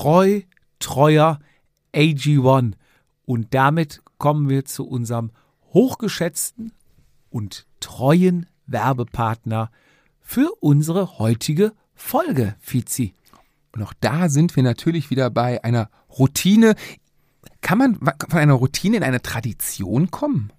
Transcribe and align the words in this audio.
treu, 0.00 0.40
treuer 0.78 1.40
AG1. 1.94 2.72
Und 3.26 3.54
damit 3.54 4.00
kommen 4.18 4.48
wir 4.48 4.64
zu 4.64 4.86
unserem 4.86 5.30
hochgeschätzten 5.74 6.72
und 7.28 7.66
treuen 7.80 8.46
Werbepartner 8.66 9.70
für 10.20 10.52
unsere 10.60 11.18
heutige 11.18 11.72
Folge, 11.94 12.56
Fizi. 12.60 13.14
Und 13.72 13.82
auch 13.82 13.92
da 14.00 14.28
sind 14.28 14.56
wir 14.56 14.62
natürlich 14.62 15.10
wieder 15.10 15.30
bei 15.30 15.62
einer 15.62 15.90
Routine. 16.18 16.74
Kann 17.60 17.78
man 17.78 17.96
von 17.96 18.38
einer 18.38 18.54
Routine 18.54 18.96
in 18.96 19.02
eine 19.02 19.20
Tradition 19.20 20.10
kommen? 20.10 20.50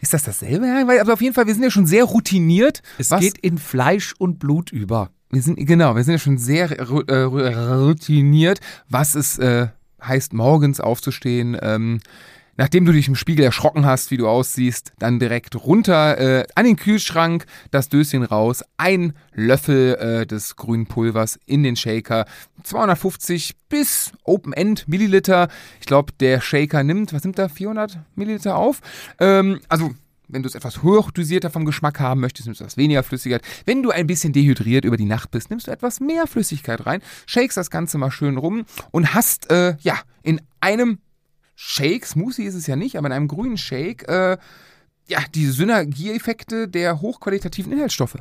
Ist 0.00 0.12
das 0.12 0.24
dasselbe? 0.24 0.66
Also 1.00 1.12
auf 1.12 1.22
jeden 1.22 1.34
Fall, 1.34 1.46
wir 1.46 1.54
sind 1.54 1.64
ja 1.64 1.70
schon 1.70 1.86
sehr 1.86 2.04
routiniert. 2.04 2.82
Es 2.98 3.08
geht 3.08 3.38
in 3.38 3.58
Fleisch 3.58 4.14
und 4.18 4.38
Blut 4.38 4.70
über. 4.70 5.10
Wir 5.30 5.42
sind, 5.42 5.56
genau, 5.66 5.94
wir 5.94 6.04
sind 6.04 6.12
ja 6.12 6.18
schon 6.18 6.38
sehr 6.38 6.70
äh, 6.78 6.82
routiniert, 6.82 8.60
was 8.88 9.14
es 9.14 9.38
äh, 9.38 9.68
heißt, 10.02 10.32
morgens 10.32 10.80
aufzustehen, 10.80 11.56
ähm, 11.60 12.00
nachdem 12.56 12.84
du 12.84 12.92
dich 12.92 13.08
im 13.08 13.14
Spiegel 13.14 13.44
erschrocken 13.44 13.86
hast, 13.86 14.10
wie 14.10 14.16
du 14.16 14.28
aussiehst, 14.28 14.92
dann 14.98 15.18
direkt 15.18 15.54
runter 15.56 16.18
äh, 16.18 16.46
an 16.54 16.64
den 16.64 16.76
Kühlschrank, 16.76 17.46
das 17.70 17.88
Döschen 17.88 18.22
raus, 18.22 18.64
ein 18.78 19.12
Löffel 19.34 19.94
äh, 19.94 20.26
des 20.26 20.56
grünen 20.56 20.86
Pulvers 20.86 21.38
in 21.46 21.62
den 21.62 21.76
Shaker, 21.76 22.24
250 22.64 23.54
bis 23.68 24.12
Open 24.24 24.52
End 24.52 24.88
Milliliter. 24.88 25.48
Ich 25.80 25.86
glaube, 25.86 26.12
der 26.20 26.40
Shaker 26.40 26.82
nimmt, 26.82 27.12
was 27.12 27.24
nimmt 27.24 27.38
da, 27.38 27.48
400 27.48 27.98
Milliliter 28.16 28.56
auf? 28.56 28.80
Ähm, 29.20 29.60
also 29.68 29.92
wenn 30.28 30.42
du 30.42 30.48
es 30.48 30.54
etwas 30.54 30.82
hochdosierter 30.82 31.50
vom 31.50 31.64
Geschmack 31.64 32.00
haben 32.00 32.20
möchtest, 32.20 32.46
nimmst 32.46 32.60
du 32.60 32.64
etwas 32.64 32.76
weniger 32.76 33.02
Flüssigkeit. 33.02 33.42
Wenn 33.64 33.82
du 33.82 33.90
ein 33.90 34.06
bisschen 34.06 34.32
dehydriert 34.32 34.84
über 34.84 34.96
die 34.96 35.04
Nacht 35.04 35.30
bist, 35.30 35.50
nimmst 35.50 35.66
du 35.66 35.70
etwas 35.70 36.00
mehr 36.00 36.26
Flüssigkeit 36.26 36.86
rein, 36.86 37.02
shakes 37.26 37.54
das 37.54 37.70
Ganze 37.70 37.98
mal 37.98 38.10
schön 38.10 38.36
rum 38.36 38.64
und 38.90 39.14
hast, 39.14 39.50
äh, 39.50 39.76
ja, 39.80 39.98
in 40.22 40.40
einem 40.60 40.98
Shake, 41.54 42.06
Smoothie 42.06 42.44
ist 42.44 42.54
es 42.54 42.66
ja 42.66 42.76
nicht, 42.76 42.96
aber 42.96 43.08
in 43.08 43.12
einem 43.12 43.28
grünen 43.28 43.56
Shake, 43.56 44.06
äh, 44.08 44.38
ja, 45.08 45.18
die 45.34 45.46
Synergieeffekte 45.46 46.68
der 46.68 47.00
hochqualitativen 47.00 47.72
Inhaltsstoffe. 47.72 48.18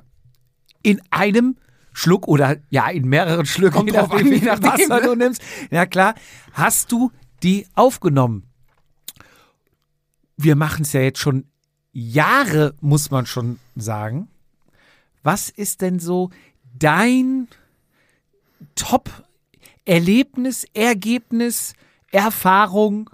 In 0.81 1.01
einem 1.11 1.57
Schluck 1.93 2.27
oder 2.27 2.57
ja, 2.69 2.89
in 2.89 3.07
mehreren 3.07 3.45
Schlücken, 3.45 3.77
Kommt 3.77 3.93
drauf 3.93 4.11
an, 4.11 4.25
wie 4.25 4.39
viel 4.39 4.47
Wasser 4.47 5.01
ne? 5.01 5.01
du 5.01 5.15
nimmst. 5.15 5.41
Ja 5.69 5.85
klar, 5.85 6.15
hast 6.53 6.91
du 6.91 7.11
die 7.43 7.67
aufgenommen. 7.75 8.43
Wir 10.37 10.55
machen 10.55 10.83
es 10.83 10.93
ja 10.93 11.01
jetzt 11.01 11.19
schon 11.19 11.45
Jahre, 11.99 12.75
muss 12.79 13.09
man 13.09 13.25
schon 13.25 13.57
sagen. 13.75 14.27
Was 15.23 15.49
ist 15.49 15.81
denn 15.81 15.97
so 15.97 16.29
dein 16.77 17.47
Top-Erlebnis, 18.75 20.67
Ergebnis, 20.75 21.73
Erfahrung 22.11 23.09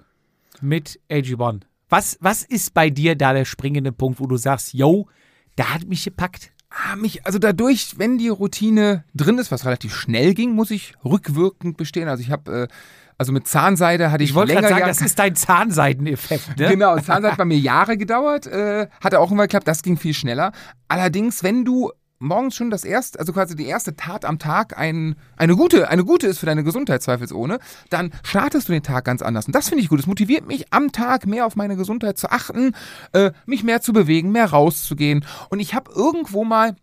mit 0.60 1.00
AG1? 1.08 1.62
Was, 1.88 2.18
was 2.20 2.42
ist 2.42 2.74
bei 2.74 2.90
dir 2.90 3.16
da 3.16 3.32
der 3.32 3.46
springende 3.46 3.90
Punkt, 3.90 4.20
wo 4.20 4.26
du 4.26 4.36
sagst, 4.36 4.74
yo, 4.74 5.08
da 5.56 5.72
hat 5.72 5.86
mich 5.86 6.04
gepackt? 6.04 6.52
Ah, 6.68 6.96
mich, 6.96 7.24
also 7.24 7.38
dadurch, 7.38 7.98
wenn 7.98 8.18
die 8.18 8.28
Routine 8.28 9.04
drin 9.14 9.38
ist, 9.38 9.50
was 9.50 9.64
relativ 9.64 9.94
schnell 9.94 10.34
ging, 10.34 10.52
muss 10.52 10.70
ich 10.70 10.92
rückwirkend 11.02 11.78
bestehen. 11.78 12.08
Also 12.08 12.22
ich 12.22 12.30
habe, 12.30 12.68
äh, 12.68 12.68
also 13.18 13.32
mit 13.32 13.46
Zahnseide 13.46 14.10
hatte 14.10 14.24
ich, 14.24 14.30
Ich 14.30 14.34
wollte 14.36 14.48
länger 14.54 14.62
gerade 14.62 14.74
sagen, 14.74 14.80
Jahre- 14.80 14.90
das 14.90 15.00
ist 15.00 15.18
dein 15.18 15.36
Zahnseideneffekt, 15.36 16.58
ne? 16.58 16.68
Genau, 16.68 16.96
Zahnseide 16.96 17.30
hat 17.32 17.38
bei 17.38 17.44
mir 17.44 17.58
Jahre 17.58 17.96
gedauert, 17.96 18.46
äh, 18.46 18.88
hatte 19.02 19.20
auch 19.20 19.30
immer 19.30 19.44
geklappt, 19.44 19.68
das 19.68 19.82
ging 19.82 19.96
viel 19.96 20.14
schneller. 20.14 20.52
Allerdings, 20.88 21.42
wenn 21.42 21.64
du 21.64 21.90
morgens 22.20 22.54
schon 22.54 22.70
das 22.70 22.84
erste, 22.84 23.18
also 23.18 23.32
quasi 23.32 23.54
die 23.54 23.66
erste 23.66 23.96
Tat 23.96 24.24
am 24.24 24.38
Tag 24.38 24.78
ein, 24.78 25.16
eine 25.36 25.56
gute, 25.56 25.88
eine 25.90 26.04
gute 26.04 26.26
ist 26.26 26.38
für 26.38 26.46
deine 26.46 26.64
Gesundheit 26.64 27.02
zweifelsohne, 27.02 27.58
dann 27.90 28.12
startest 28.22 28.68
du 28.68 28.72
den 28.72 28.82
Tag 28.82 29.04
ganz 29.04 29.20
anders. 29.20 29.46
Und 29.46 29.54
das 29.54 29.68
finde 29.68 29.82
ich 29.82 29.90
gut. 29.90 30.00
Es 30.00 30.06
motiviert 30.06 30.46
mich, 30.46 30.72
am 30.72 30.90
Tag 30.90 31.26
mehr 31.26 31.44
auf 31.44 31.54
meine 31.56 31.76
Gesundheit 31.76 32.16
zu 32.16 32.30
achten, 32.30 32.72
äh, 33.12 33.32
mich 33.46 33.62
mehr 33.62 33.82
zu 33.82 33.92
bewegen, 33.92 34.32
mehr 34.32 34.46
rauszugehen. 34.46 35.26
Und 35.50 35.60
ich 35.60 35.74
habe 35.74 35.90
irgendwo 35.94 36.44
mal 36.44 36.76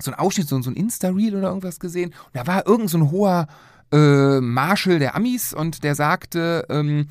so 0.00 0.12
einen 0.12 0.20
Ausschnitt, 0.20 0.46
so, 0.48 0.60
so 0.62 0.70
ein 0.70 0.76
Insta-Reel 0.76 1.34
oder 1.36 1.48
irgendwas 1.48 1.80
gesehen. 1.80 2.10
Und 2.10 2.34
da 2.36 2.46
war 2.46 2.66
irgend 2.66 2.90
so 2.90 2.98
ein 2.98 3.10
hoher 3.10 3.48
äh, 3.92 4.40
Marshal 4.40 4.98
der 4.98 5.14
Amis 5.14 5.52
und 5.52 5.84
der 5.84 5.94
sagte, 5.94 6.66
ähm, 6.68 7.06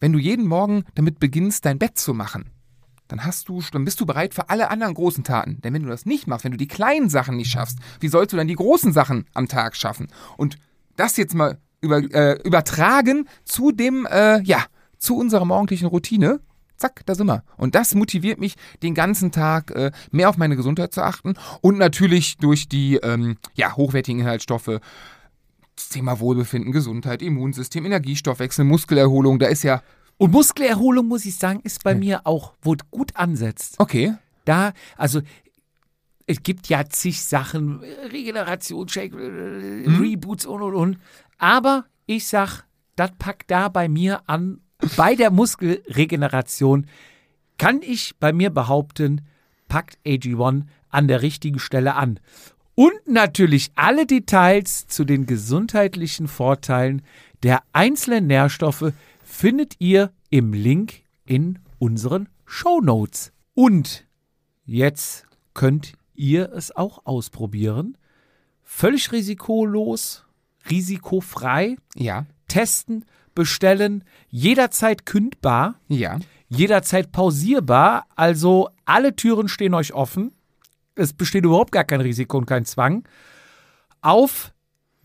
wenn 0.00 0.12
du 0.12 0.18
jeden 0.18 0.46
Morgen 0.46 0.84
damit 0.94 1.18
beginnst, 1.18 1.64
dein 1.64 1.78
Bett 1.78 1.98
zu 1.98 2.14
machen, 2.14 2.50
dann 3.08 3.24
hast 3.24 3.48
du, 3.48 3.62
dann 3.72 3.84
bist 3.84 4.00
du 4.00 4.06
bereit 4.06 4.34
für 4.34 4.50
alle 4.50 4.70
anderen 4.70 4.94
großen 4.94 5.24
Taten. 5.24 5.60
Denn 5.62 5.74
wenn 5.74 5.82
du 5.82 5.88
das 5.88 6.06
nicht 6.06 6.26
machst, 6.26 6.44
wenn 6.44 6.52
du 6.52 6.58
die 6.58 6.68
kleinen 6.68 7.08
Sachen 7.08 7.36
nicht 7.36 7.50
schaffst, 7.50 7.78
wie 8.00 8.08
sollst 8.08 8.32
du 8.32 8.36
dann 8.36 8.48
die 8.48 8.54
großen 8.54 8.92
Sachen 8.92 9.26
am 9.34 9.48
Tag 9.48 9.76
schaffen? 9.76 10.08
Und 10.36 10.56
das 10.96 11.16
jetzt 11.16 11.34
mal 11.34 11.58
über, 11.80 11.98
äh, 11.98 12.40
übertragen 12.42 13.28
zu 13.44 13.72
dem, 13.72 14.06
äh, 14.06 14.40
ja, 14.42 14.64
zu 14.98 15.16
unserer 15.16 15.44
morgendlichen 15.44 15.86
Routine. 15.86 16.40
Zack, 16.76 17.02
da 17.06 17.14
sind 17.14 17.26
wir. 17.26 17.42
Und 17.56 17.74
das 17.74 17.94
motiviert 17.94 18.38
mich, 18.38 18.54
den 18.82 18.94
ganzen 18.94 19.32
Tag 19.32 19.72
äh, 19.72 19.90
mehr 20.12 20.28
auf 20.28 20.36
meine 20.36 20.56
Gesundheit 20.56 20.92
zu 20.92 21.02
achten 21.02 21.34
und 21.60 21.78
natürlich 21.78 22.36
durch 22.36 22.68
die 22.68 22.96
ähm, 22.96 23.36
ja, 23.54 23.74
hochwertigen 23.74 24.20
Inhaltsstoffe. 24.20 24.80
Das 25.78 25.90
Thema 25.90 26.18
Wohlbefinden, 26.18 26.72
Gesundheit, 26.72 27.22
Immunsystem, 27.22 27.86
Energiestoffwechsel, 27.86 28.64
Muskelerholung, 28.64 29.38
da 29.38 29.46
ist 29.46 29.62
ja. 29.62 29.80
Und 30.16 30.32
Muskelerholung, 30.32 31.06
muss 31.06 31.24
ich 31.24 31.36
sagen, 31.36 31.60
ist 31.62 31.84
bei 31.84 31.94
mir 31.94 32.26
auch, 32.26 32.54
wo 32.62 32.72
es 32.72 32.80
gut 32.90 33.14
ansetzt. 33.14 33.76
Okay. 33.78 34.14
Da, 34.44 34.72
also 34.96 35.20
es 36.26 36.42
gibt 36.42 36.68
ja 36.68 36.84
zig 36.88 37.22
Sachen, 37.22 37.78
Regeneration, 38.10 38.88
Shake, 38.88 39.14
Reboots 39.14 40.46
und 40.46 40.62
und 40.62 40.74
und. 40.74 40.98
Aber 41.38 41.84
ich 42.06 42.26
sag, 42.26 42.64
das 42.96 43.12
packt 43.16 43.48
da 43.48 43.68
bei 43.68 43.88
mir 43.88 44.22
an. 44.26 44.60
Bei 44.96 45.14
der 45.14 45.30
Muskelregeneration 45.30 46.86
kann 47.56 47.82
ich 47.82 48.16
bei 48.18 48.32
mir 48.32 48.50
behaupten, 48.50 49.20
packt 49.68 49.96
AG1 50.04 50.64
an 50.88 51.06
der 51.06 51.22
richtigen 51.22 51.60
Stelle 51.60 51.94
an. 51.94 52.18
Und 52.78 53.08
natürlich 53.08 53.72
alle 53.74 54.06
Details 54.06 54.86
zu 54.86 55.04
den 55.04 55.26
gesundheitlichen 55.26 56.28
Vorteilen 56.28 57.02
der 57.42 57.64
einzelnen 57.72 58.28
Nährstoffe 58.28 58.92
findet 59.24 59.74
ihr 59.80 60.12
im 60.30 60.52
Link 60.52 61.02
in 61.24 61.58
unseren 61.80 62.28
Show 62.46 62.80
Notes. 62.80 63.32
Und 63.54 64.06
jetzt 64.64 65.26
könnt 65.54 65.94
ihr 66.14 66.52
es 66.52 66.70
auch 66.70 67.04
ausprobieren. 67.04 67.98
Völlig 68.62 69.10
risikolos, 69.10 70.24
risikofrei, 70.70 71.78
Ja. 71.96 72.26
testen, 72.46 73.04
bestellen, 73.34 74.04
jederzeit 74.28 75.04
kündbar, 75.04 75.80
Ja. 75.88 76.20
jederzeit 76.48 77.10
pausierbar. 77.10 78.06
Also 78.14 78.68
alle 78.84 79.16
Türen 79.16 79.48
stehen 79.48 79.74
euch 79.74 79.92
offen. 79.94 80.30
Es 80.98 81.12
besteht 81.12 81.44
überhaupt 81.44 81.72
gar 81.72 81.84
kein 81.84 82.00
Risiko 82.00 82.38
und 82.38 82.46
kein 82.46 82.64
Zwang. 82.64 83.06
Auf 84.00 84.54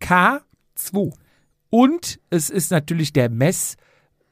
K2. 0.00 1.12
Und 1.70 2.20
es 2.30 2.48
ist 2.50 2.70
natürlich 2.70 3.12
der 3.12 3.28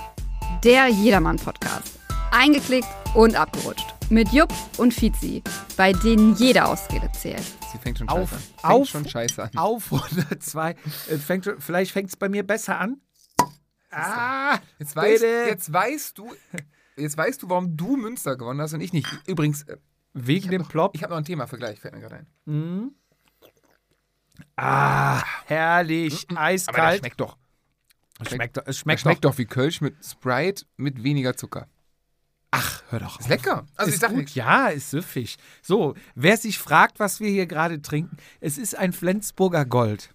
der 0.63 0.89
Jedermann-Podcast. 0.89 1.96
Eingeklickt 2.33 2.89
und 3.15 3.35
abgerutscht. 3.37 3.87
Mit 4.11 4.33
Jupp 4.33 4.53
und 4.79 4.95
Fizi, 4.95 5.43
bei 5.77 5.93
denen 5.93 6.37
jede 6.37 6.65
Ausrede 6.65 7.11
zählt. 7.13 7.43
Sie 7.73 7.79
fängt 7.79 7.99
schon 7.99 8.09
Auf, 8.09 8.31
scheiße 8.31 8.35
an. 8.37 8.41
Fängt 8.61 8.65
auf, 8.73 8.89
schon 8.89 9.09
scheiße 9.09 9.43
an. 9.43 9.51
Auf 9.57 9.93
102. 9.93 10.71
Äh, 10.71 10.75
fängt, 11.19 11.45
schon- 11.45 11.61
vielleicht 11.61 11.93
fängt 11.93 12.09
es 12.11 12.17
bei 12.17 12.29
mir 12.29 12.47
besser 12.47 12.79
an. 12.79 13.01
Ah, 13.91 14.59
Jetzt 14.79 14.95
weißt, 14.95 15.23
jetzt 15.23 15.73
weißt 15.73 16.19
du, 16.19 16.31
jetzt 16.97 17.17
weißt 17.17 17.43
du, 17.43 17.49
warum 17.49 17.77
du 17.77 17.97
Münster 17.97 18.37
gewonnen 18.37 18.61
hast 18.61 18.75
und 18.75 18.81
ich 18.81 18.93
nicht. 18.93 19.09
Übrigens, 19.27 19.63
äh, 19.65 19.79
wegen 20.13 20.51
dem 20.51 20.63
noch, 20.63 20.69
Plop. 20.69 20.95
ich 20.95 21.03
habe 21.03 21.13
noch 21.13 21.19
ein 21.19 21.25
Thema 21.25 21.47
für 21.47 21.57
gleich, 21.57 21.81
fällt 21.81 21.95
mir 21.95 22.01
gerade 22.01 22.27
ein. 22.47 22.93
Ah, 24.57 25.23
herrlich, 25.47 26.27
Aber 26.31 26.35
das 26.35 26.69
eiskalt. 26.69 26.99
schmeckt 27.01 27.21
doch. 27.21 27.37
Es 28.21 28.29
schmeckt, 28.31 28.57
doch- 28.57 28.63
es 28.63 28.67
Das 28.67 28.77
schmeckt, 28.79 29.01
schmeckt 29.01 29.25
doch 29.25 29.39
wie 29.39 29.47
Kölsch 29.47 29.81
mit 29.81 29.97
Sprite 30.05 30.65
mit 30.77 31.03
weniger 31.03 31.37
Zucker. 31.37 31.67
Ach, 32.59 32.83
hör 32.91 33.01
doch 33.01 33.15
auf. 33.17 33.21
Ist 33.21 33.29
lecker. 33.29 33.67
Also 33.77 33.89
ich 33.89 33.95
ist 33.97 34.01
sag 34.01 34.09
gut, 34.11 34.19
nichts. 34.19 34.35
ja, 34.35 34.69
ist 34.69 34.91
süffig. 34.91 35.37
So, 35.63 35.95
wer 36.15 36.37
sich 36.37 36.59
fragt, 36.59 36.99
was 37.01 37.21
wir 37.21 37.29
hier 37.29 37.47
gerade 37.47 37.83
trinken, 37.83 38.17
es 38.41 38.57
ist 38.59 38.75
ein 38.77 38.93
Flensburger 38.93 39.65
Gold. 39.65 40.11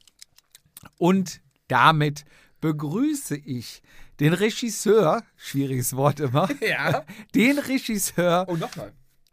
Und 0.97 1.41
damit 1.67 2.25
begrüße 2.61 3.35
ich 3.37 3.81
den 4.19 4.33
Regisseur, 4.33 5.23
schwieriges 5.35 5.95
Wort 5.95 6.19
immer, 6.19 6.47
Ja. 6.61 7.03
den 7.35 7.57
Regisseur, 7.59 8.45
Oh, 8.47 8.55
nochmal. 8.55 8.91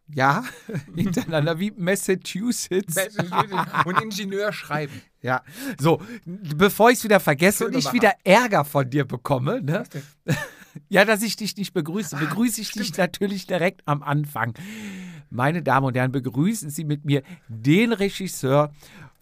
ja, 0.09 0.45
hintereinander 0.95 1.59
wie 1.59 1.71
Massachusetts. 1.73 2.97
Und 3.85 4.01
Ingenieur 4.01 4.53
schreiben. 4.53 5.03
Ja, 5.21 5.43
so, 5.79 6.01
bevor 6.25 6.91
ich 6.91 6.99
es 6.99 7.05
wieder 7.05 7.21
vergesse 7.21 7.67
und 7.67 7.75
ich 7.77 7.93
wieder 7.93 8.13
Ärger 8.25 8.65
von 8.65 8.89
dir 8.89 9.05
bekomme, 9.05 9.61
ne? 9.61 9.83
Ja, 10.89 11.05
dass 11.05 11.23
ich 11.23 11.37
dich 11.37 11.57
nicht 11.57 11.73
begrüße, 11.73 12.17
begrüße 12.17 12.61
ich 12.61 12.73
dich 12.73 12.97
natürlich 12.97 13.47
direkt 13.47 13.83
am 13.87 14.03
Anfang. 14.03 14.55
Meine 15.31 15.63
Damen 15.63 15.87
und 15.87 15.97
Herren, 15.97 16.13
begrüßen 16.13 16.71
Sie 16.71 16.85
mit 16.85 17.05
mir 17.05 17.23
den 17.49 17.93
Regisseur 17.93 18.73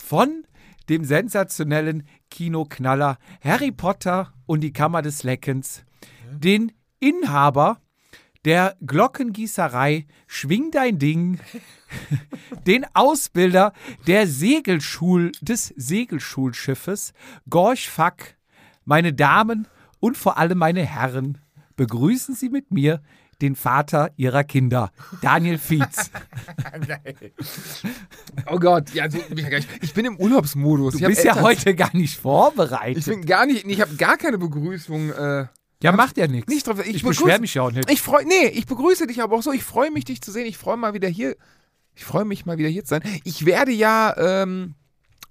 von 0.03 0.45
dem 0.89 1.05
sensationellen 1.05 2.07
Kinoknaller 2.31 3.19
Harry 3.43 3.73
Potter 3.73 4.33
und 4.47 4.61
die 4.61 4.73
Kammer 4.73 5.03
des 5.03 5.23
Leckens, 5.25 5.85
den 6.31 6.73
Inhaber 7.01 7.81
der 8.45 8.77
Glockengießerei 8.87 10.07
Schwing 10.29 10.71
dein 10.71 11.01
Ding, 11.01 11.41
den 12.67 12.87
Ausbilder 12.95 13.73
der 14.07 14.29
Segelschul 14.29 15.33
des 15.41 15.75
Segelschulschiffes 15.77 17.13
Gorch 17.51 17.91
Fuck, 17.91 18.37
meine 18.85 19.13
Damen 19.13 19.67
und 19.99 20.17
vor 20.17 20.39
allem 20.39 20.59
meine 20.59 20.85
Herren, 20.85 21.39
begrüßen 21.77 22.35
Sie 22.35 22.49
mit 22.49 22.71
mir 22.71 23.01
den 23.43 23.55
Vater 23.55 24.11
Ihrer 24.17 24.45
Kinder, 24.45 24.91
Daniel 25.21 25.59
Fietz. 25.59 26.11
Oh 28.51 28.59
Gott, 28.59 28.93
ja, 28.95 29.11
so, 29.11 29.19
bin 29.19 29.39
ich, 29.39 29.45
ja 29.45 29.51
gar 29.51 29.59
nicht. 29.59 29.69
ich 29.83 29.95
bin 29.95 30.05
im 30.07 30.17
Urlaubsmodus. 30.19 30.95
Du 30.95 30.99
Ich 31.01 31.07
bist 31.07 31.25
ja 31.25 31.41
heute 31.41 31.75
gar 31.75 31.95
nicht 31.97 32.19
vorbereitet. 32.19 32.99
Ich 32.99 33.05
bin 33.07 33.25
gar 33.27 33.47
nicht, 33.47 33.65
ich 33.67 33.81
habe 33.81 33.95
gar 33.97 34.17
keine 34.17 34.39
Begrüßung. 34.39 35.11
Äh, 35.11 35.47
ja, 35.83 35.93
macht 35.93 36.17
ja 36.17 36.27
nichts. 36.27 36.53
nicht 36.53 36.67
drauf. 36.67 36.85
Ich, 36.87 37.03
begrüße- 37.03 37.09
beschwere 37.09 37.41
mich 37.41 37.55
ja 37.55 37.63
auch 37.63 37.73
nicht. 37.73 37.91
Ich 37.91 38.01
freue, 38.03 38.25
nee, 38.27 38.49
ich 38.49 38.67
begrüße 38.67 39.07
dich 39.07 39.23
aber 39.23 39.37
auch 39.37 39.43
so. 39.43 39.53
Ich 39.53 39.65
freue 39.65 39.91
mich, 39.91 40.05
dich 40.05 40.21
zu 40.23 40.31
sehen. 40.33 40.47
Ich 40.47 40.57
freue 40.59 40.77
mal 40.77 40.95
wieder 40.95 41.09
hier. 41.09 41.37
Ich 41.95 42.05
freue 42.05 42.25
mich 42.25 42.47
mal 42.47 42.59
wieder 42.59 42.69
hier 42.69 42.85
zu 42.85 42.91
sein. 42.91 43.03
Ich 43.25 43.47
werde 43.47 43.73
ja 43.73 44.15
ähm, 44.17 44.75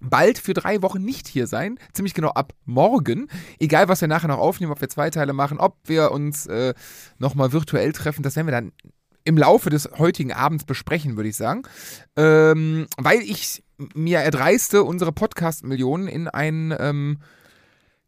bald 0.10 0.38
für 0.40 0.54
drei 0.54 0.82
Wochen 0.82 1.04
nicht 1.04 1.28
hier 1.28 1.48
sein. 1.48 1.78
Ziemlich 1.94 2.14
genau 2.14 2.30
ab 2.30 2.54
morgen. 2.66 3.28
Egal, 3.60 3.88
was 3.88 4.02
wir 4.02 4.08
nachher 4.08 4.28
noch 4.28 4.40
aufnehmen, 4.40 4.72
ob 4.72 4.82
wir 4.82 4.90
zwei 4.90 5.10
Teile 5.10 5.34
machen, 5.34 5.60
ob 5.60 5.78
wir 5.86 6.12
uns 6.12 6.46
äh, 6.48 6.74
nochmal 7.18 7.52
virtuell 7.52 7.92
treffen, 7.94 8.24
das 8.24 8.36
werden 8.36 8.48
wir 8.48 8.52
dann 8.52 8.72
im 9.24 9.38
Laufe 9.38 9.70
des 9.70 9.90
heutigen 9.98 10.32
Abends 10.32 10.66
besprechen, 10.66 11.16
würde 11.16 11.30
ich 11.30 11.36
sagen. 11.36 11.64
Ähm, 12.16 12.86
weil 12.98 13.22
ich 13.22 13.64
mir 13.94 14.20
erdreiste, 14.20 14.84
unsere 14.84 15.12
Podcast-Millionen 15.12 16.08
in 16.08 16.28
ein 16.28 16.74
ähm, 16.80 17.20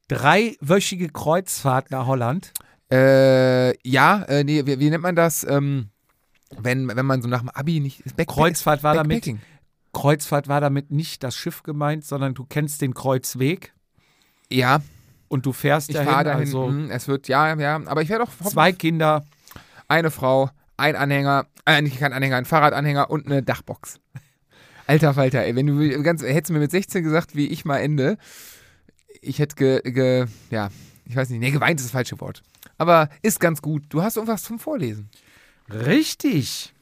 Dreiwöchige 0.08 1.10
Kreuzfahrt 1.10 1.92
nach 1.92 2.06
Holland. 2.06 2.54
Äh, 2.92 3.78
ja, 3.86 4.22
äh, 4.24 4.44
nee, 4.44 4.66
wie, 4.66 4.80
wie 4.80 4.90
nennt 4.90 5.04
man 5.04 5.16
das? 5.16 5.44
Ähm, 5.44 5.90
wenn, 6.58 6.88
wenn 6.88 7.06
man 7.06 7.22
so 7.22 7.28
nach 7.28 7.42
dem 7.42 7.50
Abi 7.50 7.82
nicht. 7.82 8.04
Backpack- 8.16 8.28
Kreuzfahrt 8.28 8.84
war 8.84 8.94
damit. 8.94 9.28
Kreuzfahrt 9.98 10.48
war 10.48 10.62
damit 10.62 10.92
nicht 10.92 11.24
das 11.24 11.36
Schiff 11.36 11.64
gemeint, 11.64 12.06
sondern 12.06 12.34
du 12.34 12.46
kennst 12.46 12.82
den 12.82 12.94
Kreuzweg 12.94 13.74
Ja, 14.52 14.82
und 15.28 15.46
du 15.46 15.54
fährst 15.54 15.90
ich 15.90 15.96
dahin. 15.96 16.10
fahre 16.12 16.24
dahin. 16.26 16.40
Also 16.42 16.68
mhm, 16.68 16.92
es 16.92 17.08
wird, 17.08 17.28
ja, 17.28 17.54
ja, 17.58 17.76
aber 17.86 18.02
ich 18.02 18.10
werde 18.10 18.24
auch 18.24 18.30
hoffen- 18.40 18.52
zwei 18.52 18.72
Kinder. 18.72 19.26
eine 19.88 20.12
Frau, 20.12 20.50
ein 20.78 20.96
Anhänger, 20.96 21.48
äh, 21.66 21.82
nicht 21.82 21.98
kein 22.00 22.14
Anhänger, 22.14 22.36
ein 22.38 22.46
Fahrradanhänger 22.46 23.10
und 23.10 23.26
eine 23.26 23.42
Dachbox. 23.42 24.00
Alter 24.88 25.14
Falter, 25.14 25.44
ey, 25.44 25.56
wenn 25.56 25.68
du 25.68 26.02
ganz, 26.04 26.22
hättest 26.22 26.50
du 26.50 26.54
mir 26.54 26.60
mit 26.60 26.72
16 26.72 27.04
gesagt, 27.04 27.36
wie 27.36 27.48
ich 27.48 27.66
mal 27.66 27.80
ende, 27.80 28.18
ich 29.22 29.40
hätte 29.40 29.56
ge, 29.56 29.82
ge, 29.92 30.26
ja, 30.52 30.70
ich 31.06 31.16
weiß 31.16 31.30
nicht, 31.30 31.40
nee, 31.40 31.52
geweint 31.52 31.80
ist 31.80 31.86
das 31.88 31.92
falsche 31.92 32.20
Wort. 32.22 32.44
Aber 32.78 33.10
ist 33.22 33.40
ganz 33.40 33.62
gut. 33.62 33.84
Du 33.90 34.02
hast 34.04 34.16
irgendwas 34.18 34.44
zum 34.44 34.60
Vorlesen. 34.60 35.10
Richtig. 35.70 36.74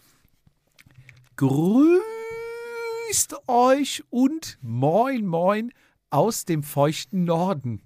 Grüßt 3.07 3.35
euch 3.47 4.03
und 4.09 4.57
moin 4.61 5.25
moin 5.25 5.71
aus 6.09 6.45
dem 6.45 6.63
feuchten 6.63 7.25
Norden. 7.25 7.81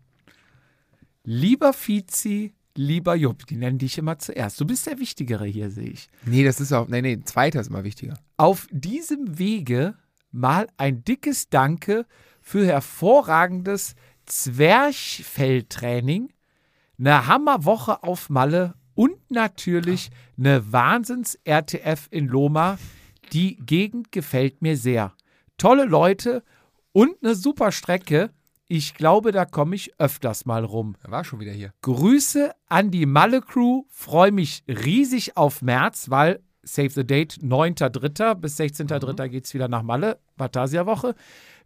Lieber 1.24 1.74
Fizi, 1.74 2.54
lieber 2.76 3.16
Jupp, 3.16 3.48
die 3.48 3.58
nennen 3.58 3.80
dich 3.80 3.98
immer 3.98 4.20
zuerst. 4.20 4.62
Du 4.62 4.66
bist 4.66 4.88
der 4.88 5.00
Wichtigere 5.00 5.46
hier, 5.46 5.72
sehe 5.72 5.90
ich. 5.90 6.10
Nee, 6.26 6.44
das 6.44 6.60
ist 6.62 6.72
auch, 6.72 6.88
nee, 6.88 7.02
nee, 7.02 7.20
zweiter 7.24 7.60
ist 7.60 7.68
immer 7.68 7.84
wichtiger. 7.84 8.18
Auf 8.38 8.68
diesem 8.72 9.38
Wege 9.38 9.96
mal 10.32 10.68
ein 10.78 11.04
dickes 11.04 11.50
Danke 11.50 12.06
für 12.42 12.66
hervorragendes 12.66 13.96
Zwerchfelltraining, 14.26 16.30
eine 16.98 17.28
Hammerwoche 17.28 18.04
auf 18.04 18.30
Malle 18.30 18.76
und 18.96 19.18
natürlich 19.30 20.12
eine 20.38 20.72
Wahnsinns-RTF 20.72 22.08
in 22.12 22.28
Loma. 22.28 22.78
Die 23.34 23.58
Gegend 23.58 24.12
gefällt 24.12 24.62
mir 24.62 24.78
sehr. 24.78 25.14
Tolle 25.58 25.86
Leute 25.86 26.44
und 26.92 27.16
eine 27.22 27.36
super 27.36 27.72
Strecke. 27.72 28.32
Ich 28.68 28.94
glaube, 28.94 29.32
da 29.32 29.46
komme 29.46 29.76
ich 29.76 30.00
öfters 30.00 30.46
mal 30.46 30.64
rum. 30.64 30.96
Er 31.04 31.12
war 31.12 31.24
schon 31.24 31.40
wieder 31.40 31.52
hier. 31.52 31.74
Grüße 31.82 32.52
an 32.68 32.92
die 32.92 33.06
Malle 33.06 33.42
Crew. 33.42 33.84
Freue 33.90 34.32
mich 34.32 34.64
riesig 34.68 35.38
auf 35.38 35.62
März, 35.62 36.10
weil 36.10 36.42
Save 36.64 36.90
the 36.90 37.06
Date 37.06 37.40
9.3. 37.42 38.36
bis 38.36 38.60
16.3. 38.60 39.28
geht 39.28 39.46
es 39.46 39.54
wieder 39.54 39.68
nach 39.68 39.82
Malle, 39.82 40.20
Vatasia-Woche. 40.38 41.16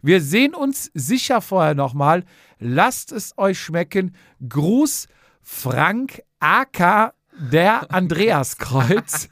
Wir 0.02 0.22
sehen 0.22 0.56
uns 0.56 0.92
sicher 0.94 1.42
vorher 1.42 1.76
nochmal. 1.76 2.24
Lasst 2.60 3.12
es 3.12 3.38
euch 3.38 3.60
schmecken. 3.60 4.16
Gruß 4.48 5.08
Frank 5.42 6.22
AK 6.40 7.14
der 7.52 7.92
Andreaskreuz. 7.92 9.28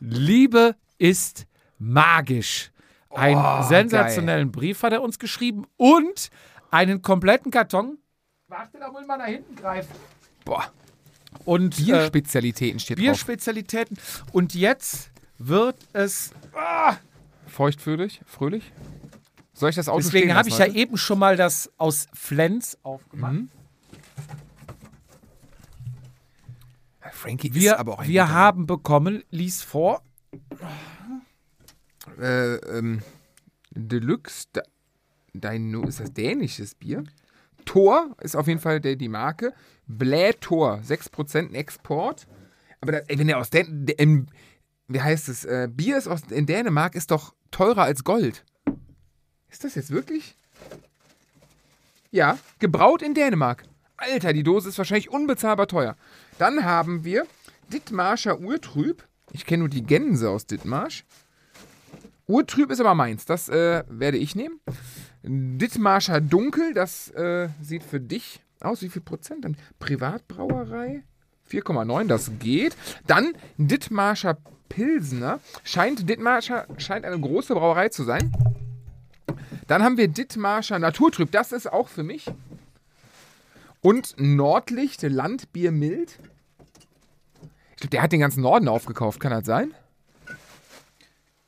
Liebe 0.00 0.76
ist 0.98 1.46
magisch. 1.78 2.70
Einen 3.10 3.40
Oh, 3.40 3.62
sensationellen 3.62 4.52
Brief 4.52 4.82
hat 4.82 4.92
er 4.92 5.02
uns 5.02 5.18
geschrieben 5.18 5.64
und 5.76 6.28
einen 6.70 7.00
kompletten 7.02 7.50
Karton. 7.50 7.98
Warte, 8.48 8.78
da 8.78 8.90
muss 8.90 9.06
man 9.06 9.18
nach 9.18 9.26
hinten 9.26 9.56
greifen. 9.56 9.90
Boah, 10.44 10.70
Und 11.44 11.78
äh, 11.78 11.82
Bierspezialitäten 11.84 12.80
steht 12.80 12.98
drauf. 12.98 13.04
Bierspezialitäten. 13.04 13.98
Und 14.32 14.54
jetzt 14.54 15.10
wird 15.38 15.76
es. 15.92 16.32
Feuchtfröhlich, 17.46 18.20
fröhlich. 18.26 18.72
Soll 19.52 19.70
ich 19.70 19.76
das 19.76 19.88
Auto 19.88 19.98
Deswegen 20.00 20.34
habe 20.34 20.48
ich 20.48 20.58
ja 20.58 20.66
eben 20.66 20.96
schon 20.96 21.18
mal 21.18 21.36
das 21.36 21.70
aus 21.78 22.06
Flens 22.12 22.78
aufgemacht. 22.82 23.34
Frankie 27.18 27.52
Wir, 27.52 27.72
ist 27.72 27.78
aber 27.78 27.94
auch 27.94 27.98
ein 28.00 28.08
wir 28.08 28.30
haben 28.30 28.66
bekommen, 28.66 29.24
lies 29.30 29.62
vor, 29.62 30.02
äh, 32.18 32.54
ähm, 32.56 33.02
Deluxe 33.70 34.46
Dino, 35.34 35.86
ist 35.86 36.00
das 36.00 36.12
dänisches 36.12 36.74
Bier? 36.74 37.04
Tor 37.64 38.16
ist 38.20 38.36
auf 38.36 38.46
jeden 38.46 38.60
Fall 38.60 38.80
der, 38.80 38.96
die 38.96 39.08
Marke. 39.08 39.52
Blätor, 39.86 40.80
6% 40.84 41.54
Export. 41.54 42.26
Aber 42.80 42.92
das, 42.92 43.02
ey, 43.08 43.18
wenn 43.18 43.26
der 43.26 43.38
aus 43.38 43.50
Dän 43.50 43.86
im, 43.98 44.26
wie 44.86 45.00
heißt 45.00 45.28
es, 45.28 45.44
äh, 45.44 45.68
Bier 45.70 45.98
ist 45.98 46.08
aus, 46.08 46.22
in 46.30 46.46
Dänemark 46.46 46.94
ist 46.94 47.10
doch 47.10 47.34
teurer 47.50 47.82
als 47.82 48.04
Gold. 48.04 48.44
Ist 49.50 49.64
das 49.64 49.74
jetzt 49.74 49.90
wirklich? 49.90 50.36
Ja, 52.10 52.38
gebraut 52.58 53.02
in 53.02 53.14
Dänemark. 53.14 53.64
Alter, 53.98 54.32
die 54.32 54.44
Dose 54.44 54.68
ist 54.68 54.78
wahrscheinlich 54.78 55.10
unbezahlbar 55.10 55.66
teuer. 55.66 55.96
Dann 56.38 56.64
haben 56.64 57.04
wir 57.04 57.26
Dithmarscher 57.72 58.40
Urtrüb. 58.40 59.04
Ich 59.32 59.44
kenne 59.44 59.60
nur 59.60 59.68
die 59.68 59.82
Gänse 59.82 60.30
aus 60.30 60.46
Dithmarsch. 60.46 61.04
Urtrüb 62.26 62.70
ist 62.70 62.80
aber 62.80 62.94
meins. 62.94 63.26
Das 63.26 63.48
äh, 63.48 63.82
werde 63.88 64.16
ich 64.18 64.36
nehmen. 64.36 64.60
Dithmarscher 65.22 66.20
Dunkel, 66.20 66.74
das 66.74 67.10
äh, 67.10 67.48
sieht 67.60 67.82
für 67.82 68.00
dich 68.00 68.40
aus. 68.60 68.82
Wie 68.82 68.88
viel 68.88 69.02
Prozent? 69.02 69.44
Dann 69.44 69.56
Privatbrauerei. 69.80 71.02
4,9, 71.50 72.06
das 72.06 72.30
geht. 72.38 72.76
Dann 73.06 73.32
Dithmarscher 73.56 74.38
Pilsner. 74.68 75.40
Scheint, 75.64 76.08
Dithmarscher 76.08 76.66
scheint 76.76 77.04
eine 77.04 77.18
große 77.18 77.54
Brauerei 77.54 77.88
zu 77.88 78.04
sein. 78.04 78.32
Dann 79.66 79.82
haben 79.82 79.96
wir 79.96 80.08
Dithmarscher 80.08 80.78
Naturtrüb. 80.78 81.32
Das 81.32 81.52
ist 81.52 81.70
auch 81.70 81.88
für 81.88 82.04
mich. 82.04 82.26
Und 83.80 84.14
Nordlicht 84.18 85.02
Landbier 85.02 85.70
mild. 85.72 86.18
Ich 87.72 87.76
glaube, 87.76 87.90
der 87.90 88.02
hat 88.02 88.12
den 88.12 88.20
ganzen 88.20 88.42
Norden 88.42 88.68
aufgekauft. 88.68 89.20
Kann 89.20 89.30
das 89.30 89.46
sein? 89.46 89.72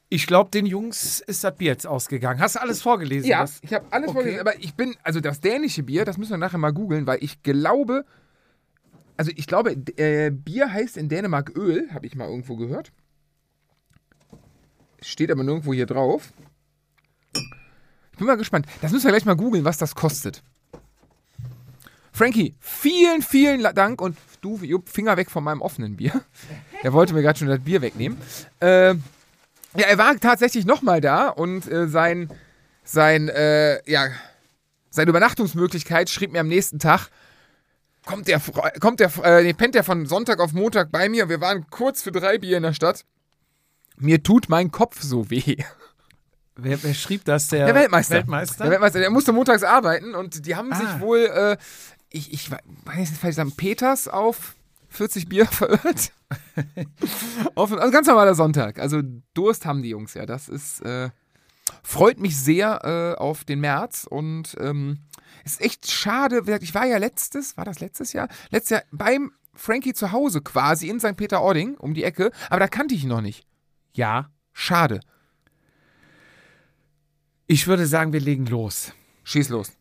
Ich 0.08 0.26
glaube, 0.26 0.50
den 0.50 0.66
Jungs 0.66 1.20
ist 1.20 1.44
das 1.44 1.54
Bier 1.56 1.68
jetzt 1.68 1.86
ausgegangen. 1.86 2.40
Hast 2.40 2.56
du 2.56 2.60
alles 2.60 2.82
vorgelesen? 2.82 3.28
Ja, 3.28 3.42
was- 3.42 3.60
ich 3.62 3.72
habe 3.72 3.86
alles 3.90 4.08
Okay. 4.08 4.14
vorgelesen, 4.14 4.40
aber 4.40 4.58
ich 4.58 4.74
bin, 4.74 4.96
also 5.04 5.20
das 5.20 5.40
dänische 5.40 5.82
Bier, 5.84 6.04
das 6.04 6.18
müssen 6.18 6.30
wir 6.32 6.36
nachher 6.38 6.58
mal 6.58 6.72
googeln, 6.72 7.06
weil 7.06 7.22
ich 7.22 7.42
glaube, 7.44 8.04
also 9.16 9.30
ich 9.36 9.46
glaube, 9.46 9.72
äh, 9.96 10.30
Bier 10.30 10.72
heißt 10.72 10.96
in 10.96 11.08
Dänemark 11.08 11.56
Öl, 11.56 11.88
habe 11.92 12.06
ich 12.06 12.16
mal 12.16 12.28
irgendwo 12.28 12.56
gehört. 12.56 12.92
Steht 15.00 15.30
aber 15.30 15.44
nirgendwo 15.44 15.72
hier 15.72 15.86
drauf. 15.86 16.32
Ich 18.12 18.18
bin 18.18 18.26
mal 18.26 18.36
gespannt. 18.36 18.66
Das 18.82 18.92
müssen 18.92 19.04
wir 19.04 19.12
gleich 19.12 19.24
mal 19.24 19.36
googeln, 19.36 19.64
was 19.64 19.78
das 19.78 19.94
kostet. 19.94 20.42
Frankie, 22.20 22.54
vielen, 22.60 23.22
vielen 23.22 23.62
Dank 23.74 24.02
und 24.02 24.14
du, 24.42 24.58
Jupp, 24.58 24.90
Finger 24.90 25.16
weg 25.16 25.30
von 25.30 25.42
meinem 25.42 25.62
offenen 25.62 25.96
Bier. 25.96 26.12
Er 26.82 26.92
wollte 26.92 27.14
mir 27.14 27.22
gerade 27.22 27.38
schon 27.38 27.48
das 27.48 27.60
Bier 27.60 27.80
wegnehmen. 27.80 28.18
Äh, 28.60 28.90
ja, 28.90 28.96
er 29.88 29.96
war 29.98 30.14
tatsächlich 30.20 30.66
nochmal 30.66 31.00
da 31.00 31.28
und 31.28 31.66
äh, 31.70 31.88
sein, 31.88 32.30
sein, 32.84 33.28
äh, 33.30 33.80
ja, 33.90 34.08
seine 34.90 35.08
Übernachtungsmöglichkeit 35.10 36.10
schrieb 36.10 36.32
mir 36.32 36.40
am 36.40 36.48
nächsten 36.48 36.78
Tag, 36.78 37.08
kommt 38.04 38.28
der, 38.28 38.38
Fre- 38.40 38.78
kommt 38.80 39.00
der, 39.00 39.10
äh, 39.24 39.42
nee, 39.42 39.52
pennt 39.54 39.74
der 39.74 39.84
von 39.84 40.04
Sonntag 40.06 40.40
auf 40.40 40.52
Montag 40.52 40.90
bei 40.92 41.08
mir. 41.08 41.28
Wir 41.30 41.40
waren 41.40 41.66
kurz 41.70 42.02
für 42.02 42.12
drei 42.12 42.36
Bier 42.38 42.58
in 42.58 42.64
der 42.64 42.74
Stadt. 42.74 43.04
Mir 43.98 44.22
tut 44.22 44.48
mein 44.50 44.70
Kopf 44.70 45.00
so 45.02 45.30
weh. 45.30 45.56
Wer, 46.56 46.82
wer 46.82 46.94
schrieb 46.94 47.24
das? 47.24 47.48
Der, 47.48 47.66
Der 47.66 47.74
Weltmeister. 47.74 48.16
Weltmeister? 48.16 48.64
Der 48.64 48.70
Weltmeister, 48.72 48.98
der 49.00 49.10
musste 49.10 49.32
montags 49.32 49.62
arbeiten 49.62 50.14
und 50.14 50.44
die 50.46 50.56
haben 50.56 50.72
Ah. 50.72 50.76
sich 50.76 51.00
wohl, 51.00 51.18
äh, 51.26 51.56
ich, 52.10 52.32
ich 52.32 52.50
we- 52.50 52.58
weiß 52.84 53.10
nicht, 53.10 53.20
vielleicht 53.20 53.36
sagen, 53.36 53.52
Peters 53.56 54.08
auf 54.08 54.54
40 54.88 55.28
Bier 55.28 55.46
verirrt. 55.50 56.12
auf, 57.54 57.72
also 57.72 57.90
ganz 57.92 58.06
normaler 58.06 58.34
Sonntag. 58.34 58.78
Also 58.78 59.00
Durst 59.34 59.64
haben 59.66 59.82
die 59.82 59.90
Jungs 59.90 60.14
ja. 60.14 60.26
Das 60.26 60.48
ist, 60.48 60.80
äh, 60.82 61.10
freut 61.82 62.18
mich 62.18 62.36
sehr 62.36 63.14
äh, 63.16 63.20
auf 63.20 63.44
den 63.44 63.60
März 63.60 64.06
und 64.08 64.56
ähm, 64.60 64.98
es 65.44 65.52
ist 65.52 65.60
echt 65.62 65.90
schade. 65.90 66.42
Ich 66.60 66.74
war 66.74 66.86
ja 66.86 66.98
letztes, 66.98 67.56
war 67.56 67.64
das 67.64 67.80
letztes 67.80 68.12
Jahr? 68.12 68.28
Letztes 68.50 68.70
Jahr 68.70 68.82
beim 68.90 69.32
Frankie 69.54 69.94
zu 69.94 70.12
Hause 70.12 70.40
quasi 70.42 70.88
in 70.88 71.00
St. 71.00 71.16
Peter-Ording 71.16 71.76
um 71.76 71.94
die 71.94 72.04
Ecke, 72.04 72.30
aber 72.48 72.60
da 72.60 72.68
kannte 72.68 72.94
ich 72.94 73.02
ihn 73.04 73.08
noch 73.10 73.20
nicht. 73.22 73.46
ja. 73.92 74.30
Schade. 74.52 75.00
Ich 77.46 77.66
würde 77.66 77.86
sagen, 77.86 78.12
wir 78.12 78.20
legen 78.20 78.46
los. 78.46 78.92
Schieß 79.24 79.48
los. 79.48 79.72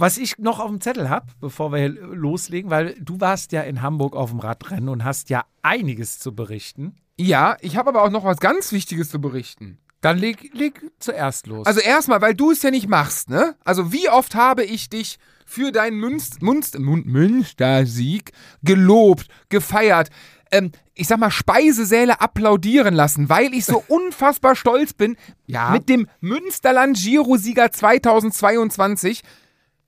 Was 0.00 0.16
ich 0.16 0.38
noch 0.38 0.60
auf 0.60 0.68
dem 0.70 0.80
Zettel 0.80 1.10
habe, 1.10 1.26
bevor 1.40 1.72
wir 1.72 1.88
loslegen, 1.90 2.70
weil 2.70 2.94
du 3.00 3.20
warst 3.20 3.52
ja 3.52 3.60
in 3.60 3.82
Hamburg 3.82 4.16
auf 4.16 4.30
dem 4.30 4.38
Radrennen 4.40 4.88
und 4.88 5.04
hast 5.04 5.28
ja 5.28 5.44
einiges 5.60 6.18
zu 6.18 6.34
berichten. 6.34 6.96
Ja, 7.18 7.58
ich 7.60 7.76
habe 7.76 7.90
aber 7.90 8.02
auch 8.02 8.10
noch 8.10 8.24
was 8.24 8.38
ganz 8.38 8.72
Wichtiges 8.72 9.10
zu 9.10 9.20
berichten. 9.20 9.76
Dann 10.00 10.16
leg, 10.16 10.50
leg 10.54 10.80
zuerst 11.00 11.46
los. 11.46 11.66
Also 11.66 11.80
erstmal, 11.80 12.22
weil 12.22 12.34
du 12.34 12.50
es 12.50 12.62
ja 12.62 12.70
nicht 12.70 12.88
machst, 12.88 13.28
ne? 13.28 13.56
Also 13.62 13.92
wie 13.92 14.08
oft 14.08 14.34
habe 14.34 14.64
ich 14.64 14.88
dich 14.88 15.18
für 15.44 15.70
deinen 15.70 15.98
Münst, 15.98 16.40
Münst, 16.40 16.78
Münstersieg 16.78 18.32
gelobt, 18.62 19.26
gefeiert, 19.50 20.08
ähm, 20.50 20.72
ich 20.94 21.08
sag 21.08 21.18
mal, 21.18 21.30
Speisesäle 21.30 22.22
applaudieren 22.22 22.94
lassen, 22.94 23.28
weil 23.28 23.52
ich 23.52 23.66
so 23.66 23.84
unfassbar 23.88 24.56
stolz 24.56 24.94
bin 24.94 25.16
Ja. 25.46 25.70
mit 25.72 25.90
dem 25.90 26.08
Münsterland 26.20 26.96
Giro-Sieger 26.96 27.70
2022 27.70 29.22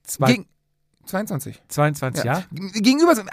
Zwei, 0.05 0.33
gegen 0.33 0.47
22. 1.07 1.63
22, 1.69 2.25
ja. 2.25 2.45
G- 2.53 2.81
Gegenüber 2.81 3.15
so, 3.15 3.23
äh, 3.23 3.25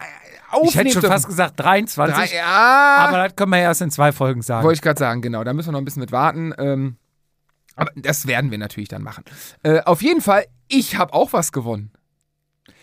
Ich 0.63 0.75
hätte 0.75 0.91
schon 0.91 1.01
fast 1.03 1.27
gesagt 1.27 1.59
23, 1.59 2.31
Drei, 2.31 2.35
ja. 2.37 2.95
aber 3.07 3.23
das 3.27 3.35
können 3.35 3.51
wir 3.51 3.59
erst 3.59 3.81
in 3.81 3.91
zwei 3.91 4.11
Folgen 4.11 4.41
sagen. 4.41 4.63
Wollte 4.63 4.75
ich 4.77 4.81
gerade 4.81 4.99
sagen, 4.99 5.21
genau. 5.21 5.43
Da 5.43 5.53
müssen 5.53 5.69
wir 5.69 5.71
noch 5.73 5.79
ein 5.79 5.85
bisschen 5.85 6.01
mit 6.01 6.11
warten. 6.11 6.53
Ähm, 6.57 6.97
aber 7.75 7.91
das 7.95 8.27
werden 8.27 8.51
wir 8.51 8.57
natürlich 8.57 8.89
dann 8.89 9.03
machen. 9.03 9.23
Äh, 9.63 9.81
auf 9.81 10.01
jeden 10.01 10.21
Fall, 10.21 10.45
ich 10.67 10.97
habe 10.97 11.13
auch 11.13 11.31
was 11.33 11.51
gewonnen. 11.51 11.91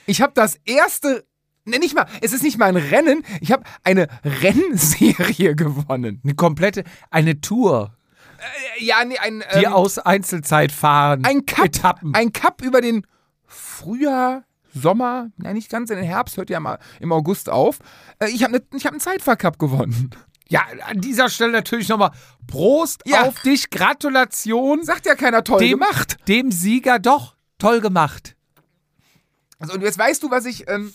Ich 0.07 0.23
habe 0.23 0.33
das 0.35 0.57
erste, 0.65 1.27
ne, 1.65 1.79
nicht 1.79 1.95
mal, 1.95 2.07
es 2.23 2.33
ist 2.33 2.43
nicht 2.43 2.59
mal 2.59 2.67
ein 2.67 2.77
Rennen, 2.77 3.25
ich 3.41 3.51
habe 3.53 3.65
eine 3.85 4.07
Rennserie 4.25 5.55
gewonnen. 5.57 6.21
Eine 6.25 6.35
komplette, 6.35 6.85
eine 7.11 7.41
Tour, 7.41 7.97
Äh, 8.79 8.85
ja, 8.85 9.05
nee, 9.05 9.19
ein, 9.19 9.43
die 9.59 9.65
ähm, 9.65 9.73
aus 9.73 9.99
Einzelzeit 9.99 10.71
fahren. 10.73 11.25
ein 11.25 11.45
Cup, 11.47 11.67
Etappen. 11.67 12.15
ein 12.15 12.33
Cup 12.33 12.63
über 12.63 12.81
den 12.81 13.07
Frühjahr, 13.47 14.45
Sommer, 14.75 15.31
nein, 15.39 15.55
nicht 15.55 15.71
ganz 15.71 15.91
in 15.91 15.97
den 15.97 16.05
Herbst, 16.05 16.37
hört 16.37 16.51
ja 16.51 16.61
mal 16.61 16.79
im 17.01 17.11
August 17.13 17.49
auf. 17.49 17.79
Äh, 18.19 18.29
ich 18.31 18.43
habe 18.43 18.53
ne, 18.55 18.63
ich 18.75 18.85
hab 18.85 18.93
einen 18.93 19.01
Zeitfahrcup 19.01 19.59
gewonnen. 19.59 20.11
ja, 20.49 20.63
an 20.87 21.01
dieser 21.01 21.29
Stelle 21.31 21.53
natürlich 21.53 21.89
nochmal 21.89 22.11
Prost 22.47 23.03
Ja. 23.07 23.23
auf 23.23 23.41
dich, 23.41 23.71
Gratulation. 23.71 24.85
Sagt 24.85 25.07
ja 25.07 25.15
keiner 25.15 25.43
toll 25.45 25.61
dem, 25.61 25.71
gemacht. 25.81 26.17
Dem 26.29 26.51
Sieger 26.53 26.99
doch, 26.99 27.37
toll 27.59 27.81
gemacht. 27.81 28.37
Also, 29.59 29.73
und 29.75 29.83
jetzt 29.83 29.99
weißt 29.99 30.23
du, 30.23 30.31
was 30.31 30.45
ich. 30.45 30.69
Ähm, 30.69 30.93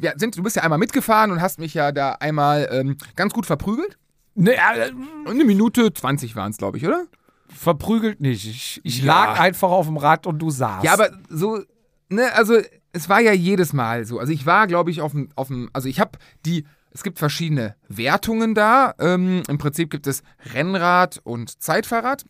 wir 0.00 0.14
sind, 0.16 0.36
du 0.36 0.44
bist 0.44 0.54
ja 0.54 0.62
einmal 0.62 0.78
mitgefahren 0.78 1.32
und 1.32 1.40
hast 1.42 1.58
mich 1.58 1.74
ja 1.74 1.90
da 1.90 2.12
einmal 2.12 2.68
ähm, 2.70 2.96
ganz 3.16 3.32
gut 3.34 3.46
verprügelt. 3.46 3.98
Ne, 4.36 4.54
äh, 4.54 4.92
eine 5.26 5.44
Minute 5.44 5.92
20 5.92 6.36
waren 6.36 6.52
es, 6.52 6.56
glaube 6.58 6.78
ich, 6.78 6.86
oder? 6.86 7.04
verprügelt 7.52 8.20
nicht. 8.20 8.46
Ich, 8.46 8.80
ich 8.84 8.98
Ja. 9.02 9.06
lag 9.06 9.40
einfach 9.40 9.70
auf 9.70 9.86
dem 9.86 9.96
Rad 9.96 10.26
und 10.26 10.38
du 10.38 10.50
saßt. 10.50 10.84
Ja, 10.84 10.92
aber 10.92 11.10
so, 11.30 11.62
ne, 12.08 12.32
also 12.34 12.58
es 12.92 13.08
war 13.08 13.20
ja 13.20 13.32
jedes 13.32 13.72
Mal 13.72 14.04
so. 14.04 14.18
Also 14.18 14.32
ich 14.32 14.46
war, 14.46 14.66
glaube 14.66 14.90
ich, 14.90 15.00
auf 15.00 15.12
dem, 15.12 15.28
auf 15.36 15.48
dem, 15.48 15.70
also 15.72 15.88
ich 15.88 16.00
habe 16.00 16.18
die, 16.44 16.64
es 16.90 17.02
gibt 17.02 17.18
verschiedene 17.18 17.76
Wertungen 17.88 18.54
da. 18.54 18.94
Ähm, 18.98 19.42
Im 19.48 19.58
Prinzip 19.58 19.90
gibt 19.90 20.06
es 20.06 20.22
Rennrad 20.54 21.20
und 21.24 21.62
Zeitfahrrad. 21.62 22.24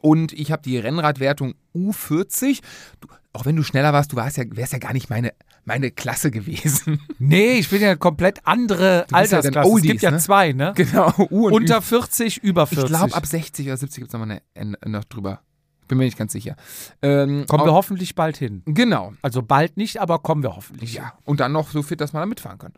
Und 0.00 0.32
ich 0.32 0.50
habe 0.50 0.62
die 0.62 0.78
Rennradwertung 0.78 1.54
U40. 1.74 2.60
Du, 3.00 3.08
auch 3.32 3.46
wenn 3.46 3.56
du 3.56 3.62
schneller 3.62 3.92
warst, 3.92 4.12
du 4.12 4.16
warst 4.16 4.36
ja, 4.36 4.44
wärst 4.50 4.72
ja 4.72 4.78
gar 4.78 4.92
nicht 4.92 5.08
meine, 5.08 5.32
meine 5.64 5.90
Klasse 5.90 6.30
gewesen. 6.30 7.00
nee, 7.18 7.54
ich 7.54 7.70
bin 7.70 7.80
ja 7.80 7.90
eine 7.90 7.96
komplett 7.96 8.40
andere 8.44 9.06
bist 9.08 9.12
ja 9.12 9.18
Altersklasse. 9.38 9.68
es 9.68 9.72
Oldies, 9.72 9.90
gibt 9.92 10.02
ja 10.02 10.10
ne? 10.10 10.18
zwei, 10.18 10.52
ne? 10.52 10.72
genau, 10.76 11.14
U 11.30 11.46
und 11.46 11.54
Unter 11.54 11.80
40, 11.80 12.42
über 12.42 12.66
40. 12.66 12.84
Ich 12.84 12.96
glaube, 12.96 13.14
ab 13.14 13.26
60 13.26 13.66
oder 13.66 13.76
70 13.76 14.00
gibt 14.02 14.08
es 14.08 14.12
nochmal 14.12 14.42
eine, 14.54 14.76
äh, 14.82 14.88
noch 14.88 15.04
drüber. 15.04 15.40
Bin 15.92 15.98
mir 15.98 16.06
nicht 16.06 16.16
ganz 16.16 16.32
sicher. 16.32 16.56
Ähm, 17.02 17.44
Kommen 17.46 17.66
wir 17.66 17.74
hoffentlich 17.74 18.14
bald 18.14 18.38
hin. 18.38 18.62
Genau. 18.64 19.12
Also 19.20 19.42
bald 19.42 19.76
nicht, 19.76 20.00
aber 20.00 20.20
kommen 20.20 20.42
wir 20.42 20.56
hoffentlich. 20.56 20.94
Ja. 20.94 21.12
Und 21.24 21.40
dann 21.40 21.52
noch 21.52 21.68
so 21.68 21.82
fit, 21.82 22.00
dass 22.00 22.14
man 22.14 22.22
da 22.22 22.26
mitfahren 22.26 22.56
kann. 22.56 22.72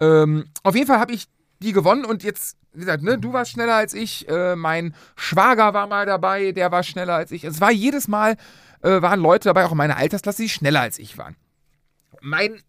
Ähm, 0.00 0.46
auf 0.64 0.74
jeden 0.74 0.88
Fall 0.88 0.98
habe 0.98 1.12
ich 1.12 1.28
die 1.60 1.70
gewonnen 1.70 2.04
und 2.04 2.24
jetzt, 2.24 2.56
wie 2.72 2.80
gesagt, 2.80 3.04
ne, 3.04 3.18
du 3.18 3.32
warst 3.32 3.52
schneller 3.52 3.76
als 3.76 3.94
ich, 3.94 4.28
äh, 4.28 4.56
mein 4.56 4.96
Schwager 5.14 5.74
war 5.74 5.86
mal 5.86 6.06
dabei, 6.06 6.50
der 6.50 6.72
war 6.72 6.82
schneller 6.82 7.14
als 7.14 7.30
ich. 7.30 7.44
Es 7.44 7.60
war 7.60 7.70
jedes 7.70 8.08
Mal, 8.08 8.36
äh, 8.82 9.00
waren 9.00 9.20
Leute 9.20 9.48
dabei, 9.48 9.64
auch 9.64 9.70
in 9.70 9.78
meiner 9.78 9.96
Altersklasse, 9.96 10.42
die 10.42 10.48
schneller 10.48 10.80
als 10.80 10.98
ich 10.98 11.16
waren. 11.18 11.36
Mein, 12.20 12.60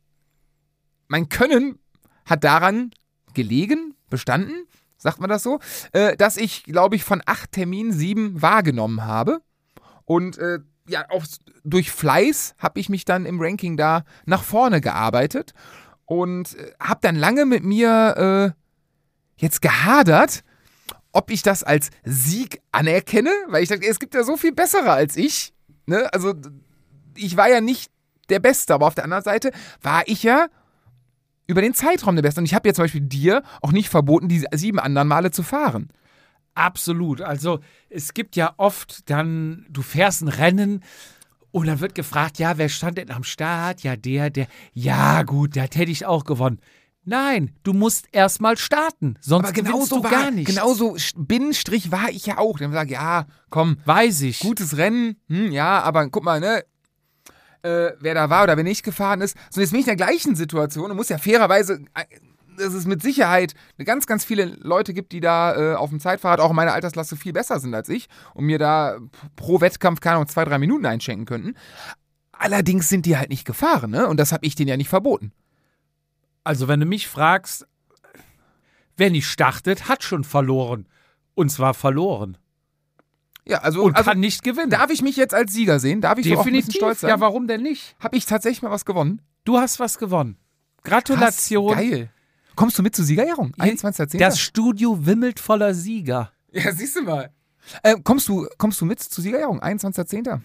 mein 1.08 1.28
Können 1.28 1.80
hat 2.24 2.44
daran 2.44 2.92
gelegen, 3.34 3.96
bestanden, 4.12 4.68
sagt 4.98 5.20
man 5.20 5.30
das 5.32 5.42
so, 5.42 5.60
äh, 5.94 6.16
dass 6.16 6.38
ich, 6.38 6.66
glaube 6.66 6.96
ich, 6.96 7.04
von 7.04 7.24
acht 7.26 7.54
Terminen 7.54 7.94
sieben 7.94 8.44
wahrgenommen 8.44 9.04
habe. 9.04 9.42
Und 10.08 10.38
äh, 10.38 10.60
ja, 10.88 11.06
auf, 11.10 11.26
durch 11.66 11.92
Fleiß 11.92 12.56
habe 12.58 12.80
ich 12.80 12.88
mich 12.88 13.04
dann 13.04 13.26
im 13.26 13.42
Ranking 13.42 13.76
da 13.76 14.06
nach 14.26 14.42
vorne 14.42 14.80
gearbeitet 14.80 15.54
und 16.06 16.56
äh, 16.56 16.72
habe 16.80 17.02
dann 17.02 17.18
lange 17.18 17.46
mit 17.46 17.66
mir 17.66 18.56
äh, 18.56 19.42
jetzt 19.42 19.62
gehadert, 19.62 20.46
ob 21.12 21.30
ich 21.30 21.44
das 21.44 21.64
als 21.64 21.90
Sieg 22.06 22.62
anerkenne, 22.72 23.32
weil 23.50 23.64
ich 23.64 23.70
dachte, 23.70 23.86
es 23.86 24.00
gibt 24.00 24.16
ja 24.16 24.24
so 24.24 24.38
viel 24.38 24.54
bessere 24.54 24.92
als 24.92 25.18
ich. 25.18 25.54
Ne? 25.86 26.12
Also 26.14 26.34
ich 27.16 27.36
war 27.36 27.50
ja 27.50 27.60
nicht 27.60 27.92
der 28.30 28.40
Beste, 28.40 28.74
aber 28.74 28.88
auf 28.88 28.96
der 28.96 29.04
anderen 29.04 29.24
Seite 29.24 29.52
war 29.82 30.04
ich 30.08 30.24
ja 30.24 30.48
über 31.48 31.62
den 31.62 31.74
Zeitraum 31.74 32.16
der 32.16 32.24
Beste. 32.24 32.40
Und 32.40 32.46
ich 32.46 32.54
habe 32.54 32.70
ja 32.70 32.74
zum 32.74 32.86
Beispiel 32.86 33.02
dir 33.02 33.44
auch 33.62 33.74
nicht 33.74 33.90
verboten, 33.90 34.30
die 34.30 34.46
sieben 34.54 34.80
anderen 34.80 35.10
Male 35.10 35.32
zu 35.32 35.44
fahren. 35.44 35.90
Absolut. 36.58 37.22
Also 37.22 37.60
es 37.90 38.14
gibt 38.16 38.36
ja 38.36 38.54
oft 38.58 39.10
dann, 39.12 39.66
du 39.70 39.82
fährst 39.84 40.22
ein 40.24 40.28
Rennen 40.28 40.84
und 41.52 41.68
dann 41.68 41.80
wird 41.80 41.94
gefragt, 41.94 42.40
ja, 42.40 42.58
wer 42.58 42.68
stand 42.68 42.98
denn 42.98 43.12
am 43.12 43.24
Start? 43.24 43.82
Ja, 43.84 43.96
der, 43.96 44.30
der. 44.32 44.48
Ja, 44.74 45.22
gut, 45.24 45.56
das 45.56 45.70
hätte 45.76 45.92
ich 45.92 46.06
auch 46.06 46.24
gewonnen. 46.24 46.60
Nein, 47.06 47.52
du 47.64 47.74
musst 47.74 48.08
erst 48.12 48.42
mal 48.42 48.58
starten, 48.58 49.16
sonst 49.22 49.46
Aber 49.46 49.54
gewinnst 49.54 49.72
genauso 49.72 49.96
du 49.98 50.04
war, 50.04 50.12
gar 50.12 50.32
nicht. 50.32 50.48
genauso 50.48 50.98
Binnenstrich 51.16 51.92
war 51.92 52.10
ich 52.10 52.26
ja 52.26 52.38
auch. 52.38 52.58
Dann 52.60 52.74
sage 52.74 52.94
ja, 52.94 53.28
komm, 53.50 53.78
Weiß 53.86 54.22
ich. 54.22 54.40
gutes 54.40 54.76
Rennen, 54.78 55.16
hm, 55.30 55.52
ja, 55.52 55.80
aber 55.84 56.10
guck 56.10 56.24
mal, 56.24 56.40
ne, 56.42 56.64
äh, 57.62 57.92
wer 58.00 58.14
da 58.14 58.30
war 58.30 58.44
oder 58.44 58.58
wer 58.58 58.64
nicht 58.64 58.84
gefahren 58.84 59.22
ist. 59.22 59.38
So, 59.52 59.62
jetzt 59.62 59.72
bin 59.72 59.80
ich 59.80 59.88
in 59.88 59.96
der 59.98 60.06
gleichen 60.08 60.36
Situation 60.36 60.92
und 60.92 60.98
muss 60.98 61.10
ja 61.10 61.18
fairerweise, 61.18 61.80
äh, 61.94 62.04
dass 62.58 62.74
es 62.74 62.86
mit 62.86 63.02
Sicherheit 63.02 63.54
ganz, 63.84 64.06
ganz 64.08 64.26
viele 64.26 64.46
Leute 64.46 64.94
gibt, 64.94 65.12
die 65.12 65.20
da 65.20 65.74
äh, 65.74 65.76
auf 65.76 65.90
dem 65.90 66.00
Zeitfahrrad 66.00 66.40
auch 66.40 66.50
in 66.50 66.56
meiner 66.56 66.74
Altersklasse 66.74 67.16
viel 67.16 67.34
besser 67.34 67.60
sind 67.60 67.74
als 67.74 67.90
ich 67.90 68.08
und 68.34 68.46
mir 68.46 68.60
da 68.60 68.98
pro 69.36 69.62
Wettkampf, 69.62 70.00
keine 70.00 70.16
Ahnung, 70.18 70.28
zwei, 70.28 70.46
drei 70.46 70.58
Minuten 70.58 70.86
einschenken 70.86 71.26
könnten. 71.26 71.56
Allerdings 72.32 72.90
sind 72.90 73.06
die 73.06 73.18
halt 73.18 73.30
nicht 73.30 73.46
gefahren, 73.46 73.92
ne? 73.92 74.08
Und 74.08 74.18
das 74.20 74.32
habe 74.32 74.46
ich 74.46 74.56
denen 74.56 74.70
ja 74.70 74.78
nicht 74.78 74.90
verboten. 74.90 75.32
Also 76.44 76.68
wenn 76.68 76.80
du 76.80 76.86
mich 76.86 77.08
fragst, 77.08 77.66
wer 78.96 79.10
nicht 79.10 79.28
startet, 79.28 79.90
hat 79.90 80.04
schon 80.04 80.24
verloren. 80.24 80.88
Und 81.36 81.50
zwar 81.50 81.74
verloren. 81.74 82.38
Ja, 83.46 83.60
also, 83.60 83.84
Und 83.84 83.96
also 83.96 84.10
kann 84.10 84.20
nicht 84.20 84.44
gewinnen. 84.44 84.70
darf 84.70 84.90
ich 84.90 85.02
mich 85.02 85.16
jetzt 85.16 85.34
als 85.34 85.54
Sieger 85.54 85.80
sehen? 85.80 86.02
Darf 86.02 86.18
ich 86.18 86.28
so 86.28 86.34
auch 86.34 86.40
ein 86.40 86.46
bisschen 86.46 86.56
Definitiv. 86.56 86.76
stolz 86.76 87.00
sein? 87.02 87.10
Ja, 87.10 87.20
warum 87.20 87.48
denn 87.48 87.62
nicht? 87.64 87.96
Habe 88.00 88.18
ich 88.18 88.26
tatsächlich 88.26 88.62
mal 88.62 88.72
was 88.72 88.86
gewonnen? 88.86 89.22
Du 89.46 89.58
hast 89.58 89.80
was 89.80 89.98
gewonnen. 89.98 90.38
Gratulation. 90.84 91.74
Krass, 91.74 91.78
geil. 91.84 92.10
Kommst 92.58 92.78
du 92.78 92.84
mit 92.84 92.96
zur 92.96 93.06
Siegerehrung? 93.06 93.54
21.10. 93.60 94.18
Das 94.18 94.40
Studio 94.40 95.06
wimmelt 95.06 95.40
voller 95.40 95.74
Sieger. 95.76 96.32
ja, 96.52 96.72
siehst 96.74 96.96
du 96.96 97.04
mal. 97.04 97.32
Äh, 97.84 97.96
kommst, 98.04 98.28
du, 98.28 98.48
kommst 98.58 98.82
du 98.82 98.86
mit 98.86 99.00
zur 99.00 99.24
Siegerehrung? 99.24 99.62
21.10. 99.62 100.42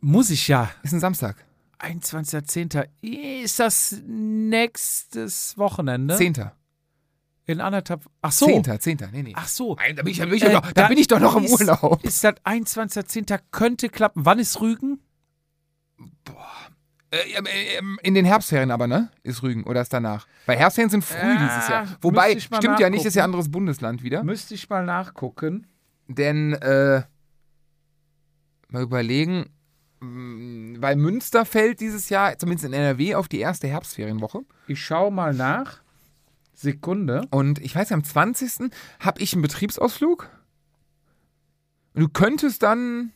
Muss 0.00 0.30
ich 0.30 0.48
ja. 0.48 0.68
Ist 0.82 0.92
ein 0.92 1.00
Samstag. 1.00 1.36
21.10. 1.78 2.88
Ist 3.44 3.60
das 3.60 4.02
nächstes 4.04 5.56
Wochenende? 5.56 6.16
10. 6.16 6.50
In 7.46 7.60
anderthalb. 7.60 8.04
Ach 8.20 8.32
so. 8.32 8.46
10. 8.46 8.80
10. 8.80 8.98
Nee, 9.12 9.22
nee. 9.22 9.32
Ach 9.36 9.46
so. 9.46 9.76
Nein, 9.76 9.94
da 9.94 10.02
bin 10.02 10.10
ich, 10.10 10.18
da 10.18 10.24
bin 10.24 10.34
ich, 10.34 10.42
Äh, 10.42 10.52
doch, 10.52 10.72
da 10.72 10.88
bin 10.88 10.98
ich 10.98 11.06
doch 11.06 11.20
noch 11.20 11.36
im 11.36 11.44
ist, 11.44 11.52
Urlaub. 11.52 12.02
Ist 12.04 12.24
das 12.24 12.34
21.10. 12.44 13.38
könnte 13.52 13.88
klappen. 13.90 14.24
Wann 14.24 14.40
ist 14.40 14.60
Rügen? 14.60 15.00
Ähm, 16.00 16.10
in 18.02 18.14
den 18.14 18.24
Herbstferien 18.24 18.70
aber, 18.70 18.86
ne? 18.86 19.10
Ist 19.22 19.42
Rügen 19.42 19.64
oder 19.64 19.80
ist 19.82 19.92
danach? 19.92 20.26
Weil 20.46 20.56
Herbstferien 20.58 20.90
sind 20.90 21.04
früh 21.04 21.16
Ja, 21.18 21.38
dieses 21.48 21.68
Jahr. 21.68 21.82
müsste 21.82 21.98
Wobei, 22.02 22.38
stimmt 22.38 22.78
ja 22.80 22.88
nicht, 22.90 23.04
ist 23.04 23.14
ja 23.14 23.22
nachgucken. 23.22 23.24
anderes 23.24 23.50
Bundesland 23.50 24.02
wieder. 24.02 24.22
Müsste 24.22 24.54
ich 24.54 24.68
mal 24.68 24.84
nachgucken. 24.84 25.66
Denn, 26.06 26.52
äh, 26.54 27.02
mal 28.68 28.82
überlegen, 28.82 29.50
mh, 30.00 30.80
weil 30.80 30.94
Münster 30.96 31.44
fällt 31.44 31.80
dieses 31.80 32.08
Jahr, 32.10 32.38
zumindest 32.38 32.64
in 32.66 32.72
NRW, 32.72 33.16
auf 33.16 33.26
die 33.28 33.40
erste 33.40 33.66
Herbstferienwoche. 33.66 34.42
Ich 34.68 34.80
schaue 34.84 35.10
mal 35.10 35.34
nach. 35.34 35.80
Sekunde. 36.54 37.22
Und 37.30 37.58
ich 37.58 37.74
weiß, 37.74 37.90
am 37.92 38.04
20. 38.04 38.70
habe 39.00 39.20
ich 39.20 39.32
einen 39.32 39.42
Betriebsausflug. 39.42 40.28
Und 41.94 42.02
du 42.02 42.08
könntest 42.08 42.62
dann, 42.62 43.12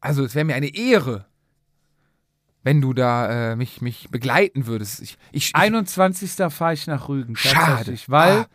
also 0.00 0.24
es 0.24 0.34
wäre 0.34 0.44
mir 0.44 0.54
eine 0.56 0.74
Ehre, 0.74 1.26
wenn 2.68 2.82
du 2.82 2.92
da 2.92 3.52
äh, 3.52 3.56
mich, 3.56 3.80
mich 3.80 4.08
begleiten 4.10 4.66
würdest. 4.66 5.00
Ich, 5.00 5.16
ich, 5.32 5.46
ich, 5.48 5.56
21. 5.56 6.52
fahre 6.52 6.74
ich 6.74 6.86
nach 6.86 7.08
Rügen. 7.08 7.34
Schade. 7.34 7.96
Weil 8.08 8.40
Ah. 8.40 8.46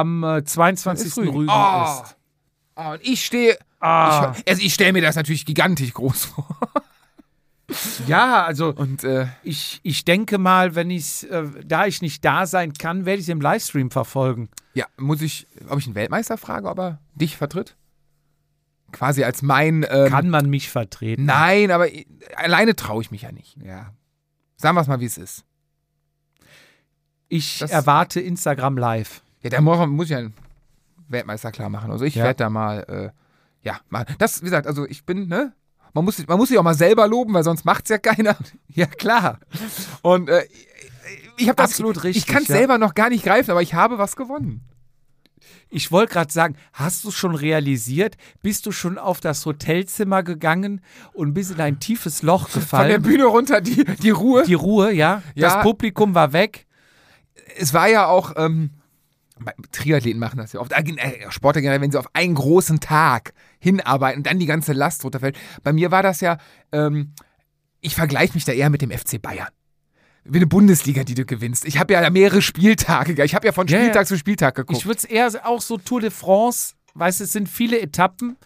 am 0.00 0.22
äh, 0.22 0.44
22. 0.44 1.06
Ist 1.06 1.16
Rügen, 1.16 1.30
Rügen. 1.30 1.48
Oh. 1.50 1.84
ist. 2.04 2.16
Ah, 2.74 2.92
und 2.92 3.00
ich 3.02 3.24
stehe, 3.24 3.56
Ah. 3.80 4.34
ich, 4.36 4.46
also 4.50 4.62
ich 4.62 4.74
stelle 4.74 4.92
mir 4.92 5.00
das 5.00 5.16
natürlich 5.16 5.46
gigantisch 5.46 5.94
groß 5.94 6.26
vor. 6.26 6.58
ja, 8.06 8.44
also 8.44 8.74
Und 8.74 9.02
äh, 9.04 9.28
ich, 9.42 9.80
ich 9.82 10.04
denke 10.04 10.36
mal, 10.36 10.74
wenn 10.74 10.90
ich 10.90 11.26
äh, 11.30 11.44
da 11.64 11.86
ich 11.86 12.02
nicht 12.02 12.22
da 12.26 12.44
sein 12.44 12.74
kann, 12.74 13.06
werde 13.06 13.20
ich 13.20 13.24
es 13.24 13.28
im 13.30 13.40
Livestream 13.40 13.90
verfolgen. 13.90 14.50
ja, 14.74 14.84
muss 14.98 15.22
ich, 15.22 15.46
ob 15.70 15.78
ich 15.78 15.86
einen 15.86 15.94
Weltmeister 15.94 16.36
frage, 16.36 16.68
ob 16.68 16.78
er 16.78 16.98
dich 17.14 17.38
vertritt? 17.38 17.76
Quasi 18.92 19.22
als 19.24 19.42
mein, 19.42 19.84
ähm, 19.88 20.08
Kann 20.10 20.30
man 20.30 20.48
mich 20.48 20.70
vertreten? 20.70 21.24
nein, 21.26 21.70
aber 21.70 21.92
ich, 21.92 22.06
alleine 22.36 22.74
traue 22.74 23.02
ich 23.02 23.10
mich 23.10 23.22
ja 23.22 23.32
nicht. 23.32 23.56
Ja. 23.62 23.92
Sagen 24.56 24.76
wir 24.76 24.80
es 24.80 24.86
mal, 24.88 25.00
wie 25.00 25.04
es 25.06 25.18
ist. 25.18 25.44
Ich 27.28 27.58
Das- 27.58 27.70
erwarte 27.70 28.20
Instagram 28.20 28.76
live. 28.78 29.22
Ja, 29.42 29.50
da 29.50 29.60
muss, 29.60 29.86
muss 29.88 30.06
ich 30.06 30.10
ja 30.12 30.18
einen 30.18 30.34
Weltmeister 31.08 31.52
klar 31.52 31.68
machen. 31.68 31.90
Also 31.90 32.04
ich 32.04 32.14
Ja. 32.14 32.24
werde 32.24 32.38
da 32.38 32.50
mal, 32.50 32.80
äh, 32.88 33.66
ja, 33.66 33.78
mal. 33.88 34.06
Das, 34.18 34.40
wie 34.40 34.44
gesagt, 34.46 34.66
also 34.66 34.86
ich 34.86 35.04
bin, 35.04 35.28
ne? 35.28 35.52
Man 35.94 36.04
muss, 36.04 36.24
man 36.26 36.36
muss 36.38 36.48
sich 36.48 36.58
auch 36.58 36.62
mal 36.62 36.74
selber 36.74 37.06
loben, 37.08 37.34
weil 37.34 37.44
sonst 37.44 37.64
macht's 37.64 37.90
ja 37.90 37.98
keiner. 37.98 38.36
Ja, 38.68 38.86
klar. 38.86 39.38
Und 40.02 40.28
äh, 40.28 40.44
ich 41.36 41.48
habe 41.48 41.56
das 41.56 41.70
Absolut 41.70 42.04
richtig, 42.04 42.26
Ich 42.26 42.32
kann 42.32 42.42
es 42.42 42.48
ja. 42.48 42.56
selber 42.56 42.78
noch 42.78 42.94
gar 42.94 43.08
nicht 43.10 43.24
greifen, 43.24 43.50
aber 43.50 43.62
ich 43.62 43.74
habe 43.74 43.98
was 43.98 44.14
gewonnen. 44.16 44.62
Ich 45.68 45.90
wollte 45.92 46.12
gerade 46.12 46.32
sagen, 46.32 46.56
hast 46.72 47.04
du 47.04 47.10
schon 47.10 47.34
realisiert? 47.34 48.16
Bist 48.42 48.66
du 48.66 48.72
schon 48.72 48.98
auf 48.98 49.20
das 49.20 49.44
Hotelzimmer 49.46 50.22
gegangen 50.22 50.80
und 51.12 51.34
bist 51.34 51.50
in 51.50 51.60
ein 51.60 51.80
tiefes 51.80 52.22
Loch 52.22 52.48
Von 52.48 52.52
der 52.52 52.62
gefallen? 52.62 53.02
Bühne 53.02 53.24
runter 53.24 53.60
die, 53.60 53.84
die 53.84 54.10
Ruhe. 54.10 54.44
Die 54.44 54.54
Ruhe, 54.54 54.92
ja? 54.92 55.22
Ja. 55.34 55.48
Das 55.54 55.62
Publikum 55.62 56.14
war 56.14 56.32
weg. 56.32 56.66
es 57.56 57.74
war 57.74 57.88
ja 57.88 58.06
auch, 58.06 58.34
ähm, 58.36 58.70
Triathleten 59.72 60.18
machen 60.18 60.38
das 60.38 60.52
ja 60.52 60.60
oft, 60.60 60.72
äh, 60.72 61.30
Sportler 61.30 61.62
generell, 61.62 61.80
wenn 61.80 61.92
sie 61.92 61.98
auf 61.98 62.08
einen 62.12 62.34
großen 62.34 62.80
Tag 62.80 63.32
hinarbeiten 63.60 64.18
und 64.20 64.26
dann 64.26 64.38
die 64.38 64.46
ganze 64.46 64.72
Last 64.72 65.04
runterfällt. 65.04 65.38
Bei 65.62 65.72
mir 65.72 65.90
war 65.90 66.02
das 66.02 66.20
ja, 66.20 66.38
ähm, 66.72 67.12
ich 67.80 67.94
vergleiche 67.94 68.34
mich 68.34 68.44
da 68.44 68.52
eher 68.52 68.70
mit 68.70 68.82
dem 68.82 68.90
FC 68.90 69.20
Bayern. 69.20 69.48
Wie 70.30 70.38
eine 70.38 70.46
Bundesliga, 70.46 71.04
die 71.04 71.14
du 71.14 71.24
gewinnst. 71.24 71.64
Ich 71.66 71.78
habe 71.78 71.92
ja 71.94 72.08
mehrere 72.10 72.42
Spieltage, 72.42 73.14
ge- 73.14 73.24
ich 73.24 73.34
habe 73.34 73.46
ja 73.46 73.52
von. 73.52 73.66
Spieltag 73.68 74.06
zu 74.06 74.16
Spieltag 74.18 74.54
geguckt. 74.56 74.78
Ich 74.78 74.86
würde 74.86 74.98
es 74.98 75.04
eher 75.04 75.30
auch 75.46 75.60
so 75.60 75.78
Tour 75.78 76.00
de 76.00 76.10
France, 76.10 76.74
weißt 76.94 77.20
du, 77.20 77.24
es 77.24 77.32
sind 77.32 77.48
viele 77.48 77.80
Etappen 77.80 78.36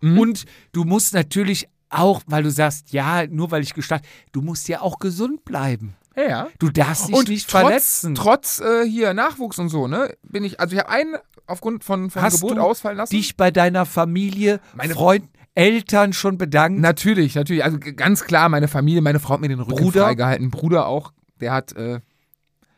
Mhm. 0.00 0.18
und 0.18 0.44
du 0.72 0.84
musst 0.84 1.14
natürlich 1.14 1.68
auch, 1.88 2.20
weil 2.26 2.42
du 2.42 2.50
sagst, 2.50 2.92
ja, 2.92 3.26
nur 3.26 3.50
weil 3.50 3.62
ich 3.62 3.72
gestartet, 3.74 4.06
du 4.32 4.42
musst 4.42 4.68
ja 4.68 4.80
auch 4.82 4.98
gesund 4.98 5.44
bleiben. 5.44 5.94
ja, 6.16 6.22
ja. 6.28 6.48
Du 6.58 6.70
darfst 6.70 7.08
dich 7.08 7.14
Und 7.16 7.28
nicht 7.28 7.48
trotz, 7.48 7.60
verletzen. 7.62 8.14
trotz 8.14 8.60
äh, 8.60 8.84
hier 8.88 9.14
Nachwuchs 9.14 9.58
und 9.58 9.68
so, 9.68 9.86
ne, 9.86 10.14
bin 10.22 10.44
ich, 10.44 10.60
also 10.60 10.74
ich 10.74 10.80
habe 10.80 10.90
einen 10.90 11.14
aufgrund 11.46 11.84
von, 11.84 12.10
von 12.10 12.22
Hast 12.22 12.40
Geburt 12.40 12.56
du 12.58 12.60
ausfallen 12.62 12.96
lassen. 12.98 13.14
Dich 13.14 13.36
bei 13.36 13.50
deiner 13.50 13.86
Familie, 13.86 14.60
Meine- 14.74 14.94
Freunden, 14.94 15.28
Eltern 15.54 16.12
schon 16.12 16.36
bedankt. 16.36 16.80
Natürlich, 16.80 17.34
natürlich. 17.34 17.64
Also 17.64 17.78
ganz 17.80 18.24
klar, 18.24 18.50
meine 18.50 18.68
Familie, 18.68 19.00
meine 19.00 19.20
Frau 19.20 19.34
hat 19.34 19.40
mir 19.40 19.48
den 19.48 19.60
Rücken 19.60 19.76
Bruder? 19.82 20.02
freigehalten. 20.02 20.50
Bruder 20.50 20.86
auch, 20.86 21.12
der 21.40 21.52
hat 21.52 21.74
äh, 21.76 22.00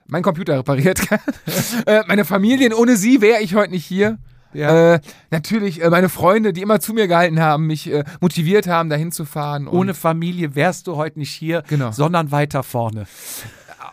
meinen 0.07 0.23
Computer 0.23 0.59
repariert. 0.59 1.01
äh, 1.87 2.03
meine 2.07 2.25
Familien, 2.25 2.73
ohne 2.73 2.97
sie 2.97 3.21
wäre 3.21 3.41
ich 3.43 3.55
heute 3.55 3.73
nicht 3.73 3.85
hier. 3.85 4.19
Ja. 4.55 4.95
Äh, 4.95 5.01
natürlich 5.31 5.83
äh, 5.83 5.91
meine 5.91 6.09
Freunde, 6.09 6.53
die 6.55 6.63
immer 6.63 6.81
zu 6.81 6.95
mir 6.95 7.07
gehalten 7.07 7.39
haben, 7.41 7.67
mich 7.67 7.93
äh, 7.93 8.05
motiviert 8.21 8.67
haben, 8.67 8.89
dahin 8.89 9.13
zu 9.13 9.25
fahren. 9.27 9.69
Ohne 9.69 9.93
Familie 9.93 10.55
wärst 10.55 10.87
du 10.87 10.97
heute 10.97 11.19
nicht 11.19 11.33
hier, 11.33 11.63
Genau. 11.69 11.93
sondern 11.93 12.31
weiter 12.31 12.63
vorne. 12.63 13.07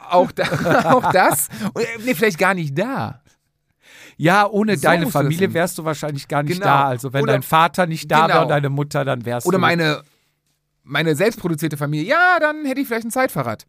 auch, 0.10 0.32
da, 0.32 0.44
auch 0.94 1.12
das. 1.12 1.50
Und, 1.74 1.82
äh, 1.84 1.88
nee, 2.06 2.16
vielleicht 2.16 2.38
gar 2.40 2.54
nicht 2.54 2.78
da. 2.78 3.22
Ja, 4.18 4.48
ohne 4.48 4.78
So 4.78 4.84
deine 4.84 5.08
Familie 5.08 5.54
wärst 5.54 5.78
du 5.78 5.84
wahrscheinlich 5.84 6.30
gar 6.30 6.42
nicht 6.42 6.54
Genau. 6.62 6.66
da. 6.66 6.86
Also 6.88 7.12
wenn 7.12 7.24
Oder- 7.24 7.34
dein 7.34 7.44
Vater 7.44 7.86
nicht 7.86 8.10
da 8.10 8.22
Genau. 8.22 8.30
wäre 8.36 8.42
und 8.44 8.50
deine 8.50 8.70
Mutter, 8.70 9.04
dann 9.04 9.26
wärst 9.26 9.46
Oder 9.46 9.58
du. 9.58 9.62
meine, 9.62 10.04
meine 10.84 11.16
selbstproduzierte 11.18 11.76
Familie. 11.76 12.08
Ja, 12.08 12.38
dann 12.40 12.64
hätte 12.64 12.80
ich 12.80 12.88
vielleicht 12.88 13.06
ein 13.08 13.12
Zeitfahrrad. 13.12 13.66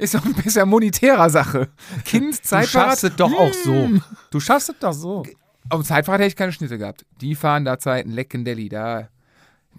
Ist 0.00 0.14
doch 0.14 0.24
ein 0.24 0.32
bisschen 0.32 0.66
monetärer 0.68 1.28
Sache. 1.28 1.68
Kind, 2.04 2.38
du 2.38 2.42
Zeitfahrrad. 2.42 2.88
schaffst 2.90 3.04
es 3.04 3.16
doch 3.16 3.32
auch 3.32 3.52
so. 3.52 3.90
Du 4.30 4.40
schaffst 4.40 4.70
es 4.70 4.78
doch 4.78 4.94
so. 4.94 5.24
Auf 5.68 5.80
dem 5.80 5.84
Zeitfahrrad 5.84 6.20
hätte 6.20 6.28
ich 6.28 6.36
keine 6.36 6.52
Schnitte 6.52 6.78
gehabt. 6.78 7.04
Die 7.20 7.34
fahren 7.34 7.66
da 7.66 7.78
Zeiten, 7.78 8.10
Leckendelli, 8.10 8.70
da. 8.70 9.10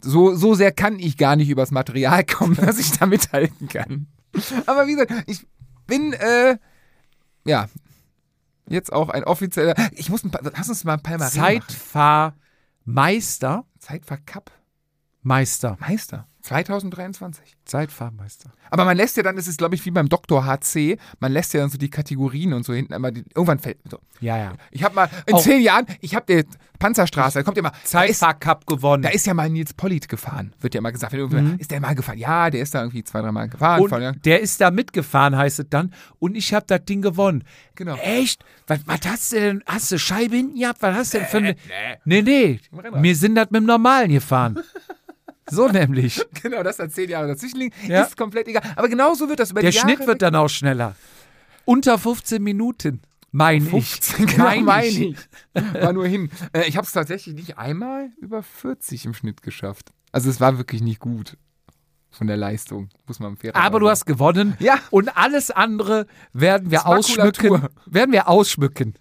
So, 0.02 0.36
so 0.36 0.54
sehr 0.54 0.72
kann 0.72 1.00
ich 1.00 1.18
gar 1.18 1.36
nicht 1.36 1.50
übers 1.50 1.72
Material 1.72 2.24
kommen, 2.24 2.56
dass 2.62 2.78
ich 2.78 2.92
da 2.92 3.08
mithalten 3.08 3.68
kann. 3.68 4.06
Aber 4.68 4.86
wie 4.86 4.94
gesagt, 4.94 5.12
ich 5.26 5.48
bin, 5.88 6.14
äh, 6.14 6.58
ja, 7.46 7.68
jetzt 8.70 8.94
auch 8.94 9.10
ein 9.10 9.24
offizieller. 9.24 9.74
Ich 9.94 10.10
muss 10.10 10.24
ein 10.24 10.30
paar, 10.30 10.42
lass 10.56 10.70
uns 10.70 10.84
mal 10.84 10.94
ein 10.94 11.02
Palmarin. 11.02 11.34
Zeitfahrmeister. 12.86 13.66
Zeitfahrcup 13.80 14.52
Meister. 15.24 15.78
Meister 15.80 16.28
2023. 16.42 17.56
Zeitfahrmeister. 17.66 18.52
Aber 18.70 18.86
man 18.86 18.98
lässt 18.98 19.18
ja 19.18 19.24
dann, 19.24 19.36
das 19.36 19.48
ist 19.48 19.58
glaube 19.58 19.76
ich 19.76 19.86
wie 19.86 19.92
beim 19.92 20.10
Dr. 20.10 20.46
HC, 20.46 20.98
man 21.20 21.32
lässt 21.32 21.54
ja 21.54 21.60
dann 21.62 21.70
so 21.70 21.78
die 21.78 21.90
Kategorien 21.90 22.54
und 22.54 22.64
so 22.66 22.74
hinten 22.74 22.94
immer, 22.94 23.12
die, 23.12 23.24
irgendwann 23.36 23.60
fällt. 23.60 23.78
So. 23.90 24.00
Ja, 24.20 24.38
ja. 24.38 24.54
Ich 24.72 24.84
habe 24.84 24.96
mal, 24.96 25.10
in 25.26 25.34
Auch- 25.36 25.42
zehn 25.42 25.62
Jahren, 25.62 25.86
ich 26.00 26.16
habe 26.16 26.26
die 26.28 26.46
Panzerstraße, 26.80 27.40
da 27.40 27.44
kommt 27.44 27.58
ja 27.58 27.68
ist, 27.68 27.88
Zeitfahrcup 27.88 28.66
gewonnen. 28.66 29.04
da 29.04 29.10
ist 29.10 29.26
ja 29.28 29.34
mal 29.34 29.50
Nils 29.50 29.74
Pollitt 29.74 30.10
gefahren, 30.10 30.54
wird 30.62 30.74
ja 30.74 30.82
mal 30.82 30.92
gesagt. 30.92 31.14
Irgendwer- 31.14 31.60
Ist 31.60 31.70
der 31.72 31.80
mal 31.80 31.94
gefahren? 31.96 32.18
Ja, 32.18 32.50
der 32.50 32.62
ist 32.62 32.74
da 32.74 32.80
irgendwie 32.82 33.04
zwei, 33.04 33.22
dreimal 33.22 33.50
gefahren. 33.50 33.88
voll, 33.88 34.04
und 34.04 34.26
der 34.26 34.42
ist 34.42 34.60
da 34.62 34.72
mitgefahren, 34.72 35.36
heißt 35.38 35.60
es 35.60 35.66
dann. 35.70 35.94
Und 36.20 36.36
ich 36.36 36.54
habe 36.54 36.66
das 36.68 36.84
Ding 36.86 37.02
gewonnen. 37.02 37.44
Genau. 37.76 37.96
Echt? 37.98 38.44
Was, 38.68 38.80
was 38.86 39.00
hast 39.06 39.32
du 39.34 39.40
denn? 39.40 39.64
Hast 39.66 39.92
du 39.92 40.00
Scheibe 40.00 40.36
hinten 40.36 40.60
gehabt? 40.60 40.82
Was 40.82 40.96
hast 40.96 41.14
du 41.14 41.18
denn 41.20 41.28
für 41.28 41.38
eine. 41.38 41.56
Nee, 42.06 42.22
nee. 42.22 42.60
Rennrad. 42.76 43.04
Wir 43.04 43.16
sind 43.16 43.36
das 43.36 43.50
mit 43.52 43.62
dem 43.62 43.66
Normalen 43.66 44.12
gefahren. 44.12 44.60
so 45.52 45.68
nämlich. 45.68 46.22
Genau, 46.42 46.64
das 46.64 46.80
hat 46.80 46.92
zehn 46.92 47.10
Jahre 47.10 47.28
dazwischen 47.28 47.60
liegen, 47.60 47.76
Ja. 47.88 48.04
ist 48.04 48.18
komplett 48.18 48.48
egal. 48.48 48.64
Aber 48.76 48.90
genau 48.90 49.14
so 49.14 49.30
wird 49.30 49.40
das 49.40 49.52
über 49.52 49.62
Der 49.62 49.70
die 49.72 49.78
Jahre 49.78 49.90
Schnitt 49.90 50.08
wird 50.08 50.22
dann 50.22 50.36
auch 50.36 50.50
schneller. 50.50 50.96
Unter 51.66 51.98
15 52.00 52.42
Minuten. 52.42 53.02
Mein 53.32 53.62
15, 53.62 54.26
ich. 54.26 54.32
genau, 54.32 54.44
Mein 54.46 54.66
meine 54.66 54.88
ich. 54.88 55.00
ich. 55.54 55.74
War 55.74 55.94
nur 55.94 56.06
hin. 56.08 56.30
Äh, 56.54 56.68
ich 56.68 56.76
habe 56.76 56.86
es 56.86 56.92
tatsächlich 56.92 57.36
nicht 57.36 57.58
einmal 57.58 58.10
über 58.20 58.44
40 58.44 59.06
im 59.06 59.14
Schnitt 59.14 59.42
geschafft. 59.42 59.92
Also 60.12 60.30
es 60.30 60.42
war 60.42 60.58
wirklich 60.58 60.82
nicht 60.82 61.00
gut 61.00 61.38
von 62.10 62.28
der 62.28 62.36
Leistung, 62.36 62.90
muss 63.08 63.20
man 63.20 63.38
fair 63.38 63.56
Aber 63.56 63.80
du 63.80 63.88
hast 63.90 64.06
gewonnen. 64.06 64.56
Ja. 64.60 64.80
Und 64.90 65.16
alles 65.16 65.50
andere 65.50 66.08
werden 66.34 66.72
wir 66.72 66.86
ausschmücken. 66.88 67.68
Werden 67.86 68.12
wir 68.12 68.28
ausschmücken. 68.28 68.96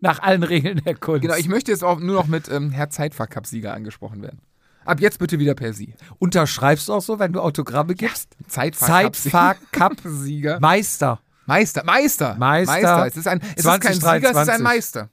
Nach 0.00 0.20
allen 0.20 0.42
Regeln 0.42 0.82
der 0.84 0.94
Kunst. 0.96 1.22
Genau, 1.22 1.34
ich 1.34 1.48
möchte 1.48 1.70
jetzt 1.70 1.84
auch 1.84 2.00
nur 2.00 2.14
noch 2.16 2.26
mit 2.26 2.48
ähm, 2.48 2.70
Herr 2.70 2.90
Zeitfahrcup-Sieger 2.90 3.72
angesprochen 3.74 4.22
werden. 4.22 4.40
Ab 4.88 5.00
jetzt 5.00 5.18
bitte 5.18 5.38
wieder 5.38 5.54
per 5.54 5.72
Sie. 5.72 5.94
Unterschreibst 6.18 6.88
du 6.88 6.94
auch 6.94 7.02
so, 7.02 7.18
wenn 7.18 7.32
du 7.32 7.40
Autogramme 7.40 7.94
gibst? 7.94 8.34
Zeitfahrcup-Sieger. 8.48 10.60
Zeitfahrcup-Meister. 10.60 11.20
Meister, 11.46 11.84
Meister. 11.84 12.34
Meister. 12.36 13.06
Es 13.06 13.16
ist, 13.16 13.26
ein, 13.26 13.40
es 13.56 13.64
ist 13.64 13.80
kein 13.80 13.80
Sieger, 13.80 13.90
es 13.90 13.94
ist 13.94 14.02
2023. 14.32 14.54
ein 14.54 14.62
Meister. 14.62 15.08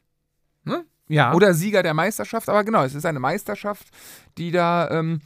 Ne? 0.66 0.86
Ja. 1.08 1.34
Oder 1.34 1.54
Sieger 1.54 1.84
der 1.84 1.94
Meisterschaft. 1.94 2.50
Aber 2.50 2.64
genau, 2.64 2.84
es 2.84 2.94
ist 2.94 3.06
eine 3.06 3.20
Meisterschaft, 3.20 3.88
die 4.38 4.52
da, 4.52 4.90
ähm, 4.92 5.22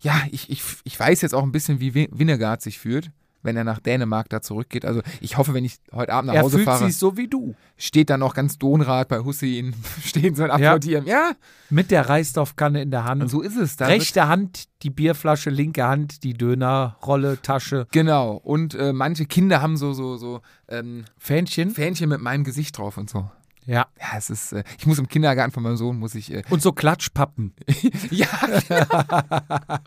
ja, 0.00 0.14
ich, 0.30 0.50
ich, 0.50 0.62
ich 0.84 0.98
weiß 0.98 1.20
jetzt 1.20 1.34
auch 1.34 1.42
ein 1.42 1.52
bisschen, 1.52 1.80
wie 1.80 1.94
Win- 1.94 2.08
Winnegaard 2.12 2.62
sich 2.62 2.78
fühlt, 2.78 3.10
wenn 3.44 3.56
er 3.56 3.64
nach 3.64 3.78
Dänemark 3.78 4.28
da 4.28 4.42
zurückgeht. 4.42 4.84
Also 4.84 5.02
ich 5.20 5.38
hoffe, 5.38 5.54
wenn 5.54 5.64
ich 5.64 5.76
heute 5.92 6.12
Abend 6.12 6.28
nach 6.28 6.34
er 6.34 6.42
Hause 6.42 6.56
fühlt 6.56 6.66
fahre, 6.66 6.86
sich 6.86 6.96
so 6.96 7.16
wie 7.16 7.28
du. 7.28 7.54
steht 7.76 8.10
da 8.10 8.18
noch 8.18 8.34
ganz 8.34 8.58
Donrad 8.58 9.08
bei 9.08 9.20
Hussein, 9.20 9.74
stehen 10.04 10.34
so 10.34 10.44
Applaudieren. 10.44 11.06
Ja, 11.06 11.32
Mit 11.70 11.90
der 11.90 12.08
Reisdorfkanne 12.08 12.82
in 12.82 12.90
der 12.90 13.04
Hand. 13.04 13.22
und 13.22 13.28
so 13.28 13.40
ist 13.42 13.56
es. 13.56 13.76
Da 13.76 13.86
Rechte 13.86 14.26
Hand 14.28 14.64
die 14.82 14.90
Bierflasche, 14.90 15.50
linke 15.50 15.86
Hand 15.86 16.24
die 16.24 16.34
Dönerrolle, 16.34 17.40
Tasche, 17.40 17.86
genau. 17.92 18.32
Und 18.32 18.74
äh, 18.74 18.92
manche 18.92 19.26
Kinder 19.26 19.62
haben 19.62 19.76
so, 19.76 19.92
so, 19.92 20.16
so 20.16 20.40
ähm, 20.68 21.04
Fähnchen. 21.18 21.70
Fähnchen 21.70 22.08
mit 22.08 22.20
meinem 22.20 22.44
Gesicht 22.44 22.76
drauf 22.78 22.96
und 22.96 23.08
so. 23.08 23.30
Ja. 23.66 23.86
Ja, 23.98 24.18
es 24.18 24.28
ist, 24.30 24.52
äh, 24.52 24.62
ich 24.78 24.86
muss 24.86 24.98
im 24.98 25.08
Kindergarten 25.08 25.52
von 25.52 25.62
meinem 25.62 25.76
Sohn, 25.76 25.98
muss 25.98 26.14
ich, 26.14 26.32
äh, 26.32 26.42
Und 26.50 26.60
so 26.60 26.72
Klatschpappen. 26.72 27.54
ja, 28.10 28.28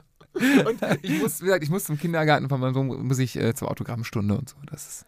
und 0.65 0.79
ich 1.01 1.21
muss, 1.21 1.41
wie 1.41 1.45
gesagt, 1.45 1.63
ich 1.63 1.69
muss 1.69 1.85
zum 1.85 1.97
Kindergarten 1.97 2.49
von 2.49 2.59
meinem 2.59 2.73
Sohn, 2.73 3.07
muss 3.07 3.19
ich 3.19 3.35
äh, 3.35 3.53
zur 3.53 3.69
Autogrammstunde 3.69 4.37
und 4.37 4.49
so. 4.49 4.55
Das 4.69 4.87
ist, 4.87 5.05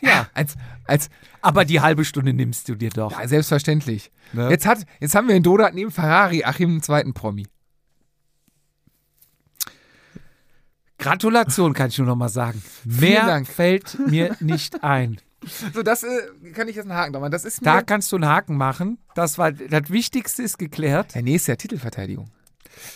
ja, 0.00 0.28
als, 0.34 0.56
als, 0.84 1.10
Aber 1.40 1.64
die 1.64 1.80
halbe 1.80 2.04
Stunde 2.04 2.32
nimmst 2.32 2.68
du 2.68 2.74
dir 2.74 2.90
doch. 2.90 3.12
ja, 3.12 3.26
selbstverständlich. 3.26 4.10
Ne? 4.32 4.48
Jetzt 4.50 4.66
hat, 4.66 4.84
jetzt 5.00 5.14
haben 5.14 5.28
wir 5.28 5.34
in 5.34 5.42
Dodat 5.42 5.74
neben 5.74 5.90
Ferrari 5.90 6.44
Achim 6.44 6.70
einen 6.70 6.82
zweiten 6.82 7.14
Promi. 7.14 7.46
Gratulation, 10.98 11.74
kann 11.74 11.88
ich 11.88 11.98
nur 11.98 12.08
noch 12.08 12.16
mal 12.16 12.28
sagen. 12.28 12.62
Mehr 12.84 13.44
fällt 13.44 13.98
mir 14.08 14.36
nicht 14.40 14.82
ein. 14.84 15.20
So, 15.72 15.84
das 15.84 16.02
äh, 16.02 16.50
kann 16.52 16.66
ich 16.66 16.74
jetzt 16.74 16.86
einen 16.86 16.98
Haken 16.98 17.12
machen. 17.12 17.30
Das 17.30 17.44
ist 17.44 17.64
Da 17.64 17.80
kannst 17.82 18.10
du 18.10 18.16
einen 18.16 18.26
Haken 18.26 18.56
machen. 18.56 18.98
Das 19.14 19.38
war 19.38 19.52
das 19.52 19.88
Wichtigste 19.88 20.42
ist 20.42 20.58
geklärt. 20.58 21.14
der 21.14 21.22
nächste 21.22 21.52
der 21.52 21.58
Titelverteidigung. 21.58 22.28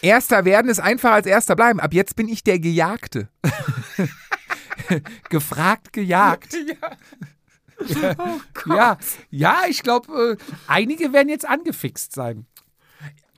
Erster 0.00 0.44
werden 0.44 0.68
ist 0.70 0.78
einfacher 0.80 1.14
als 1.14 1.26
Erster 1.26 1.56
bleiben. 1.56 1.80
Ab 1.80 1.92
jetzt 1.94 2.16
bin 2.16 2.28
ich 2.28 2.42
der 2.44 2.58
Gejagte. 2.58 3.28
Gefragt, 5.30 5.92
gejagt. 5.92 6.54
Ja. 6.54 8.16
Ja, 8.66 8.98
ja, 9.30 9.62
ich 9.68 9.82
glaube, 9.82 10.38
äh, 10.38 10.44
einige 10.68 11.12
werden 11.12 11.28
jetzt 11.28 11.48
angefixt 11.48 12.12
sein. 12.14 12.46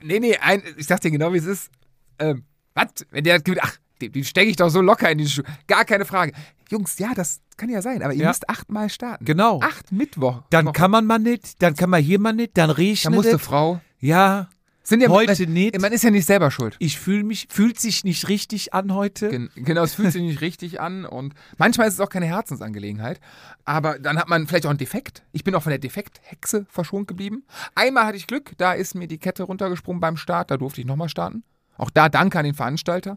Nee, 0.02 0.20
nee, 0.20 0.36
ein, 0.36 0.62
ich 0.76 0.86
dir 0.86 1.10
genau, 1.10 1.32
wie 1.32 1.38
es 1.38 1.46
ist. 1.46 1.70
Ähm, 2.18 2.44
was? 2.74 2.88
Wenn 3.10 3.24
der 3.24 3.40
ach, 3.62 3.76
den, 4.02 4.12
den 4.12 4.24
stecke 4.24 4.50
ich 4.50 4.56
doch 4.56 4.68
so 4.68 4.82
locker 4.82 5.10
in 5.10 5.18
die 5.18 5.28
Schuhe. 5.28 5.44
Gar 5.66 5.84
keine 5.86 6.04
Frage. 6.04 6.32
Jungs, 6.70 6.98
ja, 6.98 7.14
das 7.14 7.40
kann 7.56 7.70
ja 7.70 7.80
sein, 7.80 8.02
aber 8.02 8.12
ihr 8.12 8.22
Ja. 8.22 8.28
müsst 8.28 8.48
achtmal 8.50 8.90
starten. 8.90 9.24
Genau. 9.24 9.60
Acht 9.62 9.92
Mittwoch. 9.92 10.42
Dann 10.50 10.72
kann 10.72 10.90
man 10.90 11.06
mal 11.06 11.18
nicht, 11.18 11.62
dann 11.62 11.74
kann 11.74 11.88
man 11.88 12.02
hier 12.02 12.20
mal 12.20 12.32
nicht, 12.34 12.58
dann 12.58 12.68
Da 12.68 12.74
regnet 12.74 13.14
musste 13.14 13.36
es. 13.36 13.42
Frau. 13.42 13.80
Ja, 13.98 14.50
Sind 14.86 15.00
ja, 15.00 15.08
Heute 15.08 15.42
man, 15.44 15.52
nicht. 15.54 15.80
Man 15.80 15.92
ist 15.92 16.04
ja 16.04 16.10
nicht 16.10 16.26
selber 16.26 16.50
schuld. 16.50 16.76
ich 16.78 16.98
fühle 16.98 17.24
mich, 17.24 17.48
fühlt 17.50 17.80
sich 17.80 18.04
nicht 18.04 18.28
richtig 18.28 18.74
an 18.74 18.92
heute. 18.92 19.30
Gen 19.30 19.50
genau, 19.54 19.82
es 19.82 19.94
fühlt 19.94 20.12
sich 20.12 20.20
nicht 20.20 20.42
richtig 20.42 20.78
an 20.78 21.06
und 21.06 21.32
manchmal 21.56 21.88
ist 21.88 21.94
es 21.94 22.00
auch 22.00 22.10
keine 22.10 22.26
Herzensangelegenheit. 22.26 23.18
Aber 23.64 23.98
dann 23.98 24.18
hat 24.18 24.28
man 24.28 24.46
vielleicht 24.46 24.66
auch 24.66 24.70
einen 24.70 24.78
Defekt. 24.78 25.22
Ich 25.32 25.42
bin 25.42 25.54
auch 25.54 25.62
von 25.62 25.70
der 25.70 25.78
Defekthexe 25.78 26.66
verschont 26.68 27.08
geblieben. 27.08 27.44
Einmal 27.74 28.04
hatte 28.04 28.18
ich 28.18 28.26
Glück, 28.26 28.52
da 28.58 28.74
ist 28.74 28.94
mir 28.94 29.08
die 29.08 29.16
Kette 29.16 29.44
runtergesprungen 29.44 30.00
beim 30.00 30.18
Start, 30.18 30.50
da 30.50 30.58
durfte 30.58 30.82
ich 30.82 30.86
nochmal 30.86 31.08
starten. 31.08 31.44
Auch 31.78 31.88
da 31.88 32.10
danke 32.10 32.38
an 32.38 32.44
den 32.44 32.54
Veranstalter. 32.54 33.16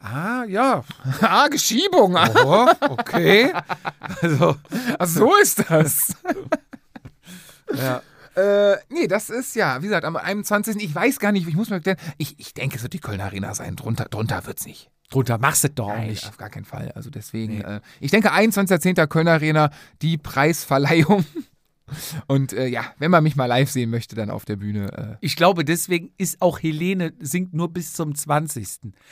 Ah, 0.00 0.44
ja. 0.48 0.82
ah, 1.20 1.46
Geschiebung. 1.46 2.16
Oh, 2.44 2.68
okay. 2.90 3.52
Also, 4.22 4.56
Ach, 4.98 5.06
so 5.06 5.36
ist 5.36 5.68
das. 5.68 6.14
ja. 7.74 8.02
Äh, 8.36 8.76
nee, 8.90 9.06
das 9.06 9.30
ist 9.30 9.56
ja, 9.56 9.80
wie 9.82 9.86
gesagt, 9.86 10.04
am 10.04 10.16
21. 10.16 10.76
Ich 10.82 10.94
weiß 10.94 11.18
gar 11.18 11.32
nicht, 11.32 11.48
ich 11.48 11.54
muss 11.54 11.70
mir 11.70 11.76
erklären. 11.76 11.98
Ich, 12.18 12.38
ich 12.38 12.52
denke, 12.54 12.76
es 12.76 12.82
wird 12.82 12.92
die 12.92 13.00
Kölner 13.00 13.24
Arena 13.24 13.54
sein. 13.54 13.76
Drunter, 13.76 14.04
drunter 14.06 14.44
wird's 14.46 14.66
nicht. 14.66 14.90
Drunter 15.10 15.38
machst 15.38 15.64
du 15.64 15.70
doch 15.70 15.88
Nein, 15.88 16.08
nicht. 16.08 16.28
auf 16.28 16.36
gar 16.36 16.50
keinen 16.50 16.64
Fall. 16.64 16.92
Also 16.94 17.10
deswegen, 17.10 17.60
äh, 17.62 17.80
ich 18.00 18.10
denke, 18.10 18.32
21.10. 18.32 19.06
Kölner 19.06 19.32
Arena, 19.32 19.70
die 20.02 20.18
Preisverleihung. 20.18 21.24
Und 22.26 22.52
äh, 22.52 22.66
ja, 22.66 22.82
wenn 22.98 23.12
man 23.12 23.22
mich 23.22 23.36
mal 23.36 23.46
live 23.46 23.70
sehen 23.70 23.90
möchte, 23.90 24.16
dann 24.16 24.28
auf 24.30 24.44
der 24.44 24.56
Bühne. 24.56 24.92
Äh, 24.92 25.16
Ich 25.20 25.36
glaube, 25.36 25.64
deswegen 25.64 26.10
ist 26.18 26.42
auch 26.42 26.58
Helene 26.60 27.12
singt 27.20 27.54
nur 27.54 27.72
bis 27.72 27.92
zum 27.92 28.14
20. 28.14 28.66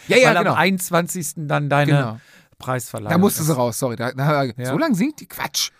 Ja, 0.09 0.17
ja, 0.17 0.29
Weil 0.31 0.39
genau. 0.39 0.51
am 0.53 0.59
21. 0.59 1.33
dann 1.37 1.69
deine 1.71 1.93
Genau. 1.93 2.21
Preisverleihung 2.59 3.13
da 3.13 3.19
musste 3.19 3.43
sie 3.45 3.55
raus, 3.55 3.79
sorry. 3.79 3.95
Da, 3.97 4.13
da, 4.13 4.43
Ja. 4.45 4.67
So 4.67 4.79
lange 4.79 4.97
singt 4.97 5.21
die 5.21 5.27
Quatsch. 5.27 5.71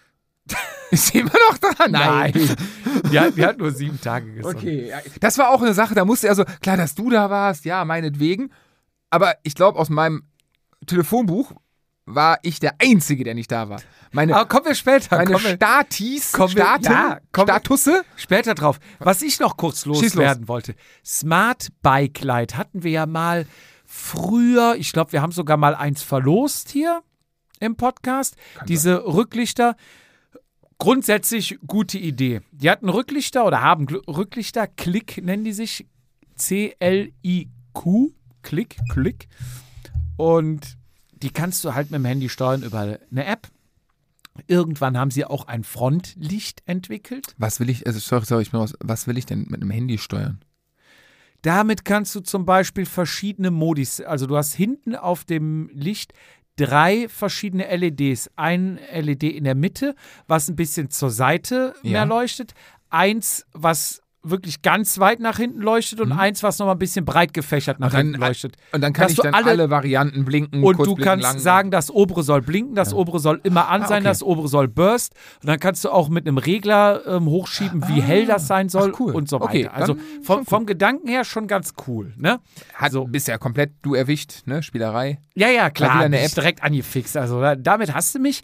Ist 0.91 1.15
immer 1.15 1.33
noch 1.51 1.59
dran? 1.59 1.91
Nein. 1.93 2.33
die, 3.11 3.19
hat, 3.21 3.37
die 3.37 3.45
hat 3.45 3.59
nur 3.59 3.71
sieben 3.73 4.01
Tage 4.01 4.33
gesungen. 4.35 4.57
Okay, 4.57 4.93
das 5.21 5.39
war 5.39 5.51
auch 5.51 5.63
eine 5.63 5.75
Sache, 5.75 5.95
da 5.95 6.05
musste 6.05 6.29
er 6.29 6.35
so, 6.35 6.45
klar, 6.61 6.77
dass 6.77 6.95
du 6.95 7.11
da 7.11 7.31
warst, 7.31 7.65
ja, 7.65 7.85
meinetwegen. 7.85 8.51
Aber 9.11 9.35
ich 9.43 9.55
glaube, 9.55 9.79
aus 9.79 9.91
meinem 9.91 10.25
Telefonbuch 10.87 11.53
war 12.07 12.39
ich 12.43 12.61
der 12.61 12.75
Einzige, 12.83 13.25
der 13.25 13.35
nicht 13.35 13.51
da 13.51 13.69
war. 13.71 13.81
Meine, 14.13 14.37
Aber 14.37 14.47
kommen 14.47 14.67
wir 14.67 14.75
später. 14.75 15.17
meine 15.17 15.33
kommen 15.33 15.55
Statis, 15.57 16.33
kommen 16.33 16.55
wir- 16.55 16.63
Staten, 16.63 16.85
ja, 16.85 17.19
kommen 17.33 17.49
Statusse. 17.49 18.05
später 18.17 18.55
drauf. 18.55 18.79
Was 18.99 19.23
ich 19.23 19.41
noch 19.41 19.57
kurz 19.57 19.79
Schieß 19.79 19.87
los. 19.87 20.03
loswerden 20.03 20.47
wollte. 20.47 20.75
Smart 21.05 21.69
Bike 21.83 22.21
Light 22.23 22.57
hatten 22.57 22.83
wir 22.83 22.91
ja 22.91 23.07
mal 23.07 23.47
früher. 23.87 24.75
Ich 24.79 24.93
glaube, 24.93 25.13
wir 25.13 25.23
haben 25.23 25.33
sogar 25.33 25.57
mal 25.57 25.75
eins 25.75 26.03
verlost 26.03 26.69
hier 26.71 27.03
im 27.61 27.77
Podcast. 27.77 28.37
Diese 28.69 29.05
Rücklichter. 29.07 29.75
Grundsätzlich 30.79 31.59
gute 31.67 31.99
Idee. 31.99 32.41
Die 32.53 32.71
hatten 32.71 32.89
Rücklichter 32.89 33.47
oder 33.47 33.63
haben 33.63 33.87
Rücklichter. 33.87 34.67
Klick 34.67 35.23
nennen 35.23 35.45
die 35.45 35.53
sich. 35.53 35.87
C-L-I-Q. 36.37 38.11
Klick, 38.43 38.77
Klick. 38.91 39.29
Und 40.17 40.77
die 41.13 41.31
kannst 41.31 41.65
du 41.65 41.75
halt 41.75 41.91
mit 41.91 41.99
dem 41.99 42.05
Handy 42.05 42.29
steuern 42.29 42.63
über 42.63 42.99
eine 43.11 43.25
App. 43.25 43.49
Irgendwann 44.49 44.99
haben 44.99 45.11
sie 45.11 45.25
auch 45.25 45.47
ein 45.47 45.63
Frontlicht 45.63 46.63
entwickelt. 46.67 47.35
Was 47.39 47.61
will 47.61 47.71
ich, 47.71 47.87
also 47.87 48.01
sorry, 48.01 48.25
sorry, 48.25 48.43
ich 48.43 48.51
bin 48.51 48.61
raus. 48.61 48.75
Was 48.81 49.07
will 49.07 49.17
ich 49.17 49.27
denn 49.27 49.47
mit 49.49 49.63
einem 49.63 49.71
Handy 49.71 49.97
steuern? 49.97 50.45
Damit 51.43 51.85
kannst 51.85 52.15
du 52.15 52.21
zum 52.21 52.47
Beispiel 52.47 52.87
verschiedene 52.87 53.51
Modis, 53.51 54.01
also 54.01 54.27
du 54.27 54.37
hast 54.37 54.55
hinten 54.55 54.97
auf 54.97 55.25
dem 55.25 55.69
Licht 55.75 56.15
drei 56.57 57.09
verschiedene 57.09 57.75
LEDs. 57.77 58.31
Ein 58.37 58.79
LED 58.93 59.25
in 59.25 59.45
der 59.45 59.55
Mitte, 59.55 59.95
was 60.27 60.49
ein 60.49 60.57
bisschen 60.57 60.91
zur 60.91 61.11
Seite 61.11 61.75
Ja. 61.83 61.91
mehr 61.93 62.07
leuchtet. 62.07 62.55
Eins, 62.91 63.45
was 63.53 64.03
wirklich 64.25 64.63
ganz 64.63 64.99
weit 64.99 65.21
nach 65.21 65.37
hinten 65.37 65.61
leuchtet 65.61 66.01
und 66.01 66.11
eins, 66.13 66.43
was 66.43 66.59
nochmal 66.59 66.75
ein 66.75 66.79
bisschen 66.79 67.05
breit 67.05 67.35
gefächert 67.35 67.79
nach 67.79 67.89
Mhm. 67.89 67.93
dann- 67.93 68.07
hinten 68.07 68.21
leuchtet. 68.21 68.57
Und 68.73 68.81
dann 68.81 68.93
kann 68.93 69.05
Dass 69.05 69.13
ich 69.13 69.17
du 69.17 69.23
dann 69.23 69.35
alle- 69.35 69.51
alle, 69.51 69.71
Varianten 69.71 70.25
blinken, 70.25 70.65
Und 70.65 70.79
du 70.79 70.83
blinken, 70.85 71.05
kannst 71.05 71.23
lang. 71.25 71.39
sagen, 71.39 71.71
das 71.71 71.91
obere 71.91 72.23
soll 72.23 72.41
blinken, 72.43 72.75
das 72.75 72.95
obere 72.95 73.19
soll 73.21 73.41
immer 73.45 73.69
an 73.69 73.83
Ah, 73.83 73.87
sein, 73.87 73.99
okay. 73.99 74.05
das 74.09 74.23
obere 74.23 74.49
soll 74.49 74.67
burst. 74.69 75.15
Und 75.43 75.49
dann 75.49 75.61
kannst 75.61 75.85
du 75.85 75.91
auch 75.91 76.09
mit 76.09 76.27
einem 76.27 76.39
Regler 76.39 77.03
ähm, 77.07 77.27
hochschieben, 77.27 77.87
wie 77.89 78.01
hell 78.01 78.27
das 78.27 78.47
sein 78.47 78.69
soll 78.69 78.93
ach, 78.95 79.01
cool. 79.01 79.15
und 79.15 79.29
so 79.29 79.37
weiter. 79.41 79.51
Okay, 79.51 79.69
also 79.69 79.97
vom, 80.23 80.47
vom 80.47 80.67
Gedanken 80.67 81.07
her 81.09 81.25
schon 81.25 81.47
ganz 81.47 81.75
cool. 81.87 82.13
Ne? 82.17 82.41
hat 82.75 82.93
so. 82.93 83.05
bist 83.05 83.29
ja 83.29 83.39
komplett 83.39 83.73
du 83.83 83.95
erwischt, 83.95 84.47
ne? 84.47 84.63
Spielerei. 84.63 85.19
Ja, 85.35 85.49
ja, 85.49 85.71
klar. 85.71 86.01
eine 86.01 86.21
App. 86.21 86.35
direkt 86.35 86.63
angefixt. 86.63 87.17
Also 87.17 87.41
da, 87.41 87.55
damit 87.57 87.93
hast 87.95 88.15
du 88.15 88.19
mich. 88.19 88.43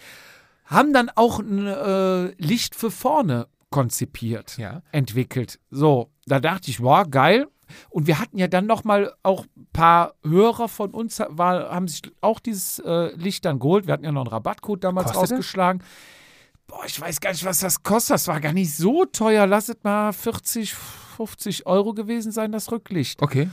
Haben 0.66 0.92
dann 0.92 1.10
auch 1.16 1.40
ein 1.40 1.66
äh, 1.66 2.26
Licht 2.40 2.76
für 2.76 2.92
vorne 2.92 3.48
konzipiert, 3.70 4.56
Ja. 4.58 4.82
entwickelt. 4.92 5.58
So, 5.70 6.10
da 6.26 6.40
dachte 6.40 6.70
ich, 6.70 6.80
wow, 6.82 7.06
geil. 7.08 7.46
Und 7.88 8.08
wir 8.08 8.18
hatten 8.18 8.36
ja 8.36 8.48
dann 8.48 8.66
noch 8.66 8.82
mal 8.82 9.14
auch 9.22 9.46
ein 9.56 9.68
paar 9.72 10.14
Hörer 10.24 10.68
von 10.68 10.90
uns, 10.90 11.20
war, 11.28 11.70
haben 11.70 11.86
sich 11.86 12.02
auch 12.20 12.40
dieses 12.40 12.80
äh, 12.80 13.14
Licht 13.14 13.44
dann 13.44 13.60
geholt. 13.60 13.86
Wir 13.86 13.92
hatten 13.94 14.04
ja 14.04 14.10
noch 14.10 14.22
einen 14.22 14.30
Rabattcode 14.30 14.82
damals 14.82 15.12
Kostet 15.12 15.22
das? 15.22 15.32
ausgeschlagen. 15.32 15.82
Boah, 16.66 16.84
ich 16.84 17.00
weiß 17.00 17.20
gar 17.20 17.30
nicht, 17.30 17.44
was 17.44 17.60
das 17.60 17.82
kostet. 17.84 18.14
Das 18.14 18.26
war 18.28 18.40
gar 18.40 18.52
nicht 18.52 18.74
so 18.74 19.04
teuer. 19.04 19.46
Lass 19.46 19.68
es 19.68 19.76
mal 19.84 20.12
40, 20.12 20.74
50 20.74 21.66
Euro 21.66 21.94
gewesen 21.94 22.32
sein, 22.32 22.50
das 22.50 22.70
Rücklicht. 22.72 23.22
Okay. 23.22 23.48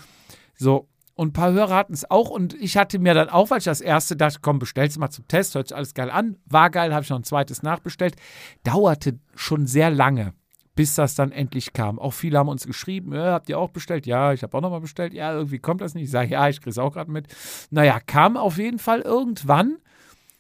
So, 0.55 0.87
und 1.17 1.29
ein 1.29 1.33
paar 1.33 1.51
Hörer 1.51 1.75
hatten 1.75 1.93
es 1.93 2.09
auch. 2.09 2.29
Und 2.29 2.53
ich 2.53 2.77
hatte 2.77 2.99
mir 2.99 3.13
dann 3.13 3.29
auch, 3.29 3.49
weil 3.49 3.57
ich 3.57 3.63
das 3.65 3.81
erste 3.81 4.15
dachte, 4.15 4.39
komm, 4.41 4.59
bestell's 4.59 4.97
mal 4.97 5.09
zum 5.09 5.27
Test, 5.27 5.55
hört 5.55 5.67
sich 5.67 5.75
alles 5.75 5.93
geil 5.93 6.09
an. 6.09 6.37
War 6.45 6.69
geil, 6.69 6.93
habe 6.93 7.03
ich 7.03 7.09
noch 7.09 7.17
ein 7.17 7.23
zweites 7.23 7.63
nachbestellt. 7.63 8.15
Dauerte 8.63 9.19
schon 9.35 9.67
sehr 9.67 9.89
lange, 9.89 10.33
bis 10.75 10.95
das 10.95 11.15
dann 11.15 11.31
endlich 11.31 11.73
kam. 11.73 11.99
Auch 11.99 12.13
viele 12.13 12.37
haben 12.37 12.49
uns 12.49 12.65
geschrieben, 12.65 13.13
ja, 13.13 13.33
habt 13.33 13.49
ihr 13.49 13.59
auch 13.59 13.69
bestellt? 13.71 14.05
Ja, 14.05 14.31
ich 14.31 14.43
habe 14.43 14.55
auch 14.57 14.61
nochmal 14.61 14.79
bestellt. 14.81 15.13
Ja, 15.13 15.33
irgendwie 15.33 15.59
kommt 15.59 15.81
das 15.81 15.95
nicht. 15.95 16.05
Ich 16.05 16.11
sage, 16.11 16.29
ja, 16.31 16.47
ich 16.49 16.61
kriege 16.61 16.69
es 16.69 16.77
auch 16.77 16.93
gerade 16.93 17.11
mit. 17.11 17.27
Naja, 17.71 17.99
kam 17.99 18.37
auf 18.37 18.57
jeden 18.57 18.79
Fall 18.79 19.01
irgendwann. 19.01 19.77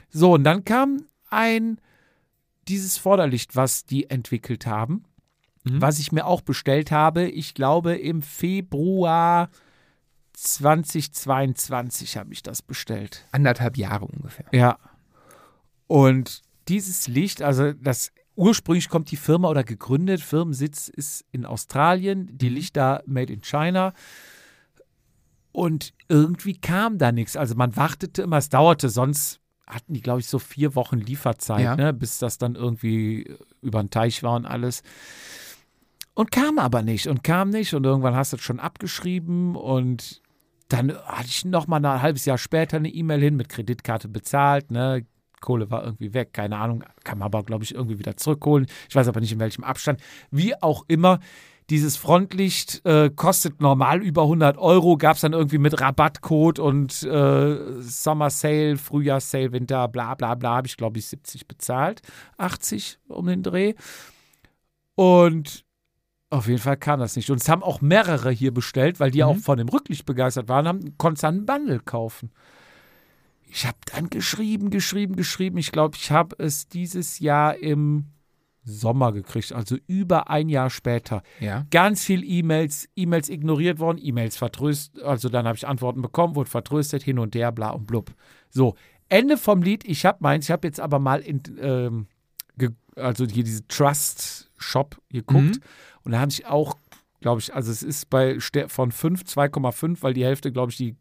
So, 0.09 0.33
und 0.35 0.43
dann 0.43 0.63
kam 0.63 1.03
ein, 1.29 1.79
dieses 2.67 2.97
Vorderlicht, 2.97 3.55
was 3.55 3.85
die 3.85 4.09
entwickelt 4.09 4.65
haben, 4.67 5.03
Mhm. 5.63 5.81
was 5.81 5.99
ich 5.99 6.11
mir 6.11 6.25
auch 6.25 6.41
bestellt 6.41 6.91
habe. 6.91 7.27
Ich 7.27 7.53
glaube, 7.53 7.95
im 7.95 8.21
Februar 8.21 9.49
2022 10.37 12.17
habe 12.17 12.33
ich 12.33 12.43
das 12.43 12.61
bestellt. 12.61 13.25
Anderthalb 13.31 13.77
Jahre 13.77 14.05
ungefähr. 14.05 14.45
Ja. 14.51 14.77
Und 15.87 16.41
dieses 16.67 17.07
Licht, 17.07 17.41
also 17.41 17.73
das 17.73 18.11
ursprünglich 18.35 18.89
kommt 18.89 19.09
die 19.11 19.15
Firma 19.17 19.49
oder 19.49 19.63
gegründet, 19.63 20.21
Firmensitz 20.21 20.89
ist 20.89 21.25
in 21.31 21.45
Australien, 21.45 22.29
die 22.37 22.49
Lichter 22.49 23.03
made 23.07 23.33
in 23.33 23.41
China. 23.41 23.93
Und 25.51 25.93
irgendwie 26.07 26.53
kam 26.59 26.97
da 26.99 27.11
nichts. 27.11 27.35
Also 27.35 27.55
man 27.55 27.75
wartete 27.75 28.21
immer, 28.21 28.37
es 28.37 28.49
dauerte, 28.49 28.89
sonst 28.89 29.39
hatten 29.65 29.93
die, 29.93 30.01
glaube 30.01 30.19
ich, 30.19 30.27
so 30.27 30.37
vier 30.39 30.75
Wochen 30.75 30.99
Lieferzeit, 30.99 31.61
Ja. 31.63 31.75
ne, 31.75 31.93
bis 31.93 32.19
das 32.19 32.37
dann 32.37 32.55
irgendwie 32.55 33.35
über 33.61 33.81
den 33.81 33.89
Teich 33.89 34.21
war 34.23 34.35
und 34.35 34.45
alles. 34.45 34.83
Und 36.13 36.31
kam 36.31 36.59
aber 36.59 36.83
nicht 36.83 37.07
und 37.07 37.23
kam 37.23 37.49
nicht. 37.49 37.73
Und 37.73 37.85
irgendwann 37.85 38.15
hast 38.15 38.33
du 38.33 38.37
es 38.37 38.43
schon 38.43 38.59
abgeschrieben 38.59 39.55
und 39.55 40.21
dann 40.67 40.97
hatte 41.05 41.27
ich 41.27 41.45
noch 41.45 41.67
mal 41.67 41.83
ein 41.83 42.01
halbes 42.01 42.25
Jahr 42.25 42.37
später 42.37 42.77
eine 42.77 42.89
E-Mail 42.89 43.21
hin 43.21 43.35
mit 43.35 43.49
Kreditkarte 43.49 44.07
bezahlt, 44.07 44.71
ne? 44.71 45.05
Kohle 45.39 45.69
war 45.69 45.83
irgendwie 45.83 46.15
weg, 46.15 46.33
keine 46.33 46.57
Ahnung, 46.57 46.83
kann 47.03 47.19
man 47.19 47.27
aber, 47.27 47.43
glaube 47.43 47.63
ich, 47.63 47.75
irgendwie 47.75 47.99
wieder 47.99 48.17
zurückholen. 48.17 48.65
Ich 48.89 48.95
weiß 48.95 49.07
aber 49.07 49.19
nicht, 49.19 49.31
in 49.31 49.39
welchem 49.39 49.63
Abstand. 49.63 50.01
Wie 50.31 50.59
auch 50.61 50.83
immer, 50.87 51.19
dieses 51.69 51.97
Frontlicht 51.97 52.85
äh, 52.85 53.09
kostet 53.09 53.61
normal 53.61 54.01
über 54.01 54.23
100 54.23 54.57
Euro, 54.57 54.97
gab 54.97 55.15
es 55.15 55.21
dann 55.21 55.33
irgendwie 55.33 55.57
mit 55.57 55.79
Rabattcode 55.79 56.59
und 56.59 57.03
äh, 57.03 57.81
Summer 57.81 58.29
Sale, 58.29 58.77
Frühjahr 58.77 59.19
Sale, 59.19 59.51
Winter, 59.51 59.87
bla 59.89 60.15
bla 60.15 60.35
bla, 60.35 60.55
habe 60.55 60.67
ich, 60.67 60.77
glaube 60.77 60.97
ich, 60.97 61.07
70 61.07 61.47
bezahlt, 61.47 62.01
80 62.37 62.99
um 63.09 63.27
den 63.27 63.43
Dreh. 63.43 63.75
Und 64.95 65.65
auf 66.29 66.47
jeden 66.47 66.59
Fall 66.59 66.77
kam 66.77 66.99
das 66.99 67.15
nicht. 67.15 67.29
Und 67.29 67.41
es 67.41 67.47
haben 67.47 67.63
auch 67.63 67.81
mehrere 67.81 68.31
hier 68.31 68.53
bestellt, 68.53 68.99
weil 68.99 69.11
die 69.11 69.23
auch 69.23 69.37
von 69.37 69.57
dem 69.57 69.69
Rücklicht 69.69 70.05
begeistert 70.05 70.49
waren, 70.49 70.67
haben, 70.67 70.97
konntest 70.97 71.23
dann 71.23 71.35
einen 71.35 71.45
Bundle 71.45 71.79
kaufen. 71.79 72.31
Ich 73.49 73.65
habe 73.65 73.77
dann 73.93 74.09
geschrieben, 74.09 74.69
geschrieben, 74.69 75.15
geschrieben. 75.15 75.57
Ich 75.57 75.71
glaube, 75.71 75.95
ich 75.95 76.11
habe 76.11 76.35
es 76.37 76.67
dieses 76.67 77.19
Jahr 77.19 77.55
im 77.55 78.07
Sommer 78.63 79.13
gekriegt, 79.13 79.53
also 79.53 79.77
über 79.87 80.29
ein 80.29 80.49
Jahr 80.49 80.69
später. 80.69 81.23
Ja. 81.39 81.65
Ganz 81.71 82.03
viel 82.03 82.25
E-Mails, 82.25 82.89
E-Mails 82.97 83.29
ignoriert 83.29 83.79
worden, 83.79 83.97
E-Mails 84.01 84.35
vertröstet. 84.35 85.01
Also 85.03 85.29
dann 85.29 85.47
habe 85.47 85.55
ich 85.55 85.65
Antworten 85.65 86.01
bekommen, 86.01 86.35
wurde 86.35 86.49
vertröstet, 86.49 87.03
hin 87.03 87.19
und 87.19 87.33
her, 87.35 87.53
bla 87.53 87.69
und 87.69 87.87
blub. 87.87 88.13
So, 88.49 88.75
Ende 89.07 89.37
vom 89.37 89.61
Lied. 89.61 89.85
Ich 89.85 90.05
habe 90.05 90.17
meins, 90.19 90.45
ich 90.45 90.51
habe 90.51 90.67
jetzt 90.67 90.81
aber 90.81 90.99
mal 90.99 91.21
in, 91.21 91.41
ähm, 91.61 92.07
also 92.97 93.25
hier 93.25 93.45
diese 93.45 93.65
Trust 93.69 94.51
Shop 94.57 94.97
geguckt 95.09 95.59
und 96.07 96.13
da 96.13 96.21
haben 96.21 96.29
sich 96.29 96.45
auch, 96.45 96.77
glaube 97.19 97.41
ich, 97.41 97.53
also 97.53 97.69
es 97.69 97.83
ist 97.83 98.09
bei 98.09 98.39
von 98.39 98.93
5 98.93 99.23
2,5, 99.23 99.97
weil 99.99 100.13
die 100.13 100.23
Hälfte, 100.23 100.53
glaube 100.53 100.71
ich, 100.71 100.77
die 100.77 100.95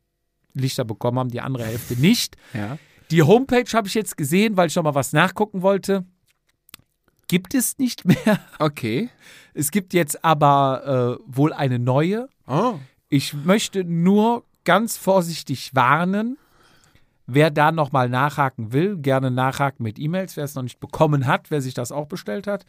Lichter 0.53 0.85
bekommen 0.85 1.21
haben, 1.21 1.29
die 1.29 1.41
andere 1.41 1.65
Hälfte 1.65 1.95
nicht. 1.95 2.37
Ja. 2.53 2.77
Die 3.13 3.23
Homepage 3.23 3.71
habe 3.73 3.87
ich 3.87 3.95
jetzt 3.95 4.17
gesehen, 4.17 4.57
weil 4.57 4.67
ich 4.67 4.75
noch 4.75 4.83
mal 4.83 4.97
was 4.97 5.13
nachgucken 5.13 5.63
wollte. 5.63 6.05
Gibt 7.29 7.55
es 7.55 7.79
nicht 7.79 8.05
mehr. 8.05 8.41
Okay. 8.59 9.09
Es 9.55 9.71
gibt 9.71 9.95
jetzt 9.95 10.25
aber 10.25 11.21
äh, 11.21 11.25
wohl 11.25 11.53
eine 11.53 11.79
neue. 11.79 12.29
Oh. 12.49 12.75
Ich 13.09 13.33
möchte 13.33 13.85
nur 13.85 14.43
ganz 14.65 14.97
vorsichtig 14.97 15.73
warnen, 15.77 16.37
wer 17.29 17.53
da 17.53 17.71
nochmal 17.71 18.09
nachhaken 18.09 18.73
will, 18.73 18.97
gerne 18.97 19.31
nachhaken 19.31 19.85
mit 19.85 20.01
E-Mails, 20.01 20.37
wer 20.37 20.43
es 20.43 20.57
noch 20.57 20.65
nicht 20.65 20.81
bekommen 20.81 21.29
hat, 21.29 21.53
wer 21.53 21.63
sich 21.63 21.75
das 21.75 21.93
auch 21.93 22.07
bestellt 22.07 22.49
hat. 22.49 22.67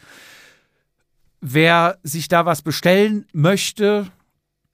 Wer 1.42 2.00
sich 2.04 2.28
da 2.28 2.46
was 2.46 2.62
bestellen 2.62 3.26
möchte, 3.34 4.08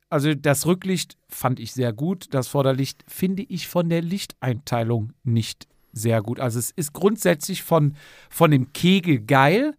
also 0.09 0.33
das 0.33 0.65
Rücklicht 0.65 1.17
fand 1.27 1.59
ich 1.59 1.73
sehr 1.73 1.91
gut, 1.93 2.27
das 2.33 2.47
Vorderlicht 2.47 3.03
finde 3.07 3.43
ich 3.43 3.67
von 3.67 3.89
der 3.89 4.01
Lichteinteilung 4.01 5.13
nicht 5.23 5.67
sehr 5.91 6.21
gut. 6.21 6.39
Also 6.39 6.59
es 6.59 6.71
ist 6.71 6.93
grundsätzlich 6.93 7.63
von, 7.63 7.95
von 8.29 8.49
dem 8.51 8.71
Kegel 8.73 9.19
geil, 9.19 9.75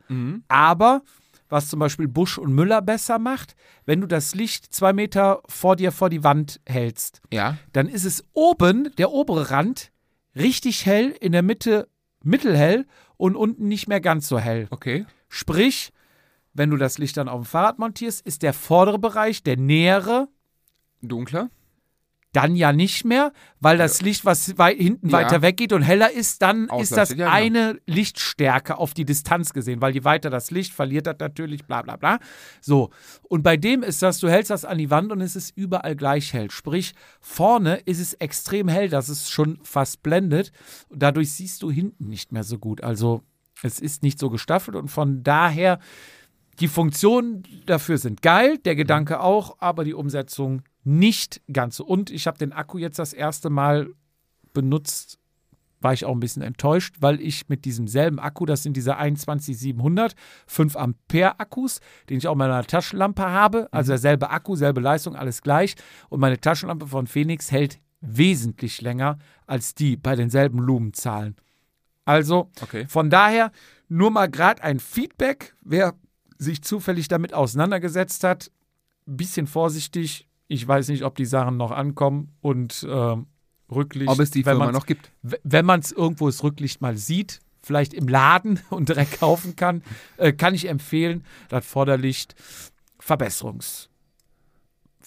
aber 0.48 1.02
was 1.48 1.68
zum 1.68 1.78
Beispiel 1.78 2.08
Busch 2.08 2.38
und 2.38 2.52
Müller 2.54 2.82
besser 2.82 3.18
macht, 3.18 3.54
wenn 3.84 4.00
du 4.00 4.06
das 4.06 4.34
Licht 4.34 4.72
zwei 4.74 4.92
Meter 4.92 5.40
vor 5.46 5.76
dir 5.76 5.92
vor 5.92 6.10
die 6.10 6.24
Wand 6.24 6.60
hältst, 6.66 7.20
Ja. 7.32 7.56
dann 7.72 7.86
ist 7.88 8.04
es 8.04 8.24
oben, 8.32 8.90
der 8.96 9.12
obere 9.12 9.50
Rand, 9.50 9.90
richtig 10.36 10.84
hell, 10.86 11.14
in 11.20 11.32
der 11.32 11.42
Mitte 11.42 11.88
mittelhell 12.22 12.86
und 13.16 13.36
unten 13.36 13.68
nicht 13.68 13.86
mehr 13.88 14.00
ganz 14.00 14.26
so 14.28 14.38
hell. 14.38 14.66
Okay. 14.70 15.06
Sprich, 15.28 15.92
wenn 16.54 16.70
du 16.70 16.76
das 16.76 16.98
Licht 16.98 17.16
dann 17.16 17.28
auf 17.28 17.42
dem 17.42 17.46
Fahrrad 17.46 17.78
montierst, 17.78 18.24
ist 18.26 18.42
der 18.42 18.52
vordere 18.54 18.98
Bereich, 18.98 19.42
der 19.42 19.56
nähere, 19.56 20.28
Dunkler. 21.02 21.50
dann 22.32 22.56
ja 22.56 22.72
nicht 22.72 23.04
mehr, 23.04 23.32
weil 23.60 23.78
das 23.78 24.02
Licht, 24.02 24.24
was 24.24 24.58
wei 24.58 24.74
hinten 24.74 25.08
Ja. 25.10 25.18
weiter 25.18 25.40
weggeht 25.42 25.72
und 25.72 25.82
heller 25.82 26.10
ist, 26.10 26.42
dann 26.42 26.68
ist 26.80 26.96
das 26.96 27.10
ja, 27.10 27.14
genau. 27.16 27.30
eine 27.30 27.78
Lichtstärke 27.86 28.76
auf 28.76 28.92
die 28.92 29.04
Distanz 29.04 29.52
gesehen, 29.52 29.80
weil 29.80 29.94
je 29.94 30.02
weiter 30.02 30.30
das 30.30 30.50
Licht, 30.50 30.72
verliert 30.72 31.06
das 31.06 31.16
natürlich, 31.20 31.64
bla 31.64 31.82
bla 31.82 31.94
bla. 31.96 32.18
So, 32.60 32.90
und 33.22 33.42
bei 33.44 33.56
dem 33.56 33.84
ist 33.84 34.02
das, 34.02 34.18
du 34.18 34.28
hältst 34.28 34.50
das 34.50 34.64
an 34.64 34.78
die 34.78 34.90
Wand 34.90 35.12
und 35.12 35.20
es 35.20 35.36
ist 35.36 35.56
überall 35.56 35.94
gleich 35.94 36.32
hell. 36.32 36.50
Sprich, 36.50 36.94
vorne 37.20 37.76
ist 37.84 38.00
es 38.00 38.14
extrem 38.14 38.66
hell, 38.66 38.88
dass 38.88 39.08
es 39.08 39.30
schon 39.30 39.60
fast 39.62 40.02
blendet. 40.02 40.50
Und 40.88 41.02
dadurch 41.02 41.32
siehst 41.32 41.62
du 41.62 41.70
hinten 41.70 42.08
nicht 42.08 42.32
mehr 42.32 42.42
so 42.44 42.58
gut. 42.58 42.82
Also 42.82 43.22
es 43.62 43.78
ist 43.78 44.02
nicht 44.02 44.18
so 44.18 44.28
gestaffelt 44.28 44.76
und 44.76 44.88
von 44.88 45.22
daher, 45.22 45.78
die 46.60 46.68
Funktionen 46.68 47.42
dafür 47.66 47.98
sind 47.98 48.22
geil, 48.22 48.58
der 48.58 48.76
Gedanke 48.76 49.20
auch, 49.20 49.56
aber 49.58 49.84
die 49.84 49.94
Umsetzung 49.94 50.62
nicht 50.84 51.40
ganz 51.52 51.76
so. 51.76 51.84
Und 51.84 52.10
ich 52.10 52.26
habe 52.26 52.38
den 52.38 52.52
Akku 52.52 52.78
jetzt 52.78 52.98
das 52.98 53.12
erste 53.12 53.50
Mal 53.50 53.88
benutzt, 54.52 55.18
war 55.80 55.92
ich 55.92 56.04
auch 56.04 56.12
ein 56.12 56.20
bisschen 56.20 56.42
enttäuscht, 56.42 56.96
weil 57.00 57.20
ich 57.20 57.48
mit 57.48 57.64
diesem 57.64 57.88
selben 57.88 58.18
Akku, 58.18 58.46
das 58.46 58.62
sind 58.62 58.76
diese 58.76 58.96
21700, 58.96 60.14
5 60.46 60.76
Ampere 60.76 61.38
Akkus, 61.40 61.80
den 62.08 62.18
ich 62.18 62.26
auch 62.28 62.32
in 62.32 62.38
meiner 62.38 62.64
Taschenlampe 62.64 63.22
habe, 63.22 63.68
also 63.70 63.92
derselbe 63.92 64.30
Akku, 64.30 64.56
selbe 64.56 64.80
Leistung, 64.80 65.14
alles 65.14 65.42
gleich. 65.42 65.74
Und 66.08 66.20
meine 66.20 66.40
Taschenlampe 66.40 66.86
von 66.86 67.06
Phoenix 67.06 67.50
hält 67.50 67.80
wesentlich 68.00 68.80
länger 68.80 69.18
als 69.46 69.74
die 69.74 69.96
bei 69.96 70.14
denselben 70.16 70.58
Lumenzahlen. 70.58 71.36
Also 72.04 72.50
Okay. 72.62 72.86
von 72.86 73.10
daher 73.10 73.50
nur 73.88 74.10
mal 74.10 74.30
gerade 74.30 74.62
ein 74.62 74.78
Feedback, 74.78 75.54
wer 75.62 75.94
sich 76.38 76.62
zufällig 76.62 77.08
damit 77.08 77.34
auseinandergesetzt 77.34 78.24
hat, 78.24 78.50
bisschen 79.06 79.46
vorsichtig. 79.46 80.28
Ich 80.48 80.66
weiß 80.66 80.88
nicht, 80.88 81.04
ob 81.04 81.16
die 81.16 81.24
Sachen 81.24 81.56
noch 81.56 81.70
ankommen 81.70 82.32
und 82.40 82.86
ähm, 82.88 83.26
Rücklicht. 83.70 84.10
Ob 84.10 84.18
es 84.20 84.30
die 84.30 84.44
wenn 84.44 84.56
Firma 84.56 84.72
noch 84.72 84.86
gibt. 84.86 85.10
wenn 85.22 85.64
man 85.64 85.80
es 85.80 85.92
irgendwo 85.92 86.26
das 86.26 86.42
Rücklicht 86.42 86.80
mal 86.80 86.96
sieht, 86.96 87.40
vielleicht 87.62 87.94
im 87.94 88.08
Laden 88.08 88.60
und 88.70 88.88
direkt 88.88 89.20
kaufen 89.20 89.56
kann, 89.56 89.82
äh, 90.16 90.32
kann 90.32 90.54
ich 90.54 90.68
empfehlen, 90.68 91.24
das 91.48 91.64
Vorderlicht 91.66 92.34
verbesserungsfähig. 92.98 93.88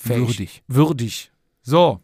Würdig. 0.03 0.63
Würdig. 0.67 1.31
So, 1.61 2.01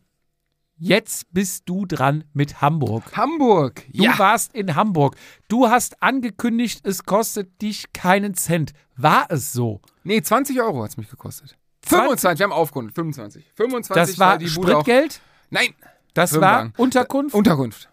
jetzt 0.78 1.34
bist 1.34 1.64
du 1.68 1.86
dran 1.86 2.24
mit 2.34 2.62
Hamburg. 2.62 3.16
Hamburg. 3.16 3.86
Du 3.94 4.04
ja. 4.04 4.18
warst 4.20 4.54
in 4.54 4.76
Hamburg. 4.76 5.16
Du 5.48 5.70
hast 5.70 6.02
angekündigt, 6.02 6.86
es 6.86 7.04
kostet 7.04 7.62
dich 7.62 7.94
keinen 7.94 8.34
Cent. 8.34 8.74
War 8.96 9.26
es 9.30 9.54
so? 9.54 9.82
Nee, 10.04 10.22
20 10.22 10.62
Euro 10.62 10.84
hat 10.84 10.92
es 10.92 10.98
mich 10.98 11.10
gekostet. 11.10 11.58
20? 11.84 12.00
25, 12.00 12.40
wir 12.40 12.44
haben 12.46 12.52
aufgerundet. 12.54 12.96
25. 12.96 13.52
25 13.56 13.96
Das 13.96 14.20
war 14.20 14.32
weil 14.34 14.38
die 14.40 14.50
Bude 14.54 14.78
auch. 14.78 14.82
Spritgeld? 14.82 15.22
Nein, 15.50 15.74
Das 16.14 16.32
war 16.34 16.40
Firmenwagen. 16.40 16.74
Unterkunft? 16.78 17.36
Unterkunft. 17.36 17.90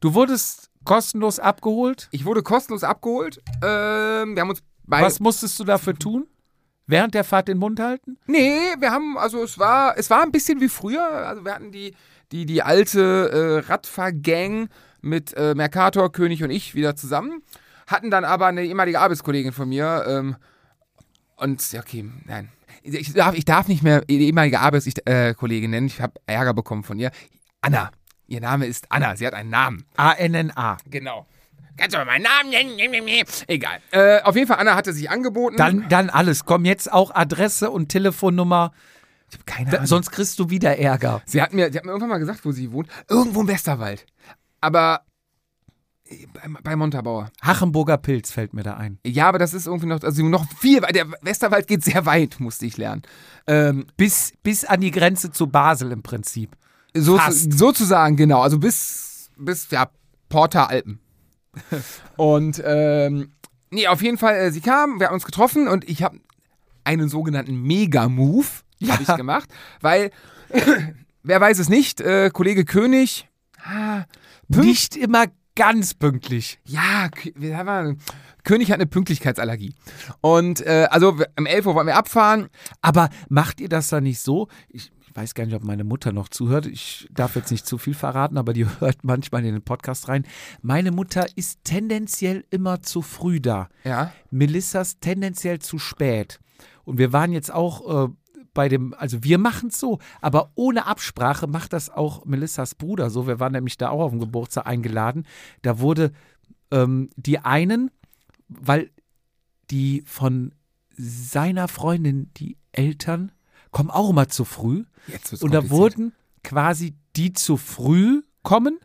Du 0.00 0.14
wurdest 0.14 0.70
kostenlos 0.84 1.38
abgeholt? 1.38 2.08
Ich 2.10 2.24
wurde 2.24 2.42
kostenlos 2.42 2.84
abgeholt. 2.84 3.38
Ähm, 3.62 4.34
wir 4.34 4.40
haben 4.42 4.50
uns 4.50 4.62
bei. 4.84 5.00
Was 5.02 5.20
musstest 5.20 5.58
du 5.58 5.64
dafür 5.64 5.94
tun? 5.94 6.26
Während 6.86 7.14
der 7.14 7.24
Fahrt 7.24 7.48
den 7.48 7.58
Mund 7.58 7.80
halten? 7.80 8.18
Nee, 8.26 8.58
wir 8.78 8.90
haben, 8.90 9.16
also 9.16 9.42
es 9.42 9.58
war, 9.58 9.96
es 9.96 10.10
war 10.10 10.22
ein 10.22 10.32
bisschen 10.32 10.60
wie 10.60 10.68
früher. 10.68 11.02
Also 11.02 11.44
wir 11.44 11.54
hatten 11.54 11.72
die, 11.72 11.94
die, 12.30 12.44
die 12.44 12.62
alte 12.62 13.62
äh, 13.64 13.68
Radfahrgang 13.70 14.68
mit 15.00 15.34
äh, 15.34 15.54
Mercator, 15.54 16.12
König 16.12 16.42
und 16.42 16.50
ich 16.50 16.74
wieder 16.74 16.96
zusammen. 16.96 17.42
Hatten 17.86 18.10
dann 18.10 18.24
aber 18.24 18.46
eine 18.46 18.64
ehemalige 18.64 19.00
Arbeitskollegin 19.00 19.52
von 19.52 19.68
mir. 19.68 20.04
Ähm, 20.06 20.36
und 21.36 21.72
ja, 21.72 21.80
okay, 21.80 22.10
nein. 22.26 22.50
Ich 22.82 23.12
darf, 23.14 23.34
ich 23.34 23.44
darf 23.46 23.68
nicht 23.68 23.82
mehr 23.82 24.02
die 24.02 24.26
ehemalige 24.26 24.60
Arbeitskollegin 24.60 25.70
nennen. 25.70 25.86
Ich 25.86 26.02
habe 26.02 26.14
Ärger 26.26 26.52
bekommen 26.52 26.84
von 26.84 26.98
ihr. 26.98 27.10
Anna. 27.62 27.90
Ihr 28.26 28.40
Name 28.40 28.66
ist 28.66 28.86
Anna. 28.90 29.16
Sie 29.16 29.26
hat 29.26 29.34
einen 29.34 29.50
Namen. 29.50 29.84
A-N-N-A. 29.96 30.78
Genau. 30.88 31.26
Kannst 31.76 31.94
du 31.94 31.98
mal 31.98 32.04
meinen 32.04 32.22
Namen 32.22 32.50
nennen? 32.50 33.26
Egal. 33.48 33.78
Äh, 33.90 34.20
auf 34.22 34.36
jeden 34.36 34.46
Fall, 34.46 34.58
Anna 34.58 34.74
hatte 34.76 34.92
sich 34.92 35.10
angeboten. 35.10 35.56
Dann, 35.56 35.88
dann 35.88 36.08
alles. 36.10 36.44
Komm 36.44 36.64
jetzt 36.64 36.92
auch 36.92 37.14
Adresse 37.14 37.70
und 37.70 37.88
Telefonnummer. 37.88 38.72
ich 39.30 39.38
hab 39.38 39.46
keine 39.46 39.70
Da, 39.70 39.76
Ahnung. 39.78 39.86
sonst 39.88 40.10
kriegst 40.12 40.38
du 40.38 40.50
wieder 40.50 40.78
Ärger. 40.78 41.20
Sie 41.26 41.42
hat, 41.42 41.52
mir, 41.52 41.72
sie 41.72 41.78
hat 41.78 41.84
mir 41.84 41.90
irgendwann 41.90 42.10
mal 42.10 42.18
gesagt, 42.18 42.44
wo 42.44 42.52
sie 42.52 42.70
wohnt. 42.72 42.88
Irgendwo 43.08 43.40
im 43.40 43.48
Westerwald. 43.48 44.06
Aber 44.60 45.00
äh, 46.06 46.26
bei, 46.32 46.60
bei 46.62 46.76
Montabaur. 46.76 47.30
Hachenburger 47.42 47.96
Pilz 47.98 48.30
fällt 48.30 48.54
mir 48.54 48.62
da 48.62 48.74
ein. 48.74 48.98
Ja, 49.04 49.28
aber 49.28 49.38
das 49.40 49.52
ist 49.52 49.66
irgendwie 49.66 49.86
noch, 49.86 50.00
also 50.02 50.22
noch 50.22 50.46
viel 50.58 50.80
weit. 50.82 50.94
Der 50.94 51.06
Westerwald 51.22 51.66
geht 51.66 51.82
sehr 51.82 52.06
weit, 52.06 52.38
musste 52.38 52.66
ich 52.66 52.76
lernen. 52.76 53.02
Ähm, 53.48 53.86
Bis, 53.96 54.32
bis 54.44 54.64
an 54.64 54.80
die 54.80 54.92
Grenze 54.92 55.32
zu 55.32 55.48
Basel 55.48 55.90
im 55.90 56.02
Prinzip. 56.04 56.56
so, 56.96 57.18
Fast. 57.18 57.52
sozusagen, 57.58 58.14
genau. 58.16 58.42
Also 58.42 58.58
bis, 58.60 59.28
bis 59.36 59.68
ja, 59.70 59.90
Porta 60.28 60.66
Alpen. 60.66 61.00
Und 62.16 62.62
ähm, 62.64 63.32
nee, 63.70 63.86
auf 63.86 64.02
jeden 64.02 64.18
Fall, 64.18 64.36
äh, 64.36 64.50
sie 64.50 64.60
kam, 64.60 65.00
wir 65.00 65.08
haben 65.08 65.14
uns 65.14 65.24
getroffen 65.24 65.68
und 65.68 65.88
ich 65.88 66.02
habe 66.02 66.18
einen 66.84 67.08
sogenannten 67.08 67.62
Mega-Move 67.62 68.46
hab 68.88 69.00
ich 69.00 69.16
gemacht, 69.16 69.48
weil, 69.80 70.10
wer 71.22 71.40
weiß 71.40 71.58
es 71.58 71.68
nicht, 71.68 72.00
äh, 72.00 72.30
Kollege 72.30 72.64
König, 72.64 73.28
ah, 73.64 74.04
Nicht 74.48 74.96
immer 74.96 75.26
ganz 75.54 75.94
pünktlich. 75.94 76.58
ja, 76.64 77.08
König 78.44 78.70
hat 78.70 78.74
eine 78.74 78.86
Pünktlichkeitsallergie. 78.86 79.72
Und 80.20 80.60
äh, 80.66 80.88
also 80.90 81.16
um 81.38 81.46
11 81.46 81.66
Uhr 81.66 81.74
wollen 81.74 81.86
wir 81.86 81.96
abfahren. 81.96 82.48
Aber 82.82 83.08
macht 83.28 83.60
ihr 83.60 83.68
das 83.70 83.88
dann 83.88 84.04
nicht 84.04 84.20
so? 84.20 84.48
Ich 84.68 84.92
weiß 85.14 85.34
gar 85.34 85.46
nicht, 85.46 85.54
ob 85.54 85.64
meine 85.64 85.84
Mutter 85.84 86.12
noch 86.12 86.28
zuhört. 86.28 86.66
Ich 86.66 87.08
darf 87.12 87.36
jetzt 87.36 87.50
nicht 87.50 87.66
zu 87.66 87.78
viel 87.78 87.94
verraten, 87.94 88.36
aber 88.36 88.52
die 88.52 88.66
hört 88.80 89.04
manchmal 89.04 89.44
in 89.44 89.54
den 89.54 89.62
Podcast 89.62 90.08
rein. 90.08 90.24
Meine 90.62 90.90
Mutter 90.90 91.26
ist 91.36 91.64
tendenziell 91.64 92.44
immer 92.50 92.82
zu 92.82 93.02
früh 93.02 93.40
da. 93.40 93.68
Ja. 93.84 94.12
Melissas 94.30 94.98
tendenziell 95.00 95.60
zu 95.60 95.78
spät. 95.78 96.40
Und 96.84 96.98
wir 96.98 97.12
waren 97.12 97.32
jetzt 97.32 97.52
auch 97.52 98.08
äh, 98.08 98.12
bei 98.52 98.68
dem, 98.68 98.94
also 98.94 99.22
wir 99.24 99.38
machen 99.38 99.68
es 99.68 99.80
so, 99.80 99.98
aber 100.20 100.52
ohne 100.54 100.86
Absprache 100.86 101.46
macht 101.46 101.72
das 101.72 101.90
auch 101.90 102.24
Melissas 102.24 102.74
Bruder 102.74 103.10
so. 103.10 103.26
Wir 103.26 103.40
waren 103.40 103.52
nämlich 103.52 103.76
da 103.76 103.90
auch 103.90 104.00
auf 104.00 104.10
dem 104.10 104.20
Geburtstag 104.20 104.66
eingeladen. 104.66 105.26
Da 105.62 105.80
wurde 105.80 106.12
ähm, 106.70 107.10
die 107.16 107.38
einen, 107.38 107.90
weil 108.48 108.90
die 109.70 110.02
von 110.06 110.54
seiner 110.96 111.68
Freundin, 111.68 112.30
die 112.36 112.56
Eltern, 112.72 113.32
kommen 113.74 113.90
auch 113.90 114.08
immer 114.08 114.28
zu 114.28 114.46
früh. 114.46 114.84
Und 115.40 115.52
da 115.52 115.68
wurden 115.68 116.12
quasi 116.42 116.94
die 117.16 117.34
zu 117.34 117.58
früh 117.58 118.22
kommen, 118.42 118.78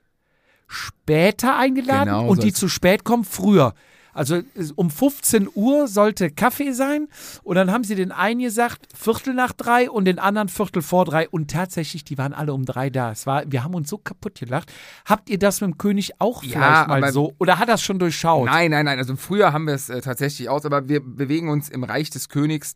später 0.68 1.56
eingeladen 1.58 2.06
Genau 2.10 2.28
und 2.28 2.38
so 2.38 2.42
die 2.42 2.54
zu 2.54 2.68
spät 2.68 3.04
kommen 3.06 3.24
früher. 3.24 3.74
Also 4.14 4.42
um 4.76 4.90
15 4.90 5.48
Uhr 5.54 5.88
sollte 5.88 6.32
Kaffee 6.32 6.72
sein 6.74 7.08
und 7.44 7.56
dann 7.56 7.72
haben 7.72 7.84
sie 7.84 7.94
den 7.96 8.12
einen 8.12 8.42
gesagt, 8.42 8.88
Viertel 8.98 9.36
nach 9.36 9.54
drei 9.54 9.90
und 9.90 10.06
den 10.06 10.18
anderen 10.18 10.50
Viertel 10.50 10.82
vor 10.82 11.06
drei 11.06 11.30
und 11.30 11.52
tatsächlich, 11.52 12.04
die 12.04 12.18
waren 12.18 12.34
alle 12.34 12.54
um 12.54 12.66
drei 12.66 12.90
da. 12.90 13.12
Es 13.12 13.28
war, 13.28 13.44
wir 13.50 13.64
haben 13.64 13.76
uns 13.76 13.90
so 13.90 14.00
kaputt 14.00 14.40
gelacht. 14.40 14.74
Habt 15.06 15.30
ihr 15.30 15.38
das 15.38 15.62
mit 15.62 15.70
dem 15.70 15.78
König 15.78 16.20
auch 16.20 16.44
Ja, 16.44 16.50
vielleicht 16.50 16.88
mal 16.88 16.98
aber- 16.98 17.12
so 17.12 17.34
oder 17.38 17.60
hat 17.60 17.70
das 17.70 17.84
schon 17.84 18.00
durchschaut? 18.00 18.48
Nein, 18.48 18.72
nein, 18.72 18.86
nein. 18.86 18.98
Also 18.98 19.16
früher 19.16 19.54
haben 19.54 19.68
wir 19.68 19.76
es 19.76 19.90
äh, 19.90 20.02
tatsächlich 20.02 20.50
aus, 20.50 20.66
aber 20.66 20.90
wir 20.90 21.00
bewegen 21.02 21.50
uns 21.50 21.70
im 21.70 21.84
Reich 21.84 22.10
des 22.10 22.28
Königs 22.30 22.76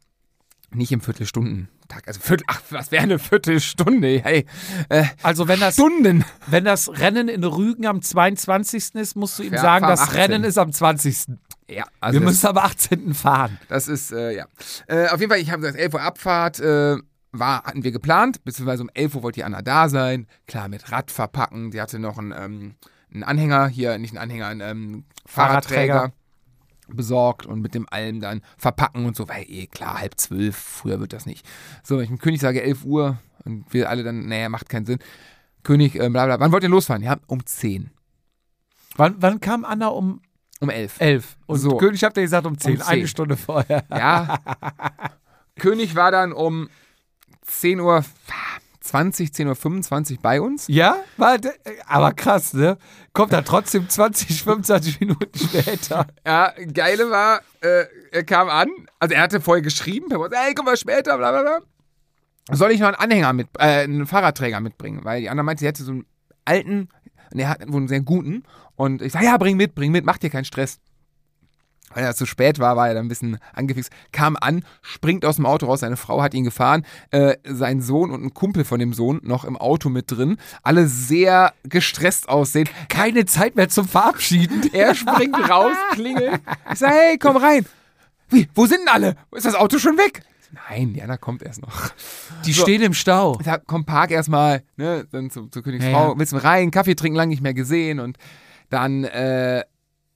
nicht 0.72 0.92
im 0.92 1.02
Viertelstundentag. 1.94 2.08
Also 2.08 2.20
Viertel, 2.22 2.44
ach, 2.48 2.62
was 2.70 2.92
wäre 2.92 3.04
eine 3.04 3.20
Viertelstunde? 3.20 4.22
Hey, 4.24 4.46
äh, 4.90 5.06
Also 5.22 5.48
wenn 5.48 5.60
das, 5.60 5.76
Stunden. 5.76 6.26
wenn 6.48 6.66
das 6.66 6.90
Rennen 7.00 7.28
in 7.28 7.44
Rügen 7.44 7.86
am 7.86 8.02
22. 8.02 8.96
ist, 8.96 9.16
musst 9.16 9.40
du 9.40 9.44
ihm 9.44 9.54
Ja, 9.54 9.62
sagen, 9.62 9.88
das 9.88 10.02
18.. 10.02 10.20
Rennen 10.20 10.44
ist 10.44 10.58
am 10.58 10.72
20. 10.72 11.26
Ja, 11.70 11.86
also 12.00 12.20
wir 12.20 12.26
müssen 12.26 12.48
am 12.48 12.58
18. 12.58 13.14
fahren. 13.14 13.60
Das 13.70 13.88
ist, 13.88 14.12
äh, 14.12 14.36
ja. 14.36 14.46
Äh, 14.88 15.08
auf 15.08 15.20
jeden 15.20 15.32
Fall, 15.32 15.40
ich 15.42 15.50
habe 15.52 15.62
gesagt, 15.62 15.78
11 15.80 15.94
Uhr 15.94 16.02
Abfahrt 16.02 16.60
äh, 16.60 16.98
war, 17.32 17.64
hatten 17.64 17.84
wir 17.84 17.92
geplant, 17.92 18.44
beziehungsweise 18.44 18.84
um 18.84 18.90
11 18.94 19.16
Uhr 19.16 19.24
wollte 19.24 19.40
die 19.40 19.44
Anna 19.44 19.62
da 19.62 19.90
sein. 19.90 20.28
Klar, 20.48 20.68
mit 20.68 20.92
Rad 20.92 21.10
verpacken. 21.10 21.72
Die 21.72 21.82
hatte 21.82 22.00
noch 22.00 22.18
einen, 22.18 22.32
ähm, 22.38 22.76
einen 23.14 23.24
Anhänger, 23.24 23.68
hier, 23.68 23.98
nicht 23.98 24.12
einen 24.12 24.20
Anhänger, 24.20 24.48
einen 24.48 24.62
ähm, 24.62 25.06
Fahrradträger. 25.26 25.94
Fahrradträger 25.94 26.23
besorgt 26.90 27.46
und 27.46 27.62
mit 27.62 27.74
dem 27.76 27.88
allem 27.90 28.20
dann 28.20 28.42
verpacken 28.58 29.06
und 29.06 29.16
so, 29.16 29.28
weil 29.30 29.46
eh 29.48 29.68
klar, 29.68 30.00
halb 30.00 30.20
zwölf, 30.20 30.56
früher 30.56 31.00
wird 31.00 31.14
das 31.14 31.26
nicht. 31.26 31.46
So, 31.84 31.96
wenn 31.98 32.04
ich 32.04 32.10
dem 32.10 32.20
König 32.20 32.42
sage 32.42 32.62
11 32.62 32.84
Uhr 32.86 33.18
und 33.46 33.72
wir 33.74 33.90
alle 33.90 34.04
dann, 34.04 34.28
naja, 34.28 34.50
macht 34.50 34.70
keinen 34.70 34.86
Sinn. 34.86 35.00
König, 35.64 35.96
äh, 35.96 36.10
bla 36.10 36.26
bla, 36.26 36.40
wann 36.40 36.52
wollt 36.52 36.64
ihr 36.64 36.70
losfahren? 36.70 37.04
Ja, 37.04 37.18
um 37.28 37.46
10. 37.46 37.92
Wann, 38.96 39.16
wann 39.20 39.40
kam 39.40 39.66
Anna 39.66 39.88
um 39.88 40.22
Um 40.60 40.70
11. 40.70 41.00
11? 41.00 41.38
Und 41.46 41.60
So. 41.60 41.78
König 41.78 42.04
habt 42.04 42.18
ihr 42.18 42.24
gesagt 42.24 42.46
um 42.46 42.58
10, 42.58 42.76
Um 42.76 42.82
eine 42.82 43.00
10. 43.02 43.08
Stunde 43.08 43.38
vorher. 43.38 43.84
Ja. 43.90 44.40
König 45.60 45.96
war 45.96 46.12
dann 46.12 46.34
um 46.34 46.70
10 47.42 47.80
Uhr 47.80 48.04
20, 48.84 49.34
10 49.34 49.48
Uhr 49.48 49.56
25 49.56 50.20
bei 50.20 50.42
uns. 50.42 50.66
Ja? 50.68 50.98
War, 51.18 51.38
de- 51.38 51.52
aber 51.88 52.12
krass, 52.14 52.54
ne? 52.54 52.78
Kommt 53.14 53.32
da 53.34 53.42
trotzdem 53.42 53.88
20, 53.90 54.44
25 54.44 55.00
Minuten 55.00 55.38
später. 55.40 56.06
Ja, 56.26 56.54
geile 56.74 57.10
war, 57.10 57.42
äh, 57.62 57.86
er 58.12 58.24
kam 58.26 58.50
an, 58.50 58.68
also 59.00 59.16
er 59.16 59.22
hatte 59.22 59.40
vorher 59.42 59.62
geschrieben, 59.62 60.10
per 60.10 60.20
WhatsApp, 60.20 60.48
ey, 60.48 60.54
komm 60.54 60.66
mal 60.66 60.78
später, 60.78 61.18
bla 61.18 61.32
bla 61.32 61.42
bla. 61.42 61.60
Soll 62.52 62.72
ich 62.72 62.80
noch 62.82 62.88
einen 62.88 62.98
Anhänger 62.98 63.32
mit, 63.34 63.48
äh, 63.58 63.84
einen 63.84 64.06
Fahrradträger 64.06 64.60
mitbringen? 64.60 65.00
Weil 65.04 65.22
die 65.22 65.30
andere 65.30 65.46
meinte, 65.46 65.62
sie 65.62 65.68
hätte 65.68 65.84
so 65.84 65.92
einen 65.94 66.06
alten, 66.44 66.90
und 67.32 67.40
er 67.40 67.50
hat 67.50 67.62
wohl 67.68 67.78
einen 67.78 67.88
sehr 67.88 68.02
guten. 68.02 68.44
Und 68.76 69.02
ich 69.02 69.14
sag, 69.14 69.24
ja, 69.24 69.38
bring 69.38 69.56
mit, 69.56 69.76
bring 69.76 69.92
mit, 69.92 70.04
mach 70.06 70.18
dir 70.18 70.30
keinen 70.30 70.44
Stress. 70.46 70.80
Weil 71.94 72.04
er 72.04 72.16
zu 72.16 72.26
spät 72.26 72.60
war, 72.60 72.76
war 72.76 72.88
er 72.88 72.94
dann 72.96 73.06
ein 73.06 73.10
bisschen 73.10 73.38
angefixt. 73.54 73.92
Kam 74.12 74.38
an, 74.40 74.64
springt 74.82 75.26
aus 75.26 75.36
dem 75.38 75.46
Auto 75.46 75.66
raus, 75.68 75.82
seine 75.82 75.98
Frau 75.98 76.22
hat 76.22 76.34
ihn 76.34 76.44
gefahren, 76.44 76.86
äh, 77.12 77.36
sein 77.46 77.82
Sohn 77.82 78.12
und 78.12 78.24
ein 78.24 78.34
Kumpel 78.34 78.64
von 78.66 78.80
dem 78.80 78.94
Sohn 78.94 79.20
noch 79.24 79.46
im 79.46 79.58
Auto 79.58 79.90
mit 79.90 80.12
drin. 80.12 80.38
Alle 80.64 80.88
sehr 80.88 81.54
gestresst 81.64 82.30
aussehen. 82.30 82.70
Keine 82.90 83.26
Zeit 83.26 83.56
mehr 83.56 83.70
zum 83.70 83.88
Verabschieden. 83.88 84.62
Er 84.74 84.96
springt 84.96 85.38
raus, 85.50 85.76
klingelt. 85.92 86.42
Ich 86.72 86.80
sage, 86.80 86.94
hey, 86.94 87.18
komm 87.18 87.38
rein. 87.38 87.66
Wie, 88.30 88.48
wo 88.56 88.66
sind 88.66 88.80
denn 88.82 88.88
alle? 88.94 89.16
Ist 89.32 89.46
das 89.46 89.56
Auto 89.56 89.78
schon 89.78 89.98
weg? 89.98 90.24
Nein, 90.70 90.94
Jana 90.96 91.18
kommt 91.18 91.42
erst 91.44 91.62
noch. 91.62 91.90
Die 92.46 92.54
So. 92.54 92.62
stehen 92.64 92.82
im 92.82 92.94
Stau. 92.94 93.38
Ich 93.40 93.46
sag, 93.46 93.64
komm, 93.66 93.86
park 93.86 94.12
erstmal, 94.12 94.64
ne, 94.78 95.06
dann 95.12 95.30
zu, 95.30 95.48
zur 95.48 95.64
Königsfrau. 95.64 95.92
Ja, 95.92 96.10
ja. 96.10 96.14
Willst 96.18 96.34
du 96.34 96.38
rein? 96.38 96.72
Kaffee 96.72 96.96
trinken, 96.96 97.18
lange 97.18 97.30
nicht 97.30 97.42
mehr 97.42 97.54
gesehen. 97.54 98.00
Und 98.00 98.18
dann, 98.70 99.04
äh, 99.04 99.64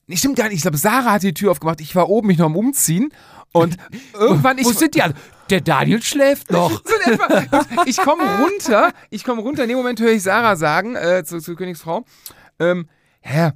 nee, 0.08 0.16
stimmt 0.16 0.36
gar 0.36 0.48
nicht. 0.48 0.56
Ich 0.56 0.62
glaube, 0.62 0.76
Sarah 0.76 1.12
hat 1.12 1.22
die 1.22 1.34
Tür 1.34 1.52
aufgemacht. 1.52 1.80
Ich 1.80 1.94
war 1.94 2.08
oben, 2.08 2.26
mich 2.26 2.38
noch 2.38 2.46
am 2.46 2.56
Umziehen. 2.56 3.10
Und 3.52 3.76
irgendwann, 4.14 4.58
ich, 4.58 4.64
Wo 4.64 4.72
sind 4.72 4.94
die 4.94 5.02
alle? 5.02 5.14
Der 5.50 5.60
Daniel 5.60 6.02
schläft 6.02 6.50
noch. 6.50 6.70
so 6.84 6.94
in 7.06 7.12
etwa. 7.12 7.84
Ich 7.86 7.96
komme 7.98 8.24
runter, 8.42 8.92
ich 9.10 9.24
komme 9.24 9.42
runter, 9.42 9.62
in 9.62 9.68
dem 9.68 9.78
Moment 9.78 10.00
höre 10.00 10.12
ich 10.12 10.22
Sarah 10.22 10.56
sagen, 10.56 10.96
äh, 10.96 11.24
zu, 11.24 11.40
zur 11.40 11.56
Königsfrau, 11.56 12.04
ähm, 12.58 12.88
ja, 13.24 13.52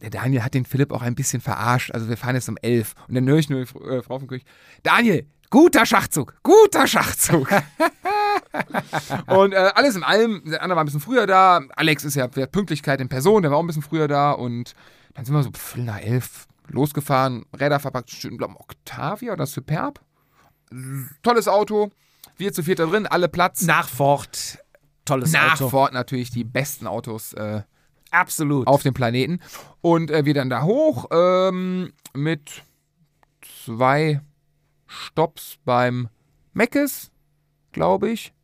der 0.00 0.10
Daniel 0.10 0.42
hat 0.42 0.54
den 0.54 0.64
Philipp 0.64 0.92
auch 0.92 1.02
ein 1.02 1.14
bisschen 1.14 1.40
verarscht, 1.40 1.90
also 1.90 2.08
wir 2.08 2.16
fahren 2.16 2.34
jetzt 2.34 2.48
um 2.48 2.56
elf. 2.62 2.94
Und 3.08 3.14
dann 3.14 3.26
höre 3.26 3.38
ich 3.38 3.50
nur 3.50 3.64
die 3.64 3.78
äh, 3.78 4.02
Frau 4.02 4.18
vom 4.18 4.28
König, 4.28 4.44
Daniel, 4.82 5.26
guter 5.50 5.84
Schachzug, 5.84 6.34
guter 6.42 6.86
Schachzug. 6.86 7.48
und 9.26 9.52
äh, 9.52 9.70
alles 9.74 9.96
in 9.96 10.02
allem, 10.02 10.42
der 10.46 10.62
andere 10.62 10.76
war 10.76 10.84
ein 10.84 10.86
bisschen 10.86 11.00
früher 11.00 11.26
da, 11.26 11.60
Alex 11.76 12.04
ist 12.04 12.14
ja 12.14 12.28
Pünktlichkeit 12.28 13.00
in 13.00 13.08
Person, 13.08 13.42
der 13.42 13.50
war 13.50 13.58
auch 13.58 13.62
ein 13.62 13.66
bisschen 13.66 13.82
früher 13.82 14.08
da 14.08 14.32
und 14.32 14.74
dann 15.16 15.24
sind 15.24 15.34
wir 15.34 15.42
so 15.42 15.50
Viertel 15.52 15.84
nach 15.84 16.00
elf 16.00 16.46
losgefahren, 16.68 17.46
Räder 17.58 17.80
verpackt, 17.80 18.12
ich 18.12 18.20
glaube 18.20 18.54
Octavia 18.58 19.32
oder 19.32 19.46
Superb. 19.46 20.00
Tolles 21.22 21.48
Auto, 21.48 21.90
wir 22.36 22.52
zu 22.52 22.62
viert 22.62 22.78
da 22.78 22.86
drin, 22.86 23.06
alle 23.06 23.28
Platz. 23.28 23.62
Nach 23.62 23.88
Ford. 23.88 24.58
Tolles 25.04 25.32
Nach 25.32 25.54
Auto. 25.54 25.70
Ford 25.70 25.92
natürlich 25.92 26.30
die 26.30 26.44
besten 26.44 26.86
Autos 26.86 27.32
äh, 27.32 27.62
Absolut. 28.10 28.66
auf 28.66 28.82
dem 28.82 28.92
Planeten. 28.92 29.40
Und 29.80 30.10
äh, 30.10 30.24
wir 30.24 30.34
dann 30.34 30.50
da 30.50 30.62
hoch 30.62 31.06
ähm, 31.10 31.92
mit 32.12 32.62
zwei 33.64 34.20
Stops 34.86 35.58
beim 35.64 36.08
Meckes, 36.52 37.10
glaube 37.72 38.10
ich. 38.10 38.34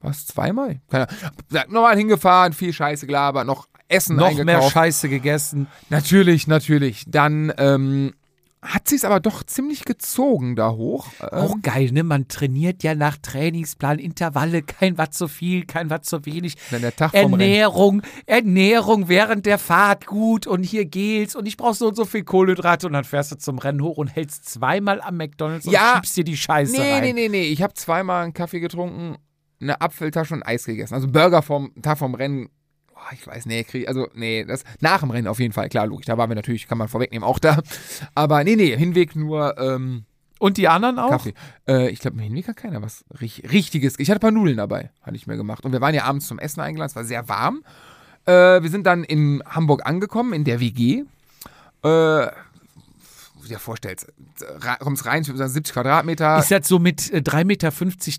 Was, 0.00 0.26
zweimal? 0.26 0.80
Keine 0.90 1.08
Ahnung. 1.08 1.72
Nochmal 1.72 1.96
hingefahren, 1.96 2.52
viel 2.52 2.72
Scheiße 2.72 3.06
gelabert, 3.06 3.46
noch 3.46 3.68
Essen 3.90 4.16
noch 4.16 4.26
eingekauft. 4.26 4.46
mehr 4.46 4.62
Scheiße 4.70 5.08
gegessen. 5.08 5.66
Natürlich, 5.88 6.46
natürlich. 6.46 7.04
Dann 7.08 7.52
ähm, 7.58 8.14
hat 8.62 8.88
sie 8.88 8.96
es 8.96 9.04
aber 9.06 9.20
doch 9.20 9.42
ziemlich 9.42 9.86
gezogen 9.86 10.54
da 10.54 10.72
hoch. 10.72 11.08
Auch 11.20 11.54
Ähm, 11.54 11.62
geil, 11.62 11.90
ne? 11.92 12.02
Man 12.02 12.28
trainiert 12.28 12.82
ja 12.82 12.94
nach 12.94 13.16
Trainingsplan, 13.16 13.98
Intervalle, 13.98 14.62
kein 14.62 14.98
was 14.98 15.12
zu 15.12 15.28
viel, 15.28 15.64
kein 15.64 15.88
was 15.88 16.02
zu 16.02 16.26
wenig. 16.26 16.56
dann 16.70 16.82
der 16.82 16.94
Tag. 16.94 17.14
Ernährung, 17.14 18.02
Ernährung 18.26 19.08
während 19.08 19.46
der 19.46 19.58
Fahrt 19.58 20.06
gut 20.06 20.46
und 20.46 20.62
hier 20.62 20.84
geht's 20.84 21.34
und 21.34 21.46
ich 21.46 21.56
brauch 21.56 21.74
so 21.74 21.88
und 21.88 21.96
so 21.96 22.04
viel 22.04 22.22
Kohlenhydrate 22.22 22.86
und 22.86 22.92
dann 22.92 23.04
fährst 23.04 23.32
du 23.32 23.38
zum 23.38 23.58
Rennen 23.58 23.82
hoch 23.82 23.96
und 23.96 24.08
hältst 24.08 24.46
zweimal 24.48 25.00
am 25.00 25.16
McDonalds 25.16 25.64
Ja. 25.64 25.92
und 25.92 25.96
schiebst 25.96 26.16
dir 26.18 26.24
die 26.24 26.36
Scheiße 26.36 26.72
Nee, 26.72 26.92
rein. 26.92 27.02
nee, 27.02 27.12
nee, 27.14 27.28
nee. 27.28 27.44
Ich 27.44 27.62
habe 27.62 27.72
zweimal 27.74 28.24
einen 28.24 28.34
Kaffee 28.34 28.60
getrunken, 28.60 29.16
eine 29.60 29.80
Apfeltasche 29.80 30.34
und 30.34 30.42
Eis 30.42 30.64
gegessen. 30.64 30.94
Also 30.94 31.08
Burger 31.08 31.40
vom 31.42 31.72
Tag 31.82 31.96
vom 31.98 32.14
Rennen. 32.14 32.50
Ich 33.12 33.26
weiß, 33.26 33.46
nee, 33.46 33.64
krieg, 33.64 33.88
also 33.88 34.08
nee, 34.14 34.44
das 34.44 34.64
nach 34.80 35.00
dem 35.00 35.10
Rennen 35.10 35.26
auf 35.28 35.38
jeden 35.40 35.52
Fall, 35.52 35.68
klar, 35.68 35.86
logisch. 35.86 36.06
Da 36.06 36.16
waren 36.18 36.30
wir 36.30 36.34
natürlich, 36.36 36.68
kann 36.68 36.78
man 36.78 36.88
vorwegnehmen, 36.88 37.26
auch 37.26 37.38
da. 37.38 37.58
Aber 38.14 38.44
nee, 38.44 38.56
nee, 38.56 38.76
Hinweg 38.76 39.16
nur 39.16 39.58
ähm, 39.58 40.04
Und 40.38 40.56
die 40.58 40.68
anderen 40.68 40.98
auch? 40.98 41.10
Kaffee. 41.10 41.34
Äh, 41.66 41.88
ich 41.90 41.98
glaube, 42.00 42.16
im 42.18 42.22
Hinweg 42.22 42.48
hat 42.48 42.56
keiner 42.56 42.82
was 42.82 43.04
rich- 43.20 43.42
Richtiges. 43.50 43.98
Ich 43.98 44.08
hatte 44.10 44.18
ein 44.18 44.20
paar 44.20 44.30
Nudeln 44.30 44.56
dabei, 44.58 44.90
hatte 45.02 45.16
ich 45.16 45.26
mir 45.26 45.36
gemacht. 45.36 45.64
Und 45.64 45.72
wir 45.72 45.80
waren 45.80 45.94
ja 45.94 46.04
abends 46.04 46.26
zum 46.28 46.38
Essen 46.38 46.60
eingeladen, 46.60 46.90
es 46.90 46.96
war 46.96 47.04
sehr 47.04 47.28
warm. 47.28 47.62
Äh, 48.26 48.62
wir 48.62 48.68
sind 48.70 48.86
dann 48.86 49.02
in 49.04 49.42
Hamburg 49.46 49.84
angekommen, 49.86 50.32
in 50.32 50.44
der 50.44 50.60
WG. 50.60 51.04
Äh, 51.82 52.26
dir 53.48 53.58
vorstellst, 53.58 54.12
kommst 54.80 55.06
rein, 55.06 55.24
70 55.24 55.72
Quadratmeter. 55.72 56.38
Ist 56.38 56.50
das 56.50 56.68
so 56.68 56.78
mit 56.78 57.12
äh, 57.12 57.18
3,50 57.18 57.44
Meter 57.44 57.72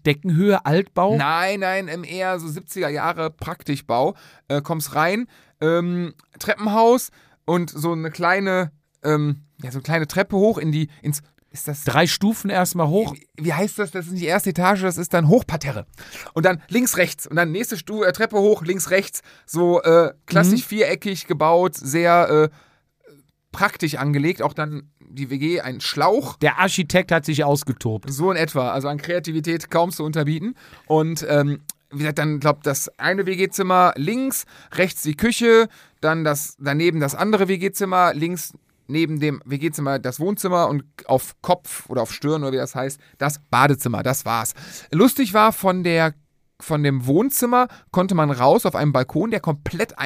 Deckenhöhe 0.06 0.66
Altbau? 0.66 1.16
Nein, 1.18 1.60
nein, 1.62 2.04
eher 2.04 2.40
so 2.40 2.48
70er 2.48 2.90
Jahre 2.90 3.30
Praktikbau. 3.30 4.16
Äh, 4.48 4.62
kommst 4.62 4.96
rein, 4.96 5.28
ähm, 5.60 6.14
Treppenhaus 6.40 7.12
und 7.46 7.70
so 7.70 7.92
eine 7.94 8.12
kleine 8.12 8.72
ähm, 9.04 9.44
ja, 9.64 9.72
so 9.72 9.78
eine 9.78 9.84
kleine 9.84 10.08
Treppe 10.08 10.36
hoch 10.36 10.58
in 10.58 10.72
die, 10.72 10.90
ins, 11.02 11.22
ist 11.50 11.68
das 11.68 11.84
Drei 11.84 12.08
Stufen 12.08 12.50
erstmal 12.50 12.88
hoch. 12.88 13.14
wie, 13.14 13.28
wie 13.36 13.54
heißt 13.54 13.78
das? 13.78 13.92
Das 13.92 14.06
ist 14.06 14.14
nicht 14.14 14.24
die 14.24 14.28
erste 14.28 14.52
Etage, 14.52 14.82
das 14.82 14.98
ist 14.98 15.14
dann 15.14 15.28
Hochparterre. 15.28 15.86
Und 16.34 16.46
dann 16.46 16.62
links, 16.70 16.98
rechts. 16.98 17.28
Und 17.28 17.36
dann 17.36 17.52
nächste 17.52 17.78
Stu 17.78 18.04
äh, 18.04 18.14
Treppe 18.14 18.40
hoch, 18.40 18.64
links, 18.64 18.90
rechts. 18.90 19.22
So 19.46 19.82
äh, 19.82 20.14
klassisch 20.26 20.66
viereckig 20.66 21.28
gebaut, 21.28 21.76
sehr 21.76 22.30
äh, 22.30 23.16
praktisch 23.52 23.96
angelegt. 23.96 24.42
Auch 24.42 24.54
dann 24.54 24.91
die 25.14 25.30
WG, 25.30 25.62
ein 25.62 25.82
Schlauch. 25.82 26.38
Der 26.38 26.60
Architekt 26.60 27.12
hat 27.12 27.26
sich 27.26 27.44
ausgetobt. 27.44 28.12
So 28.12 28.32
in 28.32 28.38
etwa. 28.38 28.72
Also 28.72 28.88
an 28.88 28.98
Kreativität 28.98 29.70
kaum 29.70 29.92
zu 29.92 30.04
unterbieten. 30.04 30.56
Und 30.88 31.26
ähm, 31.30 31.62
wie 31.92 32.00
gesagt, 32.00 32.20
dann 32.20 32.40
glaubt 32.40 32.66
das 32.66 32.90
eine 33.00 33.26
WG-Zimmer 33.26 33.94
links, 33.98 34.46
rechts 34.74 35.02
die 35.02 35.16
Küche, 35.16 35.68
dann 36.00 36.24
das 36.24 36.56
daneben 36.60 37.00
das 37.00 37.16
andere 37.16 37.48
WG-Zimmer, 37.48 38.14
links 38.14 38.54
neben 38.88 39.20
dem 39.20 39.42
WG-Zimmer 39.46 40.00
das 40.00 40.20
Wohnzimmer 40.20 40.68
und 40.68 40.84
auf 41.06 41.36
Kopf 41.42 41.90
oder 41.90 42.02
auf 42.02 42.14
Stirn 42.14 42.44
oder 42.44 42.54
wie 42.54 42.58
das 42.58 42.76
heißt, 42.76 43.00
das 43.18 43.40
Badezimmer. 43.50 44.04
Das 44.04 44.26
war's. 44.26 44.54
Lustig 44.92 45.34
war 45.34 45.54
von 45.54 45.84
der 45.84 46.14
von 46.60 46.84
dem 46.84 47.08
Wohnzimmer 47.08 47.68
konnte 47.90 48.14
man 48.14 48.30
raus 48.30 48.68
auf 48.68 48.76
einem 48.76 48.94
Balkon, 48.94 49.32
der 49.32 49.40
komplett 49.40 49.98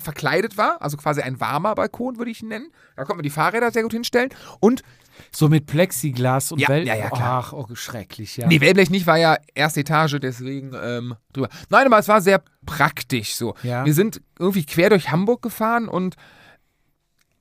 verkleidet 0.00 0.56
war, 0.56 0.80
also 0.80 0.96
quasi 0.96 1.20
ein 1.20 1.40
warmer 1.40 1.74
Balkon, 1.74 2.18
würde 2.18 2.30
ich 2.30 2.42
ihn 2.42 2.48
nennen. 2.48 2.70
Da 2.96 3.04
konnte 3.04 3.16
man 3.16 3.22
die 3.22 3.30
Fahrräder 3.30 3.70
sehr 3.70 3.82
gut 3.82 3.92
hinstellen. 3.92 4.30
Und 4.60 4.82
So 5.32 5.48
mit 5.48 5.66
Plexiglas 5.66 6.52
und 6.52 6.60
Ja, 6.60 6.68
Wel 6.68 6.86
ja, 6.86 6.94
ja, 6.94 7.10
klar. 7.10 7.44
Ach, 7.46 7.52
oh, 7.52 7.66
schrecklich, 7.74 8.36
ja. 8.36 8.46
Nee, 8.46 8.60
Wellblech 8.60 8.90
nicht, 8.90 9.06
war 9.06 9.18
ja 9.18 9.36
erste 9.54 9.80
Etage, 9.80 10.18
deswegen 10.20 10.72
ähm, 10.80 11.14
drüber. 11.32 11.48
Nein, 11.70 11.86
aber 11.86 11.98
es 11.98 12.08
war 12.08 12.20
sehr 12.20 12.42
praktisch 12.66 13.34
so. 13.34 13.54
Ja. 13.62 13.84
Wir 13.84 13.94
sind 13.94 14.20
irgendwie 14.38 14.64
quer 14.64 14.90
durch 14.90 15.10
Hamburg 15.10 15.42
gefahren 15.42 15.88
und 15.88 16.16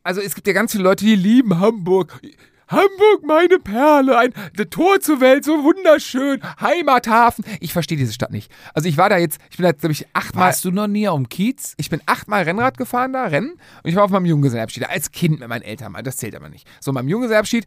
also 0.03 0.21
es 0.21 0.35
gibt 0.35 0.47
ja 0.47 0.53
ganz 0.53 0.71
viele 0.71 0.85
Leute, 0.85 1.03
die 1.03 1.15
lieben 1.15 1.59
Hamburg. 1.59 2.21
Hamburg, 2.67 3.23
meine 3.25 3.59
Perle, 3.59 4.17
ein 4.17 4.33
Tor 4.69 4.99
zur 4.99 5.21
Welt, 5.21 5.45
so 5.45 5.63
wunderschön, 5.63 6.41
Heimathafen. 6.59 7.45
Ich 7.59 7.73
verstehe 7.73 7.97
diese 7.97 8.13
Stadt 8.13 8.31
nicht. 8.31 8.51
Also 8.73 8.89
ich 8.89 8.97
war 8.97 9.09
da 9.09 9.17
jetzt, 9.17 9.39
ich 9.49 9.57
bin 9.57 9.63
da, 9.63 9.71
glaube 9.71 9.93
ich, 9.93 10.05
achtmal, 10.13 10.47
Warst 10.47 10.65
du 10.65 10.71
noch 10.71 10.87
nie 10.87 11.07
am 11.07 11.29
Kiez? 11.29 11.75
ich 11.77 11.89
bin 11.89 12.01
achtmal 12.05 12.43
Rennrad 12.43 12.77
gefahren 12.77 13.13
da, 13.13 13.25
Rennen, 13.25 13.51
und 13.51 13.89
ich 13.89 13.95
war 13.95 14.03
auf 14.03 14.11
meinem 14.11 14.25
Junggesellenabschied, 14.25 14.89
als 14.89 15.11
Kind 15.11 15.39
mit 15.39 15.47
meinen 15.47 15.61
Eltern 15.61 15.91
mal, 15.93 16.03
das 16.03 16.17
zählt 16.17 16.35
aber 16.35 16.49
nicht. 16.49 16.67
So, 16.81 16.91
beim 16.93 17.07
Junggesellenabschied, 17.07 17.65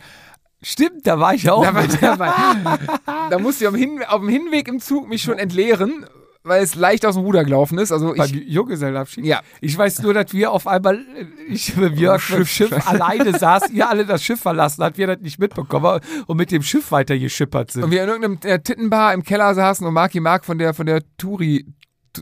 Stimmt, 0.62 1.06
da 1.06 1.18
war 1.18 1.32
ich 1.32 1.48
auch. 1.48 1.64
da, 1.64 1.74
war, 1.74 1.86
da, 1.86 2.18
war, 2.18 2.78
da 3.30 3.38
musste 3.38 3.64
ich 3.64 3.68
auf 3.68 3.74
dem, 3.74 3.80
Hin, 3.80 4.04
auf 4.06 4.20
dem 4.20 4.28
Hinweg 4.28 4.68
im 4.68 4.78
Zug 4.78 5.08
mich 5.08 5.22
schon 5.22 5.38
entleeren, 5.38 6.04
weil 6.42 6.62
es 6.62 6.74
leicht 6.74 7.04
aus 7.04 7.16
dem 7.16 7.24
Ruder 7.24 7.44
gelaufen 7.44 7.78
ist. 7.78 7.92
Also 7.92 8.14
beim 8.14 8.26
ich, 8.26 8.48
Junggesellenabschied? 8.48 9.24
ja, 9.24 9.40
Ich 9.60 9.76
weiß 9.76 10.02
nur, 10.02 10.14
dass 10.14 10.32
wir 10.32 10.52
auf 10.52 10.66
einmal, 10.66 10.96
äh, 10.96 11.26
ich 11.48 11.74
Jörg 11.76 12.22
auf 12.30 12.36
dem 12.36 12.46
Schiff 12.46 12.72
alleine 12.88 13.38
saßen, 13.38 13.74
ihr 13.74 13.88
alle 13.88 14.06
das 14.06 14.22
Schiff 14.22 14.40
verlassen 14.40 14.82
habt, 14.82 14.98
wir 14.98 15.06
das 15.06 15.20
nicht 15.20 15.38
mitbekommen 15.38 16.00
und 16.26 16.36
mit 16.36 16.50
dem 16.50 16.62
Schiff 16.62 16.92
weiter 16.92 17.18
geschippert 17.18 17.72
sind. 17.72 17.84
und 17.84 17.90
wir 17.90 18.02
in 18.02 18.08
irgendeiner 18.08 18.54
äh, 18.54 18.60
Tittenbar 18.60 19.12
im 19.12 19.22
Keller 19.22 19.54
saßen 19.54 19.86
und 19.86 19.92
Marki 19.92 20.20
Mark 20.20 20.44
von 20.44 20.58
der 20.58 20.74
von 20.74 20.86
der 20.86 21.02
Touri 21.18 21.66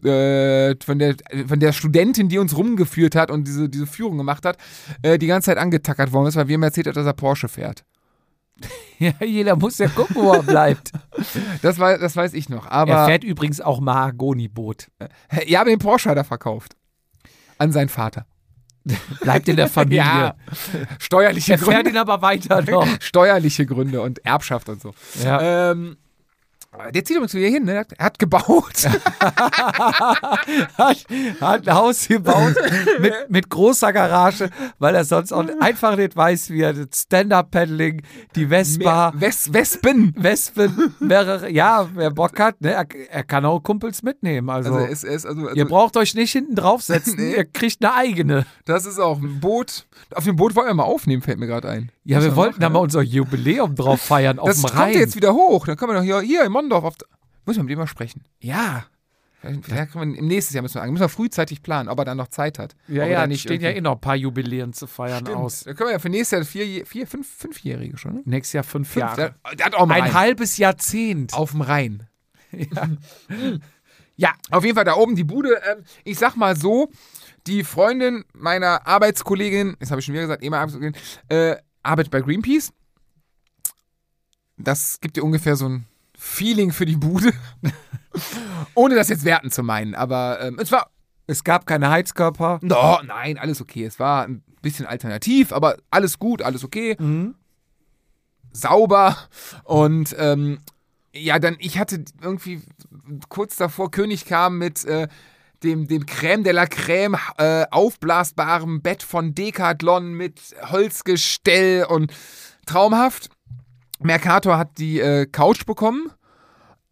äh, 0.05 0.75
von 0.85 0.99
der 0.99 1.16
von 1.47 1.61
der 1.61 1.73
Studentin, 1.73 2.29
die 2.29 2.39
uns 2.39 2.57
rumgeführt 2.57 3.14
hat 3.14 3.31
und 3.31 3.47
diese 3.47 3.69
diese 3.69 3.87
Führung 3.87 4.19
gemacht 4.19 4.45
hat, 4.45 4.59
äh, 5.03 5.19
die 5.19 5.27
ganze 5.27 5.47
Zeit 5.47 5.59
angetackert 5.59 6.12
worden 6.12 6.27
ist, 6.27 6.37
weil 6.37 6.49
wir 6.49 6.57
ihm 6.57 6.62
erzählt 6.62 6.89
hat, 6.89 6.97
dass 6.97 7.07
er 7.07 7.14
Porsche 7.14 7.49
fährt. 7.49 7.85
Ja, 9.00 9.12
jeder 9.24 9.54
muss 9.54 9.78
ja 9.78 9.86
gucken, 9.86 10.16
wo 10.16 10.32
er 10.32 10.42
bleibt. 10.42 10.90
Das 11.62 11.78
war 11.78 11.98
das 11.98 12.16
weiß 12.16 12.34
ich 12.34 12.48
noch, 12.48 12.66
er 12.66 12.72
aber 12.72 13.06
fährt 13.06 13.22
übrigens 13.24 13.61
auch 13.61 13.80
Mahagoni-Boot. 13.80 14.88
ja, 15.46 15.61
aber 15.61 15.70
den 15.70 15.78
Porsche 15.78 16.11
hat 16.11 16.16
er 16.16 16.24
verkauft 16.24 16.74
an 17.59 17.70
seinen 17.72 17.88
Vater. 17.88 18.26
Bleibt 19.20 19.48
in 19.48 19.56
der 19.56 19.68
Familie. 19.68 19.98
Ja, 19.98 20.34
steuerliche 20.98 21.52
Er 21.52 21.59
fährt 21.59 21.74
Gründe, 21.74 21.90
ihn 21.90 21.96
aber 21.96 22.22
weiter 22.22 22.62
noch. 22.62 22.86
steuerliche 23.00 23.66
Gründe 23.66 24.00
und 24.00 24.24
Erbschaft 24.24 24.68
und 24.68 24.80
so. 24.80 24.94
Ja. 25.22 25.70
Ähm, 25.72 25.96
der 26.95 27.05
zieht 27.05 27.16
übrigens 27.16 27.35
wieder 27.35 27.49
hin, 27.49 27.64
ne? 27.64 27.85
Er 27.97 28.05
hat 28.05 28.19
gebaut. 28.19 28.85
hat, 29.21 31.07
hat 31.41 31.69
ein 31.69 31.75
Haus 31.75 32.07
gebaut 32.09 32.55
mit, 33.01 33.12
mit 33.29 33.49
großer 33.51 33.93
Garage, 33.93 34.51
weil 34.79 34.95
er 34.95 35.05
sonst 35.05 35.33
auch 35.33 35.45
einfach 35.61 35.97
nicht 35.97 36.16
weiß, 36.16 36.51
wie 36.51 36.61
er 36.62 36.75
das 36.75 37.03
Stand-Up-Paddling, 37.03 38.03
die 38.35 38.47
Vespa, 38.49 39.12
Wes 39.14 39.53
Wespen. 39.53 40.14
Wespen, 40.16 40.95
mehrere, 41.01 41.51
ja, 41.51 41.89
wer 41.95 42.11
Bock 42.11 42.39
hat, 42.39 42.61
ne, 42.61 42.73
er, 42.73 42.87
er 43.11 43.25
kann 43.25 43.45
auch 43.45 43.61
Kumpels 43.61 44.03
mitnehmen. 44.03 44.49
Also, 44.51 44.75
Also, 44.75 44.87
es 44.87 45.05
ist, 45.05 45.27
also, 45.27 45.43
ihr 45.43 45.49
also 45.51 45.64
braucht 45.66 45.97
euch 45.97 46.14
nicht 46.14 46.33
hinten 46.33 46.55
draufsetzen, 46.55 47.14
Nee. 47.19 47.35
ihr 47.37 47.45
kriegt 47.45 47.83
eine 47.85 47.95
eigene. 47.95 48.47
das 48.66 48.87
ist 48.87 48.99
auch 48.99 49.19
ein 49.19 49.41
Boot. 49.41 49.87
Auf 50.14 50.25
dem 50.25 50.37
Boot 50.37 50.55
wollen 50.55 50.66
wir 50.69 50.75
mal 50.75 50.85
aufnehmen, 50.85 51.23
fällt 51.23 51.39
mir 51.39 51.47
gerade 51.47 51.69
ein. 51.69 51.91
Ja, 52.05 52.23
wir 52.23 52.37
wollten 52.37 52.53
machen, 52.53 52.61
da 52.62 52.69
mal 52.71 52.79
unser 52.79 53.03
Jubiläum 53.03 53.75
drauf 53.75 54.01
feiern 54.01 54.39
auf 54.39 54.49
Das 54.49 54.62
dem 54.62 54.71
kommt 54.71 54.79
Rhein. 54.81 54.95
jetzt 54.95 55.14
wieder 55.16 55.35
hoch. 55.35 55.66
Dann 55.66 55.77
können 55.77 55.93
wir 55.93 55.97
doch 55.97 56.03
hier, 56.03 56.21
hier 56.21 56.45
Mondorf 56.62 56.84
auf. 56.84 56.94
Muss 57.46 57.56
man 57.56 57.66
mit 57.66 57.72
ihm 57.72 57.78
mal 57.78 57.86
sprechen. 57.86 58.24
ja, 58.40 58.86
Vielleicht, 59.40 59.94
wir, 59.94 60.02
Im 60.02 60.26
nächsten 60.26 60.54
Jahr 60.54 60.62
müssen 60.62 60.82
wir, 60.82 60.90
müssen 60.90 61.00
wir 61.04 61.09
frühzeitig 61.09 61.62
planen, 61.62 61.88
ob 61.88 61.96
er 62.00 62.04
dann 62.04 62.16
noch 62.16 62.26
Zeit 62.26 62.59
hat. 62.59 62.74
ja, 62.88 63.06
ja, 63.06 63.24
nicht 63.28 63.40
stehen 63.42 63.61
ja 63.61 63.70
eh 63.70 63.80
noch 63.80 63.92
ein 63.92 64.00
paar 64.00 64.16
Jubiläen 64.16 64.72
zu 64.72 64.88
feiern 64.88 65.20
Stimmt. 65.26 65.36
aus. 65.36 65.62
Dann 65.62 65.76
können 65.76 65.90
wir 65.90 65.92
ja 65.92 65.98
für 66.00 66.09
nächstes 66.09 66.38
Jahr 66.38 66.44
vier, 66.44 66.84
vier 66.84 67.06
fünf, 67.06 67.28
fünfjährige 67.36 67.96
schon. 67.96 68.14
Ne? 68.14 68.22
Nächstes 68.24 68.54
Jahr 68.54 68.64
fünf, 68.64 68.88
Fünf, 68.88 69.00
Jahre. 69.00 69.36
Mal 69.44 69.92
Ein 69.92 70.02
Rhein. 70.02 70.12
halbes 70.14 70.56
Jahrzehnt. 70.56 71.34
Auf 71.34 71.52
dem 71.52 71.61
Rhein. 71.61 72.09
Ja, 74.20 74.32
Auf 74.50 74.64
jeden 74.64 74.74
Fall 74.74 74.84
da 74.84 74.96
oben 74.96 75.14
die 75.14 75.22
Bude. 75.22 75.61
Ähm, 75.70 75.84
ich 76.02 76.18
sag 76.18 76.34
mal 76.34 76.56
so, 76.56 76.90
die 77.46 77.62
Freundin 77.62 78.24
meiner 78.32 78.84
Arbeitskollegin, 78.84 79.76
das 79.78 79.92
habe 79.92 80.00
ich 80.00 80.06
schon 80.06 80.14
wieder 80.14 80.22
gesagt, 80.22 80.42
ehemalige 80.42 80.62
Arbeitskollegin, 80.62 81.00
äh, 81.28 81.56
arbeitet 81.84 82.11
bei 82.11 82.20
Greenpeace. 82.20 82.72
Das 84.56 84.98
gibt 85.00 85.16
dir 85.16 85.22
ungefähr 85.22 85.54
so 85.54 85.68
ein 85.68 85.86
Feeling 86.19 86.73
für 86.73 86.85
die 86.85 86.97
Bude. 86.97 87.33
Ohne 88.75 88.97
das 88.97 89.09
jetzt 89.09 89.25
werten 89.25 89.51
zu 89.51 89.62
meinen, 89.62 89.95
aber 89.95 90.41
ähm, 90.41 90.59
es 90.61 90.73
war. 90.73 90.91
es 91.29 91.45
gab 91.45 91.64
keine 91.64 91.91
Heizkörper. 91.91 92.59
No, 92.62 93.01
nein, 93.05 93.39
alles 93.39 93.61
okay. 93.61 93.85
Es 93.85 94.01
war 94.01 94.27
ein 94.27 94.43
bisschen 94.61 94.85
alternativ, 94.87 95.53
aber 95.53 95.77
alles 95.91 96.19
gut, 96.19 96.43
alles 96.43 96.64
okay. 96.64 96.97
Mhm. 96.99 97.37
sauber 98.53 99.16
und 99.62 100.14
ähm, 100.19 100.59
ja, 101.14 101.39
dann, 101.39 101.57
ich 101.61 101.79
hatte 101.79 102.05
irgendwie 102.21 102.62
kurz 103.29 103.57
davor, 103.57 103.91
König 103.91 104.25
kam 104.25 104.59
mit 104.59 104.85
äh, 104.85 105.09
dem, 105.62 105.87
dem 105.87 106.05
Crème 106.05 106.43
de 106.43 106.53
la 106.53 106.64
Crème 106.64 107.16
äh, 107.39 107.66
aufblasbarem 107.71 108.83
Bett 108.83 109.03
von 109.03 109.35
Decathlon 109.35 110.12
mit 110.12 110.41
Holzgestell 110.71 111.85
und 111.85 112.12
traumhaft. 112.66 113.31
Mercator 114.01 114.59
hat 114.59 114.78
die 114.78 115.01
äh, 115.01 115.26
Couch 115.26 115.66
bekommen. 115.66 116.11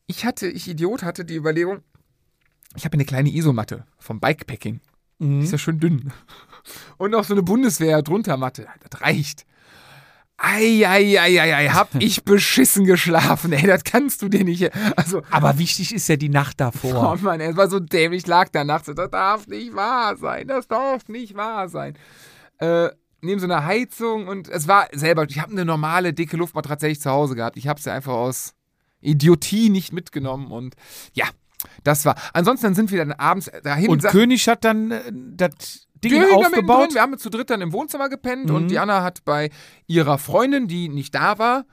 Ich 0.06 0.24
hatte, 0.24 0.48
ich 0.48 0.68
Idiot, 0.68 1.02
hatte 1.02 1.24
die 1.24 1.34
Überlegung, 1.34 1.82
ich 2.76 2.84
habe 2.84 2.94
eine 2.94 3.04
kleine 3.04 3.30
Isomatte 3.30 3.84
vom 3.98 4.20
Bikepacking. 4.20 4.80
Die 5.18 5.44
ist 5.44 5.52
ja 5.52 5.58
schön 5.58 5.80
dünn. 5.80 6.12
Und 6.98 7.12
noch 7.12 7.24
so 7.24 7.32
eine 7.32 7.42
Bundeswehr 7.42 8.02
drunter 8.02 8.36
Matte. 8.36 8.66
Das 8.88 9.00
reicht. 9.00 9.46
Eieieiei, 10.36 11.68
hab 11.68 11.94
ich 11.98 12.24
beschissen 12.24 12.84
geschlafen, 12.84 13.54
ey, 13.54 13.66
das 13.66 13.84
kannst 13.84 14.20
du 14.20 14.28
dir 14.28 14.44
nicht. 14.44 14.70
Also, 14.94 15.22
Aber 15.30 15.58
wichtig 15.58 15.94
ist 15.94 16.08
ja 16.08 16.16
die 16.16 16.28
Nacht 16.28 16.56
oh 16.60 16.64
davor. 16.64 17.16
Mann, 17.22 17.40
ey, 17.40 17.52
es 17.52 17.56
war 17.56 17.70
so 17.70 17.80
dämlich, 17.80 18.24
ich 18.24 18.26
lag 18.26 18.50
da 18.50 18.62
nachts. 18.62 18.90
Das 18.94 19.10
darf 19.10 19.46
nicht 19.46 19.74
wahr 19.74 20.16
sein, 20.18 20.48
das 20.48 20.68
darf 20.68 21.08
nicht 21.08 21.34
wahr 21.34 21.70
sein. 21.70 21.94
Äh, 22.58 22.90
neben 23.26 23.40
so 23.40 23.46
einer 23.46 23.64
Heizung 23.64 24.28
und 24.28 24.48
es 24.48 24.66
war 24.68 24.88
selber, 24.92 25.26
ich 25.28 25.40
habe 25.40 25.52
eine 25.52 25.64
normale, 25.64 26.12
dicke 26.12 26.36
Luftmatratze 26.36 26.76
tatsächlich 26.76 27.00
zu 27.00 27.10
Hause 27.10 27.34
gehabt. 27.34 27.56
Ich 27.56 27.68
habe 27.68 27.80
sie 27.80 27.92
einfach 27.92 28.12
aus 28.12 28.54
Idiotie 29.00 29.68
nicht 29.70 29.92
mitgenommen 29.92 30.50
und 30.50 30.74
ja, 31.12 31.26
das 31.84 32.04
war. 32.04 32.16
Ansonsten 32.32 32.74
sind 32.74 32.90
wir 32.90 32.98
dann 32.98 33.12
abends 33.12 33.50
dahin. 33.62 33.88
Und 33.88 34.02
König 34.04 34.48
hat 34.48 34.64
dann 34.64 34.90
äh, 34.90 35.02
das 35.12 35.86
Ding 36.02 36.22
aufgebaut. 36.32 36.94
Wir 36.94 37.00
haben 37.02 37.16
zu 37.18 37.30
dritt 37.30 37.50
dann 37.50 37.60
im 37.60 37.72
Wohnzimmer 37.72 38.08
gepennt 38.08 38.50
Mhm. 38.50 38.54
und 38.54 38.68
Diana 38.70 39.02
hat 39.02 39.24
bei 39.24 39.50
ihrer 39.86 40.18
Freundin, 40.18 40.68
die 40.68 40.88
nicht 40.88 41.14
da 41.14 41.38
war, 41.38 41.64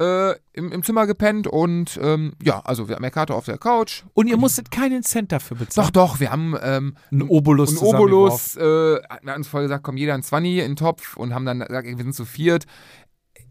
äh, 0.00 0.34
im, 0.52 0.70
im 0.72 0.82
Zimmer 0.82 1.06
gepennt 1.06 1.46
und 1.46 1.98
ähm, 2.02 2.34
ja, 2.42 2.60
also 2.60 2.88
wir 2.88 2.94
haben 2.94 3.02
Mercator 3.02 3.36
auf 3.36 3.46
der 3.46 3.58
Couch. 3.58 4.04
Und 4.14 4.28
ihr 4.28 4.36
musstet 4.36 4.70
keinen 4.70 5.02
Cent 5.02 5.32
dafür 5.32 5.56
bezahlen. 5.56 5.86
Doch, 5.86 5.90
doch, 5.90 6.20
wir 6.20 6.30
haben 6.30 6.56
ähm, 6.62 6.96
ein 7.10 7.22
Obolus. 7.22 7.70
einen 7.70 7.78
Obolus, 7.78 8.56
äh, 8.56 8.60
wir 8.60 9.02
hatten 9.08 9.28
uns 9.28 9.48
vorher 9.48 9.68
gesagt, 9.68 9.84
komm, 9.84 9.96
jeder 9.96 10.14
ein 10.14 10.22
Zwanni 10.22 10.60
in 10.60 10.72
den 10.72 10.76
Topf 10.76 11.16
und 11.16 11.34
haben 11.34 11.44
dann 11.44 11.60
gesagt, 11.60 11.86
wir 11.86 11.96
sind 11.96 12.14
zu 12.14 12.24
viert. 12.24 12.66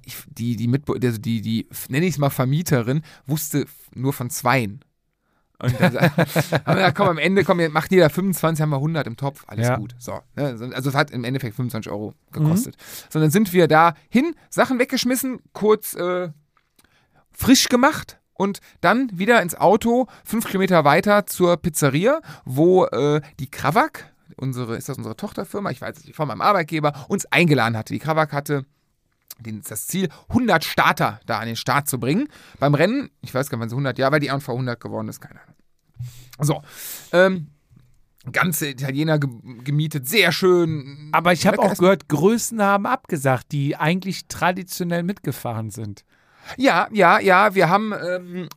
Ich, 0.06 0.16
die, 0.30 0.56
die, 0.56 0.68
Mitbe 0.68 0.94
also 0.94 1.18
die, 1.18 1.42
die, 1.42 1.68
nenne 1.90 2.06
ich 2.06 2.14
es 2.14 2.18
mal 2.18 2.30
Vermieterin, 2.30 3.02
wusste 3.26 3.66
nur 3.94 4.14
von 4.14 4.30
Zweien. 4.30 4.80
Und 5.60 5.80
dann 5.80 5.96
haben 6.00 6.16
wir 6.80 6.92
komm, 6.92 7.08
am 7.10 7.18
Ende, 7.18 7.44
komm, 7.44 7.60
macht 7.72 7.92
jeder 7.92 8.10
25, 8.10 8.62
haben 8.62 8.70
wir 8.70 8.76
100 8.78 9.08
im 9.08 9.18
Topf, 9.18 9.44
alles 9.48 9.68
Ja. 9.68 9.78
gut. 9.78 9.96
So, 9.98 10.20
ne? 10.36 10.56
Also 10.74 10.90
es 10.90 10.96
hat 10.96 11.12
im 11.12 11.24
Endeffekt 11.24 11.56
25 11.56 11.92
Euro 11.92 12.14
gekostet. 12.32 12.76
So, 13.10 13.20
dann 13.20 13.32
sind 13.32 13.54
wir 13.54 13.68
da 13.68 13.94
hin, 14.10 14.36
Sachen 14.50 14.80
weggeschmissen, 14.80 15.40
kurz 15.54 15.96
äh, 15.96 16.30
frisch 17.32 17.70
gemacht 17.70 18.20
und 18.34 18.60
dann 18.82 19.10
wieder 19.14 19.42
ins 19.42 19.56
Auto, 19.56 20.08
fünf 20.24 20.46
Kilometer 20.46 20.84
weiter 20.86 21.26
zur 21.26 21.58
Pizzeria, 21.58 22.22
wo 22.46 22.86
äh, 22.86 23.22
die 23.40 23.50
Krawak, 23.50 24.14
unsere, 24.36 24.76
ist 24.78 24.90
das 24.90 24.98
unsere 24.98 25.16
Tochterfirma, 25.16 25.72
ich 25.72 25.82
weiß 25.82 26.04
nicht, 26.06 26.16
von 26.16 26.28
meinem 26.28 26.42
Arbeitgeber, 26.42 27.06
uns 27.08 27.26
eingeladen 27.32 27.76
hatte. 27.76 27.94
Die 27.94 28.00
Krawak 28.00 28.32
hatte 28.34 28.66
den, 29.40 29.62
das 29.68 29.88
Ziel, 29.88 30.10
100 30.30 30.64
Starter 30.64 31.20
da 31.26 31.40
an 31.40 31.48
den 31.48 31.56
Start 31.56 31.88
zu 31.88 32.00
bringen. 32.00 32.28
Beim 32.60 32.74
Rennen, 32.74 33.10
ich 33.22 33.34
weiß 33.34 33.50
gar 33.50 33.58
nicht, 33.58 33.64
wann 33.64 33.70
sie 33.70 33.76
100, 33.76 33.98
ja, 34.00 34.12
weil 34.12 34.20
die 34.20 34.30
vor 34.40 34.56
100 34.56 34.80
geworden 34.80 35.08
ist, 35.08 35.22
keine 35.22 35.42
Ahnung. 35.42 35.56
So, 36.40 36.62
ähm, 37.12 37.48
ganze 38.32 38.70
Italiener 38.70 39.20
ge 39.20 39.30
gemietet, 39.64 40.08
sehr 40.08 40.32
schön. 40.32 41.10
Aber 41.12 41.34
ich 41.34 41.48
habe 41.48 41.60
auch 41.60 41.76
gehört, 41.78 42.08
Größen 42.10 42.62
haben 42.62 42.86
abgesagt, 42.86 43.52
die 43.52 43.76
eigentlich 43.76 44.28
traditionell 44.28 45.04
mitgefahren 45.04 45.72
sind. 45.72 46.04
Ja, 46.58 46.88
ja, 46.92 47.20
ja, 47.20 47.56
wir 47.56 47.70
haben, 47.70 47.94
ähm, 47.94 48.50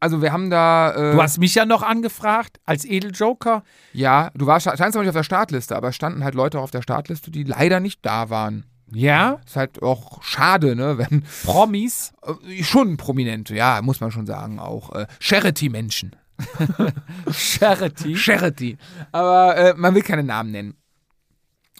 also 0.00 0.22
wir 0.22 0.32
haben 0.32 0.50
da. 0.50 0.92
Äh, 0.92 1.12
Du 1.12 1.22
hast 1.22 1.38
mich 1.38 1.54
ja 1.54 1.64
noch 1.64 1.82
angefragt 1.82 2.58
als 2.64 2.84
Edeljoker. 2.84 3.62
Ja, 3.92 4.30
du 4.34 4.46
warst, 4.46 4.64
scheinst 4.64 4.96
aber 4.96 5.00
nicht 5.00 5.10
auf 5.10 5.14
der 5.14 5.22
Startliste, 5.22 5.76
aber 5.76 5.88
es 5.88 5.96
standen 5.96 6.24
halt 6.24 6.34
Leute 6.34 6.60
auf 6.60 6.70
der 6.70 6.82
Startliste, 6.82 7.30
die 7.30 7.44
leider 7.44 7.80
nicht 7.80 8.04
da 8.04 8.30
waren. 8.30 8.64
Ja, 8.92 9.40
Ist 9.44 9.56
halt 9.56 9.82
auch 9.82 10.22
schade, 10.22 10.76
ne, 10.76 10.96
wenn 10.98 11.24
Promis. 11.44 12.12
äh, 12.22 12.62
schon 12.62 12.96
Prominente, 12.96 13.54
ja, 13.54 13.80
muss 13.82 14.00
man 14.00 14.12
schon 14.12 14.26
sagen, 14.26 14.58
auch 14.60 14.92
äh, 14.94 15.06
Charity-Menschen. 15.18 16.14
Charity. 17.32 18.16
Charity. 18.16 18.78
Aber 19.12 19.56
äh, 19.56 19.74
man 19.76 19.94
will 19.94 20.02
keine 20.02 20.22
Namen 20.22 20.50
nennen. 20.52 20.76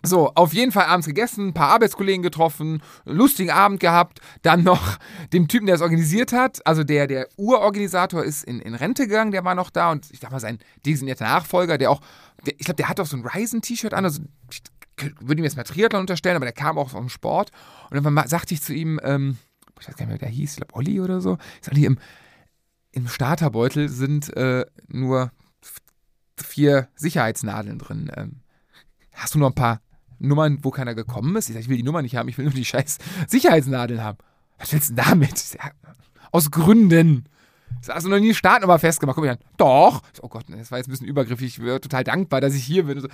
So, 0.02 0.30
auf 0.34 0.52
jeden 0.52 0.72
Fall 0.72 0.84
abends 0.84 1.06
gegessen, 1.06 1.48
ein 1.48 1.54
paar 1.54 1.68
Arbeitskollegen 1.70 2.22
getroffen, 2.22 2.82
lustigen 3.04 3.50
Abend 3.50 3.80
gehabt, 3.80 4.20
dann 4.42 4.62
noch 4.62 4.98
dem 5.32 5.48
Typen, 5.48 5.66
der 5.66 5.76
es 5.76 5.80
organisiert 5.82 6.32
hat, 6.32 6.64
also 6.66 6.84
der, 6.84 7.06
der 7.06 7.28
Urorganisator 7.36 8.22
ist 8.22 8.44
in, 8.44 8.60
in 8.60 8.74
Rente 8.74 9.06
gegangen, 9.08 9.32
der 9.32 9.44
war 9.44 9.54
noch 9.54 9.70
da 9.70 9.90
und 9.90 10.10
ich 10.12 10.20
sag 10.20 10.30
mal, 10.30 10.40
sein 10.40 10.58
designierter 10.84 11.24
Nachfolger, 11.24 11.76
der 11.78 11.90
auch, 11.90 12.00
der, 12.44 12.54
ich 12.58 12.66
glaube, 12.66 12.76
der 12.76 12.88
hat 12.88 13.00
auch 13.00 13.06
so 13.06 13.16
ein 13.16 13.26
Ryzen-T-Shirt 13.26 13.94
an, 13.94 14.04
also 14.04 14.22
würde 15.20 15.40
ihm 15.40 15.44
jetzt 15.44 15.56
mal 15.56 15.64
Triathlon 15.64 16.00
unterstellen, 16.00 16.36
aber 16.36 16.46
der 16.46 16.52
kam 16.52 16.78
auch 16.78 16.90
vom 16.90 17.08
Sport 17.08 17.50
und 17.90 18.02
dann 18.02 18.28
sagte 18.28 18.54
ich 18.54 18.62
zu 18.62 18.72
ihm, 18.72 19.00
ähm, 19.02 19.36
ich 19.78 19.88
weiß 19.88 19.96
gar 19.96 20.06
nicht 20.06 20.08
mehr, 20.08 20.14
wie 20.16 20.24
der 20.24 20.28
hieß, 20.28 20.52
ich 20.52 20.56
glaube 20.56 20.74
Olli 20.74 21.00
oder 21.00 21.20
so, 21.20 21.38
ich 21.60 21.66
sag, 21.66 21.76
im, 21.76 21.98
im 22.92 23.08
Starterbeutel 23.08 23.88
sind 23.88 24.34
äh, 24.36 24.64
nur 24.88 25.32
vier 26.42 26.88
Sicherheitsnadeln 26.96 27.78
drin. 27.78 28.10
Ähm, 28.14 28.40
hast 29.12 29.34
du 29.34 29.38
noch 29.38 29.48
ein 29.48 29.54
paar 29.54 29.80
Nummern, 30.18 30.58
wo 30.62 30.70
keiner 30.70 30.94
gekommen 30.94 31.36
ist? 31.36 31.48
Ich 31.48 31.54
sag, 31.54 31.60
ich 31.60 31.68
will 31.68 31.76
die 31.76 31.82
Nummer 31.82 32.02
nicht 32.02 32.16
haben, 32.16 32.28
ich 32.28 32.38
will 32.38 32.46
nur 32.46 32.54
die 32.54 32.64
scheiß 32.66 32.98
Sicherheitsnadeln 33.28 34.02
haben. 34.02 34.18
Was 34.58 34.72
willst 34.72 34.90
du 34.90 34.94
damit? 34.94 35.36
Sag, 35.38 35.74
aus 36.32 36.50
Gründen. 36.50 37.28
Ich 37.80 37.86
sag, 37.86 37.96
Hast 37.96 38.06
du 38.06 38.10
noch 38.10 38.18
nie 38.18 38.34
Startnummer 38.34 38.78
festgemacht? 38.78 39.14
Guck 39.14 39.24
mich 39.24 39.30
an. 39.32 39.38
Doch. 39.56 40.02
Ich 40.14 40.22
oh 40.22 40.28
Gott, 40.28 40.44
das 40.48 40.70
war 40.70 40.78
jetzt 40.78 40.88
ein 40.88 40.90
bisschen 40.92 41.06
übergriffig. 41.06 41.46
Ich 41.46 41.62
wäre 41.62 41.80
total 41.80 42.04
dankbar, 42.04 42.40
dass 42.40 42.54
ich 42.54 42.64
hier 42.64 42.84
bin. 42.84 43.00
So. 43.00 43.08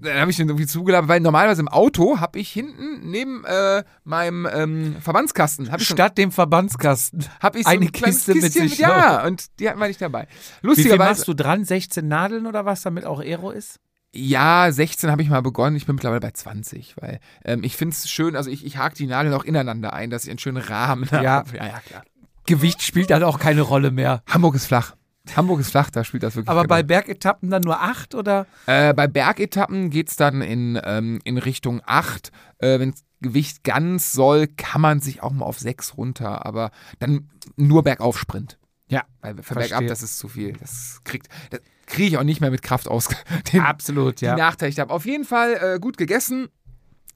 Dann 0.00 0.20
habe 0.20 0.30
ich 0.30 0.36
den 0.36 0.48
irgendwie 0.48 0.66
zugelabert, 0.66 1.08
weil 1.08 1.20
normalerweise 1.20 1.60
im 1.60 1.68
Auto 1.68 2.20
habe 2.20 2.38
ich 2.38 2.50
hinten 2.50 3.10
neben 3.10 3.44
äh, 3.44 3.82
meinem 4.04 4.46
ähm, 4.52 4.96
Verbandskasten 5.00 5.70
habe 5.70 5.82
ich, 5.82 5.88
schon- 5.88 5.96
Statt 5.96 6.18
dem 6.18 6.30
Verbandskasten. 6.32 7.24
hab 7.40 7.56
ich 7.56 7.64
so 7.64 7.70
eine 7.70 7.86
ein 7.86 7.92
Kiste 7.92 8.34
mit 8.34 8.52
sich. 8.52 8.78
Ja, 8.78 9.24
und 9.24 9.58
die 9.58 9.68
hatten 9.68 9.80
wir 9.80 9.88
nicht 9.88 10.00
dabei. 10.00 10.26
Wie 10.28 10.34
viel 10.60 10.68
Lustigerweise. 10.70 11.10
machst 11.10 11.28
du 11.28 11.34
dran? 11.34 11.64
16 11.64 12.06
Nadeln 12.06 12.46
oder 12.46 12.64
was, 12.64 12.82
damit 12.82 13.04
auch 13.04 13.20
Aero 13.20 13.50
ist? 13.50 13.80
Ja, 14.14 14.70
16 14.70 15.10
habe 15.10 15.22
ich 15.22 15.28
mal 15.28 15.42
begonnen. 15.42 15.76
Ich 15.76 15.86
bin 15.86 15.94
mittlerweile 15.96 16.20
bei 16.20 16.30
20, 16.30 16.96
weil 17.00 17.20
ähm, 17.44 17.62
ich 17.62 17.76
finde 17.76 17.94
es 17.94 18.08
schön, 18.08 18.36
also 18.36 18.50
ich, 18.50 18.64
ich 18.64 18.78
hake 18.78 18.94
die 18.94 19.06
Nadeln 19.06 19.34
auch 19.34 19.44
ineinander 19.44 19.92
ein, 19.92 20.10
dass 20.10 20.24
ich 20.24 20.30
einen 20.30 20.38
schönen 20.38 20.62
Rahmen 20.62 21.10
habe. 21.10 21.24
Ja. 21.24 21.44
ja, 21.52 21.66
ja, 21.66 21.80
klar. 21.80 22.02
Gewicht 22.48 22.82
spielt 22.82 23.10
dann 23.10 23.22
auch 23.22 23.38
keine 23.38 23.60
Rolle 23.62 23.90
mehr. 23.90 24.22
Hamburg 24.26 24.54
ist 24.54 24.66
flach. 24.66 24.94
Hamburg 25.36 25.60
ist 25.60 25.70
flach, 25.70 25.90
da 25.90 26.04
spielt 26.04 26.22
das 26.22 26.36
wirklich 26.36 26.48
Aber 26.48 26.64
bei 26.64 26.76
Rolle. 26.76 26.84
Bergetappen 26.84 27.50
dann 27.50 27.62
nur 27.62 27.80
8 27.82 28.14
oder? 28.14 28.46
Äh, 28.66 28.94
bei 28.94 29.06
Bergetappen 29.06 29.90
geht 29.90 30.08
es 30.08 30.16
dann 30.16 30.40
in, 30.40 30.80
ähm, 30.82 31.20
in 31.24 31.36
Richtung 31.36 31.82
8. 31.84 32.32
Äh, 32.58 32.78
Wenn 32.80 32.94
Gewicht 33.20 33.62
ganz 33.64 34.12
soll, 34.12 34.46
kann 34.46 34.80
man 34.80 35.00
sich 35.00 35.22
auch 35.22 35.32
mal 35.32 35.44
auf 35.44 35.58
6 35.58 35.98
runter, 35.98 36.46
aber 36.46 36.70
dann 36.98 37.28
nur 37.56 37.82
bergauf 37.82 38.18
Sprint. 38.18 38.58
Ja, 38.88 39.02
Weil 39.20 39.36
für 39.36 39.42
verstehe. 39.42 39.68
bergab, 39.76 39.88
das 39.88 40.02
ist 40.02 40.18
zu 40.18 40.28
viel. 40.28 40.54
Das 40.54 41.00
kriegt, 41.04 41.28
das 41.50 41.60
kriege 41.84 42.08
ich 42.08 42.16
auch 42.16 42.24
nicht 42.24 42.40
mehr 42.40 42.50
mit 42.50 42.62
Kraft 42.62 42.88
aus. 42.88 43.08
Den, 43.52 43.60
Absolut, 43.60 44.22
die 44.22 44.24
ja. 44.24 44.36
Nachteile 44.36 44.70
ich 44.70 44.78
habe. 44.78 44.92
Auf 44.92 45.04
jeden 45.04 45.24
Fall 45.24 45.74
äh, 45.74 45.78
gut 45.78 45.98
gegessen. 45.98 46.48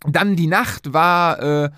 Dann 0.07 0.37
die 0.37 0.49
Nacht 0.49 0.93
war 0.93 1.41
äh, 1.65 1.71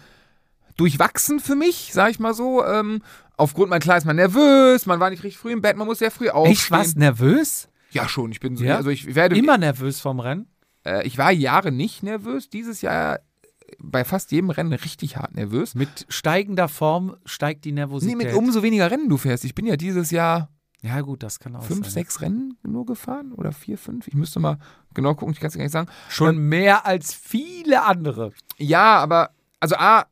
durchwachsen 0.76 1.38
für 1.38 1.54
mich, 1.54 1.90
sag 1.92 2.10
ich 2.10 2.18
mal 2.18 2.34
so. 2.34 2.64
Ähm, 2.64 3.02
aufgrund, 3.36 3.70
man 3.70 3.80
klar 3.80 3.96
ist 3.96 4.04
man 4.04 4.16
nervös, 4.16 4.86
man 4.86 5.00
war 5.00 5.10
nicht 5.10 5.22
richtig 5.22 5.38
früh 5.38 5.52
im 5.52 5.60
Bett, 5.62 5.76
man 5.76 5.86
muss 5.86 5.98
sehr 5.98 6.10
früh 6.10 6.28
aufstehen. 6.30 6.52
Ich 6.52 6.70
warst 6.70 6.96
nervös? 6.96 7.68
Ja, 7.90 8.08
schon. 8.08 8.32
Ich 8.32 8.40
bin 8.40 8.56
so, 8.56 8.64
Ja? 8.64 8.76
also 8.76 8.90
ich 8.90 9.14
werde 9.14 9.36
Immer 9.36 9.58
nervös 9.58 10.00
vom 10.00 10.20
Rennen? 10.20 10.46
äh, 10.84 11.06
ich 11.06 11.16
war 11.18 11.30
Jahre 11.30 11.70
nicht 11.72 12.02
nervös. 12.02 12.48
Dieses 12.50 12.82
Jahr 12.82 13.20
bei 13.78 14.04
fast 14.04 14.30
jedem 14.32 14.50
Rennen 14.50 14.72
richtig 14.72 15.16
hart 15.16 15.34
nervös. 15.34 15.74
Mit 15.74 16.06
steigender 16.08 16.68
Form 16.68 17.16
steigt 17.24 17.64
die 17.64 17.72
Nee, 17.72 17.80
Nervosität. 17.80 18.16
mit 18.16 18.34
umso 18.34 18.62
weniger 18.62 18.90
Rennen 18.90 19.08
du 19.08 19.16
fährst. 19.16 19.44
Ich 19.44 19.54
bin 19.54 19.66
ja 19.66 19.76
dieses 19.76 20.10
Jahr 20.10 20.48
ja 20.82 21.00
gut, 21.00 21.22
das 21.22 21.38
kann 21.38 21.56
auch 21.56 21.62
fünf, 21.62 21.86
sein. 21.86 21.92
sechs 21.94 22.20
Rennen 22.20 22.58
nur 22.62 22.84
gefahren 22.84 23.32
oder 23.32 23.52
vier, 23.52 23.78
fünf. 23.78 24.06
Ich 24.06 24.12
müsste 24.12 24.38
mal 24.38 24.58
genau 24.92 25.14
gucken, 25.14 25.32
ich 25.32 25.40
kann 25.40 25.48
es 25.48 25.54
gar 25.56 25.62
nicht 25.62 25.72
sagen. 25.72 25.88
Schon 26.10 26.36
mehr 26.36 26.84
als 26.84 27.14
viele 27.14 27.84
andere. 27.84 28.32
Ja, 28.58 28.98
aber 28.98 29.30
also 29.60 29.76
A, 29.76 30.04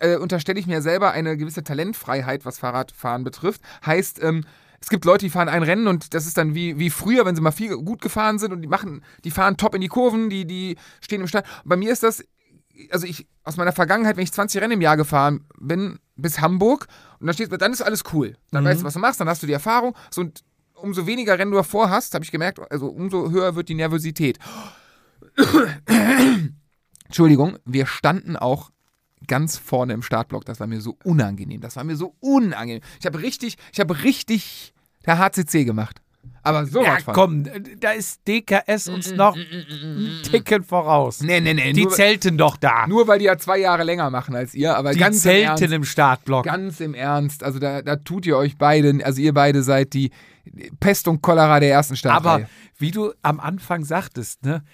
äh, 0.00 0.16
unterstelle 0.16 0.58
ich 0.60 0.66
mir 0.66 0.82
selber 0.82 1.12
eine 1.12 1.36
gewisse 1.36 1.62
Talentfreiheit, 1.64 2.44
was 2.44 2.58
Fahrradfahren 2.58 3.24
betrifft. 3.24 3.60
Heißt, 3.84 4.22
ähm, 4.22 4.44
es 4.80 4.88
gibt 4.88 5.04
Leute, 5.04 5.26
die 5.26 5.30
fahren 5.30 5.48
ein 5.48 5.62
Rennen 5.62 5.86
und 5.86 6.12
das 6.12 6.26
ist 6.26 6.36
dann 6.36 6.54
wie, 6.54 6.78
wie 6.78 6.90
früher, 6.90 7.24
wenn 7.24 7.36
sie 7.36 7.42
mal 7.42 7.52
viel 7.52 7.76
gut 7.76 8.00
gefahren 8.02 8.38
sind 8.38 8.52
und 8.52 8.62
die 8.62 8.68
machen, 8.68 9.04
die 9.24 9.30
fahren 9.30 9.56
top 9.56 9.74
in 9.74 9.80
die 9.80 9.88
Kurven, 9.88 10.28
die, 10.28 10.44
die 10.44 10.76
stehen 11.00 11.20
im 11.20 11.28
Start. 11.28 11.46
Bei 11.64 11.76
mir 11.76 11.92
ist 11.92 12.02
das, 12.02 12.24
also 12.90 13.06
ich, 13.06 13.28
aus 13.44 13.56
meiner 13.56 13.72
Vergangenheit, 13.72 14.16
wenn 14.16 14.24
ich 14.24 14.32
20 14.32 14.60
Rennen 14.60 14.72
im 14.72 14.80
Jahr 14.80 14.96
gefahren 14.96 15.46
bin, 15.58 15.98
bis 16.16 16.40
Hamburg, 16.40 16.88
und 17.20 17.26
dann 17.26 17.34
steht, 17.34 17.52
dann 17.60 17.72
ist 17.72 17.80
alles 17.80 18.02
cool. 18.12 18.36
Dann 18.50 18.64
Mhm. 18.64 18.68
weißt 18.68 18.80
du, 18.80 18.84
was 18.84 18.94
du 18.94 18.98
machst, 19.00 19.20
dann 19.20 19.28
hast 19.28 19.42
du 19.42 19.46
die 19.46 19.52
Erfahrung. 19.52 19.94
So, 20.10 20.22
und 20.22 20.42
umso 20.74 21.06
weniger 21.06 21.38
Rennen 21.38 21.52
du 21.52 21.56
davor 21.58 21.88
hast, 21.90 22.12
habe 22.14 22.24
ich 22.24 22.32
gemerkt, 22.32 22.58
also 22.72 22.88
umso 22.88 23.30
höher 23.30 23.54
wird 23.54 23.68
die 23.68 23.74
Nervosität. 23.74 24.40
Entschuldigung, 27.06 27.58
wir 27.64 27.86
standen 27.86 28.36
auch 28.36 28.70
ganz 29.26 29.56
vorne 29.58 29.92
im 29.92 30.02
Startblock. 30.02 30.44
Das 30.44 30.60
war 30.60 30.66
mir 30.66 30.80
so 30.80 30.96
unangenehm. 31.04 31.60
Das 31.60 31.76
war 31.76 31.84
mir 31.84 31.96
so 31.96 32.14
unangenehm. 32.20 32.82
Ich 33.00 33.06
habe 33.06 33.20
richtig, 33.22 33.56
ich 33.72 33.80
habe 33.80 34.02
richtig 34.04 34.72
der 35.06 35.18
HCC 35.18 35.64
gemacht. 35.64 36.00
Aber 36.44 36.66
so 36.66 36.82
Ja, 36.82 36.98
von. 36.98 37.14
komm, 37.14 37.44
da 37.80 37.90
ist 37.92 38.26
DKS 38.26 38.88
uns 38.88 39.12
noch 39.12 39.34
einen 39.36 40.20
Ticken 40.24 40.64
voraus. 40.64 41.20
Nee, 41.20 41.40
nee, 41.40 41.54
nee. 41.54 41.72
Die 41.72 41.82
nur, 41.84 41.92
zelten 41.92 42.36
doch 42.36 42.56
da. 42.56 42.86
nur 42.88 43.06
weil 43.08 43.18
die 43.20 43.26
ja 43.26 43.38
zwei 43.38 43.58
Jahre 43.58 43.84
länger 43.84 44.10
machen 44.10 44.34
als 44.34 44.54
ihr, 44.54 44.76
aber 44.76 44.92
Die 44.92 44.98
ganz 44.98 45.16
im 45.16 45.22
zelten 45.22 45.48
Ernst. 45.62 45.72
im 45.72 45.84
Startblock. 45.84 46.44
Ganz 46.44 46.80
im 46.80 46.94
Ernst. 46.94 47.42
Also 47.44 47.58
da, 47.60 47.82
da 47.82 47.96
tut 47.96 48.26
ihr 48.26 48.36
euch 48.36 48.56
beide, 48.58 49.04
also 49.04 49.20
ihr 49.20 49.34
beide 49.34 49.62
seid 49.62 49.92
die 49.94 50.10
Pest 50.80 51.06
und 51.08 51.22
Cholera 51.22 51.60
der 51.60 51.70
ersten 51.70 51.94
Staffel. 51.96 52.16
Aber 52.28 52.46
wie 52.76 52.90
du 52.90 53.12
am 53.22 53.38
Anfang 53.38 53.84
sagtest, 53.84 54.44
ne? 54.44 54.64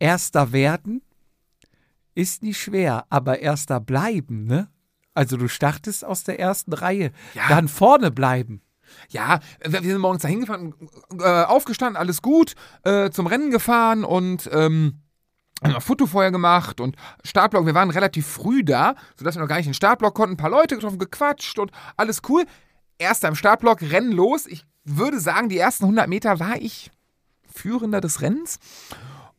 Erster 0.00 0.52
werden 0.52 1.02
ist 2.14 2.42
nicht 2.42 2.60
schwer, 2.60 3.06
aber 3.10 3.40
erster 3.40 3.80
bleiben, 3.80 4.44
ne? 4.46 4.68
Also 5.14 5.36
du 5.36 5.46
startest 5.48 6.04
aus 6.04 6.24
der 6.24 6.40
ersten 6.40 6.72
Reihe, 6.72 7.12
Ja. 7.34 7.48
dann 7.48 7.68
vorne 7.68 8.10
bleiben. 8.10 8.62
Ja, 9.10 9.40
wir 9.64 9.80
sind 9.80 9.98
morgens 9.98 10.22
da 10.22 10.28
hingefahren, 10.28 10.74
äh, 11.20 11.42
aufgestanden, 11.44 11.96
alles 11.96 12.20
gut, 12.22 12.54
äh, 12.82 13.10
zum 13.10 13.26
Rennen 13.26 13.50
gefahren 13.50 14.04
und 14.04 14.48
ähm, 14.52 15.00
haben 15.62 15.80
Foto 15.80 16.06
vorher 16.06 16.30
gemacht 16.30 16.80
und 16.80 16.96
Startblock, 17.24 17.64
wir 17.64 17.74
waren 17.74 17.90
relativ 17.90 18.26
früh 18.26 18.62
da, 18.62 18.94
sodass 19.18 19.36
wir 19.36 19.40
noch 19.42 19.48
gar 19.48 19.56
nicht 19.56 19.66
in 19.66 19.70
den 19.70 19.74
Startblock 19.76 20.14
konnten, 20.14 20.34
ein 20.34 20.36
paar 20.36 20.50
Leute 20.50 20.74
getroffen, 20.74 20.98
gequatscht 20.98 21.58
und 21.58 21.70
alles 21.96 22.20
cool. 22.28 22.44
Erst 22.98 23.24
am 23.24 23.34
Startblock, 23.34 23.80
Rennen 23.82 24.12
los. 24.12 24.46
Ich 24.46 24.64
würde 24.84 25.18
sagen, 25.18 25.48
die 25.48 25.58
ersten 25.58 25.84
100 25.84 26.06
Meter 26.08 26.38
war 26.38 26.56
ich 26.60 26.90
Führender 27.52 28.00
des 28.00 28.20
Rennens 28.20 28.58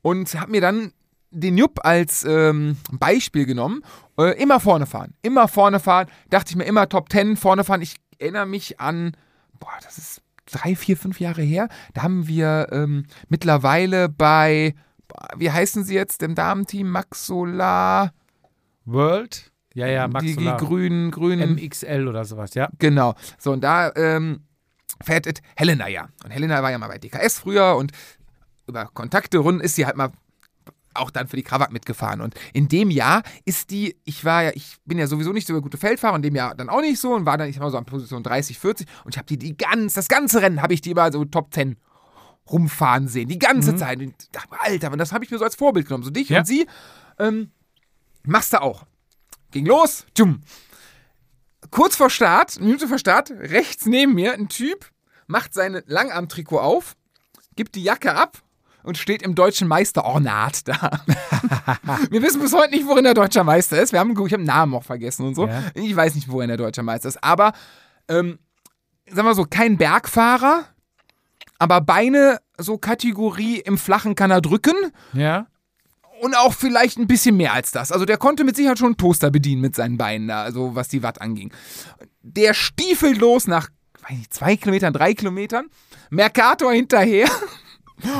und 0.02 0.34
habe 0.40 0.52
mir 0.52 0.62
dann 0.62 0.94
den 1.36 1.58
Jupp 1.58 1.80
als 1.84 2.24
ähm, 2.24 2.78
Beispiel 2.92 3.46
genommen. 3.46 3.82
Äh, 4.18 4.42
immer 4.42 4.60
vorne 4.60 4.86
fahren, 4.86 5.14
immer 5.22 5.48
vorne 5.48 5.80
fahren. 5.80 6.08
Dachte 6.30 6.52
ich 6.52 6.56
mir 6.56 6.64
immer 6.64 6.88
Top 6.90 7.12
10 7.12 7.38
vorne 7.38 7.64
fahren. 7.64 7.82
Ich 7.82 7.96
erinnere 8.18 8.46
mich 8.46 8.80
an, 8.80 9.16
boah, 9.60 9.74
das 9.84 9.98
ist 9.98 10.22
drei, 10.46 10.76
vier, 10.76 10.96
fünf 10.96 11.20
Jahre 11.20 11.42
her. 11.42 11.68
Da 11.94 12.04
haben 12.04 12.28
wir 12.28 12.70
ähm, 12.72 13.06
mittlerweile 13.28 14.10
bei, 14.10 14.74
wie 15.38 15.52
heißen 15.52 15.84
sie 15.84 15.96
jetzt, 15.96 16.22
dem 16.22 16.36
Damenteam, 16.36 16.90
Max 16.90 17.28
Solar, 17.28 18.14
World? 18.86 19.52
Ja, 19.74 19.88
ja, 19.88 20.08
Max 20.08 20.24
die, 20.24 20.36
die 20.36 20.44
Solar. 20.44 20.58
grünen, 20.58 21.12
grünen, 21.12 21.56
MXL 21.56 22.08
oder 22.08 22.24
sowas, 22.24 22.54
ja. 22.54 22.70
Genau. 22.80 23.16
So, 23.38 23.52
und 23.52 23.62
da 23.62 23.92
ähm, 23.96 24.46
fährt 25.04 25.28
Helena 25.58 25.90
ja. 25.90 26.08
Und 26.24 26.32
Helena 26.32 26.64
war 26.64 26.72
ja 26.72 26.78
mal 26.78 26.88
bei 26.88 27.00
DKS 27.00 27.40
früher 27.40 27.76
und 27.76 27.92
über 28.68 28.86
Kontakte 28.94 29.40
runden 29.40 29.62
ist 29.62 29.76
sie 29.76 29.86
halt 29.86 29.98
mal 29.98 30.12
auch 30.96 31.12
dann 31.12 31.28
für 31.28 31.36
die 31.36 31.44
Krawak 31.44 31.72
mitgefahren. 31.72 32.22
Und 32.22 32.36
in 32.54 32.68
dem 32.68 32.90
Jahr 32.90 33.24
ist 33.46 33.70
die, 33.72 33.96
ich 34.04 34.24
war 34.26 34.44
ja, 34.44 34.52
ich 34.54 34.76
bin 34.86 34.98
ja 34.98 35.08
sowieso 35.08 35.32
nicht 35.34 35.48
so 35.48 35.54
der 35.54 35.62
gute 35.62 35.78
Feldfahrer, 35.78 36.16
in 36.16 36.22
dem 36.22 36.36
Jahr 36.36 36.56
dann 36.56 36.70
auch 36.70 36.82
nicht 36.82 37.00
so 37.00 37.14
und 37.14 37.26
war 37.26 37.38
dann, 37.38 37.50
ich 37.50 37.56
sag 37.56 37.64
mal 37.64 37.72
so 37.72 37.78
an 37.78 37.86
Position 37.86 38.24
30, 38.24 38.58
40 38.60 38.88
und 39.04 39.14
ich 39.14 39.18
habe 39.18 39.28
die, 39.28 39.38
die 39.38 39.58
ganz, 39.58 39.94
das 39.94 40.08
ganze 40.08 40.42
Rennen 40.42 40.62
habe 40.62 40.74
ich 40.74 40.82
die 40.82 40.92
immer 40.92 41.12
so 41.12 41.24
Top 41.26 41.54
10. 41.54 41.76
rumfahren 42.52 43.08
sehen, 43.08 43.28
die 43.28 43.40
ganze 43.40 43.76
Zeit. 43.76 44.00
Und 44.00 44.16
ich 44.22 44.30
dachte, 44.32 44.50
Alter, 44.60 44.92
und 44.92 44.98
das 45.00 45.12
habe 45.12 45.24
ich 45.26 45.32
mir 45.32 45.38
so 45.38 45.44
als 45.44 45.56
Vorbild 45.56 45.88
genommen. 45.88 46.04
So 46.04 46.12
dich 46.12 46.30
Ja. 46.30 46.40
und 46.40 46.46
sie 46.46 46.68
ähm, 47.20 47.52
machst 48.24 48.54
du 48.54 48.62
auch. 48.62 48.86
Ging 49.52 49.66
los, 49.66 50.06
tschum. 50.16 50.42
Kurz 51.72 51.96
vor 51.96 52.10
Start, 52.10 52.58
eine 52.58 52.66
Minute 52.68 52.88
vor 52.88 53.00
Start, 53.00 53.32
rechts 53.32 53.86
neben 53.86 54.14
mir 54.14 54.34
ein 54.34 54.48
Typ 54.50 54.92
macht 55.28 55.54
sein 55.56 55.82
Langarmtrikot 55.88 56.60
auf, 56.60 56.96
gibt 57.56 57.74
die 57.76 57.84
Jacke 57.84 58.14
ab 58.14 58.44
und 58.86 58.98
steht 58.98 59.22
im 59.22 59.36
deutschen 59.36 59.68
Meisterornat 59.68 60.68
da. 60.68 60.92
Wir 62.10 62.22
wissen 62.22 62.42
bis 62.42 62.54
heute 62.54 62.72
nicht, 62.76 62.86
worin 62.88 63.04
der 63.04 63.14
deutscher 63.14 63.44
Meister 63.44 63.82
ist. 63.82 63.92
Wir 63.94 64.00
haben, 64.00 64.12
ich 64.12 64.18
habe 64.18 64.38
den 64.38 64.44
Namen 64.44 64.74
auch 64.76 64.84
vergessen 64.84 65.26
und 65.26 65.36
so. 65.36 65.48
Ja. 65.48 65.64
Ich 65.74 65.96
weiß 65.96 66.16
nicht, 66.16 66.30
worin 66.30 66.48
der 66.48 66.58
deutscher 66.58 66.84
Meister 66.84 67.10
ist. 67.10 67.24
Aber, 67.24 67.54
ähm, 68.08 68.40
sagen 69.10 69.28
wir 69.28 69.36
so, 69.36 69.46
kein 69.50 69.78
Bergfahrer, 69.78 70.66
aber 71.60 71.82
Beine 71.82 72.40
so 72.58 72.78
Kategorie 72.78 73.60
im 73.60 73.78
Flachen 73.78 74.16
kann 74.16 74.32
er 74.32 74.42
drücken 74.42 74.76
Ja. 75.14 75.48
und 76.22 76.36
auch 76.38 76.54
vielleicht 76.54 76.98
ein 76.98 77.08
bisschen 77.08 77.38
mehr 77.38 77.54
als 77.54 77.72
das. 77.72 77.92
Also 77.92 78.06
der 78.06 78.18
konnte 78.18 78.44
mit 78.44 78.56
Sicherheit 78.56 78.78
schon 78.80 78.88
einen 78.88 78.98
Toaster 78.98 79.32
bedienen 79.32 79.62
mit 79.62 79.76
seinen 79.76 79.98
Beinen 79.98 80.28
da, 80.28 80.44
also 80.44 80.76
was 80.76 80.88
die 80.90 81.04
Watt 81.04 81.22
anging. 81.22 81.52
Der 82.22 82.54
stiefelt 82.54 83.18
los 83.18 83.48
nach, 83.48 83.70
weiß 84.08 84.18
nicht, 84.18 84.34
zwei 84.34 84.56
Kilometern, 84.56 84.94
drei 84.94 85.14
Kilometern, 85.14 85.66
Mercator 86.10 86.72
hinterher. 86.72 87.28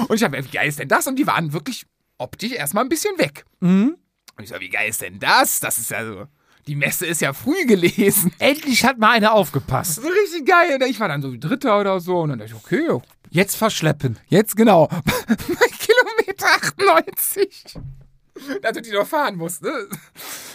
Und 0.08 0.16
ich 0.16 0.24
habe 0.24 0.44
wie 0.44 0.50
geil 0.50 0.68
ist 0.68 0.80
denn 0.80 0.88
das? 0.88 1.08
Und 1.08 1.18
die 1.18 1.28
waren 1.28 1.54
wirklich 1.54 1.86
optisch 2.18 2.52
erstmal 2.52 2.84
ein 2.84 2.90
bisschen 2.90 3.18
weg. 3.18 3.46
Mhm. 3.60 3.98
Und 4.38 4.44
ich 4.44 4.50
so, 4.50 4.60
wie 4.60 4.70
geil 4.70 4.90
ist 4.90 5.02
denn 5.02 5.20
das? 5.20 5.60
Das 5.60 5.78
ist 5.78 5.92
ja 5.92 6.06
so, 6.06 6.26
die 6.68 6.76
Messe 6.76 7.06
ist 7.06 7.22
ja 7.22 7.34
früh 7.34 7.66
gelesen. 7.66 8.34
Endlich 8.40 8.84
hat 8.86 8.98
mal 8.98 9.12
einer 9.12 9.34
aufgepasst. 9.34 9.96
So 9.96 10.08
richtig 10.08 10.46
geil. 10.46 10.76
Und 10.76 10.90
ich 10.90 11.00
war 11.00 11.08
dann 11.08 11.22
so 11.22 11.32
wie 11.32 11.40
Dritter 11.40 11.80
oder 11.80 12.00
so. 12.00 12.22
Und 12.22 12.30
dann 12.30 12.40
dachte 12.40 12.54
ich, 12.54 12.58
okay, 12.58 13.00
Jetzt 13.36 13.56
verschleppen. 13.58 14.18
Jetzt 14.28 14.56
genau. 14.56 14.88
Kilometer 15.28 16.46
98. 16.56 17.78
Dass 18.62 18.74
du 18.74 18.82
die 18.82 18.92
noch 18.92 19.06
fahren 19.06 19.36
musst, 19.36 19.62
ne? 19.62 19.88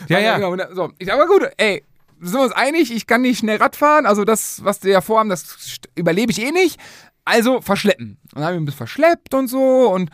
Ja, 0.08 0.16
Aber 0.16 0.24
ja. 0.24 0.38
Genau, 0.38 0.74
so. 0.74 0.92
Ich 0.98 1.12
aber 1.12 1.26
gut, 1.26 1.42
ey, 1.58 1.84
sind 2.20 2.38
wir 2.38 2.42
uns 2.42 2.52
einig, 2.52 2.90
ich 2.90 3.06
kann 3.06 3.22
nicht 3.22 3.38
schnell 3.38 3.58
Rad 3.58 3.76
fahren, 3.76 4.06
also 4.06 4.24
das, 4.24 4.64
was 4.64 4.80
die 4.80 4.88
ja 4.88 5.00
vorhaben, 5.00 5.28
das 5.28 5.78
überlebe 5.94 6.32
ich 6.32 6.40
eh 6.40 6.52
nicht. 6.52 6.78
Also 7.24 7.60
verschleppen. 7.60 8.18
Und 8.22 8.36
dann 8.36 8.44
haben 8.44 8.54
wir 8.54 8.60
ein 8.60 8.64
bisschen 8.64 8.78
verschleppt 8.78 9.34
und 9.34 9.48
so 9.48 9.92
und 9.92 10.10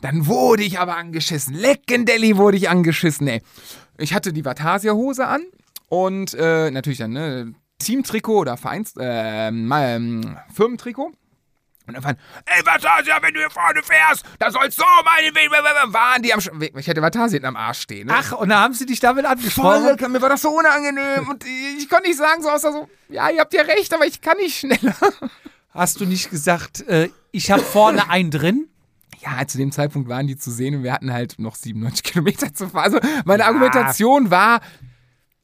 dann 0.00 0.26
wurde 0.26 0.62
ich 0.62 0.78
aber 0.78 0.96
angeschissen. 0.96 1.54
Leckendelli 1.54 2.36
wurde 2.36 2.56
ich 2.56 2.70
angeschissen, 2.70 3.28
ey. 3.28 3.42
Ich 3.98 4.14
hatte 4.14 4.32
die 4.32 4.44
Vatasia-Hose 4.44 5.26
an 5.26 5.42
und 5.88 6.34
äh, 6.34 6.70
natürlich 6.70 6.98
dann, 6.98 7.12
ne, 7.12 7.54
Teamtrikot 7.78 8.38
oder 8.40 8.56
Vereins, 8.56 8.94
äh, 8.96 9.48
ähm, 9.48 10.38
Firmentrikot. 10.54 11.12
Und 11.86 11.94
dann 11.94 12.04
waren, 12.04 12.16
ey, 12.46 12.64
Vatasia, 12.64 13.20
wenn 13.20 13.34
du 13.34 13.40
hier 13.40 13.50
vorne 13.50 13.82
fährst, 13.82 14.24
da 14.38 14.50
sollst 14.50 14.78
so 14.78 14.84
meine 15.04 15.34
Weg, 15.34 15.50
waren 15.92 16.22
die 16.22 16.32
am 16.32 16.40
Sch 16.40 16.50
Ich 16.76 16.86
hätte 16.86 17.02
Vatasia 17.02 17.32
hinten 17.32 17.46
am 17.46 17.56
Arsch 17.56 17.80
stehen. 17.80 18.06
Ne? 18.06 18.14
Ach, 18.16 18.32
und 18.32 18.48
da 18.48 18.60
haben 18.60 18.74
sie 18.74 18.86
dich 18.86 19.00
damit 19.00 19.26
angesprochen? 19.26 19.96
Voll, 19.98 20.08
mir 20.08 20.22
war 20.22 20.28
das 20.28 20.42
so 20.42 20.50
unangenehm 20.50 21.28
und 21.28 21.44
ich 21.44 21.88
konnte 21.88 22.08
nicht 22.08 22.18
sagen, 22.18 22.42
so 22.42 22.48
außer 22.48 22.72
so, 22.72 22.88
ja, 23.08 23.28
ihr 23.30 23.40
habt 23.40 23.52
ja 23.52 23.62
recht, 23.62 23.92
aber 23.92 24.06
ich 24.06 24.20
kann 24.20 24.36
nicht 24.38 24.58
schneller. 24.58 24.94
Hast 25.70 26.00
du 26.00 26.06
nicht 26.06 26.30
gesagt, 26.30 26.80
äh, 26.88 27.08
ich 27.32 27.50
habe 27.50 27.62
vorne 27.62 28.08
einen 28.10 28.30
drin? 28.30 28.66
Ja, 29.20 29.46
zu 29.46 29.58
dem 29.58 29.70
Zeitpunkt 29.70 30.08
waren 30.08 30.26
die 30.26 30.36
zu 30.36 30.50
sehen 30.50 30.74
und 30.76 30.82
wir 30.82 30.92
hatten 30.92 31.12
halt 31.12 31.38
noch 31.38 31.54
97 31.54 32.02
Kilometer 32.12 32.52
zu 32.54 32.68
fahren. 32.70 32.94
Also 32.94 33.00
meine 33.24 33.44
Argumentation 33.44 34.30
war, 34.30 34.60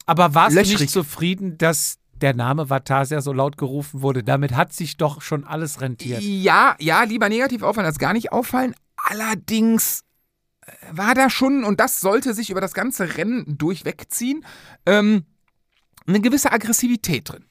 Aber 0.05 0.33
warst 0.33 0.55
du 0.55 0.59
Löchrig. 0.61 0.79
nicht 0.81 0.89
zufrieden, 0.91 1.57
dass 1.57 1.99
der 2.15 2.33
Name 2.33 2.69
Vatasia 2.69 3.21
so 3.21 3.31
laut 3.33 3.57
gerufen 3.57 4.01
wurde? 4.01 4.23
Damit 4.23 4.55
hat 4.55 4.73
sich 4.73 4.97
doch 4.97 5.21
schon 5.21 5.43
alles 5.43 5.79
rentiert. 5.81 6.21
ja, 6.21 6.75
ja, 6.79 7.03
lieber 7.03 7.29
negativ 7.29 7.61
auffallen 7.61 7.85
als 7.85 7.99
gar 7.99 8.13
nicht 8.13 8.31
auffallen. 8.31 8.73
Allerdings 8.97 10.03
äh, 10.65 10.71
war 10.91 11.13
da 11.13 11.29
schon, 11.29 11.63
und 11.63 11.79
das 11.79 11.99
sollte 12.01 12.33
sich 12.33 12.49
über 12.49 12.61
das 12.61 12.73
ganze 12.73 13.15
Rennen 13.17 13.57
durchwegziehen, 13.57 14.43
ähm, 14.87 15.23
eine 16.07 16.19
gewisse 16.19 16.51
Aggressivität 16.51 17.29
drin. 17.29 17.45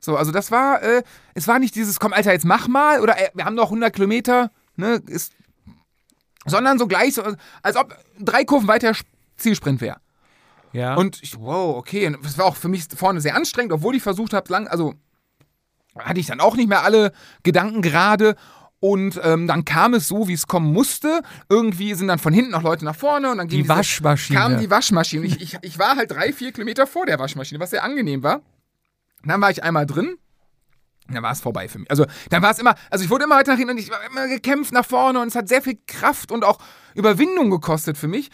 So, 0.00 0.16
also 0.16 0.32
das 0.32 0.50
war, 0.50 0.82
äh, 0.82 1.02
es 1.34 1.46
war 1.46 1.58
nicht 1.58 1.74
dieses, 1.74 2.00
komm 2.00 2.12
Alter, 2.12 2.32
jetzt 2.32 2.46
mach 2.46 2.68
mal, 2.68 3.00
oder 3.00 3.18
äh, 3.18 3.28
wir 3.34 3.44
haben 3.44 3.54
noch 3.54 3.66
100 3.66 3.92
Kilometer, 3.94 4.50
ne, 4.76 5.00
ist, 5.06 5.32
sondern 6.46 6.78
so 6.78 6.86
gleich, 6.86 7.14
so, 7.14 7.22
als 7.62 7.76
ob 7.76 7.96
drei 8.18 8.44
Kurven 8.44 8.66
weiter 8.66 8.92
Zielsprint 9.36 9.80
wäre. 9.80 9.98
Ja. 10.72 10.94
Und 10.94 11.22
ich, 11.22 11.38
wow, 11.38 11.76
okay. 11.76 12.06
Und 12.06 12.24
es 12.24 12.38
war 12.38 12.46
auch 12.46 12.56
für 12.56 12.68
mich 12.68 12.84
vorne 12.96 13.20
sehr 13.20 13.34
anstrengend, 13.34 13.72
obwohl 13.72 13.94
ich 13.96 14.02
versucht 14.02 14.32
habe, 14.32 14.50
lang, 14.52 14.68
also 14.68 14.94
hatte 15.98 16.20
ich 16.20 16.26
dann 16.26 16.40
auch 16.40 16.56
nicht 16.56 16.68
mehr 16.68 16.82
alle 16.84 17.12
Gedanken 17.42 17.82
gerade. 17.82 18.36
Und 18.78 19.20
ähm, 19.22 19.46
dann 19.46 19.66
kam 19.66 19.92
es 19.92 20.08
so, 20.08 20.28
wie 20.28 20.32
es 20.32 20.46
kommen 20.46 20.72
musste. 20.72 21.20
Irgendwie 21.50 21.92
sind 21.94 22.08
dann 22.08 22.18
von 22.18 22.32
hinten 22.32 22.52
noch 22.52 22.62
Leute 22.62 22.84
nach 22.86 22.96
vorne 22.96 23.30
und 23.30 23.36
dann 23.38 23.48
ging 23.48 23.58
die 23.58 23.62
diese- 23.64 23.74
Waschmaschine. 23.76 24.38
kam 24.38 24.58
die 24.58 24.70
Waschmaschine. 24.70 25.26
Ich, 25.26 25.40
ich, 25.42 25.58
ich 25.60 25.78
war 25.78 25.96
halt 25.96 26.10
drei, 26.12 26.32
vier 26.32 26.52
Kilometer 26.52 26.86
vor 26.86 27.04
der 27.04 27.18
Waschmaschine, 27.18 27.60
was 27.60 27.70
sehr 27.70 27.84
angenehm 27.84 28.22
war. 28.22 28.40
Dann 29.24 29.40
war 29.40 29.50
ich 29.50 29.62
einmal 29.62 29.86
drin. 29.86 30.16
Dann 31.08 31.22
war 31.22 31.32
es 31.32 31.40
vorbei 31.40 31.68
für 31.68 31.78
mich. 31.80 31.90
Also, 31.90 32.06
dann 32.28 32.42
war 32.42 32.52
es 32.52 32.58
immer, 32.58 32.74
also 32.88 33.04
ich 33.04 33.10
wurde 33.10 33.24
immer 33.24 33.36
weiter 33.36 33.52
nach 33.52 33.58
hinten 33.58 33.72
und 33.72 33.78
ich 33.80 33.90
war 33.90 33.98
immer 34.08 34.28
gekämpft 34.28 34.72
nach 34.72 34.86
vorne 34.86 35.20
und 35.20 35.28
es 35.28 35.34
hat 35.34 35.48
sehr 35.48 35.60
viel 35.60 35.78
Kraft 35.86 36.30
und 36.30 36.44
auch 36.44 36.58
Überwindung 36.94 37.50
gekostet 37.50 37.98
für 37.98 38.08
mich. 38.08 38.30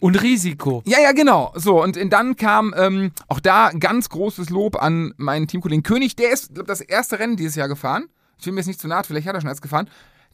und 0.00 0.20
Risiko. 0.20 0.82
Ja, 0.86 1.00
ja, 1.00 1.12
genau. 1.12 1.52
So, 1.54 1.82
und 1.82 1.96
dann 2.12 2.36
kam 2.36 2.74
ähm, 2.76 3.12
auch 3.28 3.40
da 3.40 3.70
ganz 3.70 4.08
großes 4.10 4.50
Lob 4.50 4.76
an 4.82 5.14
meinen 5.16 5.46
Teamkollegen 5.46 5.82
König. 5.82 6.16
Der 6.16 6.30
ist, 6.30 6.54
glaub, 6.54 6.66
das 6.66 6.80
erste 6.80 7.18
Rennen 7.18 7.36
dieses 7.36 7.54
Jahr 7.54 7.68
gefahren. 7.68 8.08
Ich 8.38 8.44
will 8.44 8.52
mir 8.52 8.60
jetzt 8.60 8.66
nicht 8.66 8.80
zu 8.80 8.88
nahe, 8.88 9.04
vielleicht 9.04 9.26
hat 9.26 9.34
er 9.34 9.40
schon 9.40 9.48
eins 9.48 9.62
gefahren. 9.62 9.88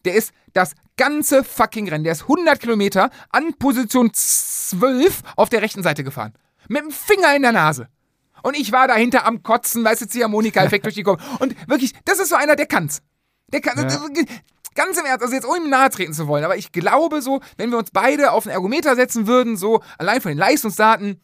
Der 0.05 0.15
ist 0.15 0.33
das 0.53 0.75
ganze 0.97 1.45
fucking 1.45 1.89
Rennen, 1.89 2.03
der 2.03 2.15
ist 2.15 2.23
100 2.23 2.59
Kilometer 2.59 3.11
an 3.31 3.55
Position 3.59 4.11
12 4.13 5.23
auf 5.37 5.49
der 5.49 5.63
rechten 5.63 5.85
Seite 5.85 6.03
gefahren. 6.03 6.33
Mit 6.69 6.83
dem 6.83 6.91
Finger 6.91 7.37
in 7.37 7.43
der 7.43 7.53
Nase. 7.53 7.89
Und 8.43 8.57
ich 8.57 8.73
war 8.73 8.89
dahinter 8.89 9.27
am 9.27 9.43
Kotzen, 9.43 9.85
weißt 9.85 10.03
du, 10.03 10.09
Ziehharmonika-Effekt 10.09 10.85
durch 10.85 10.95
die 10.95 11.03
Kopf. 11.03 11.23
Und 11.41 11.55
wirklich, 11.69 11.93
das 12.05 12.19
ist 12.19 12.29
so 12.31 12.37
einer, 12.37 12.57
der 12.57 12.67
kann's. 12.67 13.03
Der 13.53 13.61
kann, 13.61 13.77
ganz 14.75 14.99
im 14.99 15.05
Ernst, 15.05 15.23
also 15.23 15.35
jetzt 15.35 15.47
ohne 15.47 15.65
ihm 15.65 15.71
nahe 15.71 15.91
treten 15.91 16.15
zu 16.15 16.27
wollen, 16.27 16.45
aber 16.45 16.57
ich 16.57 16.73
glaube 16.73 17.21
so, 17.21 17.41
wenn 17.59 17.71
wir 17.71 17.79
uns 17.79 17.91
beide 17.91 18.33
auf 18.33 18.47
einen 18.47 18.55
Ergometer 18.55 18.97
setzen 18.97 19.27
würden, 19.27 19.57
so 19.57 19.83
allein 19.99 20.21
von 20.21 20.31
den 20.31 20.39
Leistungsdaten, 20.39 21.21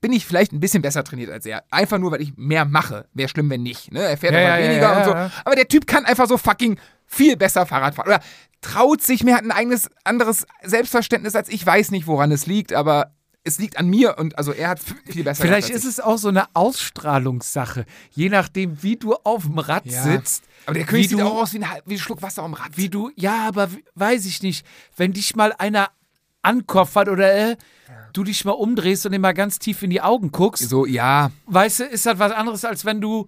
bin 0.00 0.12
ich 0.12 0.24
vielleicht 0.24 0.52
ein 0.52 0.60
bisschen 0.60 0.80
besser 0.80 1.02
trainiert 1.02 1.30
als 1.30 1.44
er. 1.44 1.64
Einfach 1.70 1.98
nur, 1.98 2.12
weil 2.12 2.22
ich 2.22 2.36
mehr 2.36 2.64
mache. 2.64 3.06
Wäre 3.14 3.28
schlimm, 3.28 3.50
wenn 3.50 3.64
nicht. 3.64 3.92
Ne? 3.92 4.00
Er 4.00 4.16
fährt 4.16 4.32
Ja, 4.32 4.38
einfach 4.38 4.54
ja, 4.54 4.58
ja, 4.60 4.70
weniger 4.70 4.90
ja, 4.92 4.98
und 4.98 5.04
so. 5.04 5.10
ja. 5.10 5.30
Aber 5.44 5.56
der 5.56 5.66
Typ 5.66 5.86
kann 5.88 6.04
einfach 6.04 6.28
so 6.28 6.38
fucking 6.38 6.78
viel 7.04 7.36
besser 7.36 7.66
Fahrrad 7.66 7.96
fahren. 7.96 8.06
Oder 8.06 8.20
traut 8.60 9.02
sich 9.02 9.24
mehr, 9.24 9.36
hat 9.36 9.42
ein 9.44 9.50
eigenes, 9.50 9.90
anderes 10.04 10.46
Selbstverständnis 10.62 11.34
als 11.34 11.48
ich. 11.48 11.66
Weiß 11.66 11.90
nicht, 11.90 12.06
woran 12.06 12.30
es 12.30 12.46
liegt, 12.46 12.72
aber 12.72 13.12
es 13.48 13.58
liegt 13.58 13.76
an 13.78 13.88
mir 13.88 14.16
und 14.18 14.38
also 14.38 14.52
er 14.52 14.68
hat 14.68 14.80
viel 15.06 15.24
besser 15.24 15.42
Vielleicht 15.42 15.70
ist 15.70 15.84
es 15.84 15.98
auch 15.98 16.18
so 16.18 16.28
eine 16.28 16.44
Ausstrahlungssache. 16.54 17.84
Je 18.10 18.28
nachdem, 18.28 18.82
wie 18.82 18.96
du 18.96 19.14
auf 19.14 19.44
dem 19.44 19.58
Rad 19.58 19.86
Ja. 19.86 20.02
sitzt. 20.02 20.44
Aber 20.66 20.74
der 20.74 20.84
König 20.84 21.06
wie 21.06 21.08
sieht 21.08 21.18
du, 21.18 21.26
auch 21.26 21.42
aus 21.42 21.52
wie 21.54 21.58
ein, 21.62 21.80
wie 21.86 21.94
ein 21.94 21.98
Schluck 21.98 22.22
Wasser 22.22 22.42
am 22.42 22.54
Rad. 22.54 22.76
Wie 22.76 22.88
du, 22.88 23.10
ja, 23.16 23.48
aber 23.48 23.68
weiß 23.94 24.26
ich 24.26 24.42
nicht. 24.42 24.64
Wenn 24.96 25.12
dich 25.12 25.34
mal 25.34 25.52
einer 25.58 25.90
ankoffert 26.42 27.08
oder 27.08 27.34
äh, 27.34 27.56
du 28.12 28.24
dich 28.24 28.44
mal 28.44 28.52
umdrehst 28.52 29.06
und 29.06 29.12
ihm 29.12 29.20
mal 29.20 29.32
ganz 29.34 29.58
tief 29.58 29.82
in 29.82 29.90
die 29.90 30.00
Augen 30.00 30.30
guckst, 30.30 30.68
so, 30.68 30.86
ja. 30.86 31.30
weißt 31.46 31.80
du, 31.80 31.84
ist 31.84 32.06
das 32.06 32.18
was 32.18 32.32
anderes, 32.32 32.64
als 32.64 32.84
wenn 32.84 33.00
du 33.00 33.26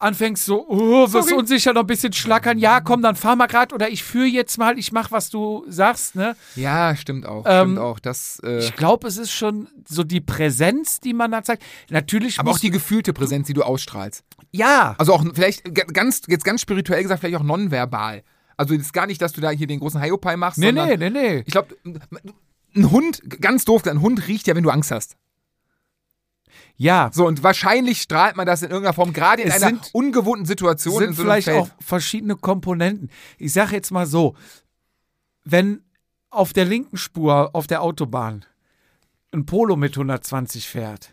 anfängst 0.00 0.44
so, 0.44 0.66
oh, 0.68 1.12
wirst 1.12 1.28
Sorry. 1.28 1.34
unsicher, 1.34 1.72
noch 1.72 1.82
ein 1.82 1.86
bisschen 1.86 2.12
schlackern. 2.12 2.58
Ja, 2.58 2.80
komm, 2.80 3.02
dann 3.02 3.14
fahr 3.16 3.36
mal 3.36 3.46
grad 3.46 3.72
oder 3.72 3.88
ich 3.90 4.02
führe 4.02 4.26
jetzt 4.26 4.58
mal, 4.58 4.78
ich 4.78 4.92
mach, 4.92 5.12
was 5.12 5.30
du 5.30 5.64
sagst, 5.68 6.16
ne? 6.16 6.34
Ja, 6.56 6.96
stimmt 6.96 7.26
auch. 7.26 7.44
Ähm, 7.46 7.68
stimmt 7.68 7.78
auch. 7.78 7.98
Das, 8.00 8.40
äh, 8.44 8.58
Ich 8.58 8.74
glaube, 8.76 9.06
es 9.06 9.18
ist 9.18 9.30
schon 9.30 9.68
so 9.86 10.02
die 10.02 10.20
Präsenz, 10.20 11.00
die 11.00 11.12
man 11.12 11.30
da 11.30 11.42
zeigt. 11.42 11.62
Natürlich 11.90 12.40
aber 12.40 12.50
auch 12.50 12.58
die 12.58 12.70
gefühlte 12.70 13.12
Präsenz, 13.12 13.46
die 13.46 13.52
du 13.52 13.62
ausstrahlst. 13.62 14.24
ja, 14.52 14.94
Also 14.98 15.12
auch 15.12 15.24
vielleicht 15.34 15.62
ganz, 15.92 16.22
jetzt 16.26 16.44
ganz 16.44 16.62
spirituell 16.62 17.02
gesagt, 17.02 17.20
vielleicht 17.20 17.36
auch 17.36 17.44
nonverbal. 17.44 18.22
Also 18.56 18.74
jetzt 18.74 18.92
gar 18.92 19.06
nicht, 19.06 19.22
dass 19.22 19.32
du 19.32 19.40
da 19.40 19.50
hier 19.50 19.66
den 19.66 19.80
großen 19.80 20.02
Hiopai 20.02 20.36
machst, 20.36 20.58
nee, 20.58 20.66
sondern 20.66 20.88
nee, 20.88 20.96
nee, 20.96 21.10
nee. 21.10 21.42
ich 21.46 21.52
glaube, 21.52 21.76
ein 22.74 22.90
Hund, 22.90 23.22
ganz 23.40 23.64
doof, 23.64 23.86
ein 23.86 24.00
Hund 24.00 24.28
riecht 24.28 24.46
ja, 24.46 24.54
wenn 24.54 24.62
du 24.62 24.70
Angst 24.70 24.90
hast. 24.90 25.16
Ja, 26.82 27.10
So, 27.12 27.26
und 27.26 27.42
wahrscheinlich 27.42 28.00
strahlt 28.00 28.36
man 28.36 28.46
das 28.46 28.62
in 28.62 28.70
irgendeiner 28.70 28.94
Form, 28.94 29.12
gerade 29.12 29.42
in 29.42 29.48
Es 29.48 29.56
einer 29.56 29.66
sind- 29.66 29.90
ungewohnten 29.92 30.46
Situation 30.46 30.94
sind 30.94 31.08
in 31.08 31.12
so 31.12 31.20
einem 31.22 31.28
vielleicht 31.30 31.44
Feld. 31.48 31.60
auch 31.60 31.68
verschiedene 31.84 32.36
Komponenten. 32.36 33.10
Ich 33.36 33.52
sage 33.52 33.74
jetzt 33.76 33.90
mal 33.90 34.06
so, 34.06 34.34
wenn 35.44 35.82
auf 36.30 36.54
der 36.54 36.64
linken 36.64 36.96
Spur 36.96 37.50
auf 37.54 37.66
der 37.66 37.82
Autobahn 37.82 38.46
ein 39.32 39.44
Polo 39.44 39.76
mit 39.76 39.94
120 39.94 40.68
fährt 40.68 41.10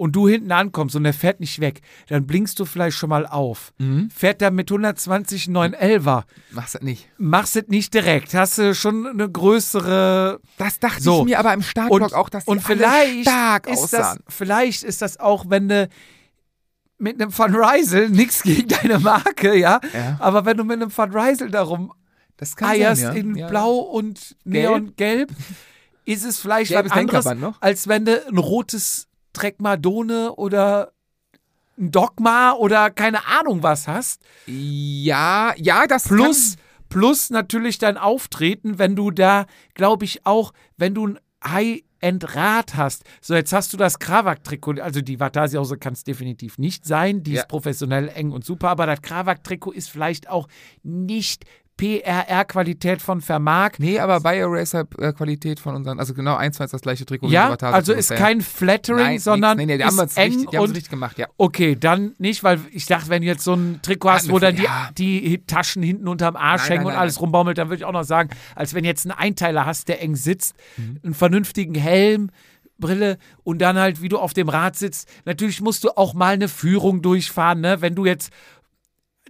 und 0.00 0.12
du 0.16 0.26
hinten 0.26 0.50
ankommst 0.50 0.96
und 0.96 1.04
der 1.04 1.12
fährt 1.12 1.40
nicht 1.40 1.60
weg, 1.60 1.82
dann 2.08 2.26
blinkst 2.26 2.58
du 2.58 2.64
vielleicht 2.64 2.96
schon 2.96 3.10
mal 3.10 3.26
auf. 3.26 3.74
Mhm. 3.76 4.08
Fährt 4.10 4.40
der 4.40 4.50
mit 4.50 4.70
120 4.70 5.48
einen 5.48 5.74
911er, 5.74 6.22
Machst 6.52 6.74
das 6.76 6.82
nicht. 6.82 7.06
machst 7.18 7.54
es 7.56 7.68
nicht 7.68 7.92
direkt, 7.92 8.32
hast 8.32 8.56
du 8.56 8.74
schon 8.74 9.06
eine 9.06 9.28
größere 9.30 10.40
Das 10.56 10.78
dachte 10.80 11.02
So. 11.02 11.18
ich 11.20 11.24
mir 11.26 11.38
aber 11.38 11.52
im 11.52 11.60
Startblock 11.60 12.00
und, 12.00 12.14
auch, 12.14 12.30
dass 12.30 12.46
die 12.46 12.50
und 12.50 12.62
vielleicht 12.62 13.22
stark 13.28 13.66
ist 13.68 13.92
das, 13.92 14.00
aussahen. 14.00 14.20
vielleicht 14.28 14.84
ist 14.84 15.02
das 15.02 15.20
auch, 15.20 15.44
wenn 15.50 15.68
du 15.68 15.88
mit 16.98 17.20
einem 17.20 17.36
Van 17.36 17.54
Rysel, 17.54 18.08
nichts 18.08 18.42
gegen 18.42 18.68
deine 18.68 18.98
Marke, 19.00 19.54
ja, 19.54 19.80
Ja. 19.92 20.16
aber 20.18 20.46
wenn 20.46 20.56
du 20.56 20.64
mit 20.64 20.80
einem 20.80 20.96
Van 20.96 21.12
Rysel 21.14 21.50
darum 21.50 21.92
Das 22.38 22.54
eierst 22.58 23.02
sein, 23.02 23.14
ja. 23.16 23.20
in 23.20 23.34
Ja. 23.36 23.48
Blau 23.48 23.76
und 23.80 24.34
Neongelb, 24.44 25.30
ist 26.06 26.24
es 26.24 26.38
vielleicht 26.38 26.70
Gelbes 26.70 26.90
was 27.12 27.26
anderes, 27.26 27.54
als 27.60 27.86
wenn 27.86 28.06
du 28.06 28.26
ein 28.26 28.38
rotes 28.38 29.08
Trekmadone 29.32 30.34
oder 30.34 30.92
ein 31.78 31.90
Dogma 31.90 32.52
oder 32.52 32.90
keine 32.90 33.26
Ahnung 33.26 33.62
was 33.62 33.88
hast. 33.88 34.22
Ja, 34.46 35.54
ja, 35.56 35.86
das 35.86 36.04
Plus, 36.04 36.56
plus 36.88 37.30
natürlich 37.30 37.78
dein 37.78 37.96
Auftreten, 37.96 38.78
wenn 38.78 38.96
du 38.96 39.10
da, 39.10 39.46
glaube 39.74 40.04
ich, 40.04 40.26
auch, 40.26 40.52
wenn 40.76 40.94
du 40.94 41.06
ein 41.06 41.18
High-End-Rad 41.42 42.74
hast. 42.76 43.04
So, 43.22 43.34
jetzt 43.34 43.52
hast 43.52 43.72
du 43.72 43.76
das 43.78 43.98
Krawak-Trikot, 43.98 44.80
also 44.80 45.00
die 45.00 45.20
Vatasia-Hose 45.20 45.78
kann 45.78 45.94
es 45.94 46.04
definitiv 46.04 46.58
nicht 46.58 46.84
sein, 46.84 47.22
die 47.22 47.32
Ja. 47.32 47.40
ist 47.42 47.48
professionell 47.48 48.08
eng 48.08 48.32
und 48.32 48.44
super, 48.44 48.68
aber 48.68 48.86
das 48.86 49.00
Krawak-Trikot 49.00 49.72
ist 49.72 49.90
vielleicht 49.90 50.28
auch 50.28 50.48
nicht 50.82 51.44
PRR-Qualität 51.80 53.00
von 53.00 53.20
Vermark. 53.20 53.78
Nee, 53.78 53.98
aber 53.98 54.20
Bioracer-Qualität 54.20 55.60
von 55.60 55.74
unseren, 55.74 55.98
also 55.98 56.12
genau 56.14 56.36
eins 56.36 56.56
zu 56.56 56.62
eins 56.62 56.72
das 56.72 56.82
gleiche 56.82 57.06
Trikot 57.06 57.28
Ja, 57.28 57.54
also 57.54 57.92
ist 57.92 58.14
kein 58.14 58.40
Flattering, 58.42 59.02
Nein, 59.04 59.18
sondern 59.18 59.56
nix. 59.56 59.66
nee, 59.66 59.72
nee, 59.72 59.78
die 59.78 59.84
haben 59.84 59.98
ist 59.98 60.10
es 60.12 60.16
eng 60.16 60.32
richtig, 60.32 60.50
die 60.50 60.58
und 60.58 60.70
richtig 60.70 60.90
gemacht, 60.90 61.18
ja. 61.18 61.26
Okay, 61.38 61.76
dann 61.76 62.14
nicht, 62.18 62.44
weil 62.44 62.60
ich 62.72 62.86
dachte, 62.86 63.08
wenn 63.08 63.22
du 63.22 63.28
jetzt 63.28 63.44
so 63.44 63.54
ein 63.54 63.80
Trikot 63.82 64.10
hast, 64.10 64.30
wo 64.30 64.38
dann 64.38 64.56
die, 64.56 64.64
ja. 64.64 64.90
die 64.96 65.42
Taschen 65.46 65.82
hinten 65.82 66.06
unterm 66.08 66.36
Arsch 66.36 66.62
Nein, 66.62 66.70
hängen 66.72 66.84
nein, 66.84 66.94
und 66.94 67.00
alles 67.00 67.20
rumbaumelt, 67.20 67.56
dann 67.58 67.68
würde 67.68 67.76
ich 67.78 67.84
auch 67.84 67.92
noch 67.92 68.04
sagen, 68.04 68.30
als 68.54 68.74
wenn 68.74 68.84
jetzt 68.84 69.06
einen 69.06 69.16
Einteiler 69.18 69.64
hast, 69.64 69.88
der 69.88 70.02
eng 70.02 70.16
sitzt, 70.16 70.54
Mhm. 70.76 71.00
einen 71.02 71.14
vernünftigen 71.14 71.74
Helm, 71.74 72.30
Brille 72.78 73.18
und 73.44 73.60
dann 73.60 73.78
halt, 73.78 74.00
wie 74.02 74.08
du 74.08 74.18
auf 74.18 74.32
dem 74.32 74.48
Rad 74.48 74.74
sitzt. 74.76 75.08
Natürlich 75.26 75.60
musst 75.60 75.84
du 75.84 75.90
auch 75.96 76.14
mal 76.14 76.34
eine 76.34 76.48
Führung 76.48 77.02
durchfahren, 77.02 77.60
ne? 77.60 77.80
Wenn 77.82 77.94
du 77.94 78.06
jetzt 78.06 78.30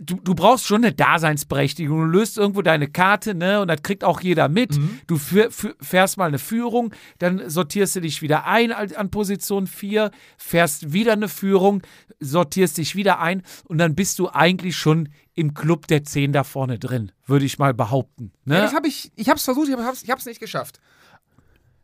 Du, 0.03 0.17
du 0.17 0.35
brauchst 0.35 0.67
schon 0.67 0.83
eine 0.85 0.95
Daseinsberechtigung. 0.95 1.99
Du 1.99 2.05
löst 2.07 2.39
irgendwo 2.39 2.63
deine 2.63 2.89
Karte, 2.89 3.35
ne? 3.35 3.61
Und 3.61 3.69
das 3.69 3.83
kriegt 3.83 4.03
auch 4.03 4.21
jeder 4.23 4.49
mit. 4.49 4.79
Mhm. 4.79 5.01
Du 5.07 5.19
fähr, 5.19 5.51
fähr- 5.51 5.75
fährst 5.81 6.17
mal 6.17 6.29
eine 6.29 6.39
Führung, 6.39 6.95
dann 7.19 7.49
sortierst 7.51 7.97
du 7.97 8.01
dich 8.01 8.23
wieder 8.23 8.47
ein 8.47 8.73
an 8.73 9.11
Position 9.11 9.67
4, 9.67 10.11
fährst 10.39 10.93
wieder 10.95 11.13
eine 11.13 11.29
Führung, 11.29 11.83
sortierst 12.19 12.79
dich 12.79 12.97
wieder 12.97 13.21
ein 13.21 13.43
und 13.65 13.77
dann 13.79 13.95
bist 13.95 14.19
du 14.19 14.31
eigentlich 14.31 14.77
schon 14.77 15.11
im 15.35 15.53
Club 15.55 15.87
der 15.87 16.03
10 16.05 16.33
da 16.33 16.45
vorne 16.45 16.79
drin, 16.79 17.13
würde 17.27 17.45
ich 17.45 17.59
mal 17.59 17.75
behaupten. 17.75 18.33
Ne? 18.45 18.55
Ja, 18.57 18.63
das 18.63 18.75
habe 18.75 18.89
ich, 18.89 19.13
ich 19.17 19.29
habe 19.29 19.37
es 19.39 19.45
versucht, 19.45 19.69
ich 19.69 19.75
habe 19.75 19.93
es 19.93 20.03
ich 20.03 20.11
hab's 20.11 20.27
nicht 20.27 20.41
geschafft. 20.41 20.81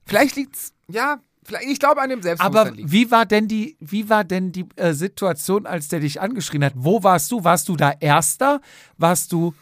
Vielleicht 0.05 0.37
liegt's, 0.37 0.73
ja, 0.89 1.21
vielleicht, 1.47 1.69
ich 1.69 1.79
glaube 1.79 2.01
an 2.01 2.11
dem 2.11 2.19
Aber 2.19 2.23
Selbstbewusstsein 2.23 2.75
liegt. 2.75 2.93
wie 2.93 3.11
war 3.11 3.27
denn 3.27 3.49
die, 3.49 3.77
wie 3.81 4.09
war 4.09 4.25
denn 4.25 4.53
die 4.53 4.67
äh, 4.77 4.93
Situation, 4.93 5.67
als 5.67 5.89
der 5.89 6.01
dich 6.01 6.21
angeschrien 6.21 6.65
hat? 6.65 6.73
Wo 6.77 7.03
warst 7.03 7.31
du? 7.33 7.45
Warst 7.45 7.69
du 7.69 7.77
da 7.77 7.93
Erster? 7.99 8.61
Warst 8.99 9.33
du 9.33 9.55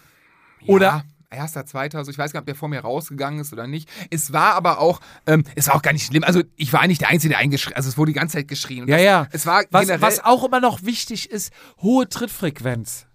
oder 0.66 0.86
ja, 0.86 1.04
erster, 1.30 1.66
zweiter, 1.66 1.98
also 1.98 2.10
ich 2.10 2.18
weiß 2.18 2.32
gar 2.32 2.40
nicht, 2.40 2.42
ob 2.42 2.46
der 2.46 2.54
vor 2.54 2.68
mir 2.68 2.80
rausgegangen 2.80 3.40
ist 3.40 3.52
oder 3.52 3.66
nicht. 3.66 3.88
Es 4.10 4.32
war 4.32 4.54
aber 4.54 4.78
auch, 4.78 5.00
ähm, 5.26 5.44
es 5.54 5.68
war 5.68 5.76
auch 5.76 5.82
gar 5.82 5.92
nicht 5.92 6.06
schlimm. 6.06 6.24
Also 6.24 6.42
ich 6.56 6.72
war 6.72 6.86
nicht 6.86 7.00
der 7.00 7.08
Einzige, 7.08 7.30
der 7.30 7.38
eingeschrien, 7.38 7.76
also 7.76 7.88
es 7.88 7.98
wurde 7.98 8.12
die 8.12 8.18
ganze 8.18 8.38
Zeit 8.38 8.48
geschrien. 8.48 8.88
Ja, 8.88 8.96
das, 8.96 9.04
ja. 9.04 9.26
Es 9.32 9.46
war 9.46 9.64
Was, 9.70 9.88
was 10.00 10.24
auch 10.24 10.44
immer 10.44 10.60
noch 10.60 10.82
wichtig 10.84 11.30
ist, 11.30 11.52
hohe 11.82 12.08
Trittfrequenz. 12.08 13.06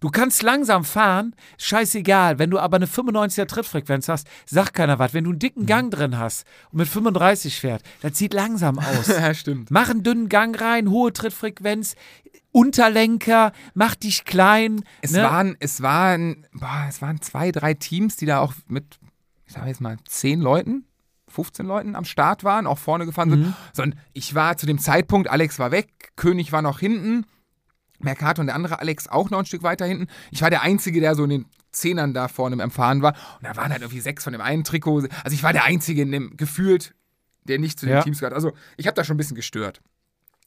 Du 0.00 0.10
kannst 0.10 0.42
langsam 0.42 0.84
fahren, 0.84 1.34
scheißegal. 1.58 2.38
Wenn 2.38 2.50
du 2.50 2.58
aber 2.58 2.76
eine 2.76 2.86
95er 2.86 3.46
Trittfrequenz 3.46 4.08
hast, 4.08 4.26
sagt 4.44 4.74
keiner 4.74 4.98
was. 4.98 5.14
Wenn 5.14 5.24
du 5.24 5.30
einen 5.30 5.38
dicken 5.38 5.62
Mhm. 5.62 5.66
Gang 5.66 5.90
drin 5.90 6.18
hast 6.18 6.46
und 6.70 6.78
mit 6.78 6.88
35 6.88 7.58
fährt, 7.58 7.82
das 8.02 8.18
sieht 8.18 8.34
langsam 8.34 8.78
aus. 8.78 9.06
ja, 9.08 9.32
stimmt. 9.32 9.70
Mach 9.70 9.88
einen 9.88 10.02
dünnen 10.02 10.28
Gang 10.28 10.60
rein, 10.60 10.90
hohe 10.90 11.12
Trittfrequenz, 11.12 11.94
Unterlenker, 12.52 13.52
mach 13.74 13.94
dich 13.94 14.24
klein. 14.24 14.82
Es 15.02 15.12
ne? 15.12 15.22
waren, 15.22 15.56
es 15.60 15.82
waren, 15.82 16.46
boah, 16.52 16.86
es 16.88 17.02
waren 17.02 17.20
zwei, 17.20 17.52
drei 17.52 17.74
Teams, 17.74 18.16
die 18.16 18.26
da 18.26 18.40
auch 18.40 18.54
mit, 18.66 18.98
ich 19.46 19.52
sage 19.52 19.68
jetzt 19.68 19.80
mal, 19.80 19.96
zehn 20.06 20.40
Leuten, 20.40 20.86
15 21.28 21.66
Leuten 21.66 21.94
am 21.94 22.04
Start 22.04 22.44
waren, 22.44 22.66
auch 22.66 22.78
vorne 22.78 23.04
gefahren 23.04 23.30
sind. 23.30 23.54
Sondern 23.72 24.00
ich 24.14 24.34
war 24.34 24.56
zu 24.56 24.64
dem 24.64 24.78
Zeitpunkt, 24.78 25.28
Alex 25.28 25.58
war 25.58 25.70
weg, 25.70 26.12
König 26.16 26.52
war 26.52 26.62
noch 26.62 26.78
hinten, 26.80 27.26
Mercato 27.98 28.40
und 28.40 28.46
der 28.46 28.56
andere 28.56 28.80
Alex 28.80 29.08
auch 29.08 29.30
noch 29.30 29.38
ein 29.38 29.46
Stück 29.46 29.62
weiter 29.62 29.86
hinten. 29.86 30.06
Ich 30.30 30.42
war 30.42 30.50
der 30.50 30.62
Einzige, 30.62 31.00
der 31.00 31.14
so 31.14 31.24
in 31.24 31.30
den 31.30 31.46
Zehnern 31.72 32.14
da 32.14 32.28
vorne 32.28 32.54
im 32.54 32.60
Erfahren 32.60 33.02
war. 33.02 33.14
Und 33.38 33.44
da 33.46 33.56
waren 33.56 33.70
halt 33.70 33.82
irgendwie 33.82 34.00
sechs 34.00 34.24
von 34.24 34.32
dem 34.32 34.42
einen 34.42 34.64
Trikot. 34.64 35.06
Also 35.24 35.34
ich 35.34 35.42
war 35.42 35.52
der 35.52 35.64
Einzige 35.64 36.02
in 36.02 36.12
dem 36.12 36.36
gefühlt, 36.36 36.94
der 37.44 37.58
nicht 37.58 37.78
zu 37.78 37.86
den 37.86 37.94
Ja. 37.96 38.02
Teams 38.02 38.18
gehört. 38.18 38.34
Also 38.34 38.52
ich 38.76 38.86
habe 38.86 38.94
da 38.94 39.04
schon 39.04 39.14
ein 39.14 39.18
bisschen 39.18 39.36
gestört. 39.36 39.80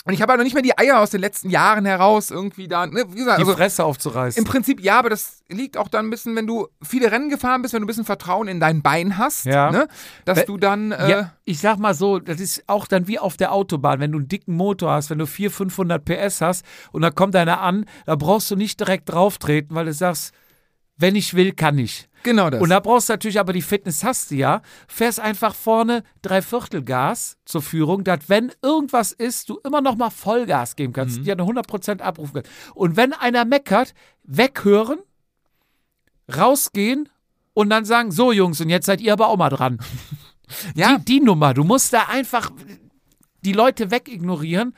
Und 0.10 0.16
ich 0.16 0.24
habe 0.24 0.32
halt 0.32 0.40
noch 0.40 0.44
nicht 0.44 0.56
mehr 0.56 0.64
die 0.64 0.76
Eier 0.76 1.00
aus 1.02 1.12
den 1.12 1.22
letzten 1.22 1.52
Jahren 1.52 1.86
heraus 1.86 2.32
irgendwie 2.32 2.68
da. 2.68 2.88
Ne? 2.88 3.06
Wie 3.10 3.16
gesagt, 3.16 3.38
die 3.38 3.44
also, 3.44 3.54
Fresse 3.54 3.86
aufzureißen. 3.86 4.42
im 4.44 4.50
Prinzip 4.50 4.82
ja, 4.82 4.98
aber 4.98 5.12
das 5.12 5.44
liegt 5.50 5.78
auch 5.78 5.88
dann 5.88 6.08
ein 6.08 6.10
bisschen, 6.10 6.36
wenn 6.36 6.48
du 6.48 6.68
viele 6.82 7.12
Rennen 7.12 7.30
gefahren 7.30 7.62
bist, 7.62 7.76
wenn 7.76 7.82
du 7.82 7.86
ein 7.86 7.88
bisschen 7.88 8.06
Vertrauen 8.06 8.48
in 8.48 8.60
dein 8.60 8.82
Bein 8.82 9.20
hast, 9.20 9.46
Ja. 9.46 9.70
ne? 9.70 9.88
dass 10.26 10.40
We- 10.40 10.46
du 10.46 10.58
dann. 10.58 10.92
Äh, 10.94 11.10
Ja, 11.12 11.34
ich 11.46 11.60
sag 11.60 11.78
mal 11.78 11.94
so, 11.94 12.18
das 12.18 12.40
ist 12.40 12.64
auch 12.66 12.88
dann 12.88 13.08
wie 13.08 13.20
auf 13.20 13.38
der 13.38 13.52
Autobahn, 13.52 14.00
wenn 14.00 14.12
du 14.12 14.18
einen 14.18 14.28
dicken 14.28 14.56
Motor 14.56 14.94
hast, 14.94 15.12
wenn 15.12 15.20
du 15.20 15.28
400, 15.28 15.56
500 15.56 16.04
PS 16.06 16.42
hast 16.42 16.66
und 16.92 17.04
da 17.04 17.12
kommt 17.12 17.36
einer 17.36 17.62
an, 17.62 17.86
da 18.08 18.16
brauchst 18.16 18.50
du 18.50 18.56
nicht 18.56 18.80
direkt 18.80 19.10
drauftreten, 19.14 19.76
weil 19.76 19.86
du 19.86 19.94
sagst, 19.94 20.34
wenn 20.98 21.16
ich 21.16 21.36
will, 21.36 21.54
kann 21.54 21.78
ich. 21.78 22.09
Genau 22.24 22.50
das. 22.50 22.62
Und 22.62 22.70
da 22.70 22.80
brauchst 22.80 23.10
du 23.10 23.14
natürlich 23.14 23.40
aber 23.40 23.54
die 23.54 23.62
Fitness 23.62 24.04
hast 24.04 24.32
du 24.32 24.36
ja, 24.36 24.62
fährst 24.88 25.20
einfach 25.20 25.56
vorne 25.56 26.04
Dreiviertel 26.22 26.84
Gas 26.84 27.38
zur 27.46 27.62
Führung, 27.62 28.04
dass 28.04 28.20
wenn 28.28 28.52
irgendwas 28.62 29.12
ist, 29.12 29.50
du 29.50 29.60
immer 29.66 29.82
noch 29.82 29.96
mal 29.96 30.10
Vollgas 30.10 30.76
geben 30.76 30.94
kannst, 30.94 31.26
die 31.26 31.32
eine 31.32 31.44
100% 31.44 32.02
abrufen 32.02 32.34
kannst. 32.36 32.52
Und 32.76 32.98
wenn 32.98 33.14
einer 33.14 33.46
meckert, 33.46 33.94
weghören, 34.24 35.00
rausgehen 36.36 37.10
und 37.54 37.70
dann 37.70 37.86
sagen, 37.86 38.12
so 38.12 38.32
Jungs, 38.32 38.62
und 38.62 38.70
jetzt 38.70 38.86
seid 38.86 39.02
ihr 39.02 39.14
aber 39.14 39.28
auch 39.28 39.38
mal 39.38 39.50
dran. 39.50 39.80
ja, 40.76 40.98
Die, 40.98 41.06
die 41.06 41.20
Nummer, 41.22 41.54
du 41.54 41.64
musst 41.64 41.94
da 41.94 42.06
einfach 42.10 42.52
die 43.42 43.54
Leute 43.54 43.92
wegignorieren 43.92 44.76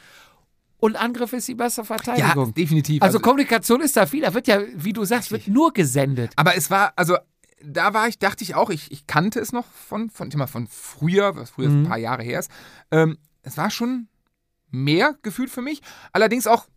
und 0.82 0.96
Angriff 0.96 1.32
ist 1.34 1.48
die 1.48 1.56
bessere 1.56 1.86
ja, 1.86 1.96
Verteidigung. 1.96 2.54
definitiv. 2.54 3.02
also 3.04 3.20
Kommunikation 3.20 3.82
ist 3.82 3.96
da 3.96 4.06
viel, 4.06 4.22
da 4.22 4.34
wird 4.34 4.48
ja, 4.48 4.62
wie 4.76 4.94
du 4.94 5.06
sagst, 5.06 5.32
wird 5.32 5.48
nur 5.48 5.72
gesendet. 5.72 6.34
Aber 6.36 6.56
es 6.56 6.72
war, 6.72 6.94
also 6.96 7.18
da 7.64 7.93
war 7.93 8.07
ich, 8.07 8.20
dachte 8.20 8.43
ich 8.43 8.55
auch, 8.55 8.70
ich, 8.70 8.91
ich 8.91 9.07
kannte 9.07 9.39
es 9.39 9.51
noch 9.51 9.66
von, 9.66 10.09
von, 10.09 10.30
mal, 10.36 10.47
von 10.47 10.68
früher, 10.68 11.36
was 11.36 11.51
früher 11.51 11.70
Mhm. 11.70 11.84
ein 11.84 11.88
paar 11.88 11.97
Jahre 11.97 12.24
her 12.24 12.39
ist. 12.39 12.51
Ähm, 12.91 13.18
es 13.43 13.57
war 13.57 13.70
schon 13.70 14.07
mehr 14.70 15.16
gefühlt 15.22 15.49
für 15.49 15.62
mich. 15.62 15.82
Allerdings 16.14 16.47
auch, 16.47 16.68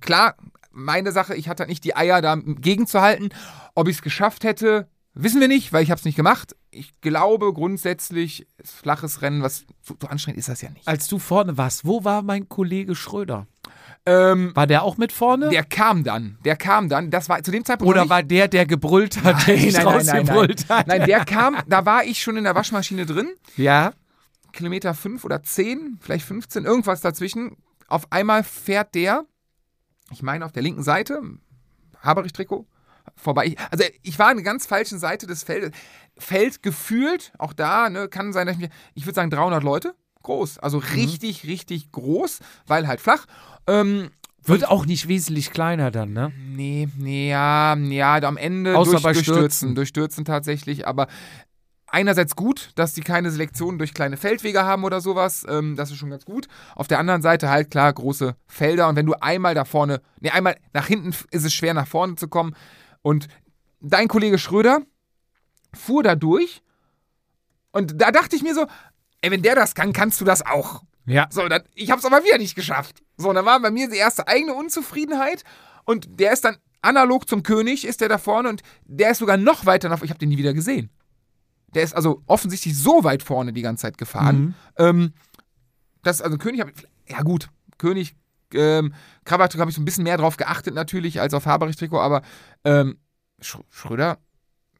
klar, 0.00 0.36
meine 0.70 1.12
Sache, 1.12 1.34
ich 1.34 1.48
hatte 1.48 1.66
nicht 1.66 1.84
die 1.84 1.96
Eier, 1.96 2.20
da 2.22 2.36
gegenzuhalten. 2.36 3.30
Ob 3.74 3.88
ich 3.88 3.96
es 3.96 4.02
geschafft 4.02 4.44
hätte, 4.44 4.88
wissen 5.14 5.40
wir 5.40 5.48
nicht, 5.48 5.72
weil 5.72 5.82
ich 5.82 5.90
habe 5.90 5.98
es 5.98 6.04
nicht 6.04 6.16
gemacht. 6.16 6.56
Ich 6.70 7.00
glaube 7.00 7.52
grundsätzlich, 7.52 8.46
flaches 8.64 9.22
Rennen, 9.22 9.42
was 9.42 9.64
so, 9.82 9.96
so 10.00 10.08
anstrengend 10.08 10.38
ist 10.38 10.48
das 10.48 10.60
ja 10.62 10.70
nicht. 10.70 10.86
Als 10.88 11.06
du 11.08 11.18
vorne 11.18 11.56
warst, 11.56 11.84
wo 11.84 12.04
war 12.04 12.22
mein 12.22 12.48
Kollege 12.48 12.94
Schröder? 12.94 13.46
Ähm, 14.06 14.52
War 14.54 14.66
der 14.66 14.82
auch 14.82 14.98
mit 14.98 15.12
vorne? 15.12 15.48
der 15.48 15.64
kam 15.64 16.04
dann, 16.04 16.36
der 16.44 16.56
kam 16.56 16.90
dann, 16.90 17.10
das 17.10 17.28
war 17.30 17.42
zu 17.42 17.50
dem 17.50 17.64
Zeitpunkt 17.64 17.90
Oder 17.90 18.08
war 18.10 18.22
der, 18.22 18.48
der 18.48 18.66
gebrüllt 18.66 19.24
hat, 19.24 19.46
der 19.46 19.56
dich 19.56 19.82
rausgebrüllt 19.82 20.68
hat? 20.68 20.86
Nein, 20.86 21.06
der 21.06 21.24
kam, 21.24 21.56
da 21.66 21.86
war 21.86 22.04
ich 22.04 22.22
schon 22.22 22.36
in 22.36 22.44
der 22.44 22.54
Waschmaschine 22.54 23.06
drin. 23.06 23.30
Ja. 23.56 23.94
Kilometer 24.52 24.92
5 24.94 25.24
oder 25.24 25.42
10, 25.42 25.98
vielleicht 26.00 26.26
15, 26.26 26.64
irgendwas 26.64 27.00
dazwischen. 27.00 27.56
Auf 27.88 28.12
einmal 28.12 28.44
fährt 28.44 28.94
der, 28.94 29.24
ich 30.10 30.22
meine 30.22 30.44
auf 30.44 30.52
der 30.52 30.62
linken 30.62 30.82
Seite, 30.82 31.22
Haberich-Trikot, 32.02 32.66
vorbei. 33.16 33.54
Also 33.70 33.84
ich 34.02 34.18
war 34.18 34.28
an 34.28 34.36
der 34.36 34.44
ganz 34.44 34.66
falschen 34.66 34.98
Seite 34.98 35.26
des 35.26 35.44
Feldes. 35.44 35.70
Feld 36.18 36.62
gefühlt, 36.62 37.32
auch 37.38 37.52
da, 37.52 37.88
ne, 37.88 38.08
kann 38.08 38.32
sein, 38.32 38.46
dass 38.46 38.56
ich 38.56 38.62
mir, 38.62 38.70
ich 38.94 39.06
würde 39.06 39.16
sagen 39.16 39.30
300 39.30 39.62
Leute, 39.64 39.94
groß. 40.24 40.58
Also 40.58 40.78
Mhm. 40.78 40.84
richtig, 40.94 41.44
richtig 41.46 41.92
groß, 41.92 42.40
weil 42.66 42.88
halt 42.88 43.00
flach. 43.00 43.26
Ähm, 43.68 44.10
Wird 44.42 44.68
auch 44.68 44.84
nicht 44.84 45.08
wesentlich 45.08 45.52
kleiner 45.52 45.90
dann, 45.90 46.12
ne? 46.12 46.30
Nee, 46.36 46.88
nee, 46.98 47.30
ja, 47.30 47.74
ja, 47.76 48.16
am 48.22 48.36
Ende 48.36 48.76
Außer 48.76 48.90
durch, 48.92 49.02
bei 49.02 49.12
durchstürzen, 49.12 49.40
Stürzen. 49.48 49.74
durchstürzen 49.74 50.24
tatsächlich, 50.26 50.86
aber 50.86 51.06
einerseits 51.86 52.34
gut, 52.36 52.72
dass 52.74 52.92
die 52.92 53.00
keine 53.02 53.30
Selektion 53.30 53.78
durch 53.78 53.94
kleine 53.94 54.16
Feldwege 54.16 54.64
haben 54.64 54.84
oder 54.84 55.00
sowas, 55.00 55.46
ähm, 55.48 55.76
das 55.76 55.90
ist 55.92 55.96
schon 55.96 56.10
ganz 56.10 56.24
gut. 56.24 56.48
Auf 56.74 56.88
der 56.88 56.98
anderen 56.98 57.22
Seite 57.22 57.48
halt 57.48 57.70
klar 57.70 57.92
große 57.92 58.34
Felder 58.48 58.88
und 58.88 58.96
wenn 58.96 59.06
du 59.06 59.14
einmal 59.14 59.54
da 59.54 59.64
vorne, 59.64 60.02
nee, 60.20 60.30
einmal 60.30 60.56
nach 60.72 60.88
hinten 60.88 61.14
ist 61.30 61.44
es 61.44 61.54
schwer 61.54 61.72
nach 61.72 61.86
vorne 61.86 62.16
zu 62.16 62.26
kommen 62.28 62.54
und 63.02 63.28
dein 63.80 64.08
Kollege 64.08 64.38
Schröder 64.38 64.80
fuhr 65.72 66.02
da 66.02 66.16
durch 66.16 66.62
und 67.72 68.00
da 68.00 68.10
dachte 68.10 68.36
ich 68.36 68.42
mir 68.42 68.54
so, 68.54 68.66
ey, 69.24 69.30
wenn 69.30 69.42
der 69.42 69.54
das 69.54 69.74
kann, 69.74 69.92
kannst 69.92 70.20
du 70.20 70.24
das 70.24 70.44
auch. 70.44 70.82
Ja. 71.06 71.26
So, 71.30 71.48
dann, 71.48 71.62
ich 71.74 71.90
habe 71.90 71.98
es 71.98 72.04
aber 72.04 72.22
wieder 72.24 72.38
nicht 72.38 72.54
geschafft. 72.54 73.02
So, 73.16 73.32
dann 73.32 73.44
war 73.44 73.60
bei 73.60 73.70
mir 73.70 73.88
die 73.88 73.96
erste 73.96 74.28
eigene 74.28 74.54
Unzufriedenheit 74.54 75.44
und 75.84 76.20
der 76.20 76.32
ist 76.32 76.44
dann 76.44 76.56
analog 76.82 77.28
zum 77.28 77.42
König, 77.42 77.86
ist 77.86 78.02
der 78.02 78.08
da 78.10 78.18
vorne 78.18 78.50
und 78.50 78.62
der 78.84 79.10
ist 79.10 79.18
sogar 79.18 79.38
noch 79.38 79.64
weiter 79.64 79.88
nach, 79.88 80.02
ich 80.02 80.10
habe 80.10 80.18
den 80.18 80.28
nie 80.28 80.36
wieder 80.36 80.52
gesehen. 80.52 80.90
Der 81.74 81.82
ist 81.82 81.94
also 81.94 82.22
offensichtlich 82.26 82.76
so 82.76 83.02
weit 83.02 83.22
vorne 83.22 83.52
die 83.52 83.62
ganze 83.62 83.82
Zeit 83.82 83.98
gefahren. 83.98 84.38
Mhm. 84.38 84.54
Ähm, 84.76 85.14
das, 86.02 86.20
also 86.20 86.36
König, 86.36 86.60
hab, 86.60 86.70
ja 87.08 87.22
gut, 87.22 87.48
König, 87.78 88.14
ähm, 88.52 88.92
Krawatte 89.24 89.58
habe 89.58 89.70
ich 89.70 89.76
so 89.76 89.80
ein 89.80 89.86
bisschen 89.86 90.04
mehr 90.04 90.18
drauf 90.18 90.36
geachtet 90.36 90.74
natürlich 90.74 91.20
als 91.20 91.32
auf 91.32 91.46
Haberich-Trikot, 91.46 91.98
aber 91.98 92.22
ähm, 92.64 92.98
Sch 93.40 93.58
Schröder, 93.70 94.18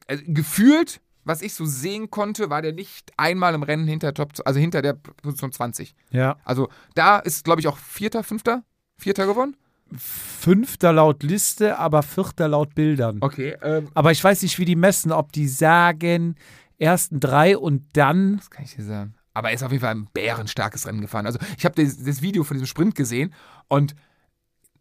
äh, 0.06 0.18
gefühlt, 0.18 1.00
was 1.24 1.42
ich 1.42 1.54
so 1.54 1.64
sehen 1.64 2.10
konnte, 2.10 2.50
war 2.50 2.62
der 2.62 2.72
nicht 2.72 3.12
einmal 3.16 3.54
im 3.54 3.62
Rennen 3.62 3.86
hinter 3.86 4.14
Top, 4.14 4.32
also 4.44 4.60
hinter 4.60 4.82
der 4.82 4.94
Position 4.94 5.52
20. 5.52 5.94
Ja. 6.10 6.36
Also 6.44 6.68
da 6.94 7.18
ist, 7.18 7.44
glaube 7.44 7.60
ich, 7.60 7.68
auch 7.68 7.78
Vierter, 7.78 8.22
Fünfter, 8.22 8.62
Vierter 8.98 9.26
gewonnen. 9.26 9.56
Fünfter 9.96 10.92
laut 10.92 11.22
Liste, 11.22 11.78
aber 11.78 12.02
vierter 12.02 12.48
laut 12.48 12.74
Bildern. 12.74 13.18
Okay. 13.20 13.56
Ähm, 13.62 13.88
Aber 13.94 14.12
ich 14.12 14.22
weiß 14.22 14.42
nicht, 14.42 14.58
wie 14.58 14.64
die 14.64 14.76
messen, 14.76 15.12
ob 15.12 15.32
die 15.32 15.46
sagen, 15.46 16.36
ersten 16.78 17.20
drei 17.20 17.56
und 17.56 17.84
dann. 17.92 18.38
was 18.38 18.50
kann 18.50 18.64
ich 18.64 18.74
dir 18.74 18.84
sagen? 18.84 19.14
Aber 19.34 19.48
er 19.48 19.54
ist 19.54 19.62
auf 19.62 19.72
jeden 19.72 19.82
Fall 19.82 19.94
ein 19.94 20.08
bärenstarkes 20.12 20.86
Rennen 20.86 21.00
gefahren. 21.00 21.26
Also 21.26 21.38
ich 21.58 21.64
habe 21.64 21.80
das, 21.82 22.02
das 22.02 22.22
Video 22.22 22.44
von 22.44 22.56
diesem 22.56 22.66
Sprint 22.66 22.94
gesehen 22.94 23.34
und 23.68 23.94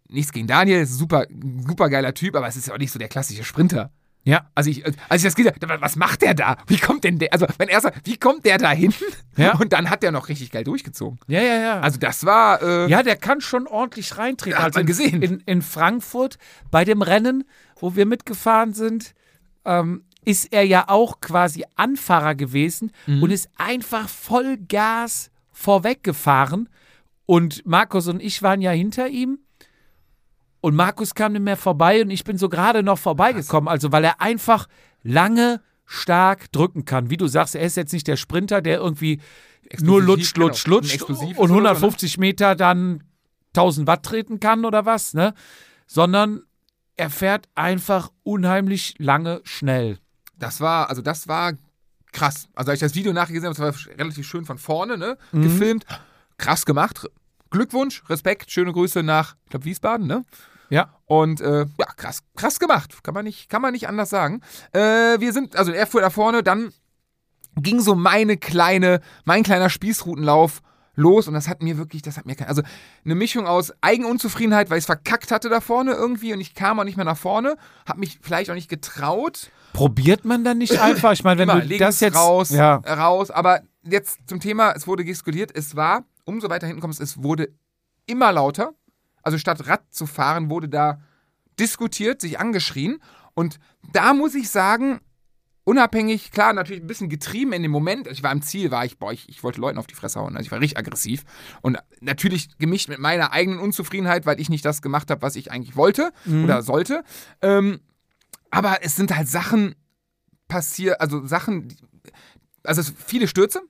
nichts 0.09 0.31
gegen 0.31 0.47
Daniel, 0.47 0.81
ist 0.81 0.91
ein 0.91 0.97
super, 0.97 1.25
super 1.67 1.89
geiler 1.89 2.13
Typ, 2.13 2.35
aber 2.35 2.47
es 2.47 2.55
ist 2.55 2.67
ja 2.67 2.73
auch 2.73 2.79
nicht 2.79 2.91
so 2.91 2.99
der 2.99 3.07
klassische 3.09 3.43
Sprinter. 3.43 3.91
Ja. 4.25 4.49
Also 4.55 4.69
ich, 4.69 4.85
als 4.85 5.21
ich 5.21 5.23
das 5.23 5.35
gesehen 5.35 5.53
habe, 5.61 5.81
was 5.81 5.95
macht 5.95 6.21
der 6.21 6.33
da? 6.33 6.57
Wie 6.67 6.77
kommt 6.77 7.03
denn 7.03 7.19
der, 7.19 7.33
also 7.33 7.45
wenn 7.57 7.67
er 7.67 7.81
sagt, 7.81 8.07
wie 8.07 8.17
kommt 8.17 8.45
der 8.45 8.57
da 8.57 8.71
hin? 8.71 8.93
Ja. 9.35 9.57
Und 9.59 9.73
dann 9.73 9.89
hat 9.89 10.01
der 10.03 10.11
noch 10.11 10.29
richtig 10.29 10.51
geil 10.51 10.63
durchgezogen. 10.63 11.19
Ja, 11.27 11.41
ja, 11.41 11.55
ja. 11.59 11.79
Also 11.81 11.99
das 11.99 12.23
war, 12.25 12.61
äh, 12.61 12.89
ja, 12.89 13.03
der 13.03 13.15
kann 13.17 13.41
schon 13.41 13.67
ordentlich 13.67 14.17
reintreten. 14.17 14.57
Hat 14.57 14.65
also 14.65 14.79
man 14.79 14.85
gesehen. 14.85 15.21
In, 15.21 15.39
in 15.45 15.61
Frankfurt 15.61 16.37
bei 16.71 16.85
dem 16.85 17.01
Rennen, 17.01 17.43
wo 17.79 17.95
wir 17.95 18.05
mitgefahren 18.05 18.73
sind, 18.73 19.13
ähm, 19.65 20.03
ist 20.23 20.53
er 20.53 20.63
ja 20.65 20.85
auch 20.87 21.19
quasi 21.19 21.65
Anfahrer 21.75 22.35
gewesen 22.35 22.91
Mhm. 23.07 23.23
und 23.23 23.31
ist 23.31 23.49
einfach 23.57 24.07
voll 24.07 24.57
Gas 24.69 25.31
vorweggefahren. 25.51 26.69
Und 27.25 27.65
Markus 27.65 28.07
und 28.07 28.21
ich 28.21 28.41
waren 28.41 28.61
ja 28.61 28.71
hinter 28.71 29.07
ihm. 29.09 29.39
Und 30.63 30.75
Markus 30.75 31.13
kam 31.13 31.33
nicht 31.33 31.41
mehr 31.41 31.57
vorbei 31.57 32.01
und 32.01 32.09
ich 32.09 32.23
bin 32.23 32.37
so 32.37 32.47
gerade 32.47 32.83
noch 32.83 32.97
vorbeigekommen. 32.97 33.67
Also, 33.67 33.91
weil 33.91 34.05
er 34.05 34.21
einfach 34.21 34.69
lange 35.01 35.59
stark 35.85 36.53
drücken 36.53 36.85
kann. 36.85 37.09
Wie 37.09 37.17
du 37.17 37.27
sagst, 37.27 37.55
er 37.55 37.63
ist 37.63 37.75
jetzt 37.75 37.91
nicht 37.91 38.07
der 38.07 38.15
Sprinter, 38.15 38.61
der 38.61 38.77
irgendwie 38.77 39.19
nur 39.81 40.01
lutscht, 40.01 40.35
genau. 40.35 40.47
lutscht, 40.47 40.67
lutscht 40.67 41.01
und 41.01 41.09
oder 41.09 41.19
so, 41.19 41.25
ne? 41.25 41.35
150 41.35 42.17
Meter 42.17 42.55
dann 42.55 43.03
1000 43.49 43.87
Watt 43.87 44.03
treten 44.03 44.39
kann 44.39 44.63
oder 44.63 44.85
was, 44.85 45.13
ne? 45.13 45.33
Sondern 45.85 46.43
er 46.95 47.09
fährt 47.09 47.49
einfach 47.55 48.09
unheimlich 48.23 48.95
lange 48.99 49.41
schnell. 49.43 49.99
Das 50.39 50.61
war, 50.61 50.87
also 50.87 51.01
das 51.01 51.27
war 51.27 51.55
krass. 52.13 52.47
Also 52.55 52.71
als 52.71 52.81
ich 52.81 52.87
das 52.87 52.95
Video 52.95 53.11
nachher 53.11 53.33
gesehen 53.33 53.49
habe, 53.49 53.59
das 53.59 53.85
war 53.85 53.97
relativ 53.97 54.25
schön 54.25 54.45
von 54.45 54.57
vorne, 54.57 54.97
ne? 54.97 55.17
Mhm. 55.33 55.41
Gefilmt. 55.41 55.85
Krass 56.37 56.65
gemacht. 56.65 57.05
Glückwunsch, 57.49 58.01
Respekt, 58.09 58.49
schöne 58.49 58.71
Grüße 58.71 59.03
nach, 59.03 59.35
ich 59.43 59.49
glaube, 59.49 59.65
Wiesbaden, 59.65 60.07
ne? 60.07 60.23
Ja. 60.73 60.89
Und 61.05 61.39
äh, 61.39 61.65
ja, 61.77 61.85
krass, 61.95 62.23
krass 62.35 62.59
gemacht. 62.59 63.03
Kann 63.03 63.13
man 63.13 63.25
nicht, 63.25 63.47
kann 63.47 63.61
man 63.61 63.73
nicht 63.73 63.87
anders 63.87 64.09
sagen. 64.09 64.41
Äh, 64.71 65.19
wir 65.19 65.31
sind, 65.31 65.55
also 65.55 65.71
er 65.71 65.85
fuhr 65.85 66.01
da 66.01 66.09
vorne, 66.09 66.41
dann 66.41 66.73
ging 67.55 67.79
so 67.79 67.93
meine 67.93 68.37
kleine, 68.37 68.99
mein 69.23 69.43
kleiner 69.43 69.69
Spießrutenlauf 69.69 70.61
los 70.95 71.27
und 71.27 71.35
das 71.35 71.47
hat 71.47 71.61
mir 71.61 71.77
wirklich, 71.77 72.01
das 72.01 72.17
hat 72.17 72.25
mir 72.25 72.35
kein, 72.35 72.47
also 72.47 72.63
eine 73.05 73.13
Mischung 73.13 73.45
aus 73.45 73.71
Eigenunzufriedenheit, 73.81 74.71
weil 74.71 74.79
ich 74.79 74.83
es 74.83 74.87
verkackt 74.87 75.31
hatte 75.31 75.49
da 75.49 75.61
vorne 75.61 75.91
irgendwie 75.91 76.33
und 76.33 76.41
ich 76.41 76.55
kam 76.55 76.79
auch 76.79 76.83
nicht 76.83 76.97
mehr 76.97 77.05
nach 77.05 77.17
vorne, 77.17 77.55
hab 77.87 77.97
mich 77.97 78.17
vielleicht 78.21 78.49
auch 78.49 78.55
nicht 78.55 78.69
getraut. 78.69 79.51
Probiert 79.73 80.25
man 80.25 80.43
dann 80.43 80.57
nicht 80.57 80.79
einfach? 80.81 81.11
Ich 81.11 81.23
meine, 81.23 81.39
wenn 81.41 81.49
Immer 81.49 81.61
du 81.61 81.77
das 81.77 81.99
jetzt 81.99 82.15
raus, 82.17 82.49
ja, 82.49 82.77
raus, 82.77 83.29
aber 83.29 83.61
jetzt 83.83 84.19
zum 84.27 84.39
Thema, 84.39 84.71
es 84.71 84.87
wurde 84.87 85.05
gestikuliert, 85.05 85.51
es 85.53 85.75
war, 85.75 86.03
umso 86.25 86.49
weiter 86.49 86.65
hinten 86.65 86.81
kommst, 86.81 86.99
es 86.99 87.21
wurde 87.21 87.49
immer 88.07 88.31
lauter. 88.31 88.73
Also 89.23 89.37
statt 89.37 89.67
Rad 89.67 89.81
zu 89.89 90.05
fahren, 90.05 90.49
wurde 90.49 90.69
da 90.69 91.01
diskutiert, 91.59 92.21
sich 92.21 92.39
angeschrien. 92.39 92.99
Und 93.33 93.59
da 93.91 94.13
muss 94.13 94.35
ich 94.35 94.49
sagen, 94.49 94.99
unabhängig, 95.63 96.31
klar, 96.31 96.53
natürlich 96.53 96.83
ein 96.83 96.87
bisschen 96.87 97.09
getrieben 97.09 97.53
in 97.53 97.63
dem 97.63 97.71
Moment. 97.71 98.07
Ich 98.07 98.21
war 98.21 98.31
im 98.31 98.41
Ziel, 98.41 98.71
war 98.71 98.85
ich, 98.85 98.97
boah, 98.97 99.11
ich, 99.11 99.29
ich 99.29 99.43
wollte 99.43 99.61
Leuten 99.61 99.77
auf 99.77 99.87
die 99.87 99.95
Fresse 99.95 100.19
hauen. 100.19 100.35
Also 100.35 100.45
ich 100.45 100.51
war 100.51 100.59
richtig 100.59 100.77
aggressiv. 100.77 101.23
Und 101.61 101.77
natürlich 102.01 102.57
gemischt 102.57 102.89
mit 102.89 102.99
meiner 102.99 103.31
eigenen 103.31 103.59
Unzufriedenheit, 103.59 104.25
weil 104.25 104.39
ich 104.39 104.49
nicht 104.49 104.65
das 104.65 104.81
gemacht 104.81 105.09
habe, 105.09 105.21
was 105.21 105.35
ich 105.35 105.51
eigentlich 105.51 105.75
wollte 105.75 106.11
oder 106.43 106.61
sollte. 106.61 107.03
Ähm, 107.41 107.79
aber 108.51 108.83
es 108.83 108.95
sind 108.95 109.15
halt 109.15 109.27
Sachen 109.27 109.75
passiert, 110.47 111.01
also 111.01 111.25
Sachen, 111.25 111.73
also 112.63 112.81
es 112.81 112.93
viele 113.03 113.27
Stürze, 113.27 113.61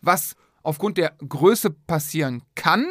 was 0.00 0.36
aufgrund 0.62 0.98
der 0.98 1.16
Größe 1.26 1.70
passieren 1.70 2.42
kann. 2.54 2.86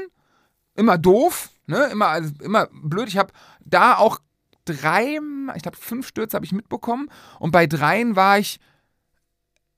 Immer 0.76 0.98
doof, 0.98 1.50
ne? 1.68 1.86
Immer, 1.92 2.08
also 2.08 2.34
immer 2.42 2.68
blöd. 2.72 3.08
Ich 3.08 3.18
habe 3.18 3.34
da 3.64 3.98
auch 3.98 4.20
drei, 4.66 5.20
ich 5.56 5.62
glaube 5.62 5.78
fünf 5.78 6.08
Stürze 6.08 6.36
habe 6.36 6.46
ich 6.46 6.52
mitbekommen 6.52 7.10
und 7.40 7.52
bei 7.52 7.68
dreien 7.68 8.16
war 8.16 8.40
ich 8.40 8.60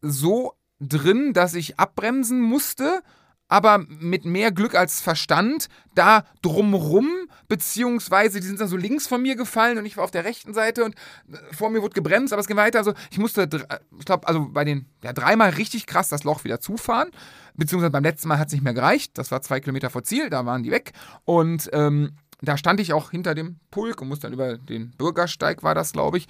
so 0.02 0.54
drin, 0.80 1.34
dass 1.34 1.54
ich 1.54 1.80
abbremsen 1.80 2.42
musste, 2.42 3.04
aber 3.50 3.80
mit 3.80 4.24
mehr 4.24 4.52
Glück 4.52 4.76
als 4.76 5.02
Verstand 5.02 5.68
da 5.96 6.24
drumrum, 6.42 7.10
beziehungsweise 7.50 8.40
die 8.40 8.48
sind 8.48 8.62
dann 8.62 8.70
so 8.70 8.78
links 8.78 9.08
von 9.08 9.22
mir 9.22 9.36
gefallen 9.36 9.78
und 9.78 9.86
ich 9.86 9.98
war 9.98 10.06
auf 10.06 10.12
der 10.12 10.24
rechten 10.24 10.54
Seite 10.54 10.86
und 10.86 10.96
äh, 10.96 11.38
vor 11.54 11.70
mir 11.70 11.82
wurde 11.82 11.96
gebremst, 11.96 12.32
aber 12.32 12.40
es 12.40 12.48
ging 12.48 12.56
weiter. 12.56 12.78
Also 12.78 12.94
ich 13.12 13.18
musste, 13.18 13.50
ich 13.98 14.06
glaube, 14.06 14.28
also 14.28 14.48
bei 14.50 14.64
den, 14.64 14.86
ja, 15.04 15.12
dreimal 15.12 15.50
richtig 15.50 15.88
krass 15.88 16.08
das 16.08 16.24
Loch 16.24 16.44
wieder 16.44 16.62
zufahren, 16.62 17.10
beziehungsweise 17.56 17.92
beim 17.92 18.04
letzten 18.04 18.30
Mal 18.30 18.40
hat 18.40 18.48
es 18.48 18.54
nicht 18.54 18.64
mehr 18.64 18.74
gereicht. 18.74 19.18
Das 19.18 19.32
war 19.32 19.42
zwei 19.42 19.60
Kilometer 19.60 19.90
vor 19.90 20.04
Ziel, 20.04 20.30
da 20.30 20.46
waren 20.46 20.64
die 20.64 20.72
weg 20.72 20.94
und 21.26 21.70
ähm, 21.74 22.12
da 22.42 22.58
stand 22.58 22.80
ich 22.80 22.94
auch 22.94 23.12
hinter 23.12 23.36
dem 23.36 23.60
Pulk 23.72 24.02
und 24.02 24.08
musste 24.08 24.28
dann 24.28 24.34
über 24.34 24.58
den 24.58 24.92
Bürgersteig, 24.92 25.64
war 25.64 25.76
das, 25.76 25.92
glaube 25.92 26.18
ich. 26.18 26.28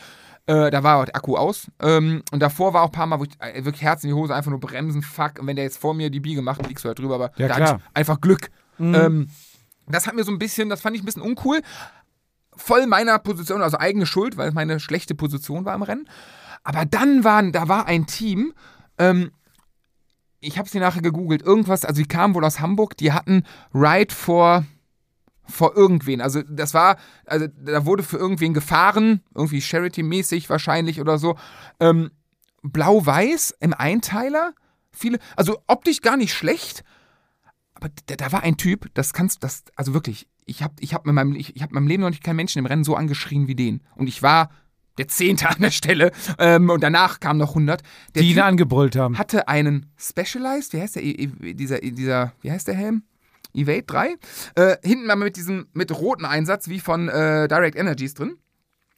Äh, 0.47 0.71
da 0.71 0.81
war 0.83 1.05
der 1.05 1.15
Akku 1.15 1.35
aus. 1.35 1.67
Ähm, 1.79 2.23
und 2.31 2.39
davor 2.39 2.73
war 2.73 2.81
auch 2.81 2.87
ein 2.87 2.91
paar 2.91 3.05
Mal, 3.05 3.19
wo 3.19 3.25
ich 3.25 3.39
äh, 3.39 3.63
wirklich 3.63 3.83
Herz 3.83 4.03
in 4.03 4.09
die 4.09 4.15
Hose, 4.15 4.33
einfach 4.33 4.49
nur 4.49 4.59
bremsen, 4.59 5.03
fuck. 5.03 5.39
Und 5.39 5.47
wenn 5.47 5.55
der 5.55 5.65
jetzt 5.65 5.77
vor 5.77 5.93
mir 5.93 6.09
die 6.09 6.19
Biege 6.19 6.41
macht, 6.41 6.65
liegst 6.67 6.83
du 6.83 6.87
halt 6.87 6.97
drüber. 6.97 7.15
Aber 7.15 7.31
Ja, 7.37 7.47
da 7.47 7.55
hatte 7.55 7.75
ich 7.77 7.97
einfach 7.97 8.19
Glück. 8.21 8.49
Ähm, 8.79 9.29
das 9.87 10.07
hat 10.07 10.15
mir 10.15 10.23
so 10.23 10.31
ein 10.31 10.39
bisschen, 10.39 10.69
das 10.69 10.81
fand 10.81 10.95
ich 10.95 11.03
ein 11.03 11.05
bisschen 11.05 11.21
uncool. 11.21 11.61
Voll 12.55 12.87
meiner 12.87 13.19
Position, 13.19 13.61
also 13.61 13.77
eigene 13.77 14.05
Schuld, 14.05 14.37
weil 14.37 14.49
es 14.49 14.53
meine 14.53 14.79
schlechte 14.79 15.15
Position 15.15 15.65
war 15.65 15.75
im 15.75 15.83
Rennen. 15.83 16.09
Aber 16.63 16.85
dann 16.85 17.23
waren, 17.23 17.51
da 17.51 17.67
war 17.67 17.85
ein 17.85 18.05
Team, 18.05 18.53
ähm, 18.97 19.31
ich 20.41 20.57
habe 20.57 20.69
sie 20.69 20.79
nachher 20.79 21.01
gegoogelt, 21.01 21.41
irgendwas, 21.41 21.85
also 21.85 22.01
die 22.01 22.07
kamen 22.07 22.33
wohl 22.33 22.45
aus 22.45 22.59
Hamburg, 22.59 22.97
die 22.97 23.11
hatten 23.11 23.43
Ride 23.73 24.13
for 24.13 24.65
vor 25.49 25.75
irgendwen. 25.75 26.21
Also 26.21 26.41
das 26.43 26.73
war, 26.73 26.97
also 27.25 27.47
da 27.47 27.85
wurde 27.85 28.03
für 28.03 28.17
irgendwen 28.17 28.53
gefahren, 28.53 29.21
irgendwie 29.35 29.61
Charity-mäßig 29.61 30.49
wahrscheinlich 30.49 31.01
oder 31.01 31.17
so. 31.17 31.35
Ähm, 31.79 32.11
Blau-Weiß 32.61 33.55
im 33.59 33.73
Einteiler, 33.73 34.53
viele, 34.91 35.19
also 35.35 35.59
optisch 35.67 36.01
gar 36.01 36.17
nicht 36.17 36.33
schlecht, 36.33 36.83
aber 37.73 37.89
da, 38.07 38.15
da 38.15 38.31
war 38.31 38.43
ein 38.43 38.57
Typ, 38.57 38.87
das 38.93 39.13
kannst, 39.13 39.43
das, 39.43 39.63
also 39.75 39.93
wirklich, 39.93 40.27
ich 40.45 40.61
habe 40.63 40.73
ich 40.79 40.93
hab 40.93 41.07
in, 41.07 41.13
meinem, 41.15 41.35
ich, 41.35 41.55
ich 41.55 41.61
hab 41.61 41.69
in 41.69 41.75
meinem 41.75 41.87
Leben 41.87 42.03
noch 42.03 42.09
nicht 42.09 42.23
keinen 42.23 42.35
Menschen 42.35 42.59
im 42.59 42.65
Rennen 42.65 42.83
so 42.83 42.95
angeschrien 42.95 43.47
wie 43.47 43.55
den. 43.55 43.81
Und 43.95 44.07
ich 44.07 44.21
war 44.21 44.49
der 44.97 45.07
Zehnte 45.07 45.47
an 45.47 45.61
der 45.61 45.71
Stelle 45.71 46.11
ähm, 46.39 46.69
und 46.69 46.81
danach 46.83 47.21
kamen 47.21 47.39
noch 47.39 47.49
100. 47.49 47.81
Der 48.15 48.21
die 48.23 48.31
ihn 48.31 48.39
angebrüllt 48.39 48.97
haben. 48.97 49.17
hatte 49.17 49.47
einen 49.47 49.93
Specialized, 49.97 50.73
wie 50.73 50.81
heißt 50.81 50.95
der, 50.97 51.03
I- 51.03 51.31
I- 51.41 51.53
dieser, 51.55 51.79
dieser, 51.79 52.33
wie 52.41 52.51
heißt 52.51 52.67
der 52.67 52.75
Helm? 52.75 53.03
Evade 53.53 53.83
3. 53.83 54.15
Äh, 54.55 54.77
hinten 54.83 55.07
mal 55.07 55.15
mit 55.15 55.35
diesem, 55.35 55.67
mit 55.73 55.91
roten 55.91 56.25
Einsatz, 56.25 56.67
wie 56.67 56.79
von 56.79 57.09
äh, 57.09 57.47
Direct 57.47 57.75
Energies 57.75 58.13
drin. 58.13 58.37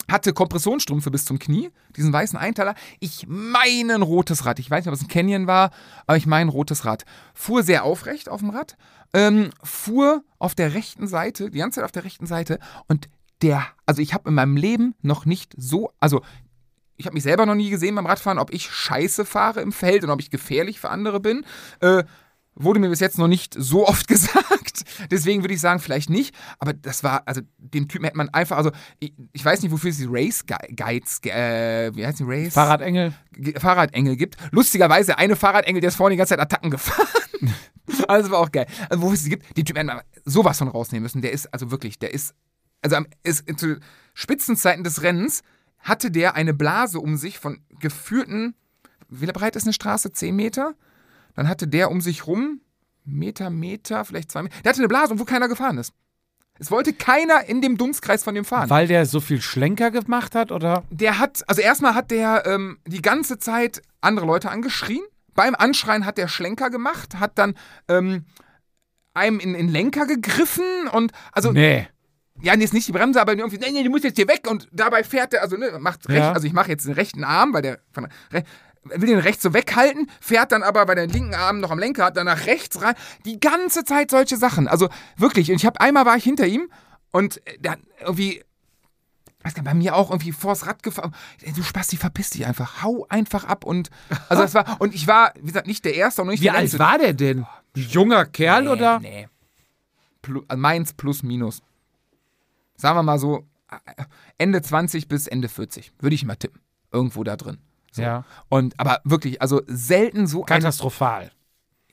Hatte 0.09 0.33
Kompressionsstrümpfe 0.33 1.09
bis 1.09 1.25
zum 1.25 1.39
Knie, 1.39 1.69
diesen 1.95 2.11
weißen 2.11 2.37
Einteiler. 2.37 2.75
Ich 2.99 3.25
meine 3.27 3.95
ein 3.95 4.01
rotes 4.01 4.45
Rad. 4.45 4.59
Ich 4.59 4.69
weiß 4.69 4.83
nicht, 4.83 4.89
ob 4.89 4.95
es 4.95 5.01
ein 5.01 5.07
Canyon 5.07 5.47
war, 5.47 5.71
aber 6.05 6.17
ich 6.17 6.25
meine 6.25 6.49
ein 6.49 6.53
rotes 6.53 6.83
Rad. 6.85 7.05
Fuhr 7.33 7.63
sehr 7.63 7.85
aufrecht 7.85 8.27
auf 8.27 8.41
dem 8.41 8.49
Rad. 8.49 8.77
Ähm, 9.13 9.51
fuhr 9.63 10.23
auf 10.39 10.55
der 10.55 10.73
rechten 10.73 11.07
Seite, 11.07 11.49
die 11.49 11.59
ganze 11.59 11.75
Zeit 11.75 11.85
auf 11.85 11.91
der 11.91 12.03
rechten 12.03 12.25
Seite. 12.25 12.59
Und 12.87 13.09
der, 13.41 13.65
also 13.85 14.01
ich 14.01 14.13
habe 14.13 14.29
in 14.29 14.35
meinem 14.35 14.57
Leben 14.57 14.95
noch 15.01 15.25
nicht 15.25 15.53
so, 15.57 15.91
also 15.99 16.21
ich 16.97 17.05
habe 17.07 17.15
mich 17.15 17.23
selber 17.23 17.45
noch 17.45 17.55
nie 17.55 17.69
gesehen 17.69 17.95
beim 17.95 18.05
Radfahren, 18.05 18.37
ob 18.37 18.53
ich 18.53 18.69
scheiße 18.69 19.25
fahre 19.25 19.61
im 19.61 19.71
Feld 19.71 20.03
und 20.03 20.11
ob 20.11 20.21
ich 20.21 20.29
gefährlich 20.29 20.79
für 20.79 20.89
andere 20.89 21.19
bin. 21.19 21.43
Äh, 21.79 22.03
wurde 22.55 22.79
mir 22.79 22.89
bis 22.89 22.99
jetzt 22.99 23.17
noch 23.17 23.27
nicht 23.27 23.53
so 23.57 23.87
oft 23.87 24.07
gesagt. 24.09 24.83
Deswegen 25.09 25.41
würde 25.43 25.53
ich 25.53 25.61
sagen, 25.61 25.79
vielleicht 25.79 26.09
nicht. 26.09 26.35
Aber 26.59 26.73
das 26.73 27.03
war, 27.03 27.23
also 27.25 27.41
dem 27.57 27.87
Typen 27.87 28.05
hätte 28.05 28.17
man 28.17 28.29
einfach, 28.29 28.57
also 28.57 28.71
ich, 28.99 29.13
ich 29.31 29.43
weiß 29.43 29.61
nicht, 29.61 29.71
wofür 29.71 29.89
es 29.91 29.97
die 29.97 30.07
Race 30.09 30.45
Gu- 30.45 30.75
Guides, 30.75 31.19
äh, 31.25 31.91
wie 31.95 32.05
heißt 32.05 32.19
die 32.19 32.23
Race? 32.25 32.53
Fahrradengel. 32.53 33.13
Ge- 33.33 33.59
Fahrradengel 33.59 34.15
gibt. 34.15 34.35
Lustigerweise 34.51 35.17
eine 35.17 35.35
Fahrradengel, 35.35 35.81
der 35.81 35.89
ist 35.89 35.95
vorhin 35.95 36.11
die 36.15 36.17
ganze 36.17 36.31
Zeit 36.35 36.39
Attacken 36.39 36.71
gefahren. 36.71 37.07
also 38.07 38.31
war 38.31 38.39
auch 38.39 38.51
geil. 38.51 38.67
Also, 38.89 39.01
wo 39.03 39.11
es 39.13 39.23
sie 39.23 39.29
gibt, 39.29 39.57
den 39.57 39.65
Typen 39.65 39.77
hätte 39.87 39.95
man 39.97 40.01
sowas 40.25 40.57
von 40.57 40.67
rausnehmen 40.67 41.03
müssen. 41.03 41.21
Der 41.21 41.31
ist, 41.31 41.51
also 41.53 41.71
wirklich, 41.71 41.99
der 41.99 42.13
ist, 42.13 42.33
also 42.81 42.95
am, 42.97 43.07
ist, 43.23 43.45
zu 43.59 43.79
Spitzenzeiten 44.13 44.83
des 44.83 45.01
Rennens 45.03 45.41
hatte 45.79 46.11
der 46.11 46.35
eine 46.35 46.53
Blase 46.53 46.99
um 46.99 47.17
sich 47.17 47.39
von 47.39 47.61
geführten, 47.79 48.55
wie 49.09 49.25
breit 49.25 49.55
ist 49.55 49.63
eine 49.63 49.73
Straße? 49.73 50.11
10 50.11 50.35
Meter? 50.35 50.75
Dann 51.35 51.47
hatte 51.47 51.67
der 51.67 51.91
um 51.91 52.01
sich 52.01 52.27
rum, 52.27 52.61
Meter, 53.03 53.49
Meter, 53.49 54.05
vielleicht 54.05 54.31
zwei 54.31 54.43
Meter. 54.43 54.55
Der 54.63 54.69
hatte 54.71 54.79
eine 54.81 54.87
Blase, 54.87 55.17
wo 55.19 55.25
keiner 55.25 55.47
gefahren 55.47 55.77
ist. 55.77 55.93
Es 56.59 56.69
wollte 56.69 56.93
keiner 56.93 57.45
in 57.45 57.61
dem 57.61 57.75
Dunstkreis 57.77 58.23
von 58.23 58.35
dem 58.35 58.45
fahren. 58.45 58.69
Weil 58.69 58.87
der 58.87 59.05
so 59.07 59.19
viel 59.19 59.41
Schlenker 59.41 59.89
gemacht 59.89 60.35
hat, 60.35 60.51
oder? 60.51 60.83
Der 60.91 61.17
hat, 61.17 61.43
also 61.47 61.61
erstmal 61.61 61.95
hat 61.95 62.11
der 62.11 62.45
ähm, 62.45 62.77
die 62.85 63.01
ganze 63.01 63.39
Zeit 63.39 63.81
andere 64.01 64.27
Leute 64.27 64.51
angeschrien. 64.51 65.01
Beim 65.33 65.55
Anschreien 65.55 66.05
hat 66.05 66.17
der 66.19 66.27
Schlenker 66.27 66.69
gemacht, 66.69 67.19
hat 67.19 67.39
dann 67.39 67.55
ähm, 67.87 68.25
einem 69.15 69.39
in 69.39 69.53
den 69.53 69.69
Lenker 69.69 70.05
gegriffen 70.05 70.87
und 70.91 71.11
also 71.31 71.51
Nee. 71.51 71.87
ja, 72.41 72.55
nee, 72.55 72.63
ist 72.63 72.73
nicht 72.73 72.87
die 72.87 72.91
Bremse, 72.91 73.19
aber 73.19 73.35
irgendwie, 73.35 73.57
nee, 73.57 73.71
nee, 73.71 73.83
du 73.83 73.89
musst 73.89 74.03
jetzt 74.03 74.17
hier 74.17 74.27
weg 74.27 74.47
und 74.49 74.67
dabei 74.71 75.03
fährt 75.03 75.33
der, 75.33 75.41
also 75.41 75.57
ne, 75.57 75.77
macht 75.79 76.07
recht, 76.09 76.19
Ja. 76.19 76.33
also 76.33 76.45
ich 76.45 76.53
mache 76.53 76.69
jetzt 76.69 76.85
den 76.85 76.93
rechten 76.93 77.23
Arm, 77.23 77.53
weil 77.53 77.61
der 77.63 77.79
von, 77.91 78.07
will 78.83 79.07
den 79.07 79.19
rechts 79.19 79.43
so 79.43 79.53
weghalten, 79.53 80.09
fährt 80.19 80.51
dann 80.51 80.63
aber, 80.63 80.87
weil 80.87 80.95
der 80.95 81.07
den 81.07 81.13
linken 81.13 81.35
Arm 81.35 81.59
noch 81.59 81.71
am 81.71 81.79
Lenker 81.79 82.05
hat, 82.05 82.17
dann 82.17 82.25
nach 82.25 82.45
rechts 82.45 82.81
rein. 82.81 82.95
Die 83.25 83.39
ganze 83.39 83.83
Zeit 83.83 84.09
solche 84.11 84.37
Sachen. 84.37 84.67
Also 84.67 84.89
wirklich. 85.17 85.49
Und 85.51 85.57
ich 85.57 85.65
habe 85.65 85.79
einmal 85.81 86.05
war 86.05 86.17
ich 86.17 86.23
hinter 86.23 86.47
ihm 86.47 86.69
und 87.11 87.41
äh, 87.47 87.69
hat 87.69 87.79
irgendwie, 87.99 88.43
weiß 89.43 89.53
gar 89.53 89.61
nicht, 89.61 89.71
bei 89.71 89.75
mir 89.77 89.95
auch 89.95 90.09
irgendwie 90.09 90.31
vors 90.31 90.65
Rad 90.65 90.81
gefahren. 90.83 91.13
Ey, 91.41 91.53
Du 91.53 91.61
Spasti, 91.63 91.97
verpiss 91.97 92.31
dich 92.31 92.45
einfach. 92.45 92.81
Hau 92.81 93.05
einfach 93.09 93.43
ab 93.43 93.65
und 93.65 93.89
also 94.29 94.41
das 94.43 94.53
war 94.55 94.65
und 94.79 94.95
ich 94.95 95.05
war, 95.07 95.33
wie 95.39 95.47
gesagt, 95.47 95.67
nicht 95.67 95.85
der 95.85 95.93
Erste 95.95 96.23
und 96.23 96.29
nicht 96.29 96.41
Wie 96.41 96.45
der 96.45 96.53
alt 96.55 96.63
Letzte. 96.63 96.79
war 96.79 96.97
der 96.97 97.13
denn? 97.13 97.45
Junger 97.75 98.25
Kerl, 98.25 98.67
oder? 98.67 98.99
Nee. 98.99 99.27
Plu 100.21 100.43
also 100.47 100.59
meins 100.59 100.93
plus 100.93 101.23
minus. 101.23 101.61
Sagen 102.77 102.97
wir 102.97 103.03
mal 103.03 103.19
so, 103.19 103.45
äh, 103.69 104.03
Ende 104.37 104.61
20 104.61 105.07
bis 105.07 105.27
Ende 105.27 105.49
40. 105.49 105.93
Würde 105.99 106.15
ich 106.15 106.25
mal 106.25 106.35
tippen. 106.35 106.61
Irgendwo 106.91 107.23
da 107.23 107.35
drin. 107.37 107.59
So. 107.91 108.01
Ja. 108.01 108.23
Und 108.49 108.79
aber 108.79 109.01
wirklich, 109.03 109.41
also 109.41 109.61
selten 109.67 110.25
so 110.27 110.41
Katastrophal. 110.43 111.31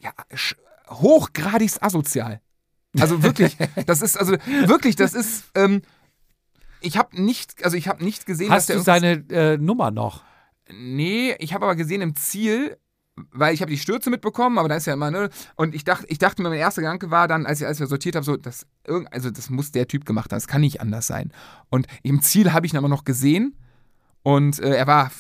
ja, 0.01 0.11
sch- 0.33 0.57
hochgradig 0.89 1.73
asozial. 1.83 2.41
Also 2.99 3.23
wirklich, 3.23 3.57
das 3.87 4.01
ist, 4.03 4.17
also 4.19 4.33
wirklich, 4.67 4.97
das 4.97 5.13
ist, 5.15 5.45
ähm, 5.55 5.83
ich 6.81 6.97
habe 6.97 7.21
nicht, 7.21 7.65
also 7.65 7.77
ich 7.77 7.89
habe 7.89 8.03
nicht 8.05 8.25
gesehen, 8.27 8.51
Hast 8.51 8.71
dass 8.71 8.77
du 8.77 8.83
seine 8.83 9.25
äh, 9.31 9.57
Nummer 9.59 9.91
noch? 9.91 10.23
Nee, 10.71 11.35
ich 11.41 11.53
habe 11.55 11.65
aber 11.65 11.75
gesehen 11.77 12.01
im 12.03 12.15
Ziel, 12.15 12.77
weil 13.33 13.53
ich 13.53 13.61
habe 13.63 13.71
die 13.71 13.79
Stürze 13.79 14.11
mitbekommen, 14.11 14.59
aber 14.59 14.69
da 14.69 14.77
ist 14.77 14.87
ja 14.87 14.93
immer, 14.93 15.11
ne? 15.11 15.29
Und 15.57 15.75
ich 15.75 15.83
dachte, 15.83 16.07
ich 16.09 16.19
dachte 16.19 16.41
mir, 16.43 16.51
mein 16.51 16.59
erster 16.59 16.83
Gedanke 16.83 17.11
war 17.11 17.27
dann, 17.27 17.47
als 17.47 17.61
ich, 17.61 17.67
als 17.67 17.81
wir 17.81 17.89
sortiert 17.89 18.15
habe, 18.15 18.25
so, 18.25 18.37
das, 18.37 18.67
irgend, 18.87 19.13
also 19.13 19.31
das 19.31 19.51
muss 19.51 19.73
der 19.73 19.89
Typ 19.89 20.05
gemacht 20.05 20.31
haben, 20.31 20.37
das 20.37 20.47
kann 20.47 20.61
nicht 20.61 20.81
anders 20.81 21.09
sein. 21.09 21.33
Und 21.69 21.89
im 22.05 22.23
Ziel 22.23 22.53
habe 22.53 22.67
ich 22.67 22.73
ihn 22.75 22.79
aber 22.79 22.89
noch 22.89 23.05
gesehen 23.05 23.57
und 24.23 24.61
äh, 24.61 24.77
er 24.77 24.87
war 24.87 25.11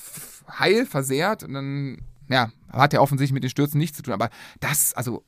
heil, 0.59 0.86
versehrt 0.86 1.42
und 1.44 1.55
dann, 1.55 1.99
ja, 2.28 2.51
hat 2.72 2.94
er 2.94 3.03
offensichtlich 3.03 3.34
mit 3.34 3.42
den 3.42 3.51
Stürzen 3.51 3.78
nichts 3.78 3.96
zu 3.96 4.03
tun. 4.03 4.14
Aber 4.14 4.30
das, 4.61 4.94
also 4.94 5.24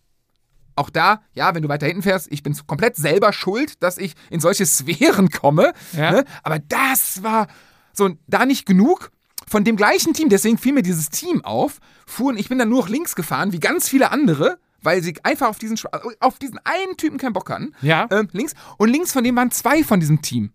auch 0.77 0.91
da, 0.91 1.23
ja, 1.35 1.55
wenn 1.55 1.63
du 1.63 1.69
weiter 1.69 1.87
hinten 1.87 2.03
fährst, 2.03 2.29
ich 2.31 2.43
bin 2.43 2.57
komplett 2.67 2.97
selber 2.97 3.33
schuld, 3.33 3.83
dass 3.83 3.99
ich 3.99 4.15
in 4.31 4.41
solche 4.41 4.67
Sphären 4.67 5.31
komme. 5.31 5.73
Ja. 5.93 6.11
Ne? 6.13 6.25
Aber 6.43 6.59
das 6.59 7.23
war 7.23 7.49
so, 7.93 8.11
da 8.27 8.47
nicht 8.47 8.67
genug. 8.67 9.11
Von 9.47 9.65
dem 9.65 9.75
gleichen 9.75 10.15
Team, 10.15 10.29
deswegen 10.29 10.59
fiel 10.59 10.73
mir 10.73 10.83
dieses 10.83 11.11
Team 11.11 11.45
auf, 11.45 11.81
fuhren, 12.07 12.37
ich 12.37 12.49
bin 12.49 12.59
dann 12.59 12.69
nur 12.69 12.83
noch 12.83 12.89
links 12.89 13.17
gefahren, 13.17 13.53
wie 13.53 13.59
ganz 13.59 13.89
viele 13.89 14.13
andere, 14.13 14.59
weil 14.81 15.03
sie 15.03 15.17
einfach 15.25 15.49
auf 15.49 15.59
diesen, 15.59 15.77
auf 16.21 16.39
diesen 16.39 16.61
einen 16.65 16.97
Typen 16.97 17.19
keinen 17.19 17.33
Bock 17.33 17.51
hatten. 17.51 17.75
Ja. 17.83 18.07
Ähm, 18.13 18.29
links. 18.33 18.55
Und 18.79 18.91
links 18.91 19.13
von 19.13 19.25
dem 19.25 19.35
waren 19.35 19.51
zwei 19.51 19.83
von 19.83 19.99
diesem 19.99 20.23
Team. 20.23 20.53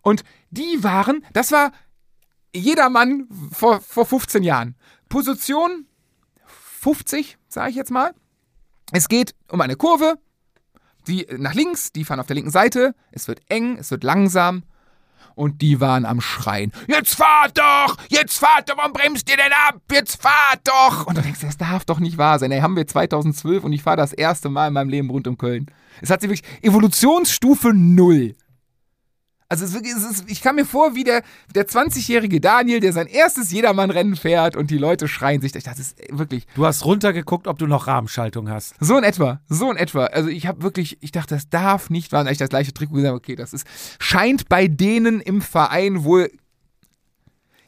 Und 0.00 0.24
die 0.50 0.82
waren, 0.82 1.24
das 1.32 1.52
war 1.52 1.72
jedermann 2.54 3.28
vor, 3.52 3.80
vor 3.80 4.06
15 4.06 4.42
Jahren. 4.42 4.76
Position 5.08 5.86
50, 6.46 7.38
sage 7.48 7.70
ich 7.70 7.76
jetzt 7.76 7.90
mal. 7.90 8.14
Es 8.92 9.08
geht 9.08 9.34
um 9.50 9.60
eine 9.60 9.76
Kurve, 9.76 10.18
die 11.06 11.26
nach 11.36 11.54
links, 11.54 11.92
die 11.92 12.04
fahren 12.04 12.20
auf 12.20 12.26
der 12.26 12.36
linken 12.36 12.50
Seite. 12.50 12.94
Es 13.10 13.28
wird 13.28 13.40
eng, 13.48 13.76
es 13.78 13.90
wird 13.90 14.04
langsam. 14.04 14.64
Und 15.34 15.62
die 15.62 15.80
waren 15.80 16.04
am 16.04 16.20
Schreien. 16.20 16.72
Jetzt 16.86 17.16
fahrt 17.16 17.58
doch! 17.58 17.96
Jetzt 18.08 18.38
fahrt 18.38 18.70
doch! 18.70 18.76
Warum 18.76 18.92
bremst 18.92 19.28
ihr 19.28 19.36
denn 19.36 19.52
ab? 19.68 19.80
Jetzt 19.90 20.22
fahrt 20.22 20.60
doch! 20.62 21.08
Und 21.08 21.18
du 21.18 21.22
denkst, 21.22 21.40
das 21.40 21.56
darf 21.56 21.84
doch 21.84 21.98
nicht 21.98 22.18
wahr 22.18 22.38
sein. 22.38 22.52
Ey, 22.52 22.60
haben 22.60 22.76
wir 22.76 22.86
2012 22.86 23.64
und 23.64 23.72
ich 23.72 23.82
fahre 23.82 23.96
das 23.96 24.12
erste 24.12 24.48
Mal 24.48 24.68
in 24.68 24.74
meinem 24.74 24.90
Leben 24.90 25.10
rund 25.10 25.26
um 25.26 25.36
Köln. 25.36 25.66
Es 26.00 26.10
hat 26.10 26.20
sich 26.20 26.30
wirklich 26.30 26.62
Evolutionsstufe 26.62 27.72
null. 27.74 28.36
Also 29.48 29.64
es 29.64 29.70
ist, 29.70 29.74
wirklich- 29.76 29.92
es 29.94 30.04
ist, 30.04 30.30
ich 30.30 30.40
kam 30.40 30.56
mir 30.56 30.64
vor 30.64 30.94
wie 30.94 31.04
der, 31.04 31.22
der 31.54 31.68
20-jährige 31.68 32.40
Daniel, 32.40 32.80
der 32.80 32.92
sein 32.92 33.06
erstes 33.06 33.50
Jedermann-Rennen 33.52 34.16
fährt 34.16 34.56
und 34.56 34.70
die 34.70 34.78
Leute 34.78 35.06
schreien 35.06 35.40
sich. 35.42 35.52
Das 35.52 35.78
ist 35.78 35.96
wirklich 36.10 36.46
Du 36.54 36.64
hast 36.64 36.84
runtergeguckt, 36.84 37.46
ob 37.46 37.58
du 37.58 37.66
noch 37.66 37.86
Rahmenschaltung 37.86 38.48
hast. 38.48 38.74
so 38.80 38.96
in 38.96 39.04
etwa, 39.04 39.40
so 39.48 39.70
in 39.70 39.76
etwa. 39.76 40.06
Also 40.06 40.28
ich 40.30 40.46
habe 40.46 40.62
wirklich, 40.62 40.96
ich 41.02 41.12
dachte, 41.12 41.34
das 41.34 41.48
darf 41.50 41.90
nicht 41.90 42.10
wahr 42.12 42.28
ich 42.30 42.38
das 42.38 42.48
gleiche 42.48 42.72
Trikot 42.72 42.94
gesagt 42.94 43.14
okay, 43.14 43.36
das 43.36 43.52
ist, 43.52 43.66
scheint 44.00 44.48
bei 44.48 44.66
denen 44.66 45.20
im 45.20 45.42
Verein 45.42 46.04
wohl, 46.04 46.30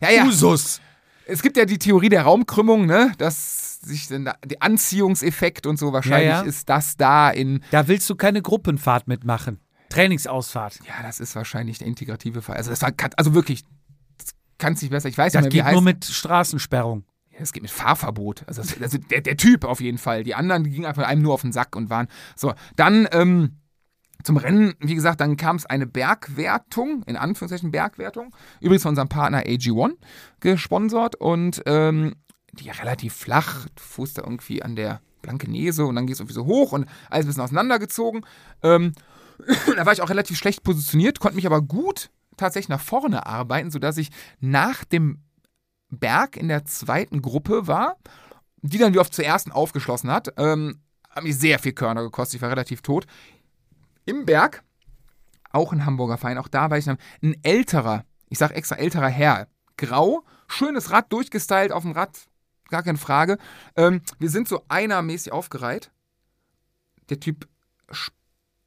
ja, 0.01 0.11
ja, 0.11 0.25
Usus. 0.25 0.81
es 1.27 1.43
gibt 1.43 1.57
ja 1.57 1.65
die 1.67 1.79
Theorie 1.79 2.09
der 2.09 2.23
Raumkrümmung, 2.23 2.87
ne, 2.87 3.13
dass 3.19 3.81
sich 3.81 4.09
der 4.09 4.37
Anziehungseffekt 4.61 5.67
und 5.67 5.79
so 5.79 5.93
wahrscheinlich 5.93 6.29
Ja, 6.31 6.43
ja. 6.43 6.49
ist 6.49 6.69
das 6.69 6.97
da 6.97 7.31
in, 7.31 7.63
Da 7.71 7.87
willst 7.89 8.09
du 8.11 8.15
keine 8.17 8.43
Gruppenfahrt 8.43 9.07
mitmachen. 9.09 9.61
Trainingsausfahrt. 9.89 10.81
ja, 10.87 11.03
das 11.03 11.21
ist 11.21 11.35
wahrscheinlich 11.37 11.79
der 11.79 11.87
integrative 11.87 12.43
Fall. 12.43 12.57
Also 12.57 12.71
das 12.71 12.83
war, 12.83 12.93
also 13.17 13.35
wirklich, 13.35 13.63
das 14.19 14.29
kann 14.59 14.73
es 14.75 14.83
nicht 14.83 14.91
besser. 14.91 15.09
Ich 15.09 15.19
weiß 15.19 15.33
Das 15.33 15.43
nicht 15.45 15.53
mehr, 15.55 15.65
wie 15.65 15.67
geht 15.69 15.73
nur 15.73 15.83
mit 15.83 16.05
Straßensperrung. 16.05 17.05
Ja, 17.33 17.39
Es 17.41 17.53
geht 17.53 17.63
mit 17.63 17.71
Fahrverbot. 17.71 18.45
Also, 18.47 18.63
das- 18.63 18.81
also 18.81 18.99
der, 18.99 19.21
der 19.21 19.37
Typ 19.37 19.65
auf 19.65 19.81
jeden 19.81 19.99
Fall. 19.99 20.25
Die 20.25 20.35
anderen 20.35 20.65
die 20.65 20.71
gingen 20.71 20.87
einfach 20.87 21.05
einem 21.05 21.23
nur 21.23 21.35
auf 21.35 21.43
den 21.43 21.53
Sack 21.53 21.77
und 21.77 21.91
waren. 21.91 22.09
So, 22.35 22.55
dann 22.77 23.07
ähm, 23.13 23.57
zum 24.23 24.39
Rennen, 24.39 24.75
wie 24.81 24.95
gesagt, 24.95 25.21
dann 25.21 25.37
kam 25.37 25.57
es 25.57 25.67
eine 25.67 25.87
Bergwertung, 25.87 27.05
in 27.07 27.17
Anführungszeichen 27.17 27.71
Bergwertung. 27.71 28.35
Übrigens 28.61 28.83
von 28.83 28.91
unserem 28.91 29.09
Partner 29.09 29.43
AG1 29.43 29.93
gesponsert 30.41 31.15
und 31.17 31.63
ähm, 31.67 32.17
die 32.53 32.71
relativ 32.71 33.15
flach. 33.15 33.67
Du 33.67 33.83
fuhrst 33.83 34.19
da 34.19 34.23
irgendwie 34.23 34.63
an 34.63 34.75
der 34.75 35.01
Blankenese 35.23 35.85
und 35.85 35.95
dann 35.97 36.07
gehst 36.07 36.21
du 36.21 36.25
irgendwie 36.25 36.35
so 36.35 36.47
hoch 36.47 36.73
und 36.73 36.87
alles 37.11 37.27
ein 37.27 37.29
bisschen 37.29 37.43
auseinandergezogen. 37.43 38.25
Ähm, 38.63 38.93
da 39.77 39.87
war 39.87 39.93
ich 39.93 40.03
auch 40.03 40.11
relativ 40.11 40.39
schlecht 40.39 40.63
positioniert, 40.63 41.21
konnte 41.21 41.37
mich 41.37 41.47
aber 41.47 41.63
gut 41.63 42.11
tatsächlich 42.37 42.69
nach 42.69 42.81
vorne 42.81 43.27
arbeiten, 43.27 43.71
sodass 43.71 43.97
ich 43.97 44.11
nach 44.41 44.85
dem 44.85 45.23
Berg 45.89 46.37
in 46.37 46.49
der 46.49 46.65
zweiten 46.65 47.23
Gruppe 47.23 47.67
war, 47.67 47.97
die 48.63 48.79
dann 48.79 48.95
wie 48.95 48.99
oft 48.99 49.15
zur 49.15 49.25
ersten 49.25 49.53
aufgeschlossen 49.53 50.11
hat. 50.11 50.33
Ähm, 50.37 50.83
hat 51.11 51.25
mich 51.25 51.39
sehr 51.39 51.59
viel 51.59 51.73
Körner 51.73 52.03
gekostet, 52.03 52.37
ich 52.37 52.43
war 52.43 52.51
relativ 52.51 52.83
tot. 52.83 53.07
Im 54.05 54.27
Berg, 54.27 54.63
auch 55.51 55.73
ein 55.73 55.87
Hamburger 55.87 56.19
Verein, 56.19 56.39
auch 56.39 56.49
da 56.49 56.71
war 56.71 56.79
ich 56.79 56.85
dann 56.85 56.99
ein 57.23 57.37
älterer, 57.43 58.05
ich 58.29 58.39
sag 58.39 58.51
extra 58.53 58.77
älterer 58.77 59.09
Herr, 59.09 59.49
grau, 59.77 60.25
schönes 60.49 60.91
Rad, 60.91 61.13
durchgestylt 61.13 61.73
auf 61.73 61.83
dem 61.83 61.93
Rad, 61.93 62.19
gar 62.69 62.83
keine 62.83 62.99
Frage. 62.99 63.39
Ähm, 63.77 64.03
wir 64.19 64.31
sind 64.31 64.49
so 64.49 64.65
einermäßig 64.69 65.33
aufgereiht. 65.33 65.91
Der 67.09 67.21
Typ 67.21 67.49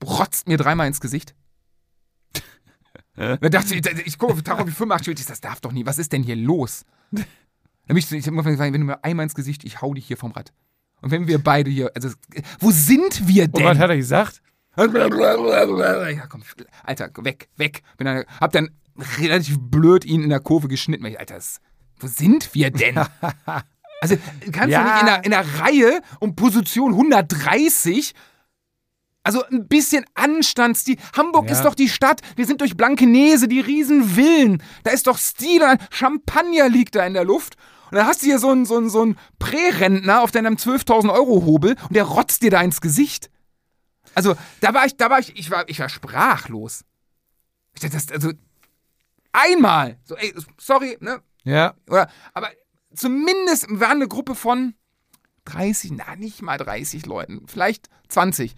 sprotzt 0.02 0.47
mir 0.47 0.58
dreimal 0.58 0.88
ins 0.88 1.00
Gesicht. 1.02 1.36
Da 3.16 3.36
dachte 3.38 3.76
ich, 3.76 3.86
ich 4.08 4.18
gucke 4.18 4.32
auf 4.34 4.41
Tacho 4.43 4.66
wie 4.66 4.72
85 4.72 5.10
Uhr, 5.10 5.26
das 5.28 5.41
darf 5.41 5.60
doch 5.60 5.74
nie, 5.74 5.86
was 5.86 5.97
ist 5.97 6.14
denn 6.14 6.24
hier 6.24 6.38
los? 6.38 6.86
Dann 7.12 7.97
ich, 7.97 8.10
ich 8.12 8.26
hab 8.26 8.34
immer 8.34 8.43
gesagt, 8.43 8.72
wenn 8.72 8.80
du 8.80 8.88
mir 8.88 9.04
einmal 9.04 9.24
ins 9.26 9.36
Gesicht, 9.36 9.66
ich 9.66 9.82
hau 9.82 9.93
dich 9.93 10.08
hier 10.08 10.16
vom 10.16 10.32
Rad. 10.32 10.54
Und 11.02 11.12
wenn 11.12 11.28
wir 11.28 11.39
beide 11.39 11.70
hier, 11.70 11.91
also, 11.95 12.10
wo 12.60 12.72
sind 12.72 13.28
wir 13.28 13.43
Und 13.45 13.58
denn? 13.58 13.66
was 13.66 13.78
hat 13.78 13.89
er 13.89 13.97
gesagt? 13.97 14.41
Ja, 16.12 16.28
komm, 16.28 16.43
Alter, 16.84 17.10
weg, 17.26 17.50
weg. 17.58 17.82
Bin 17.97 18.06
dann, 18.06 18.24
hab 18.39 18.54
dann 18.54 18.70
relativ 19.18 19.58
blöd 19.60 20.06
ihn 20.06 20.24
in 20.24 20.30
der 20.30 20.39
Kurve 20.39 20.70
geschnitten. 20.70 21.04
ich, 21.06 21.20
Alter, 21.20 21.36
das, 21.36 21.60
wo 22.00 22.08
sind 22.08 22.54
wir 22.56 22.72
denn? 22.72 23.00
Also, 24.02 24.16
du 24.45 24.52
kannst 24.54 24.70
Ja. 24.70 24.82
doch 24.82 24.91
nicht 24.93 25.02
in 25.02 25.06
der, 25.08 25.26
in 25.26 25.32
der 25.32 25.60
Reihe 25.60 26.02
um 26.22 26.34
Position 26.38 26.93
130 26.93 28.14
also 29.38 29.46
ein 29.46 29.68
bisschen 29.68 30.06
Anstandsstil. 30.16 30.98
Hamburg 31.16 31.46
Ja. 31.48 31.52
ist 31.54 31.64
doch 31.64 31.76
die 31.76 31.90
Stadt. 31.90 32.22
Wir 32.36 32.46
sind 32.46 32.62
durch 32.62 32.76
Blankenese, 32.76 33.48
die 33.48 33.60
Riesenvillen. 33.60 34.64
Da 34.84 34.92
ist 34.92 35.08
doch 35.08 35.18
Stil. 35.18 35.62
Champagner 35.92 36.70
liegt 36.70 36.96
da 36.96 37.06
in 37.06 37.14
der 37.14 37.26
Luft. 37.26 37.56
Und 37.92 37.98
dann 37.98 38.06
hast 38.06 38.22
du 38.22 38.26
hier 38.28 38.40
so 38.40 38.50
einen, 38.50 38.66
so 38.66 38.78
einen, 38.78 38.90
so 38.90 39.02
einen 39.02 39.18
Prärentner 39.40 40.22
auf 40.22 40.32
deinem 40.32 40.56
12.000 40.56 41.12
Euro 41.12 41.46
Hobel 41.46 41.76
und 41.88 41.96
der 41.96 42.04
rotzt 42.04 42.44
dir 42.44 42.52
da 42.52 42.62
ins 42.62 42.82
Gesicht. 42.82 43.30
Also, 44.16 44.36
da 44.62 44.74
war 44.74 44.86
ich, 44.86 44.96
da 44.98 45.10
war 45.10 45.20
ich, 45.20 45.36
ich 45.38 45.50
war, 45.52 45.68
ich 45.70 45.80
war 45.80 45.90
sprachlos. 45.90 46.84
Ich 47.74 47.82
dachte, 47.82 47.96
das, 47.96 48.12
also, 48.12 48.32
einmal. 49.32 49.98
So, 50.04 50.16
ey, 50.16 50.34
sorry, 50.60 50.98
ne? 51.00 51.22
Ja. 51.44 51.74
Oder, 51.90 52.10
aber 52.34 52.50
zumindest 52.94 53.68
war 53.70 53.90
eine 53.90 54.08
Gruppe 54.08 54.36
von 54.36 54.74
30, 55.46 55.92
na, 55.92 56.16
nicht 56.16 56.42
mal 56.42 56.58
30 56.58 57.06
Leuten, 57.06 57.44
vielleicht 57.48 57.90
20. 58.10 58.56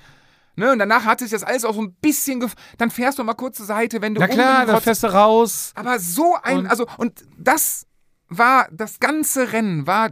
Ne, 0.55 0.71
und 0.71 0.79
danach 0.79 1.05
hat 1.05 1.19
sich 1.19 1.31
das 1.31 1.43
alles 1.43 1.63
auch 1.65 1.73
so 1.73 1.81
ein 1.81 1.93
bisschen, 1.95 2.39
gef 2.41 2.53
dann 2.77 2.91
fährst 2.91 3.17
du 3.19 3.23
mal 3.23 3.33
kurz 3.35 3.57
zur 3.57 3.65
Seite, 3.65 4.01
wenn 4.01 4.13
du 4.13 4.19
Na 4.21 4.27
klar, 4.27 4.65
dann 4.65 4.81
fährst 4.81 5.03
du 5.03 5.07
raus. 5.07 5.71
Aber 5.75 5.97
so 5.99 6.35
ein, 6.43 6.59
Und- 6.59 6.67
also, 6.67 6.85
und 6.97 7.23
das 7.37 7.87
war, 8.27 8.67
das 8.71 8.99
ganze 8.99 9.53
Rennen 9.53 9.87
war 9.87 10.09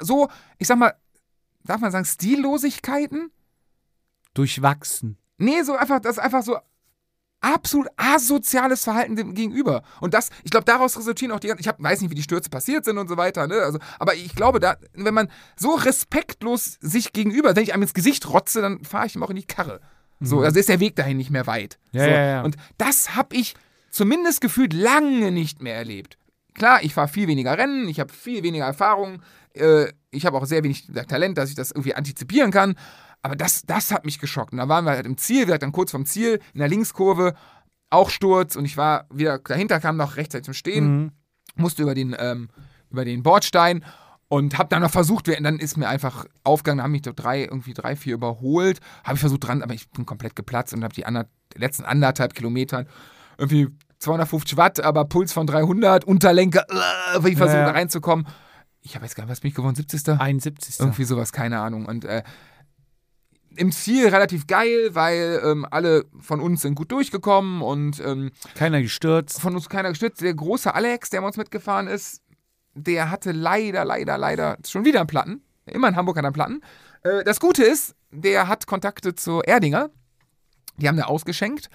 so, 0.00 0.28
ich 0.58 0.66
sag 0.66 0.78
mal, 0.78 0.94
darf 1.64 1.80
man 1.80 1.90
sagen, 1.92 2.04
Stillosigkeiten? 2.04 3.30
Durchwachsen. 4.34 5.18
Nee, 5.38 5.62
so 5.62 5.74
einfach, 5.76 6.00
das 6.00 6.12
ist 6.16 6.22
einfach 6.22 6.42
so 6.42 6.58
absolut 7.54 7.88
asoziales 7.96 8.84
Verhalten 8.84 9.16
dem 9.16 9.34
gegenüber. 9.34 9.82
Und 10.00 10.14
das, 10.14 10.30
ich 10.42 10.50
glaube, 10.50 10.64
daraus 10.64 10.98
resultieren 10.98 11.32
auch 11.32 11.40
die 11.40 11.48
ganzen, 11.48 11.60
ich 11.60 11.68
hab, 11.68 11.82
weiß 11.82 12.00
nicht, 12.00 12.10
wie 12.10 12.16
die 12.16 12.22
Stürze 12.22 12.50
passiert 12.50 12.84
sind 12.84 12.98
und 12.98 13.08
so 13.08 13.16
weiter, 13.16 13.46
ne? 13.46 13.60
Also, 13.62 13.78
aber 13.98 14.14
ich 14.14 14.34
glaube, 14.34 14.58
da, 14.58 14.76
wenn 14.94 15.14
man 15.14 15.28
so 15.56 15.74
respektlos 15.74 16.78
sich 16.80 17.12
gegenüber, 17.12 17.54
wenn 17.54 17.62
ich 17.62 17.72
einem 17.72 17.82
ins 17.82 17.94
Gesicht 17.94 18.28
rotze, 18.28 18.60
dann 18.60 18.84
fahre 18.84 19.06
ich 19.06 19.14
ihm 19.14 19.22
auch 19.22 19.30
in 19.30 19.36
die 19.36 19.46
Karre. 19.46 19.80
So, 20.18 20.40
also 20.40 20.58
ist 20.58 20.68
der 20.68 20.80
Weg 20.80 20.96
dahin 20.96 21.18
nicht 21.18 21.30
mehr 21.30 21.46
weit. 21.46 21.78
Ja, 21.92 22.04
so. 22.04 22.10
ja, 22.10 22.24
ja. 22.24 22.42
Und 22.42 22.56
das 22.78 23.14
habe 23.14 23.36
ich 23.36 23.54
zumindest 23.90 24.40
gefühlt 24.40 24.72
lange 24.72 25.30
nicht 25.30 25.62
mehr 25.62 25.76
erlebt. 25.76 26.18
Klar, 26.54 26.82
ich 26.82 26.94
fahre 26.94 27.08
viel 27.08 27.28
weniger 27.28 27.56
Rennen, 27.58 27.86
ich 27.86 28.00
habe 28.00 28.12
viel 28.12 28.42
weniger 28.42 28.64
Erfahrung, 28.64 29.22
äh, 29.52 29.92
ich 30.10 30.24
habe 30.24 30.38
auch 30.38 30.46
sehr 30.46 30.64
wenig 30.64 30.86
Talent, 31.06 31.36
dass 31.36 31.50
ich 31.50 31.54
das 31.54 31.70
irgendwie 31.70 31.94
antizipieren 31.94 32.50
kann. 32.50 32.76
Aber 33.22 33.34
das, 33.36 33.62
das 33.66 33.90
hat 33.90 34.04
mich 34.04 34.18
geschockt. 34.18 34.52
Und 34.52 34.58
da 34.58 34.68
waren 34.68 34.84
wir 34.84 34.92
halt 34.92 35.06
im 35.06 35.16
Ziel, 35.18 35.46
wir 35.46 35.54
hatten 35.54 35.62
dann 35.62 35.72
kurz 35.72 35.90
vom 35.90 36.06
Ziel, 36.06 36.40
in 36.54 36.60
der 36.60 36.68
Linkskurve, 36.68 37.34
auch 37.90 38.10
Sturz 38.10 38.56
und 38.56 38.64
ich 38.64 38.76
war 38.76 39.06
wieder, 39.12 39.38
dahinter 39.38 39.80
kam 39.80 39.96
noch 39.96 40.16
rechtzeitig 40.16 40.44
zum 40.44 40.54
Stehen, 40.54 40.96
Mhm. 40.96 41.12
musste 41.56 41.82
über 41.82 41.94
den, 41.94 42.14
ähm, 42.18 42.48
über 42.90 43.04
den 43.04 43.22
Bordstein 43.22 43.84
und 44.28 44.58
habe 44.58 44.68
dann 44.68 44.82
noch 44.82 44.90
versucht, 44.90 45.28
dann 45.28 45.58
ist 45.58 45.76
mir 45.76 45.88
einfach 45.88 46.24
aufgegangen, 46.44 46.82
haben 46.82 46.90
mich 46.92 47.02
doch 47.02 47.12
drei, 47.14 47.42
irgendwie 47.44 47.74
drei, 47.74 47.94
vier 47.96 48.14
überholt, 48.14 48.80
habe 49.04 49.14
ich 49.14 49.20
versucht 49.20 49.46
dran, 49.46 49.62
aber 49.62 49.72
ich 49.74 49.88
bin 49.90 50.04
komplett 50.04 50.34
geplatzt 50.36 50.74
und 50.74 50.82
habe 50.84 50.94
die 50.94 51.06
ander, 51.06 51.26
letzten 51.54 51.84
anderthalb 51.84 52.34
Kilometern 52.34 52.86
irgendwie 53.38 53.68
250 54.00 54.56
Watt, 54.56 54.80
aber 54.80 55.04
Puls 55.04 55.32
von 55.32 55.46
300, 55.46 56.04
Unterlenker, 56.04 56.66
äh, 56.68 57.28
ich 57.28 57.36
versuche 57.36 57.58
Ja. 57.58 57.66
da 57.66 57.70
reinzukommen. 57.72 58.26
Ich 58.82 58.94
habe 58.94 59.04
jetzt 59.04 59.14
gar 59.14 59.24
nicht, 59.24 59.30
was 59.32 59.40
bin 59.40 59.48
ich 59.50 59.54
gewonnen, 59.54 59.74
70. 59.74 60.20
71. 60.20 60.78
Irgendwie 60.80 61.04
sowas, 61.04 61.32
keine 61.32 61.60
Ahnung. 61.60 61.86
Und 61.86 62.04
äh, 62.04 62.22
im 63.56 63.72
Ziel 63.72 64.08
relativ 64.08 64.46
geil, 64.46 64.90
weil 64.92 65.40
ähm, 65.44 65.66
alle 65.70 66.04
von 66.20 66.40
uns 66.40 66.62
sind 66.62 66.74
gut 66.74 66.92
durchgekommen 66.92 67.62
und 67.62 68.00
ähm, 68.00 68.30
Keiner 68.54 68.82
gestürzt. 68.82 69.40
von 69.40 69.54
uns 69.54 69.68
keiner 69.68 69.90
gestützt. 69.90 70.20
Der 70.20 70.34
große 70.34 70.74
Alex, 70.74 71.10
der 71.10 71.20
mit 71.20 71.28
uns 71.28 71.36
mitgefahren 71.36 71.86
ist, 71.86 72.22
der 72.74 73.10
hatte 73.10 73.32
leider, 73.32 73.84
leider, 73.84 74.18
leider 74.18 74.58
schon 74.66 74.84
wieder 74.84 75.00
einen 75.00 75.06
Platten. 75.06 75.42
Immer 75.66 75.88
in 75.88 75.96
Hamburg 75.96 76.16
hat 76.16 76.24
er 76.24 76.28
einen 76.28 76.34
Platten. 76.34 76.60
Äh, 77.02 77.24
das 77.24 77.40
Gute 77.40 77.64
ist, 77.64 77.94
der 78.10 78.48
hat 78.48 78.66
Kontakte 78.66 79.14
zu 79.14 79.40
Erdinger. 79.42 79.90
Die 80.76 80.88
haben 80.88 80.96
da 80.96 81.04
ausgeschenkt. 81.04 81.70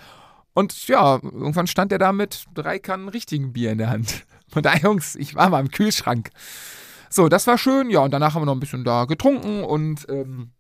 Und 0.54 0.88
ja, 0.88 1.20
irgendwann 1.24 1.68
stand 1.68 1.92
er 1.92 1.98
da 1.98 2.12
mit 2.12 2.46
drei 2.54 2.78
Kannen 2.78 3.10
richtigen 3.10 3.54
Bier 3.54 3.72
in 3.72 3.78
der 3.78 3.90
Hand. 3.90 4.26
Und 4.54 4.66
da, 4.66 4.76
Jungs, 4.76 5.16
ich 5.16 5.36
war 5.36 5.50
mal 5.50 5.62
im 5.62 5.72
Kühlschrank. 5.72 6.30
So, 7.10 7.30
das 7.30 7.48
war 7.48 7.58
schön. 7.58 7.90
Ja, 7.90 8.02
und 8.02 8.12
danach 8.12 8.34
haben 8.34 8.42
wir 8.42 8.46
noch 8.46 8.56
ein 8.56 8.60
bisschen 8.60 8.84
da 8.84 9.06
getrunken 9.06 9.64
und 9.64 10.08
ähm, 10.10 10.52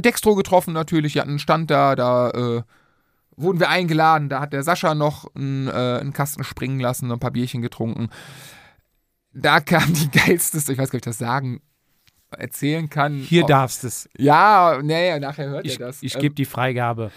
Dextro 0.00 0.34
getroffen 0.34 0.72
natürlich. 0.72 1.12
Die 1.12 1.20
hatten 1.20 1.30
einen 1.30 1.38
Stand 1.38 1.70
da, 1.70 1.94
da 1.94 2.30
äh, 2.30 2.62
wurden 3.36 3.60
wir 3.60 3.68
eingeladen. 3.68 4.28
Da 4.28 4.40
hat 4.40 4.52
der 4.52 4.62
Sascha 4.62 4.94
noch 4.94 5.26
einen, 5.34 5.68
äh, 5.68 5.98
einen 6.00 6.12
Kasten 6.12 6.44
springen 6.44 6.80
lassen, 6.80 7.10
ein 7.12 7.18
paar 7.18 7.30
Bierchen 7.32 7.60
getrunken. 7.62 8.08
Da 9.34 9.60
kam 9.60 9.92
die 9.92 10.10
geilste, 10.18 10.58
ich 10.58 10.66
weiß 10.66 10.76
gar 10.76 10.82
nicht, 10.84 10.92
ob 10.92 10.94
ich 10.94 11.02
das 11.02 11.18
sagen, 11.18 11.60
erzählen 12.30 12.88
kann. 12.88 13.14
Hier 13.18 13.44
Oh, 13.44 13.46
darfst 13.46 13.84
es. 13.84 14.08
Ja, 14.16 14.78
nee, 14.82 15.18
nachher 15.18 15.48
hört 15.50 15.66
Ich, 15.66 15.72
ihr 15.74 15.86
das. 15.86 16.02
ich 16.02 16.14
Ähm, 16.14 16.20
gebe 16.22 16.34
die 16.34 16.44
Freigabe. 16.46 17.10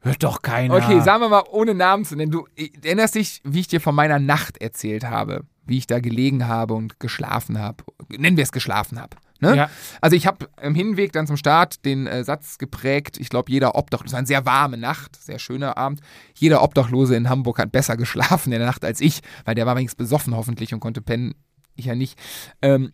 Hört 0.00 0.22
doch 0.22 0.42
keiner. 0.42 0.74
Okay, 0.74 1.00
sagen 1.00 1.22
wir 1.22 1.30
mal, 1.30 1.44
ohne 1.50 1.74
Namen 1.74 2.04
zu 2.04 2.14
nennen. 2.14 2.30
Du 2.30 2.46
erinnerst 2.84 3.14
dich, 3.14 3.40
wie 3.42 3.60
ich 3.60 3.68
dir 3.68 3.80
von 3.80 3.94
meiner 3.94 4.18
Nacht 4.18 4.58
erzählt 4.58 5.04
habe, 5.04 5.44
wie 5.64 5.78
ich 5.78 5.86
da 5.86 5.98
gelegen 5.98 6.46
habe 6.46 6.74
und 6.74 7.00
geschlafen 7.00 7.58
habe. 7.58 7.84
Nennen 8.10 8.36
wir 8.36 8.44
es 8.44 8.52
geschlafen 8.52 9.00
habe. 9.00 9.16
Ne? 9.44 9.56
Ja. 9.56 9.70
Also 10.00 10.16
ich 10.16 10.26
habe 10.26 10.48
im 10.60 10.74
Hinweg 10.74 11.12
dann 11.12 11.26
zum 11.26 11.36
Start 11.36 11.84
den 11.84 12.06
äh, 12.06 12.24
Satz 12.24 12.58
geprägt, 12.58 13.16
ich 13.18 13.28
glaube, 13.28 13.50
jeder 13.52 13.74
Obdachlose, 13.74 14.06
es 14.08 14.12
war 14.12 14.18
eine 14.18 14.26
sehr 14.26 14.44
warme 14.46 14.76
Nacht, 14.76 15.16
sehr 15.22 15.38
schöner 15.38 15.76
Abend, 15.76 16.00
jeder 16.34 16.62
Obdachlose 16.62 17.14
in 17.16 17.28
Hamburg 17.28 17.58
hat 17.58 17.72
besser 17.72 17.96
geschlafen 17.98 18.52
in 18.52 18.58
der 18.58 18.66
Nacht 18.68 18.84
als 18.84 19.00
ich, 19.00 19.20
weil 19.44 19.54
der 19.54 19.66
war 19.66 19.76
wenigstens 19.76 19.98
besoffen 19.98 20.34
hoffentlich 20.34 20.72
und 20.74 20.80
konnte 20.80 21.00
pennen, 21.00 21.34
ich 21.76 21.84
ja 21.86 21.94
nicht. 21.94 22.18
Ähm, 22.62 22.92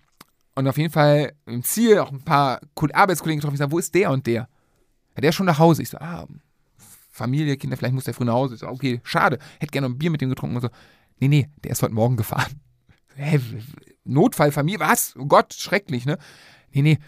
und 0.55 0.67
auf 0.69 0.77
jeden 0.79 0.93
Fall 0.93 1.33
im 1.47 1.63
Ziel 1.63 1.99
auch 2.01 2.11
ein 2.11 2.23
paar 2.23 2.61
Ko- 2.75 2.89
Arbeitskollegen 2.93 3.41
getroffen, 3.41 3.55
ich 3.55 3.61
sage, 3.61 3.73
wo 3.73 3.79
ist 3.79 3.95
der 3.95 4.11
und 4.11 4.27
der? 4.27 4.49
Ja, 5.15 5.21
der 5.23 5.31
ist 5.31 5.37
schon 5.37 5.47
nach 5.47 5.59
Hause. 5.59 5.83
Ich 5.83 5.89
so, 5.91 5.99
ah, 5.99 6.27
Familie, 7.11 7.57
Kinder, 7.57 7.77
vielleicht 7.77 7.95
muss 7.95 8.05
der 8.05 8.15
früh 8.15 8.25
nach 8.25 8.35
Hause. 8.35 8.55
Ich 8.55 8.61
so, 8.61 8.69
okay, 8.69 9.01
schade, 9.05 9.39
hätte 9.59 9.71
gerne 9.73 9.89
noch 9.89 9.95
ein 9.95 9.99
Bier 9.99 10.11
mit 10.11 10.21
dem 10.21 10.29
getrunken 10.31 10.57
und 10.57 10.63
so. 10.63 10.69
Nee, 11.19 11.29
nee, 11.29 11.49
der 11.63 11.73
ist 11.73 11.83
heute 11.83 11.95
Morgen 11.95 12.17
gefahren. 12.17 12.61
Hä, 13.17 13.39
Notfallfamilie, 14.05 14.81
was? 14.81 15.15
Oh 15.19 15.27
Gott, 15.27 15.55
schrecklich, 15.55 16.07
ne? 16.07 16.19
Nee, 16.73 16.83
nee, 16.83 16.99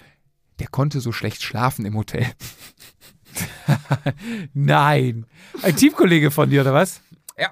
der 0.59 0.68
konnte 0.68 1.01
so 1.01 1.12
schlecht 1.12 1.43
schlafen 1.43 1.84
im 1.84 1.97
Hotel. 1.97 2.26
Nein. 4.55 5.26
Ein 5.62 5.76
Teamkollege 5.76 6.30
von 6.30 6.51
dir, 6.51 6.61
oder 6.61 6.74
was? 6.74 7.01
Ja. 7.38 7.51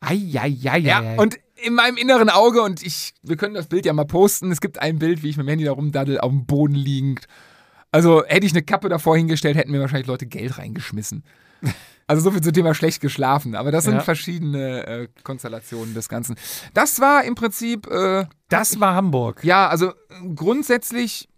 Eieieiei. 0.00 0.78
Ja, 0.78 1.14
und 1.16 1.38
in 1.56 1.74
meinem 1.74 1.96
inneren 1.96 2.30
Auge, 2.30 2.62
und 2.62 2.82
ich, 2.82 3.14
wir 3.22 3.36
können 3.36 3.54
das 3.54 3.66
Bild 3.66 3.86
ja 3.86 3.92
mal 3.92 4.04
posten, 4.04 4.50
es 4.50 4.60
gibt 4.60 4.78
ein 4.80 4.98
Bild, 4.98 5.22
wie 5.22 5.30
ich 5.30 5.36
mit 5.36 5.46
dem 5.46 5.50
Handy 5.50 5.64
da 5.64 5.72
rumdaddel, 5.72 6.20
auf 6.20 6.30
dem 6.30 6.46
Boden 6.46 6.74
liegend. 6.74 7.26
Also 7.92 8.24
hätte 8.24 8.46
ich 8.46 8.52
eine 8.52 8.62
Kappe 8.62 8.88
davor 8.88 9.16
hingestellt, 9.16 9.56
hätten 9.56 9.72
mir 9.72 9.80
wahrscheinlich 9.80 10.06
Leute 10.06 10.26
Geld 10.26 10.58
reingeschmissen. 10.58 11.24
Also 12.10 12.22
so 12.22 12.32
viel 12.32 12.40
zum 12.42 12.52
Thema 12.52 12.74
schlecht 12.74 13.00
geschlafen. 13.00 13.54
Aber 13.54 13.70
das 13.70 13.84
sind 13.84 13.94
Ja. 13.94 14.00
verschiedene 14.00 14.84
äh, 14.86 15.08
Konstellationen 15.22 15.94
des 15.94 16.08
Ganzen. 16.08 16.34
Das 16.74 17.00
war 17.00 17.22
im 17.22 17.36
Prinzip, 17.36 17.86
äh, 17.86 18.26
Das 18.48 18.80
war 18.80 18.96
Hamburg. 18.96 19.44
ja, 19.44 19.68
also 19.68 19.90
äh, 19.90 19.94
grundsätzlich 20.34 21.28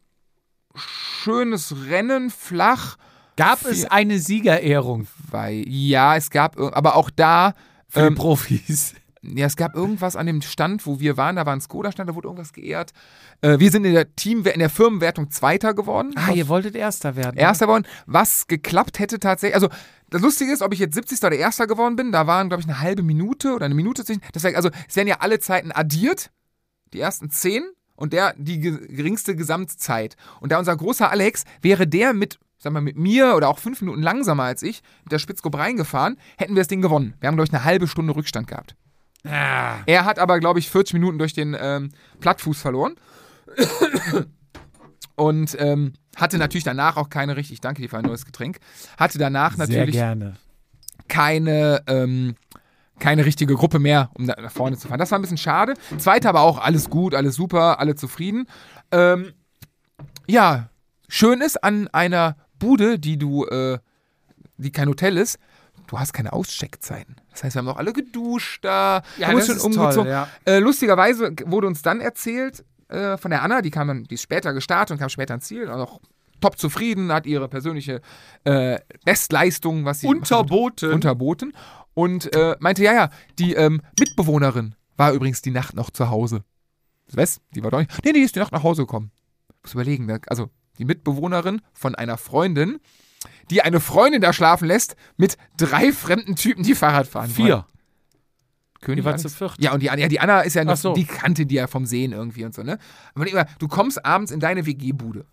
schönes 0.75 1.75
Rennen, 1.89 2.31
flach. 2.31 2.97
Gab 3.37 3.65
es 3.67 3.85
eine 3.91 4.19
Siegerehrung 4.19 5.07
Weil, 5.31 5.69
ja, 5.69 6.17
es 6.17 6.31
gab, 6.31 6.57
ir- 6.59 6.75
aber 6.75 6.97
auch 6.97 7.11
da, 7.11 7.53
für 7.89 8.01
Ähm, 8.07 8.15
Profis? 8.15 8.95
Ja, 9.25 9.47
es 9.47 9.57
gab 9.57 9.77
irgendwas 9.77 10.17
an 10.17 10.27
dem 10.27 10.43
Stand, 10.43 10.85
wo 10.85 10.99
wir 10.99 11.17
waren, 11.17 11.37
da 11.37 11.47
war 11.47 11.53
ein 11.53 11.61
Skoda-Stand, 11.61 12.11
da 12.11 12.15
wurde 12.17 12.27
irgendwas 12.27 12.53
geehrt. 12.53 12.93
Äh, 13.41 13.61
wir 13.61 13.71
sind 13.71 13.85
in 13.85 13.95
der 13.95 14.17
Team, 14.17 14.45
in 14.45 14.59
der 14.59 14.71
Firmenwertung 14.71 15.31
Zweiter 15.31 15.75
geworden. 15.75 16.13
Ah, 16.17 16.33
ihr 16.33 16.49
wolltet 16.49 16.75
Erster 16.75 17.15
werden. 17.15 17.37
Erster 17.37 17.67
geworden, 17.67 17.87
was 18.07 18.49
geklappt 18.49 18.99
hätte 18.99 19.21
tatsächlich. 19.21 19.55
Also, 19.55 19.69
das 20.11 20.23
Lustige 20.23 20.53
ist, 20.53 20.61
ob 20.61 20.75
ich 20.75 20.81
jetzt 20.81 20.95
70. 20.95 21.23
oder 21.23 21.37
Erster 21.37 21.69
geworden 21.69 21.95
bin, 21.95 22.11
da 22.11 22.27
waren, 22.27 22.49
glaube 22.49 22.63
ich, 22.63 22.69
eine 22.69 22.81
halbe 22.81 23.03
Minute 23.03 23.55
oder 23.55 23.65
eine 23.65 23.77
Minute 23.77 24.05
zwischen. 24.05 24.23
Das 24.33 24.43
heißt, 24.43 24.57
also, 24.57 24.71
es 24.89 24.97
werden 24.97 25.09
ja 25.09 25.19
alle 25.21 25.39
Zeiten 25.39 25.71
addiert, 25.71 26.31
die 26.93 27.01
ersten 27.01 27.31
zehn 27.31 27.63
und 27.95 28.13
der 28.13 28.35
die 28.37 28.59
ge 28.59 28.89
geringste 28.89 29.37
Gesamtzeit. 29.37 30.17
Und 30.41 30.51
da 30.51 30.59
unser 30.59 30.77
großer 30.77 31.11
Alex 31.11 31.45
wäre 31.61 31.87
der 31.87 32.13
mit, 32.13 32.41
sag 32.59 32.73
mal, 32.73 32.83
mit 32.83 32.97
mir 32.97 33.37
oder 33.37 33.49
auch 33.49 33.61
fünf 33.61 33.81
Minuten 33.83 34.03
langsamer 34.03 34.43
als 34.43 34.63
ich 34.65 34.83
mit 35.05 35.13
der 35.13 35.21
Spitzgruppe 35.21 35.59
reingefahren, 35.59 36.19
hätten 36.37 36.57
wir 36.57 36.61
das 36.61 36.69
Ding 36.69 36.83
gewonnen. 36.83 37.15
Wir 37.21 37.29
haben, 37.29 37.37
glaube 37.37 37.47
ich, 37.47 37.55
eine 37.55 37.65
halbe 37.65 37.87
Stunde 37.87 38.17
Rückstand 38.17 38.49
gehabt. 38.49 38.75
Ah, 39.25 39.79
Er 39.87 40.05
hat 40.05 40.19
aber, 40.19 40.41
glaube 40.41 40.59
ich, 40.59 40.69
40 40.71 40.95
Minuten 40.95 41.19
durch 41.19 41.33
den 41.33 41.57
ähm, 41.59 41.91
Plattfuß 42.21 42.61
verloren. 42.61 42.95
Und 45.15 45.57
ähm, 45.61 45.93
hatte 46.17 46.39
natürlich 46.39 46.65
danach 46.65 46.97
auch 46.97 47.09
keine 47.11 47.37
richtig, 47.37 47.61
danke 47.61 47.83
dir 47.83 47.89
für 47.89 47.99
ein 47.99 48.05
neues 48.05 48.25
Getränk, 48.25 48.59
hatte 48.97 49.19
danach 49.19 49.57
natürlich 49.57 49.95
keine, 51.09 51.83
ähm, 51.87 52.35
keine 52.99 53.25
richtige 53.25 53.55
Gruppe 53.55 53.79
mehr, 53.79 54.11
um 54.15 54.25
nach 54.25 54.51
vorne 54.51 54.77
zu 54.79 54.89
fahren. 54.89 54.99
Das 54.99 55.11
war 55.11 55.19
ein 55.19 55.23
bisschen 55.23 55.37
schade. 55.39 55.75
Zweiter 55.99 56.31
aber 56.31 56.41
auch 56.41 56.59
alles 56.59 56.89
gut, 56.91 57.15
alles 57.15 57.35
super, 57.35 57.79
alle 57.79 57.95
zufrieden. 57.95 58.47
Ähm, 58.91 59.33
ja, 60.27 60.71
schön 61.09 61.41
ist 61.41 61.63
an 61.63 61.89
einer 61.89 62.37
Bude, 62.59 62.99
die 62.99 63.19
du, 63.19 63.45
äh, 63.47 63.79
die 64.57 64.73
kein 64.73 64.89
Hotel 64.89 65.19
ist, 65.19 65.39
du 65.93 65.99
hast 65.99 66.15
keine 66.15 66.33
Auscheckzeiten. 66.33 67.17
Das 67.31 67.45
heißt, 67.45 67.55
wir 67.55 67.61
haben 67.61 67.69
auch 67.69 67.77
alle 67.77 67.93
geduscht 67.93 68.65
da, 68.65 69.03
haben 69.21 69.35
uns 69.35 69.47
schon 69.47 69.59
umgezogen. 69.59 70.09
ja. 70.11 70.27
Äh, 70.47 70.59
lustigerweise 70.59 71.35
wurde 71.45 71.67
uns 71.67 71.83
dann 71.83 72.01
erzählt 72.01 72.65
äh, 72.89 73.19
von 73.19 73.31
der 73.31 73.43
Anna, 73.43 73.61
die 73.61 73.71
kam 73.71 74.05
die 74.05 74.15
ist 74.15 74.23
später 74.23 74.55
gestartet 74.55 74.93
und 74.95 74.99
kam 74.99 75.11
später 75.11 75.35
ans 75.35 75.45
Ziel, 75.45 75.69
auch 75.69 76.01
top 76.41 76.59
zufrieden, 76.59 77.13
hat 77.13 77.27
ihre 77.27 77.47
persönliche 77.47 78.01
äh, 78.45 78.81
Bestleistung, 79.05 79.85
was 79.85 80.01
sie 80.01 80.07
Unterboten. 80.07 80.93
unterboten 80.93 81.53
und 81.93 82.35
äh, 82.35 82.57
meinte, 82.59 82.83
ja, 82.83 82.95
ja, 82.95 83.11
die 83.39 83.53
ähm, 83.53 83.83
Mitbewohnerin 84.01 84.75
war 84.97 85.13
übrigens 85.13 85.43
die 85.43 85.51
Nacht 85.51 85.77
noch 85.77 85.91
zu 85.91 86.09
Hause. 86.09 86.43
Was? 87.13 87.43
Die 87.55 87.63
war 87.63 87.71
doch 87.71 87.81
nicht. 87.81 87.91
Nee, 88.03 88.13
nee, 88.13 88.21
die 88.21 88.25
ist 88.25 88.35
die 88.35 88.39
Nacht 88.41 88.53
nach 88.53 88.63
Hause 88.63 88.83
gekommen. 88.83 89.11
Muss 89.63 89.75
überlegen, 89.75 90.07
ne? 90.07 90.23
also 90.29 90.49
die 90.79 90.87
Mitbewohnerin 90.87 91.61
von 91.75 91.95
einer 91.95 92.17
Freundin, 92.17 92.81
die 93.51 93.63
eine 93.63 93.81
Freundin 93.81 94.21
da 94.21 94.33
schlafen 94.33 94.67
lässt, 94.67 94.97
mit 95.17 95.37
drei 95.57 95.93
fremden 95.93 96.37
Typen, 96.37 96.63
die 96.63 96.75
Fahrrad 96.75 97.07
fahren. 97.07 97.37
wollen. 97.37 97.47
Vier. 97.47 97.67
König 98.83 99.03
Die 99.03 99.05
war 99.05 99.17
zu 99.17 99.29
viert. 99.29 99.55
Ja, 99.59 99.73
und 99.73 99.81
die, 99.81 99.87
ja, 99.87 100.09
die 100.09 100.21
Anna 100.21 100.41
ist 100.41 100.55
ja 100.55 100.65
noch, 100.65 100.77
so. 100.77 100.93
die 100.93 101.05
kannte 101.05 101.47
die 101.47 101.55
ja 101.55 101.69
vom 101.69 101.87
Sehen 101.87 102.13
irgendwie 102.13 102.45
und 102.45 102.55
so, 102.55 102.63
ne? 102.63 102.79
Aber 103.15 103.29
immer, 103.29 103.47
du 103.59 103.69
kommst 103.69 104.05
abends 104.05 104.33
in 104.33 104.41
deine 104.41 104.67
WG-Bude. 104.67 105.25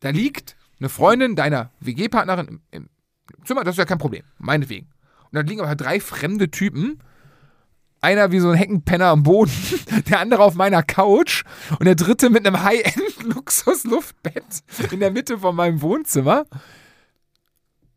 Da 0.00 0.10
liegt 0.10 0.56
eine 0.80 0.88
Freundin 0.88 1.36
deiner 1.36 1.70
WG-Partnerin 1.80 2.48
im, 2.48 2.60
im 2.72 2.88
Zimmer, 3.44 3.64
das 3.64 3.74
ist 3.74 3.78
ja 3.78 3.84
kein 3.84 3.98
Problem, 3.98 4.24
meinetwegen. 4.38 4.88
Und 5.30 5.34
da 5.34 5.40
liegen 5.40 5.60
aber 5.60 5.76
drei 5.76 6.00
fremde 6.00 6.50
Typen. 6.50 6.98
Einer 8.00 8.32
wie 8.32 8.40
so 8.40 8.50
ein 8.50 8.56
Heckenpenner 8.56 9.06
am 9.06 9.22
Boden, 9.22 9.52
der 10.10 10.18
andere 10.18 10.42
auf 10.42 10.56
meiner 10.56 10.82
Couch 10.82 11.44
und 11.78 11.84
der 11.84 11.94
dritte 11.94 12.30
mit 12.30 12.44
einem 12.44 12.64
High-End-Luxus-Luftbett 12.64 14.42
in 14.90 14.98
der 14.98 15.12
Mitte 15.12 15.38
von 15.38 15.54
meinem 15.54 15.80
Wohnzimmer. 15.82 16.46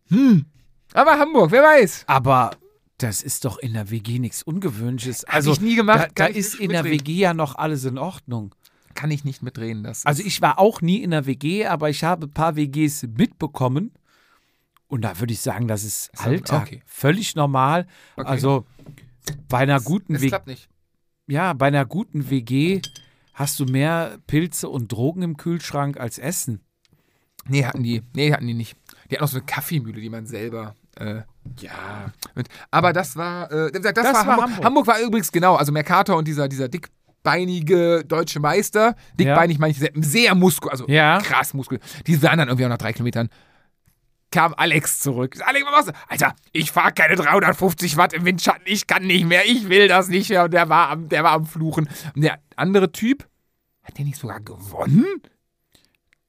Hm. 0.09 0.45
Aber 0.93 1.19
Hamburg, 1.19 1.51
wer 1.51 1.63
weiß. 1.63 2.03
Aber 2.07 2.51
das 2.97 3.21
ist 3.21 3.43
doch 3.45 3.57
in 3.57 3.73
der 3.73 3.89
WG 3.89 4.19
nichts 4.19 4.43
Ungewöhnliches. 4.43 5.23
Hab 5.27 5.33
Also 5.35 5.51
ich 5.53 5.61
nie 5.61 5.75
gemacht, 5.75 6.11
Da, 6.15 6.25
da 6.27 6.33
ist 6.33 6.55
in 6.55 6.69
der. 6.69 6.83
WG 6.85 7.13
ja 7.13 7.33
noch 7.33 7.55
alles 7.55 7.83
in 7.85 7.97
Ordnung. 7.97 8.55
Kann 8.93 9.11
ich 9.11 9.25
nicht 9.25 9.41
mitreden. 9.43 9.83
Das 9.83 10.05
Also 10.05 10.23
ich 10.23 10.41
war 10.41 10.57
auch 10.59 10.81
nie 10.81 11.03
in 11.03 11.11
der 11.11 11.25
WG, 11.25 11.65
aber 11.65 11.89
ich 11.89 12.03
habe 12.05 12.27
ein 12.27 12.31
paar 12.31 12.55
WGs 12.55 13.03
mitbekommen. 13.17 13.91
Und 14.87 15.01
da 15.01 15.19
würde 15.19 15.33
ich 15.33 15.41
sagen, 15.41 15.67
das 15.67 15.83
ist 15.83 16.11
Ist 16.13 16.21
Alltag. 16.25 16.61
okay. 16.67 16.81
Völlig 16.85 17.35
normal. 17.35 17.87
Okay. 18.15 18.27
Also 18.29 18.65
bei 19.49 19.57
einer 19.57 19.81
guten 19.81 20.21
WG. 20.21 20.27
klappt 20.29 20.47
nicht. 20.47 20.69
Ja, 21.27 21.53
bei 21.53 21.67
einer 21.67 21.85
guten 21.85 22.29
WG 22.29 22.81
hast 23.33 23.59
du 23.59 23.65
mehr 23.65 24.19
Pilze 24.27 24.69
und 24.69 24.91
Drogen 24.91 25.23
im 25.23 25.35
Kühlschrank 25.37 25.99
als 25.99 26.17
Essen. 26.19 26.61
Nee, 27.47 27.65
hatten 27.65 27.83
die. 27.83 28.01
Nee, 28.15 28.31
hatten 28.31 28.47
die 28.47 28.53
nicht. 28.53 28.77
Die 29.09 29.15
hatten 29.15 29.23
auch 29.23 29.29
so 29.29 29.37
eine 29.37 29.45
Kaffeemühle, 29.45 30.01
die 30.01 30.09
man 30.09 30.25
selber. 30.25 30.75
Äh, 30.97 31.21
ja. 31.59 32.11
Mit. 32.33 32.47
Aber 32.71 32.93
das 32.93 33.15
war. 33.15 33.51
Äh, 33.51 33.71
das, 33.71 33.93
das, 33.93 34.03
war, 34.05 34.13
war 34.13 34.25
Hamburg. 34.25 34.41
Hamburg. 34.49 34.65
Hamburg 34.65 34.87
war 34.87 34.99
übrigens 34.99 35.31
genau. 35.31 35.55
Also 35.55 35.71
Mercator 35.71 36.15
und 36.17 36.27
dieser, 36.27 36.47
dieser 36.47 36.67
dickbeinige 36.69 38.03
deutsche 38.05 38.39
Meister. 38.39 38.95
Dickbeinig 39.19 39.59
meine 39.59 39.71
ich 39.71 39.79
sehr, 39.79 39.91
sehr 39.95 40.35
muskulös. 40.35 40.71
Also 40.81 40.87
Ja. 40.91 41.19
krass 41.19 41.53
muskulös. 41.53 41.81
Die 42.07 42.21
waren 42.23 42.37
dann 42.39 42.47
irgendwie 42.47 42.65
auch 42.65 42.69
nach 42.69 42.77
drei 42.77 42.93
Kilometern. 42.93 43.29
Kam 44.31 44.53
Alex 44.57 44.99
zurück. 44.99 45.37
Alex, 45.45 45.65
was 45.65 45.71
machst 45.71 45.87
du? 45.89 45.93
Alter, 46.09 46.35
ich 46.51 46.71
fahre 46.71 46.91
keine 46.91 47.15
350 47.15 47.95
Watt 47.95 48.13
im 48.13 48.25
Windschatten. 48.25 48.63
Ich 48.65 48.85
kann 48.87 49.05
nicht 49.05 49.25
mehr. 49.25 49.45
Ich 49.45 49.69
will 49.69 49.87
das 49.87 50.07
nicht 50.09 50.29
mehr. 50.29 50.45
Und 50.45 50.53
der 50.53 50.67
war 50.67 50.89
am, 50.89 51.09
der 51.09 51.23
war 51.23 51.31
am 51.31 51.45
Fluchen. 51.45 51.87
Und 52.15 52.21
der 52.21 52.39
andere 52.55 52.91
Typ, 52.91 53.27
hat 53.83 53.97
der 53.97 54.05
nicht 54.05 54.17
sogar 54.17 54.39
gewonnen? 54.41 55.05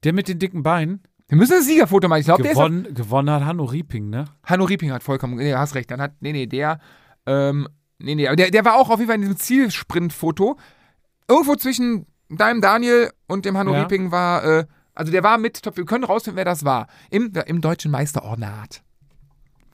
Der 0.05 0.13
mit 0.13 0.29
den 0.29 0.39
dicken 0.39 0.63
Beinen 0.63 1.03
Wir 1.29 1.37
müssen 1.37 1.55
ein 1.55 1.63
Siegerfoto 1.63 2.09
machen. 2.09 2.21
Ich 2.21 2.27
glaube, 2.27 2.43
der 2.43 2.53
ist 2.53 2.59
gewonnen, 2.59 2.95
gewonnen 2.95 3.31
hat 3.31 3.45
Hanno 3.45 3.65
Rieping, 3.65 4.11
ne? 4.11 4.27
Hanno 4.45 4.65
Rieping 4.65 4.93
hat 4.93 5.03
vollkommen, 5.03 5.37
nee, 5.37 5.55
hast 5.55 5.75
recht, 5.75 5.91
dann 5.91 6.01
hat, 6.01 6.13
nee, 6.21 6.33
nee, 6.33 6.47
der, 6.47 6.79
ähm, 7.27 7.69
nee, 7.99 8.15
nee, 8.15 8.29
aber 8.29 8.37
der, 8.37 8.51
der 8.51 8.65
war 8.65 8.77
auch 8.77 8.91
auf 8.91 8.99
jeden 9.01 9.09
Fall 9.09 9.17
in 9.17 9.23
diesem 9.23 9.37
Zielsprint-Foto. 9.37 10.57
Irgendwo 11.29 11.57
zwischen 11.57 12.07
deinem 12.29 12.61
Daniel 12.61 13.11
und 13.27 13.45
dem 13.45 13.57
Hanno 13.57 13.73
Ja. 13.73 13.83
Rieping 13.83 14.13
war, 14.13 14.45
äh, 14.45 14.67
also 14.95 15.11
der 15.11 15.25
war 15.25 15.39
mit, 15.39 15.63
top, 15.63 15.77
wir 15.77 15.85
können 15.85 16.05
rausfinden, 16.05 16.37
wer 16.37 16.45
das 16.45 16.65
war. 16.65 16.87
Im, 17.11 17.33
im 17.47 17.61
deutschen 17.61 17.91
Meisterornat. 17.91 18.83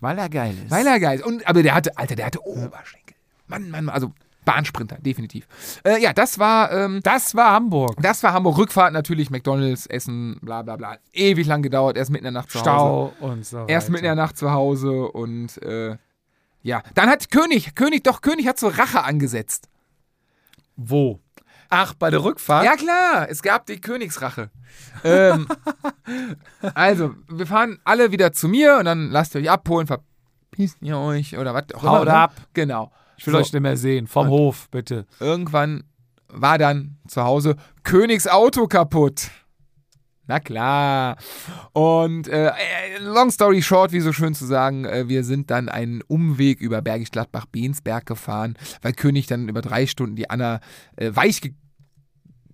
Weil 0.00 0.18
er 0.18 0.28
geil 0.30 0.54
ist. 0.64 0.70
Weil 0.70 0.86
er 0.86 0.98
geil 0.98 1.18
ist. 1.18 1.26
Und, 1.26 1.46
aber 1.46 1.62
der 1.62 1.74
hatte, 1.74 1.96
Alter, 1.96 2.16
der 2.16 2.26
hatte 2.26 2.44
Oberschenkel. 2.44 3.16
Mann, 3.46 3.70
Mann, 3.70 3.84
Mann, 3.84 3.94
also 3.94 4.12
Bahnsprinter, 4.44 4.96
definitiv. 5.00 5.46
Äh, 5.84 6.02
ja, 6.02 6.12
das 6.12 6.38
war, 6.38 6.72
ähm, 6.72 7.00
das 7.02 7.34
war 7.34 7.52
Hamburg. 7.52 7.96
das 8.02 8.22
war 8.22 8.32
Hamburg. 8.32 8.58
Rückfahrt 8.58 8.92
natürlich, 8.92 9.30
McDonalds, 9.30 9.86
Essen, 9.86 10.38
bla, 10.42 10.62
bla, 10.62 10.76
bla. 10.76 10.96
Ewig 11.12 11.46
lang 11.46 11.62
gedauert, 11.62 11.96
erst 11.96 12.10
mitten 12.10 12.26
in 12.26 12.34
der 12.34 12.40
Nacht 12.42 12.50
zu 12.50 12.58
Hause. 12.58 12.64
Stau 12.64 13.12
und 13.20 13.46
so 13.46 13.58
Erst 13.66 13.86
weiter. 13.86 13.92
mitten 13.92 14.04
in 14.04 14.16
der 14.16 14.24
Nacht 14.24 14.36
zu 14.36 14.50
Hause 14.50 15.08
und 15.12 15.62
äh, 15.62 15.96
ja, 16.62 16.82
dann 16.94 17.08
hat 17.08 17.30
König, 17.30 17.74
König, 17.74 18.02
doch 18.04 18.20
König 18.20 18.46
hat 18.48 18.58
so 18.58 18.68
Rache 18.68 19.02
angesetzt. 19.04 19.68
Wo? 20.76 21.20
Ach, 21.70 21.94
bei 21.94 22.10
der 22.10 22.22
Rückfahrt? 22.22 22.64
Ja 22.64 22.76
klar, 22.76 23.28
es 23.30 23.42
gab 23.42 23.66
die 23.66 23.80
Königsrache. 23.80 24.50
ähm, 25.04 25.46
also, 26.74 27.14
wir 27.28 27.46
fahren 27.46 27.78
alle 27.84 28.12
wieder 28.12 28.32
zu 28.32 28.48
mir 28.48 28.76
und 28.78 28.84
dann 28.84 29.10
lasst 29.10 29.34
ihr 29.34 29.40
euch 29.40 29.50
abholen, 29.50 29.86
verpisst 29.86 30.78
ihr 30.80 30.98
euch 30.98 31.36
oder 31.38 31.54
was 31.54 31.64
auch 31.74 31.82
Haut 31.82 32.02
immer. 32.02 32.12
ne? 32.12 32.14
ab. 32.18 32.34
Genau. 32.54 32.92
Ich 33.22 33.26
will 33.28 33.34
So, 33.34 33.38
euch 33.38 33.52
nicht 33.52 33.62
mehr 33.62 33.76
sehen. 33.76 34.08
Vom 34.08 34.26
Hof, 34.26 34.68
bitte. 34.72 35.06
Irgendwann 35.20 35.84
war 36.26 36.58
dann 36.58 36.96
zu 37.06 37.22
Hause 37.22 37.54
Königs 37.84 38.26
Auto 38.26 38.66
kaputt. 38.66 39.30
Na 40.26 40.40
klar. 40.40 41.18
Und 41.72 42.26
äh, 42.26 42.48
äh, 42.48 42.52
long 42.98 43.30
story 43.30 43.62
short, 43.62 43.92
wie 43.92 44.00
so 44.00 44.12
schön 44.12 44.34
zu 44.34 44.44
sagen, 44.44 44.84
äh, 44.86 45.06
wir 45.06 45.22
sind 45.22 45.52
dann 45.52 45.68
einen 45.68 46.02
Umweg 46.02 46.60
über 46.60 46.82
Bergisch 46.82 47.12
Gladbach 47.12 47.46
Bensberg 47.46 48.06
gefahren, 48.06 48.56
weil 48.82 48.92
König 48.92 49.28
dann 49.28 49.48
über 49.48 49.62
drei 49.62 49.86
Stunden 49.86 50.16
die 50.16 50.28
Anna 50.28 50.58
äh, 50.96 51.14
weich 51.14 51.42
ge 51.42 51.52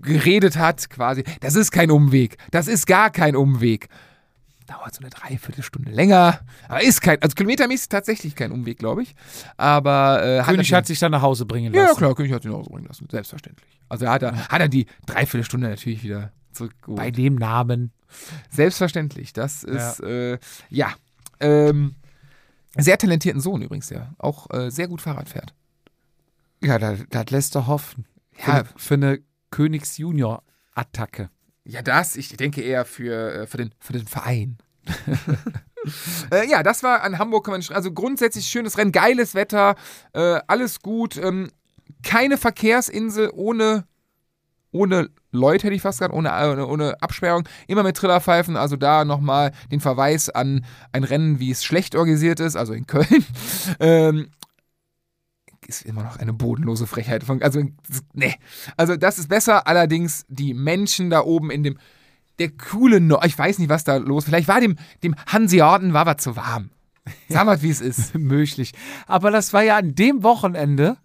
geredet 0.00 0.58
hat, 0.58 0.90
quasi. 0.90 1.24
Das 1.40 1.54
ist 1.56 1.70
kein 1.70 1.90
Umweg. 1.90 2.36
Das 2.50 2.68
ist 2.68 2.86
gar 2.86 3.08
kein 3.08 3.34
Umweg. 3.34 3.88
Dauert 4.68 4.94
so 4.94 5.00
eine 5.00 5.08
Dreiviertelstunde 5.10 5.90
länger. 5.90 6.40
Aber 6.68 6.82
ist 6.82 7.00
kein, 7.00 7.20
also 7.22 7.34
kilometermäßig 7.34 7.88
tatsächlich 7.88 8.34
kein 8.36 8.52
Umweg, 8.52 8.78
glaube 8.78 9.02
ich. 9.02 9.14
Aber 9.56 10.18
äh, 10.22 10.22
König 10.42 10.46
natürlich- 10.46 10.72
hat 10.74 10.86
sich 10.86 10.98
dann 10.98 11.10
nach 11.12 11.22
Hause 11.22 11.46
bringen 11.46 11.72
lassen. 11.72 11.88
ja, 11.88 11.94
klar, 11.96 12.14
König 12.14 12.32
hat 12.32 12.44
ihn 12.44 12.52
auch 12.52 12.64
so 12.64 12.70
bringen 12.70 12.86
lassen, 12.86 13.08
selbstverständlich. 13.10 13.80
Also 13.88 14.04
er 14.04 14.10
hat, 14.12 14.22
er, 14.22 14.48
hat 14.48 14.60
er 14.60 14.68
die 14.68 14.84
Dreiviertelstunde 15.06 15.68
natürlich 15.70 16.02
wieder 16.04 16.32
zurückgeholt. 16.52 16.98
Bei 16.98 17.10
dem 17.10 17.36
Namen. 17.36 17.92
Selbstverständlich, 18.50 19.32
das 19.32 19.64
ist, 19.64 20.00
ja, 20.00 20.06
äh, 20.06 20.38
ja. 20.68 20.92
Ähm, 21.40 21.94
sehr 22.76 22.98
talentierten 22.98 23.40
Sohn 23.40 23.62
übrigens, 23.62 23.88
der 23.88 24.14
auch 24.18 24.50
äh, 24.50 24.70
sehr 24.70 24.88
gut 24.88 25.00
Fahrrad 25.00 25.28
fährt. 25.30 25.54
Ja, 26.62 26.78
das, 26.78 27.00
das 27.08 27.30
lässt 27.30 27.54
doch 27.54 27.66
hoffen. 27.68 28.04
Für, 28.34 28.50
Ja. 28.50 28.56
eine- 28.58 28.68
für 28.76 28.94
eine 28.94 29.18
Königs-Junior-Attacke. 29.50 31.30
Ja, 31.68 31.82
das, 31.82 32.16
ich 32.16 32.30
denke 32.30 32.62
eher 32.62 32.86
für, 32.86 33.42
äh, 33.42 33.46
für, 33.46 33.58
den, 33.58 33.74
für 33.78 33.92
den 33.92 34.06
Verein. 34.06 34.56
äh, 36.32 36.48
ja, 36.48 36.62
das 36.62 36.82
war 36.82 37.02
an 37.02 37.18
Hamburg, 37.18 37.46
also 37.70 37.92
grundsätzlich 37.92 38.46
schönes 38.46 38.78
Rennen, 38.78 38.90
geiles 38.90 39.34
Wetter, 39.34 39.74
äh, 40.14 40.40
alles 40.46 40.80
gut. 40.80 41.18
Ähm, 41.18 41.50
keine 42.02 42.38
Verkehrsinsel 42.38 43.30
ohne, 43.34 43.84
ohne 44.70 45.10
Leute, 45.30 45.66
hätte 45.66 45.76
ich 45.76 45.82
fast 45.82 45.98
gesagt, 45.98 46.14
ohne, 46.14 46.30
ohne, 46.32 46.66
ohne 46.66 47.02
Absperrung. 47.02 47.46
Immer 47.66 47.82
mit 47.82 47.98
Trillerpfeifen, 47.98 48.56
also 48.56 48.76
da 48.76 49.04
nochmal 49.04 49.52
den 49.70 49.80
Verweis 49.80 50.30
an 50.30 50.64
ein 50.92 51.04
Rennen, 51.04 51.38
wie 51.38 51.50
es 51.50 51.66
schlecht 51.66 51.94
organisiert 51.94 52.40
ist, 52.40 52.56
also 52.56 52.72
in 52.72 52.86
Köln. 52.86 53.26
ähm, 53.78 54.30
ist 55.68 55.82
immer 55.82 56.02
noch 56.02 56.16
eine 56.16 56.32
bodenlose 56.32 56.86
Frechheit. 56.86 57.22
Von, 57.22 57.42
also, 57.42 57.62
nee. 58.14 58.34
Also, 58.76 58.96
das 58.96 59.18
ist 59.18 59.28
besser. 59.28 59.66
Allerdings 59.66 60.24
die 60.28 60.54
Menschen 60.54 61.10
da 61.10 61.20
oben 61.20 61.50
in 61.50 61.62
dem, 61.62 61.78
der 62.38 62.50
coole, 62.50 63.00
no 63.00 63.20
ich 63.24 63.38
weiß 63.38 63.58
nicht, 63.58 63.68
was 63.68 63.84
da 63.84 63.96
los 63.96 64.24
Vielleicht 64.24 64.48
war 64.48 64.60
dem, 64.60 64.76
dem 65.02 65.14
Hanseaten 65.26 65.92
war 65.92 66.06
was 66.06 66.18
zu 66.18 66.36
warm. 66.36 66.70
Sag 67.28 67.46
mal, 67.46 67.62
wie 67.62 67.70
es 67.70 67.80
ist. 67.80 68.14
Möglich. 68.18 68.72
Aber 69.06 69.30
das 69.30 69.52
war 69.52 69.62
ja 69.62 69.76
an 69.76 69.94
dem 69.94 70.22
Wochenende, 70.22 70.96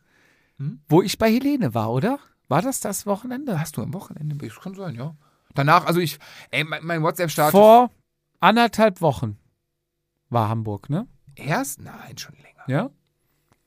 Hm? 0.58 0.82
wo 0.88 1.02
ich 1.02 1.18
bei 1.18 1.32
Helene 1.32 1.74
war, 1.74 1.92
oder? 1.92 2.20
War 2.48 2.62
das 2.62 2.80
das 2.80 3.06
Wochenende? 3.06 3.60
Hast 3.60 3.78
du 3.78 3.82
am 3.82 3.94
Wochenende? 3.94 4.36
Das 4.36 4.60
kann 4.60 4.76
sein, 4.76 4.96
ja. 4.96 5.16
Danach, 5.56 5.86
also 5.86 6.00
ich, 6.00 6.20
ey, 6.52 6.64
mein, 6.64 6.86
mein 6.86 7.02
WhatsApp-Status. 7.04 7.52
Vor 7.52 7.90
anderthalb 8.40 9.02
Wochen 9.02 9.38
war 10.30 10.50
Hamburg, 10.50 10.90
ne? 10.90 11.08
Erst? 11.36 11.82
Nein, 11.82 12.18
schon 12.18 12.36
länger. 12.36 12.64
Ja. 12.68 12.90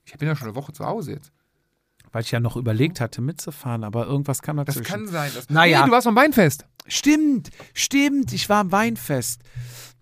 Ich 0.06 0.16
bin 0.18 0.28
ja 0.28 0.36
schon 0.36 0.48
eine 0.48 0.56
Woche 0.56 0.72
zu 0.72 0.84
Hause 0.86 1.12
jetzt. 1.12 1.32
Weil 2.12 2.22
ich 2.22 2.30
ja 2.30 2.40
noch 2.40 2.56
überlegt 2.56 3.00
hatte, 3.00 3.20
mitzufahren, 3.20 3.84
aber 3.84 4.06
irgendwas 4.06 4.40
kam 4.40 4.56
Das 4.56 4.66
dazwischen. 4.66 4.84
kann 4.90 5.06
sein. 5.08 5.30
Dass, 5.34 5.50
Naja. 5.50 5.80
Nee, 5.80 5.86
du 5.86 5.92
warst 5.92 6.06
am 6.06 6.16
Weinfest. 6.16 6.64
Stimmt, 6.86 7.50
stimmt. 7.74 8.32
Ich 8.32 8.48
war 8.48 8.60
am 8.60 8.72
Weinfest. 8.72 9.42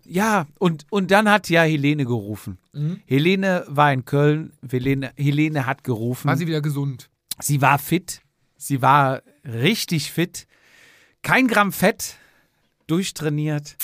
Ja, 0.05 0.47
und, 0.59 0.85
und 0.90 1.10
dann 1.10 1.31
hat 1.31 1.48
ja 1.48 1.62
Helene 1.62 2.05
gerufen. 2.05 2.59
Mhm. 2.72 3.01
Helene 3.06 3.64
war 3.68 3.93
in 3.93 4.05
Köln. 4.05 4.52
Helene, 4.70 5.12
Helene 5.16 5.64
hat 5.66 5.82
gerufen. 5.82 6.28
War 6.28 6.36
sie 6.36 6.47
wieder 6.47 6.60
gesund. 6.60 7.09
Sie 7.40 7.62
war 7.62 7.78
fit. 7.78 8.20
Sie 8.59 8.82
war 8.82 9.22
richtig 9.44 10.12
fit. 10.12 10.47
Kein 11.22 11.48
Gramm 11.48 11.72
Fett. 11.72 12.16
Durchtrainiert. 12.86 13.76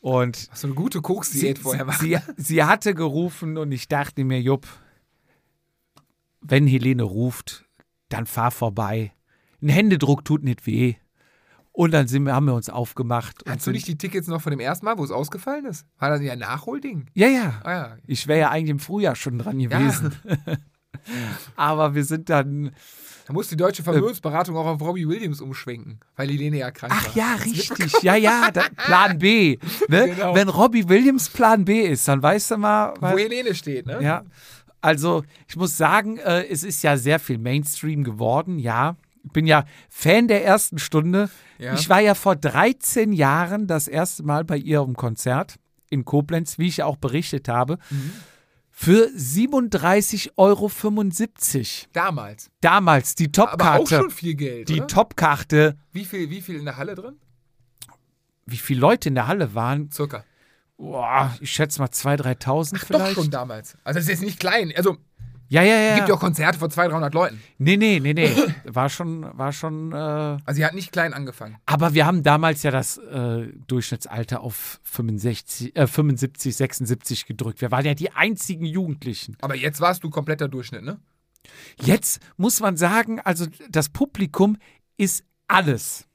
Und 0.00 0.48
du 0.62 0.66
eine 0.66 0.74
gute 0.74 1.00
Koks-Diät 1.00 1.58
vorher 1.58 1.86
machen? 1.86 2.06
sie, 2.06 2.18
sie 2.36 2.62
hatte 2.62 2.94
gerufen 2.94 3.56
und 3.56 3.72
ich 3.72 3.88
dachte 3.88 4.22
mir, 4.22 4.38
Jupp, 4.38 4.66
wenn 6.46 6.66
Helene 6.66 7.02
ruft, 7.02 7.64
dann 8.08 8.26
fahr 8.26 8.50
vorbei. 8.50 9.12
Ein 9.62 9.68
Händedruck 9.70 10.24
tut 10.24 10.44
nicht 10.44 10.66
weh. 10.66 10.94
Und 11.72 11.90
dann 11.90 12.06
sind 12.06 12.30
haben 12.30 12.46
wir 12.46 12.54
uns 12.54 12.70
aufgemacht. 12.70 13.42
Hast 13.48 13.66
du 13.66 13.72
nicht 13.72 13.88
die 13.88 13.98
Tickets 13.98 14.28
noch 14.28 14.40
von 14.40 14.50
dem 14.50 14.60
ersten 14.60 14.84
Mal, 14.84 14.96
wo 14.96 15.02
es 15.02 15.10
ausgefallen 15.10 15.64
ist? 15.64 15.86
War 15.98 16.10
das 16.10 16.22
ja 16.22 16.32
ein 16.34 16.38
Nachholding? 16.38 17.06
Ja, 17.14 17.26
ja. 17.26 17.60
Ah 17.64 17.72
ja. 17.72 17.96
Ich 18.06 18.28
wäre 18.28 18.38
ja 18.38 18.50
eigentlich 18.50 18.70
im 18.70 18.78
Frühjahr 18.78 19.16
schon 19.16 19.38
dran 19.38 19.58
gewesen. 19.58 20.14
Aber 21.56 21.94
wir 21.96 22.04
sind 22.04 22.30
dann. 22.30 22.70
Da 23.26 23.32
muss 23.32 23.48
die 23.48 23.56
deutsche 23.56 23.82
Vermögensberatung 23.82 24.54
auch 24.56 24.66
auf 24.66 24.80
Robbie 24.82 25.08
Williams 25.08 25.40
umschwenken, 25.40 25.98
weil 26.14 26.28
Helene 26.28 26.58
ja 26.58 26.70
krank 26.70 26.92
Ach 26.94 27.06
war. 27.08 27.16
ja, 27.16 27.34
richtig. 27.42 28.02
Ja, 28.02 28.16
ja, 28.16 28.50
da, 28.52 28.66
Plan 28.76 29.18
B. 29.18 29.58
Ne? 29.88 30.08
Genau. 30.14 30.34
Wenn 30.34 30.48
Robbie 30.50 30.88
Williams 30.88 31.30
Plan 31.30 31.64
B 31.64 31.80
ist, 31.80 32.06
dann 32.06 32.22
weißt 32.22 32.52
du 32.52 32.56
mal. 32.58 32.94
Wo 33.00 33.16
Helene 33.18 33.54
steht, 33.54 33.86
ne? 33.86 34.00
ja. 34.02 34.22
Also, 34.84 35.24
ich 35.48 35.56
muss 35.56 35.76
sagen, 35.76 36.18
äh, 36.18 36.44
es 36.46 36.62
ist 36.62 36.82
ja 36.82 36.96
sehr 36.96 37.18
viel 37.18 37.38
Mainstream 37.38 38.04
geworden, 38.04 38.58
ja. 38.58 38.96
Ich 39.24 39.32
bin 39.32 39.46
ja 39.46 39.64
Fan 39.88 40.28
der 40.28 40.44
ersten 40.44 40.78
Stunde. 40.78 41.30
Ja. 41.58 41.72
Ich 41.74 41.88
war 41.88 42.00
ja 42.00 42.14
vor 42.14 42.36
13 42.36 43.12
Jahren 43.14 43.66
das 43.66 43.88
erste 43.88 44.22
Mal 44.24 44.44
bei 44.44 44.58
ihrem 44.58 44.94
Konzert 44.94 45.56
in 45.88 46.04
Koblenz, 46.04 46.58
wie 46.58 46.66
ich 46.68 46.76
ja 46.78 46.84
auch 46.86 46.96
berichtet 46.98 47.48
habe, 47.48 47.78
Mhm. 47.90 48.12
für 48.70 49.08
37,75 49.14 50.32
Euro. 50.36 50.70
Damals. 51.92 52.50
Damals 52.60 53.14
die 53.14 53.30
Aber 53.36 53.44
auch 53.44 53.50
Topkarte. 53.78 53.96
schon 53.96 54.10
viel 54.10 54.34
Geld, 54.34 54.68
Die? 54.68 54.80
Topkarte. 54.80 55.76
Wie 55.92 56.04
viel, 56.04 56.28
wie 56.30 56.40
viel 56.42 56.56
in 56.56 56.64
der 56.66 56.76
Halle 56.76 56.94
drin? 56.94 57.16
Wie 58.46 58.56
viele 58.58 58.80
Leute 58.80 59.08
in 59.08 59.14
der 59.14 59.26
Halle 59.26 59.54
waren? 59.54 59.90
Circa. 59.90 60.24
Boah, 60.84 61.34
ich 61.40 61.50
schätze 61.50 61.80
mal 61.80 61.88
2.000, 61.88 62.38
3.000 62.40 62.72
Doch 62.78 62.86
vielleicht. 62.86 63.14
schon 63.14 63.30
damals. 63.30 63.76
Also 63.84 63.98
es 63.98 64.04
ist 64.04 64.10
jetzt 64.10 64.22
nicht 64.22 64.38
klein. 64.40 64.72
Also 64.76 64.96
Ja, 65.48 65.62
ja, 65.62 65.76
ja. 65.76 65.94
gibt 65.96 66.08
ja 66.08 66.14
auch 66.14 66.20
Konzerte 66.20 66.58
vor 66.58 66.70
200, 66.70 66.92
300 66.92 67.14
Leuten. 67.14 67.42
nee, 67.58 67.76
nee, 67.76 68.00
nee, 68.00 68.12
nee. 68.14 68.30
War 68.64 68.88
schon, 68.88 69.26
war 69.36 69.52
schon. 69.52 69.92
Äh, 69.92 69.96
Also 69.96 70.52
sie 70.54 70.64
hat 70.64 70.74
nicht 70.74 70.90
klein 70.92 71.12
angefangen. 71.14 71.56
aber 71.66 71.94
wir 71.94 72.06
haben 72.06 72.22
damals 72.22 72.62
ja 72.62 72.70
das 72.70 72.98
äh, 72.98 73.48
Durchschnittsalter 73.66 74.40
auf 74.40 74.80
65, 74.84 75.76
äh, 75.76 75.86
75, 75.86 76.56
76 76.56 77.26
gedrückt. 77.26 77.60
Wir 77.60 77.70
waren 77.70 77.84
ja 77.84 77.94
die 77.94 78.10
einzigen 78.12 78.64
Jugendlichen. 78.66 79.36
Aber 79.42 79.54
jetzt 79.54 79.80
warst 79.80 80.02
du 80.04 80.10
kompletter 80.10 80.48
Durchschnitt, 80.48 80.82
ne? 80.82 80.98
Jetzt 81.82 82.20
muss 82.38 82.60
man 82.60 82.76
sagen, 82.78 83.20
also 83.20 83.46
das 83.68 83.90
Publikum 83.90 84.56
ist 84.96 85.24
alles. 85.46 86.06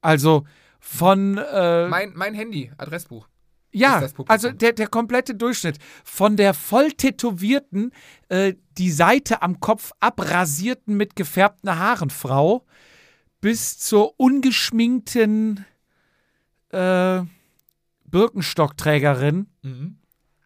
Also 0.00 0.44
von 0.80 1.36
äh, 1.38 1.88
Mein, 1.88 2.12
mein 2.14 2.34
Handy, 2.34 2.72
Adressbuch. 2.78 3.28
Ja, 3.72 4.06
also 4.28 4.50
der, 4.50 4.72
der 4.72 4.86
komplette 4.86 5.34
Durchschnitt 5.34 5.78
von 6.04 6.36
der 6.36 6.54
voll 6.54 6.92
tätowierten, 6.92 7.92
äh, 8.28 8.54
die 8.78 8.90
Seite 8.90 9.42
am 9.42 9.60
Kopf 9.60 9.92
abrasierten 10.00 10.96
mit 10.96 11.16
gefärbten 11.16 11.78
Haaren 11.78 12.10
Frau 12.10 12.64
bis 13.40 13.78
zur 13.78 14.18
ungeschminkten 14.20 15.64
äh, 16.70 17.22
Birkenstockträgerin, 18.04 19.46
Mhm. 19.62 19.96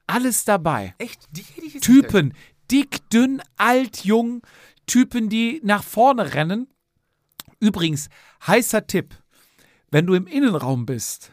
alles 0.07 0.45
dabei. 0.45 0.95
Echt? 0.99 1.27
Die 1.31 1.43
hätte 1.43 1.67
ich 1.67 1.75
jetzt 1.75 1.85
Typen, 1.85 2.33
dick, 2.71 3.09
dünn, 3.11 3.43
alt, 3.57 4.05
jung, 4.05 4.43
Typen, 4.87 5.29
die 5.29 5.61
nach 5.65 5.83
vorne 5.83 6.35
rennen. 6.35 6.69
Übrigens, 7.59 8.09
heißer 8.47 8.87
Tipp, 8.87 9.15
wenn 9.91 10.07
du 10.07 10.15
im 10.15 10.27
Innenraum 10.27 10.87
bist 10.87 11.33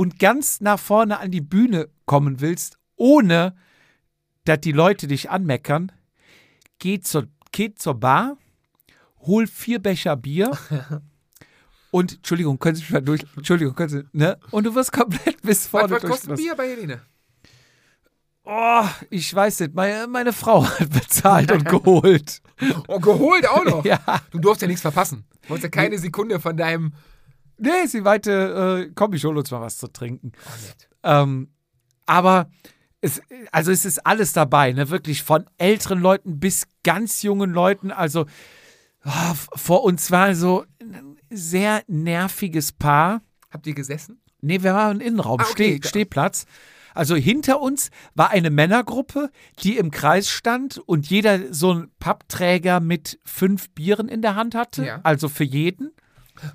und 0.00 0.18
ganz 0.18 0.62
nach 0.62 0.80
vorne 0.80 1.18
an 1.18 1.30
die 1.30 1.42
Bühne 1.42 1.90
kommen 2.06 2.40
willst, 2.40 2.78
ohne 2.96 3.54
dass 4.46 4.62
die 4.62 4.72
Leute 4.72 5.06
dich 5.06 5.28
anmeckern, 5.28 5.92
geh 6.78 7.00
zur, 7.00 7.28
geh 7.52 7.74
zur 7.74 8.00
Bar, 8.00 8.38
hol 9.26 9.46
vier 9.46 9.78
Becher 9.78 10.16
Bier 10.16 10.56
und, 11.90 12.14
Entschuldigung, 12.14 12.58
können 12.58 12.76
Sie 12.76 12.82
mich 12.84 12.92
mal 12.92 13.02
durch, 13.02 13.26
Entschuldigung, 13.36 13.74
können 13.74 13.90
Sie, 13.90 14.04
ne? 14.12 14.38
Und 14.50 14.64
du 14.64 14.74
wirst 14.74 14.90
komplett 14.90 15.42
bis 15.42 15.64
Was, 15.64 15.66
vorne 15.66 15.90
was 15.90 16.02
kostet 16.02 16.30
durchgelassen. 16.30 16.44
Bier 16.44 16.54
bei 16.54 16.70
Helene? 16.70 17.02
Oh, 18.44 18.86
ich 19.10 19.34
weiß 19.34 19.60
nicht. 19.60 19.74
Meine, 19.74 20.06
meine 20.06 20.32
Frau 20.32 20.64
hat 20.64 20.88
bezahlt 20.88 21.52
und 21.52 21.66
geholt. 21.66 22.40
Oh, 22.88 23.00
geholt 23.00 23.46
auch 23.48 23.64
noch. 23.64 23.84
Ja. 23.84 24.00
Du 24.30 24.38
durfst 24.38 24.60
ja 24.62 24.68
nichts 24.68 24.82
verpassen. 24.82 25.24
Du 25.42 25.50
wolltest 25.50 25.64
ja 25.64 25.82
keine 25.82 25.98
Sekunde 25.98 26.40
von 26.40 26.56
deinem. 26.56 26.94
Nee, 27.60 27.86
sie 27.86 28.00
meinte, 28.00 28.86
äh, 28.88 28.92
komm, 28.94 29.12
ich 29.14 29.24
hol 29.24 29.36
uns 29.36 29.50
mal 29.50 29.60
was 29.60 29.78
zu 29.78 29.86
trinken. 29.88 30.32
Oh. 30.34 31.08
Ähm, 31.08 31.48
aber 32.06 32.50
es, 33.00 33.20
also 33.52 33.70
es 33.70 33.84
ist 33.84 34.04
alles 34.06 34.32
dabei, 34.32 34.72
ne? 34.72 34.90
Wirklich 34.90 35.22
von 35.22 35.44
älteren 35.58 36.00
Leuten 36.00 36.40
bis 36.40 36.66
ganz 36.82 37.22
jungen 37.22 37.50
Leuten. 37.52 37.90
Also 37.92 38.26
f- 39.04 39.48
vor 39.54 39.84
uns 39.84 40.10
war 40.10 40.34
so 40.34 40.64
ein 40.80 41.16
sehr 41.30 41.82
nerviges 41.86 42.72
Paar. 42.72 43.22
Habt 43.50 43.66
ihr 43.66 43.74
gesessen? 43.74 44.20
Nee, 44.40 44.62
wir 44.62 44.74
waren 44.74 45.00
im 45.00 45.06
Innenraum, 45.06 45.40
Ah, 45.40 45.44
okay. 45.50 45.78
Steh, 45.82 45.88
Stehplatz. 45.88 46.46
Also 46.94 47.14
hinter 47.14 47.60
uns 47.60 47.90
war 48.14 48.30
eine 48.30 48.50
Männergruppe, 48.50 49.30
die 49.62 49.76
im 49.78 49.90
Kreis 49.90 50.28
stand 50.28 50.78
und 50.78 51.08
jeder 51.08 51.52
so 51.54 51.70
einen 51.70 51.90
Pappträger 52.00 52.80
mit 52.80 53.20
fünf 53.24 53.70
Bieren 53.70 54.08
in 54.08 54.22
der 54.22 54.34
Hand 54.34 54.54
hatte. 54.54 54.84
Ja. 54.84 55.00
Also 55.04 55.28
für 55.28 55.44
jeden. 55.44 55.92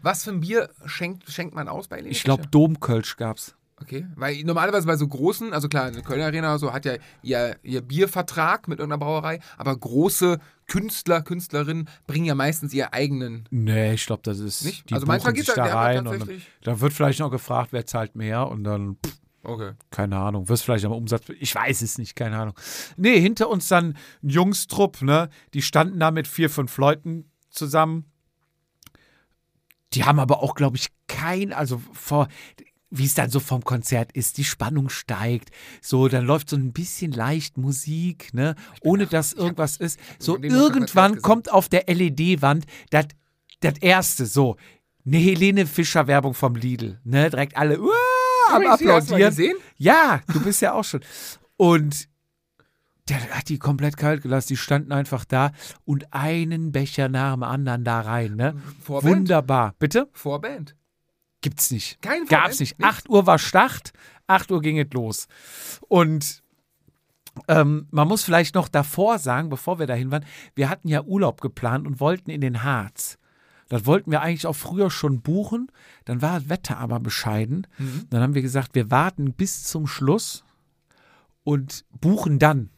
Was 0.01 0.23
für 0.23 0.31
ein 0.31 0.39
Bier 0.41 0.69
schenkt, 0.85 1.29
schenkt 1.29 1.55
man 1.55 1.67
aus 1.67 1.87
bei 1.87 1.97
Helene? 1.97 2.11
Ich 2.11 2.23
glaube, 2.23 2.47
Domkölsch 2.47 3.17
gab's. 3.17 3.55
Okay, 3.81 4.07
weil 4.15 4.41
normalerweise 4.43 4.87
bei 4.87 4.95
so 4.95 5.05
großen, 5.05 5.51
also 5.51 5.67
klar, 5.67 5.87
eine 5.87 6.01
Kölner 6.01 6.25
Arena 6.27 6.51
oder 6.51 6.59
so 6.59 6.71
hat 6.71 6.85
ja 6.85 6.93
ihr, 7.21 7.57
ihr 7.61 7.81
Biervertrag 7.81 8.69
mit 8.69 8.79
irgendeiner 8.79 9.03
Brauerei, 9.03 9.41
aber 9.57 9.75
große 9.75 10.39
Künstler, 10.67 11.21
Künstlerinnen 11.21 11.89
bringen 12.07 12.23
ja 12.23 12.35
meistens 12.35 12.73
ihr 12.73 12.93
eigenen. 12.93 13.43
Nee, 13.51 13.93
ich 13.95 14.05
glaube, 14.05 14.21
das 14.23 14.39
ist. 14.39 14.63
Nicht? 14.63 14.89
Die 14.89 14.93
Also 14.93 15.05
manchmal 15.05 15.35
sich 15.35 15.45
da- 15.47 15.55
da 15.55 15.65
rein 15.75 16.07
und 16.07 16.21
dann, 16.21 16.41
dann 16.63 16.79
wird 16.79 16.93
vielleicht 16.93 17.19
noch 17.19 17.29
gefragt, 17.31 17.73
wer 17.73 17.85
zahlt 17.85 18.15
mehr 18.15 18.47
und 18.47 18.63
dann, 18.63 18.95
pff, 19.05 19.13
Okay. 19.43 19.73
keine 19.91 20.17
Ahnung, 20.17 20.47
wirst 20.47 20.63
vielleicht 20.63 20.85
am 20.85 20.93
Umsatz. 20.93 21.23
Ich 21.39 21.53
weiß 21.53 21.81
es 21.81 21.97
nicht, 21.97 22.15
keine 22.15 22.37
Ahnung. 22.39 22.55
Nee, 22.95 23.19
hinter 23.19 23.49
uns 23.49 23.67
dann 23.67 23.95
ein 24.23 24.29
Jungstrupp, 24.29 25.01
ne? 25.01 25.29
Die 25.53 25.61
standen 25.61 25.99
da 25.99 26.11
mit 26.11 26.27
vier, 26.29 26.49
fünf 26.49 26.77
Leuten 26.77 27.29
zusammen. 27.49 28.05
Die 29.95 30.03
haben 30.03 30.19
aber 30.19 30.43
auch, 30.43 30.55
glaube 30.55 30.77
ich, 30.77 30.89
kein, 31.07 31.53
also 31.53 31.81
vor, 31.93 32.27
wie 32.89 33.05
es 33.05 33.13
dann 33.13 33.29
so 33.29 33.39
vom 33.39 33.63
Konzert 33.63 34.11
ist, 34.11 34.37
die 34.37 34.43
Spannung 34.43 34.89
steigt. 34.89 35.49
So, 35.81 36.07
dann 36.07 36.25
läuft 36.25 36.49
so 36.49 36.55
ein 36.55 36.73
bisschen 36.73 37.11
leicht 37.11 37.57
Musik, 37.57 38.33
ne? 38.33 38.55
Ohne 38.81 39.07
dass 39.07 39.33
irgendwas 39.33 39.77
ist. 39.77 39.99
So, 40.19 40.37
irgendwann 40.37 41.21
kommt 41.21 41.51
auf 41.51 41.69
der 41.69 41.85
LED-Wand 41.87 42.65
das 42.91 43.77
erste, 43.79 44.25
so. 44.25 44.57
Eine 45.05 45.17
Helene 45.17 45.67
Fischer-Werbung 45.67 46.33
vom 46.33 46.55
Lidl, 46.55 46.99
ne? 47.03 47.29
Direkt 47.29 47.57
alle, 47.57 47.79
uah, 47.79 47.91
am 48.51 48.65
applaudieren. 48.65 49.53
Ja, 49.77 50.21
du 50.33 50.41
bist 50.41 50.61
ja 50.61 50.73
auch 50.73 50.83
schon. 50.83 51.01
Und 51.57 52.07
der 53.09 53.19
hat 53.29 53.49
die 53.49 53.59
komplett 53.59 53.97
kalt 53.97 54.21
gelassen. 54.21 54.49
Die 54.49 54.57
standen 54.57 54.91
einfach 54.91 55.25
da 55.25 55.51
und 55.85 56.13
einen 56.13 56.71
Becher 56.71 57.09
nach 57.09 57.33
dem 57.33 57.43
anderen 57.43 57.83
da 57.83 58.01
rein. 58.01 58.35
Ne? 58.35 58.55
Vorband? 58.81 59.15
Wunderbar. 59.15 59.75
Bitte? 59.79 60.09
Vorband. 60.13 60.75
Gibt's 61.41 61.69
nicht. 61.69 62.01
Kein 62.01 62.25
Gab's 62.25 62.29
Vorband? 62.29 62.59
nicht. 62.59 62.79
Nichts? 62.79 62.95
8 62.97 63.09
Uhr 63.09 63.27
war 63.27 63.37
Start, 63.37 63.93
8 64.27 64.51
Uhr 64.51 64.61
ging 64.61 64.79
es 64.79 64.91
los. 64.93 65.27
Und 65.87 66.43
ähm, 67.47 67.87
man 67.91 68.07
muss 68.07 68.23
vielleicht 68.23 68.55
noch 68.55 68.67
davor 68.67 69.19
sagen, 69.19 69.49
bevor 69.49 69.77
wir 69.77 69.87
dahin 69.87 70.09
waren, 70.09 70.25
wir 70.55 70.69
hatten 70.69 70.87
ja 70.87 71.03
Urlaub 71.03 71.41
geplant 71.41 71.85
und 71.85 71.99
wollten 71.99 72.31
in 72.31 72.41
den 72.41 72.63
Harz. 72.63 73.17
Das 73.67 73.85
wollten 73.85 74.11
wir 74.11 74.21
eigentlich 74.21 74.47
auch 74.47 74.55
früher 74.55 74.89
schon 74.89 75.21
buchen. 75.21 75.71
Dann 76.05 76.21
war 76.21 76.39
das 76.39 76.49
Wetter 76.49 76.77
aber 76.77 76.99
bescheiden. 76.99 77.67
Mhm. 77.77 78.05
Dann 78.09 78.21
haben 78.21 78.35
wir 78.35 78.41
gesagt, 78.41 78.75
wir 78.75 78.91
warten 78.91 79.33
bis 79.33 79.63
zum 79.63 79.87
Schluss 79.87 80.43
und 81.43 81.85
buchen 81.99 82.39
dann. 82.39 82.69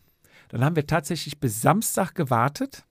Dann 0.49 0.63
haben 0.63 0.75
wir 0.75 0.87
tatsächlich 0.87 1.39
bis 1.39 1.61
Samstag 1.61 2.15
gewartet 2.15 2.85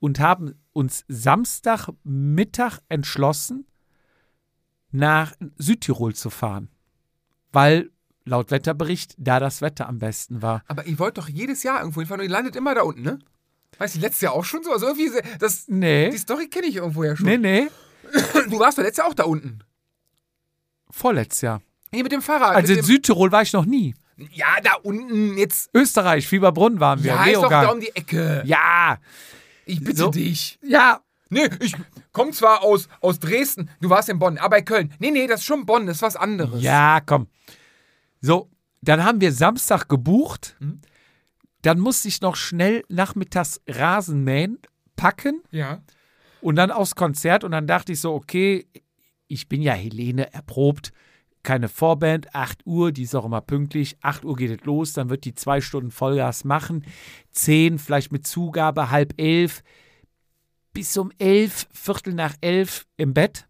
und 0.00 0.20
haben 0.20 0.54
uns 0.72 1.04
Samstagmittag 1.08 2.78
entschlossen, 2.88 3.66
nach 4.90 5.32
Südtirol 5.56 6.14
zu 6.14 6.30
fahren. 6.30 6.70
Weil 7.52 7.90
laut 8.24 8.50
Wetterbericht 8.50 9.14
da 9.18 9.40
das 9.40 9.60
Wetter 9.62 9.88
am 9.88 9.98
besten 9.98 10.42
war. 10.42 10.62
Aber 10.66 10.86
ihr 10.86 10.98
wollt 10.98 11.18
doch 11.18 11.28
jedes 11.28 11.62
Jahr 11.62 11.80
irgendwo 11.80 12.00
hinfahren 12.00 12.20
und 12.20 12.26
ihr 12.26 12.32
landet 12.32 12.56
immer 12.56 12.74
da 12.74 12.82
unten, 12.82 13.02
ne? 13.02 13.18
Weißt 13.78 13.96
du, 13.96 14.00
letztes 14.00 14.22
Jahr 14.22 14.32
auch 14.32 14.44
schon 14.44 14.62
so? 14.62 14.72
Also 14.72 14.86
irgendwie, 14.86 15.10
das, 15.38 15.68
Nee. 15.68 16.10
die 16.10 16.18
Story 16.18 16.48
kenne 16.48 16.66
ich 16.66 16.76
irgendwo 16.76 17.04
ja 17.04 17.16
schon. 17.16 17.26
Nee, 17.26 17.38
nee. 17.38 17.68
Du 18.48 18.58
warst 18.58 18.78
doch 18.78 18.82
letztes 18.82 18.98
Jahr 18.98 19.08
auch 19.08 19.14
da 19.14 19.24
unten. 19.24 19.60
Vorletztes 20.90 21.42
Jahr. 21.42 21.60
Hier 21.92 22.02
mit 22.02 22.12
dem 22.12 22.22
Fahrrad. 22.22 22.56
Also 22.56 22.72
in 22.72 22.82
Südtirol 22.82 23.30
war 23.30 23.42
ich 23.42 23.52
noch 23.52 23.64
nie. 23.66 23.94
Ja, 24.32 24.60
da 24.62 24.74
unten 24.82 25.36
jetzt. 25.38 25.70
Österreich, 25.74 26.26
Fieberbrunn 26.26 26.80
waren 26.80 27.02
wir. 27.04 27.12
Ja, 27.14 27.24
ist 27.24 27.34
doch 27.36 27.42
Leogang. 27.42 27.62
da 27.64 27.70
um 27.72 27.80
die 27.80 27.94
Ecke. 27.94 28.42
ja, 28.46 28.98
Ich 29.64 29.80
bitte 29.82 29.96
So. 29.98 30.10
dich. 30.10 30.58
ja. 30.62 31.00
Nee, 31.30 31.46
ich 31.60 31.74
komme 32.12 32.30
zwar 32.30 32.62
aus, 32.62 32.88
aus 33.02 33.18
Dresden, 33.18 33.68
du 33.82 33.90
warst 33.90 34.08
in 34.08 34.18
Bonn, 34.18 34.38
aber 34.38 34.56
in 34.58 34.64
Köln. 34.64 34.94
Nee, 34.98 35.10
nee, 35.10 35.26
das 35.26 35.40
ist 35.40 35.46
schon 35.46 35.66
Bonn, 35.66 35.84
das 35.86 35.96
ist 35.96 36.02
was 36.02 36.16
anderes. 36.16 36.62
Ja, 36.62 37.00
komm. 37.04 37.26
So, 38.22 38.48
dann 38.80 39.04
haben 39.04 39.20
wir 39.20 39.30
Samstag 39.32 39.90
gebucht. 39.90 40.56
Mhm. 40.58 40.80
Dann 41.60 41.80
musste 41.80 42.08
ich 42.08 42.22
noch 42.22 42.34
schnell 42.34 42.82
nachmittags 42.88 43.60
Rasen 43.68 44.24
mähen, 44.24 44.58
packen 44.96 45.42
Ja. 45.50 45.82
und 46.40 46.56
dann 46.56 46.70
aufs 46.70 46.94
Konzert. 46.94 47.44
Und 47.44 47.50
dann 47.50 47.66
dachte 47.66 47.92
ich 47.92 48.00
so, 48.00 48.14
okay, 48.14 48.66
ich 49.26 49.48
bin 49.50 49.60
ja 49.60 49.74
Helene 49.74 50.32
erprobt. 50.32 50.92
Keine 51.42 51.68
Vorband, 51.68 52.34
8 52.34 52.66
Uhr, 52.66 52.92
die 52.92 53.02
ist 53.02 53.14
auch 53.14 53.24
immer 53.24 53.40
pünktlich. 53.40 53.96
8 54.02 54.24
Uhr 54.24 54.36
geht 54.36 54.60
es 54.60 54.66
los, 54.66 54.92
dann 54.92 55.08
wird 55.08 55.24
die 55.24 55.34
zwei 55.34 55.60
Stunden 55.60 55.90
Vollgas 55.90 56.44
machen. 56.44 56.84
10, 57.30 57.78
vielleicht 57.78 58.12
mit 58.12 58.26
Zugabe, 58.26 58.90
halb 58.90 59.14
elf. 59.18 59.62
Bis 60.72 60.96
um 60.96 61.10
elf, 61.18 61.66
Viertel 61.72 62.14
nach 62.14 62.34
elf 62.40 62.86
im 62.96 63.14
Bett. 63.14 63.46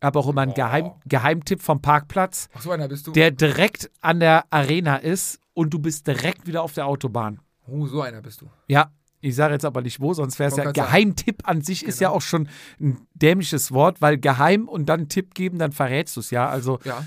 Aber 0.00 0.20
auch 0.20 0.28
immer 0.28 0.42
ein 0.42 0.52
Geheim, 0.54 0.92
Geheimtipp 1.06 1.62
vom 1.62 1.80
Parkplatz 1.80 2.48
Ach 2.54 2.60
so 2.60 2.70
einer 2.72 2.88
bist 2.88 3.06
du. 3.06 3.12
der 3.12 3.30
direkt 3.30 3.90
an 4.02 4.20
der 4.20 4.44
Arena 4.50 4.96
ist 4.96 5.40
und 5.54 5.72
du 5.72 5.78
bist 5.78 6.06
direkt 6.06 6.46
wieder 6.46 6.62
auf 6.62 6.74
der 6.74 6.86
Autobahn. 6.86 7.40
oh, 7.66 7.86
so 7.86 8.02
einer 8.02 8.20
bist 8.20 8.42
du. 8.42 8.50
Ja, 8.68 8.90
ich 9.24 9.34
sage 9.34 9.54
jetzt 9.54 9.64
aber 9.64 9.80
nicht 9.80 10.00
wo, 10.00 10.12
sonst 10.12 10.38
wäre 10.38 10.50
es 10.50 10.56
ja 10.56 10.70
Geheimtipp 10.70 11.48
an 11.48 11.62
sich 11.62 11.84
ist 11.84 12.00
ja 12.00 12.10
auch 12.10 12.20
schon 12.20 12.48
ein 12.80 13.06
dämliches 13.14 13.72
Wort, 13.72 14.02
weil 14.02 14.18
geheim 14.18 14.68
und 14.68 14.86
dann 14.86 15.08
Tipp 15.08 15.34
geben, 15.34 15.58
dann 15.58 15.72
verrätst 15.72 16.16
du 16.16 16.20
es 16.20 16.30
ja. 16.30 16.48
Also 16.48 16.78
Ja. 16.84 17.06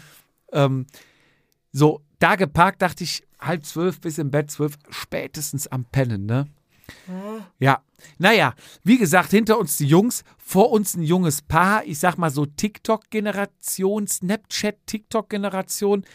ähm, 0.51 0.87
so 1.71 2.01
da 2.19 2.35
geparkt, 2.35 2.81
dachte 2.81 3.03
ich 3.03 3.23
halb 3.39 3.65
zwölf 3.65 4.01
bis 4.01 4.17
im 4.17 4.31
Bett 4.31 4.49
zwölf, 4.49 4.77
spätestens 4.89 5.67
am 5.67 5.85
Pennen, 5.85 6.25
ne? 6.25 6.47
Ja, 7.59 7.81
naja, 8.17 8.53
wie 8.83 8.97
gesagt, 8.97 9.31
hinter 9.31 9.59
uns 9.59 9.77
die 9.77 9.87
Jungs, 9.87 10.23
vor 10.37 10.71
uns 10.71 10.95
ein 10.95 11.03
junges 11.03 11.41
Paar, 11.41 11.85
ich 11.85 11.99
sag 11.99 12.17
mal 12.17 12.31
so 12.31 12.45
TikTok-Generation, 12.45 14.07
Snapchat-TikTok-Generation. 14.07 16.05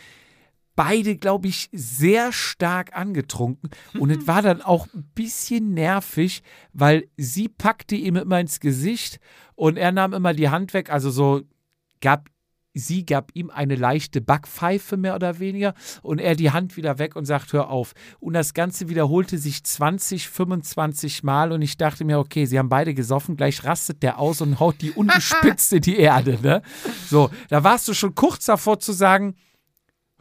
Beide, 0.74 1.16
glaube 1.16 1.48
ich, 1.48 1.68
sehr 1.72 2.32
stark 2.32 2.96
angetrunken. 2.96 3.70
Und 3.98 4.10
es 4.10 4.26
war 4.26 4.42
dann 4.42 4.62
auch 4.62 4.86
ein 4.94 5.04
bisschen 5.14 5.74
nervig, 5.74 6.42
weil 6.72 7.08
sie 7.16 7.48
packte 7.48 7.96
ihm 7.96 8.16
immer 8.16 8.40
ins 8.40 8.60
Gesicht 8.60 9.20
und 9.54 9.76
er 9.76 9.92
nahm 9.92 10.12
immer 10.12 10.34
die 10.34 10.48
Hand 10.48 10.74
weg. 10.74 10.90
Also 10.90 11.10
so 11.10 11.42
gab 12.00 12.28
sie 12.74 13.04
gab 13.04 13.30
ihm 13.34 13.50
eine 13.50 13.74
leichte 13.74 14.20
Backpfeife 14.20 14.96
mehr 14.96 15.14
oder 15.14 15.38
weniger 15.38 15.74
und 16.02 16.20
er 16.20 16.34
die 16.34 16.50
Hand 16.50 16.76
wieder 16.76 16.98
weg 16.98 17.16
und 17.16 17.24
sagt, 17.26 17.52
hör 17.52 17.68
auf. 17.68 17.92
Und 18.20 18.32
das 18.32 18.54
Ganze 18.54 18.88
wiederholte 18.88 19.38
sich 19.38 19.62
20, 19.62 20.28
25 20.28 21.22
Mal 21.22 21.52
und 21.52 21.62
ich 21.62 21.76
dachte 21.76 22.04
mir, 22.04 22.18
okay, 22.18 22.46
sie 22.46 22.58
haben 22.58 22.68
beide 22.68 22.94
gesoffen, 22.94 23.36
gleich 23.36 23.64
rastet 23.64 24.02
der 24.02 24.18
aus 24.18 24.40
und 24.40 24.60
haut 24.60 24.76
die 24.80 24.90
ungespitzt 24.90 25.72
in 25.72 25.82
die 25.82 25.96
Erde. 25.96 26.38
Ne? 26.42 26.62
So, 27.06 27.30
da 27.48 27.62
warst 27.64 27.88
du 27.88 27.94
schon 27.94 28.14
kurz 28.14 28.46
davor 28.46 28.80
zu 28.80 28.92
sagen, 28.92 29.34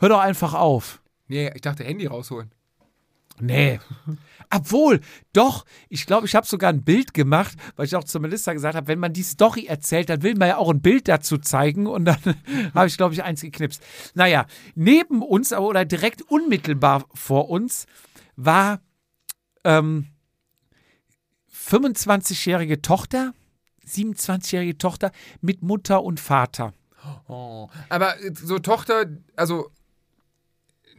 hör 0.01 0.09
doch 0.09 0.19
einfach 0.19 0.53
auf. 0.53 1.01
Nee, 1.27 1.51
ich 1.55 1.61
dachte 1.61 1.83
Handy 1.83 2.07
rausholen. 2.07 2.51
Nee. 3.39 3.79
Obwohl, 4.51 5.01
doch, 5.33 5.65
ich 5.89 6.05
glaube, 6.05 6.27
ich 6.27 6.35
habe 6.35 6.45
sogar 6.45 6.69
ein 6.69 6.83
Bild 6.83 7.13
gemacht, 7.13 7.57
weil 7.75 7.85
ich 7.85 7.95
auch 7.95 8.03
zu 8.03 8.19
Melissa 8.19 8.53
gesagt 8.53 8.75
habe, 8.75 8.87
wenn 8.87 8.99
man 8.99 9.13
die 9.13 9.23
Story 9.23 9.65
erzählt, 9.65 10.09
dann 10.09 10.21
will 10.21 10.35
man 10.35 10.49
ja 10.49 10.57
auch 10.57 10.69
ein 10.69 10.81
Bild 10.81 11.07
dazu 11.07 11.37
zeigen 11.37 11.87
und 11.87 12.05
dann 12.05 12.19
habe 12.75 12.87
ich, 12.87 12.97
glaube 12.97 13.13
ich, 13.13 13.23
eins 13.23 13.41
geknipst. 13.41 13.81
Naja, 14.13 14.45
neben 14.75 15.21
uns 15.21 15.53
oder 15.53 15.85
direkt 15.85 16.21
unmittelbar 16.23 17.05
vor 17.13 17.49
uns 17.49 17.85
war 18.35 18.81
ähm, 19.63 20.07
25-jährige 21.53 22.81
Tochter, 22.81 23.33
27-jährige 23.87 24.77
Tochter 24.77 25.11
mit 25.41 25.63
Mutter 25.63 26.03
und 26.03 26.19
Vater. 26.19 26.73
Oh. 27.27 27.69
Aber 27.89 28.15
so 28.33 28.59
Tochter, 28.59 29.05
also 29.35 29.71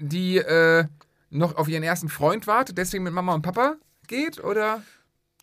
die 0.02 0.36
äh, 0.36 0.84
noch 1.30 1.56
auf 1.56 1.68
ihren 1.68 1.82
ersten 1.82 2.08
Freund 2.08 2.46
wartet, 2.46 2.76
deswegen 2.78 3.04
mit 3.04 3.12
Mama 3.12 3.34
und 3.34 3.42
Papa 3.42 3.76
geht, 4.06 4.42
oder? 4.42 4.82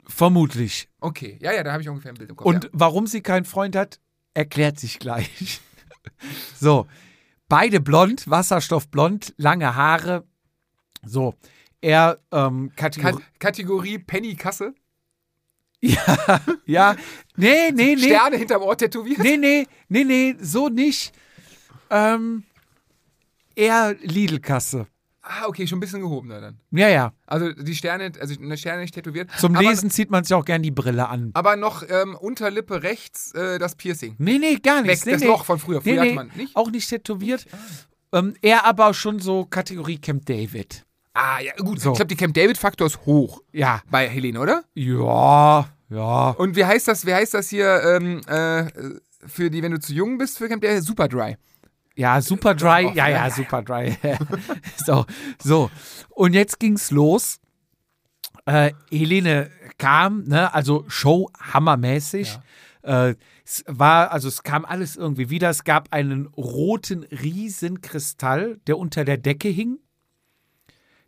Vermutlich. 0.07 0.89
Okay, 0.99 1.37
ja, 1.39 1.51
ja, 1.51 1.63
da 1.63 1.71
habe 1.71 1.81
ich 1.81 1.89
ungefähr 1.89 2.11
ein 2.11 2.17
Bild 2.17 2.29
im 2.29 2.35
Kopf. 2.35 2.45
Und 2.45 2.65
ja. 2.65 2.69
warum 2.73 3.07
sie 3.07 3.21
keinen 3.21 3.45
Freund 3.45 3.75
hat, 3.75 3.99
erklärt 4.33 4.79
sich 4.79 4.99
gleich. 4.99 5.61
so, 6.59 6.87
beide 7.47 7.79
blond, 7.79 8.29
wasserstoffblond, 8.29 9.33
lange 9.37 9.75
Haare. 9.75 10.25
So, 11.03 11.35
er 11.81 12.19
ähm, 12.31 12.71
Kategor 12.75 13.11
Kat 13.11 13.21
Kategorie 13.39 13.99
Penny 13.99 14.35
Kasse. 14.35 14.73
ja, 15.81 16.41
ja, 16.65 16.95
nee, 17.37 17.71
nee, 17.71 17.95
nee, 17.95 17.97
Sterne 17.97 18.35
hinterm 18.35 18.63
Ohr 18.63 18.77
tätowiert. 18.77 19.19
nee, 19.19 19.37
nee, 19.37 19.65
nee, 19.87 20.03
nee, 20.03 20.35
so 20.41 20.67
nicht. 20.67 21.13
Ähm, 21.89 22.43
eher 23.59 23.95
Lidl-Kasse. 24.01 24.87
Ah, 25.21 25.45
okay, 25.47 25.67
schon 25.67 25.77
ein 25.77 25.81
bisschen 25.81 26.01
gehobener 26.01 26.41
dann. 26.41 26.59
Ja, 26.71 26.87
ja. 26.87 27.13
Also 27.27 27.51
die 27.51 27.75
Sterne, 27.75 28.11
also 28.19 28.33
eine 28.41 28.57
Sterne 28.57 28.81
nicht 28.81 28.95
tätowiert. 28.95 29.29
Zum 29.37 29.55
aber, 29.55 29.67
Lesen 29.69 29.91
zieht 29.91 30.09
man 30.09 30.23
sich 30.23 30.33
auch 30.33 30.45
gern 30.45 30.63
die 30.63 30.71
Brille 30.71 31.07
an. 31.07 31.29
Aber 31.33 31.55
noch 31.55 31.83
ähm, 31.87 32.15
Unterlippe 32.15 32.81
rechts 32.81 33.33
äh, 33.33 33.59
das 33.59 33.75
Piercing. 33.75 34.15
Nee, 34.17 34.39
nee, 34.39 34.55
gar 34.55 34.77
Weg, 34.83 34.87
nicht. 34.91 35.05
Nee, 35.05 35.11
das 35.11 35.21
nee. 35.21 35.27
Loch 35.27 35.45
von 35.45 35.59
früher. 35.59 35.81
Früher 35.81 36.01
Nee, 36.01 36.09
hat 36.09 36.15
man 36.15 36.31
nicht. 36.35 36.55
auch 36.55 36.71
nicht 36.71 36.89
tätowiert. 36.89 37.45
Ähm, 38.11 38.33
er 38.41 38.65
aber 38.65 38.93
schon 38.95 39.19
so 39.19 39.45
Kategorie 39.45 39.99
Camp 39.99 40.25
David. 40.25 40.85
Ah, 41.13 41.39
ja, 41.41 41.53
gut. 41.57 41.79
So. 41.79 41.91
Ich 41.91 41.97
glaube, 41.97 42.07
die 42.07 42.15
Camp 42.15 42.33
David-Faktor 42.33 42.87
ist 42.87 43.05
hoch 43.05 43.41
Ja. 43.51 43.81
bei 43.91 44.07
Helene, 44.07 44.39
oder? 44.39 44.63
Ja, 44.73 45.67
ja. 45.89 46.29
Und 46.31 46.55
wie 46.55 46.65
heißt 46.65 46.87
das, 46.87 47.05
wie 47.05 47.13
heißt 47.13 47.33
das 47.35 47.49
hier 47.49 47.81
ähm, 47.83 48.21
äh, 48.25 48.65
für 49.27 49.51
die, 49.51 49.61
wenn 49.61 49.73
du 49.73 49.79
zu 49.79 49.93
jung 49.93 50.17
bist 50.17 50.37
für 50.37 50.47
Camp 50.47 50.63
David? 50.63 50.81
Super 50.83 51.07
Dry. 51.07 51.35
Ja, 51.99 52.21
super 52.21 52.55
dry. 52.55 52.85
Auch, 52.85 52.95
Ja, 52.95 53.07
ja, 53.07 53.09
ja, 53.09 53.27
ja. 53.27 53.29
super 53.29 53.61
dry. 53.61 53.97
so, 54.85 55.05
so. 55.43 55.69
Und 56.11 56.33
jetzt 56.33 56.57
ging's 56.57 56.91
los. 56.91 57.41
Äh, 58.45 58.71
Helene 58.89 59.51
kam, 59.77 60.23
ne, 60.23 60.53
also 60.53 60.85
Show 60.87 61.29
hammermäßig. 61.37 62.39
Äh, 62.83 63.15
es 63.43 63.65
war, 63.67 64.13
also 64.13 64.29
es 64.29 64.43
kam 64.43 64.63
alles 64.63 64.95
irgendwie 64.95 65.29
wieder. 65.29 65.49
Es 65.49 65.65
gab 65.65 65.91
einen 65.91 66.27
roten 66.27 67.03
Riesenkristall, 67.03 68.61
der 68.65 68.77
unter 68.77 69.03
der 69.03 69.17
Decke 69.17 69.49
hing. 69.49 69.79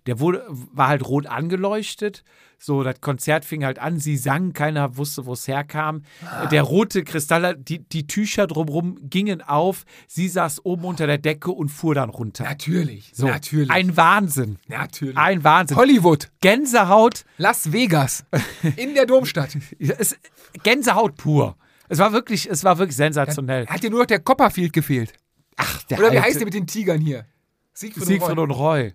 Der 0.07 0.19
wurde, 0.19 0.45
war 0.49 0.87
halt 0.87 1.07
rot 1.07 1.27
angeleuchtet. 1.27 2.23
So, 2.57 2.83
das 2.83 3.01
Konzert 3.01 3.43
fing 3.43 3.65
halt 3.65 3.79
an. 3.79 3.99
Sie 3.99 4.17
sang, 4.17 4.53
keiner 4.53 4.97
wusste, 4.97 5.25
wo 5.25 5.33
es 5.33 5.47
herkam. 5.47 6.03
Der 6.51 6.61
rote 6.61 7.03
Kristall, 7.03 7.55
die, 7.57 7.79
die 7.79 8.05
Tücher 8.05 8.45
drumherum 8.45 8.97
gingen 9.09 9.41
auf. 9.41 9.83
Sie 10.07 10.27
saß 10.27 10.63
oben 10.63 10.85
unter 10.85 11.07
der 11.07 11.17
Decke 11.17 11.51
und 11.51 11.69
fuhr 11.69 11.95
dann 11.95 12.09
runter. 12.09 12.43
Natürlich. 12.43 13.11
So, 13.15 13.27
Natürlich. 13.27 13.71
Ein 13.71 13.97
Wahnsinn. 13.97 14.59
Natürlich. 14.67 15.17
Ein 15.17 15.43
Wahnsinn. 15.43 15.77
Hollywood. 15.77 16.29
Gänsehaut. 16.41 17.25
Las 17.37 17.71
Vegas. 17.71 18.25
In 18.75 18.93
der 18.93 19.07
Domstadt. 19.07 19.57
Es, 19.79 20.15
Gänsehaut 20.63 21.15
pur. 21.17 21.57
Es 21.89 21.97
war 21.97 22.13
wirklich, 22.13 22.49
es 22.49 22.63
war 22.63 22.77
wirklich 22.77 22.95
sensationell. 22.95 23.65
Hat 23.67 23.83
dir 23.83 23.89
nur 23.89 24.01
noch 24.01 24.07
der 24.07 24.19
Copperfield 24.19 24.71
gefehlt. 24.71 25.13
Ach, 25.57 25.83
der 25.83 25.99
Oder 25.99 26.11
wie 26.11 26.17
alte 26.17 26.27
heißt 26.27 26.39
der 26.39 26.45
mit 26.45 26.53
den 26.53 26.67
Tigern 26.67 27.01
hier? 27.01 27.25
Siegfried, 27.73 28.05
Siegfried 28.05 28.37
und 28.37 28.39
und 28.39 28.51
Roy. 28.51 28.93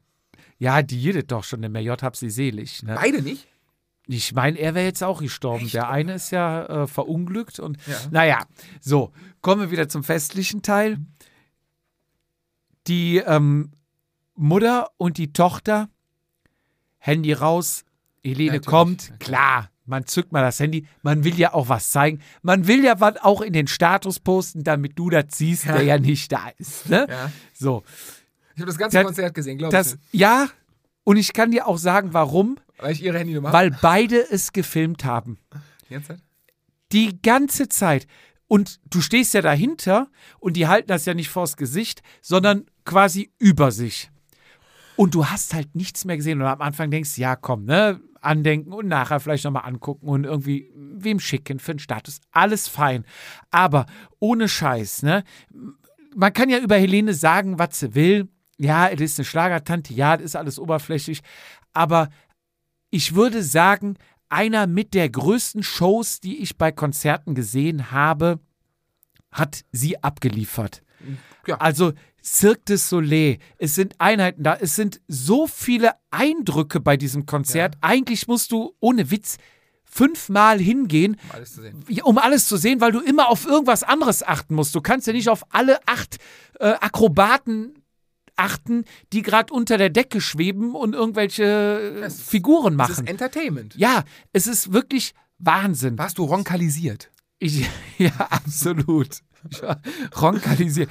Ja, 0.59 0.83
die 0.83 1.01
jedet 1.01 1.31
doch 1.33 1.45
schon, 1.45 1.63
der 1.63 1.83
J 1.83 2.03
hab 2.03 2.17
sie 2.17 2.31
selig. 2.31 2.83
Ne? 2.83 2.95
Beide 2.95 3.23
nicht? 3.23 3.47
Ich 4.09 4.33
meine, 4.35 4.57
er 4.59 4.75
wäre 4.75 4.87
jetzt 4.87 5.03
auch 5.03 5.21
gestorben. 5.21 5.69
Der 5.71 5.91
eine 5.91 6.15
ist 6.15 6.31
ja 6.31 6.65
äh, 6.85 6.87
verunglückt 6.87 7.59
und 7.59 7.77
Ja. 7.87 7.97
naja, 8.11 8.47
so, 8.81 9.13
kommen 9.41 9.63
wir 9.63 9.71
wieder 9.71 9.89
zum 9.89 10.05
festlichen 10.05 10.63
Teil. 10.63 10.99
Die 12.87 13.17
ähm, 13.19 13.73
Mutter 14.37 14.91
und 14.97 15.19
die 15.19 15.33
Tochter, 15.33 15.89
Handy 16.99 17.33
raus, 17.33 17.85
Helene 18.23 18.53
Natürlich, 18.53 18.67
kommt, 18.67 19.03
natürlich. 19.11 19.19
klar, 19.21 19.71
man 19.87 20.07
zückt 20.07 20.33
mal 20.33 20.43
das 20.43 20.61
Handy, 20.61 20.87
man 21.03 21.25
will 21.25 21.37
ja 21.39 21.53
auch 21.55 21.69
was 21.69 21.91
zeigen, 21.91 22.21
man 22.43 22.67
will 22.67 22.85
ja 22.85 23.01
was 23.01 23.17
auch 23.23 23.41
in 23.41 23.53
den 23.53 23.67
Status 23.67 24.21
posten, 24.21 24.63
damit 24.63 24.99
du 24.99 25.11
das 25.11 25.27
siehst, 25.33 25.67
der 25.67 25.83
ja 25.83 25.99
nicht 25.99 26.31
da 26.33 26.49
ist. 26.59 26.89
Ne? 26.89 27.07
Ja. 27.09 27.33
So, 27.55 27.83
Ich 28.57 28.63
habe 28.63 28.67
das 28.71 28.79
ganze 28.79 28.97
Das- 28.97 29.05
Konzert 29.07 29.35
gesehen, 29.35 29.59
das, 29.71 29.93
du? 29.93 29.99
ja, 30.13 30.49
und 31.05 31.17
ich 31.19 31.33
kann 31.33 31.51
dir 31.53 31.67
auch 31.69 31.79
sagen, 31.79 32.13
warum, 32.15 32.59
Weil 32.79 32.93
ich 32.93 33.03
ihre 33.03 33.19
Handynummer 33.19 33.53
weil 33.53 33.71
beide 33.81 34.19
es 34.31 34.53
gefilmt 34.53 35.05
haben. 35.05 35.39
habe. 35.53 35.63
Jetzt 35.89 36.09
halt? 36.09 36.21
Die 36.93 37.21
ganze 37.23 37.69
Zeit. 37.69 38.07
Und 38.49 38.81
du 38.89 39.01
stehst 39.01 39.35
ja 39.35 39.43
dahinter 39.43 40.09
und 40.39 40.57
die 40.57 40.67
halten 40.69 40.89
das 40.89 41.05
ja 41.05 41.15
nicht 41.15 41.29
vors 41.29 41.57
Gesicht, 41.57 42.03
sondern 42.23 42.65
quasi 42.85 43.31
über 43.39 43.71
sich. 43.73 44.11
Und 44.97 45.15
du 45.15 45.27
hast 45.27 45.53
halt 45.53 45.75
nichts 45.75 46.05
mehr 46.05 46.17
gesehen. 46.17 46.41
Und 46.41 46.47
am 46.49 46.61
Anfang 46.63 46.91
denkst 46.91 47.19
ja, 47.19 47.37
komm, 47.37 47.65
ne, 47.67 48.01
andenken 48.21 48.73
und 48.73 48.87
nachher 48.89 49.21
vielleicht 49.21 49.45
nochmal 49.45 49.65
angucken 49.67 50.09
und 50.09 50.25
irgendwie 50.25 50.71
wem 50.75 51.21
schicken 51.21 51.59
für 51.59 51.73
einen 51.73 51.79
Status. 51.81 52.21
Alles 52.31 52.69
fein. 52.69 53.05
Aber 53.51 53.87
ohne 54.21 54.49
Scheiß, 54.49 55.03
ne? 55.03 55.25
Man 56.15 56.33
kann 56.33 56.49
ja 56.49 56.59
über 56.59 56.77
Helene 56.77 57.13
sagen, 57.15 57.59
was 57.59 57.81
sie 57.81 57.95
will. 57.95 58.29
Ja, 58.59 58.89
es 58.89 59.01
ist 59.01 59.19
eine 59.19 59.25
Schlagertante, 59.25 59.93
ja, 59.93 60.15
es 60.15 60.23
ist 60.23 60.37
alles 60.37 60.59
oberflächlich. 60.59 61.21
Aber 61.73 62.09
ich 62.91 63.15
würde 63.15 63.43
sagen, 63.43 63.97
einer 64.29 64.67
mit 64.67 64.95
der 64.95 65.09
größten 65.09 65.63
Shows, 65.63 66.21
die 66.21 66.39
ich 66.39 66.57
bei 66.57 66.73
Konzerten 66.73 67.35
gesehen 67.35 67.91
habe, 67.91 68.41
hat 69.31 69.63
sie 69.73 70.03
abgeliefert. 70.03 70.83
Ja. 71.47 71.59
Also 71.59 71.93
Cirque 72.25 72.65
du 72.65 72.79
Soleil, 72.79 73.39
es 73.59 73.75
sind 73.77 74.01
Einheiten 74.01 74.43
da, 74.43 74.57
es 74.57 74.75
sind 74.75 75.01
so 75.07 75.47
viele 75.47 75.93
Eindrücke 76.11 76.81
bei 76.81 76.97
diesem 76.97 77.27
Konzert. 77.27 77.77
Eigentlich 77.83 78.27
musst 78.27 78.51
du 78.51 78.75
ohne 78.81 79.11
Witz 79.11 79.37
fünfmal 79.85 80.59
hingehen, 80.59 81.17
Um 81.23 81.31
alles 81.31 81.55
zu 81.55 81.63
sehen. 81.63 81.85
ja, 81.89 82.05
um 82.05 82.19
alles 82.19 82.49
zu 82.49 82.57
sehen, 82.57 82.81
weil 82.81 82.91
du 82.93 83.01
immer 83.01 83.29
auf 83.29 83.47
irgendwas 83.47 83.85
anderes 83.85 84.23
achten 84.25 84.55
musst. 84.55 84.75
Du 84.75 84.81
kannst 84.81 85.07
ja 85.07 85.13
nicht 85.13 85.29
auf 85.29 85.45
alle 85.51 85.79
acht 85.87 86.17
äh, 86.59 86.71
Akrobaten 86.81 87.75
achten, 88.37 88.85
die 89.13 89.23
gerade 89.23 89.53
unter 89.53 89.79
der 89.79 89.91
Decke 89.91 90.21
schweben 90.21 90.75
und 90.75 90.95
irgendwelche 90.95 91.45
äh, 92.03 92.05
Es- 92.05 92.21
Figuren 92.23 92.77
Das 92.79 92.91
ist 92.91 92.97
machen. 92.99 93.07
Entertainment. 93.09 93.75
Ja, 93.77 94.05
es 94.33 94.47
ist 94.47 94.73
wirklich 94.73 95.13
Wahnsinn. 95.39 95.99
Warst 95.99 96.19
du 96.19 96.25
ronkalisiert? 96.25 97.11
Ich, 97.39 97.67
ja, 97.99 98.13
absolut. 98.31 99.21
Ronkalisiert. 100.21 100.91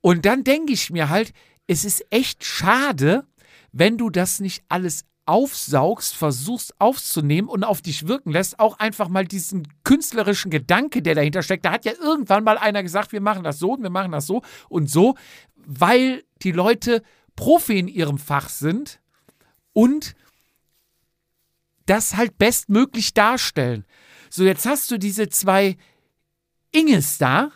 Und 0.00 0.24
dann 0.26 0.44
denke 0.44 0.72
ich 0.72 0.90
mir 0.90 1.08
halt, 1.08 1.32
es 1.66 1.84
ist 1.84 2.04
echt 2.10 2.44
schade, 2.44 3.24
wenn 3.72 3.96
du 3.98 4.10
das 4.10 4.40
nicht 4.40 4.64
alles 4.68 5.04
aufsaugst, 5.24 6.14
versuchst 6.16 6.74
aufzunehmen 6.80 7.48
und 7.48 7.62
auf 7.62 7.80
dich 7.80 8.08
wirken 8.08 8.32
lässt, 8.32 8.58
auch 8.58 8.80
einfach 8.80 9.08
mal 9.08 9.24
diesen 9.24 9.68
künstlerischen 9.84 10.50
Gedanke, 10.50 11.00
der 11.00 11.14
dahinter 11.14 11.44
steckt. 11.44 11.64
Da 11.64 11.70
hat 11.70 11.84
ja 11.84 11.92
irgendwann 11.92 12.42
mal 12.42 12.58
einer 12.58 12.82
gesagt, 12.82 13.12
wir 13.12 13.20
machen 13.20 13.44
das 13.44 13.60
so 13.60 13.72
und 13.74 13.82
wir 13.84 13.90
machen 13.90 14.10
das 14.10 14.26
so 14.26 14.42
und 14.68 14.90
so, 14.90 15.14
weil 15.66 16.24
die 16.42 16.52
Leute 16.52 17.02
Profi 17.36 17.78
in 17.78 17.88
ihrem 17.88 18.18
Fach 18.18 18.48
sind 18.48 19.00
und 19.72 20.14
das 21.86 22.16
halt 22.16 22.38
bestmöglich 22.38 23.14
darstellen. 23.14 23.84
So, 24.30 24.44
jetzt 24.44 24.66
hast 24.66 24.90
du 24.90 24.98
diese 24.98 25.28
zwei 25.28 25.76
Inges 26.70 27.18
da 27.18 27.50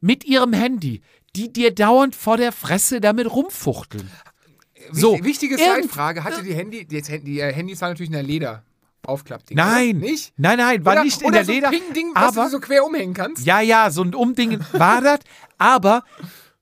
mit 0.00 0.24
ihrem 0.24 0.52
Handy. 0.52 1.02
die 1.36 1.52
dir 1.52 1.72
dauernd 1.74 2.16
vor 2.16 2.36
der 2.38 2.52
Fresse 2.52 3.00
damit 3.00 3.30
rumfuchteln. 3.30 4.10
So, 4.90 5.12
Wichtig- 5.12 5.24
Wichtige 5.24 5.56
Zeitfrage. 5.58 6.24
Hatte 6.24 6.42
die 6.42 6.54
Handy, 6.54 6.84
die, 6.86 7.02
die 7.02 7.40
äh, 7.40 7.52
Handys 7.52 7.80
waren 7.82 7.90
natürlich 7.90 8.08
in 8.08 8.14
der 8.14 8.22
Leder. 8.22 8.64
Aufklappding. 9.04 9.56
Nein, 9.56 9.98
Oder? 9.98 10.06
Nicht? 10.10 10.32
nein, 10.36 10.58
nein, 10.58 10.84
war 10.84 10.94
oder, 10.94 11.04
nicht 11.04 11.20
in 11.20 11.28
oder 11.28 11.36
der 11.38 11.44
so 11.44 11.52
Leder. 11.52 11.68
ein 11.68 11.74
Ping-Ding, 11.74 12.10
was 12.14 12.36
aber 12.36 12.44
du 12.46 12.50
so 12.52 12.60
quer 12.60 12.84
umhängen 12.84 13.14
kannst. 13.14 13.44
Ja, 13.46 13.60
ja, 13.60 13.90
so 13.90 14.02
ein 14.02 14.14
Umding 14.14 14.58
war 14.72 15.00
das. 15.02 15.20
Aber 15.58 16.02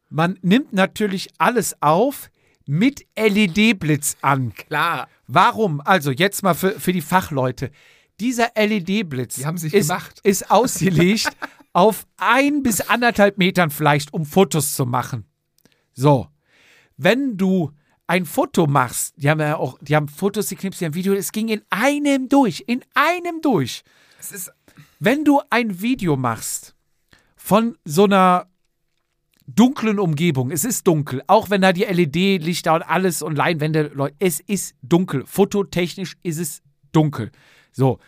man 0.08 0.38
nimmt 0.42 0.72
natürlich 0.72 1.28
alles 1.38 1.80
auf 1.82 2.30
mit 2.66 3.06
LED-Blitz 3.16 4.16
an. 4.22 4.52
Klar. 4.54 5.08
Warum? 5.26 5.80
Also 5.80 6.10
jetzt 6.10 6.42
mal 6.42 6.54
für, 6.54 6.78
für 6.78 6.92
die 6.92 7.00
Fachleute. 7.00 7.70
Dieser 8.20 8.50
LED-Blitz 8.56 9.36
Die 9.36 9.46
ist, 9.72 9.92
ist 10.22 10.50
ausgelegt 10.50 11.30
auf 11.72 12.06
ein 12.16 12.62
bis 12.62 12.80
anderthalb 12.80 13.38
Metern 13.38 13.70
vielleicht, 13.70 14.12
um 14.14 14.24
Fotos 14.24 14.74
zu 14.74 14.86
machen. 14.86 15.26
So, 15.92 16.28
wenn 16.96 17.36
du 17.36 17.72
ein 18.06 18.24
Foto 18.24 18.66
machst, 18.66 19.14
die 19.16 19.28
haben 19.28 19.40
ja 19.40 19.56
auch, 19.56 19.78
die 19.80 19.96
haben 19.96 20.08
Fotos, 20.08 20.46
die 20.46 20.56
knipsen, 20.56 20.78
die 20.80 20.84
haben 20.86 20.94
Video, 20.94 21.12
es 21.12 21.32
ging 21.32 21.48
in 21.48 21.62
einem 21.70 22.28
durch, 22.28 22.64
in 22.66 22.82
einem 22.94 23.40
durch. 23.42 23.82
Wenn 24.98 25.24
du 25.24 25.42
ein 25.50 25.80
Video 25.80 26.16
machst 26.16 26.74
von 27.36 27.76
so 27.84 28.04
einer 28.04 28.48
dunklen 29.46 29.98
Umgebung, 29.98 30.50
es 30.50 30.64
ist 30.64 30.86
dunkel, 30.86 31.22
auch 31.26 31.50
wenn 31.50 31.60
da 31.60 31.72
die 31.72 31.84
LED-Lichter 31.84 32.74
und 32.74 32.82
alles 32.82 33.22
und 33.22 33.36
Leinwände, 33.36 33.90
Leute, 33.94 34.16
es 34.18 34.40
ist 34.40 34.74
dunkel. 34.82 35.24
Fototechnisch 35.26 36.16
ist 36.22 36.38
es 36.38 36.62
dunkel. 36.92 37.30
So. 37.72 37.98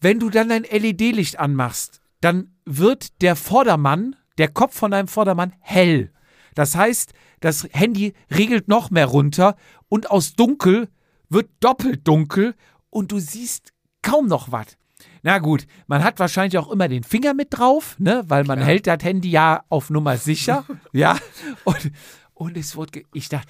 Wenn 0.00 0.18
du 0.18 0.30
dann 0.30 0.48
dein 0.48 0.64
LED-Licht 0.64 1.38
anmachst, 1.38 2.00
dann 2.20 2.54
wird 2.64 3.20
der 3.22 3.36
Vordermann, 3.36 4.16
der 4.38 4.48
Kopf 4.48 4.76
von 4.76 4.90
deinem 4.90 5.08
Vordermann 5.08 5.52
hell. 5.60 6.12
Das 6.54 6.74
heißt, 6.74 7.12
das 7.40 7.68
Handy 7.72 8.14
regelt 8.30 8.68
noch 8.68 8.90
mehr 8.90 9.06
runter 9.06 9.56
und 9.88 10.10
aus 10.10 10.34
dunkel 10.34 10.88
wird 11.28 11.50
doppelt 11.60 12.06
dunkel 12.06 12.54
und 12.90 13.12
du 13.12 13.18
siehst 13.18 13.72
kaum 14.02 14.26
noch 14.26 14.52
was. 14.52 14.76
Na 15.22 15.38
gut, 15.38 15.66
man 15.86 16.02
hat 16.02 16.18
wahrscheinlich 16.18 16.58
auch 16.58 16.70
immer 16.70 16.88
den 16.88 17.04
Finger 17.04 17.32
mit 17.32 17.48
drauf, 17.50 17.96
ne, 17.98 18.24
weil 18.26 18.44
man 18.44 18.60
hält 18.60 18.88
das 18.88 19.02
Handy 19.02 19.30
ja 19.30 19.62
auf 19.68 19.88
Nummer 19.88 20.16
sicher, 20.16 20.64
ja. 20.92 21.16
Und, 21.64 21.92
und 22.34 22.56
es 22.56 22.76
wurde, 22.76 23.02
ich 23.14 23.28
dachte, 23.28 23.46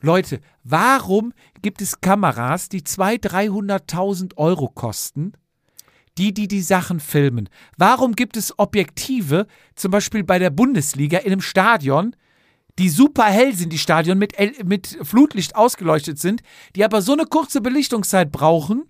Leute, 0.00 0.40
warum 0.64 1.32
gibt 1.62 1.80
es 1.80 2.02
Kameras, 2.02 2.68
die 2.68 2.82
200.000, 2.82 3.88
300.000 3.88 4.36
Euro 4.36 4.68
kosten, 4.68 5.32
die, 6.18 6.34
die 6.34 6.46
die 6.46 6.60
Sachen 6.60 7.00
filmen? 7.00 7.48
Warum 7.78 8.12
gibt 8.14 8.36
es 8.36 8.58
Objektive, 8.58 9.46
zum 9.76 9.90
Beispiel 9.90 10.22
bei 10.22 10.38
der 10.38 10.50
Bundesliga 10.50 11.18
in 11.18 11.32
einem 11.32 11.40
Stadion, 11.40 12.14
die 12.78 12.90
super 12.90 13.24
hell 13.24 13.54
sind, 13.54 13.72
die 13.72 13.78
Stadion 13.78 14.18
mit, 14.18 14.34
mit 14.64 14.98
Flutlicht 15.02 15.56
ausgeleuchtet 15.56 16.18
sind, 16.18 16.42
die 16.76 16.84
aber 16.84 17.00
so 17.00 17.12
eine 17.12 17.24
kurze 17.24 17.62
Belichtungszeit 17.62 18.30
brauchen, 18.30 18.84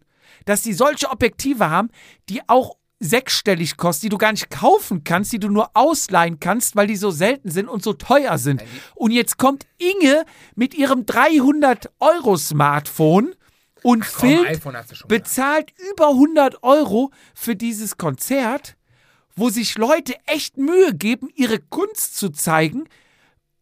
dass 0.45 0.63
die 0.63 0.73
solche 0.73 1.11
Objektive 1.11 1.71
haben, 1.71 1.91
die 2.29 2.41
auch 2.49 2.77
sechsstellig 3.01 3.77
kosten, 3.77 4.07
die 4.07 4.11
du 4.11 4.19
gar 4.19 4.31
nicht 4.33 4.51
kaufen 4.51 5.05
kannst, 5.05 5.33
die 5.33 5.39
du 5.39 5.49
nur 5.49 5.71
ausleihen 5.75 6.41
kannst, 6.41 6.75
weil 6.77 6.87
die 6.87 6.97
so 6.97 7.11
selten 7.11 7.51
sind 7.51 7.69
und 7.69 7.83
so 7.83 7.93
teuer 7.93 8.39
sind. 8.39 8.65
Und 8.95 9.11
jetzt 9.11 9.37
kommt 9.37 9.67
Inge 9.79 10.25
mit 10.55 10.73
ihrem 10.75 11.03
300-Euro-Smartphone 11.03 13.35
und 13.83 14.01
komm, 14.01 14.29
filmt 14.29 14.49
iPhone 14.49 14.75
hast 14.77 14.93
du 14.93 14.95
schon. 14.95 15.09
bezahlt 15.09 15.75
über 15.93 16.09
100 16.09 16.63
Euro 16.63 17.11
für 17.35 17.57
dieses 17.57 17.99
Konzert, 17.99 18.77
wo 19.37 19.51
sich 19.51 19.77
Leute 19.77 20.15
echt 20.27 20.57
Mühe 20.57 20.95
geben, 20.95 21.29
ihre 21.35 21.59
Kunst 21.59 22.17
zu 22.17 22.31
zeigen. 22.31 22.85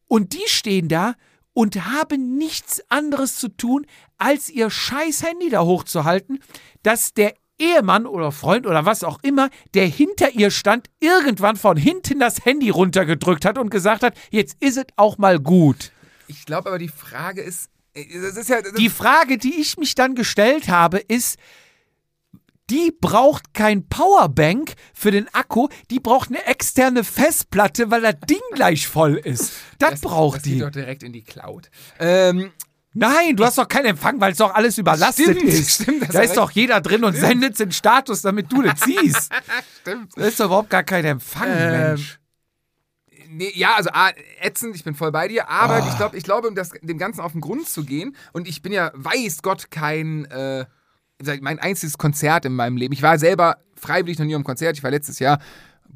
Und 0.07 0.35
die 0.35 0.47
stehen 0.47 0.89
da 0.89 1.15
und 1.55 1.77
haben 1.85 2.37
nichts 2.37 2.83
anderes 2.89 3.37
zu 3.37 3.49
tun, 3.49 3.87
als 4.19 4.49
ihr 4.49 4.71
scheiß 4.71 5.23
Handy 5.23 5.51
da 5.51 5.63
hochzuhalten, 5.63 6.41
dass 6.83 7.15
der 7.15 7.35
Ehemann 7.59 8.07
oder 8.07 8.33
Freund 8.33 8.67
oder 8.67 8.85
was 8.85 9.05
auch 9.05 9.19
immer, 9.23 9.51
der 9.75 9.87
hinter 9.87 10.31
ihr 10.31 10.51
stand, 10.51 10.89
irgendwann 11.01 11.57
von 11.57 11.77
hinten 11.77 12.19
das 12.19 12.45
Handy 12.45 12.71
runtergedrückt 12.71 13.45
hat 13.45 13.59
und 13.59 13.71
gesagt 13.71 14.03
hat, 14.03 14.15
jetzt 14.31 14.57
ist 14.61 14.79
es 14.79 14.87
auch 14.97 15.19
mal 15.19 15.39
gut. 15.39 15.93
Ich 16.27 16.45
glaube 16.45 16.69
aber, 16.69 16.79
die 16.79 16.89
Frage 16.89 17.43
ist, 17.43 17.71
äh, 17.95 18.05
das 18.21 18.37
ist 18.37 18.49
ja, 18.49 18.63
das 18.63 18.73
Die 18.75 18.89
Frage, 18.89 19.39
die 19.39 19.61
ich 19.61 19.77
mich 19.77 19.95
dann 19.95 20.15
gestellt 20.15 20.69
habe, 20.69 20.99
ist, 20.99 21.39
die 22.73 22.91
braucht 23.01 23.53
kein 23.55 23.87
Powerbank 23.89 24.73
für 24.95 25.11
den 25.11 25.29
Akku, 25.35 25.69
die 25.91 26.01
braucht 26.01 26.31
eine 26.31 26.45
externe 26.47 27.05
Festplatte, 27.05 27.91
weil 27.91 28.01
das 28.01 28.17
Ding 28.29 28.41
gleich 28.55 28.89
voll 28.89 29.17
ist. 29.17 29.53
Das, 29.79 30.01
braucht 30.01 30.37
das 30.39 30.43
die. 30.45 30.53
geht 30.55 30.63
doch 30.63 30.71
direkt 30.71 31.03
in 31.03 31.13
die 31.13 31.23
Cloud. 31.23 31.71
Ähm, 32.01 32.51
Nein, 32.95 33.37
du 33.37 33.45
hast 33.45 33.57
doch 33.57 33.69
keinen 33.69 33.87
Empfang, 33.87 34.21
weil 34.21 34.33
es 34.33 34.39
doch 34.39 34.55
alles 34.55 34.77
überlastet 34.77 35.25
Stimmt, 35.37 35.43
ist. 35.45 35.83
stimmt, 35.83 36.03
das 36.03 36.09
da 36.11 36.21
ist 36.23 36.37
doch 36.37 36.51
jeder 36.51 36.81
drin 36.83 37.05
und 37.05 37.15
sendet 37.17 37.59
den 37.59 37.73
Status, 37.73 38.21
damit 38.21 38.53
du 38.53 38.61
das 38.63 38.81
siehst. 38.81 39.31
stimmt. 39.81 40.13
Da 40.15 40.27
ist 40.27 40.39
doch 40.41 40.47
überhaupt 40.47 40.69
gar 40.71 40.83
kein 40.83 41.05
Empfang, 41.05 41.49
Ähm, 41.51 41.71
Mensch. 41.71 42.19
Nee, 43.31 43.51
ja, 43.55 43.77
also 43.77 43.89
ah, 43.95 44.11
ätzend, 44.43 44.77
ich 44.77 44.85
bin 44.85 44.95
voll 44.95 45.11
bei 45.11 45.27
dir, 45.29 45.49
aber 45.49 45.77
Ah. 45.83 45.89
ich 45.89 45.97
glaube, 45.97 46.17
ich 46.19 46.25
glaube, 46.25 46.49
um 46.49 46.55
das, 46.55 46.71
dem 46.83 46.99
Ganzen 46.99 47.21
auf 47.23 47.33
den 47.33 47.41
Grund 47.41 47.67
zu 47.67 47.83
gehen, 47.85 48.15
und 48.35 48.47
ich 48.47 48.61
bin 48.61 48.73
ja, 48.73 48.91
weiß 48.95 49.41
Gott, 49.41 49.71
kein, 49.71 50.27
äh, 50.27 50.67
mein 51.41 51.59
einziges 51.59 51.99
Konzert 51.99 52.45
in 52.45 52.55
meinem 52.55 52.77
Leben. 52.77 52.93
Ich 52.93 53.03
war 53.03 53.19
selber 53.19 53.59
freiwillig 53.77 54.19
noch 54.19 54.27
nie 54.27 54.35
am 54.35 54.45
Konzert, 54.45 54.77
ich 54.77 54.83
war 54.83 54.91
letztes 54.91 55.19
Jahr 55.19 55.39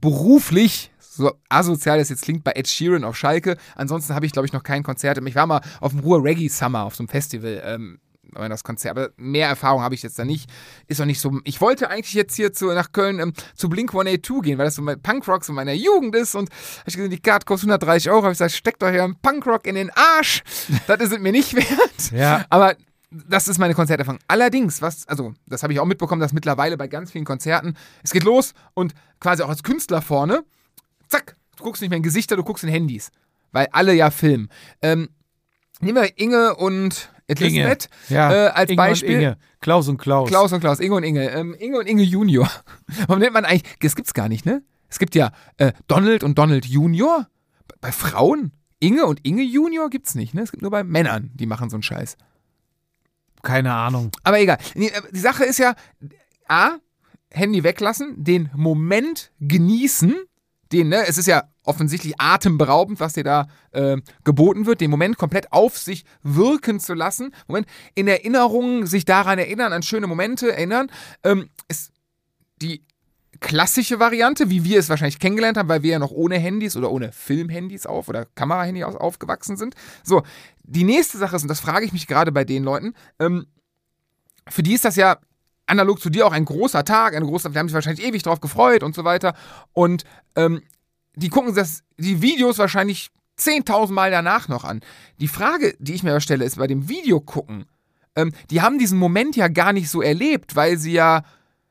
beruflich, 0.01 0.91
so 0.99 1.33
asozial 1.49 1.99
das 1.99 2.11
jetzt 2.11 2.23
klingt, 2.23 2.45
bei 2.45 2.53
Ed 2.53 2.69
Sheeran 2.69 3.05
auf 3.05 3.17
Schalke. 3.17 3.57
Ansonsten 3.75 4.15
habe 4.15 4.27
ich, 4.27 4.33
glaube 4.33 4.47
ich, 4.47 4.53
noch 4.53 4.63
kein 4.63 4.83
Konzert. 4.83 5.19
Ich 5.19 5.35
war 5.35 5.47
mal 5.47 5.63
auf 5.81 5.93
dem 5.93 6.01
Ruhr 6.01 6.23
Reggae 6.23 6.49
Summer, 6.49 6.85
auf 6.85 6.95
so 6.95 7.03
einem 7.03 7.09
Festival, 7.09 7.63
ähm, 7.65 7.99
aber 8.35 8.49
das 8.49 8.65
Konzert, 8.65 8.97
aber 8.97 9.11
mehr 9.17 9.49
Erfahrung 9.49 9.83
habe 9.83 9.95
ich 9.95 10.03
jetzt 10.03 10.19
da 10.19 10.25
nicht. 10.25 10.51
Ist 10.89 11.01
auch 11.01 11.07
nicht 11.07 11.21
so. 11.21 11.41
Ich 11.45 11.61
wollte 11.61 11.91
eigentlich 11.91 12.15
jetzt 12.15 12.37
hier 12.37 12.53
zu, 12.53 12.67
nach 12.67 12.93
Köln 12.93 13.19
ähm, 13.19 13.33
zu 13.55 13.69
Blink 13.69 13.91
182 13.91 14.43
gehen, 14.43 14.59
weil 14.59 14.67
das 14.67 14.75
so 14.75 14.83
mein 14.83 15.01
Punkrock 15.01 15.45
so 15.45 15.53
meiner 15.53 15.73
Jugend 15.73 16.15
ist. 16.15 16.35
Und 16.35 16.51
hab 16.51 16.89
ich 16.89 16.97
gesehen, 16.97 17.11
die 17.11 17.21
Karte 17.21 17.47
kostet 17.47 17.69
130 17.69 18.11
Euro. 18.11 18.23
Habe 18.23 18.33
ich 18.33 18.39
gesagt, 18.39 18.53
steckt 18.53 18.83
hier 18.83 19.05
einen 19.05 19.17
Punkrock 19.17 19.67
in 19.67 19.77
den 19.77 19.91
Arsch. 19.91 20.43
das 20.87 21.01
ist 21.01 21.13
es 21.13 21.19
mir 21.19 21.33
nicht 21.33 21.55
wert. 21.57 22.13
Ja. 22.13 22.45
Aber 22.51 22.77
das 23.11 23.49
ist 23.49 23.59
meine 23.59 23.75
Konzerterfahrung. 23.75 24.21
Allerdings, 24.29 24.83
was, 24.83 25.07
also, 25.09 25.35
das 25.47 25.63
habe 25.63 25.73
ich 25.73 25.81
auch 25.81 25.85
mitbekommen, 25.85 26.21
dass 26.21 26.33
mittlerweile 26.33 26.77
bei 26.77 26.89
ganz 26.89 27.13
vielen 27.13 27.25
Konzerten, 27.25 27.77
es 28.03 28.11
geht 28.11 28.25
los 28.25 28.53
und 28.75 28.95
quasi 29.21 29.43
auch 29.43 29.49
als 29.49 29.63
Künstler 29.63 30.03
vorne, 30.03 30.45
zack, 31.09 31.37
du 31.57 31.65
guckst 31.65 31.83
nicht 31.83 31.91
mehr 31.91 31.99
in 31.99 32.03
Gesichter, 32.03 32.37
du 32.37 32.43
guckst 32.43 32.65
in 32.65 32.71
Handys. 32.71 33.11
Weil 33.53 33.69
alle 33.73 33.95
ja 33.95 34.11
filmen. 34.11 34.49
Ähm, 34.83 35.09
nehmen 35.81 36.03
wir 36.03 36.19
Inge 36.19 36.57
und 36.57 37.11
Elisabeth 37.29 37.89
Ja, 38.09 38.33
äh, 38.33 38.49
als 38.49 38.71
Inge 38.71 38.77
Beispiel. 38.77 39.15
Und 39.17 39.23
Inge. 39.23 39.37
Klaus 39.61 39.89
und 39.89 39.99
Klaus. 39.99 40.29
Klaus 40.29 40.53
und 40.53 40.61
Klaus, 40.61 40.81
Inge 40.81 40.95
und 40.95 41.05
Inge. 41.05 41.31
Ähm, 41.31 41.55
Inge 41.59 41.79
und 41.79 41.87
Inge 41.87 42.03
Junior. 42.03 42.51
Warum 43.07 43.21
nennt 43.21 43.33
man 43.33 43.45
eigentlich, 43.45 43.79
das 43.81 43.97
gibt's 43.97 44.15
gar 44.15 44.29
nicht, 44.29 44.45
ne? 44.47 44.63
Es 44.89 44.99
gibt 44.99 45.15
ja 45.15 45.33
äh, 45.57 45.73
Donald 45.89 46.23
und 46.23 46.39
Donald 46.39 46.67
Junior. 46.67 47.29
Bei 47.81 47.93
Frauen? 47.93 48.53
Inge 48.79 49.07
und 49.07 49.21
Inge 49.25 49.43
Junior 49.43 49.91
gibt's 49.91 50.15
nicht, 50.15 50.35
ne? 50.35 50.43
Es 50.43 50.51
gibt 50.51 50.63
nur 50.63 50.71
bei 50.71 50.85
Männern, 50.85 51.31
die 51.35 51.47
machen 51.47 51.71
so 51.71 51.77
einen 51.77 51.83
Scheiß. 51.83 52.17
Keine 53.43 53.73
Ahnung. 53.73 54.11
Aber 54.25 54.41
egal. 54.41 54.59
Äh, 54.75 54.91
Die 55.13 55.19
Sache 55.19 55.45
ist 55.45 55.59
ja, 55.59 55.75
A, 56.49 56.77
Handy 57.31 57.65
weglassen, 57.65 58.23
den 58.23 58.51
Moment 58.55 59.33
genießen, 59.41 60.15
den, 60.73 60.89
ne, 60.89 61.07
es 61.07 61.19
ist 61.19 61.27
ja 61.27 61.45
offensichtlich 61.65 62.15
atemberaubend, 62.19 63.01
was 63.01 63.13
dir 63.13 63.25
da 63.25 63.49
äh, 63.73 63.97
geboten 64.25 64.67
wird, 64.67 64.81
den 64.81 64.91
Moment 64.91 65.19
komplett 65.19 65.53
auf 65.53 65.79
sich 65.79 66.05
wirken 66.23 66.81
zu 66.81 66.95
lassen. 66.95 67.35
Moment, 67.47 67.67
in 67.95 68.09
Erinnerungen, 68.09 68.87
sich 68.87 69.05
daran 69.05 69.39
erinnern, 69.39 69.73
an 69.73 69.83
schöne 69.83 70.07
Momente 70.07 70.53
erinnern, 70.53 70.91
ähm, 71.25 71.51
ist 71.69 71.93
die 72.63 72.85
klassische 73.41 74.01
Variante, 74.01 74.49
wie 74.51 74.65
wir 74.65 74.79
es 74.79 74.89
wahrscheinlich 74.89 75.19
kennengelernt 75.19 75.59
haben, 75.59 75.69
weil 75.69 75.83
wir 75.83 75.93
ja 75.93 75.99
noch 75.99 76.11
ohne 76.11 76.39
Handys 76.39 76.77
oder 76.77 76.91
ohne 76.91 77.13
Filmhandys 77.13 77.87
auf 77.87 78.09
oder 78.09 78.25
Kamerahandys 78.25 78.85
auf, 78.85 78.97
aufgewachsen 78.97 79.57
sind. 79.57 79.75
So, 80.03 80.23
die 80.67 80.85
nächste 80.85 81.19
Sache 81.19 81.37
ist, 81.37 81.43
und 81.43 81.49
das 81.49 81.61
frage 81.61 81.87
ich 81.87 81.93
mich 81.93 82.07
gerade 82.07 82.33
bei 82.33 82.45
den 82.45 82.65
Leuten, 82.65 82.95
ähm, 83.19 83.47
für 84.49 84.63
die 84.63 84.75
ist 84.75 84.85
das 84.85 84.97
ja 84.97 85.19
analog 85.67 86.01
zu 86.01 86.11
dir 86.11 86.27
auch 86.27 86.33
ein 86.33 86.45
großer 86.45 86.85
Tag, 86.85 87.15
eine 87.15 87.27
große, 87.27 87.51
die 87.51 87.59
haben 87.59 87.69
sich 87.69 87.75
wahrscheinlich 87.75 88.07
ewig 88.07 88.23
drauf 88.23 88.41
gefreut 88.41 88.83
und 88.83 88.95
so 88.95 89.05
weiter. 89.05 89.35
Und 89.73 90.05
ähm, 90.37 90.63
die 91.15 91.29
gucken 91.29 91.55
das, 91.55 91.83
die 91.99 92.23
Videos 92.23 92.59
wahrscheinlich 92.59 93.11
10.000 93.39 93.93
Mal 93.93 94.11
danach 94.11 94.49
noch 94.49 94.65
an. 94.65 94.81
Die 95.21 95.29
Frage, 95.29 95.75
die 95.79 95.95
ich 95.95 96.03
mir 96.03 96.21
stelle, 96.21 96.45
ist 96.45 96.59
bei 96.59 96.67
dem 96.67 96.89
Video 96.89 97.21
gucken, 97.21 97.67
ähm, 98.15 98.33
die 98.51 98.63
haben 98.63 98.79
diesen 98.79 98.99
Moment 98.99 99.37
ja 99.37 99.49
gar 99.49 99.73
nicht 99.73 99.91
so 99.91 100.03
erlebt, 100.03 100.57
weil 100.57 100.79
sie 100.79 100.93
ja, 100.93 101.23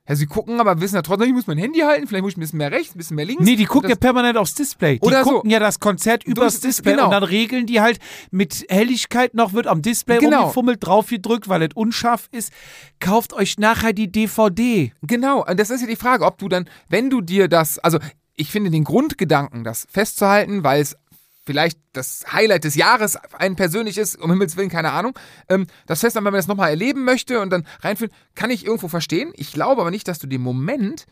ja, 0.07 0.15
sie 0.15 0.27
gucken, 0.27 0.59
aber 0.59 0.79
wissen 0.81 0.95
ja 0.95 1.01
trotzdem, 1.01 1.29
ich 1.29 1.33
muss 1.33 1.47
mein 1.47 1.57
Handy 1.57 1.79
halten, 1.79 2.05
vielleicht 2.07 2.21
muss 2.23 2.33
ich 2.33 2.37
ein 2.37 2.41
bisschen 2.41 2.57
mehr 2.57 2.71
rechts, 2.71 2.93
ein 2.93 2.97
bisschen 2.99 3.15
mehr 3.15 3.25
links. 3.25 3.43
Nee, 3.43 3.55
die 3.55 3.65
gucken 3.65 3.89
ja 3.89 3.95
permanent 3.95 4.37
aufs 4.37 4.53
Display. 4.53 4.99
Die 4.99 5.01
Oder 5.05 5.23
so. 5.23 5.31
gucken 5.31 5.49
ja 5.49 5.59
das 5.59 5.79
Konzert 5.79 6.23
übers 6.23 6.59
Display 6.59 6.91
genau. 6.93 7.05
und 7.05 7.11
dann 7.11 7.23
regeln 7.23 7.65
die 7.65 7.81
halt 7.81 7.99
mit 8.29 8.65
Helligkeit 8.69 9.33
noch, 9.33 9.53
wird 9.53 9.65
am 9.67 9.81
Display 9.81 10.19
Genau. 10.19 10.41
rumgefummelt, 10.41 10.85
drauf 10.85 11.07
gedrückt, 11.09 11.49
weil 11.49 11.63
es 11.63 11.69
unscharf 11.73 12.29
ist. 12.31 12.51
Kauft 12.99 13.33
euch 13.33 13.57
nachher 13.57 13.93
die 13.93 14.11
DVD. 14.11 14.91
Genau, 15.01 15.43
und 15.43 15.59
das 15.59 15.69
ist 15.71 15.81
ja 15.81 15.87
die 15.87 15.95
Frage, 15.95 16.23
ob 16.25 16.37
du 16.37 16.49
dann, 16.49 16.69
wenn 16.87 17.09
du 17.09 17.21
dir 17.21 17.47
das, 17.47 17.79
also 17.79 17.97
ich 18.37 18.51
finde 18.51 18.69
den 18.69 18.83
Grundgedanken, 18.83 19.63
das 19.63 19.87
festzuhalten, 19.89 20.63
weil 20.63 20.81
es 20.81 20.97
vielleicht 21.45 21.79
das 21.93 22.25
Highlight 22.31 22.63
des 22.63 22.75
Jahres 22.75 23.15
einen 23.33 23.55
persönlich 23.55 23.97
ist, 23.97 24.15
um 24.19 24.31
Himmels 24.31 24.57
Willen, 24.57 24.69
keine 24.69 24.91
Ahnung. 24.91 25.17
Ähm, 25.49 25.67
das 25.85 26.01
Fest, 26.01 26.15
wenn 26.15 26.23
man 26.23 26.33
das 26.33 26.47
nochmal 26.47 26.69
erleben 26.71 27.03
möchte 27.05 27.39
und 27.41 27.49
dann 27.51 27.65
reinfühlen, 27.81 28.13
kann 28.33 28.49
ich 28.49 28.65
irgendwo 28.65 28.87
verstehen. 28.87 29.31
Ich 29.35 29.51
glaube 29.51 29.81
aber 29.81 29.91
nicht, 29.91 30.07
dass 30.07 30.19
du 30.19 30.27
den 30.27 30.41
Moment 30.41 31.05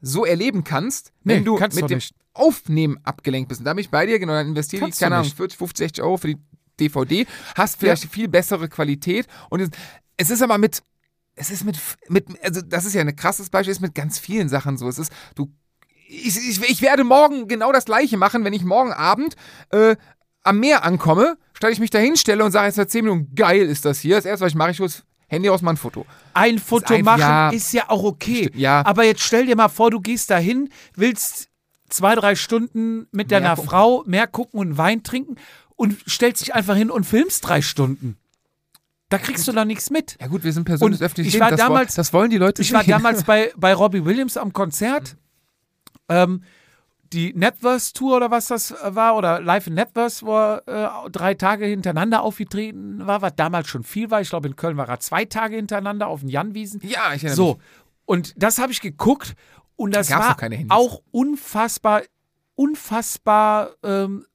so 0.00 0.24
erleben 0.24 0.64
kannst, 0.64 1.12
wenn 1.24 1.38
Nee, 1.38 1.44
du 1.44 1.58
mit 1.58 1.90
dem 1.90 1.98
nicht. 1.98 2.14
Aufnehmen 2.34 2.98
abgelenkt 3.02 3.48
bist. 3.48 3.60
Und 3.60 3.64
da 3.64 3.74
bin 3.74 3.80
ich 3.80 3.90
bei 3.90 4.06
dir, 4.06 4.18
genau, 4.18 4.34
dann 4.34 4.48
investiere 4.48 4.78
ich, 4.80 4.84
Kannst 4.84 5.00
du 5.00 5.04
keine 5.04 5.16
Ahnung, 5.16 5.26
nicht. 5.26 5.36
40, 5.36 5.58
50, 5.58 5.78
60 5.86 6.04
Euro 6.04 6.16
für 6.18 6.28
die 6.28 6.38
DVD, 6.78 7.26
hast 7.56 7.80
vielleicht 7.80 8.04
viel 8.04 8.28
bessere 8.28 8.68
Qualität 8.68 9.26
und 9.50 9.60
es, 9.60 9.70
es 10.16 10.30
ist 10.30 10.42
aber 10.42 10.58
mit, 10.58 10.82
es 11.34 11.50
ist 11.50 11.64
mit, 11.64 11.80
mit, 12.08 12.26
also 12.44 12.60
das 12.62 12.84
ist 12.84 12.94
ja 12.94 13.00
ein 13.00 13.16
krasses 13.16 13.50
Beispiel, 13.50 13.72
ist 13.72 13.80
mit 13.80 13.94
ganz 13.96 14.20
vielen 14.20 14.48
Sachen 14.48 14.78
so. 14.78 14.88
Es 14.88 14.98
ist, 15.00 15.12
du, 15.34 15.50
ich, 16.08 16.36
ich, 16.36 16.62
ich 16.62 16.82
werde 16.82 17.04
morgen 17.04 17.48
genau 17.48 17.70
das 17.72 17.84
gleiche 17.84 18.16
machen, 18.16 18.44
wenn 18.44 18.52
ich 18.52 18.64
morgen 18.64 18.92
Abend 18.92 19.36
äh, 19.70 19.96
am 20.42 20.58
Meer 20.60 20.84
ankomme, 20.84 21.36
statt 21.52 21.72
ich 21.72 21.80
mich 21.80 21.90
da 21.90 21.98
hinstelle 21.98 22.44
und 22.44 22.52
sage 22.52 22.66
jetzt 22.66 22.76
seit 22.76 22.90
10 22.90 23.04
Minuten, 23.04 23.34
geil 23.34 23.62
ist 23.62 23.84
das 23.84 24.00
hier. 24.00 24.16
Das 24.16 24.24
erste, 24.24 24.44
was 24.46 24.52
ich 24.52 24.56
mache, 24.56 24.70
ich 24.70 24.78
das 24.78 25.04
Handy 25.26 25.50
aus, 25.50 25.60
mal 25.60 25.72
ein 25.72 25.76
Foto. 25.76 26.06
Ein 26.32 26.58
Foto 26.58 26.94
ein- 26.94 27.04
machen 27.04 27.20
ja. 27.20 27.50
ist 27.50 27.72
ja 27.72 27.84
auch 27.90 28.02
okay. 28.02 28.46
Sti- 28.46 28.58
ja. 28.58 28.84
Aber 28.86 29.04
jetzt 29.04 29.20
stell 29.20 29.44
dir 29.46 29.56
mal 29.56 29.68
vor, 29.68 29.90
du 29.90 30.00
gehst 30.00 30.30
dahin, 30.30 30.70
willst 30.94 31.48
zwei, 31.90 32.14
drei 32.14 32.34
Stunden 32.34 33.06
mit 33.12 33.28
Mehr 33.30 33.40
deiner 33.40 33.54
gucken. 33.56 33.68
Frau 33.70 34.02
mehr 34.06 34.26
gucken 34.26 34.58
und 34.60 34.78
Wein 34.78 35.02
trinken 35.02 35.36
und 35.76 35.96
stellst 36.08 36.40
dich 36.42 36.54
einfach 36.54 36.76
hin 36.76 36.90
und 36.90 37.04
filmst 37.04 37.46
drei 37.46 37.60
Stunden. 37.60 38.16
Da 39.10 39.18
kriegst 39.18 39.46
du 39.48 39.52
doch 39.52 39.64
nichts 39.64 39.90
mit. 39.90 40.16
Ja 40.20 40.26
gut, 40.26 40.44
wir 40.44 40.52
sind 40.52 40.64
Personen 40.64 40.92
des 40.92 41.00
öffentlichen 41.02 41.34
ich 41.34 41.40
war. 41.40 41.50
Das, 41.50 41.60
damals- 41.60 41.94
das 41.94 42.12
wollen 42.12 42.30
die 42.30 42.36
Leute 42.38 42.62
Ich 42.62 42.72
war 42.72 42.84
damals 42.84 43.24
bei, 43.24 43.52
bei 43.56 43.74
Robbie 43.74 44.04
Williams 44.04 44.36
am 44.36 44.52
Konzert. 44.52 45.16
Ähm, 46.08 46.42
die 47.12 47.32
Netverse 47.32 47.94
Tour 47.94 48.16
oder 48.18 48.30
was 48.30 48.48
das 48.48 48.70
äh, 48.70 48.94
war, 48.94 49.16
oder 49.16 49.40
Live 49.40 49.66
in 49.66 49.74
Netverse, 49.74 50.26
wo 50.26 50.36
er 50.36 51.04
äh, 51.06 51.10
drei 51.10 51.34
Tage 51.34 51.64
hintereinander 51.66 52.22
aufgetreten 52.22 53.06
war, 53.06 53.22
was 53.22 53.34
damals 53.36 53.68
schon 53.68 53.82
viel 53.82 54.10
war. 54.10 54.20
Ich 54.20 54.28
glaube, 54.28 54.48
in 54.48 54.56
Köln 54.56 54.76
war 54.76 54.88
er 54.88 55.00
zwei 55.00 55.24
Tage 55.24 55.56
hintereinander 55.56 56.06
auf 56.06 56.20
den 56.20 56.28
Janwiesen. 56.28 56.80
Ja, 56.84 57.14
ich 57.14 57.24
erinnere 57.24 57.36
So, 57.36 57.54
mich. 57.54 57.62
und 58.04 58.34
das 58.42 58.58
habe 58.58 58.72
ich 58.72 58.80
geguckt 58.80 59.34
und 59.76 59.94
das 59.94 60.08
Gab's 60.08 60.42
war 60.42 60.50
auch 60.70 61.00
unfassbar, 61.10 62.02
unfassbar 62.56 63.70
ähm, 63.82 64.26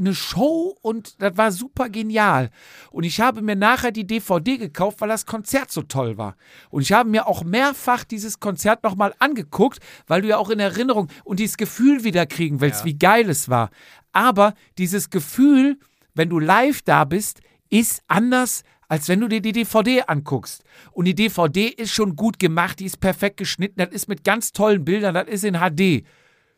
eine 0.00 0.14
Show 0.14 0.76
und 0.82 1.22
das 1.22 1.36
war 1.36 1.52
super 1.52 1.88
genial. 1.88 2.50
Und 2.90 3.04
ich 3.04 3.20
habe 3.20 3.42
mir 3.42 3.56
nachher 3.56 3.92
die 3.92 4.06
DVD 4.06 4.58
gekauft, 4.58 5.00
weil 5.00 5.08
das 5.08 5.26
Konzert 5.26 5.70
so 5.70 5.82
toll 5.82 6.18
war. 6.18 6.36
Und 6.70 6.82
ich 6.82 6.92
habe 6.92 7.08
mir 7.08 7.26
auch 7.26 7.44
mehrfach 7.44 8.04
dieses 8.04 8.40
Konzert 8.40 8.82
nochmal 8.82 9.14
angeguckt, 9.18 9.78
weil 10.06 10.22
du 10.22 10.28
ja 10.28 10.38
auch 10.38 10.50
in 10.50 10.60
Erinnerung 10.60 11.08
und 11.24 11.38
dieses 11.38 11.56
Gefühl 11.56 12.02
wieder 12.04 12.26
kriegen 12.26 12.60
willst, 12.60 12.84
wie 12.84 12.98
geil 12.98 13.28
es 13.30 13.48
war. 13.48 13.70
Aber 14.12 14.54
dieses 14.78 15.10
Gefühl, 15.10 15.78
wenn 16.14 16.28
du 16.28 16.38
live 16.38 16.82
da 16.82 17.04
bist, 17.04 17.40
ist 17.68 18.02
anders 18.08 18.64
als 18.90 19.08
wenn 19.08 19.20
du 19.20 19.28
dir 19.28 19.40
die 19.40 19.52
DVD 19.52 20.02
anguckst. 20.02 20.64
Und 20.90 21.04
die 21.04 21.14
DVD 21.14 21.68
ist 21.68 21.92
schon 21.92 22.16
gut 22.16 22.40
gemacht, 22.40 22.80
die 22.80 22.86
ist 22.86 22.98
perfekt 22.98 23.36
geschnitten, 23.36 23.76
das 23.76 23.90
ist 23.90 24.08
mit 24.08 24.24
ganz 24.24 24.52
tollen 24.52 24.84
Bildern, 24.84 25.14
das 25.14 25.28
ist 25.28 25.44
in 25.44 25.54
HD. 25.54 26.04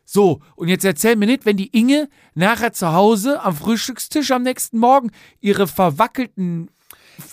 So, 0.05 0.41
und 0.55 0.67
jetzt 0.67 0.83
erzähl 0.85 1.15
mir 1.15 1.25
nicht, 1.25 1.45
wenn 1.45 1.57
die 1.57 1.67
Inge 1.77 2.09
nachher 2.35 2.73
zu 2.73 2.91
Hause 2.93 3.41
am 3.41 3.55
Frühstückstisch 3.55 4.31
am 4.31 4.43
nächsten 4.43 4.77
Morgen 4.77 5.11
ihre 5.39 5.65
verwackelten, 5.67 6.69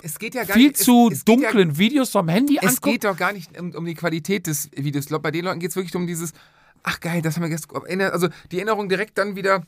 Es 0.03 0.19
geht 0.19 0.35
ja 0.35 0.45
gar 0.45 0.57
viel 0.57 0.69
nicht, 0.69 0.79
zu 0.79 1.09
es, 1.11 1.19
es 1.19 1.25
dunklen 1.25 1.79
Videos 1.79 2.11
vom 2.11 2.29
Handy 2.29 2.55
Ja, 2.55 2.63
es 2.63 2.69
anguckt. 2.77 2.85
geht 2.93 3.05
doch 3.05 3.17
gar 3.17 3.33
nicht 3.33 3.59
um, 3.59 3.75
um 3.75 3.85
die 3.85 3.95
Qualität 3.95 4.47
des 4.47 4.71
Videos. 4.75 5.05
Ich 5.05 5.09
glaube, 5.09 5.23
bei 5.23 5.31
den 5.31 5.45
Leuten 5.45 5.59
geht 5.59 5.71
es 5.71 5.77
wirklich 5.77 5.95
um 5.97 6.07
dieses, 6.07 6.33
ach 6.83 7.01
geil, 7.01 7.23
das 7.23 7.37
haben 7.37 7.43
wir 7.43 7.49
gestern, 7.49 8.01
also 8.13 8.29
die 8.53 8.57
Erinnerung 8.57 8.89
direkt 8.89 9.19
dann 9.19 9.35
wieder. 9.37 9.65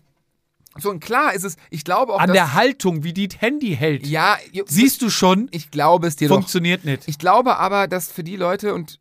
So, 0.79 0.89
und 0.89 1.01
klar 1.01 1.35
ist 1.35 1.45
es, 1.45 1.57
ich 1.71 1.85
glaube 1.85 2.15
auch, 2.15 2.21
an 2.21 2.29
dass, 2.29 2.35
der 2.35 2.55
Haltung, 2.55 3.03
wie 3.05 3.13
die 3.13 3.29
Handy 3.37 3.77
hält. 3.77 4.07
ja, 4.07 4.39
Siehst 4.67 5.03
du 5.03 5.11
schon, 5.11 5.49
ich 5.51 5.71
glaube 5.71 6.07
es 6.07 6.17
dir 6.17 6.29
doch. 6.29 6.37
funktioniert 6.37 6.85
nicht. 6.85 7.03
Ich 7.07 7.19
glaube 7.19 7.59
aber, 7.59 7.89
dass 7.89 8.11
für 8.11 8.25
die 8.25 8.37
Leute 8.37 8.73
und 8.75 8.99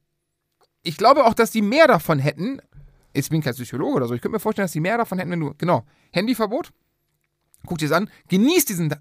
ich 0.83 0.97
glaube 0.97 1.25
auch, 1.25 1.33
dass 1.33 1.51
die 1.51 1.61
mehr 1.61 1.87
davon 1.87 2.19
hätten. 2.19 2.59
Jetzt 3.13 3.29
bin 3.29 3.39
ich 3.39 3.45
kein 3.45 3.53
Psychologe 3.53 3.95
oder 3.97 4.07
so. 4.07 4.13
Ich 4.13 4.21
könnte 4.21 4.33
mir 4.35 4.39
vorstellen, 4.39 4.65
dass 4.65 4.71
die 4.71 4.79
mehr 4.79 4.97
davon 4.97 5.17
hätten, 5.19 5.31
wenn 5.31 5.39
du, 5.39 5.53
genau, 5.57 5.85
Handyverbot, 6.11 6.71
guck 7.65 7.77
dir 7.77 7.89
das 7.89 7.97
an, 7.97 8.09
genieß 8.29 8.65
diesen, 8.65 8.95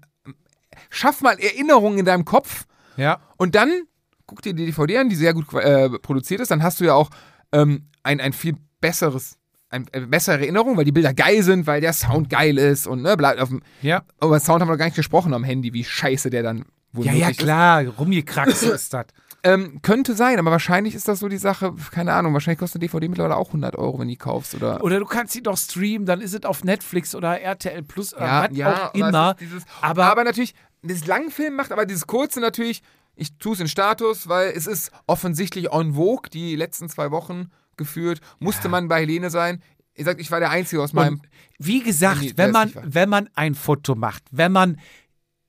schaff 0.89 1.21
mal 1.21 1.39
Erinnerungen 1.39 1.99
in 1.99 2.05
deinem 2.05 2.25
Kopf 2.25 2.65
Ja. 2.97 3.19
und 3.37 3.55
dann 3.55 3.83
guck 4.25 4.41
dir 4.41 4.53
die 4.53 4.65
DVD 4.67 4.97
an, 4.99 5.09
die 5.09 5.15
sehr 5.15 5.33
gut 5.33 5.53
äh, 5.53 5.89
produziert 5.89 6.41
ist. 6.41 6.51
Dann 6.51 6.63
hast 6.63 6.79
du 6.79 6.85
ja 6.85 6.93
auch 6.93 7.09
ähm, 7.51 7.87
ein, 8.03 8.19
ein 8.21 8.33
viel 8.33 8.55
besseres, 8.79 9.37
ein, 9.69 9.85
eine 9.93 10.07
bessere 10.07 10.39
Erinnerung, 10.39 10.77
weil 10.77 10.85
die 10.85 10.91
Bilder 10.91 11.13
geil 11.13 11.43
sind, 11.43 11.67
weil 11.67 11.81
der 11.81 11.93
Sound 11.93 12.29
geil 12.29 12.57
ist 12.57 12.87
und 12.87 13.01
ne, 13.01 13.15
bleibt 13.17 13.39
auf 13.41 13.49
dem. 13.49 13.61
Ja. 13.81 14.03
Über 14.21 14.39
Sound 14.39 14.61
haben 14.61 14.67
wir 14.69 14.73
noch 14.73 14.79
gar 14.79 14.85
nicht 14.85 14.95
gesprochen 14.95 15.33
am 15.33 15.43
Handy, 15.43 15.73
wie 15.73 15.83
scheiße 15.83 16.29
der 16.29 16.43
dann 16.43 16.65
wohl 16.93 17.05
Ja, 17.05 17.13
ja, 17.13 17.31
klar, 17.31 17.85
rumgekraxt 17.85 18.63
ist 18.63 18.93
das. 18.93 19.05
Ähm, 19.43 19.81
könnte 19.81 20.13
sein, 20.13 20.37
aber 20.37 20.51
wahrscheinlich 20.51 20.93
ist 20.93 21.07
das 21.07 21.19
so 21.19 21.27
die 21.27 21.37
Sache, 21.39 21.73
keine 21.91 22.13
Ahnung, 22.13 22.33
wahrscheinlich 22.33 22.59
kostet 22.59 22.79
eine 22.81 22.87
DVD 22.87 23.07
mittlerweile 23.07 23.37
auch 23.37 23.47
100 23.47 23.75
Euro, 23.75 23.97
wenn 23.97 24.07
die 24.07 24.15
kaufst 24.17 24.53
oder. 24.53 24.83
Oder 24.83 24.99
du 24.99 25.05
kannst 25.05 25.33
sie 25.33 25.41
doch 25.41 25.57
streamen, 25.57 26.05
dann 26.05 26.21
ist 26.21 26.35
es 26.35 26.43
auf 26.43 26.63
Netflix 26.63 27.15
oder 27.15 27.41
RTL 27.41 27.81
Plus 27.81 28.13
oder 28.13 28.25
ja, 28.25 28.49
was 28.49 28.57
ja, 28.57 28.89
auch 28.89 28.93
immer. 28.93 29.33
Dieses, 29.39 29.63
aber- 29.81 30.05
aber, 30.05 30.23
natürlich, 30.23 30.53
das 30.83 31.07
Langfilm 31.07 31.55
macht 31.55 31.71
aber 31.71 31.87
dieses 31.87 32.05
kurze 32.05 32.39
natürlich, 32.39 32.83
ich 33.15 33.35
tue 33.39 33.53
es 33.53 33.59
in 33.59 33.67
Status, 33.67 34.29
weil 34.29 34.51
es 34.55 34.67
ist 34.67 34.91
offensichtlich 35.07 35.71
en 35.71 35.95
vogue, 35.95 36.29
die 36.31 36.55
letzten 36.55 36.87
zwei 36.87 37.09
Wochen 37.09 37.49
geführt, 37.77 38.21
musste 38.39 38.69
man 38.69 38.87
bei 38.87 38.99
Helene 39.01 39.31
sein. 39.31 39.63
Ich 39.95 40.05
sag, 40.05 40.19
ich 40.19 40.29
war 40.29 40.39
der 40.39 40.51
Einzige 40.51 40.81
aus 40.83 40.93
meinem. 40.93 41.15
Und 41.15 41.27
wie 41.57 41.81
gesagt, 41.81 42.21
Nee, 42.21 42.33
wenn 42.35 42.51
man, 42.51 42.71
wenn 42.83 43.09
man 43.09 43.27
ein 43.33 43.55
Foto 43.55 43.95
macht, 43.95 44.23
wenn 44.31 44.51
man, 44.51 44.79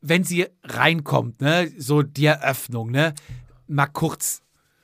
wenn 0.00 0.24
sie 0.24 0.46
reinkommt, 0.64 1.40
ne, 1.40 1.70
so 1.78 2.02
die 2.02 2.26
Eröffnung, 2.26 2.90
ne, 2.90 3.14
mal 3.72 3.86
kurz 3.86 4.42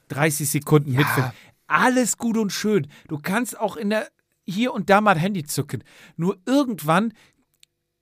30 0.09 0.49
Sekunden 0.49 0.93
Ja. 0.93 1.01
mitfilmen. 1.01 1.33
Alles 1.67 2.17
gut 2.17 2.37
und 2.39 2.51
schön. 2.53 2.87
Du 3.09 3.19
kannst 3.19 3.59
auch 3.59 3.77
in 3.77 3.91
der 3.91 4.09
hier 4.47 4.73
und 4.73 4.89
da 4.89 5.01
mal 5.03 5.19
Handy 5.19 5.45
zücken. 5.45 5.85
Nur 6.17 6.39
irgendwann, 6.47 7.13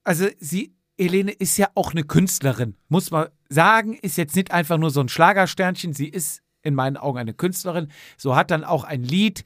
also 0.04 0.28
sie, 0.38 0.72
Helene 0.98 1.32
ist 1.32 1.56
ja 1.56 1.68
auch 1.74 1.90
eine 1.90 2.04
Künstlerin, 2.04 2.76
muss 2.88 3.10
man 3.10 3.28
sagen, 3.48 3.94
ist 3.94 4.16
jetzt 4.16 4.36
nicht 4.36 4.52
einfach 4.52 4.78
nur 4.78 4.90
so 4.90 5.00
ein 5.00 5.08
Schlagersternchen, 5.08 5.92
sie 5.92 6.08
ist 6.08 6.42
in 6.62 6.74
meinen 6.74 6.96
Augen 6.96 7.18
eine 7.18 7.34
Künstlerin. 7.34 7.88
So 8.16 8.34
hat 8.36 8.50
dann 8.50 8.64
auch 8.64 8.84
ein 8.84 9.02
Lied 9.02 9.42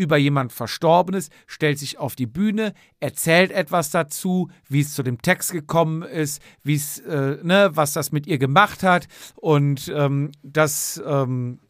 über 0.00 0.16
jemand 0.16 0.52
Verstorbenes, 0.52 1.28
stellt 1.46 1.78
sich 1.78 1.98
auf 1.98 2.16
die 2.16 2.26
Bühne, 2.26 2.72
erzählt 3.00 3.50
etwas 3.52 3.90
dazu, 3.90 4.50
wie 4.66 4.80
es 4.80 4.94
zu 4.94 5.02
dem 5.02 5.20
Text 5.20 5.52
gekommen 5.52 6.00
ist, 6.02 6.40
wie 6.62 6.74
es, 6.74 6.98
äh, 7.00 7.36
ne, 7.42 7.70
was 7.74 7.92
das 7.92 8.12
mit 8.12 8.26
ihr 8.26 8.38
gemacht 8.38 8.82
hat 8.82 9.08
und 9.36 9.92
ähm, 9.94 10.32
das, 10.42 11.02
ähm, 11.04 11.60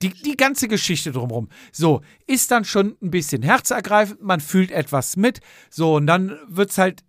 die, 0.00 0.10
die 0.10 0.36
ganze 0.36 0.68
Geschichte 0.68 1.10
drumherum. 1.10 1.48
So, 1.72 2.02
ist 2.28 2.52
dann 2.52 2.64
schon 2.64 2.96
ein 3.02 3.10
bisschen 3.10 3.42
herzergreifend, 3.42 4.22
man 4.22 4.38
fühlt 4.38 4.70
etwas 4.70 5.16
mit, 5.16 5.40
so, 5.68 5.96
und 5.96 6.06
dann 6.06 6.38
wird 6.46 6.70
es 6.70 6.78
halt 6.78 7.02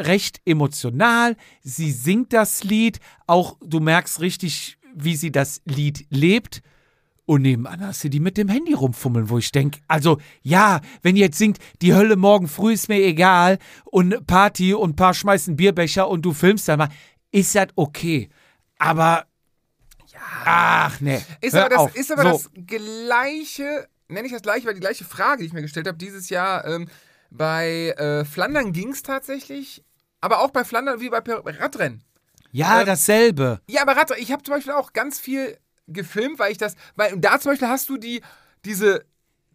recht 0.00 0.40
emotional. 0.44 1.36
Sie 1.62 1.90
singt 1.90 2.32
das 2.32 2.62
Lied, 2.62 3.00
auch 3.26 3.56
du 3.60 3.80
merkst 3.80 4.20
richtig, 4.20 4.78
wie 4.94 5.16
sie 5.16 5.32
das 5.32 5.60
Lied 5.64 6.06
lebt. 6.10 6.62
Und 7.32 7.40
nebenan 7.40 7.80
hast 7.80 8.04
du 8.04 8.10
die 8.10 8.20
mit 8.20 8.36
dem 8.36 8.48
Handy 8.48 8.74
rumfummeln, 8.74 9.30
wo 9.30 9.38
ich 9.38 9.50
denke, 9.50 9.80
also 9.88 10.18
ja, 10.42 10.82
wenn 11.00 11.16
ihr 11.16 11.24
jetzt 11.24 11.38
singt, 11.38 11.56
die 11.80 11.94
Hölle 11.94 12.16
morgen 12.16 12.46
früh 12.46 12.74
ist 12.74 12.90
mir 12.90 13.02
egal 13.02 13.58
und 13.86 14.26
Party 14.26 14.74
und 14.74 14.90
ein 14.90 14.96
paar 14.96 15.14
schmeißen 15.14 15.56
Bierbecher 15.56 16.10
und 16.10 16.26
du 16.26 16.34
filmst 16.34 16.68
dann 16.68 16.80
mal, 16.80 16.90
ist 17.30 17.54
das 17.54 17.68
okay. 17.74 18.28
Aber, 18.76 19.24
ach 20.44 21.00
nee. 21.00 21.22
Ist 21.40 21.54
aber, 21.54 21.70
das, 21.70 21.78
auf. 21.78 21.96
ist 21.96 22.12
aber 22.12 22.22
so, 22.22 22.30
das 22.32 22.50
gleiche, 22.66 23.88
nenne 24.08 24.26
ich 24.26 24.32
das 24.34 24.42
gleiche, 24.42 24.66
weil 24.66 24.74
die 24.74 24.80
gleiche 24.80 25.06
Frage, 25.06 25.40
die 25.40 25.46
ich 25.46 25.54
mir 25.54 25.62
gestellt 25.62 25.88
habe 25.88 25.96
dieses 25.96 26.28
Jahr 26.28 26.66
ähm, 26.66 26.86
bei 27.30 27.94
äh, 27.96 28.26
Flandern 28.26 28.74
ging 28.74 28.90
es 28.90 29.02
tatsächlich, 29.02 29.82
aber 30.20 30.42
auch 30.42 30.50
bei 30.50 30.64
Flandern 30.64 31.00
wie 31.00 31.08
bei 31.08 31.22
Radrennen. 31.24 32.04
Ja, 32.50 32.80
ähm, 32.80 32.86
dasselbe. 32.86 33.62
Ja, 33.70 33.80
aber 33.80 33.96
Radrennen, 33.96 34.22
ich 34.22 34.32
habe 34.32 34.42
zum 34.42 34.52
Beispiel 34.52 34.74
auch 34.74 34.92
ganz 34.92 35.18
viel 35.18 35.56
gefilmt, 35.86 36.38
weil 36.38 36.52
ich 36.52 36.58
das, 36.58 36.76
weil 36.96 37.16
da 37.18 37.38
zum 37.40 37.52
Beispiel 37.52 37.68
hast 37.68 37.88
du 37.88 37.96
die, 37.96 38.22
diese 38.64 39.04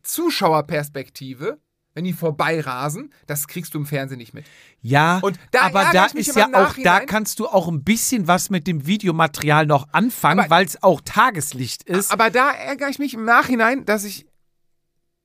Zuschauerperspektive, 0.04 1.60
wenn 1.94 2.04
die 2.06 2.14
vorbeirasen, 2.14 3.12
das 3.26 3.48
kriegst 3.48 3.74
du 3.74 3.80
im 3.80 3.86
Fernsehen 3.86 4.20
nicht 4.20 4.34
mit. 4.34 4.46
Ja, 4.82 5.22
da 5.52 5.62
aber 5.62 5.90
da 5.92 6.06
ist 6.06 6.36
ja 6.36 6.48
auch, 6.54 6.76
da 6.84 7.00
kannst 7.00 7.40
du 7.40 7.48
auch 7.48 7.68
ein 7.68 7.84
bisschen 7.84 8.28
was 8.28 8.50
mit 8.50 8.68
dem 8.68 8.86
Videomaterial 8.86 9.66
noch 9.66 9.88
anfangen, 9.94 10.50
weil 10.50 10.66
es 10.66 10.82
auch 10.84 11.02
Tageslicht 11.04 11.84
ist. 11.84 12.12
Aber 12.12 12.30
da 12.30 12.52
ärgere 12.52 12.90
ich 12.90 13.00
mich 13.00 13.16
im 13.16 13.26
Nachhinein, 13.26 13.86
dass 13.86 14.04
ich 14.04 14.28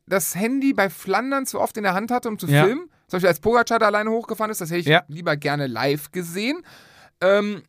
das 0.06 0.34
Handy 0.34 0.72
bei 0.72 0.90
Flandern 0.90 1.46
zu 1.46 1.60
oft 1.60 1.76
in 1.76 1.82
der 1.82 1.94
Hand 1.94 2.10
hatte, 2.10 2.28
um 2.28 2.38
zu 2.38 2.46
Ja. 2.46 2.64
filmen. 2.64 2.88
Zum 3.06 3.18
Beispiel 3.18 3.28
als 3.28 3.40
Pogacar 3.40 3.78
da 3.78 3.86
alleine 3.86 4.10
hochgefahren 4.10 4.50
ist, 4.50 4.60
das 4.60 4.70
hätte 4.70 4.80
ich 4.80 4.86
Ja. 4.86 5.04
lieber 5.08 5.36
gerne 5.36 5.66
live 5.66 6.10
gesehen. 6.10 6.62
Ähm, 7.20 7.62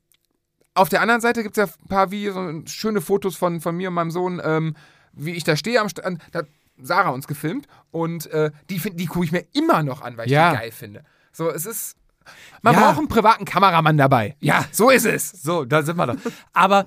auf 0.76 0.90
der 0.90 1.02
anderen 1.02 1.22
Seite 1.22 1.44
gibt 1.44 1.58
es 1.58 1.68
ja 1.70 1.74
ein 1.84 1.88
paar 1.88 2.12
Videos 2.12 2.36
und 2.36 2.70
schöne 2.70 3.02
Fotos 3.02 3.36
von, 3.36 3.62
von 3.62 3.76
mir 3.78 3.90
und 3.90 3.94
meinem 3.95 4.12
Sohn, 4.12 4.41
ähm, 4.44 4.76
wie 5.14 5.32
ich 5.32 5.44
da 5.44 5.56
stehe 5.56 5.80
am 5.80 5.90
Strand. 5.90 6.22
Da 6.32 6.40
hat 6.40 6.48
Sarah 6.82 7.10
uns 7.10 7.28
gefilmt 7.28 7.68
und 7.91 8.26
äh, 8.32 8.52
die, 8.70 8.80
find- 8.80 9.00
die 9.00 9.06
gucke 9.06 9.26
ich 9.26 9.32
mir 9.32 9.45
immer 9.54 9.84
noch 9.84 10.02
an, 10.02 10.18
weil 10.18 10.26
ich 10.26 10.32
Ja. 10.32 10.52
die 10.52 10.58
geil 10.58 10.72
finde. 10.72 11.04
So, 11.32 11.50
es 11.50 11.66
ist. 11.66 11.95
Man 12.62 12.74
Ja. 12.74 12.80
braucht 12.82 12.98
einen 13.00 13.08
privaten 13.10 13.45
Kameramann 13.45 13.98
dabei. 13.98 14.36
Ja, 14.40 14.66
So 14.72 14.90
ist 14.90 15.06
es. 15.06 15.30
So, 15.30 15.66
da 15.66 15.84
sind 15.84 15.98
wir 15.98 16.08
doch. 16.08 16.16
Aber 16.54 16.86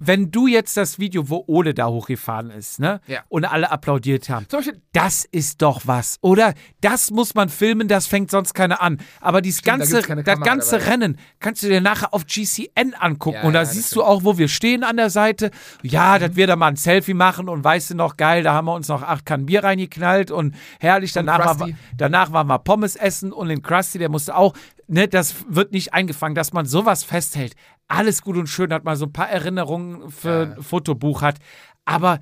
wenn 0.00 0.30
du 0.30 0.46
jetzt 0.46 0.76
das 0.76 0.98
Video, 0.98 1.28
wo 1.28 1.44
Ole 1.46 1.74
da 1.74 1.86
hochgefahren 1.86 2.50
ist, 2.50 2.80
ne? 2.80 3.00
Ja. 3.06 3.20
Und 3.28 3.44
alle 3.44 3.70
applaudiert 3.70 4.28
haben. 4.28 4.46
Das 4.92 5.24
ist 5.30 5.62
doch 5.62 5.82
was, 5.84 6.18
oder? 6.22 6.54
Das 6.80 7.10
muss 7.10 7.34
man 7.34 7.48
filmen, 7.50 7.86
das 7.86 8.06
fängt 8.06 8.30
sonst 8.30 8.54
keiner 8.54 8.80
an. 8.80 8.98
Aber 9.20 9.42
dieses 9.42 9.60
Stimmt, 9.60 9.74
da 9.82 9.84
ganze, 9.84 10.02
keine 10.02 10.22
das 10.24 10.40
ganze 10.40 10.78
dabei. 10.78 10.90
Rennen 10.90 11.18
kannst 11.38 11.62
du 11.62 11.68
dir 11.68 11.80
nachher 11.80 12.12
auf 12.14 12.26
GCN 12.26 12.94
angucken. 12.98 13.36
Ja, 13.42 13.42
und 13.44 13.52
da 13.52 13.60
ja, 13.60 13.66
siehst 13.66 13.94
du 13.94 14.02
auch, 14.02 14.24
wo 14.24 14.38
wir 14.38 14.48
stehen 14.48 14.82
an 14.84 14.96
der 14.96 15.10
Seite. 15.10 15.50
Ja, 15.82 16.16
Mhm. 16.16 16.20
dass 16.20 16.36
wir 16.36 16.46
da 16.46 16.56
mal 16.56 16.68
ein 16.68 16.76
Selfie 16.76 17.14
machen 17.14 17.48
und 17.48 17.62
weißt 17.62 17.90
du 17.90 17.94
noch, 17.94 18.16
geil, 18.16 18.42
da 18.42 18.54
haben 18.54 18.64
wir 18.64 18.74
uns 18.74 18.88
noch 18.88 19.02
acht 19.02 19.26
Kannen 19.26 19.46
Bier 19.46 19.62
reingeknallt 19.64 20.30
und 20.30 20.54
herrlich. 20.80 21.12
Danach, 21.12 21.60
war, 21.60 21.68
danach 21.96 22.32
waren 22.32 22.46
wir 22.46 22.58
Pommes 22.58 22.96
essen 22.96 23.32
und 23.32 23.48
den 23.48 23.60
Krusty, 23.62 23.98
der 23.98 24.08
musste 24.08 24.34
auch, 24.34 24.54
ne, 24.88 25.08
das 25.08 25.34
wird 25.48 25.72
nicht 25.72 25.92
eingefangen, 25.92 26.34
dass 26.34 26.52
man 26.54 26.64
sowas 26.66 27.04
festhält. 27.04 27.54
Alles 27.92 28.22
gut 28.22 28.36
und 28.36 28.46
schön, 28.46 28.72
hat 28.72 28.84
mal 28.84 28.94
so 28.96 29.06
ein 29.06 29.12
paar 29.12 29.28
Erinnerungen 29.28 30.10
für 30.12 30.28
Ja. 30.28 30.54
ein 30.56 30.62
Fotobuch 30.62 31.22
hat. 31.22 31.38
Aber 31.84 32.20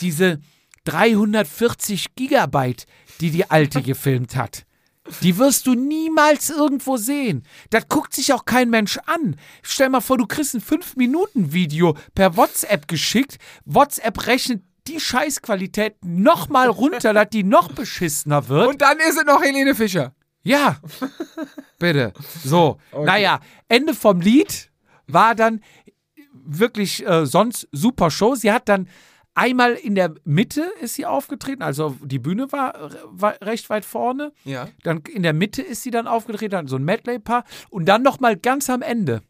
diese 0.00 0.40
340 0.84 2.14
Gigabyte, 2.16 2.86
die 3.20 3.30
die 3.30 3.48
Alte 3.50 3.80
gefilmt 3.82 4.34
hat, 4.34 4.66
die 5.20 5.38
wirst 5.38 5.66
du 5.68 5.74
niemals 5.74 6.50
irgendwo 6.50 6.96
sehen. 6.96 7.44
Das 7.70 7.86
guckt 7.88 8.12
sich 8.14 8.32
auch 8.32 8.44
kein 8.44 8.70
Mensch 8.70 8.98
an. 9.06 9.36
Stell 9.62 9.88
mal 9.88 10.00
vor, 10.00 10.18
du 10.18 10.26
kriegst 10.26 10.54
ein 10.54 10.60
5-Minuten-Video 10.60 11.96
per 12.14 12.36
WhatsApp 12.36 12.86
geschickt. 12.88 13.38
WhatsApp 13.64 14.26
rechnet 14.26 14.62
die 14.88 14.98
Scheißqualität 14.98 15.96
nochmal 16.04 16.68
runter, 16.68 17.12
dass 17.14 17.28
die 17.30 17.44
noch 17.44 17.70
beschissener 17.72 18.48
wird. 18.48 18.68
und 18.68 18.82
dann 18.82 18.98
ist 18.98 19.16
es 19.16 19.24
noch 19.24 19.42
Helene 19.42 19.76
Fischer. 19.76 20.12
Ja, 20.42 20.80
bitte. 21.78 22.12
So, 22.44 22.78
naja, 22.92 23.38
Ende 23.68 23.94
vom 23.94 24.20
Lied 24.20 24.71
war 25.06 25.34
dann 25.34 25.60
wirklich 26.32 27.06
äh, 27.06 27.26
sonst 27.26 27.68
super 27.72 28.10
Show. 28.10 28.34
Sie 28.34 28.52
hat 28.52 28.68
dann 28.68 28.88
einmal 29.34 29.74
in 29.74 29.94
der 29.94 30.14
Mitte 30.24 30.62
ist 30.80 30.94
sie 30.94 31.06
aufgetreten, 31.06 31.62
also 31.62 31.96
die 32.02 32.18
Bühne 32.18 32.52
war, 32.52 32.90
war 33.06 33.34
recht 33.42 33.70
weit 33.70 33.84
vorne. 33.84 34.32
Ja. 34.44 34.68
Dann 34.82 35.02
in 35.12 35.22
der 35.22 35.32
Mitte 35.32 35.62
ist 35.62 35.82
sie 35.82 35.90
dann 35.90 36.06
aufgetreten, 36.06 36.52
dann 36.52 36.68
so 36.68 36.76
ein 36.76 36.84
Medley-Paar 36.84 37.44
und 37.70 37.86
dann 37.86 38.02
nochmal 38.02 38.36
ganz 38.36 38.68
am 38.68 38.82
Ende. 38.82 39.22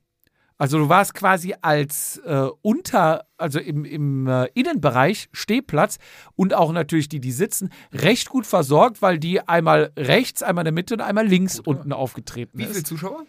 Also 0.59 0.79
du 0.79 0.89
warst 0.89 1.15
quasi 1.15 1.55
als 1.61 2.19
äh, 2.25 2.47
unter, 2.63 3.27
also 3.37 3.59
im, 3.59 3.85
im 3.85 4.29
äh, 4.29 4.47
Innenbereich 4.55 5.29
Stehplatz 5.33 5.99
und 6.37 6.55
auch 6.55 6.73
natürlich 6.73 7.09
die, 7.09 7.21
die 7.21 7.33
sitzen, 7.33 7.71
recht 7.93 8.29
gut 8.29 8.47
versorgt, 8.47 9.03
weil 9.03 9.19
die 9.19 9.41
einmal 9.41 9.93
rechts, 9.99 10.43
einmal 10.43 10.63
in 10.63 10.67
der 10.67 10.73
Mitte 10.73 10.95
und 10.95 11.01
einmal 11.01 11.27
links 11.27 11.59
unten 11.59 11.93
aufgetreten 11.93 12.59
Wie 12.59 12.63
ist. 12.63 12.73
viele 12.73 12.85
Zuschauer? 12.85 13.27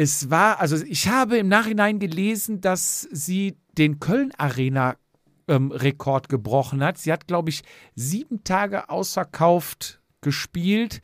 Es 0.00 0.30
war, 0.30 0.60
also 0.60 0.76
ich 0.76 1.08
habe 1.08 1.38
im 1.38 1.48
Nachhinein 1.48 1.98
gelesen, 1.98 2.60
dass 2.60 3.00
sie 3.10 3.58
den 3.76 3.98
Köln-Arena-Rekord 3.98 6.28
gebrochen 6.28 6.84
hat. 6.84 6.98
Sie 6.98 7.12
hat, 7.12 7.26
glaube 7.26 7.50
ich, 7.50 7.64
sieben 7.96 8.44
Tage 8.44 8.90
ausverkauft 8.90 10.00
gespielt 10.20 11.00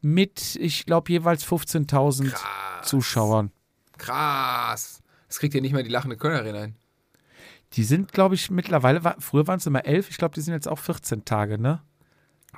mit, 0.00 0.56
ich 0.56 0.86
glaube, 0.86 1.12
jeweils 1.12 1.44
15.000 1.46 2.34
Zuschauern. 2.82 3.50
Krass. 3.98 5.02
Das 5.26 5.38
kriegt 5.40 5.52
ja 5.54 5.60
nicht 5.60 5.74
mal 5.74 5.82
die 5.82 5.90
lachende 5.90 6.16
Kölnerin 6.16 6.56
ein. 6.56 6.74
Die 7.74 7.84
sind, 7.84 8.12
glaube 8.12 8.34
ich, 8.34 8.50
mittlerweile, 8.50 9.04
war, 9.04 9.16
früher 9.18 9.46
waren 9.46 9.58
es 9.58 9.66
immer 9.66 9.84
elf, 9.84 10.08
ich 10.08 10.16
glaube, 10.16 10.34
die 10.34 10.40
sind 10.40 10.54
jetzt 10.54 10.68
auch 10.68 10.78
14 10.78 11.26
Tage, 11.26 11.58
ne? 11.58 11.82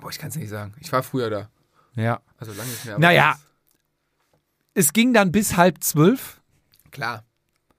Boah, 0.01 0.11
ich 0.11 0.21
kann 0.21 0.29
es 0.29 0.37
nicht 0.37 0.51
sagen. 0.51 0.73
Ich 0.79 0.93
war 0.93 1.03
früher 1.03 1.31
da. 1.31 1.51
Ja. 1.97 2.21
Also 2.39 2.53
lange 2.53 2.71
nicht 2.71 2.85
mehr. 2.85 2.97
Naja. 2.99 3.33
das- 3.33 3.41
Es 4.75 4.93
ging 4.93 5.13
dann 5.13 5.33
bis 5.33 5.57
halb 5.57 5.83
zwölf 5.83 6.41
Klar. 6.91 7.25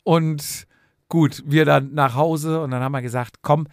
und 0.03 0.67
gut, 1.09 1.43
wir 1.45 1.65
dann 1.65 1.93
nach 1.93 2.15
Hause 2.15 2.61
und 2.61 2.71
dann 2.71 2.81
haben 2.83 2.91
wir 2.91 3.01
gesagt, 3.01 3.37
komm, 3.41 3.67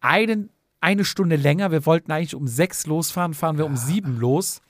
einen, 0.00 0.50
eine 0.80 1.04
Stunde 1.04 1.36
länger, 1.36 1.70
wir 1.72 1.84
wollten 1.86 2.10
eigentlich 2.12 2.34
um 2.34 2.46
sechs 2.46 2.86
losfahren, 2.86 3.34
fahren 3.34 3.58
wir 3.58 3.66
um 3.66 3.76
sieben 3.76 4.18
los. 4.18 4.60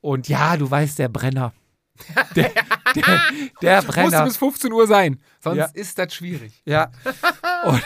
Und 0.00 0.28
ja, 0.28 0.56
du 0.56 0.70
weißt, 0.70 0.98
der 0.98 1.08
Brenner. 1.08 1.52
Der, 2.34 2.50
der, 2.94 3.20
der 3.62 3.76
Musste 3.82 3.92
Brenner. 3.92 4.24
bis 4.24 4.36
15 4.36 4.72
Uhr 4.72 4.86
sein. 4.86 5.18
Sonst 5.40 5.56
Ja. 5.58 5.64
ist 5.72 5.98
das 5.98 6.14
schwierig. 6.14 6.62
Ja. 6.66 6.90
Und, 7.64 7.82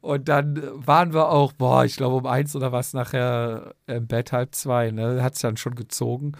und 0.00 0.28
dann 0.28 0.60
waren 0.86 1.12
wir 1.14 1.28
auch, 1.30 1.52
boah, 1.52 1.84
ich 1.84 1.96
glaube 1.96 2.16
um 2.16 2.26
eins 2.26 2.54
oder 2.54 2.72
was 2.72 2.92
nachher 2.92 3.74
im 3.86 4.06
Bett 4.06 4.32
halb 4.32 4.54
zwei, 4.54 4.90
ne? 4.90 5.22
Hat 5.22 5.34
es 5.34 5.40
dann 5.40 5.56
schon 5.56 5.74
gezogen. 5.74 6.32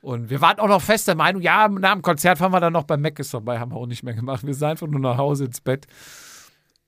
Und 0.00 0.30
wir 0.30 0.40
waren 0.40 0.58
auch 0.58 0.68
noch 0.68 0.82
fest 0.82 1.08
der 1.08 1.14
Meinung, 1.14 1.42
ja, 1.42 1.68
nach 1.68 1.92
dem 1.92 2.02
Konzert 2.02 2.38
fahren 2.38 2.52
wir 2.52 2.60
dann 2.60 2.72
noch 2.72 2.84
beim 2.84 3.00
Meckes 3.00 3.30
vorbei, 3.30 3.58
haben 3.58 3.72
wir 3.72 3.76
auch 3.76 3.86
nicht 3.86 4.02
mehr 4.02 4.14
gemacht. 4.14 4.46
Wir 4.46 4.54
sind 4.54 4.68
einfach 4.68 4.86
nur 4.86 5.00
nach 5.00 5.18
Hause 5.18 5.44
ins 5.44 5.60
Bett. 5.60 5.86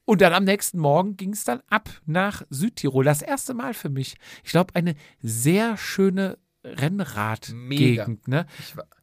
Und 0.05 0.21
dann 0.21 0.33
am 0.33 0.45
nächsten 0.45 0.79
Morgen 0.79 1.17
ging 1.17 1.33
es 1.33 1.45
dann 1.45 1.61
ab 1.69 1.89
nach 2.07 2.43
Südtirol. 2.51 3.05
Das 3.05 3.23
erste 3.23 3.55
Mal 3.55 3.75
für 3.75 3.89
mich. 3.89 4.17
Ich 4.43 4.51
glaube, 4.51 4.75
eine 4.75 4.95
sehr 5.21 5.77
schöne 5.77 6.39
Rennradgegend. 6.65 8.29
Ne? 8.29 8.47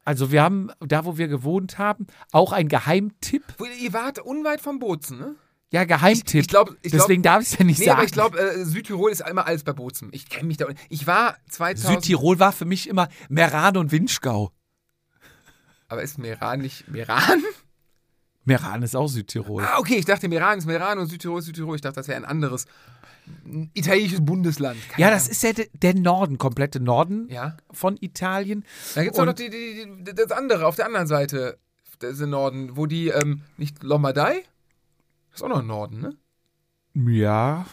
Also 0.05 0.31
wir 0.31 0.41
haben, 0.41 0.71
da 0.79 1.05
wo 1.05 1.17
wir 1.17 1.27
gewohnt 1.27 1.77
haben, 1.77 2.07
auch 2.31 2.51
ein 2.51 2.67
Geheimtipp. 2.67 3.43
Ihr 3.79 3.93
wart 3.93 4.19
unweit 4.19 4.61
vom 4.61 4.79
Bozen, 4.79 5.19
ne? 5.19 5.35
Ja, 5.71 5.83
Geheimtipp. 5.83 6.41
Ich 6.41 6.47
glaube, 6.47 6.75
ich 6.81 6.91
glaub, 6.91 7.01
Deswegen 7.03 7.21
darf 7.21 7.41
ich 7.43 7.53
es 7.53 7.59
ja 7.59 7.65
nicht 7.65 7.79
nee, 7.79 7.85
sagen. 7.85 7.97
aber 7.97 8.05
ich 8.05 8.11
glaube, 8.11 8.39
äh, 8.39 8.65
Südtirol 8.65 9.11
ist 9.11 9.21
immer 9.21 9.45
alles 9.45 9.63
bei 9.63 9.71
Bozen. 9.73 10.09
Ich 10.13 10.27
kenne 10.27 10.47
mich 10.47 10.57
da. 10.57 10.65
Ich 10.89 11.05
war 11.05 11.37
2000. 11.49 11.93
Südtirol 12.03 12.39
war 12.39 12.51
für 12.51 12.65
mich 12.65 12.89
immer 12.89 13.07
Meran 13.29 13.77
und 13.77 13.91
Winschgau. 13.91 14.51
Aber 15.87 16.01
ist 16.03 16.17
Meran 16.17 16.61
nicht 16.61 16.87
Meran? 16.87 17.43
Meran 18.45 18.81
ist 18.81 18.95
auch 18.95 19.07
Südtirol. 19.07 19.63
Ah, 19.63 19.77
okay, 19.77 19.95
ich 19.97 20.05
dachte, 20.05 20.27
Meran 20.27 20.57
ist 20.57 20.65
Meran 20.65 20.97
und 20.97 21.07
Südtirol 21.07 21.39
ist 21.39 21.45
Südtirol. 21.45 21.75
Ich 21.75 21.81
dachte, 21.81 21.95
das 21.97 22.07
wäre 22.07 22.17
ein 22.17 22.25
anderes 22.25 22.65
ein 23.45 23.69
italienisches 23.75 24.25
Bundesland. 24.25 24.79
Keine 24.89 25.01
Ja, 25.03 25.11
das 25.11 25.23
Ahnung. 25.25 25.31
ist 25.33 25.43
ja 25.43 25.53
de- 25.53 25.69
der 25.73 25.93
Norden, 25.93 26.39
komplette 26.39 26.79
Norden 26.79 27.27
Ja. 27.29 27.57
von 27.69 27.95
Italien. 28.01 28.65
Da 28.95 29.03
gibt 29.03 29.13
es 29.13 29.19
auch 29.19 29.25
noch 29.25 29.33
die, 29.33 29.51
die, 29.51 29.85
die, 30.03 30.15
das 30.15 30.31
andere 30.31 30.65
auf 30.65 30.75
der 30.77 30.87
anderen 30.87 31.05
Seite 31.05 31.59
des 32.01 32.19
Norden, 32.21 32.75
wo 32.75 32.87
die, 32.87 33.09
ähm, 33.09 33.41
nicht 33.57 33.83
Lombardei? 33.83 34.41
Ist 35.39 35.43
auch 35.43 35.49
noch 35.49 35.59
im 35.61 35.67
Norden, 35.67 36.01
ne? 36.01 36.15
Ja. 37.13 37.65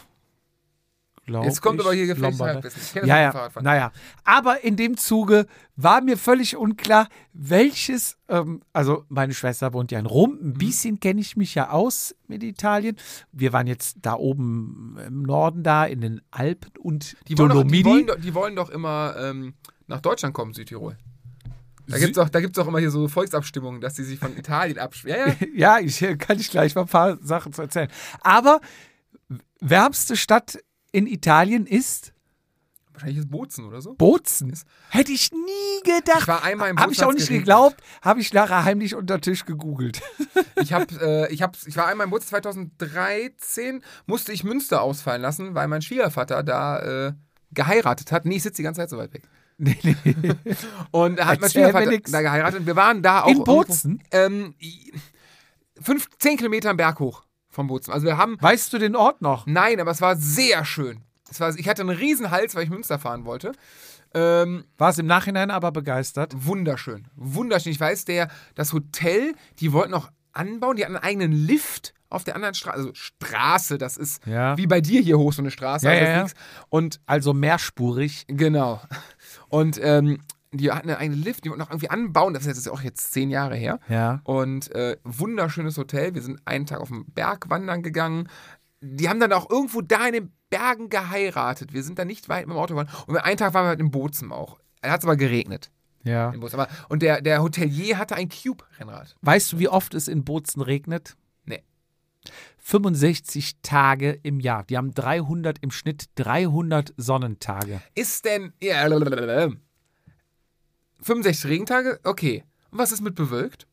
Jetzt 1.43 1.61
kommt 1.61 1.81
ich, 1.81 1.85
aber 1.85 1.93
hier 1.93 2.05
gefährliches 2.07 2.39
Lombardei. 2.39 2.53
Halbwissen. 2.53 3.01
Ich 3.01 3.07
Ja, 3.07 3.19
ja, 3.19 3.49
naja. 3.61 3.91
Aber 4.23 4.63
in 4.63 4.77
dem 4.77 4.95
Zuge 4.95 5.45
war 5.75 5.99
mir 5.99 6.17
völlig 6.17 6.55
unklar, 6.55 7.09
welches, 7.33 8.17
ähm, 8.29 8.61
also 8.71 9.03
meine 9.09 9.33
Schwester 9.33 9.73
wohnt 9.73 9.91
ja 9.91 9.99
in 9.99 10.05
Rom, 10.05 10.37
Mhm. 10.39 10.49
ein 10.51 10.53
bisschen 10.53 11.01
kenne 11.01 11.19
ich 11.19 11.35
mich 11.35 11.53
ja 11.53 11.69
aus 11.71 12.15
mit 12.27 12.43
Italien. 12.43 12.95
Wir 13.33 13.51
waren 13.51 13.67
jetzt 13.67 13.97
da 14.03 14.13
oben 14.13 14.97
im 15.05 15.23
Norden 15.23 15.63
da, 15.63 15.83
in 15.83 15.99
den 15.99 16.21
Alpen 16.31 16.71
und 16.79 17.17
Die 17.27 17.37
wollen, 17.37 17.49
doch, 17.49 17.55
die, 17.63 17.83
Dolomiti. 17.83 17.85
wollen 17.89 18.07
doch, 18.07 18.15
die 18.21 18.33
wollen 18.33 18.55
doch 18.55 18.69
immer 18.69 19.15
ähm, 19.19 19.53
nach 19.87 19.99
Deutschland 19.99 20.33
kommen, 20.33 20.53
Südtirol. 20.53 20.97
Da 21.87 21.97
gibt 21.99 22.11
es 22.11 22.17
auch, 22.17 22.29
da 22.29 22.41
gibt's 22.41 22.59
auch 22.59 22.67
immer 22.67 22.79
hier 22.79 22.91
so 22.91 23.07
Volksabstimmungen, 23.07 23.81
dass 23.81 23.93
die 23.95 24.03
sich 24.03 24.19
von 24.19 24.35
Italien 24.37 24.77
abstimmen. 24.77 25.15
Ja, 25.17 25.27
ja. 25.27 25.35
Ja, 25.55 25.79
ich 25.79 25.99
kann 26.19 26.39
ich 26.39 26.49
gleich 26.49 26.75
mal 26.75 26.81
ein 26.81 26.87
paar 26.87 27.17
Sachen 27.21 27.53
zu 27.53 27.61
erzählen. 27.61 27.89
Aber 28.21 28.59
wärmste 29.59 30.15
Stadt 30.15 30.59
in 30.91 31.07
Italien 31.07 31.65
ist 31.65 32.13
Wahrscheinlich 32.97 33.19
ist 33.19 33.29
Bozen 33.29 33.65
oder 33.65 33.79
so. 33.79 33.93
Bozen. 33.93 34.57
Hätte 34.89 35.11
ich 35.11 35.31
nie 35.31 35.83
gedacht. 35.83 36.21
Ich 36.21 36.27
war 36.27 36.43
einmal 36.43 36.71
im 36.71 36.79
Habe 36.79 36.91
ich 36.91 37.03
auch 37.03 37.13
nicht 37.13 37.27
geregnet. 37.27 37.45
geglaubt, 37.45 37.83
habe 38.01 38.19
ich 38.21 38.33
nachher 38.33 38.63
heimlich 38.63 38.95
unter 38.95 39.21
Tisch 39.21 39.45
gegoogelt. 39.45 40.01
Ich, 40.59 40.73
hab, 40.73 40.91
äh, 40.91 41.31
ich, 41.31 41.43
hab, 41.43 41.55
ich 41.67 41.77
war 41.77 41.85
einmal 41.85 42.05
im 42.05 42.09
Bozen 42.09 42.29
2013, 42.29 43.83
musste 44.07 44.31
ich 44.31 44.43
Münster 44.43 44.81
ausfallen 44.81 45.21
lassen, 45.21 45.53
weil 45.53 45.67
mein 45.67 45.83
Schwiegervater 45.83 46.41
da 46.41 47.09
äh, 47.09 47.13
geheiratet 47.51 48.11
hat. 48.11 48.25
Nee, 48.25 48.37
ich 48.37 48.43
sitze 48.43 48.57
die 48.57 48.63
ganze 48.63 48.81
Zeit 48.81 48.89
so 48.89 48.97
weit 48.97 49.13
weg. 49.13 49.21
Nee, 49.57 49.77
nee. 50.03 50.35
Und 50.91 51.19
hat 51.23 51.41
mein 51.41 51.49
Schwiegervater 51.49 51.97
da 52.11 52.21
geheiratet. 52.21 52.59
Und 52.61 52.65
wir 52.67 52.75
waren 52.75 53.01
da 53.01 53.21
auch. 53.21 53.27
In 53.27 53.37
irgendwo- 53.37 53.63
Bozen? 53.65 54.03
Ähm, 54.11 54.55
fünf, 55.81 56.09
zehn 56.19 56.37
Kilometer 56.37 56.69
am 56.69 56.77
Berg 56.77 56.99
hoch 56.99 57.23
vom 57.49 57.67
Bozen. 57.67 57.91
Also 57.91 58.05
wir 58.05 58.17
haben 58.17 58.37
Weißt 58.39 58.71
du 58.73 58.77
den 58.77 58.95
Ort 58.95 59.21
noch? 59.21 59.45
Nein, 59.47 59.79
aber 59.79 59.91
es 59.91 60.01
war 60.01 60.15
sehr 60.15 60.63
schön. 60.65 61.01
Es 61.29 61.39
war, 61.39 61.53
ich 61.55 61.67
hatte 61.67 61.81
einen 61.81 61.89
riesen 61.89 62.31
Hals, 62.31 62.55
weil 62.55 62.63
ich 62.63 62.69
Münster 62.69 62.99
fahren 62.99 63.25
wollte. 63.25 63.51
Ähm, 64.13 64.63
War 64.77 64.91
es 64.91 64.97
im 64.99 65.05
Nachhinein 65.05 65.51
aber 65.51 65.71
begeistert? 65.71 66.33
wunderschön. 66.37 67.07
Wunderschön. 67.15 67.71
Ich 67.73 67.79
weiß, 67.79 68.05
der, 68.05 68.29
das 68.55 68.71
Hotel, 68.71 69.35
die 69.59 69.73
wollten 69.73 69.91
noch 69.91 70.09
anbauen, 70.31 70.77
die 70.77 70.85
hatten 70.85 70.95
einen 70.95 71.03
eigenen 71.03 71.31
Lift 71.33 71.93
auf 72.09 72.23
der 72.23 72.35
anderen 72.35 72.53
Straße. 72.53 72.77
Also 72.77 72.91
Straße, 72.93 73.77
das 73.77 73.97
ist 73.97 74.25
Ja. 74.25 74.57
wie 74.57 74.67
bei 74.67 74.81
dir 74.81 75.01
hier 75.01 75.17
hoch 75.17 75.33
so 75.33 75.41
eine 75.41 75.51
Straße. 75.51 75.85
Ja, 75.85 75.91
also 75.91 76.03
ja, 76.05 76.17
ja. 76.25 76.27
Und 76.69 76.99
Also 77.05 77.33
mehrspurig. 77.33 78.25
genau. 78.27 78.81
Und 79.49 79.79
ähm, 79.81 80.19
die 80.51 80.71
hatten 80.71 80.89
einen 80.89 80.97
eigenen 80.99 81.21
Lift, 81.23 81.43
die 81.43 81.49
wollten 81.49 81.59
noch 81.59 81.69
irgendwie 81.69 81.89
anbauen. 81.89 82.33
Das 82.33 82.45
ist 82.45 82.55
jetzt 82.55 82.69
auch 82.69 82.81
jetzt 82.81 83.11
zehn 83.11 83.29
Jahre 83.29 83.55
her. 83.55 83.79
Ja. 83.89 84.21
Und 84.23 84.71
äh, 84.71 84.97
wunderschönes 85.03 85.77
Hotel. 85.77 86.15
Wir 86.15 86.21
sind 86.21 86.39
einen 86.45 86.65
Tag 86.65 86.79
auf 86.79 86.87
den 86.89 87.05
Berg 87.11 87.49
wandern 87.49 87.83
gegangen. 87.83 88.29
Die 88.81 89.09
haben 89.09 89.19
dann 89.19 89.33
auch 89.33 89.49
irgendwo 89.49 89.81
da 89.81 90.07
in 90.07 90.13
den 90.13 90.31
Bergen 90.49 90.89
geheiratet. 90.89 91.73
Wir 91.73 91.83
sind 91.83 91.99
da 91.99 92.05
nicht 92.05 92.29
weit 92.29 92.47
mit 92.47 92.55
dem 92.55 92.59
Auto 92.59 92.75
gefahren. 92.75 93.03
Und 93.07 93.17
einen 93.17 93.37
Tag 93.37 93.53
waren 93.53 93.65
wir 93.65 93.69
halt 93.69 93.79
in 93.81 93.91
Bozen 93.91 94.31
auch. 94.31 94.57
Da 94.81 94.91
hat 94.91 95.01
es 95.01 95.05
aber 95.05 95.17
geregnet. 95.17 95.69
Ja. 96.03 96.29
Aber, 96.53 96.67
und 96.87 97.01
der, 97.01 97.21
der 97.21 97.41
Hotelier 97.43 97.97
hatte 97.97 98.15
ein 98.15 98.29
Cube-Rennrad. 98.29 99.17
Weißt 99.21 99.51
du, 99.51 99.59
wie 99.59 99.67
oft 99.67 99.93
es 99.93 100.07
in 100.07 100.23
Bozen 100.23 100.61
regnet? 100.61 101.17
Nee. 102.29 102.57
65 102.59 103.61
Tage 103.61 104.19
im 104.23 104.39
Jahr. 104.39 104.63
Die 104.65 104.77
haben 104.77 104.93
300 104.93 105.57
im 105.61 105.71
Schnitt 105.71 106.05
300 106.15 106.93
Sonnentage. 106.97 107.81
Ist 107.95 108.25
denn. 108.25 108.53
Ja, 108.61 108.85
lalalala. 108.85 109.53
65 111.01 111.49
Regentage? 111.49 111.99
Okay. 112.03 112.43
Und 112.71 112.79
was 112.79 112.91
ist 112.91 113.01
mit 113.01 113.15
bewölkt? 113.15 113.67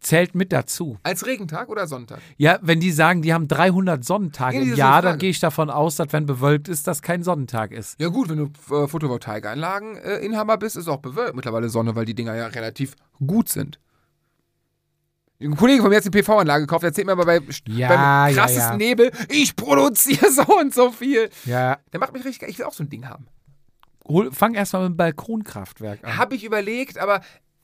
Zählt 0.00 0.34
mit 0.34 0.50
dazu. 0.50 0.98
Als 1.02 1.26
Regentag 1.26 1.68
oder 1.68 1.86
Sonntag? 1.86 2.20
Ja, 2.38 2.58
wenn 2.62 2.80
die 2.80 2.90
sagen, 2.90 3.20
die 3.20 3.34
haben 3.34 3.48
300 3.48 4.02
Sonnentage 4.02 4.56
Ja, 4.56 4.62
im 4.62 4.74
Jahr, 4.74 5.02
dann 5.02 5.18
gehe 5.18 5.28
ich 5.28 5.40
davon 5.40 5.68
aus, 5.68 5.96
dass 5.96 6.12
wenn 6.12 6.24
bewölkt 6.24 6.68
ist, 6.68 6.86
das 6.86 7.02
kein 7.02 7.22
Sonnentag 7.22 7.72
ist. 7.72 8.00
Ja, 8.00 8.08
gut, 8.08 8.30
wenn 8.30 8.38
du 8.38 8.74
äh, 8.74 8.88
Photovoltaikanlagen-Inhaber 8.88 10.22
äh, 10.22 10.24
Inhaber 10.24 10.56
bist, 10.56 10.76
ist 10.76 10.88
auch 10.88 11.00
bewölkt 11.00 11.36
mittlerweile 11.36 11.68
Sonne, 11.68 11.96
weil 11.96 12.06
die 12.06 12.14
Dinger 12.14 12.34
ja 12.34 12.46
relativ 12.46 12.96
gut 13.24 13.50
sind. 13.50 13.78
Ein 15.40 15.56
Kollege 15.56 15.80
von 15.80 15.90
mir 15.90 15.96
hat 15.96 16.04
eine 16.04 16.10
PV-Anlage 16.10 16.66
gekauft, 16.66 16.84
erzählt 16.84 17.06
mir 17.06 17.12
aber 17.12 17.24
bei, 17.24 17.40
Ja, 17.66 17.88
beim 17.88 18.34
ja, 18.34 18.42
krassesten 18.42 18.78
ja. 18.80 18.88
Nebel, 18.88 19.10
ich 19.30 19.56
produziere 19.56 20.30
so 20.30 20.42
und 20.58 20.74
so 20.74 20.92
viel. 20.92 21.30
Ja. 21.46 21.78
Der 21.92 22.00
macht 22.00 22.12
mich 22.12 22.24
richtig 22.24 22.40
geil. 22.40 22.50
Ich 22.50 22.58
will 22.58 22.66
auch 22.66 22.74
so 22.74 22.84
ein 22.84 22.90
Ding 22.90 23.08
haben. 23.08 23.26
Hol, 24.06 24.30
fang 24.32 24.54
erstmal 24.54 24.82
mit 24.82 24.92
dem 24.92 24.96
Balkonkraftwerk 24.98 26.04
an. 26.04 26.16
Habe 26.18 26.34
ich 26.34 26.44
überlegt, 26.44 26.98
aber 26.98 27.22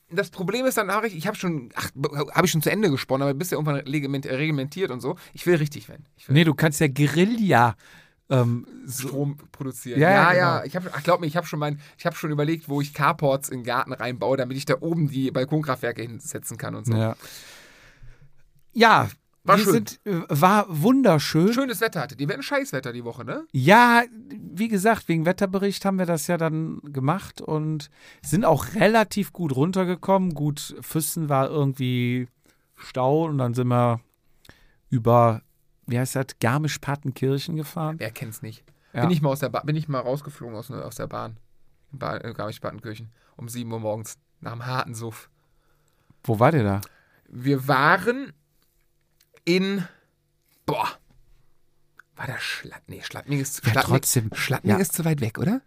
das 0.09 0.29
Problem 0.29 0.65
ist 0.65 0.77
dann 0.77 0.89
auch, 0.89 1.03
ich, 1.03 1.15
ich 1.15 1.27
habe 1.27 1.37
schon, 1.37 1.69
ach, 1.75 1.89
habe 2.33 2.45
ich 2.45 2.51
schon 2.51 2.61
zu 2.61 2.71
Ende 2.71 2.89
gesponnen, 2.89 3.27
aber 3.27 3.37
bist 3.37 3.51
ja 3.51 3.57
irgendwann 3.57 3.75
reglement, 3.75 4.25
reglementiert 4.25 4.89
und 4.89 5.01
so. 5.01 5.15
Ich 5.33 5.45
will 5.45 5.55
richtig 5.55 5.89
werden. 5.89 6.05
Ich 6.15 6.27
will 6.27 6.33
Nee, 6.33 6.45
du 6.45 6.55
kannst 6.55 6.79
ja 6.79 6.87
Guerilla. 6.87 7.75
Ähm, 8.29 8.65
Strom 8.89 9.37
produzieren. 9.53 10.01
Ja, 10.01 10.09
Ja, 10.09 10.15
ja, 10.15 10.37
ja. 10.37 10.53
genau. 10.55 10.65
Ich 10.65 10.75
habe, 10.75 10.91
ach, 10.93 11.03
glaub 11.03 11.21
mir, 11.21 11.27
ich 11.27 11.37
habe 11.37 11.47
schon 11.47 11.59
mein, 11.59 11.79
ich 11.97 12.05
habe 12.05 12.15
schon 12.15 12.29
überlegt, 12.31 12.67
wo 12.67 12.81
ich 12.81 12.93
Carports 12.93 13.47
in 13.49 13.59
den 13.59 13.65
Garten 13.65 13.93
reinbaue, 13.93 14.35
damit 14.35 14.57
ich 14.57 14.65
da 14.65 14.75
oben 14.81 15.09
die 15.09 15.31
Balkonkraftwerke 15.31 16.01
hinsetzen 16.01 16.57
kann 16.57 16.75
und 16.75 16.85
so. 16.87 16.93
ja. 16.93 17.15
Ja, 18.77 19.09
War 19.43 19.57
schön. 19.57 19.73
Sind, 19.73 19.99
äh, 20.05 20.21
war 20.29 20.65
wunderschön. 20.69 21.51
Schönes 21.51 21.81
Wetter 21.81 22.01
hatte. 22.01 22.15
Die 22.15 22.27
werden 22.27 22.43
Scheißwetter 22.43 22.93
die 22.93 23.03
Woche, 23.03 23.25
ne? 23.25 23.45
Ja, 23.51 24.03
wie 24.29 24.67
gesagt, 24.67 25.07
wegen 25.07 25.25
Wetterbericht 25.25 25.83
haben 25.85 25.97
wir 25.97 26.05
das 26.05 26.27
ja 26.27 26.37
dann 26.37 26.79
gemacht 26.83 27.41
und 27.41 27.89
sind 28.21 28.45
auch 28.45 28.75
relativ 28.75 29.33
gut 29.33 29.55
runtergekommen. 29.55 30.33
Gut, 30.33 30.75
Füssen 30.81 31.27
war 31.29 31.49
irgendwie 31.49 32.27
Stau 32.75 33.25
und 33.25 33.39
dann 33.39 33.53
sind 33.53 33.69
wir 33.69 34.01
über, 34.89 35.41
wie 35.87 35.97
heißt 35.97 36.15
das, 36.15 36.27
Garmisch-Partenkirchen 36.39 37.55
gefahren. 37.55 37.95
Wer 37.99 38.11
kennt's 38.11 38.41
nicht? 38.41 38.63
Ja. 38.93 39.01
Bin 39.01 39.11
ich 39.11 39.21
mal 39.21 39.29
aus 39.29 39.39
der 39.39 39.49
ba 39.49 39.61
bin 39.61 39.75
ich 39.75 39.87
mal 39.87 39.99
rausgeflogen 39.99 40.55
aus, 40.55 40.69
aus 40.69 40.95
der 40.95 41.07
Bahn. 41.07 41.37
In 41.91 41.99
ba 41.99 42.17
in 42.17 42.33
Garmisch-Partenkirchen. 42.33 43.09
Um 43.37 43.49
7 43.49 43.71
Uhr 43.71 43.79
morgens. 43.79 44.17
Nach 44.39 44.51
einem 44.51 44.65
harten 44.65 44.93
Suff. 44.93 45.29
Wo 46.23 46.39
war 46.39 46.51
der 46.51 46.63
da? 46.63 46.81
Wir 47.29 47.67
waren 47.67 48.33
in. 49.47 49.83
Boah. 50.65 50.89
War 52.15 52.27
das 52.27 52.41
Schlatt? 52.41 52.81
Nee, 52.87 53.01
Schlattming 53.03 53.39
ist, 53.39 53.65
Ja, 53.65 53.81
trotzdem. 53.81 54.29
Schlattming 54.33 54.75
Ja. 54.75 54.81
ist 54.81 54.93
zu 54.93 55.05
weit 55.05 55.21
weg, 55.21 55.37
oder? 55.37 55.61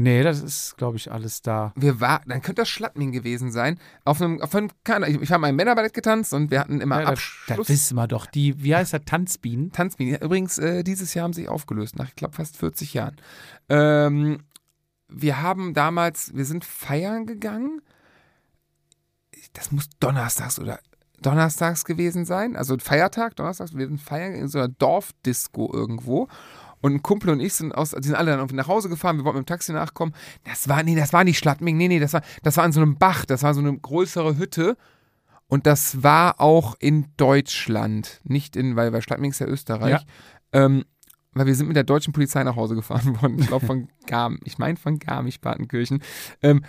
Nee, 0.00 0.22
das 0.22 0.40
ist, 0.42 0.76
glaube 0.76 0.96
ich, 0.96 1.10
alles 1.10 1.42
da. 1.42 1.72
Wir 1.74 1.98
war, 2.00 2.20
dann 2.26 2.40
könnte 2.40 2.62
das 2.62 2.68
Schlattming 2.68 3.10
gewesen 3.10 3.50
sein. 3.50 3.80
Auf 4.04 4.22
einem, 4.22 4.40
auf 4.40 4.54
einem 4.54 4.70
ich, 5.08 5.20
ich 5.22 5.32
habe 5.32 5.40
mal 5.40 5.48
im 5.48 5.56
Männerballett 5.56 5.92
getanzt 5.92 6.32
und 6.34 6.52
wir 6.52 6.60
hatten 6.60 6.80
immer 6.80 6.96
Ja, 7.00 7.00
das, 7.02 7.10
Abschluss. 7.10 7.56
das 7.56 7.68
wissen 7.70 7.96
wir 7.96 8.06
doch. 8.06 8.26
Die, 8.26 8.62
wie 8.62 8.76
heißt 8.76 8.92
das, 8.92 9.00
Tanzbienen? 9.06 9.72
Tanzbienen. 9.72 10.12
Ja, 10.14 10.20
Übrigens, 10.20 10.56
äh, 10.58 10.84
dieses 10.84 11.14
Jahr 11.14 11.24
haben 11.24 11.32
sie 11.32 11.40
sich 11.40 11.48
aufgelöst, 11.48 11.96
nach, 11.96 12.06
ich 12.06 12.14
glaube, 12.14 12.36
fast 12.36 12.56
40 12.58 12.94
Jahren. 12.94 13.16
Ähm, 13.68 14.44
wir 15.08 15.42
haben 15.42 15.74
damals, 15.74 16.32
wir 16.34 16.44
sind 16.44 16.64
feiern 16.64 17.26
gegangen. 17.26 17.80
Das 19.54 19.72
muss 19.72 19.88
donnerstags 19.98 20.60
oder 20.60 20.78
donnerstags 21.22 21.84
gewesen 21.84 22.24
sein. 22.24 22.56
Also 22.56 22.76
Feiertag, 22.78 23.36
donnerstags, 23.36 23.76
wir 23.76 23.86
sind 23.86 24.00
feiern 24.00 24.34
in 24.34 24.48
so 24.48 24.58
einer 24.58 24.68
Dorfdisco 24.68 25.70
irgendwo. 25.72 26.28
Und 26.80 26.94
ein 26.94 27.02
Kumpel 27.02 27.30
und 27.30 27.40
ich 27.40 27.54
sind 27.54 27.74
aus, 27.74 27.90
die 27.90 28.06
sind 28.06 28.14
alle 28.14 28.36
dann 28.36 28.46
nach 28.52 28.68
Hause 28.68 28.88
gefahren, 28.88 29.16
wir 29.16 29.24
wollten 29.24 29.38
mit 29.38 29.48
dem 29.48 29.52
Taxi 29.52 29.72
nachkommen. 29.72 30.14
Das 30.44 30.68
war, 30.68 30.82
nee, 30.82 30.94
das 30.94 31.12
war 31.12 31.24
nicht 31.24 31.38
Schlattming, 31.38 31.76
nee, 31.76 31.88
nee, 31.88 31.98
das 31.98 32.12
war, 32.12 32.22
das 32.44 32.56
war 32.56 32.64
an 32.64 32.72
so 32.72 32.80
einem 32.80 32.98
Bach, 32.98 33.24
das 33.24 33.42
war 33.42 33.52
so 33.52 33.60
eine 33.60 33.76
größere 33.76 34.38
Hütte. 34.38 34.76
Und 35.48 35.66
das 35.66 36.02
war 36.02 36.40
auch 36.40 36.76
in 36.78 37.06
Deutschland, 37.16 38.20
nicht 38.22 38.54
in, 38.54 38.76
weil, 38.76 38.92
weil 38.92 39.02
Schladming 39.02 39.30
ist 39.30 39.40
ja 39.40 39.46
Österreich. 39.46 40.04
Ähm, 40.52 40.84
weil 41.32 41.46
wir 41.46 41.54
sind 41.54 41.68
mit 41.68 41.76
der 41.76 41.84
deutschen 41.84 42.12
Polizei 42.12 42.42
nach 42.44 42.56
Hause 42.56 42.74
gefahren 42.74 43.16
worden. 43.22 43.38
Ich 43.38 43.46
glaube 43.48 43.66
von 43.66 43.88
Garm, 44.06 44.38
ich 44.44 44.58
meine 44.58 44.76
von 44.76 44.98
Garmisch-Partenkirchen. 44.98 46.02
Ähm, 46.42 46.64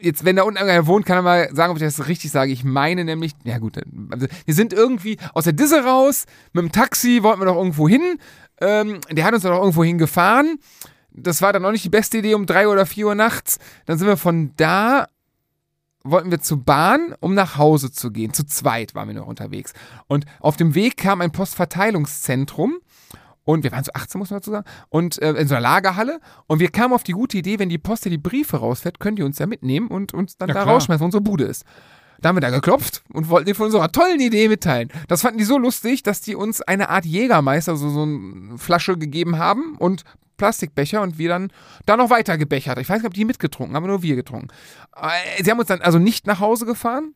jetzt, 0.00 0.24
wenn 0.24 0.36
da 0.36 0.42
unten 0.42 0.58
einer 0.58 0.86
wohnt, 0.86 1.06
kann 1.06 1.18
er 1.18 1.22
mal 1.22 1.54
sagen, 1.54 1.70
ob 1.70 1.76
ich 1.76 1.82
das 1.82 2.08
richtig 2.08 2.30
sage. 2.30 2.52
Ich 2.52 2.64
meine 2.64 3.04
nämlich, 3.04 3.32
ja 3.44 3.58
gut, 3.58 3.78
also 4.10 4.26
wir 4.44 4.54
sind 4.54 4.72
irgendwie 4.72 5.18
aus 5.34 5.44
der 5.44 5.52
Disse 5.52 5.84
raus, 5.84 6.26
mit 6.52 6.62
dem 6.62 6.72
Taxi 6.72 7.22
wollten 7.22 7.40
wir 7.40 7.46
doch 7.46 7.56
irgendwo 7.56 7.88
hin. 7.88 8.18
Ähm, 8.60 9.00
der 9.10 9.24
hat 9.24 9.34
uns 9.34 9.44
auch 9.46 9.58
irgendwo 9.58 9.84
hingefahren. 9.84 10.58
Das 11.12 11.42
war 11.42 11.52
dann 11.52 11.64
auch 11.64 11.72
nicht 11.72 11.84
die 11.84 11.90
beste 11.90 12.18
Idee 12.18 12.34
um 12.34 12.46
drei 12.46 12.68
oder 12.68 12.86
vier 12.86 13.06
Uhr 13.06 13.14
nachts. 13.14 13.58
Dann 13.86 13.98
sind 13.98 14.06
wir 14.06 14.16
von 14.16 14.52
da 14.56 15.06
wollten 16.02 16.30
wir 16.30 16.40
zur 16.40 16.64
Bahn, 16.64 17.14
um 17.20 17.34
nach 17.34 17.56
Hause 17.56 17.92
zu 17.92 18.10
gehen. 18.10 18.32
Zu 18.32 18.46
zweit 18.46 18.94
waren 18.94 19.08
wir 19.08 19.14
noch 19.14 19.26
unterwegs. 19.26 19.72
Und 20.06 20.24
auf 20.40 20.56
dem 20.56 20.74
Weg 20.74 20.96
kam 20.96 21.20
ein 21.20 21.32
Postverteilungszentrum. 21.32 22.78
Und 23.44 23.64
wir 23.64 23.72
waren 23.72 23.84
so 23.84 23.92
18, 23.94 24.18
muss 24.18 24.30
man 24.30 24.40
dazu 24.40 24.50
sagen. 24.50 24.66
Und 24.90 25.20
äh, 25.22 25.32
in 25.32 25.48
so 25.48 25.54
einer 25.54 25.62
Lagerhalle. 25.62 26.20
Und 26.46 26.60
wir 26.60 26.70
kamen 26.70 26.92
auf 26.94 27.02
die 27.02 27.12
gute 27.12 27.38
Idee, 27.38 27.58
wenn 27.58 27.68
die 27.68 27.78
Post 27.78 28.04
die 28.04 28.18
Briefe 28.18 28.58
rausfährt, 28.58 29.00
könnt 29.00 29.18
ihr 29.18 29.24
uns 29.24 29.38
ja 29.38 29.46
mitnehmen 29.46 29.88
und 29.88 30.12
uns 30.14 30.36
dann 30.36 30.48
Ja, 30.48 30.54
da 30.54 30.62
klar. 30.62 30.74
rausschmeißen, 30.74 31.00
wo 31.00 31.04
unsere 31.06 31.22
Bude 31.22 31.44
ist. 31.44 31.64
Da 32.20 32.28
haben 32.28 32.36
wir 32.36 32.40
da 32.42 32.50
geklopft 32.50 33.02
und 33.12 33.30
wollten 33.30 33.46
denen 33.46 33.54
von 33.56 33.66
unserer 33.66 33.90
tollen 33.90 34.20
Idee 34.20 34.48
mitteilen. 34.48 34.90
Das 35.08 35.22
fanden 35.22 35.38
die 35.38 35.44
so 35.44 35.56
lustig, 35.56 36.02
dass 36.02 36.20
die 36.20 36.34
uns 36.34 36.60
eine 36.60 36.90
Art 36.90 37.06
Jägermeister, 37.06 37.76
so, 37.76 37.88
so 37.88 38.02
eine 38.02 38.58
Flasche 38.58 38.98
gegeben 38.98 39.38
haben 39.38 39.76
und 39.78 40.04
Plastikbecher 40.36 41.00
und 41.00 41.16
wir 41.18 41.30
dann 41.30 41.50
da 41.86 41.96
noch 41.96 42.10
weiter 42.10 42.36
gebechert. 42.36 42.78
Ich 42.78 42.88
weiß 42.90 42.98
nicht, 42.98 43.06
ob 43.06 43.14
die 43.14 43.24
mitgetrunken 43.24 43.74
haben, 43.74 43.84
aber 43.84 43.92
nur 43.92 44.02
wir 44.02 44.16
getrunken. 44.16 44.48
Äh, 44.96 45.42
Sie 45.42 45.50
haben 45.50 45.58
uns 45.58 45.68
dann 45.68 45.80
also 45.80 45.98
nicht 45.98 46.26
nach 46.26 46.40
Hause 46.40 46.66
gefahren 46.66 47.14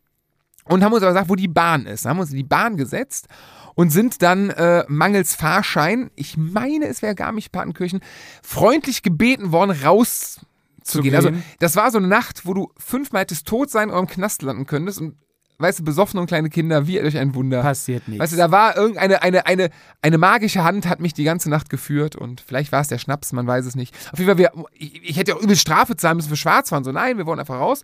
und 0.65 0.83
haben 0.83 0.93
uns 0.95 1.03
aber 1.03 1.13
gesagt, 1.13 1.29
wo 1.29 1.35
die 1.37 1.49
Bahn 1.49 1.85
ist. 1.87 2.05
Dann 2.05 2.11
haben 2.11 2.17
wir 2.19 2.23
uns 2.23 2.31
in 2.31 2.37
die 2.39 2.43
Bahn 2.45 2.77
gesetzt 2.79 3.29
und 3.75 3.91
sind 3.91 4.23
dann 4.23 4.51
äh, 4.51 4.85
mangels 4.89 5.35
Fahrschein, 5.35 6.11
ich 6.15 6.37
meine, 6.37 6.87
es 6.87 7.03
wäre 7.03 7.15
Garmisch-Partenkirchen, 7.15 8.01
freundlich 8.43 9.03
gebeten 9.03 9.53
worden, 9.53 9.71
rauszugehen. 9.71 11.03
gehen. 11.03 11.15
Also 11.15 11.31
das 11.59 11.77
war 11.77 11.91
so 11.91 11.99
eine 11.99 12.09
Nacht, 12.09 12.47
wo 12.47 12.55
du 12.55 12.73
fünfmal 12.77 13.23
hättest 13.23 13.47
tot 13.47 13.71
sein 13.71 13.91
oder 13.91 13.99
im 13.99 14.07
Knast 14.07 14.43
landen 14.43 14.67
könntest 14.67 15.01
und 15.01 15.17
weißt 15.59 15.81
du, 15.81 15.85
besoffene 15.85 16.21
und 16.21 16.27
kleine 16.27 16.51
Kinder, 16.51 16.87
wie 16.87 16.99
durch 16.99 17.17
ein 17.17 17.35
Wunder. 17.35 17.63
Passiert 17.63 18.09
nichts. 18.09 18.23
Weißt 18.23 18.33
du, 18.33 18.37
da 18.37 18.51
war 18.51 18.77
irgendeine 18.77 19.23
eine, 19.23 19.47
eine, 19.47 19.71
eine 20.03 20.19
magische 20.19 20.65
Hand, 20.65 20.87
hat 20.89 21.01
mich 21.01 21.15
die 21.15 21.25
ganze 21.25 21.49
Nacht 21.49 21.71
geführt 21.71 22.17
und 22.17 22.41
vielleicht 22.41 22.73
war 22.73 22.81
es 22.81 22.89
der 22.89 22.99
Schnaps, 22.99 23.33
man 23.33 23.47
weiß 23.47 23.65
es 23.67 23.77
nicht. 23.77 23.95
Auf 24.13 24.19
jeden 24.19 24.31
Fall, 24.31 24.39
wir, 24.39 24.53
ich, 24.73 25.03
ich 25.03 25.17
hätte 25.17 25.33
ja 25.33 25.37
auch 25.37 25.43
übel 25.43 25.57
Strafe 25.57 25.97
zahlen 25.97 26.17
müssen 26.17 26.29
für 26.29 26.37
Schwarzfahren. 26.37 26.85
So, 26.85 26.93
nein, 26.93 27.19
wir 27.19 27.27
wollen 27.27 27.41
einfach 27.41 27.59
raus. 27.59 27.83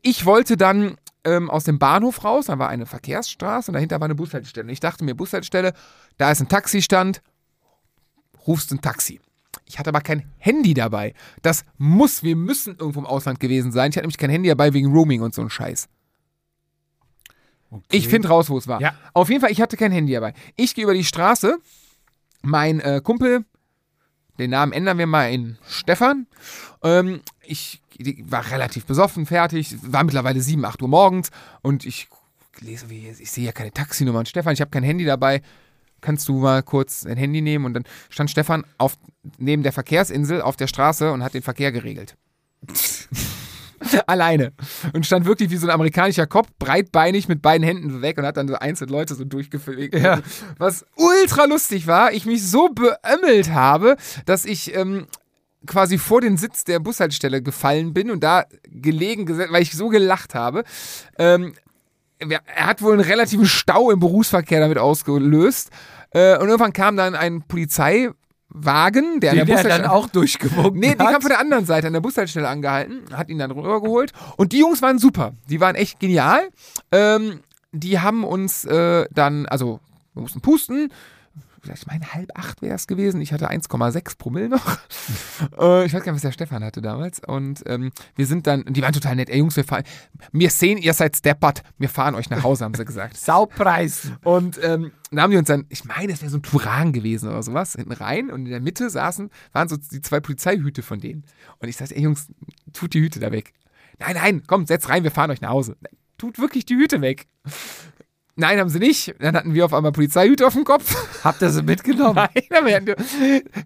Ich 0.00 0.24
wollte 0.24 0.56
dann 0.56 0.96
ähm, 1.24 1.50
aus 1.50 1.64
dem 1.64 1.78
Bahnhof 1.78 2.24
raus, 2.24 2.46
da 2.46 2.58
war 2.58 2.68
eine 2.68 2.86
Verkehrsstraße 2.86 3.70
und 3.70 3.74
dahinter 3.74 4.00
war 4.00 4.06
eine 4.06 4.14
Bushaltestelle. 4.14 4.66
Und 4.66 4.72
ich 4.72 4.80
dachte 4.80 5.04
mir, 5.04 5.14
Bushaltestelle, 5.14 5.72
da 6.16 6.30
ist 6.30 6.40
ein 6.40 6.48
Taxistand, 6.48 7.22
rufst 8.46 8.72
ein 8.72 8.80
Taxi. 8.80 9.20
Ich 9.64 9.78
hatte 9.78 9.90
aber 9.90 10.00
kein 10.00 10.30
Handy 10.38 10.74
dabei. 10.74 11.14
Das 11.42 11.64
muss, 11.76 12.22
wir 12.22 12.36
müssen 12.36 12.76
irgendwo 12.78 13.00
im 13.00 13.06
Ausland 13.06 13.40
gewesen 13.40 13.72
sein. 13.72 13.90
Ich 13.90 13.96
hatte 13.96 14.04
nämlich 14.04 14.18
kein 14.18 14.30
Handy 14.30 14.48
dabei 14.48 14.72
wegen 14.72 14.92
Roaming 14.92 15.20
und 15.20 15.34
so 15.34 15.42
ein 15.42 15.50
Scheiß. 15.50 15.88
Okay. 17.70 17.84
Ich 17.90 18.08
finde 18.08 18.28
raus, 18.28 18.48
wo 18.48 18.56
es 18.56 18.66
war. 18.66 18.80
Ja. 18.80 18.94
Auf 19.12 19.28
jeden 19.28 19.42
Fall, 19.42 19.50
ich 19.50 19.60
hatte 19.60 19.76
kein 19.76 19.92
Handy 19.92 20.12
dabei. 20.12 20.32
Ich 20.56 20.74
gehe 20.74 20.84
über 20.84 20.94
die 20.94 21.04
Straße. 21.04 21.58
Mein 22.40 22.80
äh, 22.80 23.02
Kumpel, 23.02 23.44
den 24.38 24.50
Namen 24.50 24.72
ändern 24.72 24.96
wir 24.96 25.06
mal 25.06 25.30
in 25.32 25.58
Stefan. 25.68 26.26
Ähm, 26.82 27.20
ich 27.42 27.82
die 27.98 28.24
war 28.30 28.50
relativ 28.50 28.86
besoffen, 28.86 29.26
fertig. 29.26 29.76
War 29.82 30.04
mittlerweile 30.04 30.40
7, 30.40 30.64
8 30.64 30.82
Uhr 30.82 30.88
morgens. 30.88 31.30
Und 31.62 31.84
ich 31.84 32.08
lese, 32.60 32.90
wie, 32.90 33.08
ich 33.08 33.30
sehe 33.30 33.46
ja 33.46 33.52
keine 33.52 33.72
Taxinummer. 33.72 34.20
Und 34.20 34.28
Stefan, 34.28 34.52
ich 34.52 34.60
habe 34.60 34.70
kein 34.70 34.82
Handy 34.82 35.04
dabei. 35.04 35.42
Kannst 36.00 36.28
du 36.28 36.38
mal 36.38 36.62
kurz 36.62 37.04
ein 37.06 37.16
Handy 37.16 37.40
nehmen? 37.40 37.64
Und 37.64 37.74
dann 37.74 37.84
stand 38.08 38.30
Stefan 38.30 38.64
auf, 38.78 38.96
neben 39.36 39.62
der 39.62 39.72
Verkehrsinsel 39.72 40.40
auf 40.40 40.56
der 40.56 40.68
Straße 40.68 41.10
und 41.12 41.24
hat 41.24 41.34
den 41.34 41.42
Verkehr 41.42 41.72
geregelt. 41.72 42.16
Alleine. 44.06 44.52
Und 44.92 45.06
stand 45.06 45.24
wirklich 45.24 45.50
wie 45.50 45.56
so 45.56 45.66
ein 45.66 45.70
amerikanischer 45.70 46.26
Kopf, 46.26 46.48
breitbeinig 46.58 47.28
mit 47.28 47.42
beiden 47.42 47.64
Händen 47.64 48.02
weg 48.02 48.18
und 48.18 48.26
hat 48.26 48.36
dann 48.36 48.48
so 48.48 48.54
einzelne 48.54 48.92
Leute 48.92 49.14
so 49.14 49.24
durchgefegt. 49.24 49.94
Ja. 49.94 50.20
Was 50.58 50.84
ultra 50.96 51.44
lustig 51.44 51.86
war, 51.86 52.12
ich 52.12 52.26
mich 52.26 52.48
so 52.48 52.68
beömmelt 52.68 53.52
habe, 53.52 53.96
dass 54.26 54.44
ich 54.44 54.74
ähm, 54.74 55.06
quasi 55.66 55.98
vor 55.98 56.20
den 56.20 56.36
Sitz 56.36 56.64
der 56.64 56.78
Bushaltestelle 56.78 57.42
gefallen 57.42 57.92
bin 57.92 58.10
und 58.10 58.22
da 58.22 58.44
gelegen 58.64 59.26
gesetzt, 59.26 59.52
weil 59.52 59.62
ich 59.62 59.72
so 59.72 59.88
gelacht 59.88 60.34
habe. 60.34 60.64
Ähm, 61.18 61.54
er 62.18 62.40
hat 62.66 62.82
wohl 62.82 62.94
einen 62.94 63.02
relativen 63.02 63.46
Stau 63.46 63.90
im 63.90 64.00
Berufsverkehr 64.00 64.60
damit 64.60 64.78
ausgelöst. 64.78 65.70
Äh, 66.10 66.36
und 66.38 66.46
irgendwann 66.48 66.72
kam 66.72 66.96
dann 66.96 67.14
ein 67.14 67.42
Polizei, 67.42 68.10
Wagen, 68.50 69.20
der 69.20 69.32
an 69.32 69.36
Den 69.36 69.46
der 69.46 69.56
der 69.56 69.56
dann 69.56 69.82
Bushaltestelle 69.82 69.92
auch 69.92 70.08
durchgewunken 70.08 70.80
Nee, 70.80 70.94
die 70.94 71.04
hat. 71.04 71.12
kam 71.12 71.20
von 71.20 71.28
der 71.28 71.38
anderen 71.38 71.66
Seite 71.66 71.86
an 71.88 71.92
der 71.92 72.00
Bushaltestelle 72.00 72.48
angehalten, 72.48 73.04
hat 73.12 73.28
ihn 73.28 73.38
dann 73.38 73.50
rübergeholt. 73.50 74.12
Und 74.36 74.52
die 74.52 74.58
Jungs 74.60 74.80
waren 74.80 74.98
super. 74.98 75.34
Die 75.50 75.60
waren 75.60 75.74
echt 75.74 76.00
genial. 76.00 76.48
Ähm, 76.90 77.40
die 77.72 78.00
haben 78.00 78.24
uns 78.24 78.64
äh, 78.64 79.06
dann, 79.12 79.46
also 79.46 79.80
wir 80.14 80.22
mussten 80.22 80.40
pusten. 80.40 80.90
Ich 81.74 81.86
meine, 81.86 82.12
halb 82.12 82.30
acht 82.36 82.62
wäre 82.62 82.74
es 82.74 82.86
gewesen. 82.86 83.20
Ich 83.20 83.32
hatte 83.32 83.50
1,6 83.50 84.18
Promille 84.18 84.48
noch. 84.48 84.66
äh, 85.58 85.84
ich 85.84 85.92
weiß 85.92 86.02
gar 86.02 86.12
nicht, 86.12 86.16
was 86.16 86.22
der 86.22 86.32
Stefan 86.32 86.64
hatte 86.64 86.80
damals. 86.82 87.20
Und 87.20 87.62
ähm, 87.66 87.90
wir 88.16 88.26
sind 88.26 88.46
dann, 88.46 88.64
die 88.64 88.82
waren 88.82 88.92
total 88.92 89.16
nett. 89.16 89.28
Ey, 89.30 89.38
Jungs, 89.38 89.56
wir 89.56 89.64
fahren. 89.64 89.84
Wir 90.32 90.50
sehen, 90.50 90.78
ihr 90.78 90.94
seid 90.94 91.16
steppert. 91.16 91.62
Wir 91.78 91.88
fahren 91.88 92.14
euch 92.14 92.30
nach 92.30 92.42
Hause, 92.42 92.64
haben 92.64 92.74
sie 92.74 92.84
gesagt. 92.84 93.16
Saupreisen. 93.18 94.16
Und 94.24 94.58
ähm, 94.62 94.92
dann 95.10 95.20
haben 95.22 95.30
die 95.30 95.36
uns 95.36 95.48
dann, 95.48 95.66
ich 95.68 95.84
meine, 95.84 96.12
es 96.12 96.20
wäre 96.20 96.30
so 96.30 96.38
ein 96.38 96.42
Turan 96.42 96.92
gewesen 96.92 97.28
oder 97.28 97.42
sowas, 97.42 97.72
hinten 97.72 97.92
rein 97.92 98.30
und 98.30 98.44
in 98.44 98.50
der 98.50 98.60
Mitte 98.60 98.90
saßen, 98.90 99.30
waren 99.52 99.68
so 99.68 99.76
die 99.76 100.02
zwei 100.02 100.20
Polizeihüte 100.20 100.82
von 100.82 101.00
denen. 101.00 101.24
Und 101.58 101.68
ich 101.68 101.76
sagte, 101.76 101.96
ey 101.96 102.02
Jungs, 102.02 102.28
tut 102.72 102.94
die 102.94 103.00
Hüte 103.00 103.20
da 103.20 103.32
weg. 103.32 103.52
Nein, 103.98 104.14
nein, 104.14 104.42
komm, 104.46 104.66
setz 104.66 104.88
rein, 104.88 105.04
wir 105.04 105.10
fahren 105.10 105.30
euch 105.30 105.40
nach 105.40 105.50
Hause. 105.50 105.76
Tut 106.18 106.38
wirklich 106.38 106.66
die 106.66 106.76
Hüte 106.76 107.00
weg. 107.00 107.26
Nein, 108.40 108.60
haben 108.60 108.68
sie 108.68 108.78
nicht. 108.78 109.16
Dann 109.18 109.36
hatten 109.36 109.52
wir 109.52 109.64
auf 109.64 109.74
einmal 109.74 109.90
Polizeihüte 109.90 110.46
auf 110.46 110.52
dem 110.52 110.62
Kopf. 110.62 110.94
Habt 111.24 111.42
ihr 111.42 111.50
sie 111.50 111.64
mitgenommen? 111.64 112.14
Nein, 112.50 112.86
wir, 112.86 112.96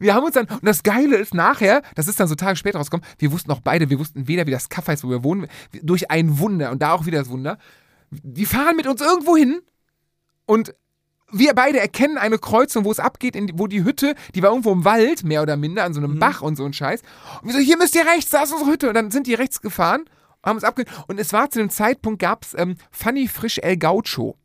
wir 0.00 0.14
haben 0.14 0.24
uns 0.24 0.34
dann, 0.34 0.46
und 0.46 0.64
das 0.64 0.82
Geile 0.82 1.16
ist 1.16 1.34
nachher, 1.34 1.82
das 1.94 2.08
ist 2.08 2.18
dann 2.18 2.26
so 2.26 2.34
Tage 2.36 2.56
später 2.56 2.78
rausgekommen, 2.78 3.06
wir 3.18 3.32
wussten 3.32 3.52
auch 3.52 3.60
beide, 3.60 3.90
wir 3.90 3.98
wussten 3.98 4.28
weder, 4.28 4.46
wie 4.46 4.50
das 4.50 4.70
Kaff 4.70 4.88
heißt, 4.88 5.04
wo 5.04 5.10
wir 5.10 5.22
wohnen, 5.22 5.46
durch 5.82 6.10
ein 6.10 6.38
Wunder, 6.38 6.70
und 6.70 6.80
da 6.80 6.92
auch 6.92 7.04
wieder 7.04 7.18
das 7.18 7.28
Wunder, 7.28 7.58
die 8.10 8.46
fahren 8.46 8.76
mit 8.76 8.86
uns 8.86 9.02
irgendwo 9.02 9.36
hin 9.36 9.60
und 10.46 10.74
wir 11.30 11.52
beide 11.52 11.78
erkennen 11.78 12.16
eine 12.16 12.38
Kreuzung, 12.38 12.86
wo 12.86 12.90
es 12.90 12.98
abgeht, 12.98 13.36
in, 13.36 13.58
wo 13.58 13.66
die 13.66 13.84
Hütte, 13.84 14.14
die 14.34 14.42
war 14.42 14.50
irgendwo 14.50 14.72
im 14.72 14.86
Wald, 14.86 15.22
mehr 15.22 15.42
oder 15.42 15.58
minder, 15.58 15.84
an 15.84 15.92
so 15.92 16.00
einem 16.00 16.18
Bach 16.18 16.40
und 16.40 16.56
so 16.56 16.64
ein 16.64 16.72
Scheiß. 16.72 17.02
Und 17.42 17.48
wir 17.48 17.54
so, 17.54 17.58
hier 17.58 17.76
müsst 17.76 17.94
ihr 17.94 18.06
rechts, 18.06 18.30
da 18.30 18.42
ist 18.42 18.52
unsere 18.52 18.70
Hütte. 18.70 18.88
Und 18.88 18.94
dann 18.94 19.10
sind 19.10 19.26
die 19.26 19.34
rechts 19.34 19.60
gefahren 19.60 20.02
und 20.42 20.48
haben 20.48 20.56
uns 20.56 20.64
abge... 20.64 20.84
Und 21.08 21.18
es 21.18 21.32
war 21.32 21.50
zu 21.50 21.58
dem 21.58 21.70
Zeitpunkt, 21.70 22.20
gab 22.20 22.44
es 22.44 22.54
ähm, 22.54 22.76
Funny 22.90 23.28
Frisch 23.28 23.58
El 23.58 23.78
Gaucho. 23.78 24.36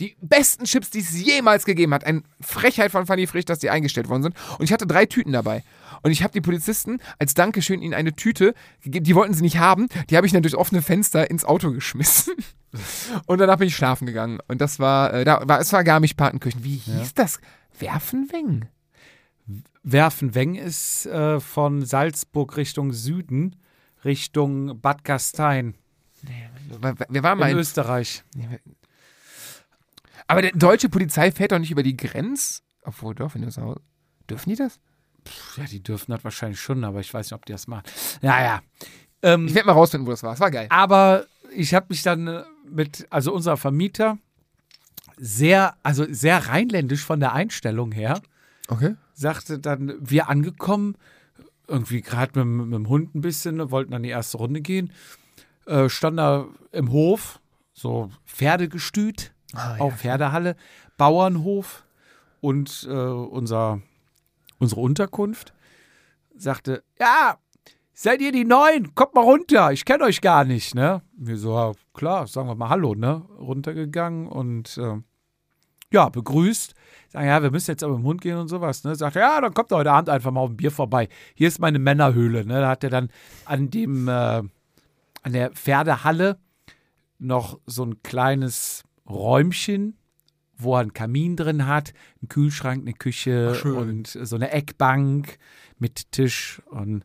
Die 0.00 0.16
besten 0.20 0.64
Chips, 0.64 0.90
die 0.90 1.00
es 1.00 1.12
jemals 1.20 1.64
gegeben 1.64 1.92
hat. 1.94 2.04
Eine 2.04 2.22
Frechheit 2.40 2.90
von 2.90 3.06
Funny 3.06 3.26
Frisch, 3.26 3.44
dass 3.44 3.58
die 3.58 3.70
eingestellt 3.70 4.08
worden 4.08 4.22
sind. 4.22 4.36
Und 4.58 4.64
ich 4.64 4.72
hatte 4.72 4.86
drei 4.86 5.06
Tüten 5.06 5.32
dabei. 5.32 5.62
Und 6.02 6.10
ich 6.10 6.22
habe 6.22 6.32
die 6.32 6.40
Polizisten 6.40 6.98
als 7.18 7.34
Dankeschön 7.34 7.82
ihnen 7.82 7.94
eine 7.94 8.14
Tüte 8.14 8.54
gegeben. 8.82 9.04
Die 9.04 9.14
wollten 9.14 9.34
sie 9.34 9.42
nicht 9.42 9.58
haben. 9.58 9.88
Die 10.10 10.16
habe 10.16 10.26
ich 10.26 10.32
dann 10.32 10.42
durch 10.42 10.56
offene 10.56 10.82
Fenster 10.82 11.30
ins 11.30 11.44
Auto 11.44 11.72
geschmissen. 11.72 12.34
Und 13.26 13.38
danach 13.38 13.58
bin 13.58 13.68
ich 13.68 13.76
schlafen 13.76 14.06
gegangen. 14.06 14.38
Und 14.48 14.60
das 14.60 14.78
war, 14.78 15.12
äh, 15.12 15.24
da 15.24 15.46
war, 15.46 15.60
es 15.60 15.72
war 15.72 15.84
Garmisch-Partenkirchen. 15.84 16.64
Wie 16.64 16.76
hieß 16.76 17.14
das? 17.14 17.38
Werfenweng? 17.78 18.68
Werfenweng 19.82 20.54
ist 20.54 21.06
äh, 21.06 21.40
von 21.40 21.84
Salzburg 21.84 22.56
Richtung 22.56 22.92
Süden, 22.92 23.56
Richtung 24.04 24.80
Bad 24.80 25.04
Gastein 25.04 25.74
Wir 26.22 26.94
wir 27.08 27.22
waren 27.22 27.38
mal 27.38 27.46
in 27.46 27.56
in, 27.56 27.60
Österreich. 27.60 28.22
Aber 30.32 30.42
die 30.42 30.52
deutsche 30.58 30.88
Polizei 30.88 31.30
fährt 31.32 31.52
doch 31.52 31.58
nicht 31.58 31.70
über 31.70 31.82
die 31.82 31.96
Grenz. 31.96 32.62
Obwohl, 32.82 33.14
doch, 33.14 33.34
wenn 33.34 33.42
du 33.42 33.50
so. 33.50 33.76
Dürfen 34.28 34.50
die 34.50 34.56
das? 34.56 34.80
Ja, 35.56 35.64
die 35.64 35.82
dürfen 35.82 36.10
das 36.12 36.24
wahrscheinlich 36.24 36.60
schon, 36.60 36.82
aber 36.84 37.00
ich 37.00 37.12
weiß 37.12 37.26
nicht, 37.26 37.34
ob 37.34 37.44
die 37.46 37.52
das 37.52 37.66
machen. 37.68 37.84
Naja. 38.22 38.60
Ähm, 39.22 39.46
Ich 39.46 39.54
werde 39.54 39.66
mal 39.66 39.72
rausfinden, 39.74 40.06
wo 40.06 40.10
das 40.10 40.22
war. 40.22 40.32
Es 40.34 40.40
war 40.40 40.50
geil. 40.50 40.66
aber 40.70 41.26
ich 41.54 41.74
habe 41.74 41.86
mich 41.90 42.02
dann 42.02 42.26
äh, 42.26 42.42
mit, 42.68 43.06
also 43.10 43.32
unser 43.32 43.56
Vermieter, 43.56 44.18
sehr, 45.18 45.76
also 45.82 46.06
sehr 46.08 46.48
rheinländisch 46.48 47.04
von 47.04 47.20
der 47.20 47.32
Einstellung 47.34 47.92
her, 47.92 48.20
Okay. 48.68 48.96
sagte 49.12 49.58
dann, 49.58 49.94
wir 50.00 50.28
angekommen, 50.28 50.96
irgendwie 51.68 52.00
gerade 52.00 52.42
mit, 52.44 52.66
mit 52.68 52.74
dem 52.74 52.88
Hund 52.88 53.14
ein 53.14 53.20
bisschen, 53.20 53.70
wollten 53.70 53.92
dann 53.92 54.02
die 54.02 54.08
erste 54.08 54.38
Runde 54.38 54.60
gehen, 54.60 54.92
äh, 55.66 55.88
stand 55.88 56.18
da 56.18 56.46
im 56.72 56.90
Hof, 56.90 57.38
so 57.74 58.10
Pferdegestüt, 58.26 59.32
Ah, 59.54 59.76
auch 59.78 59.92
Pferdehalle, 59.92 60.56
Bauernhof 60.96 61.84
und 62.40 62.86
äh, 62.88 62.92
unser, 62.92 63.80
unsere 64.58 64.80
Unterkunft, 64.80 65.52
sagte, 66.34 66.82
ja, 66.98 67.38
seid 67.92 68.20
ihr 68.20 68.32
die 68.32 68.44
Neuen? 68.44 68.94
Kommt 68.94 69.14
mal 69.14 69.24
runter, 69.24 69.72
ich 69.72 69.84
kenne 69.84 70.04
euch 70.04 70.20
gar 70.20 70.44
nicht, 70.44 70.74
ne? 70.74 71.02
Wir 71.16 71.36
so, 71.36 71.54
ja, 71.54 71.72
klar, 71.94 72.26
sagen 72.26 72.48
wir 72.48 72.54
mal 72.54 72.68
Hallo, 72.68 72.94
ne? 72.94 73.22
Runtergegangen 73.38 74.26
und 74.26 74.78
äh, 74.78 74.96
ja, 75.92 76.08
begrüßt. 76.08 76.74
Sagen, 77.10 77.26
ja, 77.26 77.42
wir 77.42 77.50
müssen 77.50 77.70
jetzt 77.70 77.84
aber 77.84 77.94
im 77.94 78.04
Hund 78.04 78.22
gehen 78.22 78.38
und 78.38 78.48
sowas, 78.48 78.84
ne? 78.84 78.94
Sagt, 78.94 79.16
er, 79.16 79.22
ja, 79.22 79.40
dann 79.40 79.54
kommt 79.54 79.70
ihr 79.70 79.76
heute 79.76 79.92
Abend 79.92 80.08
einfach 80.08 80.30
mal 80.30 80.40
auf 80.40 80.50
ein 80.50 80.56
Bier 80.56 80.70
vorbei. 80.70 81.08
Hier 81.34 81.48
ist 81.48 81.60
meine 81.60 81.78
Männerhöhle, 81.78 82.44
ne? 82.46 82.60
Da 82.60 82.68
hat 82.70 82.84
er 82.84 82.90
dann 82.90 83.10
an 83.44 83.70
dem, 83.70 84.08
äh, 84.08 84.10
an 85.22 85.32
der 85.32 85.50
Pferdehalle 85.50 86.38
noch 87.18 87.60
so 87.66 87.84
ein 87.84 88.02
kleines 88.02 88.84
Räumchen, 89.08 89.96
wo 90.56 90.74
er 90.76 90.80
einen 90.80 90.94
Kamin 90.94 91.36
drin 91.36 91.66
hat, 91.66 91.92
einen 92.20 92.28
Kühlschrank, 92.28 92.82
eine 92.82 92.94
Küche 92.94 93.56
Ach, 93.56 93.64
und 93.64 94.06
so 94.06 94.36
eine 94.36 94.50
Eckbank 94.50 95.38
mit 95.78 96.12
Tisch 96.12 96.62
und 96.70 97.04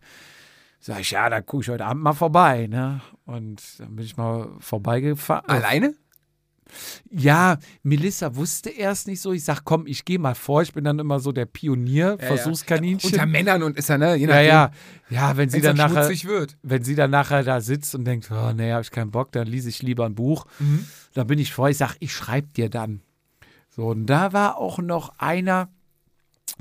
sag 0.80 1.00
ich, 1.00 1.12
ja, 1.12 1.30
da 1.30 1.42
gucke 1.42 1.64
ich 1.64 1.70
heute 1.70 1.86
Abend 1.86 2.04
mal 2.04 2.14
vorbei, 2.14 2.68
ne? 2.68 3.02
Und 3.26 3.62
dann 3.80 3.96
bin 3.96 4.06
ich 4.06 4.16
mal 4.18 4.50
vorbeigefahren. 4.60 5.50
Alleine? 5.50 5.96
Ja, 7.10 7.58
Melissa 7.84 8.36
wusste 8.36 8.70
erst 8.70 9.08
nicht 9.08 9.22
so. 9.22 9.32
Ich 9.32 9.44
sag, 9.44 9.64
komm, 9.64 9.88
ich 9.88 10.06
gehe 10.06 10.20
mal 10.20 10.36
vor. 10.36 10.62
Ich 10.62 10.74
bin 10.74 10.84
dann 10.84 11.00
immer 11.00 11.20
so 11.20 11.32
der 11.32 11.46
Pionier, 11.46 12.18
Versuchskaninchen. 12.20 13.12
Unter 13.12 13.26
Männern 13.26 13.64
und 13.64 13.78
ist 13.78 13.90
er, 13.90 13.98
ne? 13.98 14.16
Je 14.16 14.28
ja, 14.28 14.42
ja, 14.42 14.72
ja, 15.10 15.38
wenn 15.38 15.50
sie 15.50 15.62
dann 15.62 15.78
nachher, 15.78 16.10
wird. 16.10 16.58
wenn 16.64 16.84
sie 16.84 16.96
dann 16.96 17.12
nachher 17.12 17.44
da 17.44 17.62
sitzt 17.62 17.96
und 17.96 18.06
denkt, 18.06 18.30
oh 18.32 18.54
nee, 18.54 18.72
hab 18.72 18.82
ich 18.82 18.92
keinen 18.92 19.12
Bock, 19.12 19.32
dann 19.32 19.48
lese 19.48 19.70
ich 19.70 19.82
lieber 19.82 20.06
ein 20.06 20.16
Buch. 20.16 20.46
Mhm. 20.60 20.86
Dann 21.14 21.28
bin 21.28 21.40
ich 21.40 21.54
vor, 21.54 21.70
ich 21.70 21.78
sag, 21.78 21.96
ich 22.00 22.14
schreib 22.14 22.54
dir 22.54 22.70
dann. 22.70 23.02
So, 23.70 23.88
und 23.90 24.08
da 24.08 24.34
war 24.34 24.58
auch 24.58 24.80
noch 24.80 25.20
einer, 25.20 25.70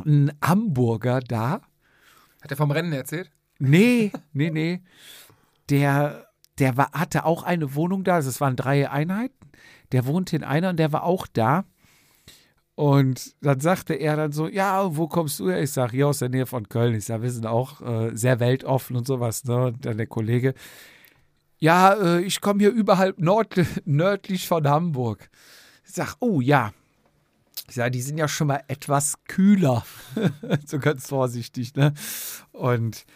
ein 0.05 0.33
Hamburger 0.43 1.21
da. 1.21 1.63
Hat 2.43 2.51
er 2.51 2.57
vom 2.57 2.71
Rennen 2.71 2.93
erzählt? 2.93 3.31
Nee, 3.59 4.13
nee, 4.33 4.51
nee. 4.51 4.83
Der, 5.71 6.29
der 6.59 6.77
war, 6.77 6.93
hatte 6.93 7.25
auch 7.25 7.43
eine 7.43 7.75
Wohnung 7.75 8.05
da. 8.05 8.17
Also 8.17 8.29
es 8.29 8.41
waren 8.41 8.57
drei 8.57 8.91
Einheiten. 8.91 9.35
Der 9.93 10.07
wohnte 10.07 10.37
in 10.37 10.45
einer 10.45 10.71
und 10.71 10.79
der 10.79 10.93
war 10.93 11.05
auch 11.05 11.27
da. 11.27 11.65
Und 12.77 13.35
dann 13.41 13.61
sagte 13.61 13.95
er 13.95 14.17
dann 14.17 14.33
so, 14.33 14.49
ja, 14.49 14.97
wo 14.97 15.09
kommst 15.09 15.41
du 15.41 15.49
her? 15.49 15.63
Ich 15.63 15.73
sage, 15.73 15.93
hier 15.93 16.09
aus 16.09 16.19
der 16.19 16.29
Nähe 16.29 16.45
von 16.45 16.69
Köln. 16.69 16.95
Ich 16.95 17.07
sage, 17.07 17.23
wir 17.23 17.31
sind 17.31 17.47
auch 17.47 17.81
äh, 17.81 18.15
sehr 18.15 18.39
weltoffen 18.39 18.97
und 18.97 19.07
sowas. 19.07 19.45
Ne? 19.45 19.67
Und 19.69 19.87
dann 19.87 19.97
der 19.97 20.07
Kollege, 20.07 20.53
ja, 21.59 21.95
äh, 21.95 22.21
ich 22.21 22.43
komme 22.43 22.61
hier 22.61 22.71
überhalb 22.71 23.17
nördlich 23.87 24.47
von 24.47 24.69
Hamburg. 24.69 25.31
Ich 25.87 25.95
sage, 25.95 26.13
oh 26.21 26.43
ja. 26.43 26.73
Ich 27.69 27.77
sage, 27.77 27.93
die 27.93 28.03
sind 28.03 28.19
ja 28.19 28.29
schon 28.29 28.49
mal 28.49 28.63
etwas 28.69 29.15
kühler. 29.27 29.85
so 30.67 30.79
ganz 30.79 31.09
vorsichtig, 31.09 31.75
ne? 31.75 31.95
Und 32.53 33.07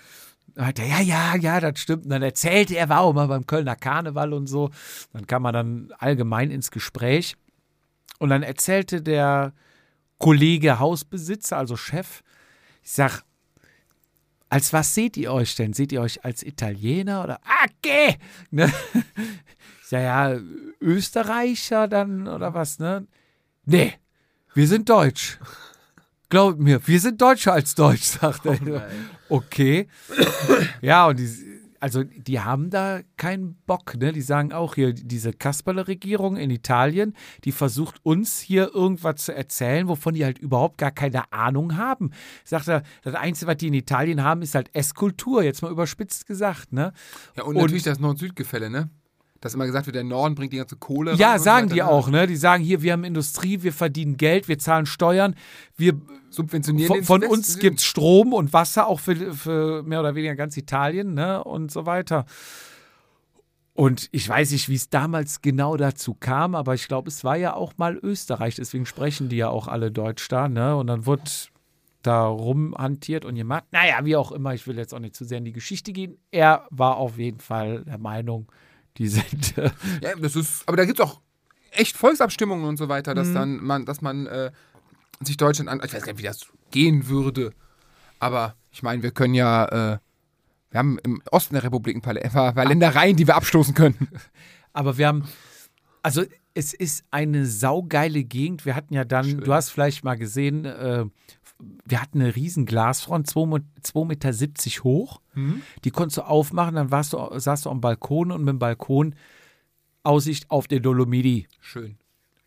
dann 0.60 0.68
hat 0.68 0.78
er, 0.78 0.84
ja, 0.84 1.00
ja, 1.00 1.36
ja, 1.36 1.58
das 1.58 1.80
stimmt. 1.80 2.04
Und 2.04 2.10
dann 2.10 2.20
erzählte 2.20 2.76
er, 2.76 2.90
war 2.90 3.00
auch 3.00 3.14
beim 3.14 3.46
Kölner 3.46 3.76
Karneval 3.76 4.34
und 4.34 4.46
so. 4.46 4.68
Dann 5.14 5.26
kam 5.26 5.40
man 5.40 5.54
dann 5.54 5.92
allgemein 5.98 6.50
ins 6.50 6.70
Gespräch. 6.70 7.34
Und 8.18 8.28
dann 8.28 8.42
erzählte 8.42 9.00
der 9.00 9.54
Kollege 10.18 10.78
Hausbesitzer, 10.78 11.56
also 11.56 11.78
Chef, 11.78 12.22
ich 12.82 12.92
sag, 12.92 13.22
als 14.50 14.74
was 14.74 14.94
seht 14.94 15.16
ihr 15.16 15.32
euch 15.32 15.56
denn? 15.56 15.72
Seht 15.72 15.92
ihr 15.92 16.02
euch 16.02 16.26
als 16.26 16.42
Italiener 16.42 17.24
oder 17.24 17.40
okay? 17.64 18.18
Ne? 18.50 18.70
Ich 18.92 19.88
sag, 19.88 20.02
ja, 20.02 20.38
Österreicher 20.78 21.88
dann 21.88 22.28
oder 22.28 22.52
was, 22.52 22.78
ne? 22.78 23.06
Nee, 23.64 23.94
wir 24.52 24.68
sind 24.68 24.90
Deutsch. 24.90 25.38
Glaubt 26.28 26.58
mir, 26.58 26.86
wir 26.86 27.00
sind 27.00 27.18
Deutscher 27.18 27.54
als 27.54 27.74
Deutsch, 27.74 28.02
sagt 28.02 28.44
er. 28.44 28.90
Okay. 29.30 29.86
Ja, 30.82 31.06
und 31.06 31.18
die, 31.18 31.28
also 31.78 32.02
die 32.04 32.40
haben 32.40 32.68
da 32.68 33.00
keinen 33.16 33.54
Bock, 33.66 33.96
ne? 33.96 34.12
Die 34.12 34.20
sagen 34.20 34.52
auch 34.52 34.74
hier, 34.74 34.92
diese 34.92 35.32
Kasperle-Regierung 35.32 36.36
in 36.36 36.50
Italien, 36.50 37.14
die 37.44 37.52
versucht 37.52 37.96
uns 38.02 38.38
hier 38.40 38.74
irgendwas 38.74 39.24
zu 39.24 39.34
erzählen, 39.34 39.88
wovon 39.88 40.14
die 40.14 40.24
halt 40.24 40.38
überhaupt 40.38 40.76
gar 40.78 40.90
keine 40.90 41.32
Ahnung 41.32 41.76
haben. 41.78 42.10
Sagt 42.44 42.68
er, 42.68 42.82
das 43.02 43.14
Einzige, 43.14 43.50
was 43.50 43.56
die 43.56 43.68
in 43.68 43.74
Italien 43.74 44.22
haben, 44.22 44.42
ist 44.42 44.54
halt 44.54 44.68
Esskultur, 44.74 45.42
jetzt 45.42 45.62
mal 45.62 45.70
überspitzt 45.70 46.26
gesagt, 46.26 46.72
ne? 46.72 46.92
Ja, 47.36 47.44
und, 47.44 47.50
Und- 47.56 47.62
natürlich 47.62 47.84
das 47.84 47.98
Nord-Süd-Gefälle, 47.98 48.68
ne? 48.68 48.90
Dass 49.40 49.54
immer 49.54 49.66
gesagt 49.66 49.86
wird, 49.86 49.96
der 49.96 50.04
Norden 50.04 50.34
bringt 50.34 50.52
die 50.52 50.58
ganze 50.58 50.76
Kohle. 50.76 51.14
Ja, 51.14 51.38
sagen 51.38 51.68
die 51.68 51.76
weiter, 51.76 51.88
auch, 51.88 52.10
ne? 52.10 52.26
Die 52.26 52.36
sagen 52.36 52.62
hier, 52.62 52.82
wir 52.82 52.92
haben 52.92 53.04
Industrie, 53.04 53.62
wir 53.62 53.72
verdienen 53.72 54.16
Geld, 54.16 54.48
wir 54.48 54.58
zahlen 54.58 54.86
Steuern, 54.86 55.34
wir 55.76 55.94
Subventionieren 56.28 57.02
von, 57.02 57.22
von 57.22 57.24
uns 57.24 57.58
gibt 57.58 57.80
es 57.80 57.84
Strom 57.84 58.32
und 58.32 58.52
Wasser, 58.52 58.86
auch 58.86 59.00
für, 59.00 59.34
für 59.34 59.82
mehr 59.82 60.00
oder 60.00 60.14
weniger 60.14 60.36
ganz 60.36 60.56
Italien, 60.56 61.14
ne? 61.14 61.42
Und 61.42 61.72
so 61.72 61.86
weiter. 61.86 62.26
Und 63.72 64.08
ich 64.12 64.28
weiß 64.28 64.50
nicht, 64.50 64.68
wie 64.68 64.74
es 64.74 64.90
damals 64.90 65.40
genau 65.40 65.76
dazu 65.76 66.14
kam, 66.14 66.54
aber 66.54 66.74
ich 66.74 66.86
glaube, 66.86 67.08
es 67.08 67.24
war 67.24 67.36
ja 67.36 67.54
auch 67.54 67.78
mal 67.78 67.96
Österreich, 67.96 68.56
deswegen 68.56 68.84
sprechen 68.84 69.30
die 69.30 69.36
ja 69.36 69.48
auch 69.48 69.68
alle 69.68 69.90
Deutsch 69.90 70.28
da, 70.28 70.48
ne? 70.48 70.76
Und 70.76 70.86
dann 70.86 71.06
wurde 71.06 71.22
da 72.02 72.26
rumhantiert 72.26 73.24
und 73.24 73.34
gemacht. 73.34 73.64
Naja, 73.72 74.04
wie 74.04 74.16
auch 74.16 74.32
immer, 74.32 74.54
ich 74.54 74.66
will 74.66 74.76
jetzt 74.76 74.94
auch 74.94 74.98
nicht 74.98 75.16
zu 75.16 75.24
sehr 75.24 75.38
in 75.38 75.44
die 75.44 75.52
Geschichte 75.52 75.92
gehen. 75.92 76.16
Er 76.30 76.66
war 76.70 76.96
auf 76.96 77.18
jeden 77.18 77.40
Fall 77.40 77.84
der 77.84 77.98
Meinung, 77.98 78.50
die 79.00 79.08
sind. 79.08 79.58
Äh, 79.58 79.70
Ja, 80.02 80.14
das 80.16 80.36
ist, 80.36 80.62
aber 80.68 80.76
da 80.76 80.84
gibt 80.84 81.00
es 81.00 81.04
auch 81.04 81.20
echt 81.72 81.96
Volksabstimmungen 81.96 82.64
und 82.66 82.76
so 82.76 82.88
weiter, 82.88 83.12
Mhm. 83.12 83.16
dass 83.16 83.32
dann 83.32 83.64
man, 83.64 83.84
dass 83.86 84.00
man 84.00 84.26
äh, 84.26 84.50
sich 85.20 85.36
Deutschland 85.36 85.68
an. 85.68 85.80
Ich 85.84 85.92
weiß 85.92 86.02
gar 86.04 86.12
nicht, 86.12 86.22
wie 86.22 86.26
das 86.26 86.46
gehen 86.70 87.08
würde. 87.08 87.52
Aber 88.18 88.54
ich 88.70 88.82
meine, 88.82 89.02
wir 89.02 89.10
können 89.10 89.34
ja, 89.34 89.64
äh, 89.94 89.98
wir 90.70 90.78
haben 90.78 90.98
im 91.02 91.22
Osten 91.30 91.54
der 91.54 91.64
Republik 91.64 91.96
ein 91.96 92.00
paar, 92.02 92.14
ein 92.16 92.54
paar 92.54 92.64
Ländereien, 92.66 93.16
die 93.16 93.26
wir 93.26 93.34
abstoßen 93.36 93.74
können. 93.74 94.08
Aber 94.72 94.98
wir 94.98 95.08
haben, 95.08 95.24
also 96.02 96.22
es 96.54 96.74
ist 96.74 97.04
eine 97.10 97.46
saugeile 97.46 98.22
Gegend. 98.24 98.64
Wir 98.66 98.74
hatten 98.74 98.94
ja 98.94 99.04
dann, 99.04 99.40
du 99.40 99.52
hast 99.52 99.70
vielleicht 99.70 100.04
mal 100.04 100.16
gesehen, 100.16 100.64
äh, 100.64 101.04
wir 101.84 102.00
hatten 102.00 102.20
eine 102.20 102.34
riesen 102.36 102.66
Glasfront, 102.66 103.28
2,70 103.28 104.04
Meter 104.06 104.84
hoch. 104.84 105.20
Die 105.84 105.90
konntest 105.90 106.18
du 106.18 106.22
aufmachen, 106.22 106.74
dann 106.74 106.90
warst 106.90 107.12
du, 107.12 107.18
saßt 107.38 107.66
du 107.66 107.70
am 107.70 107.80
Balkon 107.80 108.32
und 108.32 108.40
mit 108.40 108.48
dem 108.50 108.58
Balkon 108.58 109.14
Aussicht 110.02 110.50
auf 110.50 110.66
den 110.66 110.82
Dolomiti. 110.82 111.46
Schön. 111.60 111.98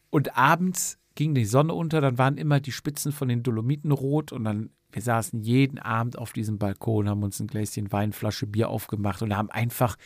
Und 0.09 0.37
abends 0.37 0.97
ging 1.15 1.35
die 1.35 1.45
Sonne 1.45 1.73
unter, 1.73 2.01
dann 2.01 2.17
waren 2.17 2.37
immer 2.37 2.59
die 2.59 2.71
Spitzen 2.71 3.11
von 3.11 3.27
den 3.27 3.43
Dolomiten 3.43 3.91
rot 3.91 4.31
und 4.31 4.43
dann, 4.43 4.71
wir 4.91 5.01
saßen 5.01 5.41
jeden 5.41 5.79
Abend 5.79 6.17
auf 6.17 6.33
diesem 6.33 6.57
Balkon, 6.57 7.09
haben 7.09 7.23
uns 7.23 7.39
ein 7.39 7.47
Gläschen 7.47 7.91
Wein, 7.91 8.13
Flasche 8.13 8.47
Bier 8.47 8.69
aufgemacht 8.69 9.21
und 9.21 9.35
haben 9.35 9.51
einfach 9.51 9.97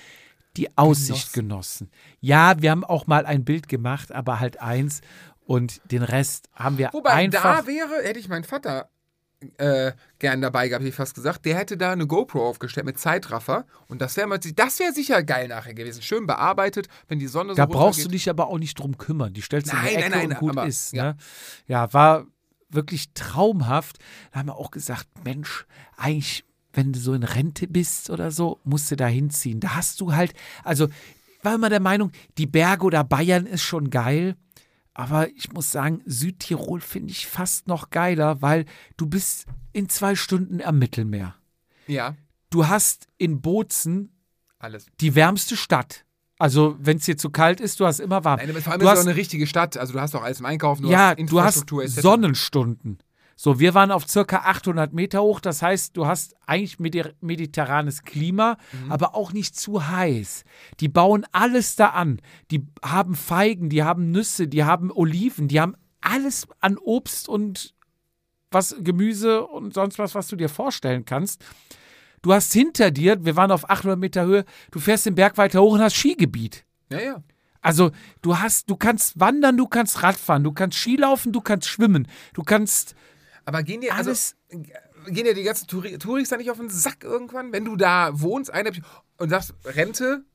die 0.57 0.75
Aussicht 0.77 1.34
genossen. 1.34 1.89
Ja, 2.19 2.61
wir 2.61 2.71
haben 2.71 2.84
auch 2.84 3.07
mal 3.07 3.25
ein 3.25 3.45
Bild 3.45 3.69
gemacht, 3.69 4.11
aber 4.11 4.39
halt 4.39 4.59
eins 4.59 5.01
und 5.45 5.81
den 5.91 6.03
Rest 6.03 6.49
haben 6.53 6.77
wir 6.77 6.89
Wobei, 6.91 7.11
einfach. 7.11 7.61
da 7.61 7.67
wäre, 7.67 8.03
hätte 8.03 8.19
ich 8.19 8.27
meinen 8.27 8.43
Vater 8.43 8.89
äh, 9.57 9.91
gern 10.19 10.41
dabei 10.41 10.68
gehabt, 10.68 10.81
hätte 10.81 10.89
ich 10.89 10.95
fast 10.95 11.15
gesagt. 11.15 11.45
Der 11.45 11.55
hätte 11.55 11.77
da 11.77 11.91
eine 11.91 12.07
GoPro 12.07 12.47
aufgestellt 12.47 12.85
mit 12.85 12.99
Zeitraffer. 12.99 13.65
Und 13.88 14.01
das 14.01 14.18
wäre 14.18 14.39
das 14.39 14.80
wäre 14.80 14.93
sicher 14.93 15.22
geil 15.23 15.47
nachher 15.47 15.73
gewesen. 15.73 16.01
Schön 16.01 16.26
bearbeitet, 16.26 16.88
wenn 17.07 17.19
die 17.19 17.27
Sonne 17.27 17.51
so 17.51 17.55
da 17.57 17.65
brauchst 17.65 18.03
du 18.03 18.09
dich 18.09 18.30
aber 18.30 18.47
auch 18.47 18.57
nicht 18.57 18.80
drum 18.80 18.97
kümmern. 18.97 19.34
Die 19.34 19.41
stellst 19.41 19.72
du 19.72 19.76
in 19.77 19.84
Nein, 19.84 19.89
die 19.89 19.95
Ecke 19.95 20.09
nein, 20.09 20.19
nein, 20.30 20.31
und 20.31 20.39
gut 20.39 20.51
aber- 20.57 20.68
ist. 20.68 20.93
ja. 20.93 21.03
Ne? 21.14 21.18
Ja, 21.68 21.93
war 21.93 22.26
wirklich 22.69 23.14
traumhaft. 23.14 23.97
Da 24.31 24.39
haben 24.39 24.47
wir 24.47 24.55
auch 24.57 24.72
gesagt, 24.72 25.07
Mensch, 25.23 25.65
eigentlich, 25.95 26.43
wenn 26.73 26.91
du 26.93 26.99
so 26.99 27.14
in 27.14 27.23
Rente 27.23 27.68
bist 27.68 28.09
oder 28.09 28.31
so, 28.31 28.59
musst 28.64 28.89
du 28.91 28.95
da 28.95 29.07
hinziehen. 29.07 29.59
Da 29.59 29.76
hast 29.76 30.01
du 30.01 30.14
halt, 30.15 30.34
also 30.64 30.88
war 31.43 31.55
immer 31.55 31.69
der 31.69 31.80
Meinung, 31.80 32.11
die 32.38 32.47
Berge 32.47 32.84
oder 32.85 33.03
Bayern 33.03 33.45
ist 33.45 33.61
schon 33.64 33.89
geil. 33.89 34.35
Aber 34.97 35.29
ich 35.29 35.53
muss 35.53 35.71
sagen, 35.71 36.01
Südtirol 36.07 36.81
finde 36.81 37.11
ich 37.11 37.27
fast 37.27 37.67
noch 37.67 37.91
geiler, 37.91 38.41
weil 38.41 38.65
du 38.97 39.05
bist 39.05 39.45
in 39.71 39.89
zwei 39.89 40.15
Stunden 40.15 40.59
am 40.59 40.79
Mittelmeer. 40.79 41.35
Ja, 41.85 42.15
Du 42.49 42.67
hast 42.67 43.07
in 43.19 43.39
Bozen 43.39 44.09
alles. 44.57 44.87
die 44.99 45.13
wärmste 45.13 45.55
Stadt. 45.55 46.03
Also, 46.39 46.77
wenn 46.79 46.97
es 46.97 47.05
hier 47.05 47.15
zu 47.15 47.29
kalt 47.29 47.59
ist, 47.61 47.79
du 47.79 47.85
hast 47.85 47.99
immer 47.99 48.23
warm. 48.23 48.39
Nein, 48.39 48.59
vor 48.61 48.71
allem 48.73 48.79
du 48.79 48.85
ist 48.85 48.91
es 48.91 48.97
hast, 48.97 49.05
auch 49.05 49.09
eine 49.09 49.15
richtige 49.15 49.45
Stadt. 49.45 49.77
Also 49.77 49.93
du 49.93 50.01
hast 50.01 50.15
auch 50.15 50.23
alles 50.23 50.39
im 50.39 50.47
Einkaufen, 50.47 50.81
du 50.83 50.89
ja, 50.89 51.15
hast 51.41 51.69
du 51.69 51.81
hast. 51.81 51.95
Sonnenstunden. 52.01 52.97
So, 53.39 53.59
wir 53.59 53.76
waren 53.76 53.91
auf 53.91 54.07
circa 54.09 54.38
800 54.45 54.93
Meter 54.93 55.22
hoch. 55.22 55.39
Das 55.39 55.61
heißt, 55.61 55.95
du 55.95 56.07
hast 56.07 56.35
eigentlich 56.47 56.77
medi- 56.80 57.14
mediterranes 57.22 58.01
Klima, 58.01 58.57
Mhm. 58.72 58.91
aber 58.91 59.14
auch 59.15 59.31
nicht 59.31 59.55
zu 59.55 59.88
heiß. 59.88 60.43
Die 60.80 60.89
bauen 60.89 61.23
alles 61.31 61.76
da 61.76 61.89
an. 61.89 62.19
Die 62.49 62.65
haben 62.84 63.14
Feigen, 63.15 63.69
die 63.69 63.84
haben 63.84 64.09
Nüsse, 64.11 64.47
die 64.47 64.64
haben 64.64 64.91
Oliven, 64.91 65.47
die 65.47 65.61
haben 65.61 65.76
alles 66.01 66.47
an 66.61 66.77
Obst 66.80 67.30
und 67.30 67.76
was 68.49 68.76
Gemüse 68.80 69.45
und 69.45 69.73
sonst 69.73 69.99
was, 69.99 70.15
was 70.15 70.27
du 70.30 70.35
dir 70.35 70.49
vorstellen 70.49 71.05
kannst. 71.05 71.45
Du 72.23 72.34
hast 72.34 72.51
hinter 72.53 72.89
dir, 72.89 73.23
wir 73.23 73.35
waren 73.35 73.51
auf 73.51 73.69
800 73.69 73.99
Meter 73.99 74.26
Höhe, 74.26 74.45
du 74.72 74.80
fährst 74.80 75.05
den 75.05 75.14
Berg 75.14 75.38
weiter 75.38 75.61
hoch 75.61 75.73
und 75.73 75.81
hast 75.81 75.95
Skigebiet. 75.95 76.65
Ja, 76.89 76.99
ja. 76.99 77.23
Also 77.61 77.91
du 78.23 78.39
hast, 78.39 78.69
du 78.69 78.77
kannst 78.77 79.19
wandern, 79.19 79.57
du 79.57 79.68
kannst 79.68 80.01
Radfahren, 80.01 80.43
du 80.43 80.53
kannst 80.53 80.80
Skilaufen, 80.80 81.34
du 81.34 81.41
kannst 81.41 81.68
schwimmen, 81.68 82.07
du 82.34 82.41
kannst 82.41 82.95
Aber 83.47 83.63
gehen 83.63 83.79
dir, 83.79 83.95
also, 83.95 84.09
alles. 84.09 84.35
gehen 84.49 85.23
dir 85.23 85.33
die 85.33 85.43
ganzen 85.43 85.67
Touri 85.67 85.97
Touris 85.97 86.27
da 86.27 86.35
nicht 86.35 86.51
auf 86.51 86.57
den 86.57 86.69
Sack 86.69 87.05
irgendwann, 87.05 87.53
wenn 87.53 87.63
du 87.63 87.77
da 87.77 88.09
wohnst 88.19 88.51
eine, 88.51 88.73
und 89.19 89.29
sagst, 89.29 89.53
Rente, 89.63 90.25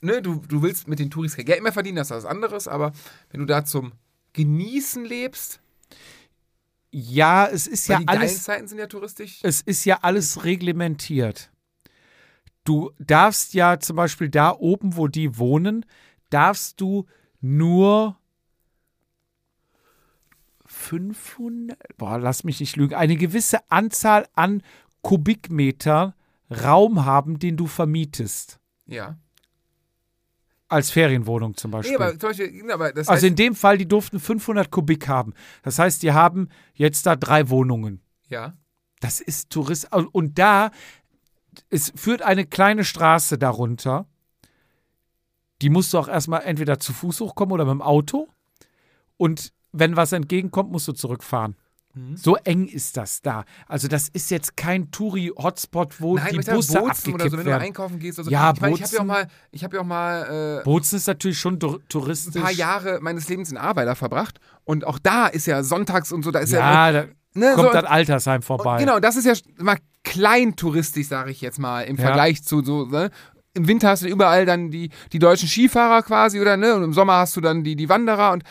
ne, 0.00 0.20
du, 0.20 0.42
du 0.48 0.62
willst 0.62 0.88
mit 0.88 0.98
den 0.98 1.08
Touris 1.08 1.36
kein 1.36 1.44
Geld 1.44 1.62
mehr 1.62 1.72
verdienen, 1.72 1.94
das 1.94 2.10
ist 2.10 2.16
was 2.16 2.24
anderes, 2.24 2.66
aber 2.66 2.92
wenn 3.30 3.38
du 3.38 3.46
da 3.46 3.64
zum 3.64 3.92
Genießen 4.32 5.04
lebst, 5.04 5.60
ja, 6.90 7.46
es 7.46 7.68
ist 7.68 7.86
ja 7.86 8.00
die 8.00 8.08
alles, 8.08 8.42
Zeiten 8.42 8.66
sind 8.66 8.78
ja 8.78 8.88
touristisch. 8.88 9.38
es 9.44 9.60
ist 9.60 9.84
ja 9.84 10.00
alles 10.02 10.42
reglementiert. 10.42 11.52
Du 12.64 12.90
darfst 12.98 13.54
ja 13.54 13.78
zum 13.78 13.94
Beispiel 13.94 14.28
da 14.28 14.50
oben, 14.50 14.96
wo 14.96 15.06
die 15.06 15.38
wohnen, 15.38 15.86
darfst 16.30 16.80
du 16.80 17.06
nur 17.40 18.18
500, 20.86 21.78
boah, 21.96 22.18
lass 22.18 22.44
mich 22.44 22.60
nicht 22.60 22.76
lügen, 22.76 22.94
eine 22.94 23.16
gewisse 23.16 23.58
Anzahl 23.70 24.26
an 24.34 24.62
Kubikmeter 25.02 26.14
Raum 26.50 27.04
haben, 27.04 27.38
den 27.38 27.56
du 27.56 27.66
vermietest. 27.66 28.58
Ja. 28.86 29.16
Als 30.68 30.90
Ferienwohnung 30.90 31.56
zum 31.56 31.70
Beispiel. 31.70 31.96
Nee, 31.96 32.02
aber 32.04 32.18
zum 32.18 32.28
Beispiel, 32.30 32.70
aber 32.72 32.92
das 32.92 33.08
Also 33.08 33.12
heißt, 33.16 33.24
in 33.24 33.36
dem 33.36 33.54
Fall, 33.54 33.78
die 33.78 33.86
durften 33.88 34.18
500 34.20 34.70
Kubik 34.70 35.06
haben. 35.08 35.32
Das 35.62 35.78
heißt, 35.78 36.02
die 36.02 36.12
haben 36.12 36.48
jetzt 36.74 37.06
da 37.06 37.16
drei 37.16 37.48
Wohnungen. 37.50 38.00
ja. 38.28 38.54
Das 39.00 39.20
ist 39.20 39.50
Tourist. 39.50 39.92
Und 39.92 40.38
da, 40.38 40.70
es 41.68 41.92
führt 41.94 42.22
eine 42.22 42.46
kleine 42.46 42.82
Straße 42.82 43.36
darunter. 43.36 44.06
Die 45.60 45.68
musst 45.68 45.92
du 45.92 45.98
auch 45.98 46.08
erstmal 46.08 46.44
entweder 46.44 46.78
zu 46.78 46.94
Fuß 46.94 47.20
hochkommen 47.20 47.52
oder 47.52 47.66
mit 47.66 47.72
dem 47.72 47.82
Auto. 47.82 48.26
Und 49.18 49.52
wenn 49.72 49.96
was 49.96 50.12
entgegenkommt, 50.12 50.70
musst 50.70 50.88
du 50.88 50.92
zurückfahren. 50.92 51.56
Mhm. 51.96 52.16
So 52.16 52.36
eng 52.36 52.68
ist 52.68 52.96
das 52.98 53.22
da. 53.22 53.44
Also 53.66 53.88
das 53.88 54.08
ist 54.08 54.30
jetzt 54.30 54.56
kein 54.56 54.90
Touri-Hotspot, 54.90 56.00
wo 56.00 56.16
Nein, 56.16 56.32
die 56.32 56.50
Busse 56.50 56.74
Bozen 56.74 56.76
abgekippt 56.90 57.14
oder 57.14 57.30
so, 57.30 57.36
wenn 57.38 57.44
du 57.44 57.50
werden. 57.50 57.62
einkaufen 57.62 57.98
gehst. 57.98 58.18
Oder 58.18 58.26
so. 58.26 58.30
Ja, 58.30 58.52
ich 58.54 58.60
meine, 58.60 58.74
ich 58.74 58.82
habe 58.82 58.94
ja 58.94 59.00
auch 59.00 59.04
mal, 59.04 59.26
ich 59.50 59.64
habe 59.64 59.76
ja 59.76 59.82
auch 59.82 59.86
mal 59.86 60.58
äh, 60.60 60.64
Bozen 60.64 60.96
ist 60.96 61.06
natürlich 61.06 61.38
schon 61.38 61.58
touristisch. 61.58 62.36
ein 62.36 62.42
paar 62.42 62.52
Jahre 62.52 62.98
meines 63.00 63.28
Lebens 63.28 63.50
in 63.50 63.56
Ahrweiler 63.56 63.96
verbracht 63.96 64.38
und 64.64 64.86
auch 64.86 64.98
da 64.98 65.26
ist 65.26 65.46
ja 65.46 65.62
sonntags 65.62 66.12
und 66.12 66.22
so, 66.22 66.30
da 66.30 66.40
ist 66.40 66.52
ja, 66.52 66.90
Ja, 66.90 67.06
ne, 67.32 67.52
kommt 67.54 67.68
so, 67.68 67.72
das 67.72 67.84
Altersheim 67.84 68.42
vorbei. 68.42 68.72
Und 68.72 68.78
genau, 68.80 69.00
das 69.00 69.16
ist 69.16 69.24
ja 69.24 69.32
mal 69.58 69.78
kleintouristisch, 70.04 71.08
sage 71.08 71.30
ich 71.30 71.40
jetzt 71.40 71.58
mal, 71.58 71.82
im 71.82 71.96
Ja. 71.96 72.04
Vergleich 72.04 72.44
zu 72.44 72.62
so, 72.62 72.84
ne? 72.84 73.10
Im 73.54 73.68
Winter 73.68 73.88
hast 73.88 74.02
du 74.02 74.06
überall 74.06 74.44
dann 74.44 74.70
die, 74.70 74.90
die 75.14 75.18
deutschen 75.18 75.48
Skifahrer 75.48 76.02
quasi, 76.02 76.42
oder 76.42 76.58
ne? 76.58 76.74
Und 76.74 76.84
im 76.84 76.92
Sommer 76.92 77.14
hast 77.14 77.34
du 77.36 77.40
dann 77.40 77.64
die, 77.64 77.74
die 77.74 77.88
Wanderer 77.88 78.32
und 78.32 78.44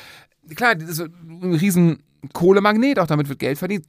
klar, 0.55 0.75
das 0.75 0.89
ist 0.89 0.99
ein 1.01 1.53
riesen 1.53 2.03
Kohlemagnet, 2.33 2.99
auch 2.99 3.07
damit 3.07 3.29
wird 3.29 3.39
Geld 3.39 3.57
verdient. 3.57 3.85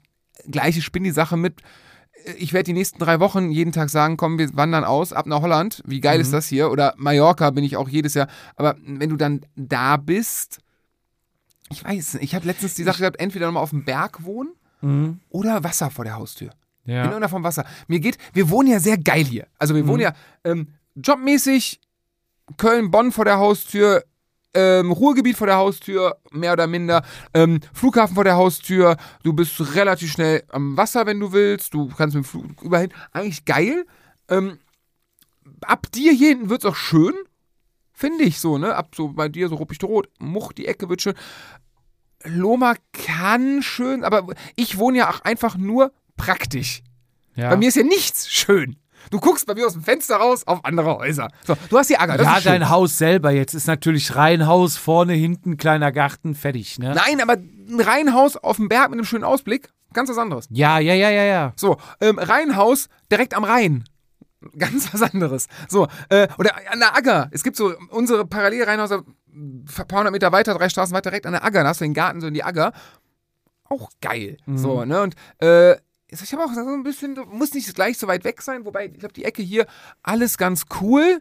Gleiche 0.50 0.82
spinnt 0.82 1.06
die 1.06 1.10
Sache 1.10 1.36
mit. 1.36 1.60
Ich 2.38 2.52
werde 2.52 2.64
die 2.64 2.72
nächsten 2.72 2.98
drei 2.98 3.20
Wochen 3.20 3.50
jeden 3.50 3.72
Tag 3.72 3.88
sagen, 3.90 4.16
komm, 4.16 4.38
wir 4.38 4.54
wandern 4.56 4.84
aus, 4.84 5.12
ab 5.12 5.26
nach 5.26 5.42
Holland. 5.42 5.82
Wie 5.86 6.00
geil 6.00 6.16
Mhm. 6.18 6.22
ist 6.22 6.32
das 6.32 6.46
hier? 6.48 6.70
Oder 6.70 6.94
Mallorca 6.96 7.50
bin 7.50 7.62
ich 7.64 7.76
auch 7.76 7.88
jedes 7.88 8.14
Jahr. 8.14 8.28
Aber 8.56 8.76
wenn 8.84 9.10
du 9.10 9.16
dann 9.16 9.42
da 9.54 9.96
bist, 9.96 10.58
ich 11.70 11.84
weiß 11.84 12.14
nicht, 12.14 12.24
ich 12.24 12.34
habe 12.34 12.46
letztens 12.46 12.74
die 12.74 12.82
Sache 12.84 13.00
gehabt, 13.00 13.20
entweder 13.20 13.46
nochmal 13.46 13.62
auf 13.62 13.70
dem 13.70 13.84
Berg 13.84 14.24
wohnen 14.24 14.50
Mhm. 14.82 15.20
oder 15.30 15.62
Wasser 15.64 15.90
vor 15.90 16.04
der 16.04 16.16
Haustür. 16.16 16.50
In 16.84 16.92
Ja. 16.92 16.96
irgendeiner 16.98 17.28
Form 17.28 17.42
Wasser. 17.44 17.64
Mir 17.88 18.00
geht, 18.00 18.18
wir 18.34 18.50
wohnen 18.50 18.70
ja 18.70 18.78
sehr 18.80 18.98
geil 18.98 19.24
hier. 19.24 19.46
Also 19.58 19.74
wir 19.74 19.86
wohnen 19.88 20.02
ja 20.02 20.12
ähm, 20.44 20.68
jobmäßig 20.94 21.80
Köln, 22.56 22.90
Bonn 22.90 23.10
vor 23.12 23.24
der 23.24 23.38
Haustür, 23.38 24.04
ähm, 24.56 24.90
Ruhrgebiet 24.90 25.36
vor 25.36 25.46
der 25.46 25.56
Haustür, 25.56 26.16
mehr 26.32 26.54
oder 26.54 26.66
minder, 26.66 27.04
ähm, 27.34 27.60
Flughafen 27.74 28.14
vor 28.14 28.24
der 28.24 28.36
Haustür, 28.36 28.96
du 29.22 29.34
bist 29.34 29.74
relativ 29.74 30.10
schnell 30.10 30.42
am 30.48 30.76
Wasser, 30.76 31.04
wenn 31.06 31.20
du 31.20 31.32
willst, 31.32 31.74
du 31.74 31.88
kannst 31.88 32.16
mit 32.16 32.24
dem 32.24 32.28
Flug 32.28 32.62
überall 32.62 32.82
hin. 32.82 32.92
Eigentlich 33.12 33.44
geil. 33.44 33.84
Ähm, 34.28 34.58
ab 35.60 35.86
dir 35.92 36.12
hier 36.12 36.28
hinten 36.28 36.48
wird 36.48 36.64
es 36.64 36.70
auch 36.70 36.76
schön, 36.76 37.14
finde 37.92 38.24
ich 38.24 38.40
so, 38.40 38.56
ne? 38.56 38.74
Ab 38.74 38.94
so 38.96 39.08
bei 39.08 39.28
dir, 39.28 39.48
so 39.48 39.56
ruppig-rot, 39.56 40.08
Much, 40.18 40.52
die 40.54 40.66
Ecke 40.66 40.88
wird 40.88 41.02
schön. 41.02 41.14
Loma 42.24 42.74
kann 42.92 43.62
schön, 43.62 44.02
aber 44.02 44.26
ich 44.56 44.78
wohne 44.78 44.98
ja 44.98 45.10
auch 45.10 45.20
einfach 45.20 45.56
nur 45.56 45.92
praktisch. 46.16 46.82
Ja. 47.34 47.50
Bei 47.50 47.56
mir 47.56 47.68
ist 47.68 47.76
ja 47.76 47.84
nichts 47.84 48.30
schön. 48.30 48.76
Du 49.10 49.20
guckst 49.20 49.46
bei 49.46 49.54
mir 49.54 49.66
aus 49.66 49.74
dem 49.74 49.82
Fenster 49.82 50.16
raus 50.16 50.46
auf 50.46 50.64
andere 50.64 50.96
Häuser. 50.96 51.28
So, 51.44 51.56
du 51.68 51.78
hast 51.78 51.90
die 51.90 51.98
Acker, 51.98 52.16
das 52.16 52.26
ja, 52.26 52.36
ist 52.36 52.42
schön. 52.42 52.52
dein 52.52 52.68
Haus 52.70 52.98
selber 52.98 53.30
jetzt 53.30 53.54
ist 53.54 53.66
natürlich 53.66 54.14
Reihenhaus, 54.14 54.76
vorne, 54.76 55.12
hinten, 55.14 55.56
kleiner 55.56 55.92
Garten, 55.92 56.34
fertig, 56.34 56.78
ne? 56.78 56.94
Nein, 56.94 57.20
aber 57.20 57.34
ein 57.34 57.80
Reihenhaus 57.80 58.36
auf 58.36 58.56
dem 58.56 58.68
Berg 58.68 58.90
mit 58.90 58.98
einem 58.98 59.04
schönen 59.04 59.24
Ausblick, 59.24 59.68
ganz 59.92 60.10
was 60.10 60.18
anderes. 60.18 60.46
Ja, 60.50 60.78
ja, 60.78 60.94
ja, 60.94 61.10
ja, 61.10 61.24
ja. 61.24 61.52
So, 61.56 61.76
ähm, 62.00 62.18
Reihenhaus 62.18 62.88
direkt 63.10 63.34
am 63.34 63.44
Rhein. 63.44 63.84
Ganz 64.58 64.92
was 64.92 65.02
anderes. 65.02 65.48
So, 65.68 65.88
äh, 66.08 66.28
oder 66.38 66.52
an 66.70 66.78
der 66.78 66.96
Agger. 66.96 67.28
Es 67.32 67.42
gibt 67.42 67.56
so 67.56 67.74
unsere 67.90 68.26
Parallelreihenhäuser, 68.26 69.02
ein 69.32 69.64
paar 69.88 69.98
hundert 69.98 70.12
Meter 70.12 70.30
weiter, 70.30 70.54
drei 70.54 70.68
Straßen 70.68 70.94
weiter, 70.94 71.10
direkt 71.10 71.26
an 71.26 71.32
der 71.32 71.44
Agger. 71.44 71.62
Da 71.62 71.70
hast 71.70 71.80
du 71.80 71.84
den 71.84 71.94
Garten 71.94 72.20
so 72.20 72.26
in 72.26 72.34
die 72.34 72.44
Agger. 72.44 72.72
Auch 73.68 73.90
geil. 74.00 74.36
So, 74.54 74.84
ne? 74.84 75.02
Und 75.02 75.16
äh, 75.38 75.76
ich 76.08 76.32
habe 76.32 76.44
auch 76.44 76.52
so 76.52 76.60
ein 76.60 76.82
bisschen, 76.82 77.16
muss 77.30 77.52
nicht 77.54 77.74
gleich 77.74 77.98
so 77.98 78.06
weit 78.06 78.24
weg 78.24 78.40
sein, 78.42 78.64
wobei 78.64 78.86
ich 78.86 78.98
glaube, 78.98 79.14
die 79.14 79.24
Ecke 79.24 79.42
hier, 79.42 79.66
alles 80.02 80.38
ganz 80.38 80.64
cool. 80.80 81.20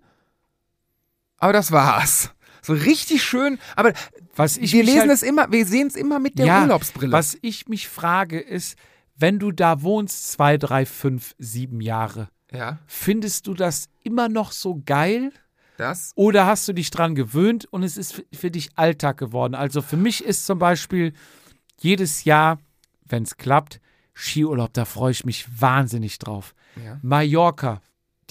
Aber 1.37 1.53
das 1.53 1.71
war's. 1.71 2.31
So 2.61 2.73
richtig 2.73 3.23
schön, 3.23 3.59
aber 3.75 3.93
Was 4.35 4.57
ich 4.57 4.73
wir 4.73 4.83
lesen 4.83 5.01
halt, 5.01 5.11
es 5.11 5.21
immer, 5.21 5.51
wir 5.51 5.65
sehen 5.67 5.87
es 5.87 5.95
immer 5.95 6.19
mit 6.19 6.39
der 6.39 6.47
ja, 6.47 6.61
Urlaubsbrille. 6.63 7.11
Was 7.11 7.37
ich 7.41 7.67
mich 7.67 7.87
frage 7.87 8.39
ist, 8.39 8.75
wenn 9.15 9.37
du 9.37 9.51
da 9.51 9.81
wohnst, 9.83 10.31
zwei, 10.31 10.57
drei, 10.57 10.85
fünf, 10.85 11.35
sieben 11.37 11.79
Jahre, 11.79 12.29
Ja, 12.51 12.79
findest 12.87 13.45
du 13.47 13.53
das 13.53 13.87
immer 14.03 14.29
noch 14.29 14.51
so 14.51 14.81
geil? 14.83 15.31
das. 15.77 16.11
Oder 16.15 16.45
hast 16.45 16.67
du 16.67 16.73
dich 16.73 16.89
dran 16.89 17.15
gewöhnt 17.15 17.65
und 17.65 17.83
es 17.83 17.97
ist 17.97 18.23
für 18.33 18.49
dich 18.49 18.69
Alltag 18.75 19.17
geworden? 19.17 19.55
Also 19.55 19.81
für 19.81 19.97
mich 19.97 20.23
ist 20.23 20.45
zum 20.45 20.57
Beispiel 20.57 21.13
jedes 21.79 22.23
Jahr, 22.23 22.59
wenn 23.05 23.23
es 23.23 23.37
klappt, 23.37 23.79
Skiurlaub, 24.15 24.73
da 24.73 24.85
freue 24.85 25.11
ich 25.11 25.25
mich 25.25 25.45
wahnsinnig 25.61 26.17
drauf. 26.19 26.55
Ja. 26.83 26.97
Mallorca, 27.03 27.81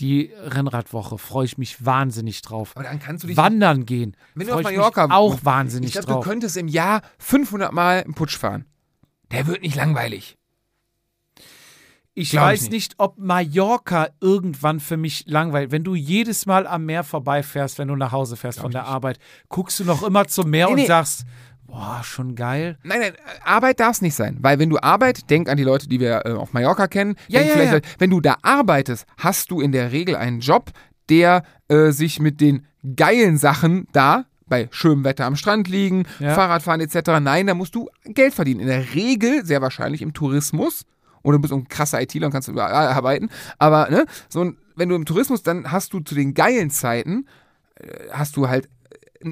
die 0.01 0.32
Rennradwoche, 0.36 1.19
freue 1.19 1.44
ich 1.44 1.56
mich 1.59 1.85
wahnsinnig 1.85 2.43
drauf. 2.43 2.73
Aber 2.74 2.85
dann 2.85 2.98
kannst 2.98 3.23
du 3.23 3.28
dich. 3.28 3.36
Wandern 3.36 3.86
gehen, 3.86 4.16
Wenn 4.35 4.47
du 4.48 4.55
auf 4.55 4.61
ich 4.61 4.65
Mallorca 4.65 5.06
mich 5.06 5.15
auch 5.15 5.39
wahnsinnig 5.44 5.89
ich 5.89 5.93
glaube, 5.93 6.06
drauf. 6.09 6.24
du 6.24 6.31
könntest 6.31 6.56
im 6.56 6.66
Jahr 6.69 7.02
500 7.19 7.73
Mal 7.73 8.02
einen 8.02 8.15
Putsch 8.15 8.36
fahren. 8.36 8.65
Der 9.31 9.47
wird 9.47 9.62
nicht 9.62 9.77
langweilig. 9.77 10.36
Ich 12.16 12.31
Glaub 12.31 12.44
ich 12.44 12.47
weiß 12.52 12.61
nicht. 12.62 12.70
nicht. 12.73 12.94
ob 12.98 13.19
Mallorca 13.19 14.09
irgendwann 14.20 14.78
für 14.78 14.97
mich 14.97 15.24
langweilt. 15.27 15.73
Wenn 15.73 15.82
du 15.82 15.97
jedes 15.97 16.47
Mal 16.47 16.65
am 16.66 16.86
Meer 16.86 17.02
vorbeifährst, 17.02 17.78
wenn 17.78 17.89
du 17.89 17.97
nach 17.97 18.12
Hause 18.12 18.36
fährst 18.36 18.61
von 18.61 18.70
der 18.70 18.85
Arbeit, 18.86 19.19
guckst 19.48 19.81
du 19.81 19.85
noch 19.85 20.02
immer 20.05 20.27
zum 20.28 20.48
Meer 20.48 20.66
Nee, 20.66 20.73
und 20.73 20.78
nee. 20.81 20.86
sagst, 20.86 21.24
boah, 21.74 22.01
schon 22.05 22.34
geil. 22.34 22.78
Nein, 22.82 23.01
nein, 23.01 23.12
Arbeit 23.44 23.80
darf 23.80 23.96
es 23.96 24.02
nicht 24.02 24.14
sein. 24.14 24.38
Weil 24.40 24.59
wenn 24.59 24.70
du 24.70 24.78
Arbeit, 24.78 25.28
denk 25.30 25.48
an 25.48 25.56
die 25.56 25.64
Leute, 25.64 25.88
die 25.88 26.01
wir 26.01 26.24
äh, 26.24 26.32
auf 26.32 26.52
Mallorca 26.52 26.86
kennen, 26.86 27.16
Ja, 27.28 27.40
ja, 27.40 27.52
vielleicht, 27.52 27.72
ja. 27.72 27.80
wenn 27.98 28.10
du 28.10 28.20
da 28.20 28.36
arbeitest, 28.42 29.06
hast 29.18 29.51
du 29.51 29.60
in 29.60 29.72
der 29.72 29.92
Regel 29.92 30.16
einen 30.16 30.40
Job, 30.40 30.70
der 31.09 31.42
äh, 31.68 31.90
sich 31.90 32.20
mit 32.20 32.40
den 32.40 32.66
geilen 32.96 33.36
Sachen 33.38 33.88
da 33.92 34.24
bei 34.46 34.68
schönem 34.70 35.05
Wetter 35.05 35.24
am 35.26 35.36
Strand 35.36 35.68
liegen, 35.68 36.05
Ja. 36.20 36.34
Fahrradfahren 36.34 36.80
etc. 36.80 37.18
Nein, 37.20 37.46
da 37.46 37.55
musst 37.55 37.74
du 37.74 37.88
Geld 38.05 38.34
verdienen. 38.34 38.60
In 38.60 38.66
der 38.68 38.94
Regel, 38.94 39.44
sehr 39.44 39.60
wahrscheinlich 39.62 40.02
im 40.02 40.12
Tourismus. 40.12 40.84
Oder 41.22 41.38
du 41.38 41.42
bist 41.42 41.55
ein 41.55 41.66
krasser 41.68 42.01
ITler 42.02 42.26
und 42.26 42.32
kannst 42.32 42.48
überall 42.48 42.72
arbeiten. 42.88 43.30
Aber 43.59 43.88
ne, 43.90 44.05
so, 44.28 44.52
wenn 44.76 44.88
du 44.90 44.94
im 44.94 45.06
Tourismus, 45.06 45.42
dann 45.42 45.72
hast 45.72 45.92
du 45.94 46.01
zu 46.01 46.14
den 46.14 46.34
geilen 46.34 46.68
Zeiten, 46.70 47.26
äh, 47.76 47.86
hast 48.12 48.36
du 48.36 48.48
halt 48.48 48.68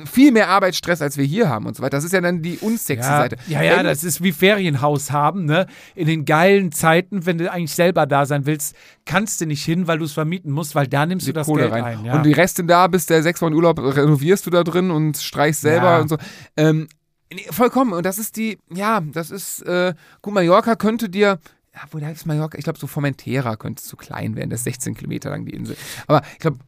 viel 0.06 0.32
mehr 0.32 0.48
Arbeitsstress, 0.48 1.00
als 1.02 1.16
wir 1.16 1.24
hier 1.24 1.48
haben 1.48 1.66
und 1.66 1.76
so 1.76 1.82
weiter. 1.82 1.96
Das 1.96 2.04
ist 2.04 2.12
ja 2.12 2.20
dann 2.20 2.42
die 2.42 2.58
unsexy 2.58 3.08
Ja, 3.08 3.18
Seite. 3.18 3.36
ja, 3.46 3.62
ja, 3.62 3.76
Wenn- 3.78 3.84
das 3.84 4.02
ist 4.04 4.22
wie 4.22 4.32
Ferienhaus 4.32 5.10
haben, 5.10 5.44
ne? 5.44 5.66
In 5.94 6.06
den 6.06 6.24
geilen 6.24 6.72
Zeiten, 6.72 7.26
wenn 7.26 7.38
du 7.38 7.50
eigentlich 7.50 7.74
selber 7.74 8.06
da 8.06 8.26
sein 8.26 8.46
willst, 8.46 8.74
kannst 9.04 9.40
du 9.40 9.46
nicht 9.46 9.64
hin, 9.64 9.86
weil 9.86 9.98
du 9.98 10.04
es 10.04 10.12
vermieten 10.12 10.50
musst, 10.50 10.74
weil 10.74 10.86
da 10.86 11.06
nimmst 11.06 11.28
du 11.28 11.32
das 11.32 11.46
Kohle 11.46 11.62
Geld 11.62 11.72
rein. 11.74 11.84
ein. 11.84 12.04
Ja. 12.04 12.14
Und 12.16 12.24
die 12.24 12.32
Reste 12.32 12.64
da, 12.64 12.86
bis 12.86 13.06
der 13.06 13.22
sechs 13.22 13.40
Wochen 13.42 13.54
Urlaub 13.54 13.78
renovierst 13.78 14.46
du 14.46 14.50
da 14.50 14.64
drin 14.64 14.90
und 14.90 15.16
streichst 15.18 15.60
selber 15.62 15.92
Ja. 15.92 16.00
und 16.00 16.08
so. 16.08 16.16
Ähm, 16.56 16.88
nee, 17.32 17.44
vollkommen. 17.50 17.92
Und 17.92 18.04
das 18.06 18.18
ist 18.18 18.36
die, 18.36 18.58
ja, 18.72 19.00
das 19.12 19.30
ist, 19.30 19.62
äh, 19.62 19.94
gut, 20.22 20.34
Mallorca 20.34 20.74
könnte 20.76 21.08
dir, 21.08 21.38
ja, 21.74 21.80
wo 21.90 21.98
da 21.98 22.10
ist 22.10 22.26
Mallorca? 22.26 22.58
Ich 22.58 22.64
glaube, 22.64 22.78
so 22.78 22.86
Formentera 22.86 23.56
könnte 23.56 23.80
es 23.80 23.88
zu 23.88 23.96
klein 23.96 24.36
werden. 24.36 24.50
Das 24.50 24.60
ist 24.60 24.64
16 24.64 24.94
Kilometer 24.94 25.30
lang, 25.30 25.46
die 25.46 25.52
Insel. 25.54 25.76
Aber 26.06 26.20
ich 26.34 26.38
glaube, 26.38 26.58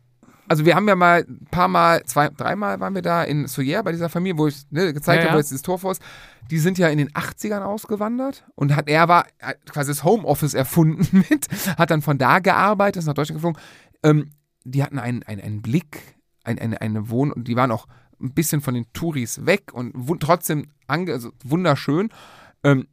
also 0.49 0.65
wir 0.65 0.75
haben 0.75 0.89
ja 0.89 0.95
mal 0.95 1.25
ein 1.29 1.47
paar 1.51 1.69
Mal, 1.69 2.05
zwei, 2.05 2.29
dreimal 2.29 2.81
waren 2.81 2.95
wir 2.95 3.03
da 3.03 3.23
in 3.23 3.47
Soyer 3.47 3.83
bei 3.83 3.93
dieser 3.93 4.09
Familie, 4.09 4.39
wo 4.39 4.47
ich 4.47 4.65
ne, 4.71 4.93
gezeigt 4.93 5.23
Ja, 5.23 5.29
habe, 5.29 5.37
wo 5.37 5.39
jetzt 5.41 5.51
dieses 5.51 5.63
Torf 5.63 5.85
ist. 5.85 6.03
Die 6.51 6.59
sind 6.59 6.77
ja 6.79 6.89
in 6.89 6.99
den 6.99 7.11
80ern 7.11 7.63
ausgewandert 7.63 8.45
und 8.55 8.77
hat, 8.77 8.89
er 8.89 9.09
war 9.09 9.27
hat 9.41 9.65
quasi 9.67 9.91
das 9.91 10.05
Homeoffice 10.05 10.55
erfunden 10.55 11.25
mit, 11.31 11.49
hat 11.79 11.91
dann 11.91 12.03
von 12.03 12.19
da 12.19 12.39
gearbeitet, 12.39 13.01
ist 13.01 13.07
nach 13.07 13.15
Deutschland 13.15 13.39
geflogen. 13.39 13.61
Ähm, 14.03 14.31
die 14.65 14.83
hatten 14.83 14.99
einen, 14.99 15.23
einen, 15.23 15.41
einen 15.41 15.63
Blick, 15.63 16.17
ein, 16.45 16.59
eine, 16.59 16.81
eine 16.81 17.09
Wohn- 17.09 17.33
und 17.33 17.49
die 17.49 17.57
waren 17.57 17.71
auch 17.71 17.87
ein 18.21 18.33
bisschen 18.33 18.61
von 18.61 18.75
den 18.75 18.87
Touris 18.93 19.47
weg 19.47 19.73
und 19.73 19.95
trotzdem 20.21 20.67
also 20.87 21.31
wunderschön. 21.43 22.11
Ähm, 22.63 22.87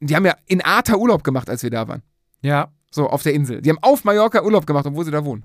die 0.00 0.14
haben 0.14 0.26
ja 0.26 0.36
in 0.46 0.60
Arta 0.60 0.96
Urlaub 0.96 1.24
gemacht, 1.24 1.48
als 1.48 1.62
wir 1.62 1.70
da 1.70 1.88
waren. 1.88 2.02
ja. 2.42 2.68
So, 2.90 3.10
auf 3.10 3.24
der 3.24 3.34
Insel. 3.34 3.60
Die 3.60 3.70
haben 3.70 3.80
auf 3.82 4.04
Mallorca 4.04 4.44
Urlaub 4.44 4.68
gemacht, 4.68 4.86
obwohl 4.86 5.04
sie 5.04 5.10
da 5.10 5.24
wohnen. 5.24 5.42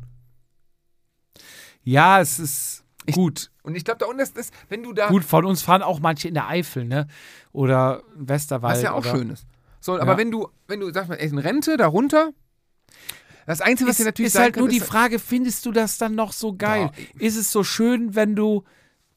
Ja, 1.83 2.19
es 2.21 2.39
ist 2.39 2.83
Ich- 3.05 3.15
gut. 3.15 3.51
Und 3.63 3.75
ich 3.75 3.85
glaube, 3.85 3.99
da 3.99 4.05
unten 4.07 4.19
ist, 4.21 4.37
ist, 4.37 4.53
wenn 4.69 4.83
du 4.83 4.93
da. 4.93 5.07
Gut, 5.09 5.23
von 5.23 5.45
uns 5.45 5.61
fahren 5.61 5.81
auch 5.83 5.99
manche 5.99 6.27
in 6.27 6.33
der 6.33 6.47
Eifel, 6.47 6.85
ne? 6.85 7.07
Oder 7.51 8.03
Westerwald. 8.15 8.75
was 8.77 8.81
ja 8.83 8.93
auch 8.93 8.99
oder, 8.99 9.11
schön 9.11 9.29
ist. 9.29 9.45
So, 9.79 9.99
aber 9.99 10.13
Ja. 10.13 10.17
wenn 10.17 10.31
du, 10.31 10.47
wenn 10.67 10.79
du, 10.79 10.91
sag 10.91 11.07
mal, 11.07 11.15
in 11.15 11.37
Rente, 11.37 11.77
darunter. 11.77 12.31
Das 13.45 13.61
Einzige, 13.61 13.89
was 13.89 13.95
Ist, 13.95 13.99
dir 14.01 14.05
natürlich 14.09 14.33
ist 14.33 14.39
halt 14.39 14.53
kann, 14.53 14.61
nur 14.61 14.69
die 14.69 14.77
ist, 14.77 14.85
Frage, 14.85 15.17
findest 15.19 15.65
du 15.65 15.71
das 15.71 15.97
dann 15.97 16.13
noch 16.15 16.33
so 16.33 16.53
geil? 16.55 16.91
Doch. 17.15 17.21
Ist 17.21 17.35
es 17.35 17.51
so 17.51 17.63
schön, 17.63 18.13
wenn 18.15 18.35
du 18.35 18.63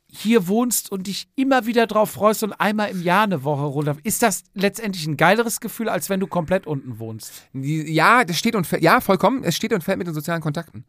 hier 0.07 0.47
wohnst 0.47 0.93
und 0.93 1.07
dich 1.07 1.29
immer 1.37 1.65
wieder 1.67 1.87
drauf 1.87 2.11
freust 2.11 2.43
und 2.43 2.53
einmal 2.53 2.91
im 2.91 3.03
Jahr 3.03 3.25
eine 3.25 3.45
Woche 3.45 3.63
runter. 3.65 3.97
Ist 4.05 4.23
das 4.23 4.45
letztendlich 4.55 5.07
ein 5.07 5.17
geileres 5.17 5.61
Gefühl, 5.61 5.89
als 5.89 6.11
wenn 6.11 6.21
du 6.21 6.27
komplett 6.27 6.67
unten 6.67 6.99
wohnst? 6.99 7.33
Ja, 7.55 8.23
das 8.25 8.39
steht 8.39 8.55
und 8.55 8.67
fällt, 8.67 8.83
ja, 8.83 9.01
vollkommen, 9.01 9.43
es 9.43 9.57
steht 9.57 9.73
und 9.73 9.83
fällt 9.83 9.97
mit 9.99 10.07
den 10.07 10.13
sozialen 10.15 10.43
Kontakten. 10.43 10.85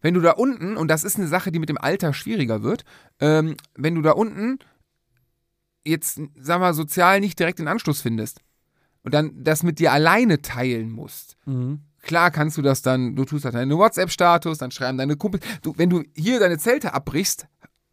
Wenn 0.00 0.14
du 0.14 0.20
da 0.20 0.32
unten, 0.32 0.76
und 0.76 0.88
das 0.88 1.04
ist 1.04 1.16
eine 1.16 1.28
Sache, 1.28 1.52
die 1.52 1.58
mit 1.58 1.68
dem 1.68 1.78
Alter 1.78 2.12
schwieriger 2.12 2.62
wird, 2.62 2.84
ähm, 3.20 3.56
wenn 3.74 3.94
du 3.94 4.02
da 4.02 4.12
unten 4.12 4.58
jetzt, 5.84 6.20
sag 6.38 6.60
mal, 6.60 6.74
sozial 6.74 7.20
nicht 7.20 7.38
direkt 7.38 7.58
den 7.58 7.68
Anschluss 7.68 8.00
findest 8.00 8.40
und 9.02 9.14
dann 9.14 9.32
das 9.42 9.62
mit 9.62 9.78
dir 9.78 9.92
alleine 9.92 10.42
teilen 10.42 10.90
musst, 10.90 11.36
Klar 12.02 12.30
kannst 12.30 12.56
du 12.56 12.62
das 12.62 12.82
dann, 12.82 13.16
du 13.16 13.24
tust 13.24 13.44
halt 13.44 13.56
deinen 13.56 13.76
WhatsApp-Status, 13.76 14.58
dann 14.58 14.70
schreiben 14.70 14.96
deine 14.96 15.16
Kumpels. 15.16 15.44
Du, 15.62 15.74
wenn 15.76 15.90
du 15.90 16.04
hier 16.14 16.38
deine 16.38 16.56
Zelte 16.56 16.94
abbrichst, 16.94 17.48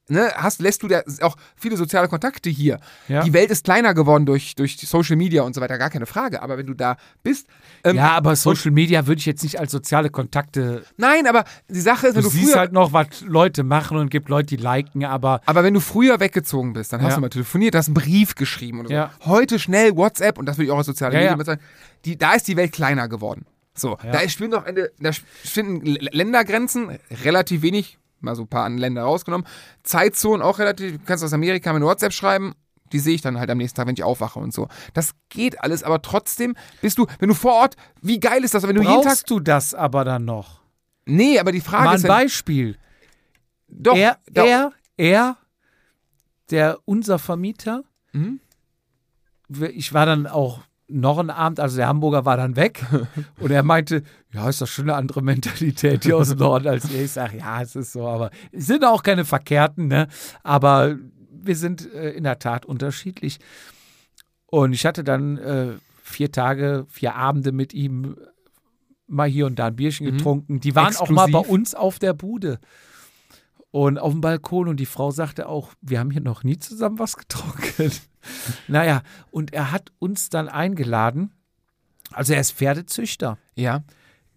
ne, 0.09 0.31
hast, 0.35 0.61
lässt 0.61 0.83
du 0.83 0.87
da 0.87 1.01
auch 1.21 1.35
viele 1.55 1.77
soziale 1.77 2.07
Kontakte 2.07 2.49
hier. 2.49 2.79
Ja. 3.07 3.23
Die 3.23 3.33
Welt 3.33 3.49
ist 3.51 3.63
kleiner 3.63 3.93
geworden 3.93 4.25
durch, 4.25 4.55
durch 4.55 4.77
Social 4.77 5.15
Media 5.15 5.43
und 5.43 5.55
so 5.55 5.61
weiter, 5.61 5.77
gar 5.77 5.89
keine 5.89 6.05
Frage. 6.05 6.41
Aber 6.41 6.57
wenn 6.57 6.65
du 6.67 6.73
da 6.73 6.97
bist, 7.23 7.47
ähm, 7.83 7.95
Ja, 7.95 8.11
aber 8.11 8.35
Social 8.35 8.71
Media 8.71 9.07
würde 9.07 9.19
ich 9.19 9.25
jetzt 9.25 9.43
nicht 9.43 9.59
als 9.59 9.71
soziale 9.71 10.09
Kontakte. 10.09 10.83
nein, 10.97 11.27
aber 11.27 11.45
die 11.69 11.79
Sache 11.81 12.07
ist, 12.07 12.13
Du, 12.13 12.17
wenn 12.17 12.23
du, 12.23 12.29
siehst 12.29 12.51
früher, 12.51 12.59
halt 12.59 12.71
noch, 12.73 12.93
was 12.93 13.21
Leute 13.21 13.63
machen 13.63 13.97
und 13.97 14.09
gibt 14.11 14.29
Leute, 14.29 14.55
die 14.55 14.61
liken, 14.61 15.05
aber 15.05 15.41
aber 15.45 15.63
wenn 15.63 15.73
du 15.73 15.79
früher 15.79 16.19
weggezogen 16.19 16.73
bist, 16.73 16.93
dann 16.93 17.01
hast 17.01 17.11
Ja. 17.11 17.15
du 17.15 17.21
mal 17.21 17.29
telefoniert, 17.29 17.75
hast 17.75 17.87
einen 17.87 17.93
Brief 17.95 18.35
geschrieben 18.35 18.79
oder 18.81 18.87
so. 18.89 18.93
Ja. 18.93 19.11
Heute 19.25 19.59
schnell 19.59 19.95
WhatsApp 19.95 20.37
und 20.37 20.45
das 20.45 20.57
würde 20.57 20.65
ich 20.65 20.71
auch 20.71 20.77
als 20.77 20.87
soziale 20.87 21.13
Medien 21.13 21.31
ja. 21.31 21.35
bezeichnen. 21.35 21.65
Die, 22.05 22.17
da 22.17 22.33
ist 22.33 22.47
die 22.47 22.57
Welt 22.57 22.71
kleiner 22.71 23.07
geworden. 23.07 23.45
So, 23.75 23.97
da 24.03 24.27
spielen 24.29 24.51
noch 24.51 24.65
eine, 24.65 24.91
da 24.99 25.09
finden 25.43 25.83
Ländergrenzen 25.85 26.99
relativ 27.23 27.63
wenig, 27.63 27.97
mal 28.23 28.35
so 28.35 28.43
ein 28.43 28.47
paar 28.47 28.69
Länder 28.69 29.03
rausgenommen. 29.03 29.45
Zeitzonen 29.83 30.41
auch 30.41 30.59
relativ, 30.59 30.93
du 30.93 30.99
kannst 31.05 31.23
aus 31.23 31.33
Amerika 31.33 31.71
mit 31.73 31.83
WhatsApp 31.83 32.13
schreiben, 32.13 32.53
die 32.91 32.99
sehe 32.99 33.15
ich 33.15 33.21
dann 33.21 33.39
halt 33.39 33.49
am 33.49 33.57
nächsten 33.57 33.75
Tag, 33.77 33.87
wenn 33.87 33.95
ich 33.95 34.03
aufwache 34.03 34.39
und 34.39 34.53
so. 34.53 34.67
Das 34.93 35.13
geht 35.29 35.59
alles, 35.61 35.83
aber 35.83 36.01
trotzdem 36.01 36.55
bist 36.81 36.97
du, 36.97 37.07
wenn 37.19 37.29
du 37.29 37.35
vor 37.35 37.53
Ort, 37.53 37.75
wie 38.01 38.19
geil 38.19 38.43
ist 38.43 38.53
das, 38.53 38.63
wenn 38.67 38.75
du 38.75 38.81
jeden 38.81 38.93
Tag. 38.95 39.03
brauchst 39.03 39.29
du 39.29 39.39
das 39.39 39.73
aber 39.73 40.03
dann 40.05 40.25
noch? 40.25 40.61
Nee, 41.05 41.39
aber 41.39 41.51
die 41.51 41.61
Frage 41.61 41.83
Mal 41.85 41.89
ein 41.91 41.95
ist, 41.97 42.03
wenn, 42.03 42.09
Beispiel. 42.09 42.77
doch, 43.67 43.95
er, 43.95 44.17
da- 44.31 44.45
er, 44.45 44.71
er, 44.97 45.37
der 46.51 46.79
unser 46.85 47.19
Vermieter, 47.19 47.83
Mhm. 48.11 48.39
ich 49.73 49.93
war 49.93 50.05
dann 50.05 50.27
auch 50.27 50.61
noch 50.87 51.17
einen 51.17 51.29
Abend, 51.29 51.59
also 51.59 51.77
der 51.77 51.87
Hamburger 51.87 52.25
war 52.25 52.37
dann 52.37 52.55
weg 52.55 52.85
und 53.39 53.51
er 53.51 53.63
meinte, 53.63 54.03
ja, 54.33 54.49
ist 54.49 54.61
doch 54.61 54.67
schon 54.67 54.89
eine 54.89 54.97
andere 54.97 55.21
Mentalität 55.21 56.03
hier 56.03 56.17
aus 56.17 56.29
dem 56.29 56.39
Norden 56.39 56.67
als 56.67 56.91
ihr. 56.91 57.03
Ich 57.03 57.11
sage, 57.11 57.37
ja, 57.37 57.61
es 57.61 57.75
ist 57.75 57.93
so, 57.93 58.07
aber 58.07 58.31
es 58.51 58.67
sind 58.67 58.83
auch 58.85 59.03
keine 59.03 59.25
Verkehrten, 59.25 59.87
ne? 59.87 60.07
Aber 60.43 60.95
wir 61.29 61.55
sind 61.55 61.91
äh, 61.93 62.11
in 62.11 62.23
der 62.23 62.39
Tat 62.39 62.65
unterschiedlich. 62.65 63.39
Und 64.47 64.73
ich 64.73 64.85
hatte 64.85 65.03
dann 65.03 65.37
äh, 65.37 65.73
vier 66.03 66.31
Tage, 66.31 66.85
vier 66.89 67.15
Abende 67.15 67.51
mit 67.51 67.73
ihm 67.73 68.17
mal 69.07 69.27
hier 69.27 69.45
und 69.45 69.57
da 69.57 69.67
ein 69.67 69.75
Bierchen 69.75 70.05
getrunken. 70.05 70.59
Die 70.59 70.75
waren 70.75 70.95
auch 70.95 71.09
mal 71.09 71.27
bei 71.27 71.39
Exklusiv? 71.39 71.51
uns 71.51 71.75
auf 71.75 71.99
der 71.99 72.13
Bude 72.13 72.59
und 73.71 73.97
auf 73.97 74.11
dem 74.11 74.21
Balkon 74.21 74.67
und 74.67 74.79
die 74.79 74.85
Frau 74.85 75.11
sagte 75.11 75.47
auch, 75.49 75.73
wir 75.81 75.99
haben 75.99 76.11
hier 76.11 76.21
noch 76.21 76.43
nie 76.43 76.59
zusammen 76.59 76.99
was 76.99 77.17
getrunken. 77.17 77.91
naja, 78.67 79.01
und 79.31 79.53
er 79.53 79.71
hat 79.71 79.91
uns 79.99 80.29
dann 80.29 80.49
eingeladen. 80.49 81.31
Also 82.11 82.33
er 82.33 82.41
ist 82.41 82.51
Pferdezüchter. 82.53 83.37
Ja. 83.55 83.83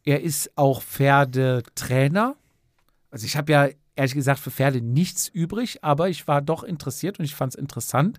Er 0.04 0.22
ist 0.22 0.50
auch 0.56 0.82
Pferdetrainer. 0.82 2.36
Also 3.10 3.26
ich 3.26 3.36
habe 3.36 3.52
ja 3.52 3.68
ehrlich 3.96 4.14
gesagt 4.14 4.40
für 4.40 4.50
Pferde 4.50 4.80
nichts 4.80 5.28
übrig, 5.28 5.82
aber 5.82 6.08
ich 6.08 6.28
war 6.28 6.42
doch 6.42 6.62
interessiert 6.62 7.18
und 7.18 7.24
ich 7.24 7.34
fand 7.34 7.54
es 7.54 7.58
interessant. 7.58 8.18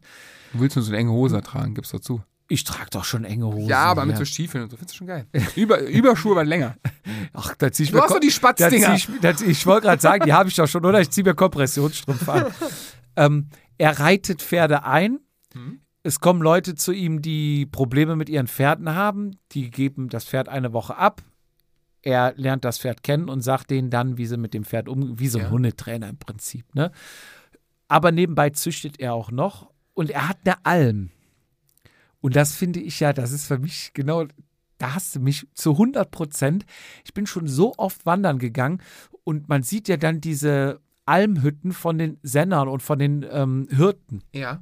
Du 0.53 0.60
willst 0.60 0.76
nur 0.76 0.84
so 0.84 0.91
eine 0.91 0.98
enge 0.99 1.11
Hose 1.11 1.41
tragen, 1.41 1.76
gibst 1.76 1.94
du 1.94 1.99
zu. 1.99 2.23
Ich 2.49 2.64
trage 2.64 2.89
doch 2.91 3.03
schon 3.03 3.26
enge 3.26 3.45
Hosen. 3.45 3.68
Ja, 3.68 3.84
aber 3.84 4.06
mit 4.06 4.15
hier. 4.15 4.26
so 4.26 4.31
Stiefeln 4.31 4.64
und 4.64 4.69
so, 4.69 4.77
findest 4.77 4.95
du 4.95 4.98
schon 4.99 5.07
geil. 5.07 5.27
Über, 5.56 5.81
Überschuhe 5.81 6.35
waren 6.35 6.48
länger. 6.48 6.77
Ach, 7.34 7.53
da 7.57 7.72
zieh 7.72 7.84
ich 7.84 7.89
Du 7.91 7.98
mir 7.98 8.02
hast 8.03 8.07
Ko- 8.07 8.14
doch 8.15 8.22
die 8.22 8.31
Spatzdinger. 8.31 8.95
ich, 8.95 9.10
ich 9.45 9.65
wollte 9.65 9.88
gerade 9.88 10.02
sagen, 10.02 10.23
die 10.26 10.31
habe 10.34 10.48
ich 10.49 10.56
doch 10.56 10.68
schon, 10.68 10.85
oder? 10.85 11.02
Ich 11.02 11.10
ziehe 11.11 11.26
mir 11.26 11.35
Kompressionsstrümpfe 11.35 12.31
an. 12.31 12.45
ähm, 13.18 13.49
er 13.77 13.99
reitet 13.99 14.41
Pferde 14.41 14.84
ein. 14.85 15.19
Mhm. 15.58 15.80
Es 16.04 16.20
kommen 16.20 16.42
Leute 16.42 16.76
zu 16.76 16.94
ihm, 16.94 17.22
die 17.22 17.66
Probleme 17.66 18.16
mit 18.16 18.30
ihren 18.30 18.48
Pferden 18.48 18.94
haben. 18.96 19.38
Die 19.52 19.70
geben 19.70 20.10
das 20.10 20.26
Pferd 20.26 20.48
eine 20.48 20.72
Woche 20.72 20.96
ab. 20.96 21.22
Er 22.02 22.34
lernt 22.38 22.64
das 22.64 22.80
Pferd 22.80 23.04
kennen 23.04 23.28
und 23.28 23.42
sagt 23.42 23.72
denen 23.72 23.90
dann, 23.90 24.18
wie 24.18 24.26
sie 24.26 24.38
mit 24.38 24.54
dem 24.54 24.64
Pferd 24.64 24.88
umgehen, 24.88 25.20
wie 25.20 25.28
so 25.28 25.40
ein 25.40 25.46
Ja. 25.46 25.52
Hundetrainer 25.52 26.08
im 26.08 26.18
Prinzip. 26.18 26.74
Ne? 26.76 26.92
Aber 27.90 28.12
nebenbei 28.12 28.52
züchtet 28.52 29.00
er 29.00 29.14
auch 29.14 29.32
noch 29.32 29.70
und 29.94 30.10
er 30.10 30.30
hat 30.30 30.38
eine 30.46 30.66
Alm. 30.66 31.10
Und 32.22 32.36
das 32.36 32.56
finde 32.56 32.80
ich 32.80 33.00
ja, 33.00 33.12
das 33.12 33.32
ist 33.32 33.46
für 33.48 33.58
mich 33.58 33.92
genau, 33.94 34.26
da 34.78 34.96
hast 34.96 35.16
du 35.16 35.20
mich 35.20 35.48
zu 35.54 35.72
100 35.72 36.10
Prozent. 36.10 36.66
Ich 37.04 37.14
bin 37.14 37.28
schon 37.28 37.48
so 37.48 37.74
oft 37.78 38.06
wandern 38.06 38.40
gegangen 38.40 38.82
und 39.24 39.50
man 39.50 39.64
sieht 39.64 39.88
ja 39.90 39.98
dann 39.98 40.22
diese 40.22 40.80
Almhütten 41.06 41.74
von 41.74 41.98
den 41.98 42.18
Sennern 42.22 42.68
und 42.68 42.82
von 42.82 43.00
den 43.00 43.26
ähm, 43.30 43.68
Hirten. 43.72 44.22
Ja. 44.34 44.62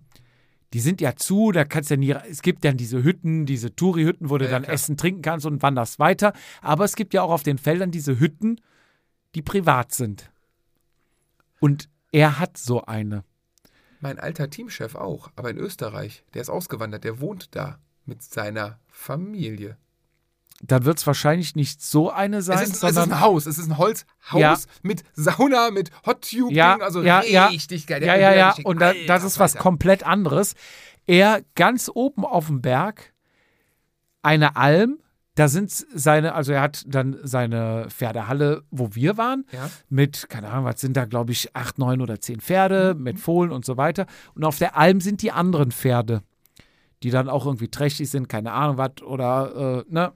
Die 0.76 0.82
sind 0.82 1.00
ja 1.00 1.16
zu, 1.16 1.54
da 1.54 1.64
kannst 1.64 1.90
du 1.90 1.94
ja 1.94 1.98
nie, 1.98 2.12
es 2.30 2.42
gibt 2.42 2.66
dann 2.66 2.76
diese 2.76 3.02
Hütten, 3.02 3.46
diese 3.46 3.74
Touri-Hütten, 3.78 4.30
wo 4.30 4.38
du 4.38 4.44
Ja, 4.44 4.52
dann 4.52 4.64
klar. 4.64 4.74
essen, 4.74 4.98
trinken 4.98 5.22
kannst 5.22 5.46
und 5.46 5.62
wanderst 5.62 6.00
weiter. 6.00 6.34
Aber 6.62 6.84
es 6.84 6.98
gibt 6.98 7.14
ja 7.14 7.22
auch 7.22 7.30
auf 7.32 7.44
den 7.44 7.58
Feldern 7.58 7.92
diese 7.92 8.20
Hütten, 8.20 8.60
die 9.36 9.42
privat 9.42 9.94
sind. 9.94 10.30
Und 11.62 11.88
er 12.12 12.40
hat 12.40 12.58
so 12.58 12.84
eine. 12.84 13.24
Mein 14.02 14.20
alter 14.20 14.50
Teamchef 14.50 14.96
auch, 14.96 15.32
aber 15.38 15.50
in 15.50 15.58
Österreich. 15.60 16.26
Der 16.34 16.42
ist 16.42 16.50
ausgewandert, 16.50 17.06
der 17.06 17.22
wohnt 17.22 17.56
da 17.56 17.80
mit 18.06 18.22
seiner 18.22 18.78
Familie. 18.90 19.78
Dann 20.68 20.86
wird 20.86 20.98
es 21.00 21.06
wahrscheinlich 21.08 21.56
nicht 21.56 21.82
so 21.82 22.10
eine 22.12 22.42
sein, 22.42 22.58
es, 22.58 22.64
ist, 22.64 22.70
es 22.70 22.76
ist 22.76 22.82
sondern 22.96 23.12
ein 23.14 23.22
Haus, 23.22 23.46
es 23.46 23.58
ist 23.58 23.68
ein 23.70 23.78
Holzhaus 23.78 24.06
Ja. 24.34 24.58
mit 24.84 25.04
Sauna, 25.14 25.70
mit 25.72 25.92
Hot 26.06 26.30
Tube, 26.30 26.52
Ja, 26.54 26.78
also 26.78 27.02
ja, 27.04 27.24
ja. 27.24 27.48
richtig 27.48 27.88
geil. 27.88 28.04
Ja, 28.04 28.16
ja, 28.16 28.34
ja. 28.34 28.56
Und 28.64 28.80
da, 28.82 28.88
Alter 28.90 29.06
das 29.08 29.24
ist 29.24 29.40
was 29.40 29.56
komplett 29.56 30.06
anderes. 30.06 30.54
Er 31.08 31.42
ganz 31.56 31.90
oben 31.94 32.26
auf 32.26 32.48
dem 32.48 32.62
Berg, 32.62 33.14
eine 34.22 34.56
Alm, 34.56 34.98
da 35.36 35.50
sind 35.50 35.70
seine, 35.70 36.34
also 36.34 36.54
er 36.54 36.62
hat 36.62 36.84
dann 36.88 37.18
seine 37.24 37.88
Pferdehalle, 37.90 38.64
wo 38.72 38.96
wir 38.96 39.18
waren, 39.18 39.46
Ja. 39.52 39.70
mit, 39.90 40.30
keine 40.30 40.50
Ahnung, 40.50 40.66
was 40.66 40.80
sind 40.80 40.96
da, 40.96 41.06
glaube 41.06 41.34
ich, 41.34 41.56
acht, 41.56 41.78
neun 41.78 42.02
oder 42.02 42.20
zehn 42.22 42.40
Pferde, 42.40 42.96
mit 42.98 43.20
Fohlen 43.20 43.52
und 43.52 43.66
so 43.66 43.76
weiter. 43.78 44.06
Und 44.34 44.46
auf 44.46 44.58
der 44.58 44.78
Alm 44.78 45.02
sind 45.02 45.22
die 45.22 45.32
anderen 45.34 45.72
Pferde, 45.72 46.22
die 47.04 47.10
dann 47.12 47.28
auch 47.30 47.46
irgendwie 47.46 47.68
trächtig 47.68 48.10
sind, 48.10 48.30
keine 48.30 48.54
Ahnung 48.54 48.78
was, 48.78 49.02
oder, 49.04 49.84
äh, 49.88 49.94
ne? 49.94 50.14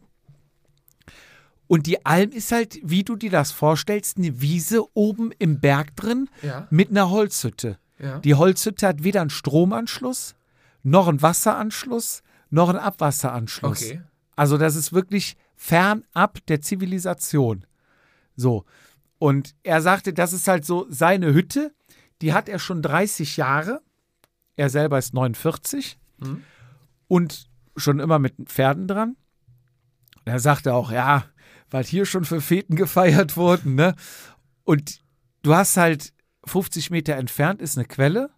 Und 1.70 1.86
die 1.86 2.04
Alm 2.04 2.32
ist 2.32 2.52
halt, 2.52 2.80
wie 2.84 3.04
du 3.04 3.16
dir 3.16 3.30
das 3.30 3.52
vorstellst, 3.52 4.18
eine 4.18 4.42
Wiese 4.42 4.84
oben 4.96 5.32
im 5.38 5.60
Berg 5.60 5.96
drin 5.96 6.28
Ja. 6.42 6.68
mit 6.72 6.90
einer 6.90 7.12
Holzhütte. 7.12 7.78
Ja. 8.00 8.18
Die 8.20 8.34
Holzhütte 8.34 8.88
hat 8.88 9.04
weder 9.04 9.22
einen 9.22 9.30
Stromanschluss, 9.30 10.34
noch 10.82 11.08
einen 11.08 11.22
Wasseranschluss, 11.22 12.24
noch 12.50 12.70
einen 12.70 12.80
Abwasseranschluss. 12.80 13.84
Okay. 13.84 14.02
Also 14.36 14.58
das 14.58 14.76
ist 14.76 14.94
wirklich 14.94 15.38
fernab 15.58 16.40
der 16.48 16.60
Zivilisation. 16.62 17.66
So. 18.36 18.66
Und 19.20 19.54
er 19.62 19.82
sagte, 19.84 20.12
das 20.12 20.34
ist 20.34 20.48
halt 20.48 20.66
so 20.66 20.88
seine 20.90 21.34
Hütte, 21.36 21.72
die 22.24 22.34
hat 22.34 22.50
er 22.50 22.58
schon 22.58 22.82
30 22.82 23.38
Jahre. 23.38 23.82
Er 24.56 24.70
selber 24.72 24.98
ist 24.98 25.14
49 25.14 26.00
Mhm. 26.18 26.44
und 27.08 27.48
schon 27.78 28.00
immer 28.00 28.18
mit 28.18 28.34
Pferden 28.46 28.88
dran. 28.88 29.16
Und 30.16 30.26
er 30.28 30.40
sagte 30.40 30.74
auch, 30.74 30.92
ja, 30.92 31.26
weil 31.72 31.84
hier 31.84 32.06
schon 32.06 32.26
für 32.26 32.42
Feten 32.42 32.76
gefeiert 32.76 33.38
wurden, 33.38 33.76
ne? 33.76 33.96
Und 34.64 35.02
du 35.42 35.56
hast 35.56 35.78
halt 35.78 36.14
50 36.46 36.90
Meter 36.92 37.16
entfernt 37.16 37.62
ist 37.62 37.78
eine 37.78 37.86
Quelle, 37.86 38.30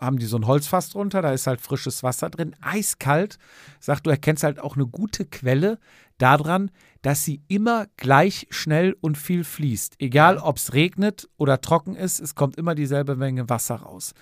haben 0.00 0.18
die 0.18 0.26
so 0.26 0.36
ein 0.36 0.46
Holzfass 0.46 0.90
drunter, 0.90 1.20
da 1.20 1.32
ist 1.32 1.46
halt 1.46 1.60
frisches 1.60 2.02
Wasser 2.02 2.30
drin, 2.30 2.56
eiskalt. 2.62 3.38
Sagt, 3.80 4.06
du 4.06 4.10
erkennst 4.10 4.42
halt 4.42 4.58
auch 4.58 4.74
eine 4.74 4.86
gute 4.86 5.26
Quelle 5.26 5.78
daran, 6.16 6.70
dass 7.02 7.24
sie 7.24 7.42
immer 7.48 7.86
gleich 7.96 8.46
schnell 8.50 8.96
und 9.00 9.18
viel 9.18 9.44
fließt. 9.44 9.96
Egal, 9.98 10.38
ob 10.38 10.56
es 10.56 10.72
regnet 10.72 11.28
oder 11.36 11.60
trocken 11.60 11.96
ist, 11.96 12.20
es 12.20 12.34
kommt 12.34 12.56
immer 12.56 12.74
dieselbe 12.74 13.14
Menge 13.16 13.48
Wasser 13.48 13.76
raus. 13.76 14.14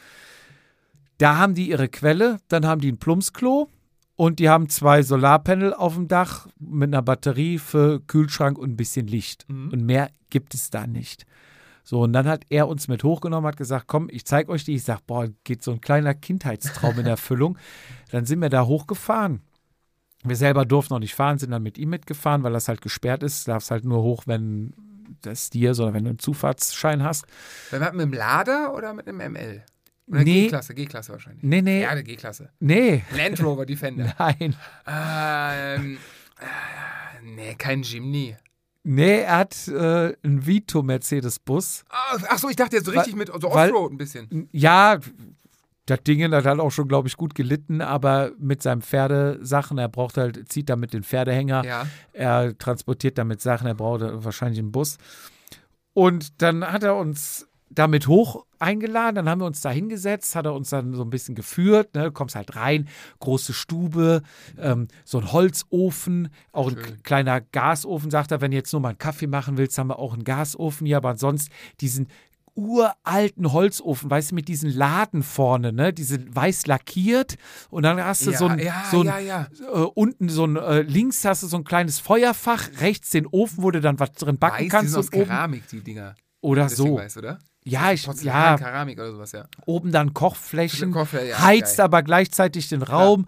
Da 1.19 1.37
haben 1.37 1.55
die 1.55 1.71
ihre 1.71 1.89
Quelle, 1.89 2.39
dann 2.49 2.67
haben 2.67 2.81
die 2.81 2.91
ein 2.91 2.99
Plumpsklo 2.99 3.69
und 4.19 4.41
die 4.41 4.49
haben 4.49 4.69
zwei 4.69 5.05
Solarpanel 5.05 5.73
auf 5.73 5.95
dem 5.95 6.09
Dach 6.09 6.49
mit 6.59 6.89
einer 6.89 7.03
Batterie 7.03 7.57
für 7.57 8.01
Kühlschrank 8.01 8.59
und 8.59 8.71
ein 8.71 8.77
bisschen 8.77 9.07
Licht. 9.07 9.49
Mhm. 9.49 9.71
Und 9.71 9.87
mehr 9.87 10.11
gibt 10.29 10.55
es 10.55 10.71
da 10.71 10.89
nicht. 10.89 11.25
So, 11.85 12.03
und 12.03 12.13
dann 12.13 12.27
hat 12.27 12.43
er 12.49 12.67
uns 12.67 12.89
mit 12.89 13.05
hochgenommen, 13.05 13.47
hat 13.47 13.57
gesagt, 13.57 13.85
komm, 13.87 14.09
ich 14.11 14.27
zeig 14.27 14.49
euch 14.49 14.65
die. 14.65 14.75
Ich 14.75 14.83
sag, 14.83 15.07
boah, 15.07 15.29
geht 15.45 15.63
so 15.63 15.71
ein 15.71 15.81
kleiner 15.81 16.15
Kindheitstraum 16.15 16.99
in 16.99 17.07
Erfüllung. 17.07 17.59
Dann 18.11 18.27
sind 18.27 18.43
wir 18.43 18.49
da 18.49 18.67
hochgefahren. 18.67 19.41
Wir 20.25 20.35
selber 20.35 20.65
durften 20.65 20.95
noch 20.95 21.01
nicht 21.01 21.15
fahren, 21.15 21.39
sind 21.39 21.53
dann 21.53 21.63
mit 21.63 21.79
ihm 21.79 21.91
mitgefahren, 21.91 22.43
weil 22.43 22.53
das 22.53 22.67
halt 22.67 22.81
gesperrt 22.81 23.23
ist. 23.23 23.47
Darfst 23.47 23.71
halt 23.71 23.85
nur 23.85 24.03
hoch, 24.03 24.25
wenn 24.27 24.75
das 25.23 25.49
dir, 25.49 25.75
sondern 25.75 25.95
wenn 25.95 26.05
du 26.05 26.11
einen 26.11 26.19
Zufahrtsschein 26.19 27.05
hast. 27.05 27.25
Wenn 27.71 27.79
man 27.83 27.95
mit 27.95 28.03
einem 28.03 28.15
Lader 28.15 28.75
oder 28.75 28.95
mit 28.95 29.07
einem 29.07 29.33
ML? 29.33 29.63
Oder 30.11 30.23
Nee. 30.25 30.43
G-Klasse, 30.45 30.75
G-Klasse 30.75 31.13
wahrscheinlich. 31.13 31.43
Nee, 31.43 31.61
nee. 31.63 31.83
Ja, 31.83 31.91
eine 31.91 32.03
G-Klasse. 32.03 32.51
Nee. 32.61 33.03
Land 33.17 33.43
Rover 33.43 33.67
Defender. 33.67 34.15
Nein. 34.19 34.57
ähm, 34.87 35.99
äh, 36.41 37.25
nee, 37.25 37.55
kein 37.57 37.83
Jimny. 37.83 38.37
Nee, 38.85 39.21
er 39.21 39.37
hat 39.39 39.69
äh, 39.69 40.15
einen 40.23 40.47
Vito-Mercedes-Bus. 40.47 41.85
Ach 41.91 42.39
so, 42.39 42.49
ich 42.49 42.57
dachte 42.57 42.77
jetzt 42.77 42.87
so 42.87 42.93
richtig 42.93 43.17
mit 43.17 43.29
so 43.29 43.51
weil- 43.53 43.71
Offroad 43.71 43.93
ein 43.93 43.99
bisschen. 43.99 44.49
Ja, 44.53 44.99
das 45.87 46.03
Ding 46.05 46.31
das 46.31 46.45
hat 46.45 46.59
auch 46.59 46.71
schon, 46.71 46.89
glaube 46.89 47.09
ich, 47.09 47.17
gut 47.17 47.35
gelitten, 47.35 47.81
aber 47.81 48.33
mit 48.39 48.63
seinen 48.63 48.83
Pferdesachen, 48.83 49.79
er 49.79 49.89
braucht 49.89 50.17
halt, 50.17 50.51
zieht 50.51 50.69
damit 50.69 50.93
den 50.93 51.03
Pferdehänger, 51.03 51.65
Ja. 51.65 51.87
er 52.13 52.57
transportiert 52.57 53.19
damit 53.19 53.41
Sachen, 53.41 53.67
er 53.67 53.75
braucht 53.75 54.03
wahrscheinlich 54.03 54.59
einen 54.59 54.73
Bus. 54.73 54.97
Und 55.95 56.41
dann 56.43 56.65
hat 56.71 56.83
er 56.83 56.97
uns 56.97 57.47
damit 57.71 58.07
hoch 58.07 58.45
eingeladen, 58.61 59.17
dann 59.17 59.29
haben 59.29 59.41
wir 59.41 59.47
uns 59.47 59.61
da 59.61 59.71
hingesetzt, 59.71 60.35
hat 60.35 60.47
er 60.47 60.55
uns 60.55 60.71
dann 60.71 60.95
so 60.95 61.03
ein 61.03 61.11
bisschen 61.11 61.35
geführt, 61.35 61.95
ne, 61.95 62.05
du 62.05 62.13
kommst 62.13 62.35
halt 62.35 62.57
rein, 62.57 62.89
große 63.21 63.53
Stube, 63.53 64.23
ähm, 64.59 64.89
so 65.05 65.19
ein 65.19 65.33
Holzofen, 65.33 66.29
auch 66.53 66.69
ein 66.69 66.77
Schön. 66.77 67.03
kleiner 67.03 67.41
Gasofen, 67.41 68.11
sagt 68.11 68.33
er, 68.33 68.41
wenn 68.41 68.51
du 68.51 68.57
jetzt 68.57 68.73
nur 68.73 68.81
mal 68.81 68.91
einen 68.91 68.99
Kaffee 68.99 69.27
machen 69.27 69.59
willst, 69.59 69.79
haben 69.79 69.89
wir 69.89 69.99
auch 69.99 70.15
einen 70.15 70.25
Gasofen 70.25 70.87
hier, 70.87 70.97
aber 70.97 71.17
sonst 71.17 71.51
diesen 71.81 72.09
uralten 72.59 73.53
Holzofen, 73.53 74.11
weißt 74.11 74.33
du, 74.33 74.35
mit 74.35 74.49
diesen 74.49 74.71
Laden 74.71 75.23
vorne, 75.23 75.73
ne, 75.73 75.93
die 75.93 76.03
sind 76.03 76.35
weiß 76.35 76.67
lackiert 76.67 77.37
und 77.71 77.85
dann 77.85 78.03
hast 78.03 78.27
du 78.27 78.33
Ja, 78.33 78.39
so 78.39 78.47
ein, 78.47 78.59
ja, 78.59 78.85
so 78.91 79.01
ein 79.03 79.27
ja, 79.27 79.47
äh, 79.61 79.79
unten 79.95 80.29
so 80.29 80.45
ein, 80.45 80.57
äh, 80.57 80.81
links 80.83 81.25
hast 81.25 81.45
du 81.45 81.47
so 81.47 81.57
ein 81.57 81.63
kleines 81.65 82.01
Feuerfach, 82.01 82.69
rechts 82.81 83.11
den 83.11 83.29
Ofen, 83.29 83.63
wo 83.63 83.71
du 83.71 83.81
dann 83.81 84.01
was 84.01 84.13
drin 84.13 84.39
backen 84.39 84.57
Weiß, 84.57 84.63
die 84.63 84.69
kannst 84.69 84.91
sind 84.93 84.99
aus 84.99 85.13
oben, 85.13 85.29
Keramik, 85.29 85.69
die 85.69 85.81
Dinger. 85.81 86.17
Oder 86.41 86.69
Deswegen 86.69 86.89
so. 86.89 86.97
weiß, 86.97 87.17
oder? 87.19 87.39
Ja, 87.65 87.93
ich, 87.93 88.05
Porzellan, 88.05 88.35
ja, 88.35 88.57
Keramik 88.57 88.99
oder 88.99 89.13
sowas, 89.13 89.33
ja. 89.33 89.47
oben 89.67 89.93
dann 89.93 90.15
Kochflächen, 90.15 90.93
Kochfläche, 90.93 91.31
ja, 91.31 91.43
heizt 91.43 91.77
geil. 91.77 91.85
aber 91.85 92.03
gleichzeitig 92.03 92.69
den 92.69 92.83
Raum 92.83 93.27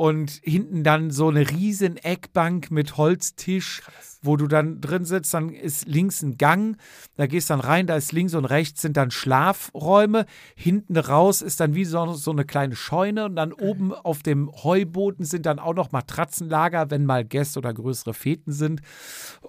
und 0.00 0.30
hinten 0.42 0.82
dann 0.84 1.10
so 1.10 1.28
eine 1.28 1.50
riesen 1.50 1.96
Eckbank 1.98 2.70
mit 2.70 2.96
Holztisch, 2.96 3.82
wo 4.22 4.36
du 4.36 4.46
dann 4.46 4.80
drin 4.80 5.04
sitzt, 5.04 5.34
dann 5.34 5.50
ist 5.50 5.86
links 5.86 6.22
ein 6.22 6.38
Gang, 6.38 6.78
da 7.16 7.26
gehst 7.26 7.50
dann 7.50 7.60
rein, 7.60 7.86
da 7.86 7.96
ist 7.96 8.12
links 8.12 8.34
und 8.34 8.44
rechts 8.44 8.80
sind 8.80 8.96
dann 8.96 9.10
Schlafräume, 9.10 10.24
hinten 10.54 10.96
raus 10.96 11.42
ist 11.42 11.60
dann 11.60 11.74
wie 11.74 11.84
so, 11.84 12.14
so 12.14 12.30
eine 12.30 12.44
kleine 12.44 12.76
Scheune 12.76 13.26
und 13.26 13.36
dann 13.36 13.52
oben 13.52 13.92
auf 13.92 14.22
dem 14.22 14.50
Heuboden 14.62 15.24
sind 15.24 15.46
dann 15.46 15.58
auch 15.58 15.74
noch 15.74 15.92
Matratzenlager, 15.92 16.90
wenn 16.90 17.04
mal 17.04 17.24
Gäste 17.24 17.58
oder 17.58 17.74
größere 17.74 18.14
Feten 18.14 18.52
sind 18.52 18.80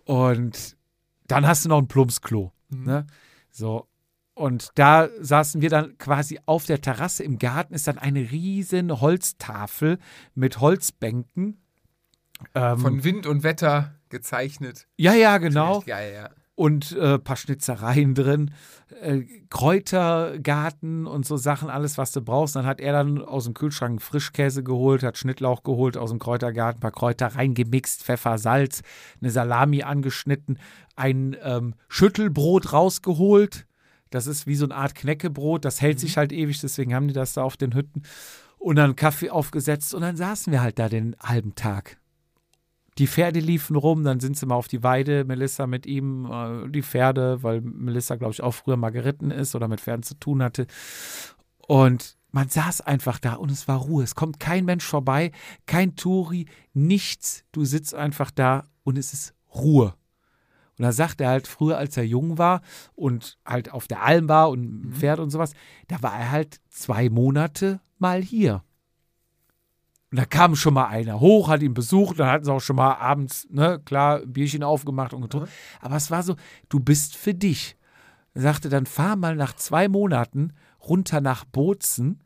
und 0.03 0.75
dann 1.27 1.47
hast 1.47 1.63
du 1.63 1.69
noch 1.69 1.77
ein 1.77 1.87
Plumpsklo, 1.87 2.51
ne? 2.71 3.05
So, 3.51 3.87
und 4.33 4.69
da 4.75 5.09
saßen 5.19 5.61
wir 5.61 5.69
dann 5.69 5.97
quasi 5.97 6.39
auf 6.45 6.65
der 6.65 6.81
Terrasse 6.81 7.23
im 7.23 7.37
Garten, 7.37 7.73
ist 7.73 7.87
dann 7.87 7.97
eine 7.97 8.31
riesen 8.31 9.01
Holztafel 9.01 9.99
mit 10.35 10.59
Holzbänken. 10.59 11.61
Ähm, 12.55 12.79
Von 12.79 13.03
Wind 13.03 13.27
und 13.27 13.43
Wetter 13.43 13.95
gezeichnet. 14.09 14.87
ja, 14.97 15.13
ja, 15.13 15.37
genau. 15.37 15.81
Geil, 15.81 16.13
ja. 16.13 16.29
Und 16.61 16.91
äh, 16.91 17.17
paar 17.17 17.37
Schnitzereien 17.37 18.13
drin, 18.13 18.51
äh, 19.01 19.21
Kräutergarten 19.49 21.07
und 21.07 21.25
so 21.25 21.35
Sachen, 21.35 21.71
alles, 21.71 21.97
was 21.97 22.11
du 22.11 22.21
brauchst. 22.21 22.55
Dann 22.55 22.67
hat 22.67 22.79
er 22.79 22.93
dann 22.93 23.19
aus 23.19 23.45
dem 23.45 23.55
Kühlschrank 23.55 23.99
Frischkäse 23.99 24.61
geholt, 24.61 25.01
hat 25.01 25.17
Schnittlauch 25.17 25.63
geholt 25.63 25.97
aus 25.97 26.11
dem 26.11 26.19
Kräutergarten, 26.19 26.77
ein 26.77 26.81
paar 26.81 26.91
Kräuter 26.91 27.35
reingemixt, 27.35 28.03
Pfeffer, 28.03 28.37
Salz, 28.37 28.83
eine 29.21 29.31
Salami 29.31 29.81
angeschnitten, 29.81 30.59
ein 30.95 31.35
ähm, 31.41 31.73
Schüttelbrot 31.89 32.73
rausgeholt. 32.73 33.65
Das 34.11 34.27
ist 34.27 34.45
wie 34.45 34.53
so 34.53 34.65
eine 34.65 34.75
Art 34.75 34.93
Knäckebrot, 34.93 35.65
das 35.65 35.81
hält 35.81 35.99
sich 35.99 36.15
halt 36.15 36.31
ewig, 36.31 36.61
deswegen 36.61 36.93
haben 36.93 37.07
die 37.07 37.15
das 37.15 37.33
da 37.33 37.41
auf 37.41 37.57
den 37.57 37.73
Hütten. 37.73 38.03
Und 38.59 38.75
dann 38.75 38.95
Kaffee 38.95 39.31
aufgesetzt 39.31 39.95
und 39.95 40.01
dann 40.01 40.15
saßen 40.15 40.53
wir 40.53 40.61
halt 40.61 40.77
da 40.77 40.89
den 40.89 41.15
halben 41.23 41.55
Tag. 41.55 41.97
Die 42.97 43.07
Pferde 43.07 43.39
liefen 43.39 43.75
rum, 43.75 44.03
dann 44.03 44.19
sind 44.19 44.37
sie 44.37 44.45
mal 44.45 44.55
auf 44.55 44.67
die 44.67 44.83
Weide, 44.83 45.23
Melissa 45.23 45.65
mit 45.65 45.85
ihm, 45.85 46.25
äh, 46.25 46.69
die 46.69 46.83
Pferde, 46.83 47.41
weil 47.41 47.61
Melissa, 47.61 48.15
glaube 48.15 48.33
ich, 48.33 48.43
auch 48.43 48.51
früher 48.51 48.77
mal 48.77 48.89
geritten 48.89 49.31
ist 49.31 49.55
oder 49.55 49.67
mit 49.67 49.79
Pferden 49.79 50.03
zu 50.03 50.15
tun 50.15 50.43
hatte. 50.43 50.67
Und 51.67 52.17
man 52.31 52.49
saß 52.49 52.81
einfach 52.81 53.19
da 53.19 53.35
und 53.35 53.51
es 53.51 53.67
war 53.67 53.77
Ruhe. 53.77 54.03
Es 54.03 54.15
kommt 54.15 54.39
kein 54.39 54.65
Mensch 54.65 54.85
vorbei, 54.85 55.31
kein 55.65 55.95
Touri, 55.95 56.47
nichts. 56.73 57.43
Du 57.51 57.65
sitzt 57.65 57.93
einfach 57.95 58.31
da 58.31 58.67
und 58.83 58.97
es 58.97 59.13
ist 59.13 59.33
Ruhe. 59.53 59.93
Und 60.77 60.83
da 60.83 60.91
sagt 60.91 61.21
er 61.21 61.29
halt, 61.29 61.47
früher, 61.47 61.77
als 61.77 61.95
er 61.97 62.03
jung 62.03 62.37
war 62.37 62.61
und 62.95 63.37
halt 63.45 63.71
auf 63.71 63.87
der 63.87 64.01
Alm 64.01 64.27
war 64.27 64.49
und 64.49 64.63
ein 64.63 64.93
Pferd 64.93 65.19
und 65.19 65.29
sowas, 65.29 65.53
da 65.87 66.01
war 66.01 66.17
er 66.17 66.31
halt 66.31 66.59
zwei 66.69 67.09
Monate 67.09 67.81
mal 67.99 68.21
hier. 68.21 68.63
Und 70.11 70.19
da 70.19 70.25
kam 70.25 70.55
schon 70.55 70.73
mal 70.73 70.87
einer 70.87 71.21
hoch, 71.21 71.47
hat 71.47 71.61
ihn 71.61 71.73
besucht, 71.73 72.19
dann 72.19 72.27
hatten 72.27 72.43
sie 72.43 72.51
auch 72.51 72.59
schon 72.59 72.75
mal 72.75 72.95
abends, 72.95 73.47
ne, 73.49 73.79
klar, 73.85 74.21
ein 74.21 74.33
Bierchen 74.33 74.61
aufgemacht 74.61 75.13
und 75.13 75.21
getrunken. 75.21 75.49
Aber 75.79 75.95
es 75.95 76.11
war 76.11 76.21
so, 76.21 76.35
du 76.67 76.81
bist 76.81 77.15
für 77.15 77.33
dich. 77.33 77.77
Er 78.33 78.41
sagte, 78.41 78.67
dann 78.67 78.85
fahr 78.85 79.15
mal 79.15 79.35
nach 79.35 79.55
zwei 79.55 79.87
Monaten 79.87 80.53
runter 80.81 81.21
nach 81.21 81.45
Bozen, 81.45 82.23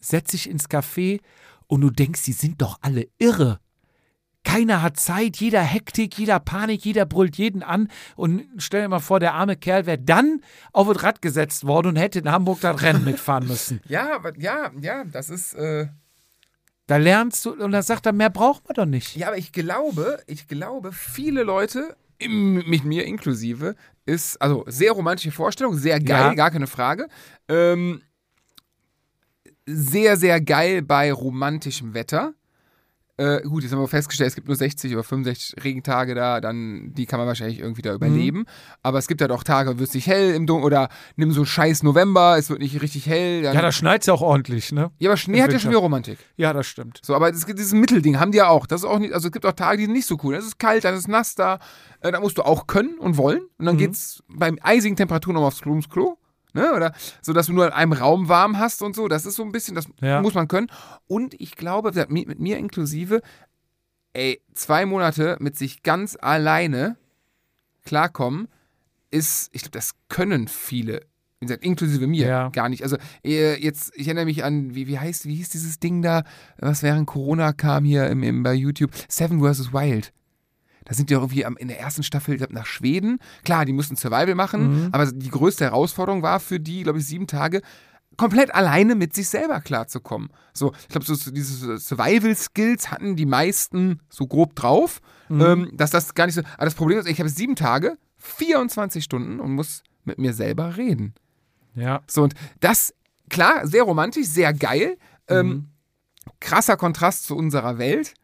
setz 0.00 0.32
dich 0.32 0.50
ins 0.50 0.68
Café 0.68 1.20
und 1.68 1.80
du 1.80 1.90
denkst, 1.90 2.24
die 2.24 2.32
sind 2.32 2.60
doch 2.60 2.78
alle 2.80 3.08
irre. 3.18 3.60
Keiner 4.44 4.82
hat 4.82 4.98
Zeit, 4.98 5.36
jeder 5.36 5.60
Hektik, 5.60 6.18
jeder 6.18 6.40
Panik, 6.40 6.84
jeder 6.84 7.04
brüllt 7.04 7.36
jeden 7.36 7.62
an. 7.62 7.88
Und 8.16 8.44
stell 8.56 8.82
dir 8.82 8.88
mal 8.88 9.00
vor, 9.00 9.20
der 9.20 9.34
arme 9.34 9.56
Kerl 9.56 9.84
wäre 9.84 9.98
dann 9.98 10.40
auf 10.72 10.88
das 10.88 11.02
Rad 11.02 11.22
gesetzt 11.22 11.66
worden 11.66 11.88
und 11.88 11.96
hätte 11.96 12.20
in 12.20 12.30
Hamburg 12.30 12.60
das 12.62 12.80
Rennen 12.80 13.04
mitfahren 13.04 13.46
müssen. 13.46 13.80
Ja, 13.88 14.20
ja, 14.38 14.70
ja, 14.80 15.04
das 15.04 15.28
ist. 15.28 15.54
Äh, 15.54 15.88
Da 16.88 16.96
lernst 16.96 17.44
du, 17.44 17.52
und 17.52 17.70
da 17.70 17.82
sagt 17.82 18.06
er, 18.06 18.12
mehr 18.12 18.30
braucht 18.30 18.66
man 18.66 18.74
doch 18.74 18.86
nicht. 18.86 19.14
ja, 19.14 19.28
aber 19.28 19.36
ich 19.36 19.52
glaube, 19.52 20.20
ich 20.26 20.48
glaube, 20.48 20.90
viele 20.90 21.42
Leute, 21.42 21.96
mit 22.18 22.82
mir 22.84 23.04
inklusive, 23.04 23.76
ist, 24.06 24.40
also 24.40 24.64
sehr 24.66 24.92
romantische 24.92 25.30
Vorstellung, 25.30 25.76
sehr 25.76 26.00
geil, 26.00 26.28
Ja. 26.28 26.34
gar 26.34 26.50
keine 26.50 26.66
Frage. 26.66 27.08
Ähm, 27.46 28.00
sehr, 29.66 30.16
sehr 30.16 30.40
geil 30.40 30.80
bei 30.80 31.12
romantischem 31.12 31.92
Wetter. 31.92 32.32
Äh, 33.18 33.42
gut, 33.42 33.64
jetzt 33.64 33.72
haben 33.72 33.80
wir 33.80 33.88
festgestellt, 33.88 34.28
es 34.28 34.36
gibt 34.36 34.46
nur 34.46 34.56
60 34.56 34.92
oder 34.94 35.02
65 35.02 35.64
Regentage 35.64 36.14
da, 36.14 36.40
dann 36.40 36.92
die 36.94 37.04
kann 37.04 37.18
man 37.18 37.26
wahrscheinlich 37.26 37.58
irgendwie 37.58 37.82
da 37.82 37.92
überleben. 37.92 38.46
Aber 38.84 38.98
es 38.98 39.08
gibt 39.08 39.20
halt 39.20 39.32
auch 39.32 39.42
Tage, 39.42 39.78
wird 39.78 39.88
es 39.88 39.94
nicht 39.94 40.06
hell 40.06 40.34
im 40.34 40.46
Dunkeln 40.46 40.64
oder 40.64 40.88
nimm 41.16 41.32
so 41.32 41.44
scheiß 41.44 41.82
November, 41.82 42.38
es 42.38 42.48
wird 42.48 42.60
nicht 42.60 42.80
richtig 42.80 43.06
hell. 43.06 43.42
Ja, 43.42 43.52
da 43.60 43.72
schneit 43.72 44.06
ja 44.06 44.14
auch 44.14 44.22
ordentlich, 44.22 44.70
ne? 44.70 44.92
ja, 44.98 45.10
aber 45.10 45.16
Schnee 45.16 45.38
im 45.38 45.42
hat 45.42 45.52
ja 45.52 45.58
schon 45.58 45.70
wieder 45.70 45.80
Romantik. 45.80 46.18
Ja, 46.36 46.52
das 46.52 46.68
stimmt. 46.68 47.00
So, 47.02 47.16
aber 47.16 47.28
es 47.30 47.44
gibt 47.44 47.58
dieses 47.58 47.72
Mittelding, 47.72 48.20
haben 48.20 48.30
die 48.30 48.38
ja 48.38 48.48
auch. 48.48 48.66
Das 48.66 48.82
ist 48.82 48.86
auch 48.86 49.00
nicht, 49.00 49.12
also 49.12 49.26
es 49.28 49.32
gibt 49.32 49.44
auch 49.46 49.52
Tage, 49.52 49.78
die 49.78 49.84
sind 49.86 49.94
nicht 49.94 50.06
so 50.06 50.16
cool. 50.22 50.36
Es 50.36 50.46
ist 50.46 50.60
kalt, 50.60 50.84
dann 50.84 50.94
ist 50.94 51.00
es 51.00 51.08
nass 51.08 51.34
da. 51.34 51.58
Äh, 52.00 52.12
da 52.12 52.20
musst 52.20 52.38
du 52.38 52.42
auch 52.42 52.68
können 52.68 52.98
und 52.98 53.16
wollen. 53.16 53.42
Und 53.58 53.66
dann 53.66 53.76
geht's 53.76 54.22
beim 54.28 54.58
eisigen 54.62 54.94
Temperaturen 54.94 55.34
nochmal 55.34 55.48
aufs 55.48 55.60
Klo, 55.60 55.80
Klo. 55.90 56.16
Ne? 56.54 56.72
Oder 56.74 56.92
so, 57.22 57.32
dass 57.32 57.46
du 57.46 57.52
nur 57.52 57.66
in 57.66 57.72
einem 57.72 57.92
Raum 57.92 58.28
warm 58.28 58.58
hast 58.58 58.82
und 58.82 58.94
so. 58.96 59.06
Das 59.08 59.26
ist 59.26 59.36
so 59.36 59.42
ein 59.44 59.52
bisschen, 59.52 59.74
das 59.74 59.86
Ja. 60.00 60.22
muss 60.22 60.34
man 60.34 60.48
können. 60.48 60.68
Und 61.06 61.34
ich 61.40 61.56
glaube, 61.56 61.92
mit 62.08 62.38
mir 62.40 62.56
inklusive, 62.58 63.20
ey, 64.14 64.40
zwei 64.54 64.86
Monate 64.86 65.36
mit 65.40 65.56
sich 65.56 65.82
ganz 65.82 66.16
alleine 66.20 66.96
klarkommen, 67.84 68.48
ist, 69.10 69.48
ich 69.52 69.62
glaube, 69.62 69.72
das 69.78 69.92
können 70.08 70.48
viele. 70.48 71.02
Wie 71.40 71.46
gesagt, 71.46 71.64
inklusive 71.64 72.06
mir 72.06 72.26
Ja. 72.26 72.48
gar 72.48 72.68
nicht. 72.68 72.82
Also 72.82 72.96
jetzt, 73.22 73.92
ich 73.94 74.08
erinnere 74.08 74.24
mich 74.24 74.42
an, 74.44 74.74
wie, 74.74 74.86
wie 74.88 74.98
heißt, 74.98 75.24
wie 75.26 75.36
hieß 75.36 75.50
dieses 75.50 75.78
Ding 75.78 76.02
da, 76.02 76.24
was 76.58 76.82
während 76.82 77.06
Corona 77.06 77.52
kam 77.52 77.84
hier 77.84 78.08
im, 78.08 78.22
im, 78.22 78.42
bei 78.42 78.54
YouTube? 78.54 78.90
Seven 79.08 79.40
vs. 79.40 79.72
Wild. 79.72 80.12
Da 80.88 80.94
sind 80.94 81.10
die 81.10 81.16
auch 81.16 81.22
irgendwie 81.30 81.42
in 81.60 81.68
der 81.68 81.78
ersten 81.78 82.02
Staffel 82.02 82.34
ich 82.34 82.38
glaub, 82.38 82.52
nach 82.52 82.66
Schweden. 82.66 83.18
Klar, 83.44 83.64
die 83.66 83.72
mussten 83.72 83.96
Survival 83.96 84.34
machen, 84.34 84.88
aber 84.92 85.06
die 85.12 85.30
größte 85.30 85.66
Herausforderung 85.66 86.22
war 86.22 86.40
für 86.40 86.58
die, 86.58 86.82
glaube 86.82 86.98
ich, 86.98 87.06
sieben 87.06 87.26
Tage, 87.26 87.60
komplett 88.16 88.54
alleine 88.54 88.94
mit 88.94 89.14
sich 89.14 89.28
selber 89.28 89.60
klarzukommen. 89.60 90.30
So, 90.52 90.72
ich 90.82 90.88
glaube, 90.88 91.06
so, 91.06 91.30
diese 91.30 91.78
Survival-Skills 91.78 92.90
hatten 92.90 93.16
die 93.16 93.26
meisten 93.26 94.00
so 94.10 94.26
grob 94.26 94.54
drauf, 94.54 95.00
ähm, 95.30 95.70
dass 95.74 95.90
das 95.90 96.14
gar 96.14 96.26
nicht 96.26 96.34
so. 96.34 96.42
Aber 96.56 96.64
das 96.64 96.74
Problem 96.74 96.98
ist, 96.98 97.08
ich 97.08 97.20
habe 97.20 97.28
sieben 97.28 97.54
Tage, 97.54 97.96
24 98.18 99.04
Stunden 99.04 99.40
und 99.40 99.52
muss 99.52 99.82
mit 100.04 100.18
mir 100.18 100.32
selber 100.34 100.76
reden. 100.76 101.14
Ja. 101.74 102.00
So, 102.06 102.24
und 102.24 102.34
das, 102.60 102.92
klar, 103.28 103.66
sehr 103.66 103.84
romantisch, 103.84 104.26
sehr 104.26 104.52
geil. 104.52 104.96
Ähm, 105.28 105.68
krasser 106.40 106.76
Kontrast 106.76 107.24
zu 107.24 107.36
unserer 107.36 107.78
Welt. 107.78 108.14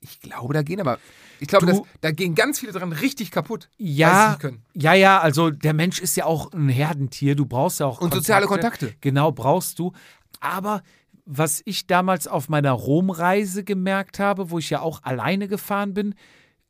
Ich 0.00 0.20
glaube, 0.20 0.54
da 0.54 0.62
gehen 0.62 0.80
aber. 0.80 0.98
Ich 1.40 1.48
glaube, 1.48 1.66
Du- 1.66 1.72
das- 1.72 1.82
da 2.02 2.10
gehen 2.12 2.34
ganz 2.34 2.60
viele 2.60 2.72
dran 2.72 2.92
richtig 2.92 3.30
kaputt. 3.30 3.68
Ja, 3.78 4.38
ja, 4.74 4.94
ja, 4.94 5.18
also 5.20 5.50
der 5.50 5.72
Mensch 5.74 6.00
ist 6.00 6.16
ja 6.16 6.26
auch 6.26 6.52
ein 6.52 6.68
Herdentier. 6.68 7.34
Du 7.34 7.46
brauchst 7.46 7.80
ja 7.80 7.86
auch 7.86 8.00
Und 8.00 8.12
soziale 8.14 8.46
Kontakte. 8.46 8.94
Genau, 9.00 9.32
brauchst 9.32 9.78
du. 9.78 9.92
Aber 10.40 10.82
was 11.24 11.62
ich 11.64 11.86
damals 11.86 12.26
auf 12.28 12.48
meiner 12.48 12.72
Romreise 12.72 13.64
gemerkt 13.64 14.18
habe, 14.18 14.50
wo 14.50 14.58
ich 14.58 14.70
ja 14.70 14.80
auch 14.80 15.02
alleine 15.02 15.48
gefahren 15.48 15.94
bin, 15.94 16.14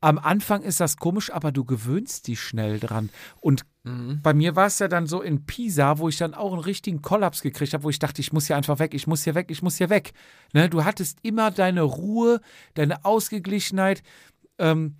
am 0.02 0.18
Anfang 0.18 0.62
ist 0.62 0.80
das 0.80 0.96
komisch, 0.96 1.30
aber 1.30 1.52
du 1.52 1.64
gewöhnst 1.64 2.26
dich 2.26 2.40
schnell 2.40 2.78
dran. 2.80 3.10
Und 3.40 3.64
Mhm. 3.84 4.20
bei 4.22 4.32
mir 4.32 4.56
war 4.56 4.66
es 4.66 4.78
ja 4.78 4.88
dann 4.88 5.06
so 5.06 5.20
in 5.20 5.44
Pisa, 5.44 5.98
wo 5.98 6.08
ich 6.08 6.16
dann 6.16 6.32
auch 6.34 6.52
einen 6.52 6.62
richtigen 6.62 7.02
Kollaps 7.02 7.42
gekriegt 7.42 7.74
habe, 7.74 7.84
wo 7.84 7.90
ich 7.90 7.98
dachte, 7.98 8.20
ich 8.22 8.32
muss 8.32 8.46
hier 8.46 8.56
einfach 8.56 8.78
weg, 8.78 8.94
ich 8.94 9.06
muss 9.06 9.24
hier 9.24 9.34
weg, 9.34 9.46
ich 9.50 9.62
muss 9.62 9.76
hier 9.76 9.90
weg. 9.90 10.12
Ne, 10.54 10.68
du 10.70 10.84
hattest 10.84 11.18
immer 11.22 11.50
deine 11.50 11.82
Ruhe, 11.82 12.40
deine 12.74 13.04
Ausgeglichenheit. 13.04 14.02
Ähm, 14.60 14.96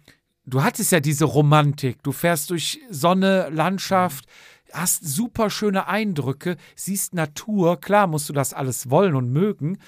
du 0.47 0.63
hattest 0.63 0.91
ja 0.91 0.99
diese 1.01 1.27
Romantik. 1.27 2.03
Du 2.03 2.11
fährst 2.11 2.51
durch 2.51 2.81
Sonne, 2.91 3.49
Landschaft, 3.51 4.27
hast 4.73 5.05
super 5.05 5.51
schöne 5.51 5.87
Eindrücke, 5.87 6.57
siehst 6.75 7.15
Natur. 7.15 7.81
Klar 7.81 8.07
musst 8.07 8.29
du 8.29 8.33
das 8.33 8.55
alles 8.55 8.91
wollen 8.91 9.15
und 9.15 9.31
mögen. 9.31 9.79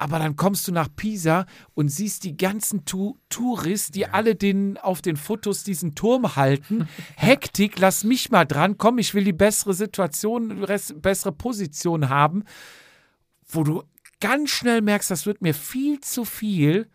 Aber 0.00 0.20
dann 0.20 0.36
kommst 0.36 0.68
du 0.68 0.72
nach 0.72 0.88
Pisa 0.94 1.44
und 1.74 1.88
siehst 1.88 2.22
die 2.22 2.36
ganzen 2.36 2.84
tu 2.84 3.18
Touris, 3.28 3.90
die 3.90 4.06
alle 4.06 4.36
den, 4.36 4.78
auf 4.78 5.02
den 5.02 5.16
Fotos 5.16 5.64
diesen 5.64 5.96
Turm 5.96 6.36
halten. 6.36 6.88
Hektik, 7.16 7.80
lass 7.80 8.04
mich 8.04 8.30
mal 8.30 8.44
dran, 8.44 8.78
komm, 8.78 8.98
ich 8.98 9.12
will 9.14 9.24
die 9.24 9.32
bessere 9.32 9.74
Situation, 9.74 10.64
bessere 11.02 11.32
Position 11.32 12.08
haben, 12.08 12.44
wo 13.48 13.64
du 13.64 13.82
ganz 14.20 14.50
schnell 14.50 14.82
merkst, 14.82 15.10
das 15.10 15.26
wird 15.26 15.42
mir 15.42 15.54
viel 15.54 16.00
zu 16.00 16.24
viel 16.24 16.88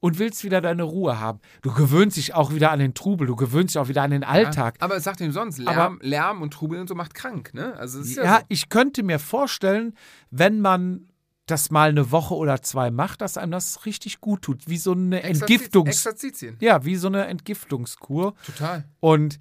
und 0.00 0.18
willst 0.18 0.44
wieder 0.44 0.60
deine 0.60 0.84
Ruhe 0.84 1.18
haben. 1.18 1.40
Du 1.62 1.72
gewöhnst 1.72 2.16
dich 2.16 2.34
auch 2.34 2.52
wieder 2.52 2.70
an 2.70 2.78
den 2.78 2.94
Trubel, 2.94 3.26
du 3.26 3.36
gewöhnst 3.36 3.74
dich 3.74 3.80
auch 3.80 3.88
wieder 3.88 4.02
an 4.02 4.10
den 4.10 4.24
Alltag. 4.24 4.76
Aber 4.80 4.96
es 4.96 5.04
sagt 5.04 5.20
ihm 5.20 5.32
sonst, 5.32 5.58
Lärm, 5.58 5.98
Lärm 6.02 6.42
und 6.42 6.52
Trubel 6.52 6.80
und 6.80 6.88
so 6.88 6.94
macht 6.94 7.14
krank, 7.14 7.52
ne? 7.54 7.74
Also 7.76 8.00
ja, 8.02 8.24
Ja, 8.24 8.36
so. 8.38 8.44
ich 8.48 8.68
könnte 8.68 9.02
mir 9.02 9.18
vorstellen, 9.18 9.94
wenn 10.30 10.60
man 10.60 11.08
das 11.46 11.70
mal 11.70 11.88
eine 11.88 12.10
Woche 12.10 12.34
oder 12.34 12.62
zwei 12.62 12.90
macht, 12.90 13.22
dass 13.22 13.38
einem 13.38 13.52
das 13.52 13.86
richtig 13.86 14.20
gut 14.20 14.42
tut. 14.42 14.68
Wie 14.68 14.76
so 14.76 14.92
eine 14.92 15.22
Entgiftungs... 15.22 15.88
Exerzitien. 15.88 16.56
Ja, 16.60 16.84
wie 16.84 16.96
so 16.96 17.08
eine 17.08 17.26
Entgiftungskur. 17.26 18.34
Total. 18.44 18.84
Und 19.00 19.38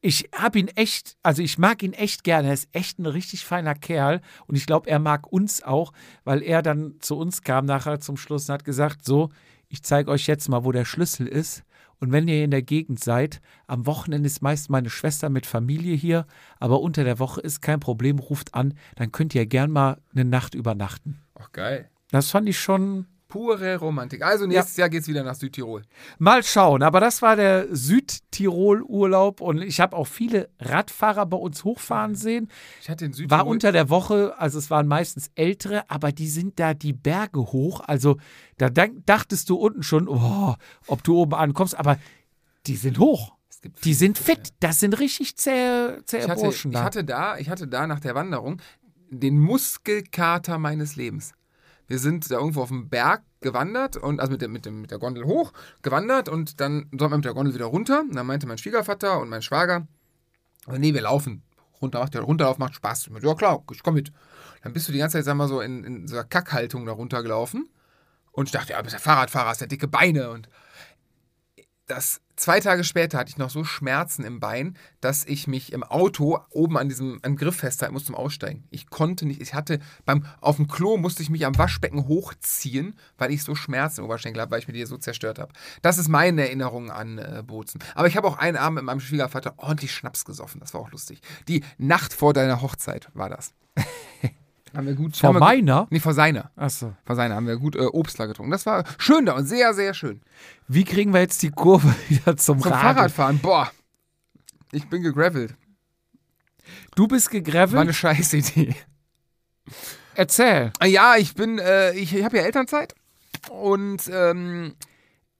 ich 0.00 0.30
habe 0.34 0.58
ihn 0.58 0.68
echt, 0.68 1.16
also 1.22 1.42
ich 1.42 1.58
mag 1.58 1.82
ihn 1.82 1.92
echt 1.92 2.24
gerne. 2.24 2.48
Er 2.48 2.54
ist 2.54 2.68
echt 2.72 2.98
ein 2.98 3.06
richtig 3.06 3.44
feiner 3.44 3.74
Kerl. 3.74 4.20
Und 4.46 4.56
ich 4.56 4.66
glaube, 4.66 4.88
er 4.88 4.98
mag 4.98 5.30
uns 5.30 5.62
auch, 5.62 5.92
weil 6.24 6.42
er 6.42 6.62
dann 6.62 6.96
zu 7.00 7.16
uns 7.16 7.42
kam 7.42 7.66
nachher 7.66 8.00
zum 8.00 8.16
Schluss 8.16 8.48
und 8.48 8.54
hat 8.54 8.64
gesagt: 8.64 9.04
So, 9.04 9.30
ich 9.76 9.82
zeige 9.82 10.10
euch 10.10 10.26
jetzt 10.26 10.48
mal, 10.48 10.64
wo 10.64 10.72
der 10.72 10.86
Schlüssel 10.86 11.26
ist. 11.26 11.62
Und 12.00 12.10
wenn 12.10 12.28
ihr 12.28 12.44
in 12.44 12.50
der 12.50 12.62
Gegend 12.62 13.02
seid, 13.02 13.42
am 13.66 13.84
Wochenende 13.84 14.26
ist 14.26 14.40
meist 14.40 14.70
meine 14.70 14.88
Schwester 14.88 15.28
mit 15.28 15.44
Familie 15.44 15.94
hier, 15.94 16.26
aber 16.58 16.80
unter 16.80 17.04
der 17.04 17.18
Woche 17.18 17.42
ist 17.42 17.60
kein 17.60 17.78
Problem, 17.78 18.18
ruft 18.18 18.54
an, 18.54 18.72
dann 18.96 19.12
könnt 19.12 19.34
ihr 19.34 19.44
gern 19.44 19.70
mal 19.70 19.98
eine 20.14 20.24
Nacht 20.24 20.54
übernachten. 20.54 21.20
Ach, 21.38 21.52
geil. 21.52 21.90
Das 22.10 22.30
fand 22.30 22.48
ich 22.48 22.58
schon 22.58 23.06
Pure 23.36 23.76
Romantik. 23.76 24.22
Also 24.22 24.46
nächstes 24.46 24.78
Jahr 24.78 24.88
geht's 24.88 25.08
wieder 25.08 25.22
nach 25.22 25.34
Südtirol. 25.34 25.82
Mal 26.18 26.42
schauen, 26.42 26.82
aber 26.82 27.00
das 27.00 27.20
war 27.20 27.36
der 27.36 27.66
Südtirol-Urlaub 27.70 29.42
und 29.42 29.60
ich 29.60 29.78
habe 29.80 29.94
auch 29.94 30.06
viele 30.06 30.48
Radfahrer 30.58 31.26
bei 31.26 31.36
uns 31.36 31.62
hochfahren 31.62 32.14
sehen. 32.14 32.48
Ich 32.80 32.88
hatte 32.88 33.04
in 33.04 33.12
Südtirol. 33.12 33.38
War 33.38 33.46
unter 33.46 33.72
der 33.72 33.90
Woche, 33.90 34.34
also 34.38 34.58
es 34.58 34.70
waren 34.70 34.86
meistens 34.86 35.30
ältere, 35.34 35.90
aber 35.90 36.12
die 36.12 36.28
sind 36.28 36.58
da 36.58 36.72
die 36.72 36.94
Berge 36.94 37.40
hoch. 37.40 37.80
Also 37.86 38.16
da 38.56 38.70
dachtest 38.70 39.50
du 39.50 39.56
unten 39.56 39.82
schon, 39.82 40.08
oh, 40.08 40.54
ob 40.86 41.04
du 41.04 41.18
oben 41.18 41.34
ankommst, 41.34 41.78
aber 41.78 41.98
die 42.66 42.76
sind 42.76 42.98
hoch. 42.98 43.34
Es 43.50 43.60
Die 43.84 43.92
sind 43.92 44.16
fit. 44.16 44.54
Das 44.60 44.80
sind 44.80 44.98
richtig 44.98 45.36
zähe, 45.36 46.00
zähe 46.06 46.20
Ich 46.20 46.28
hatte, 46.30 46.40
Burschen 46.40 46.70
ich, 46.70 46.78
da. 46.78 46.84
hatte 46.84 47.04
da, 47.04 47.36
ich 47.36 47.50
hatte 47.50 47.68
da 47.68 47.86
nach 47.86 48.00
der 48.00 48.14
Wanderung 48.14 48.62
den 49.10 49.38
Muskelkater 49.38 50.58
meines 50.58 50.96
Lebens. 50.96 51.32
Wir 51.86 51.98
sind 51.98 52.30
da 52.30 52.36
irgendwo 52.36 52.62
auf 52.62 52.68
dem 52.68 52.88
Berg 52.88 53.22
gewandert 53.40 53.96
und 53.96 54.20
also 54.20 54.32
mit 54.32 54.42
der, 54.42 54.48
mit, 54.48 54.66
dem, 54.66 54.80
mit 54.80 54.90
der 54.90 54.98
Gondel 54.98 55.24
hoch 55.24 55.52
gewandert 55.82 56.28
und 56.28 56.60
dann 56.60 56.88
sollten 56.90 57.12
wir 57.12 57.16
mit 57.16 57.24
der 57.24 57.34
Gondel 57.34 57.54
wieder 57.54 57.66
runter. 57.66 58.00
Und 58.00 58.16
dann 58.16 58.26
meinte 58.26 58.46
mein 58.46 58.58
Schwiegervater 58.58 59.20
und 59.20 59.28
mein 59.28 59.42
Schwager, 59.42 59.86
"Aber 60.66 60.78
nee, 60.78 60.94
wir 60.94 61.02
laufen. 61.02 61.42
Runter 61.80 62.00
macht 62.00 62.16
Runterlauf 62.16 62.58
macht 62.58 62.74
Spaß. 62.74 63.02
Ich 63.02 63.10
meinte, 63.10 63.28
Ja 63.28 63.34
klar, 63.34 63.62
ich 63.70 63.82
komm 63.82 63.94
mit. 63.94 64.12
Dann 64.62 64.72
bist 64.72 64.88
du 64.88 64.92
die 64.92 64.98
ganze 64.98 65.18
Zeit, 65.18 65.24
sagen 65.24 65.38
wir 65.38 65.48
so, 65.48 65.60
in, 65.60 65.84
in 65.84 66.08
so 66.08 66.16
einer 66.16 66.24
Kackhaltung 66.24 66.86
da 66.86 66.92
runtergelaufen. 66.92 67.68
Und 68.32 68.46
ich 68.46 68.52
dachte, 68.52 68.72
ja, 68.72 68.82
bist 68.82 68.94
der 68.94 69.00
Fahrradfahrer, 69.00 69.48
hast 69.48 69.60
ja 69.60 69.66
dicke 69.66 69.88
Beine 69.88 70.30
und 70.30 70.48
das 71.86 72.20
zwei 72.36 72.60
Tage 72.60 72.84
später 72.84 73.18
hatte 73.18 73.30
ich 73.30 73.38
noch 73.38 73.50
so 73.50 73.64
Schmerzen 73.64 74.24
im 74.24 74.40
Bein, 74.40 74.76
dass 75.00 75.24
ich 75.24 75.46
mich 75.46 75.72
im 75.72 75.82
Auto 75.82 76.38
oben 76.50 76.78
an 76.78 76.88
diesem 76.88 77.18
an 77.22 77.36
Griff 77.36 77.56
festhalten 77.56 77.94
musste 77.94 78.08
zum 78.08 78.14
Aussteigen. 78.14 78.64
Ich 78.70 78.88
konnte 78.88 79.26
nicht, 79.26 79.40
ich 79.40 79.54
hatte 79.54 79.80
beim, 80.04 80.24
auf 80.40 80.56
dem 80.56 80.68
Klo 80.68 80.96
musste 80.96 81.22
ich 81.22 81.30
mich 81.30 81.46
am 81.46 81.56
Waschbecken 81.58 82.06
hochziehen, 82.06 82.94
weil 83.18 83.32
ich 83.32 83.42
so 83.42 83.54
Schmerzen 83.54 84.00
im 84.00 84.06
Oberschenkel 84.06 84.40
habe, 84.40 84.50
weil 84.50 84.60
ich 84.60 84.68
mir 84.68 84.74
die 84.74 84.84
so 84.86 84.98
zerstört 84.98 85.38
habe. 85.38 85.52
Das 85.82 85.98
ist 85.98 86.08
meine 86.08 86.42
Erinnerung 86.42 86.90
an 86.90 87.18
äh, 87.18 87.42
Bozen. 87.44 87.82
Aber 87.94 88.08
ich 88.08 88.16
habe 88.16 88.28
auch 88.28 88.38
einen 88.38 88.56
Abend 88.56 88.76
mit 88.76 88.84
meinem 88.84 89.00
Schwiegervater 89.00 89.54
ordentlich 89.56 89.92
Schnaps 89.92 90.24
gesoffen. 90.24 90.60
Das 90.60 90.74
war 90.74 90.80
auch 90.80 90.90
lustig. 90.90 91.20
Die 91.48 91.64
Nacht 91.78 92.12
vor 92.12 92.32
deiner 92.32 92.62
Hochzeit 92.62 93.08
war 93.14 93.28
das. 93.28 93.52
Haben 94.74 94.86
wir 94.86 94.94
gut. 94.94 95.16
Vor 95.16 95.28
haben 95.30 95.38
meiner? 95.38 95.82
Gut, 95.82 95.92
nee, 95.92 96.00
vor 96.00 96.14
seiner. 96.14 96.50
Achso. 96.56 96.94
Vor 97.04 97.16
seiner 97.16 97.34
haben 97.34 97.46
wir 97.46 97.56
gut 97.56 97.76
äh, 97.76 97.86
Obstler 97.86 98.26
getrunken. 98.26 98.50
Das 98.52 98.66
war 98.66 98.84
schön 98.98 99.26
da 99.26 99.34
und 99.34 99.46
sehr, 99.46 99.74
sehr 99.74 99.94
schön. 99.94 100.20
Wie 100.68 100.84
kriegen 100.84 101.12
wir 101.12 101.20
jetzt 101.20 101.42
die 101.42 101.50
Kurve 101.50 101.94
wieder 102.08 102.36
zum, 102.36 102.60
Zum? 102.60 102.70
Fahrradfahren, 102.72 103.38
boah. 103.38 103.70
Ich 104.72 104.88
bin 104.88 105.02
gegravelt. 105.02 105.54
Du 106.94 107.06
bist 107.06 107.26
War 107.26 107.40
gegravelt? 107.40 107.80
eine 107.80 107.94
scheiß 107.94 108.32
Idee. 108.34 108.74
Erzähl. 110.14 110.72
Ja, 110.84 111.16
ich 111.16 111.34
bin, 111.34 111.58
äh, 111.58 111.92
ich, 111.92 112.14
ich 112.14 112.24
habe 112.24 112.38
ja 112.38 112.42
Elternzeit. 112.44 112.94
Und 113.50 114.10
ähm, 114.12 114.74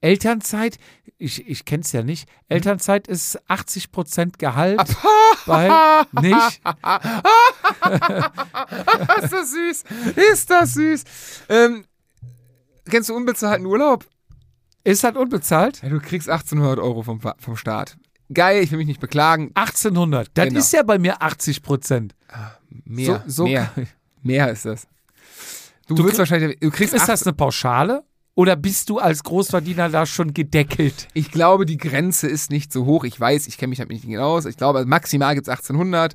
Elternzeit, 0.01 0.79
ich, 1.19 1.49
ich 1.49 1.65
kenn's 1.65 1.93
ja 1.93 2.03
nicht. 2.03 2.29
Elternzeit 2.49 3.09
ist 3.09 3.41
80% 3.49 4.35
Gehalt 4.39 4.81
Ab- 4.97 5.47
bei 5.47 5.69
nicht. 6.21 6.61
ist 9.23 9.33
das 9.33 9.51
süß. 9.53 9.85
Ist 10.33 10.51
das 10.51 10.75
süß. 10.75 11.05
Ähm, 11.49 11.85
kennst 12.89 13.09
du 13.09 13.17
unbezahlten 13.17 13.67
Urlaub? 13.67 14.05
Ist 14.85 15.05
das 15.05 15.17
unbezahlt? 15.17 15.83
Ja, 15.83 15.89
du 15.89 16.01
kriegst 16.01 16.29
1800 16.29 16.79
Euro 16.79 17.03
vom, 17.03 17.21
vom 17.21 17.57
Staat. 17.57 17.97
Geil, 18.33 18.63
ich 18.63 18.71
will 18.71 18.79
mich 18.79 18.87
nicht 18.87 19.01
beklagen. 19.01 19.51
1800. 19.55 20.31
Das 20.35 20.47
Genau. 20.49 20.59
ist 20.61 20.73
ja 20.73 20.83
bei 20.83 20.99
mir 20.99 21.23
80 21.23 21.63
Prozent. 21.63 22.15
Mehr, 22.85 23.23
so, 23.27 23.45
so 23.45 23.45
mehr, 23.45 23.71
mehr 24.23 24.51
ist 24.51 24.65
das. 24.65 24.87
Du, 25.87 25.95
Du 25.95 26.03
willst 26.05 26.17
krieg- 26.17 26.19
wahrscheinlich, 26.19 26.59
du 26.61 26.71
kriegst 26.71 26.95
Ist 26.95 27.03
18 27.03 27.13
das 27.13 27.27
eine 27.27 27.33
Pauschale? 27.35 28.05
Oder 28.37 28.55
bist 28.55 28.91
du 28.91 28.99
als 28.99 29.25
Großverdiener 29.25 29.89
da 29.89 30.05
schon 30.05 30.35
gedeckelt? 30.35 31.09
Ich 31.15 31.31
glaube, 31.31 31.65
die 31.65 31.79
Grenze 31.79 32.29
ist 32.29 32.51
nicht 32.51 32.71
so 32.71 32.85
hoch. 32.85 33.05
Ich 33.05 33.19
weiß, 33.19 33.47
ich 33.47 33.57
kenne 33.57 33.71
mich 33.71 33.79
damit 33.79 33.93
nicht 33.93 34.07
genau 34.07 34.37
aus. 34.37 34.45
Ich 34.45 34.59
glaube, 34.59 34.85
maximal 34.85 35.35
gibt 35.35 35.47
es 35.47 35.51
1800. 35.51 36.15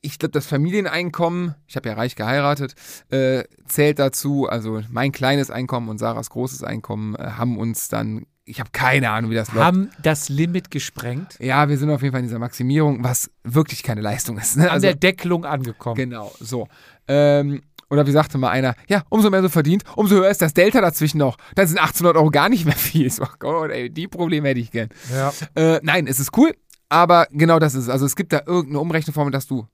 Ich 0.00 0.18
glaube, 0.20 0.30
das 0.32 0.46
Familieneinkommen, 0.46 1.56
ich 1.66 1.74
habe 1.74 1.88
ja 1.88 1.96
reich 1.96 2.14
geheiratet, 2.14 2.74
äh, 3.10 3.42
zählt 3.66 3.98
dazu. 3.98 4.46
Also 4.48 4.80
mein 4.90 5.10
kleines 5.10 5.50
Einkommen 5.50 5.88
und 5.88 5.98
Sarahs 5.98 6.30
großes 6.30 6.62
Einkommen 6.62 7.16
äh, 7.16 7.22
haben 7.36 7.58
uns 7.58 7.88
dann, 7.88 8.24
ich 8.44 8.60
habe 8.60 8.70
keine 8.72 9.10
Ahnung, 9.10 9.32
wie 9.32 9.36
das 9.36 9.52
läuft. 9.52 9.64
Haben 9.66 9.90
das 10.02 10.28
Limit 10.28 10.70
gesprengt? 10.70 11.36
Ja, 11.40 11.68
wir 11.68 11.78
sind 11.78 11.90
auf 11.90 12.02
jeden 12.02 12.12
Fall 12.12 12.20
in 12.20 12.26
dieser 12.28 12.38
Maximierung, 12.38 13.02
was 13.02 13.28
wirklich 13.42 13.82
keine 13.82 14.00
Leistung 14.02 14.38
ist. 14.38 14.56
Ne? 14.56 14.64
An 14.64 14.70
Also, 14.70 14.86
der 14.86 14.94
Deckelung 14.94 15.44
angekommen. 15.44 15.96
genau, 15.96 16.32
so. 16.38 16.68
Ähm, 17.08 17.62
oder 17.92 18.06
wie 18.06 18.10
sagte 18.10 18.38
mal 18.38 18.48
einer, 18.48 18.74
ja, 18.88 19.02
umso 19.10 19.28
mehr 19.28 19.42
du 19.42 19.50
verdient, 19.50 19.84
umso 19.96 20.16
höher 20.16 20.30
ist 20.30 20.40
das 20.40 20.54
Delta 20.54 20.80
dazwischen 20.80 21.18
noch. 21.18 21.36
Dann 21.54 21.66
sind 21.66 21.76
1800 21.76 22.16
Euro 22.16 22.30
gar 22.30 22.48
nicht 22.48 22.64
mehr 22.64 22.74
viel. 22.74 23.02
So, 23.12 23.26
Gott, 23.38 23.70
ey, 23.70 23.90
die 23.90 24.08
Probleme 24.08 24.48
hätte 24.48 24.60
ich 24.60 24.70
gern. 24.70 24.88
Ja. 25.12 25.32
Äh, 25.54 25.80
nein, 25.82 26.06
es 26.06 26.18
ist 26.18 26.30
cool, 26.38 26.54
aber 26.88 27.26
genau 27.30 27.58
das 27.58 27.74
ist 27.74 27.84
es. 27.84 27.88
Also 27.90 28.06
es 28.06 28.16
gibt 28.16 28.32
da 28.32 28.42
irgendeine 28.46 28.80
Umrechnungsformel, 28.80 29.30
dass 29.30 29.46
du 29.46 29.66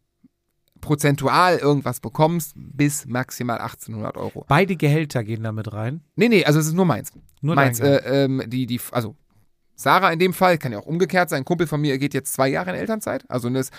prozentual 0.81 1.59
irgendwas 1.59 2.01
bekommst 2.01 2.55
bis 2.57 3.07
maximal 3.07 3.59
1800 3.59 4.17
Euro. 4.17 4.45
Beide 4.49 4.75
Gehälter 4.75 5.23
gehen 5.23 5.45
damit 5.45 5.73
rein. 5.73 6.01
Nee, 6.17 6.29
nee, 6.29 6.45
also 6.45 6.59
es 6.59 6.67
ist 6.67 6.75
nur 6.75 6.87
meins. 6.87 7.13
Nur 7.41 7.55
meins. 7.55 7.79
dein 7.79 7.93
Äh, 7.93 8.25
ähm, 8.25 8.43
die, 8.47 8.67
die, 8.67 8.81
also 8.91 9.15
Sarah 9.81 10.11
in 10.13 10.19
dem 10.19 10.35
Fall, 10.35 10.59
kann 10.59 10.73
ja 10.73 10.79
auch 10.79 10.87
umgekehrt 10.87 11.31
sein. 11.31 11.43
Ein 11.43 11.45
Kumpel 11.45 11.69
von 11.69 11.81
mir 11.81 11.99
geht 11.99 12.13
jetzt 12.13 12.33
zwei 12.35 12.49
Jahre 12.49 12.71
in 12.71 12.77
Elternzeit. 12.77 13.25
Also 13.29 13.49
das, 13.49 13.71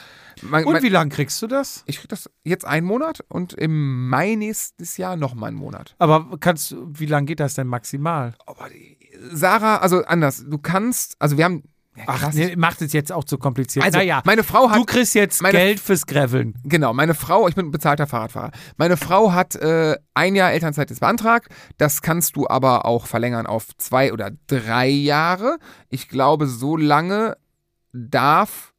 mein, 0.41 0.63
Und 0.63 0.81
wie 0.81 0.87
lange 0.89 1.09
kriegst 1.09 1.41
du 1.41 1.47
das? 1.47 1.83
ich 1.87 1.99
krieg 1.99 2.07
das 2.07 2.29
jetzt 2.45 2.63
einen 2.65 2.87
Monat 2.87 3.19
und 3.27 3.53
im 3.53 4.07
Mai 4.07 4.35
nächstes 4.35 4.95
Jahr 4.95 5.17
nochmal 5.17 5.49
einen 5.49 5.57
Monat. 5.57 5.95
Aber 5.99 6.37
kannst 6.39 6.71
du, 6.71 6.87
wie 6.89 7.05
lange 7.05 7.25
geht 7.25 7.41
das 7.41 7.55
denn 7.55 7.67
maximal? 7.67 8.33
Aber 8.45 8.69
die, 8.69 8.97
Sarah, 9.33 9.77
also 9.77 10.05
anders, 10.05 10.45
du 10.47 10.57
kannst, 10.57 11.17
also 11.19 11.37
wir 11.37 11.43
haben, 11.43 11.63
ja, 11.99 12.03
Ach, 12.07 12.33
nee, 12.33 12.55
macht 12.55 12.81
es 12.81 12.93
jetzt 12.93 13.11
auch 13.11 13.23
zu 13.23 13.37
kompliziert. 13.37 13.85
also 13.85 13.97
naja, 13.99 14.21
meine 14.25 14.43
Frau 14.43 14.69
hat 14.69 14.77
du 14.77 14.85
kriegst 14.85 15.13
jetzt 15.15 15.41
meine- 15.41 15.57
Geld 15.57 15.79
fürs 15.79 16.05
Graveln. 16.05 16.55
Genau, 16.63 16.93
meine 16.93 17.13
Frau, 17.13 17.47
ich 17.47 17.55
bin 17.55 17.69
bezahlter 17.71 18.07
Fahrradfahrer. 18.07 18.51
Meine 18.77 18.97
Frau 18.97 19.31
hat 19.33 19.55
äh, 19.55 19.95
ein 20.13 20.35
Jahr 20.35 20.51
Elternzeit 20.51 20.89
jetzt 20.89 20.99
beantragt. 20.99 21.49
Das 21.77 22.01
kannst 22.01 22.35
du 22.35 22.47
aber 22.47 22.85
auch 22.85 23.05
verlängern 23.05 23.45
auf 23.45 23.67
zwei 23.77 24.13
oder 24.13 24.31
drei 24.47 24.87
Jahre. 24.87 25.57
Ich 25.89 26.07
glaube, 26.09 26.47
so 26.47 26.77
lange 26.77 27.35
darf 27.93 28.73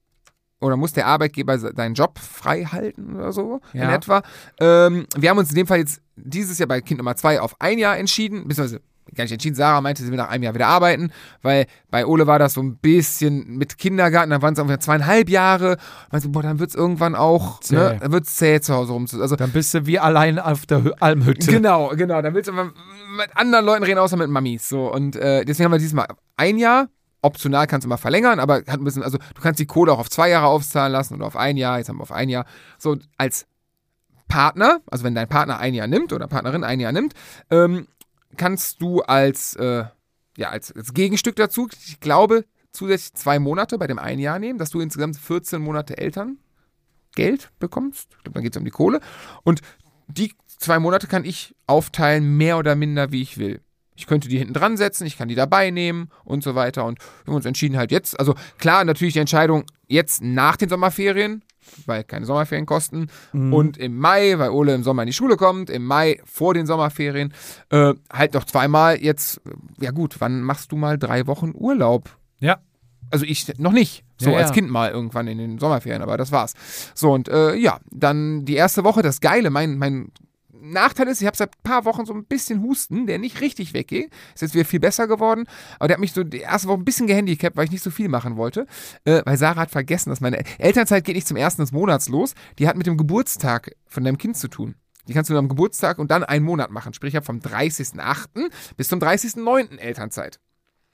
oder 0.61 0.77
muss 0.77 0.93
der 0.93 1.07
Arbeitgeber 1.07 1.59
se- 1.59 1.73
seinen 1.75 1.95
Job 1.95 2.19
frei 2.19 2.65
halten 2.65 3.17
oder 3.17 3.33
so 3.33 3.61
in 3.73 3.81
Ja. 3.81 3.95
etwa. 3.95 4.23
Ähm, 4.61 5.07
wir 5.17 5.31
haben 5.31 5.39
uns 5.39 5.49
in 5.51 5.57
dem 5.57 5.67
Fall 5.67 5.79
jetzt 5.79 6.01
dieses 6.17 6.59
Jahr 6.59 6.69
bei 6.69 6.81
Kind 6.81 6.99
Nummer 6.99 7.17
zwei 7.17 7.41
auf 7.41 7.57
ein 7.61 7.79
Jahr 7.79 7.97
entschieden, 7.97 8.47
beziehungsweise 8.47 8.83
gar 9.15 9.25
nicht 9.25 9.33
entschieden. 9.33 9.55
Sarah 9.55 9.81
meinte, 9.81 10.03
sie 10.03 10.11
will 10.11 10.17
nach 10.17 10.29
einem 10.29 10.43
Jahr 10.45 10.55
wieder 10.55 10.67
arbeiten, 10.69 11.11
weil 11.43 11.67
bei 11.91 12.07
Ole 12.07 12.27
war 12.27 12.39
das 12.39 12.55
so 12.55 12.63
ein 12.63 12.77
bisschen 12.77 13.57
mit 13.57 13.79
Kindergarten, 13.79 14.31
dann 14.31 14.43
waren 14.43 14.55
es 14.55 14.61
ungefähr 14.61 14.81
zweieinhalb 14.81 15.29
Jahre. 15.29 15.77
Meinte, 16.13 16.29
boah, 16.29 16.43
dann 16.43 16.59
wird 16.59 16.71
es 16.71 16.77
irgendwann 16.77 17.15
auch, 17.15 17.61
Zäh. 17.61 17.75
ne, 17.75 17.99
dann 18.01 18.13
wird 18.13 18.25
es 18.27 18.37
zäh 18.37 18.61
zu 18.61 18.75
Hause 18.75 18.93
rum. 18.93 19.07
Also 19.21 19.37
Dann 19.37 19.51
bist 19.53 19.75
du 19.75 19.87
wie 19.87 19.99
allein 19.99 20.39
auf 20.39 20.67
der 20.67 20.79
Hü- 20.81 20.95
Almhütte. 21.01 21.51
Genau, 21.51 21.89
genau. 21.97 22.23
Dann 22.23 22.35
willst 22.35 22.49
du 22.49 22.53
mit 22.53 22.71
anderen 23.35 23.65
Leuten 23.65 23.85
reden, 23.85 23.99
außer 23.99 24.17
mit 24.17 24.29
Mamis. 24.31 24.69
So, 24.69 24.93
und 24.93 25.17
äh, 25.17 25.45
deswegen 25.45 25.67
haben 25.67 25.73
wir 25.73 25.79
diesmal 25.79 26.07
ein 26.37 26.59
Jahr. 26.59 26.89
Optional 27.23 27.67
kannst 27.67 27.85
du 27.85 27.89
mal 27.91 27.99
verlängern, 27.99 28.41
aber 28.41 28.57
hat 28.57 28.69
ein 28.81 28.85
bisschen, 28.85 29.03
also 29.03 29.19
du 29.19 29.43
kannst 29.43 29.61
die 29.61 29.67
Kohle 29.67 29.93
auch 29.93 29.99
auf 29.99 30.09
zwei 30.09 30.31
Jahre 30.31 30.47
aufzahlen 30.47 30.91
lassen 30.93 31.15
oder 31.17 31.27
auf 31.27 31.37
ein 31.37 31.59
Jahr. 31.59 31.77
Jetzt 31.77 31.91
haben 31.91 31.99
wir 31.99 32.03
auf 32.03 32.13
ein 32.13 32.31
Jahr. 32.31 32.47
So, 32.79 32.97
als 33.19 33.47
Partner, 34.29 34.81
also 34.91 35.05
wenn 35.05 35.15
dein 35.15 35.29
Partner 35.29 35.59
ein 35.59 35.75
Jahr 35.75 35.87
nimmt 35.87 36.13
oder 36.13 36.29
Partnerin 36.29 36.65
ein 36.65 36.81
Jahr 36.81 36.93
nimmt, 36.93 37.15
ähm, 37.51 37.89
kannst 38.37 38.81
du 38.81 39.03
als, 39.03 39.57
äh, 39.57 39.85
ja, 40.37 40.51
als, 40.51 40.73
als 40.73 40.95
Gegenstück 40.95 41.37
dazu, 41.37 41.69
ich 41.87 42.01
glaube, 42.01 42.45
zusätzlich 42.73 43.15
zwei 43.15 43.39
Monate 43.39 43.79
bei 43.79 43.87
dem 43.87 43.99
einen 43.99 44.21
Jahr 44.21 44.39
nehmen, 44.39 44.59
dass 44.59 44.71
du 44.71 44.81
insgesamt 44.81 45.17
14 45.17 45.61
Monate 45.61 45.99
Elterngeld 45.99 47.51
bekommst. 47.59 48.09
Ich 48.11 48.25
glaube, 48.25 48.35
dann 48.35 48.43
geht 48.43 48.55
es 48.55 48.59
um 48.59 48.65
die 48.65 48.71
Kohle. 48.71 49.01
Und 49.43 49.61
die 50.07 50.35
zwei 50.47 50.79
Monate 50.79 51.07
kann 51.07 51.25
ich 51.25 51.55
aufteilen, 51.67 52.37
mehr 52.37 52.59
oder 52.59 52.75
minder, 52.75 53.13
wie 53.13 53.23
ich 53.23 53.39
will. 53.39 53.61
Ich 53.95 54.07
könnte 54.07 54.29
die 54.29 54.39
hinten 54.39 54.55
dran 54.55 54.77
setzen, 54.77 55.07
ich 55.07 55.19
kann 55.19 55.29
die 55.29 55.35
dabei 55.35 55.71
nehmen 55.71 56.09
und 56.25 56.43
so 56.43 56.55
weiter. 56.55 56.85
Und 56.85 56.99
wir 56.99 57.33
haben 57.33 57.37
uns 57.37 57.47
entschieden 57.47 57.77
halt 57.77 57.91
jetzt, 57.91 58.19
also 58.19 58.35
klar, 58.59 58.85
natürlich 58.85 59.15
die 59.15 59.21
Entscheidung 59.21 59.65
jetzt 59.91 60.23
nach 60.23 60.57
den 60.57 60.69
Sommerferien, 60.69 61.43
weil 61.87 62.05
keine 62.05 62.27
Sommerferien 62.27 62.67
kosten. 62.67 63.09
Und 63.33 63.77
im 63.77 63.99
Mai, 63.99 64.39
weil 64.39 64.51
Ole 64.51 64.75
im 64.75 64.83
Sommer 64.83 65.03
in 65.03 65.07
die 65.07 65.13
Schule 65.13 65.37
kommt, 65.37 65.71
im 65.71 65.85
Mai 65.85 66.21
vor 66.25 66.55
den 66.55 66.67
Sommerferien, 66.67 67.35
äh, 67.71 67.95
halt 68.13 68.35
noch 68.35 68.45
zweimal 68.45 69.01
jetzt, 69.01 69.41
ja 69.81 69.91
gut, 69.91 70.17
wann 70.21 70.43
machst 70.43 70.73
du 70.73 70.77
mal 70.77 70.99
drei 70.99 71.27
Wochen 71.27 71.53
Urlaub? 71.55 72.17
Ja. 72.39 72.59
Also 73.11 73.25
ich 73.25 73.59
noch 73.59 73.73
nicht. 73.73 74.05
So 74.19 74.31
Ja, 74.31 74.39
als 74.39 74.51
ja. 74.51 74.55
Kind 74.55 74.71
mal 74.71 74.91
irgendwann 74.91 75.27
in 75.27 75.39
den 75.39 75.59
Sommerferien, 75.59 76.03
aber 76.03 76.17
das 76.17 76.31
war's. 76.31 76.55
So 76.95 77.13
und 77.13 77.29
äh, 77.29 77.55
ja, 77.55 77.81
dann 77.91 78.45
die 78.45 78.55
erste 78.55 78.85
Woche, 78.85 79.03
das 79.03 79.21
Geile, 79.21 79.51
mein, 79.51 79.79
mein 79.79 80.13
Nachteil 80.61 81.09
ist, 81.09 81.21
ich 81.21 81.27
habe 81.27 81.37
seit 81.37 81.51
ein 81.51 81.63
paar 81.63 81.85
Wochen 81.85 82.07
so 82.07 82.13
ein 82.13 82.25
bisschen 82.25 82.63
Husten, 82.63 83.07
der 83.07 83.19
nicht 83.19 83.41
richtig 83.41 83.75
weggeht. 83.75 84.11
Ist 84.35 84.43
jetzt 84.43 84.55
wieder 84.55 84.65
viel 84.65 84.81
besser 84.81 85.07
geworden, 85.07 85.47
aber 85.79 85.89
der 85.89 85.97
hat 85.97 86.01
mich 86.01 86.13
so 86.13 86.25
die 86.25 86.39
erste 86.39 86.69
Woche 86.69 86.79
ein 86.79 86.85
bisschen 86.85 87.07
gehandicapt, 87.07 87.57
weil 87.57 87.65
ich 87.65 87.71
nicht 87.71 87.83
so 87.83 87.91
viel 87.91 88.09
machen 88.09 88.37
wollte. 88.37 88.67
Äh, 89.05 89.23
weil 89.25 89.37
Sarah 89.37 89.63
hat 89.63 89.71
vergessen, 89.71 90.11
dass 90.11 90.21
meine 90.21 90.43
Elternzeit 90.59 91.05
geht 91.05 91.17
nicht 91.17 91.29
zum 91.29 91.37
ersten 91.37 91.63
des 91.63 91.73
Monats 91.73 92.09
los. 92.09 92.35
Die 92.59 92.69
hat 92.69 92.77
mit 92.77 92.87
dem 92.87 92.97
Geburtstag 92.97 93.73
von 93.87 94.05
deinem 94.05 94.19
Kind 94.19 94.37
zu 94.37 94.49
tun. 94.49 94.75
Die 95.09 95.15
kannst 95.15 95.31
du 95.31 95.37
am 95.37 95.49
Geburtstag 95.49 95.99
und 95.99 96.11
dann 96.11 96.25
einen 96.25 96.45
Monat 96.45 96.71
machen. 96.71 96.95
Sprich, 96.95 97.15
ich 97.15 97.17
habe 97.17 97.27
vom 97.27 97.39
30.08. 97.39 98.51
bis 98.77 98.89
zum 98.89 99.01
30.09. 99.01 99.79
Elternzeit. 99.79 100.39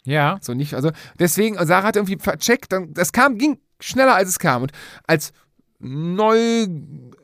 Ja. 0.04 0.38
So 0.40 0.54
nicht, 0.54 0.74
also 0.74 0.92
deswegen, 1.18 1.56
Sarah 1.66 1.88
hat 1.88 1.96
irgendwie 1.96 2.16
vercheckt, 2.16 2.72
dann, 2.72 2.94
das 2.94 3.12
kam, 3.12 3.38
ging 3.38 3.58
schneller 3.80 4.14
als 4.14 4.28
es 4.30 4.38
kam. 4.38 4.62
Und 4.62 4.72
als 5.06 5.32
neu, 5.78 6.66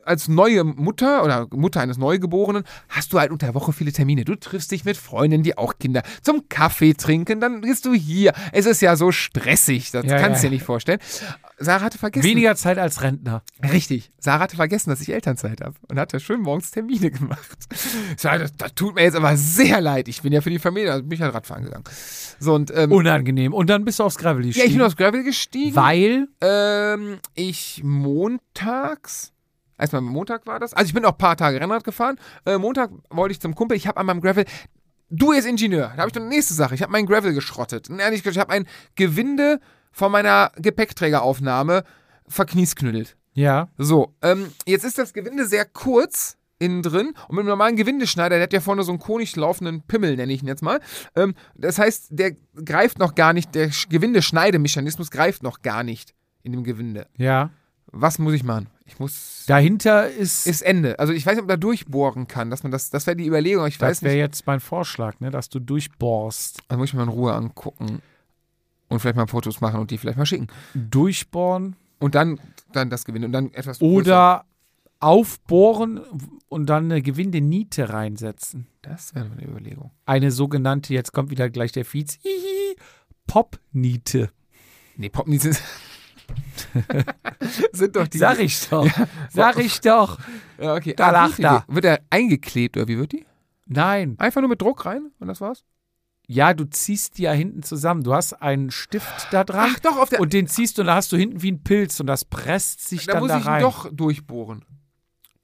als 0.05 0.27
neue 0.27 0.63
Mutter 0.63 1.23
oder 1.23 1.47
Mutter 1.51 1.81
eines 1.81 1.97
Neugeborenen 1.97 2.63
hast 2.89 3.13
du 3.13 3.19
halt 3.19 3.31
unter 3.31 3.47
der 3.47 3.55
Woche 3.55 3.73
viele 3.73 3.91
Termine. 3.91 4.25
Du 4.25 4.35
triffst 4.35 4.71
dich 4.71 4.85
mit 4.85 4.97
Freundinnen, 4.97 5.43
die 5.43 5.57
auch 5.57 5.77
Kinder 5.79 6.03
zum 6.21 6.47
Kaffee 6.49 6.93
trinken, 6.93 7.39
dann 7.39 7.61
bist 7.61 7.85
du 7.85 7.93
hier. 7.93 8.33
Es 8.51 8.65
ist 8.65 8.81
ja 8.81 8.95
so 8.95 9.11
stressig, 9.11 9.91
das 9.91 10.05
Ja, 10.05 10.19
kannst 10.19 10.43
du 10.43 10.47
ja. 10.47 10.49
dir 10.49 10.55
nicht 10.55 10.65
vorstellen. 10.65 10.99
Sarah 11.63 11.85
hatte 11.85 11.97
vergessen. 11.97 12.25
Weniger 12.27 12.55
Zeit 12.55 12.77
als 12.77 13.01
Rentner. 13.01 13.43
Richtig. 13.71 14.11
Sarah 14.19 14.43
hatte 14.43 14.55
vergessen, 14.55 14.89
dass 14.89 15.01
ich 15.01 15.09
Elternzeit 15.13 15.61
habe 15.61 15.75
und 15.87 15.99
hatte 15.99 16.19
schön 16.19 16.41
morgens 16.41 16.71
Termine 16.71 17.11
gemacht. 17.11 17.57
So, 18.17 18.29
das, 18.29 18.55
das 18.55 18.73
tut 18.75 18.95
mir 18.95 19.03
jetzt 19.03 19.15
aber 19.15 19.35
sehr 19.37 19.81
leid. 19.81 20.07
Ich 20.07 20.21
bin 20.21 20.33
ja 20.33 20.41
für 20.41 20.49
die 20.49 20.59
Familie, 20.59 20.91
also 20.91 21.03
bin 21.03 21.13
ich 21.13 21.21
halt 21.21 21.33
Radfahren 21.33 21.63
gegangen. 21.63 21.83
So 22.39 22.53
und 22.53 22.71
ähm, 22.75 22.91
Unangenehm. 22.91 23.53
Und 23.53 23.69
dann 23.69 23.85
bist 23.85 23.99
du 23.99 24.03
aufs 24.03 24.17
Gravel 24.17 24.43
ja, 24.43 24.49
ich 24.49 24.55
bin 24.55 24.63
gestiegen. 24.63 24.81
aufs 24.81 24.95
Gravel 24.97 25.23
gestiegen. 25.23 25.75
Weil, 25.75 26.27
Ähm, 26.41 27.19
ich 27.35 27.81
montags. 27.83 29.31
Erstmal 29.77 30.01
Montag 30.01 30.45
war 30.45 30.59
das. 30.59 30.73
Also 30.73 30.87
ich 30.87 30.93
bin 30.93 31.03
auch 31.05 31.11
ein 31.13 31.17
paar 31.17 31.35
Tage 31.35 31.59
Rennrad 31.59 31.83
gefahren. 31.83 32.17
Äh, 32.45 32.57
Montag 32.57 32.91
wollte 33.09 33.33
ich 33.33 33.39
zum 33.41 33.55
Kumpel. 33.55 33.75
Ich 33.75 33.87
habe 33.87 33.99
an 33.99 34.05
meinem 34.05 34.21
Gravel 34.21 34.45
Du 35.15 35.31
ist 35.31 35.45
Ingenieur. 35.45 35.91
Da 35.95 35.97
habe 35.97 36.07
ich 36.07 36.13
doch 36.13 36.21
eine 36.21 36.29
nächste 36.29 36.55
Sache. 36.55 36.73
Ich 36.73 36.81
habe 36.81 36.91
meinen 36.91 37.05
Gravel 37.05 37.33
geschrottet. 37.33 37.87
Nein, 37.89 38.13
nicht, 38.13 38.25
ich 38.25 38.37
habe 38.39 38.51
ein 38.51 38.65
Gewinde 38.95 39.59
von 39.93 40.11
meiner 40.11 40.51
Gepäckträgeraufnahme 40.57 41.83
verkniesknüttelt. 42.27 43.15
Ja. 43.33 43.69
So, 43.77 44.13
ähm, 44.21 44.47
jetzt 44.65 44.83
ist 44.83 44.97
das 44.97 45.13
Gewinde 45.13 45.45
sehr 45.45 45.65
kurz 45.65 46.37
innen 46.59 46.81
drin 46.81 47.13
und 47.27 47.35
mit 47.35 47.39
einem 47.39 47.49
normalen 47.49 47.75
Gewindeschneider, 47.75 48.35
der 48.35 48.43
hat 48.43 48.53
ja 48.53 48.61
vorne 48.61 48.83
so 48.83 48.91
einen 48.91 48.99
konig 48.99 49.35
laufenden 49.35 49.81
Pimmel, 49.81 50.15
nenne 50.15 50.31
ich 50.33 50.41
ihn 50.41 50.47
jetzt 50.47 50.61
mal. 50.61 50.79
Ähm, 51.15 51.33
das 51.55 51.77
heißt, 51.79 52.07
der 52.11 52.35
greift 52.63 52.99
noch 52.99 53.15
gar 53.15 53.33
nicht, 53.33 53.53
der 53.55 53.69
Sch- 53.71 53.89
Gewindeschneidemechanismus 53.89 55.11
greift 55.11 55.43
noch 55.43 55.61
gar 55.61 55.83
nicht 55.83 56.13
in 56.43 56.51
dem 56.51 56.63
Gewinde. 56.63 57.07
Ja. 57.17 57.49
Was 57.87 58.17
muss 58.19 58.33
ich 58.33 58.43
machen? 58.43 58.69
Ich 58.85 58.99
muss. 58.99 59.43
Dahinter 59.47 60.09
ist, 60.09 60.45
Ist 60.47 60.61
Ende. 60.61 60.99
Also 60.99 61.13
ich 61.13 61.25
weiß 61.25 61.33
nicht, 61.33 61.41
ob 61.43 61.47
man 61.47 61.55
da 61.55 61.61
durchbohren 61.61 62.27
kann, 62.27 62.49
dass 62.49 62.63
man 62.63 62.71
das, 62.71 62.89
das 62.89 63.07
wäre 63.07 63.15
die 63.15 63.25
Überlegung, 63.27 63.65
ich 63.67 63.79
weiß 63.79 63.99
das 63.99 64.03
wäre 64.03 64.17
jetzt 64.17 64.45
mein 64.47 64.59
Vorschlag, 64.59 65.19
ne, 65.19 65.31
dass 65.31 65.49
du 65.49 65.59
durchbohrst. 65.59 66.59
Also 66.67 66.79
muss 66.79 66.89
ich 66.89 66.93
mir 66.95 67.03
in 67.03 67.09
Ruhe 67.09 67.33
angucken 67.33 68.01
und 68.93 68.99
vielleicht 68.99 69.15
mal 69.17 69.27
Fotos 69.27 69.59
machen 69.61 69.79
und 69.79 69.91
die 69.91 69.97
vielleicht 69.97 70.17
mal 70.17 70.25
schicken. 70.25 70.47
Durchbohren 70.73 71.75
Und 71.99 72.15
dann, 72.15 72.39
dann 72.71 72.89
das 72.89 73.05
Gewinde 73.05 73.25
und 73.27 73.31
dann 73.33 73.53
etwas 73.53 73.79
größer. 73.79 73.95
oder 73.97 74.45
aufbohren 74.99 75.99
und 76.47 76.67
dann 76.67 76.85
eine 76.85 77.01
Gewindeniete 77.01 77.89
reinsetzen. 77.89 78.67
Das 78.81 79.13
wäre 79.15 79.25
eine 79.31 79.43
Überlegung. 79.43 79.91
Eine 80.05 80.31
sogenannte, 80.31 80.93
jetzt 80.93 81.11
kommt 81.11 81.29
wieder 81.29 81.49
gleich 81.49 81.71
der 81.73 81.83
hihi, 81.83 82.13
Popniete. 83.27 84.29
Nee, 84.95 85.09
Popnies 85.09 85.41
sind, 85.43 85.61
sind 87.73 87.95
doch 87.95 88.07
die. 88.07 88.17
Sag 88.17 88.39
ich 88.39 88.69
doch. 88.69 88.87
Sag 89.29 89.57
ich 89.57 89.81
doch. 89.81 90.19
Ja, 90.59 90.75
okay. 90.75 90.93
Da 90.95 91.07
Ah, 91.07 91.11
lacht 91.11 91.39
er. 91.39 91.65
Wird 91.67 91.85
er 91.85 91.99
eingeklebt 92.09 92.77
oder 92.77 92.87
wie 92.87 92.97
wird 92.97 93.11
die? 93.11 93.25
Nein. 93.65 94.15
Einfach 94.19 94.41
nur 94.41 94.49
mit 94.49 94.61
Druck 94.61 94.85
rein 94.85 95.11
und 95.19 95.27
das 95.27 95.41
war's? 95.41 95.63
Ja, 96.27 96.53
du 96.53 96.63
ziehst 96.65 97.17
die 97.17 97.23
ja 97.23 97.33
hinten 97.33 97.63
zusammen. 97.63 98.03
Du 98.03 98.13
hast 98.13 98.33
einen 98.41 98.71
Stift 98.71 99.27
da 99.31 99.43
dran 99.43 99.71
Ach 99.75 99.79
doch, 99.79 99.97
auf 99.97 100.09
der. 100.09 100.19
und 100.21 100.31
den 100.33 100.47
ziehst 100.47 100.77
du 100.77 100.81
und 100.83 100.87
da 100.87 100.95
hast 100.95 101.11
du 101.11 101.17
hinten 101.17 101.41
wie 101.41 101.51
ein 101.51 101.63
Pilz 101.63 101.99
und 101.99 102.07
das 102.07 102.23
presst 102.25 102.87
sich 102.87 103.05
da 103.05 103.13
dann 103.13 103.21
muss 103.23 103.29
da 103.29 103.37
ich 103.39 103.43
ihn 103.45 103.49
rein. 103.49 103.61
doch 103.61 103.89
durchbohren. 103.91 104.63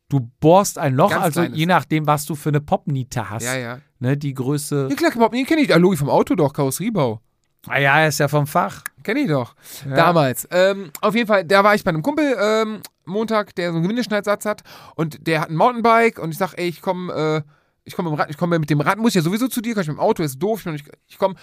Du 0.08 0.22
bohrst 0.40 0.78
ein 0.80 0.96
Loch, 0.96 1.12
Ganz 1.12 1.24
also 1.24 1.42
kleines. 1.42 1.58
je 1.60 1.66
nachdem, 1.68 2.08
was 2.08 2.26
du 2.26 2.34
für 2.36 2.50
eine 2.50 2.62
Popniete 2.62 3.30
hast. 3.30 3.44
Ja, 3.44 3.56
ja. 3.58 3.80
Ne, 4.00 4.18
die 4.18 4.34
Größe. 4.34 4.88
Ja, 4.90 4.96
klar, 4.96 5.12
Popnies 5.12 5.48
kenne 5.48 5.62
ich. 5.62 5.74
Ah, 5.74 5.78
Logi 5.78 5.98
vom 5.98 6.10
Auto 6.10 6.34
doch, 6.36 6.54
Karosseriebau. 6.54 7.22
Ah 7.68 7.78
ja, 7.78 8.08
ist 8.08 8.20
ja 8.20 8.28
vom 8.30 8.48
Fach. 8.48 8.84
Kenne 9.04 9.20
ich 9.20 9.28
doch. 9.28 9.54
Ja. 9.88 9.96
Damals. 9.96 10.48
Ähm, 10.50 10.92
auf 11.02 11.14
jeden 11.14 11.28
Fall, 11.28 11.44
da 11.44 11.64
war 11.64 11.76
ich 11.76 11.84
bei 11.84 11.90
einem 11.90 12.02
Kumpel 12.02 12.36
ähm, 12.42 12.80
Montag, 13.06 13.54
der 13.56 13.70
so 13.72 13.76
einen 13.76 13.84
Gewindeschneidsatz 13.84 14.46
hat 14.46 14.64
und 14.96 15.28
der 15.28 15.42
hat 15.42 15.50
ein 15.50 15.56
Mountainbike 15.58 16.20
und 16.20 16.32
ich 16.32 16.38
sag, 16.38 16.54
ey, 16.58 16.70
ich 16.70 16.82
komme 16.82 17.44
äh, 17.46 17.50
ich 17.90 17.96
komme 17.96 18.26
ich 18.30 18.38
komm 18.38 18.52
mit 18.52 18.70
dem 18.70 18.82
Rad, 18.82 18.98
muss 19.00 19.10
ich 19.10 19.16
ja 19.16 19.22
sowieso 19.22 19.48
zu 19.48 19.62
dir, 19.62 19.74
kann 19.74 19.82
ich 19.82 19.88
mit 19.88 19.98
dem 19.98 20.02
Auto, 20.02 20.24
ist 20.24 20.38
doof, 20.40 20.66
ich, 20.66 20.84
ich, 21.08 21.18
komme, 21.18 21.36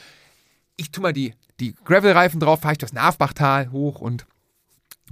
ich 0.77 0.91
tu 0.93 1.01
mal 1.01 1.13
die, 1.13 1.35
die 1.61 1.75
Gravel-Reifen 1.85 2.39
drauf, 2.41 2.61
fahre 2.61 2.73
ich 2.73 2.79
das 2.79 2.93
Navbachtal 2.93 3.71
hoch 3.73 4.01
und 4.01 4.27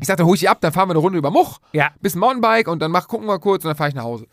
ich 0.01 0.06
sagte, 0.06 0.24
hol 0.24 0.35
ich 0.35 0.40
die 0.40 0.48
ab, 0.48 0.61
dann 0.61 0.73
fahren 0.73 0.89
wir 0.89 0.93
eine 0.93 1.01
Runde 1.01 1.19
über 1.19 1.31
Much, 1.31 1.59
Ja. 1.73 1.90
bisschen 2.01 2.20
Mountainbike 2.20 2.69
und 2.69 2.81
dann 2.81 2.90
mach, 2.90 3.06
gucken 3.09 3.27
wir 3.27 3.39
kurz 3.39 3.65
und 3.65 3.69
dann 3.69 3.77
fahre 3.77 3.90
ich 3.90 3.94
nach 3.94 4.05
Hause. 4.05 4.27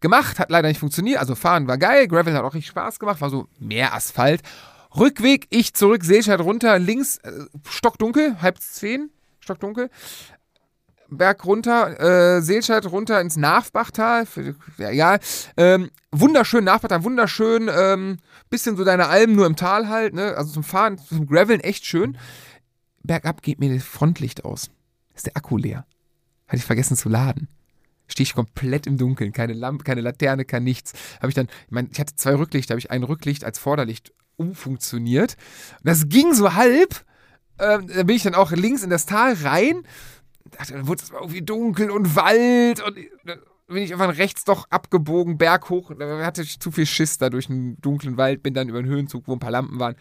Gemacht, 0.00 0.38
hat 0.38 0.50
leider 0.50 0.68
nicht 0.68 0.78
funktioniert, 0.78 1.18
also 1.18 1.34
fahren 1.34 1.66
war 1.66 1.78
geil, 1.78 2.06
Gravel 2.08 2.34
hat 2.34 2.42
auch 2.44 2.54
richtig 2.54 2.68
Spaß 2.70 2.98
gemacht, 2.98 3.20
war 3.20 3.30
so 3.30 3.48
mehr 3.58 3.94
Asphalt. 3.94 4.42
Rückweg, 4.96 5.46
ich 5.50 5.74
zurück, 5.74 6.04
Seescheid 6.04 6.40
runter, 6.40 6.78
links, 6.78 7.18
äh, 7.18 7.32
stockdunkel, 7.68 8.40
halb 8.40 8.58
zehn, 8.60 9.10
stockdunkel. 9.40 9.90
Berg 11.10 11.44
runter, 11.44 12.36
äh, 12.36 12.42
Seelscheid 12.42 12.84
runter 12.86 13.20
ins 13.20 13.36
Navbachtal, 13.36 14.26
für- 14.26 14.54
ja, 14.76 14.90
egal. 14.90 15.20
Ähm, 15.56 15.90
wunderschön, 16.12 16.64
Navbachtal, 16.64 17.04
wunderschön, 17.04 17.70
ähm, 17.74 18.18
bisschen 18.50 18.76
so 18.76 18.84
deine 18.84 19.08
Alben 19.08 19.34
nur 19.34 19.46
im 19.46 19.56
Tal 19.56 19.88
halt, 19.88 20.14
ne? 20.14 20.34
Also 20.36 20.52
zum 20.52 20.64
Fahren, 20.64 20.98
zum 20.98 21.26
Graveln 21.26 21.60
echt 21.60 21.86
schön. 21.86 22.18
Bergab 23.02 23.42
geht 23.42 23.58
mir 23.58 23.72
das 23.74 23.84
Frontlicht 23.84 24.44
aus. 24.44 24.70
Ist 25.14 25.26
der 25.26 25.36
Akku 25.36 25.56
leer. 25.56 25.86
Hatte 26.46 26.58
ich 26.58 26.64
vergessen 26.64 26.96
zu 26.96 27.08
laden. 27.08 27.48
Stehe 28.06 28.24
ich 28.24 28.34
komplett 28.34 28.86
im 28.86 28.96
Dunkeln, 28.96 29.32
keine 29.32 29.52
Lampe, 29.52 29.84
keine 29.84 30.00
Laterne, 30.00 30.44
kein 30.44 30.64
nichts. 30.64 30.92
Habe 31.18 31.28
ich 31.28 31.34
dann, 31.34 31.46
ich 31.66 31.70
meine, 31.70 31.88
ich 31.90 32.00
hatte 32.00 32.16
zwei 32.16 32.34
Rücklichter, 32.34 32.72
habe 32.72 32.78
ich 32.80 32.90
ein 32.90 33.02
Rücklicht 33.02 33.44
als 33.44 33.58
Vorderlicht 33.58 34.12
umfunktioniert. 34.36 35.36
Das 35.82 36.08
ging 36.08 36.32
so 36.34 36.54
halb. 36.54 37.04
Ähm, 37.58 37.88
da 37.88 38.02
bin 38.04 38.16
ich 38.16 38.22
dann 38.22 38.34
auch 38.34 38.52
links 38.52 38.82
in 38.82 38.90
das 38.90 39.04
Tal 39.04 39.34
rein. 39.42 39.82
Dachte, 40.50 40.74
dann 40.74 40.86
wurde 40.86 41.02
es 41.02 41.10
irgendwie 41.10 41.42
dunkel 41.42 41.90
und 41.90 42.16
Wald 42.16 42.82
und 42.82 42.96
dann 43.24 43.38
bin 43.68 43.82
ich 43.82 43.92
einfach 43.92 44.16
rechts 44.16 44.44
doch 44.44 44.66
abgebogen, 44.70 45.36
Berg 45.36 45.68
hoch. 45.68 45.92
Da 45.98 46.24
hatte 46.24 46.42
ich 46.42 46.58
zu 46.58 46.70
viel 46.70 46.86
Schiss 46.86 47.18
da 47.18 47.28
durch 47.28 47.50
einen 47.50 47.80
dunklen 47.80 48.16
Wald, 48.16 48.42
bin 48.42 48.54
dann 48.54 48.68
über 48.68 48.78
einen 48.78 48.88
Höhenzug, 48.88 49.24
wo 49.26 49.34
ein 49.34 49.38
paar 49.38 49.50
Lampen 49.50 49.78
waren, 49.78 49.94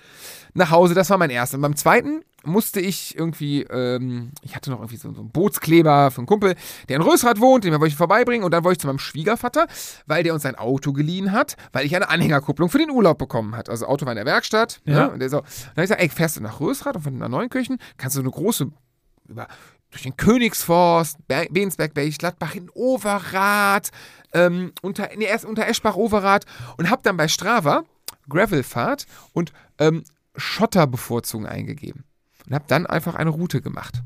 nach 0.53 0.71
Hause. 0.71 0.93
Das 0.93 1.09
war 1.09 1.17
mein 1.17 1.29
erster. 1.29 1.57
Und 1.57 1.61
beim 1.61 1.75
zweiten 1.75 2.21
musste 2.45 2.79
ich 2.79 3.17
irgendwie, 3.17 3.63
ähm, 3.63 4.31
ich 4.41 4.55
hatte 4.55 4.69
noch 4.69 4.79
irgendwie 4.79 4.95
so, 4.95 5.13
so 5.13 5.19
einen 5.19 5.31
Bootskleber 5.31 6.11
für 6.11 6.19
einen 6.19 6.27
Kumpel, 6.27 6.55
der 6.87 6.95
in 6.95 7.01
Rösrath 7.01 7.41
wohnt, 7.41 7.65
den 7.65 7.73
wollte 7.73 7.87
ich 7.87 7.95
vorbeibringen 7.95 8.45
und 8.45 8.51
dann 8.51 8.63
wollte 8.63 8.77
ich 8.77 8.81
zu 8.81 8.87
meinem 8.87 8.99
Schwiegervater, 8.99 9.67
weil 10.05 10.23
der 10.23 10.33
uns 10.33 10.43
sein 10.43 10.55
Auto 10.55 10.93
geliehen 10.93 11.33
hat, 11.33 11.57
weil 11.73 11.85
ich 11.85 11.93
eine 11.93 12.09
Anhängerkupplung 12.09 12.69
für 12.69 12.77
den 12.77 12.89
Urlaub 12.89 13.17
bekommen 13.17 13.55
hat. 13.55 13.69
Also 13.69 13.85
Auto 13.85 14.05
war 14.05 14.13
in 14.13 14.17
der 14.17 14.25
Werkstatt. 14.25 14.79
Ja. 14.85 15.07
Ne? 15.07 15.11
Und 15.11 15.19
der 15.19 15.29
so, 15.29 15.41
dann 15.41 15.45
habe 15.45 15.83
ich 15.83 15.83
gesagt, 15.83 16.01
ey, 16.01 16.09
fährst 16.09 16.37
du 16.37 16.41
nach 16.41 16.61
Rösrath 16.61 16.95
und 16.95 17.01
von 17.01 17.17
nach 17.17 17.27
Neunkirchen 17.27 17.79
kannst 17.97 18.15
du 18.15 18.21
eine 18.21 18.31
große 18.31 18.71
über, 19.27 19.47
durch 19.91 20.03
den 20.03 20.17
Königsforst, 20.17 21.27
Ber- 21.27 21.47
Bensberg, 21.49 21.93
Gladbach 21.93 22.55
in 22.55 22.69
Overath, 22.73 23.91
ähm, 24.33 24.73
unter, 24.81 25.09
nee, 25.15 25.25
erst 25.25 25.45
unter 25.45 25.67
Eschbach, 25.67 25.95
Overath 25.95 26.45
und 26.77 26.89
hab 26.89 27.03
dann 27.03 27.17
bei 27.17 27.27
Strava 27.27 27.83
Gravelfahrt 28.29 29.07
und 29.33 29.53
ähm, 29.79 30.03
Schotterbevorzugung 30.35 31.45
eingegeben. 31.45 32.03
Und 32.45 32.53
hab 32.53 32.67
dann 32.67 32.85
einfach 32.85 33.15
eine 33.15 33.29
Route 33.29 33.61
gemacht. 33.61 34.01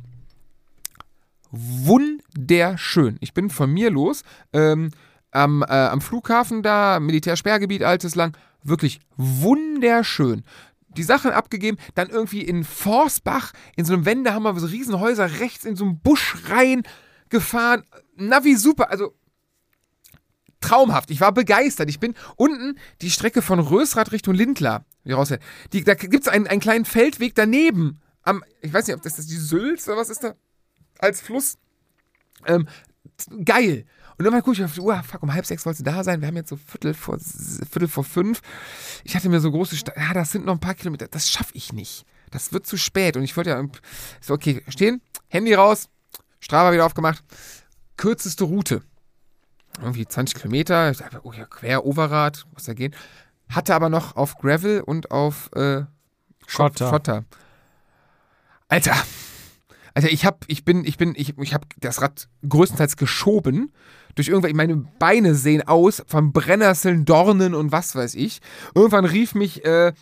Wunderschön. 1.51 3.17
Ich 3.19 3.33
bin 3.33 3.49
von 3.49 3.71
mir 3.71 3.89
los, 3.91 4.23
ähm, 4.53 4.91
am, 5.31 5.63
äh, 5.63 5.65
am 5.65 6.01
Flughafen 6.01 6.63
da, 6.63 6.99
Militärsperrgebiet, 6.99 7.83
Altes 7.83 8.15
Lang, 8.15 8.37
wirklich 8.63 8.99
wunderschön 9.17 10.43
die 10.97 11.03
Sachen 11.03 11.31
abgegeben, 11.31 11.77
dann 11.95 12.09
irgendwie 12.09 12.41
in 12.41 12.63
Forsbach, 12.63 13.53
in 13.75 13.85
so 13.85 13.93
einem 13.93 14.05
Wendehammer, 14.05 14.57
so 14.59 14.67
Riesenhäuser, 14.67 15.39
rechts 15.39 15.65
in 15.65 15.75
so 15.75 15.85
einen 15.85 15.99
Busch 15.99 16.35
rein 16.49 16.83
gefahren. 17.29 17.83
Navi 18.15 18.55
super, 18.55 18.91
also 18.91 19.15
traumhaft. 20.59 21.11
Ich 21.11 21.19
war 21.19 21.33
begeistert. 21.33 21.89
Ich 21.89 21.99
bin 21.99 22.13
unten 22.35 22.77
die 23.01 23.09
Strecke 23.09 23.41
von 23.41 23.59
Rösrath 23.59 24.11
Richtung 24.11 24.35
Lindlar. 24.35 24.85
Wie 25.03 25.13
raus, 25.13 25.29
da 25.29 25.93
gibt 25.95 26.23
es 26.23 26.27
einen, 26.27 26.47
einen 26.47 26.61
kleinen 26.61 26.85
Feldweg 26.85 27.35
daneben. 27.35 27.99
Am, 28.21 28.43
ich 28.61 28.71
weiß 28.71 28.87
nicht, 28.87 28.95
ob 28.95 29.01
das, 29.01 29.15
das 29.15 29.25
die 29.25 29.37
Sülz 29.37 29.87
oder 29.87 29.97
was 29.97 30.09
ist 30.09 30.23
da? 30.23 30.35
Als 30.99 31.21
Fluss. 31.21 31.57
Ähm, 32.45 32.67
geil. 33.43 33.85
Und 34.17 34.25
irgendwann 34.25 34.43
gucke 34.43 34.57
ich 34.57 34.63
auf 34.63 34.73
die 34.73 34.81
Uhr, 34.81 35.01
fuck, 35.03 35.23
um 35.23 35.33
halb 35.33 35.45
sechs 35.45 35.65
wolltest 35.65 35.85
du 35.85 35.91
da 35.91 36.03
sein. 36.03 36.21
Wir 36.21 36.27
haben 36.27 36.35
jetzt 36.35 36.49
so 36.49 36.57
Viertel 36.57 36.93
vor, 36.93 37.17
Viertel 37.19 37.87
vor 37.87 38.03
fünf. 38.03 38.41
Ich 39.03 39.15
hatte 39.15 39.29
mir 39.29 39.39
so 39.39 39.51
große, 39.51 39.75
Sta 39.75 39.93
ja, 39.95 40.13
das 40.13 40.31
sind 40.31 40.45
noch 40.45 40.53
ein 40.53 40.59
paar 40.59 40.75
Kilometer. 40.75 41.07
Das 41.07 41.29
schaffe 41.29 41.51
ich 41.53 41.73
nicht. 41.73 42.05
Das 42.29 42.53
wird 42.53 42.65
zu 42.65 42.77
spät. 42.77 43.17
Und 43.17 43.23
ich 43.23 43.35
wollte 43.35 43.51
ja, 43.51 43.63
so, 44.21 44.33
okay, 44.33 44.63
stehen, 44.67 45.01
Handy 45.27 45.53
raus, 45.53 45.89
Strava 46.39 46.71
wieder 46.71 46.85
aufgemacht. 46.85 47.23
Kürzeste 47.97 48.43
Route. 48.43 48.81
Irgendwie 49.79 50.05
20 50.05 50.37
Kilometer. 50.37 50.91
Ich 50.91 50.97
dachte, 50.97 51.21
oh 51.23 51.31
ja, 51.33 51.45
quer 51.45 51.85
Overath, 51.85 52.45
muss 52.53 52.65
da 52.65 52.73
gehen. 52.73 52.95
Hatte 53.49 53.75
aber 53.75 53.89
noch 53.89 54.15
auf 54.15 54.37
Gravel 54.37 54.81
und 54.81 55.11
auf 55.11 55.49
äh, 55.53 55.83
Schotter. 56.47 56.89
Schotter. 56.89 57.25
Alter. 58.67 58.95
Alter, 59.93 60.11
ich 60.11 60.25
hab, 60.25 60.45
ich 60.47 60.65
bin, 60.65 60.85
ich 60.85 60.97
bin, 60.97 61.13
ich, 61.15 61.37
ich 61.37 61.53
hab 61.53 61.65
das 61.79 62.01
Rad 62.01 62.27
größtenteils 62.47 62.97
geschoben. 62.97 63.71
Durch 64.15 64.27
irgendwelche, 64.27 64.55
meine 64.55 64.75
Beine 64.99 65.35
sehen 65.35 65.67
aus 65.67 66.03
von 66.05 66.33
Brennesseln, 66.33 67.05
Dornen 67.05 67.53
und 67.53 67.71
was 67.71 67.95
weiß 67.95 68.15
ich. 68.15 68.41
Irgendwann 68.75 69.05
rief 69.05 69.35
mich 69.35 69.63
äh, 69.63 69.93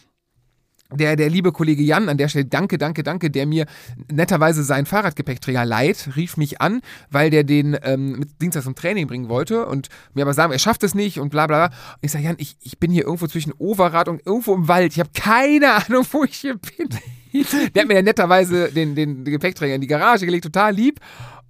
der, 0.92 1.16
der 1.16 1.30
liebe 1.30 1.52
Kollege 1.52 1.84
Jan, 1.84 2.10
an 2.10 2.18
der 2.18 2.28
Stelle 2.30 2.46
danke, 2.46 2.80
danke, 2.80 3.04
danke, 3.04 3.30
der 3.30 3.46
mir 3.46 3.68
netterweise 4.12 4.64
seinen 4.64 4.88
Fahrradgepäckträger 4.88 5.64
leiht, 5.64 6.16
rief 6.16 6.36
mich 6.36 6.62
an, 6.62 6.82
weil 7.12 7.30
der 7.30 7.44
den 7.44 7.78
ähm, 7.84 8.20
mit 8.20 8.42
Dienstag 8.42 8.64
zum 8.64 8.74
Training 8.74 9.06
bringen 9.06 9.30
wollte 9.30 9.68
und 9.68 9.90
mir 10.14 10.24
aber 10.24 10.34
sagen, 10.34 10.52
er 10.52 10.60
schafft 10.60 10.84
es 10.84 10.96
nicht 10.96 11.20
und 11.20 11.30
bla 11.30 11.46
bla 11.46 11.68
bla. 11.68 11.78
Und 11.96 12.00
ich 12.02 12.12
sage, 12.12 12.26
Jan, 12.26 12.36
ich, 12.40 12.58
ich 12.62 12.80
bin 12.80 12.92
hier 12.92 13.04
irgendwo 13.04 13.28
zwischen 13.28 13.54
Overath 13.54 14.08
und 14.08 14.26
irgendwo 14.26 14.56
im 14.56 14.68
Wald. 14.68 14.94
Ich 14.94 15.00
habe 15.00 15.12
keine 15.14 15.74
Ahnung, 15.86 16.06
wo 16.12 16.24
ich 16.24 16.38
hier 16.38 16.58
bin. 16.58 16.90
der 17.74 17.82
hat 17.82 17.88
mir 17.88 17.96
ja 17.96 18.02
netterweise 18.02 18.72
den, 18.72 18.96
den, 18.96 19.24
den 19.24 19.32
Gepäckträger 19.32 19.76
in 19.76 19.82
die 19.82 19.88
Garage 19.88 20.26
gelegt, 20.26 20.46
total 20.46 20.74
lieb. 20.74 21.00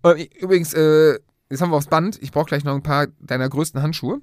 Äh, 0.04 0.28
übrigens, 0.40 0.74
äh, 0.74 1.20
jetzt 1.50 1.62
haben 1.62 1.72
wir 1.72 1.78
aufs 1.78 1.88
Band. 1.88 2.18
Ich 2.22 2.32
brauche 2.32 2.46
gleich 2.46 2.64
noch 2.64 2.76
ein 2.76 2.84
paar 2.84 3.08
deiner 3.20 3.50
größten 3.50 3.82
Handschuhe. 3.82 4.22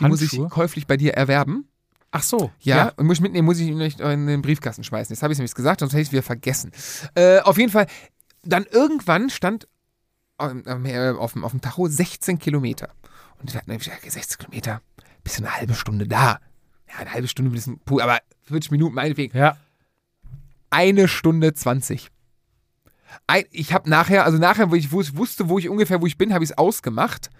Die 0.00 0.04
muss 0.04 0.20
ich 0.20 0.32
Handschuhe? 0.32 0.48
käuflich 0.48 0.86
bei 0.86 0.96
dir 0.96 1.14
erwerben. 1.14 1.68
Ach 2.10 2.22
so. 2.22 2.50
Ja, 2.60 2.92
und 2.96 3.06
muss 3.06 3.18
ich 3.18 3.22
mitnehmen, 3.22 3.44
muss 3.44 3.58
ich 3.58 3.68
ihn 3.68 3.78
nicht 3.78 4.00
in 4.00 4.26
den 4.26 4.42
Briefkasten 4.42 4.84
schmeißen. 4.84 5.12
Jetzt 5.12 5.22
habe 5.22 5.32
ich 5.32 5.36
es 5.36 5.38
nämlich 5.38 5.54
gesagt, 5.54 5.80
sonst 5.80 5.92
hätte 5.92 6.02
ich 6.02 6.08
es 6.08 6.12
wieder 6.12 6.22
vergessen. 6.22 6.72
Äh, 7.14 7.40
auf 7.40 7.58
jeden 7.58 7.70
Fall, 7.70 7.86
dann 8.42 8.64
irgendwann 8.70 9.28
stand 9.28 9.68
ähm, 10.38 10.86
äh, 10.86 11.10
auf, 11.10 11.32
dem, 11.32 11.44
auf 11.44 11.50
dem 11.50 11.60
Tacho 11.60 11.88
16 11.88 12.38
Kilometer. 12.38 12.90
Und 13.40 13.50
ich 13.50 13.54
dachte, 13.54 14.10
16 14.10 14.38
Kilometer, 14.38 14.80
bist 15.22 15.38
du 15.38 15.42
eine 15.44 15.54
halbe 15.54 15.74
Stunde 15.74 16.06
da. 16.06 16.40
Ja, 16.96 17.02
eine 17.02 17.12
halbe 17.12 17.28
Stunde 17.28 17.50
bis 17.50 17.64
zum 17.64 17.78
Pool, 17.80 18.00
aber 18.02 18.18
40 18.44 18.70
Minuten 18.70 18.94
meinetwegen. 18.94 19.36
Ja. 19.36 19.56
Eine 20.70 21.08
Stunde 21.08 21.54
20. 21.54 22.08
Ein, 23.26 23.44
ich 23.50 23.72
habe 23.72 23.88
nachher, 23.88 24.24
also 24.24 24.38
nachher, 24.38 24.70
wo 24.70 24.74
ich 24.74 24.88
wus- 24.88 25.16
wusste, 25.16 25.48
wo 25.48 25.58
ich 25.58 25.68
ungefähr, 25.68 26.00
wo 26.02 26.06
ich 26.06 26.18
bin, 26.18 26.32
habe 26.34 26.44
ich 26.44 26.50
es 26.50 26.58
ausgemacht. 26.58 27.30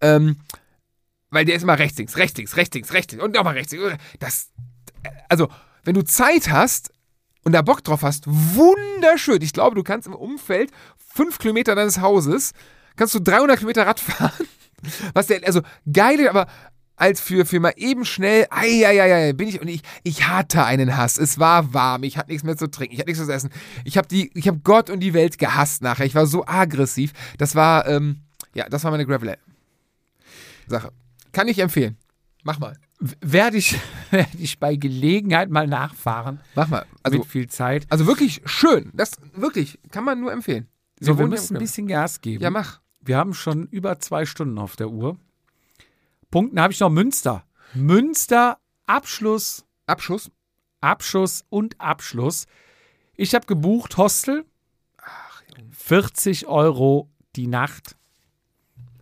Ähm, 0.00 0.36
weil 1.30 1.44
der 1.44 1.56
ist 1.56 1.62
immer 1.62 1.78
rechts, 1.78 1.98
links, 1.98 2.16
rechts, 2.16 2.36
links, 2.38 2.56
rechts, 2.56 2.74
links, 2.74 2.92
rechts 2.92 3.12
links 3.12 3.24
und 3.24 3.34
nochmal 3.34 3.54
rechts. 3.54 3.72
links. 3.72 3.96
Das, 4.20 4.50
also, 5.28 5.48
wenn 5.84 5.94
du 5.94 6.04
Zeit 6.04 6.50
hast 6.50 6.92
und 7.44 7.52
da 7.52 7.62
Bock 7.62 7.82
drauf 7.84 8.02
hast, 8.02 8.24
wunderschön. 8.26 9.42
Ich 9.42 9.52
glaube, 9.52 9.74
du 9.76 9.82
kannst 9.82 10.06
im 10.06 10.14
Umfeld 10.14 10.70
fünf 10.96 11.38
Kilometer 11.38 11.74
deines 11.74 12.00
Hauses, 12.00 12.52
kannst 12.96 13.14
du 13.14 13.20
300 13.20 13.58
Kilometer 13.58 13.86
Rad 13.86 14.00
fahren. 14.00 14.46
Was 15.14 15.26
der, 15.26 15.44
also 15.46 15.62
geil, 15.92 16.28
aber 16.28 16.46
als 16.96 17.20
für, 17.20 17.44
für 17.44 17.60
mal 17.60 17.74
eben 17.76 18.04
schnell, 18.04 18.46
ei, 18.50 19.32
bin 19.34 19.48
ich, 19.48 19.60
und 19.60 19.68
ich, 19.68 19.82
ich 20.02 20.26
hatte 20.28 20.64
einen 20.64 20.96
Hass. 20.96 21.18
Es 21.18 21.38
war 21.38 21.74
warm, 21.74 22.02
ich 22.02 22.16
hatte 22.18 22.30
nichts 22.30 22.44
mehr 22.44 22.56
zu 22.56 22.70
trinken, 22.70 22.94
ich 22.94 23.00
hatte 23.00 23.10
nichts 23.10 23.20
mehr 23.20 23.28
zu 23.28 23.34
essen. 23.34 23.50
Ich 23.84 23.96
habe 23.98 24.08
die, 24.08 24.30
ich 24.34 24.48
habe 24.48 24.60
Gott 24.64 24.90
und 24.90 25.00
die 25.00 25.14
Welt 25.14 25.38
gehasst 25.38 25.82
nachher. 25.82 26.06
Ich 26.06 26.14
war 26.14 26.26
so 26.26 26.46
aggressiv. 26.46 27.12
Das 27.38 27.54
war, 27.54 27.86
ähm, 27.86 28.22
ja, 28.54 28.68
das 28.68 28.84
war 28.84 28.90
meine 28.90 29.06
Gravel-Sache. 29.06 30.92
Kann 31.32 31.48
ich 31.48 31.58
empfehlen. 31.58 31.96
Mach 32.42 32.58
mal. 32.58 32.78
Werde 33.20 33.58
ich, 33.58 33.78
werde 34.10 34.38
ich 34.38 34.58
bei 34.58 34.76
Gelegenheit 34.76 35.50
mal 35.50 35.66
nachfahren. 35.66 36.40
Mach 36.54 36.68
mal. 36.68 36.86
Also, 37.02 37.18
mit 37.18 37.26
viel 37.26 37.48
Zeit. 37.48 37.86
also 37.90 38.06
wirklich 38.06 38.40
schön. 38.46 38.90
Das 38.94 39.12
wirklich, 39.34 39.78
kann 39.90 40.04
man 40.04 40.20
nur 40.20 40.32
empfehlen. 40.32 40.68
So, 40.98 41.08
wir 41.08 41.18
wohnen 41.18 41.30
müssen 41.30 41.56
ein 41.56 41.60
bisschen 41.60 41.86
Gas 41.88 42.22
geben. 42.22 42.42
Ja, 42.42 42.50
mach. 42.50 42.80
Wir 43.02 43.18
haben 43.18 43.34
schon 43.34 43.66
über 43.68 43.98
zwei 44.00 44.24
Stunden 44.24 44.58
auf 44.58 44.76
der 44.76 44.88
Uhr. 44.88 45.18
Punkten 46.30 46.60
habe 46.60 46.72
ich 46.72 46.80
noch 46.80 46.90
Münster. 46.90 47.44
Münster, 47.74 48.58
Abschluss, 48.86 49.64
Abschuss. 49.86 50.30
Abschuss 50.80 51.44
und 51.48 51.80
Abschluss. 51.80 52.46
Ich 53.16 53.34
habe 53.34 53.46
gebucht 53.46 53.96
Hostel. 53.96 54.44
Ach, 54.98 55.42
Junge. 55.56 55.72
40 55.72 56.46
Euro 56.46 57.08
die 57.34 57.46
Nacht. 57.46 57.96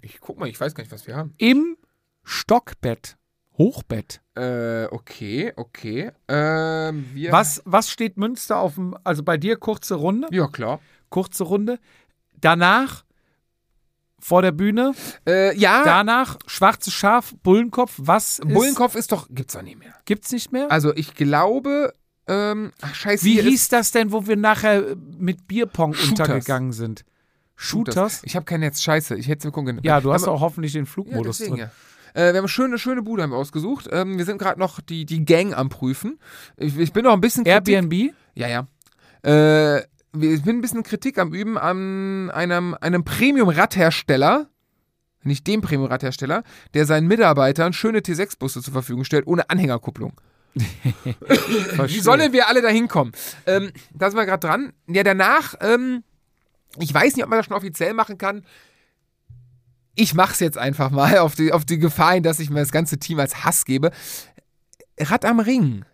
Ich 0.00 0.20
guck 0.20 0.38
mal, 0.38 0.48
ich 0.48 0.60
weiß 0.60 0.74
gar 0.74 0.82
nicht, 0.82 0.92
was 0.92 1.06
wir 1.06 1.16
haben. 1.16 1.34
Im 1.38 1.76
Stockbett. 2.22 3.16
Hochbett. 3.56 4.20
Äh, 4.34 4.86
okay, 4.86 5.52
okay. 5.56 6.10
Ähm, 6.28 7.08
wir. 7.12 7.30
Was, 7.32 7.62
was 7.64 7.90
steht 7.90 8.16
Münster 8.16 8.58
auf 8.58 8.74
dem, 8.74 8.96
also 9.04 9.22
bei 9.22 9.36
dir 9.36 9.56
kurze 9.56 9.94
Runde? 9.94 10.28
Ja, 10.32 10.48
klar. 10.48 10.80
Kurze 11.08 11.44
Runde. 11.44 11.78
Danach 12.40 13.04
vor 14.24 14.40
der 14.40 14.52
Bühne. 14.52 14.94
Äh, 15.28 15.54
ja, 15.58 15.82
Danach 15.84 16.38
schwarzes 16.46 16.94
Schaf, 16.94 17.34
Bullenkopf. 17.42 17.92
Was 17.98 18.38
ist, 18.38 18.48
Bullenkopf 18.48 18.94
ist 18.94 19.12
doch, 19.12 19.26
gibt's 19.28 19.52
doch 19.52 19.60
nicht 19.60 19.78
mehr. 19.78 19.92
gibt's 20.06 20.32
nicht 20.32 20.50
mehr? 20.50 20.70
Also 20.72 20.94
ich 20.96 21.14
glaube, 21.14 21.92
ähm, 22.26 22.72
ach 22.80 22.94
scheiße, 22.94 23.22
Wie 23.26 23.42
hieß 23.42 23.68
das 23.68 23.90
denn, 23.90 24.12
wo 24.12 24.26
wir 24.26 24.36
nachher 24.36 24.96
mit 25.18 25.46
Bierpong 25.46 25.92
Shooters. 25.92 26.08
untergegangen 26.28 26.72
sind? 26.72 27.00
ist 27.00 27.06
Shooters? 27.56 28.22
Ich 28.24 28.34
habe 28.34 28.46
kein 28.46 28.60
Netz, 28.60 28.80
scheiße. 28.82 29.14
Ich 29.16 29.28
hätte 29.28 29.40
es 29.40 29.44
mir 29.44 29.52
gucken 29.52 29.74
können. 29.76 29.84
Ja, 29.84 30.00
du 30.00 30.10
hast 30.10 30.26
auch 30.26 30.40
hoffentlich 30.40 30.72
den 30.72 30.86
ja, 30.86 30.90
Flugmodus 30.90 31.38
deswegen, 31.38 31.56
drin. 31.58 31.68
ja. 32.14 32.20
Äh, 32.20 32.20
wir 32.22 32.28
haben 32.28 32.36
eine 32.38 32.48
schöne, 32.48 32.78
schöne 32.78 33.02
Bude 33.02 33.22
haben 33.22 33.30
wir 33.30 33.36
ausgesucht. 33.36 33.88
Ähm, 33.92 34.16
wir 34.16 34.24
sind 34.24 34.38
gerade 34.38 34.58
noch 34.58 34.80
die, 34.80 35.04
die 35.04 35.24
Gang 35.26 35.54
am 35.54 35.68
Prüfen. 35.68 36.18
Ich, 36.56 36.78
ich 36.78 36.94
bin 36.94 37.04
noch 37.04 37.12
ein 37.12 37.20
bisschen 37.20 37.44
Kritik- 37.44 37.74
Airbnb? 37.74 38.14
Ja, 38.34 38.48
ja. 38.48 38.66
Äh, 39.22 39.82
ich 40.20 40.42
bin 40.42 40.58
ein 40.58 40.60
bisschen 40.60 40.82
Kritik 40.82 41.18
am 41.18 41.32
Üben 41.32 41.58
an 41.58 42.30
einem, 42.30 42.76
einem 42.80 43.04
Premium-Radhersteller, 43.04 44.48
nicht 45.22 45.46
dem 45.46 45.60
Premium-Radhersteller, 45.60 46.44
der 46.74 46.86
seinen 46.86 47.08
Mitarbeitern 47.08 47.72
schöne 47.72 48.00
T6-Busse 48.00 48.62
zur 48.62 48.72
Verfügung 48.72 49.04
stellt, 49.04 49.26
ohne 49.26 49.50
Anhängerkupplung. 49.50 50.12
Wie 50.54 52.00
sollen 52.00 52.32
wir 52.32 52.48
alle 52.48 52.62
da 52.62 52.68
hinkommen? 52.68 53.12
Ähm, 53.46 53.72
da 53.92 54.10
sind 54.10 54.18
wir 54.18 54.26
gerade 54.26 54.46
dran. 54.46 54.72
Ja, 54.86 55.02
danach, 55.02 55.54
ähm, 55.60 56.04
ich 56.78 56.94
weiß 56.94 57.16
nicht, 57.16 57.24
ob 57.24 57.30
man 57.30 57.40
das 57.40 57.46
schon 57.46 57.56
offiziell 57.56 57.92
machen 57.92 58.18
kann. 58.18 58.44
Ich 59.96 60.14
mach's 60.14 60.40
jetzt 60.40 60.58
einfach 60.58 60.90
mal 60.90 61.18
auf 61.18 61.34
die, 61.34 61.52
auf 61.52 61.64
die 61.64 61.78
Gefahr 61.78 62.14
hin, 62.14 62.22
dass 62.22 62.38
ich 62.38 62.50
mir 62.50 62.60
das 62.60 62.72
ganze 62.72 62.98
Team 62.98 63.18
als 63.18 63.44
Hass 63.44 63.64
gebe. 63.64 63.90
Rad 64.98 65.24
am 65.24 65.40
Ring. 65.40 65.84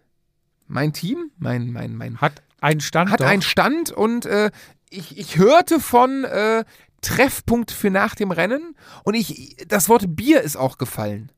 Mein 0.67 0.93
Team, 0.93 1.31
mein, 1.39 1.73
mein, 1.73 1.97
mein 1.97 2.21
Hat 2.21 2.43
einen 2.61 2.81
Stand 2.81 3.11
hat 3.11 3.21
doch. 3.21 3.27
einen 3.27 3.43
Stand 3.43 3.91
und 3.91 4.27
äh, 4.27 4.51
ich, 4.91 5.17
ich 5.19 5.37
hörte 5.39 5.81
von 5.81 6.25
äh, 6.25 6.65
Treffpunkt 7.01 7.71
für 7.71 7.91
nach 7.91 8.15
dem 8.15 8.31
Rennen 8.31 8.77
und 9.05 9.15
ich 9.15 9.57
das 9.69 9.89
Wort 9.89 10.05
Bier 10.17 10.43
ist 10.43 10.57
auch 10.57 10.79
gefallen. 10.79 11.33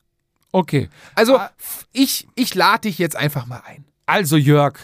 Okay. 0.51 0.89
Also 1.15 1.37
Ah. 1.37 1.51
ich, 1.93 2.27
ich 2.35 2.53
lade 2.53 2.81
dich 2.81 2.97
jetzt 2.99 3.15
einfach 3.15 3.45
mal 3.45 3.61
ein. 3.65 3.85
Also 4.05 4.35
Jörg, 4.37 4.77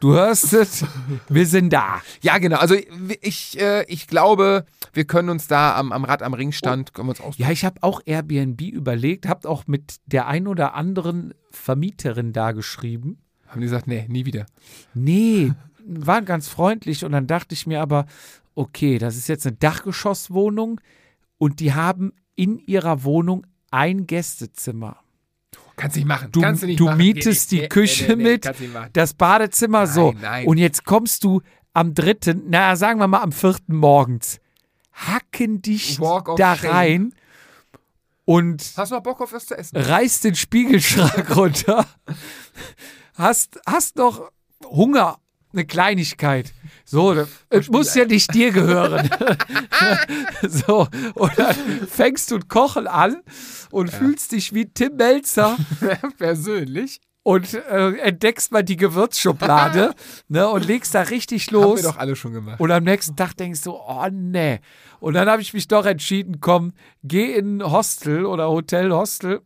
du 0.00 0.12
hörst 0.12 0.52
es. 0.52 0.84
wir 1.28 1.46
sind 1.46 1.72
da. 1.72 2.02
Ja, 2.20 2.38
genau. 2.38 2.58
Also 2.58 2.76
ich, 3.20 3.58
äh, 3.60 3.84
ich 3.88 4.06
glaube, 4.06 4.64
wir 4.92 5.06
können 5.06 5.30
uns 5.30 5.46
da 5.48 5.74
am, 5.76 5.90
am 5.92 6.04
Rad 6.04 6.22
am 6.22 6.34
Ringstand 6.34 6.92
können 6.94 7.08
wir 7.08 7.12
uns 7.12 7.20
aus. 7.20 7.38
Ja, 7.38 7.50
ich 7.50 7.64
habe 7.64 7.82
auch 7.82 8.00
Airbnb 8.04 8.60
überlegt, 8.60 9.26
habt 9.26 9.46
auch 9.46 9.66
mit 9.66 9.96
der 10.06 10.26
ein 10.28 10.46
oder 10.46 10.74
anderen 10.74 11.34
Vermieterin 11.50 12.32
da 12.32 12.52
geschrieben. 12.52 13.18
Haben 13.48 13.60
die 13.60 13.66
gesagt, 13.66 13.86
nee, 13.86 14.04
nie 14.08 14.26
wieder. 14.26 14.44
Nee, 14.94 15.52
waren 15.88 16.24
ganz 16.24 16.48
freundlich 16.48 17.04
und 17.04 17.12
dann 17.12 17.26
dachte 17.26 17.54
ich 17.54 17.66
mir 17.66 17.80
aber, 17.80 18.06
okay, 18.54 18.98
das 18.98 19.16
ist 19.16 19.28
jetzt 19.28 19.46
eine 19.46 19.56
Dachgeschosswohnung 19.56 20.80
und 21.38 21.60
die 21.60 21.72
haben 21.74 22.12
in 22.34 22.58
ihrer 22.58 23.04
Wohnung 23.04 23.46
ein 23.70 24.06
Gästezimmer. 24.06 24.98
Kannst 25.76 25.96
nicht 25.96 26.06
machen. 26.06 26.32
Du, 26.32 26.40
kannst 26.40 26.62
du 26.62 26.66
nicht 26.66 26.80
du 26.80 26.86
machen. 26.86 26.98
mietest 26.98 27.52
Nee, 27.52 27.56
die 27.58 27.62
nee, 27.62 27.68
Küche 27.68 28.16
nee, 28.16 28.22
mit, 28.24 28.50
das 28.94 29.14
Badezimmer 29.14 29.86
so. 29.86 30.12
nein. 30.20 30.46
Und 30.46 30.58
jetzt 30.58 30.84
kommst 30.84 31.22
du 31.22 31.40
am 31.72 31.94
dritten, 31.94 32.44
na 32.48 32.74
sagen 32.74 32.98
wir 32.98 33.06
mal 33.06 33.22
am 33.22 33.30
vierten 33.30 33.76
morgens, 33.76 34.40
hacken 34.92 35.62
dich 35.62 35.98
da 36.36 36.56
shame. 36.56 36.70
rein 36.70 37.14
und 38.24 38.72
Hast 38.76 38.90
du 38.90 38.96
noch 38.96 39.02
Bock 39.04 39.20
auf 39.20 39.32
was 39.32 39.46
zu 39.46 39.56
essen? 39.56 39.76
reißt 39.76 40.24
den 40.24 40.34
Spiegelschrank 40.34 41.36
runter, 41.36 41.86
hast, 43.14 43.60
hast 43.64 43.96
noch 43.96 44.32
Hunger, 44.64 45.18
eine 45.52 45.64
Kleinigkeit. 45.66 46.52
So, 46.84 47.26
es 47.48 47.68
muss 47.68 47.94
ja 47.94 48.04
nicht 48.04 48.34
dir 48.34 48.50
gehören. 48.52 49.08
so, 50.48 50.86
und 51.14 51.38
dann 51.38 51.56
fängst 51.88 52.30
du 52.30 52.38
Kochen 52.46 52.86
an 52.86 53.22
und 53.70 53.90
fühlst 53.90 54.32
dich 54.32 54.54
wie 54.54 54.66
Tim 54.66 54.96
Melzer 54.96 55.56
Persönlich. 56.18 57.00
und 57.22 57.52
äh, 57.54 57.98
entdeckst 57.98 58.52
mal 58.52 58.62
die 58.62 58.76
Gewürzschublade 58.76 59.94
ne, 60.28 60.48
und 60.48 60.66
legst 60.66 60.94
da 60.94 61.02
richtig 61.02 61.46
Haben 61.48 61.54
wir 61.56 61.60
los. 61.62 61.82
doch 61.82 61.98
alle 61.98 62.16
schon 62.16 62.32
gemacht. 62.32 62.60
Und 62.60 62.70
am 62.70 62.84
nächsten 62.84 63.16
Tag 63.16 63.34
denkst 63.36 63.62
du, 63.62 63.72
oh 63.72 64.06
nee. 64.10 64.60
Und 65.00 65.14
dann 65.14 65.28
habe 65.28 65.42
ich 65.42 65.52
mich 65.54 65.68
doch 65.68 65.86
entschieden, 65.86 66.40
komm, 66.40 66.72
geh 67.02 67.34
in 67.34 67.58
ein 67.58 67.70
Hostel 67.70 68.24
oder 68.26 68.48
Hotel, 68.48 68.90
Hostel, 68.92 69.42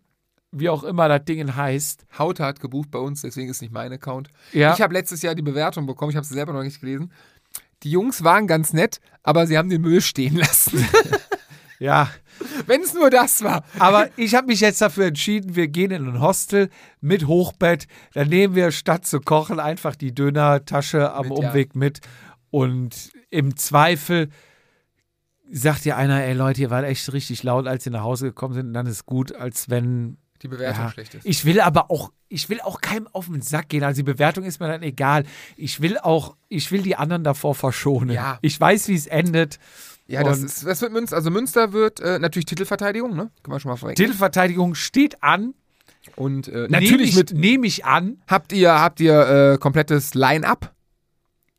wie 0.52 0.68
auch 0.68 0.84
immer 0.84 1.08
das 1.08 1.24
Ding 1.24 1.54
heißt. 1.56 2.06
Hauter 2.18 2.46
hat 2.46 2.60
gebucht 2.60 2.90
bei 2.90 2.98
uns, 2.98 3.22
deswegen 3.22 3.48
ist 3.50 3.62
nicht 3.62 3.72
mein 3.72 3.92
Account. 3.92 4.28
Ja. 4.52 4.74
Ich 4.74 4.80
habe 4.80 4.94
letztes 4.94 5.22
Jahr 5.22 5.34
die 5.34 5.42
Bewertung 5.42 5.86
bekommen, 5.86 6.10
ich 6.10 6.16
habe 6.16 6.26
sie 6.26 6.34
selber 6.34 6.52
noch 6.52 6.62
nicht 6.62 6.80
gelesen. 6.80 7.12
Die 7.82 7.90
Jungs 7.90 8.22
waren 8.22 8.46
ganz 8.46 8.72
nett, 8.72 9.00
aber 9.22 9.46
sie 9.46 9.58
haben 9.58 9.70
den 9.70 9.82
Müll 9.82 10.00
stehen 10.00 10.36
lassen. 10.36 10.86
Ja, 11.78 12.08
Wenn 12.66 12.80
es 12.82 12.94
nur 12.94 13.10
das 13.10 13.42
war. 13.42 13.64
aber 13.80 14.08
ich 14.16 14.36
habe 14.36 14.46
mich 14.46 14.60
jetzt 14.60 14.80
dafür 14.80 15.06
entschieden, 15.06 15.56
wir 15.56 15.66
gehen 15.66 15.90
in 15.90 16.06
ein 16.06 16.20
Hostel 16.20 16.70
mit 17.00 17.26
Hochbett. 17.26 17.88
Dann 18.14 18.28
nehmen 18.28 18.54
wir 18.54 18.70
statt 18.70 19.04
zu 19.04 19.18
kochen 19.18 19.58
einfach 19.58 19.96
die 19.96 20.14
Dönertasche 20.14 21.12
am 21.12 21.26
Mit, 21.30 21.38
ja. 21.40 21.48
Umweg 21.48 21.74
mit. 21.74 21.98
Und 22.50 23.10
im 23.30 23.56
Zweifel 23.56 24.28
sagt 25.50 25.84
dir 25.84 25.96
einer, 25.96 26.22
ey 26.22 26.34
Leute, 26.34 26.60
ihr 26.60 26.70
wart 26.70 26.84
echt 26.84 27.12
richtig 27.12 27.42
laut, 27.42 27.66
als 27.66 27.84
ihr 27.84 27.90
nach 27.90 28.04
Hause 28.04 28.26
gekommen 28.26 28.54
sind. 28.54 28.68
Und 28.68 28.74
dann 28.74 28.86
ist 28.86 29.04
gut, 29.04 29.34
als 29.34 29.68
wenn 29.68 30.18
Die 30.42 30.48
Bewertung 30.48 30.84
Ja, 30.84 30.90
schlecht 30.90 31.14
ist. 31.14 31.24
Ich 31.24 31.44
will 31.44 31.60
aber 31.60 31.90
auch, 31.90 32.12
ich 32.28 32.48
will 32.48 32.60
auch 32.60 32.80
keinem 32.80 33.06
auf 33.12 33.26
den 33.26 33.42
Sack 33.42 33.68
gehen. 33.68 33.84
Also 33.84 33.98
die 34.00 34.02
Bewertung 34.12 34.44
ist 34.44 34.58
mir 34.60 34.68
dann 34.68 34.82
egal. 34.82 35.24
Ich 35.56 35.80
will 35.80 35.98
auch, 35.98 36.36
ich 36.48 36.72
will 36.72 36.82
die 36.82 36.96
anderen 36.96 37.22
davor 37.22 37.54
verschonen. 37.54 38.10
Ja. 38.10 38.38
Ich 38.42 38.60
weiß, 38.60 38.88
wie 38.88 38.94
es 38.94 39.06
endet. 39.06 39.58
ja, 40.08 40.24
das, 40.24 40.40
ist, 40.40 40.66
das 40.66 40.82
wird 40.82 40.92
Münster. 40.92 41.16
Also 41.16 41.30
Münster 41.30 41.72
wird 41.72 42.00
äh, 42.00 42.18
natürlich 42.18 42.46
Titelverteidigung, 42.46 43.14
ne? 43.14 43.30
Kann 43.42 43.50
man 43.50 43.60
schon 43.60 43.70
mal 43.70 43.76
vorweg. 43.76 43.96
Titelverteidigung 43.96 44.74
steht 44.74 45.22
an. 45.22 45.54
Und 46.16 46.48
äh, 46.48 46.62
Nehm 46.62 46.70
natürlich 46.70 47.10
ich, 47.10 47.16
mit. 47.16 47.32
nehme 47.34 47.66
ich 47.66 47.84
an. 47.84 48.20
Habt 48.26 48.52
ihr, 48.52 48.72
habt 48.72 48.98
ihr 48.98 49.52
äh, 49.54 49.58
komplettes 49.58 50.14
Line-Up? 50.14 50.74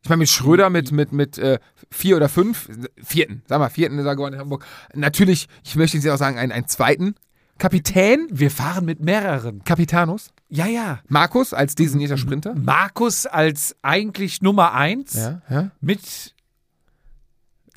Ich 0.02 0.10
meine, 0.10 0.18
mit 0.18 0.28
Schröder 0.28 0.68
mit, 0.68 0.92
mit, 0.92 1.12
mit 1.12 1.38
äh, 1.38 1.58
vier 1.90 2.16
oder 2.16 2.28
fünf, 2.28 2.68
vierten, 3.02 3.42
sag 3.46 3.58
mal, 3.58 3.70
vierten 3.70 3.98
ist 3.98 4.04
er 4.04 4.14
geworden 4.14 4.34
in 4.34 4.40
Hamburg. 4.40 4.66
Natürlich, 4.92 5.48
ich 5.64 5.76
möchte 5.76 5.96
jetzt 5.96 6.06
auch 6.06 6.18
sagen, 6.18 6.36
einen, 6.36 6.52
einen 6.52 6.68
zweiten. 6.68 7.14
Kapitän, 7.58 8.26
Wir 8.30 8.50
fahren 8.50 8.84
mit 8.84 9.00
mehreren. 9.00 9.62
Capitanus. 9.64 10.30
Ja, 10.48 10.66
ja. 10.66 11.00
Markus 11.08 11.52
als 11.54 11.74
designierter 11.74 12.16
Sprinter. 12.16 12.54
Markus 12.54 13.26
als 13.26 13.76
eigentlich 13.82 14.42
Nummer 14.42 14.72
eins 14.74 15.14
Ja, 15.14 15.42
ja. 15.48 15.70
mit 15.80 16.34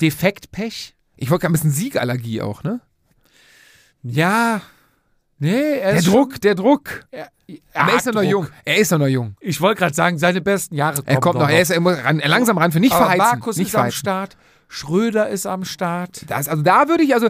Defektpech. 0.00 0.94
Ich 1.16 1.30
wollte 1.30 1.42
gerade 1.42 1.52
ein 1.52 1.54
bisschen 1.54 1.70
Siegallergie 1.70 2.42
auch, 2.42 2.62
ne? 2.62 2.80
Ja, 4.02 4.62
Nee, 5.40 5.50
er 5.78 5.90
Der 5.92 5.98
ist 6.00 6.08
Druck, 6.08 6.40
der 6.40 6.54
Druck. 6.56 6.88
Schon, 6.88 7.00
er, 7.12 7.30
er 7.72 7.96
ist 7.96 8.06
ja 8.06 8.12
noch 8.12 8.22
jung. 8.22 8.48
Er 8.64 8.76
ist 8.78 8.90
ja 8.90 8.98
noch 8.98 9.06
jung. 9.06 9.36
Ich 9.40 9.60
wollte 9.60 9.78
gerade 9.78 9.94
sagen, 9.94 10.18
seine 10.18 10.40
besten 10.40 10.74
Jahre 10.74 10.96
kommen 10.96 11.06
Er 11.08 11.20
kommt 11.20 11.38
noch, 11.38 11.48
er 11.48 11.60
ist 11.60 11.70
er 11.70 11.80
muss 11.80 11.96
ran, 12.02 12.18
langsam 12.24 12.58
ran 12.58 12.72
für 12.72 12.80
nicht 12.80 12.92
Aber 12.92 13.04
verheizen. 13.06 13.38
Markus 13.38 13.56
nicht 13.56 13.68
ist 13.68 13.74
am 13.76 13.78
verheizen. 13.82 13.98
Start. 13.98 14.36
Schröder 14.66 15.28
ist 15.28 15.46
am 15.46 15.64
Start. 15.64 16.24
Das, 16.28 16.48
also 16.48 16.62
da 16.62 16.88
würde 16.88 17.04
ich, 17.04 17.14
also 17.14 17.28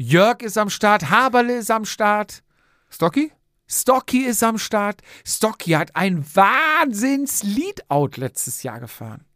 Jörg 0.00 0.40
ist 0.40 0.56
am 0.56 0.70
Start. 0.70 1.10
Haberle 1.10 1.58
ist 1.58 1.70
am 1.70 1.84
Start. 1.84 2.42
Stocky? 2.88 3.32
Stocky 3.68 4.20
ist 4.24 4.42
am 4.42 4.56
Start. 4.56 5.02
Stocky 5.26 5.72
hat 5.72 5.94
ein 5.94 6.24
Wahnsinns-Leadout 6.34 8.12
letztes 8.16 8.62
Jahr 8.62 8.80
gefahren. 8.80 9.26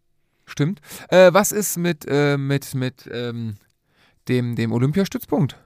Stimmt. 0.46 0.80
Äh, 1.10 1.34
was 1.34 1.52
ist 1.52 1.76
mit, 1.76 2.06
äh, 2.08 2.38
mit, 2.38 2.74
mit 2.74 3.06
ähm, 3.12 3.56
dem, 4.28 4.56
dem 4.56 4.72
Olympiastützpunkt? 4.72 5.58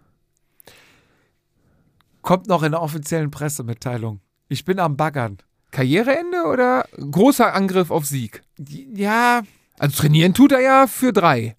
Kommt 2.23 2.49
noch 2.49 2.65
in 2.65 2.73
der 2.73 2.83
offiziellen 2.83 3.31
Pressemitteilung. 3.31 4.19
Ich 4.49 4.65
bin 4.65 4.81
am 4.81 4.97
Baggern. 4.97 5.39
Karriereende 5.71 6.43
oder 6.43 6.89
großer 6.97 7.55
Angriff 7.55 7.93
auf 7.93 8.05
Sieg? 8.05 8.43
Ja, 8.59 9.43
Also 9.79 9.97
trainieren 10.03 10.35
tut 10.35 10.51
er 10.51 10.61
ja 10.61 10.89
für 10.89 11.13
drei. 11.13 11.57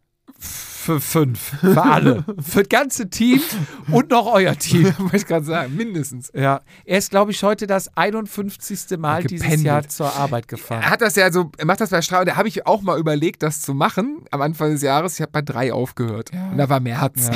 Für 0.80 1.02
fünf. 1.02 1.60
Für 1.60 1.84
alle. 1.84 2.24
für 2.42 2.60
das 2.64 2.70
ganze 2.70 3.10
Team 3.10 3.42
und 3.92 4.10
noch 4.12 4.26
euer 4.28 4.56
Team. 4.58 4.86
Wollte 4.98 5.18
ich 5.18 5.26
gerade 5.26 5.46
sagen, 5.46 5.76
mindestens. 5.76 6.32
Ja, 6.34 6.62
er 6.86 6.98
ist, 6.98 7.12
glaube 7.12 7.32
ich, 7.32 7.44
heute 7.44 7.68
das 7.68 7.96
51. 7.98 8.98
Mal 8.98 9.24
dieses. 9.24 9.62
Jahr 9.62 9.88
zur 9.88 10.14
Arbeit 10.16 10.48
gefahren. 10.48 10.82
Er 10.84 10.90
hat 10.90 11.02
das 11.02 11.16
ja 11.16 11.32
so, 11.32 11.52
er 11.58 11.66
macht 11.66 11.82
das 11.82 11.90
bei 11.90 12.02
Strahl, 12.02 12.24
da 12.26 12.38
habe 12.38 12.48
ich 12.48 12.66
auch 12.66 12.82
mal 12.82 12.98
überlegt, 12.98 13.44
das 13.44 13.62
zu 13.62 13.74
machen 13.74 14.24
am 14.32 14.42
Anfang 14.42 14.72
des 14.72 14.82
Jahres. 14.82 15.16
Ich 15.16 15.22
habe 15.22 15.32
bei 15.32 15.42
drei 15.42 15.74
aufgehört. 15.74 16.32
Und 16.52 16.58
da 16.58 16.70
war 16.70 16.80
März. 16.80 17.30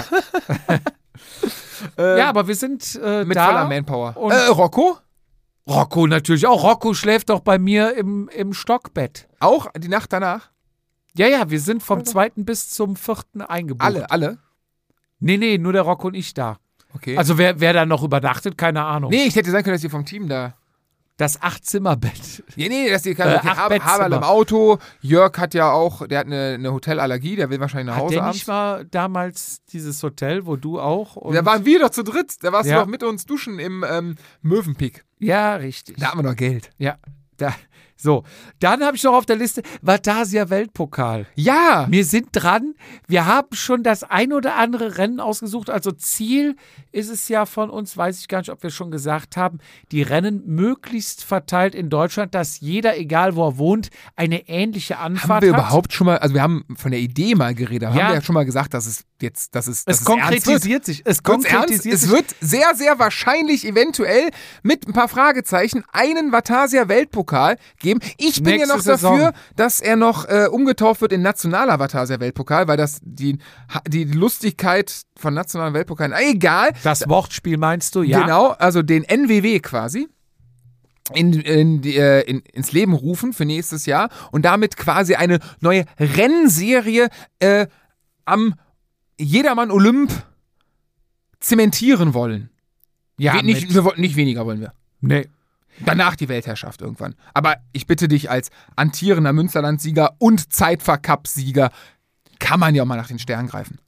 Ja. 1.97 2.17
ja, 2.17 2.29
aber 2.29 2.47
wir 2.47 2.55
sind 2.55 2.99
äh, 3.03 3.25
Mit 3.25 3.35
da. 3.35 3.47
voller 3.47 3.65
Manpower. 3.67 4.15
und- 4.17 4.31
Äh, 4.31 4.45
Rocco? 4.47 4.97
Rocco 5.67 6.07
natürlich 6.07 6.45
auch. 6.47 6.63
Rocco 6.63 6.93
schläft 6.93 7.29
doch 7.29 7.39
bei 7.41 7.57
mir 7.57 7.95
im, 7.95 8.29
im 8.35 8.53
Stockbett. 8.53 9.27
Auch 9.39 9.67
die 9.77 9.87
Nacht 9.89 10.11
danach? 10.13 10.52
Ja, 11.15 11.27
ja, 11.27 11.49
wir 11.49 11.59
sind 11.59 11.83
vom 11.83 12.03
zweiten 12.05 12.45
bis 12.45 12.69
zum 12.71 12.95
vierten 12.95 13.41
eingebucht. 13.41 13.85
Alle, 13.85 14.09
alle? 14.09 14.37
Nee, 15.19 15.37
nee, 15.37 15.57
nur 15.57 15.73
der 15.73 15.83
Rocco 15.83 16.07
und 16.07 16.15
ich 16.15 16.33
da. 16.33 16.57
Okay. 16.95 17.17
Also 17.17 17.37
wer, 17.37 17.59
wer 17.59 17.73
da 17.73 17.85
noch 17.85 18.03
übernachtet, 18.03 18.57
keine 18.57 18.83
Ahnung. 18.83 19.09
nee, 19.11 19.23
ich 19.25 19.35
hätte 19.35 19.49
sagen 19.51 19.63
können, 19.63 19.75
dass 19.75 19.83
ihr 19.83 19.89
vom 19.89 20.05
Team 20.05 20.27
da. 20.27 20.55
Das 21.17 21.39
Acht-Zimmer-Bett. 21.43 22.43
Nee, 22.55 22.69
nee, 22.69 22.89
dass 22.89 23.05
ihr 23.05 23.13
kann. 23.13 23.29
Äh, 23.29 23.35
okay, 23.37 23.47
Haber, 23.49 23.69
Bettzimmer. 23.79 24.17
im 24.17 24.23
Auto. 24.23 24.79
Jörg 25.01 25.37
hat 25.37 25.53
ja 25.53 25.71
auch, 25.71 26.07
der 26.07 26.19
hat 26.19 26.25
eine, 26.25 26.55
eine 26.55 26.73
Hotelallergie, 26.73 27.35
der 27.35 27.51
will 27.51 27.59
wahrscheinlich 27.59 27.87
nach 27.87 27.97
Hat 27.97 28.01
Hause 28.03 28.13
der 28.15 28.23
abends. 28.23 28.37
nicht 28.39 28.47
mal 28.47 28.85
damals 28.85 29.63
dieses 29.65 30.01
Hotel, 30.01 30.47
wo 30.47 30.55
du 30.55 30.79
auch? 30.79 31.15
Und 31.15 31.35
Da 31.35 31.45
waren 31.45 31.65
wir 31.65 31.79
doch 31.79 31.91
zu 31.91 32.03
dritt. 32.03 32.43
Da 32.43 32.51
warst 32.51 32.67
Ja. 32.67 32.77
du 32.77 32.81
doch 32.81 32.87
mit 32.89 33.03
uns 33.03 33.27
duschen 33.27 33.59
im 33.59 33.85
ähm, 33.87 34.15
Möwenpick. 34.41 35.05
ja, 35.19 35.53
richtig. 35.55 35.97
Da 35.97 36.09
haben 36.11 36.17
wir 36.19 36.23
noch 36.29 36.35
Geld. 36.35 36.71
Ja, 36.79 36.97
da. 37.37 37.53
So, 37.95 38.23
dann 38.59 38.83
habe 38.83 38.97
ich 38.97 39.03
noch 39.03 39.13
auf 39.13 39.25
der 39.25 39.35
Liste 39.37 39.61
Vatasia 39.81 40.49
Weltpokal. 40.49 41.25
Ja! 41.35 41.87
Wir 41.89 42.03
sind 42.05 42.29
dran. 42.33 42.73
Wir 43.07 43.25
haben 43.25 43.47
schon 43.53 43.83
das 43.83 44.03
ein 44.03 44.33
oder 44.33 44.55
andere 44.55 44.97
Rennen 44.97 45.19
ausgesucht. 45.19 45.69
Also 45.69 45.91
Ziel 45.91 46.55
ist 46.91 47.09
es 47.09 47.29
ja 47.29 47.45
von 47.45 47.69
uns, 47.69 47.95
weiß 47.95 48.19
ich 48.19 48.27
gar 48.27 48.39
nicht, 48.39 48.49
ob 48.49 48.61
wir 48.63 48.71
schon 48.71 48.91
gesagt 48.91 49.37
haben, 49.37 49.59
die 49.91 50.01
Rennen 50.01 50.43
möglichst 50.45 51.23
verteilt 51.23 51.75
in 51.75 51.89
Deutschland, 51.89 52.35
dass 52.35 52.59
jeder, 52.59 52.97
egal 52.97 53.35
wo 53.35 53.47
er 53.47 53.57
wohnt, 53.57 53.89
eine 54.15 54.49
ähnliche 54.49 54.97
Anfahrt 54.97 55.29
Haben 55.29 55.41
wir 55.47 55.53
hat. 55.53 55.59
überhaupt 55.59 55.93
schon 55.93 56.05
mal, 56.07 56.17
also 56.17 56.33
wir 56.35 56.41
haben 56.41 56.65
von 56.75 56.91
der 56.91 56.99
Idee 56.99 57.35
mal 57.35 57.55
geredet, 57.55 57.83
Ja. 57.83 57.89
haben 57.89 57.95
wir 58.09 58.15
ja 58.15 58.21
schon 58.21 58.33
mal 58.33 58.45
gesagt, 58.45 58.73
dass 58.73 58.85
es 58.85 59.05
jetzt, 59.21 59.55
dass 59.55 59.67
es, 59.67 59.85
dass 59.85 59.95
Es 59.95 60.01
es 60.01 60.05
konkretisiert 60.05 60.83
sich. 60.83 61.01
Es 61.05 61.23
Kurz 61.23 61.45
ernst, 61.45 61.57
konkretisiert 61.57 61.95
es 61.95 62.01
sich. 62.01 62.11
wird 62.11 62.35
sehr, 62.41 62.75
sehr 62.75 62.99
wahrscheinlich 62.99 63.65
eventuell 63.65 64.29
mit 64.63 64.87
ein 64.87 64.93
paar 64.93 65.07
Fragezeichen 65.07 65.83
einen 65.93 66.31
Vatasia 66.31 66.89
Weltpokal 66.89 67.57
geben. 67.83 67.99
Ich 68.17 68.41
bin 68.41 68.53
ja 68.53 68.65
Nächste 68.65 68.75
noch 68.75 68.81
Saison. 68.81 69.19
dafür, 69.19 69.33
dass 69.55 69.79
er 69.79 69.95
noch 69.95 70.27
äh, 70.27 70.47
umgetauft 70.49 71.01
wird 71.01 71.13
in 71.13 71.21
nationaler 71.21 71.77
Vatasia 71.77 72.19
Weltpokal, 72.19 72.67
weil 72.67 72.77
das 72.77 72.99
die, 73.03 73.37
die 73.87 74.05
Lustigkeit 74.05 75.03
von 75.15 75.35
nationalen 75.35 75.75
Weltpokalen, 75.75 76.13
egal, 76.17 76.71
Das 76.83 77.07
Wortspiel 77.07 77.57
meinst 77.57 77.93
du, 77.93 78.01
ja? 78.01 78.21
Genau, 78.21 78.47
also 78.47 78.81
den 78.81 79.03
NWW 79.03 79.59
quasi. 79.59 80.07
In, 81.13 81.33
in, 81.33 81.83
äh, 81.83 82.21
in, 82.21 82.39
ins 82.53 82.71
Leben 82.71 82.93
rufen 82.93 83.33
für 83.33 83.43
nächstes 83.43 83.85
Jahr 83.85 84.09
und 84.31 84.45
damit 84.45 84.77
quasi 84.77 85.15
eine 85.15 85.39
neue 85.59 85.83
Rennserie 85.99 87.09
äh, 87.39 87.67
am 88.23 88.55
Jedermann 89.19 89.69
Olymp 89.69 90.11
zementieren 91.41 92.13
wollen. 92.13 92.49
Ja, 93.17 93.41
nicht, 93.41 93.73
wir 93.73 93.93
nicht 93.97 94.15
weniger 94.15 94.45
wollen 94.45 94.61
wir. 94.61 94.73
nee. 95.01 95.27
Danach 95.85 96.15
die 96.15 96.29
Weltherrschaft 96.29 96.81
irgendwann. 96.81 97.15
Aber 97.33 97.57
ich 97.71 97.87
bitte 97.87 98.07
dich 98.07 98.29
als 98.29 98.49
antierender 98.75 99.33
Münsterland-Sieger 99.33 100.15
und 100.19 100.53
Zeitfahr-Cup-Sieger 100.53 101.71
kann 102.39 102.59
man 102.59 102.75
ja 102.75 102.83
auch 102.83 102.87
mal 102.87 102.95
nach 102.97 103.07
den 103.07 103.19
Sternen 103.19 103.47
greifen. 103.47 103.79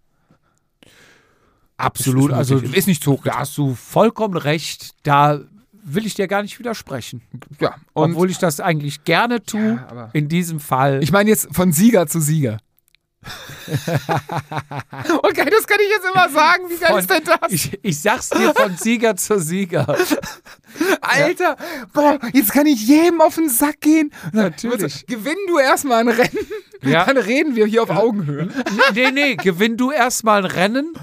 Absolut. 1.77 2.31
Ist 2.31 2.37
Also 2.37 2.57
ist 2.59 2.87
nicht 2.87 3.03
so 3.03 3.19
da 3.23 3.39
hast 3.39 3.57
du 3.57 3.75
vollkommen 3.75 4.37
recht. 4.37 4.91
Da 5.03 5.41
will 5.83 6.05
ich 6.05 6.13
dir 6.15 6.27
gar 6.27 6.41
nicht 6.41 6.57
widersprechen. 6.57 7.21
Ja, 7.59 7.75
Obwohl 7.93 8.29
ich 8.31 8.37
das 8.39 8.59
eigentlich 8.59 9.03
gerne 9.03 9.43
tue. 9.43 9.75
Ja, 9.75 9.87
aber- 9.89 10.09
in 10.13 10.29
diesem 10.29 10.59
Fall. 10.59 11.03
Ich 11.03 11.11
meine 11.11 11.29
jetzt 11.29 11.47
von 11.53 11.71
Sieger 11.73 12.07
zu 12.07 12.19
Sieger. 12.19 12.57
okay, 15.23 15.49
das 15.49 15.67
kann 15.67 15.79
ich 15.79 15.89
jetzt 15.89 16.05
immer 16.13 16.29
sagen. 16.29 16.63
Wie 16.69 16.77
geil 16.77 16.89
Von- 16.91 16.99
ist 16.99 17.09
denn 17.09 17.23
das? 17.23 17.51
ich, 17.51 17.79
ich 17.81 17.99
sag's 17.99 18.29
dir 18.29 18.53
von 18.53 18.75
Sieger 18.77 19.15
zu 19.15 19.39
Sieger. 19.39 19.85
Alter, 21.01 21.55
boah, 21.93 22.19
jetzt 22.33 22.51
kann 22.51 22.65
ich 22.65 22.85
jedem 22.87 23.21
auf 23.21 23.35
den 23.35 23.49
Sack 23.49 23.81
gehen. 23.81 24.11
Natürlich. 24.33 25.05
Gewinn 25.07 25.37
du 25.47 25.57
erstmal 25.59 25.99
ein 26.01 26.09
Rennen, 26.09 26.47
Ja. 26.83 27.05
dann 27.05 27.17
reden 27.17 27.55
wir 27.55 27.65
hier 27.65 27.83
auf 27.83 27.89
Augenhöhe. 27.89 28.49
nee, 28.93 29.11
nee, 29.11 29.35
gewinn 29.35 29.77
du 29.77 29.91
erstmal 29.91 30.43
ein 30.45 30.51
Rennen 30.51 30.93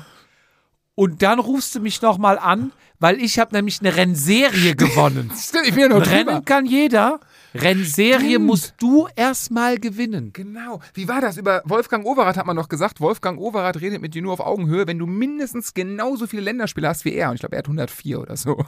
und 0.94 1.22
dann 1.22 1.38
rufst 1.38 1.74
du 1.74 1.80
mich 1.80 2.02
nochmal 2.02 2.38
an, 2.38 2.72
weil 2.98 3.20
ich 3.20 3.38
habe 3.38 3.54
nämlich 3.54 3.80
eine 3.80 3.96
Rennserie 3.96 4.76
gewonnen. 4.76 5.32
Stimmt, 5.36 5.66
ich 5.66 5.72
bin 5.74 5.80
ja 5.80 5.88
noch. 5.88 6.06
Rennen 6.06 6.44
kann 6.44 6.66
jeder. 6.66 7.20
Rennserie 7.54 8.30
Stimmt. 8.30 8.46
musst 8.46 8.74
du 8.78 9.08
erstmal 9.14 9.78
gewinnen. 9.78 10.32
Genau. 10.32 10.80
Wie 10.94 11.06
war 11.08 11.20
das? 11.20 11.36
Über 11.36 11.62
Wolfgang 11.64 12.06
Overath 12.06 12.36
hat 12.36 12.46
man 12.46 12.56
noch 12.56 12.68
gesagt, 12.68 13.00
Wolfgang 13.00 13.38
Overath 13.40 13.80
redet 13.80 14.00
mit 14.00 14.14
dir 14.14 14.22
nur 14.22 14.32
auf 14.32 14.40
Augenhöhe, 14.40 14.86
wenn 14.86 14.98
du 14.98 15.06
mindestens 15.06 15.74
genauso 15.74 16.26
viele 16.26 16.42
Länderspiele 16.42 16.88
hast 16.88 17.04
wie 17.04 17.14
er. 17.14 17.28
Und 17.28 17.36
ich 17.36 17.40
glaube, 17.40 17.56
er 17.56 17.60
hat 17.60 17.66
104 17.66 18.20
oder 18.20 18.36
so. 18.36 18.64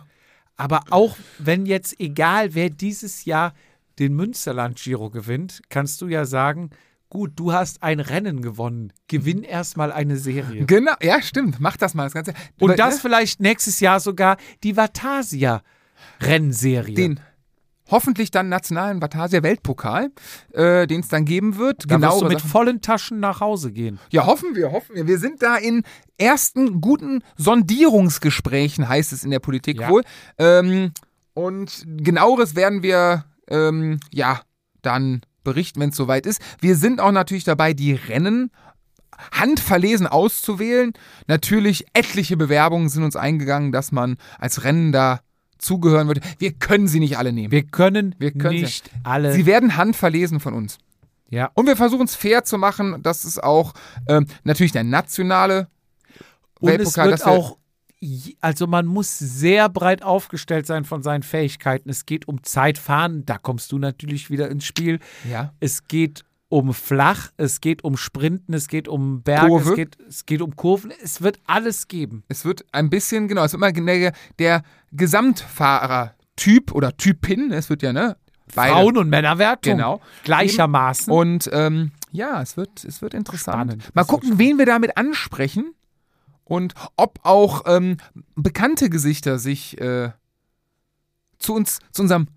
Aber 0.56 0.82
auch 0.90 1.16
wenn 1.38 1.66
jetzt 1.66 1.98
egal, 2.00 2.54
wer 2.54 2.70
dieses 2.70 3.24
Jahr 3.24 3.54
den 3.98 4.14
Münsterland-Giro 4.14 5.10
gewinnt, 5.10 5.62
kannst 5.68 6.00
du 6.00 6.06
ja 6.08 6.24
sagen, 6.24 6.70
gut, 7.08 7.32
du 7.36 7.52
hast 7.52 7.82
ein 7.82 8.00
Rennen 8.00 8.42
gewonnen. 8.42 8.92
Gewinn 9.08 9.42
erstmal 9.44 9.92
eine 9.92 10.16
Serie. 10.16 10.64
Genau, 10.66 10.94
ja, 11.00 11.22
stimmt. 11.22 11.60
Mach 11.60 11.76
das 11.76 11.94
mal 11.94 12.04
das 12.04 12.14
Ganze. 12.14 12.34
Und 12.60 12.78
das 12.78 13.00
vielleicht 13.00 13.40
nächstes 13.40 13.80
Jahr 13.80 13.98
sogar 14.00 14.36
die 14.62 14.76
Vatasia-Rennserie. 14.76 16.94
den 16.94 17.20
hoffentlich 17.90 18.30
dann 18.30 18.48
nationalen 18.48 19.02
Vatasia 19.02 19.42
Weltpokal, 19.42 20.10
äh, 20.52 20.86
den 20.86 21.00
es 21.00 21.08
dann 21.08 21.24
geben 21.24 21.56
wird. 21.58 21.84
Da 21.90 21.96
Genauere 21.96 22.28
mit 22.28 22.38
Sachen- 22.40 22.50
vollen 22.50 22.80
Taschen 22.80 23.20
nach 23.20 23.40
Hause 23.40 23.72
gehen. 23.72 23.98
Ja, 24.10 24.26
hoffen 24.26 24.54
wir, 24.54 24.72
hoffen 24.72 24.94
wir. 24.96 25.06
Wir 25.06 25.18
sind 25.18 25.42
da 25.42 25.56
in 25.56 25.82
ersten 26.18 26.80
guten 26.80 27.22
Sondierungsgesprächen, 27.36 28.88
heißt 28.88 29.12
es 29.12 29.24
in 29.24 29.30
der 29.30 29.40
Politik 29.40 29.80
Ja. 29.80 29.88
wohl. 29.90 30.02
Ähm, 30.38 30.92
und 31.34 31.84
genaueres 31.86 32.54
werden 32.56 32.82
wir, 32.82 33.24
ähm, 33.48 33.98
ja, 34.12 34.40
dann 34.82 35.22
berichten, 35.42 35.80
wenn 35.80 35.90
es 35.90 35.96
soweit 35.96 36.26
ist. 36.26 36.40
Wir 36.60 36.76
sind 36.76 37.00
auch 37.00 37.12
natürlich 37.12 37.44
dabei, 37.44 37.74
die 37.74 37.92
Rennen 37.92 38.50
handverlesen 39.32 40.06
auszuwählen. 40.06 40.92
Natürlich 41.26 41.86
etliche 41.92 42.36
Bewerbungen 42.36 42.88
sind 42.88 43.04
uns 43.04 43.16
eingegangen, 43.16 43.70
dass 43.72 43.92
man 43.92 44.16
als 44.38 44.64
Rennender 44.64 45.20
zugehören 45.64 46.06
würde. 46.06 46.20
Wir 46.38 46.52
können 46.52 46.86
sie 46.88 47.00
nicht 47.00 47.18
alle 47.18 47.32
nehmen. 47.32 47.50
Wir 47.50 47.64
können, 47.64 48.14
Wir 48.18 48.32
können 48.32 48.56
sie- 48.58 48.62
nicht 48.64 48.90
alle. 49.02 49.32
Sie 49.32 49.46
werden 49.46 49.76
handverlesen 49.76 50.40
von 50.40 50.54
uns. 50.54 50.78
ja. 51.30 51.50
Und 51.54 51.66
wir 51.66 51.76
versuchen 51.76 52.04
es 52.04 52.14
fair 52.14 52.44
zu 52.44 52.58
machen. 52.58 53.02
Das 53.02 53.24
ist 53.24 53.42
auch 53.42 53.72
ähm, 54.08 54.26
natürlich 54.44 54.72
der 54.72 54.84
nationale 54.84 55.68
Und 56.60 56.68
es 56.70 56.78
Weltpokal, 56.78 57.06
wird 57.10 57.20
dass 57.20 57.26
wir- 57.26 57.32
auch, 57.32 57.58
also 58.40 58.66
man 58.66 58.84
muss 58.86 59.18
sehr 59.18 59.68
breit 59.70 60.02
aufgestellt 60.02 60.66
sein 60.66 60.84
von 60.84 61.02
seinen 61.02 61.22
Fähigkeiten. 61.22 61.88
Es 61.88 62.04
geht 62.06 62.28
um 62.28 62.42
Zeitfahren, 62.42 63.24
da 63.24 63.38
kommst 63.38 63.72
du 63.72 63.78
natürlich 63.78 64.28
wieder 64.30 64.50
ins 64.50 64.64
Spiel. 64.66 65.00
Ja. 65.28 65.54
Es 65.60 65.88
geht 65.88 66.24
um 66.54 66.72
Flach, 66.72 67.32
es 67.36 67.60
geht 67.60 67.82
um 67.82 67.96
Sprinten, 67.96 68.54
es 68.54 68.68
geht 68.68 68.86
um 68.86 69.22
Berge, 69.22 69.48
Kurve. 69.48 69.70
es 69.70 69.74
geht, 69.76 69.98
es 70.08 70.24
geht 70.24 70.40
um 70.40 70.54
Kurven. 70.54 70.92
Es 71.02 71.20
wird 71.20 71.40
alles 71.46 71.88
geben. 71.88 72.22
Es 72.28 72.44
wird 72.44 72.64
ein 72.70 72.90
bisschen, 72.90 73.26
genau, 73.26 73.42
es 73.42 73.52
wird 73.52 73.60
immer 73.60 73.72
der, 73.72 74.12
der 74.38 74.62
Gesamtfahrer-Typ 74.92 76.70
oder 76.72 76.96
Typin, 76.96 77.50
es 77.50 77.70
wird 77.70 77.82
ja, 77.82 77.92
ne? 77.92 78.16
Beide. 78.54 78.72
Frauen- 78.72 78.98
und 78.98 79.08
Männerwertung 79.08 79.72
Genau. 79.76 80.00
gleichermaßen. 80.22 81.12
Und 81.12 81.50
ähm, 81.52 81.90
ja, 82.12 82.40
es 82.40 82.56
wird, 82.56 82.84
es 82.84 83.02
wird 83.02 83.14
interessant. 83.14 83.72
Spannend. 83.72 83.94
Mal 83.94 84.02
Das 84.02 84.06
gucken, 84.08 84.38
wen 84.38 84.56
wir 84.58 84.66
damit 84.66 84.96
ansprechen 84.96 85.74
Und 86.44 86.74
ob 86.96 87.18
auch 87.24 87.62
ähm, 87.66 87.96
bekannte 88.36 88.90
Gesichter 88.90 89.40
sich 89.40 89.80
äh, 89.80 90.10
zu 91.38 91.54
uns, 91.54 91.80
zu 91.90 92.02
unserem 92.02 92.28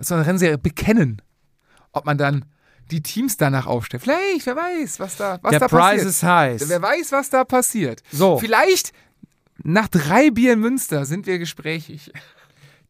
zu 0.00 0.14
unserer 0.14 0.26
Rennserie 0.26 0.58
bekennen. 0.58 1.22
Ob 1.92 2.04
man 2.04 2.18
dann 2.18 2.44
die 2.90 3.02
Teams 3.02 3.36
danach 3.36 3.66
aufstellt. 3.66 4.02
Vielleicht, 4.02 4.46
wer 4.46 4.56
weiß, 4.56 5.00
was 5.00 5.16
da, 5.16 5.38
was 5.42 5.50
Der 5.50 5.60
da 5.60 5.68
Price 5.68 5.82
passiert. 5.82 6.08
ist 6.08 6.22
heiß. 6.22 6.68
Wer 6.68 6.82
weiß, 6.82 7.12
was 7.12 7.30
da 7.30 7.44
passiert. 7.44 8.02
So. 8.10 8.38
Vielleicht 8.38 8.92
nach 9.62 9.88
drei 9.88 10.30
Bier 10.30 10.54
in 10.54 10.60
Münster 10.60 11.04
sind 11.04 11.26
wir 11.26 11.38
gesprächig. 11.38 12.10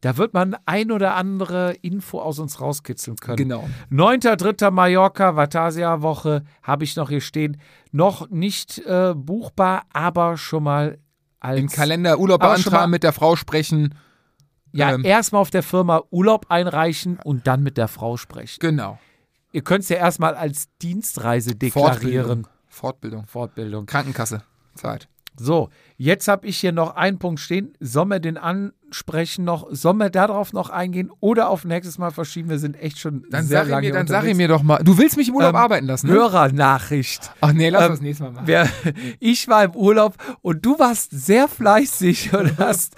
Da 0.01 0.15
wird 0.15 0.33
man 0.33 0.55
ein 0.65 0.91
oder 0.91 1.15
andere 1.15 1.73
Info 1.81 2.21
aus 2.21 2.39
uns 2.39 2.61
rauskitzeln 2.61 3.17
können. 3.17 3.35
Genau. 3.35 3.67
9.3. 3.91 4.71
Mallorca, 4.71 5.35
Vatasia-Woche 5.35 6.45
habe 6.63 6.83
ich 6.85 6.95
noch 6.95 7.09
hier 7.09 7.19
stehen. 7.19 7.57
Noch 7.91 8.29
nicht 8.29 8.79
äh, 8.85 9.13
buchbar, 9.13 9.83
aber 9.91 10.37
schon 10.37 10.63
mal 10.63 10.99
als. 11.41 11.59
Im 11.59 11.67
Kalender 11.67 12.17
Urlaub 12.17 12.39
beantragen, 12.39 12.91
mit 12.91 13.03
der 13.03 13.11
Frau 13.11 13.35
sprechen. 13.35 13.95
Ja, 14.71 14.93
ähm, 14.93 15.03
erstmal 15.03 15.41
auf 15.41 15.49
der 15.49 15.63
Firma 15.63 16.03
Urlaub 16.11 16.45
einreichen 16.49 17.19
und 17.23 17.47
dann 17.47 17.61
mit 17.63 17.77
der 17.77 17.87
Frau 17.89 18.15
sprechen. 18.15 18.59
Genau. 18.61 18.99
Ihr 19.51 19.63
könnt 19.63 19.83
es 19.83 19.89
ja 19.89 19.97
erstmal 19.97 20.35
als 20.35 20.69
Dienstreise 20.81 21.55
deklarieren. 21.55 22.45
Fortbildung. 22.45 22.47
Fortbildung. 22.67 23.27
Fortbildung. 23.27 23.85
Krankenkasse. 23.85 24.43
Zeit. 24.75 25.07
So, 25.37 25.69
jetzt 25.97 26.27
habe 26.27 26.47
ich 26.47 26.57
hier 26.57 26.71
noch 26.71 26.95
einen 26.95 27.17
Punkt 27.19 27.39
stehen. 27.39 27.73
Sollen 27.79 28.09
wir 28.09 28.19
den 28.19 28.37
ansprechen 28.37 29.45
noch? 29.45 29.67
Sollen 29.71 29.97
wir 29.97 30.09
darauf 30.09 30.51
noch 30.53 30.69
eingehen 30.69 31.11
oder 31.21 31.49
auf 31.49 31.63
nächstes 31.65 31.97
Mal 31.97 32.11
verschieben? 32.11 32.49
Wir 32.49 32.59
sind 32.59 32.75
echt 32.75 32.99
schon 32.99 33.25
Dann 33.29 33.45
sehr 33.45 33.63
lange 33.63 33.87
mir, 33.87 33.93
dann 33.93 34.07
sag 34.07 34.23
ich 34.23 34.31
unterwegs. 34.31 34.37
mir 34.37 34.47
doch 34.49 34.63
mal. 34.63 34.83
Du 34.83 34.97
willst 34.97 35.15
mich 35.17 35.29
im 35.29 35.35
Urlaub 35.35 35.51
Ähm, 35.51 35.55
arbeiten 35.55 35.85
lassen, 35.87 36.07
ne? 36.07 36.13
Hörernachricht. 36.13 37.31
Ach 37.41 37.53
nee, 37.53 37.69
lass 37.69 37.83
Ähm, 37.85 37.89
das 37.91 38.01
nächste 38.01 38.23
Mal 38.25 38.31
machen. 38.31 38.47
Wer, 38.47 38.67
ich 39.19 39.47
war 39.47 39.63
im 39.63 39.75
Urlaub 39.75 40.15
und 40.41 40.65
du 40.65 40.77
warst 40.77 41.11
sehr 41.11 41.47
fleißig 41.47 42.33
und 42.37 42.57
hast 42.57 42.95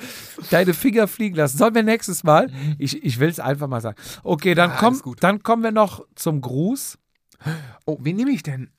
deine 0.50 0.74
Finger 0.74 1.08
fliegen 1.08 1.36
lassen. 1.36 1.58
Sollen 1.58 1.76
wir 1.76 1.84
nächstes 1.84 2.24
Mal? 2.24 2.50
Ich, 2.80 3.04
ich 3.04 3.20
will 3.20 3.30
es 3.30 3.40
einfach 3.40 3.68
mal 3.68 3.82
sagen. 3.82 3.98
Okay, 4.24 4.56
dann, 4.56 4.72
Ah, 4.72 4.78
komm, 4.80 5.00
dann 5.20 5.44
kommen 5.44 5.64
wir 5.64 5.72
noch 5.72 6.06
zum 6.16 6.42
Gruß. 6.42 6.98
Oh, 7.86 7.98
wen 8.02 8.16
nehme 8.16 8.32
ich 8.32 8.44
denn? 8.44 8.70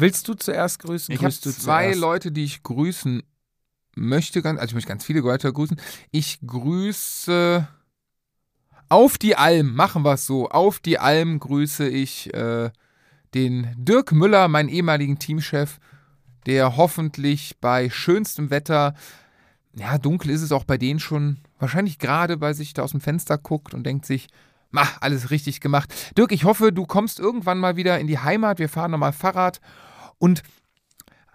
Willst 0.00 0.28
du 0.28 0.34
zuerst 0.34 0.80
grüßen? 0.80 1.14
Ich 1.14 1.22
habe 1.22 1.32
zwei 1.32 1.84
zuerst? 1.84 2.00
Leute, 2.00 2.32
die 2.32 2.44
ich 2.44 2.62
grüßen 2.62 3.22
möchte. 3.96 4.42
Ganz, 4.42 4.60
also 4.60 4.70
ich 4.70 4.74
möchte 4.74 4.88
ganz 4.88 5.04
viele 5.04 5.20
Leute 5.20 5.52
grüßen. 5.52 5.80
Ich 6.10 6.38
grüße 6.46 7.66
auf 8.88 9.18
die 9.18 9.36
Alm. 9.36 9.74
Machen 9.74 10.04
wir 10.04 10.14
es 10.14 10.26
so. 10.26 10.48
Auf 10.48 10.78
die 10.78 10.98
Alm 10.98 11.40
grüße 11.40 11.88
ich 11.88 12.32
äh, 12.34 12.70
den 13.34 13.74
Dirk 13.76 14.12
Müller, 14.12 14.48
meinen 14.48 14.68
ehemaligen 14.68 15.18
Teamchef, 15.18 15.78
der 16.46 16.76
hoffentlich 16.76 17.58
bei 17.60 17.90
schönstem 17.90 18.50
Wetter, 18.50 18.94
ja, 19.74 19.98
dunkel 19.98 20.30
ist 20.30 20.42
es 20.42 20.52
auch 20.52 20.64
bei 20.64 20.78
denen 20.78 21.00
schon, 21.00 21.38
wahrscheinlich 21.58 21.98
gerade 21.98 22.36
bei 22.36 22.52
sich 22.52 22.72
da 22.72 22.82
aus 22.82 22.92
dem 22.92 23.00
Fenster 23.00 23.36
guckt 23.36 23.74
und 23.74 23.84
denkt 23.84 24.06
sich, 24.06 24.28
mach, 24.70 25.00
alles 25.00 25.30
richtig 25.30 25.60
gemacht. 25.60 25.92
Dirk, 26.16 26.32
ich 26.32 26.44
hoffe, 26.44 26.72
du 26.72 26.86
kommst 26.86 27.18
irgendwann 27.18 27.58
mal 27.58 27.76
wieder 27.76 27.98
in 27.98 28.06
die 28.06 28.18
Heimat. 28.18 28.58
Wir 28.58 28.68
fahren 28.68 28.92
nochmal 28.92 29.12
Fahrrad 29.12 29.60
und 30.18 30.42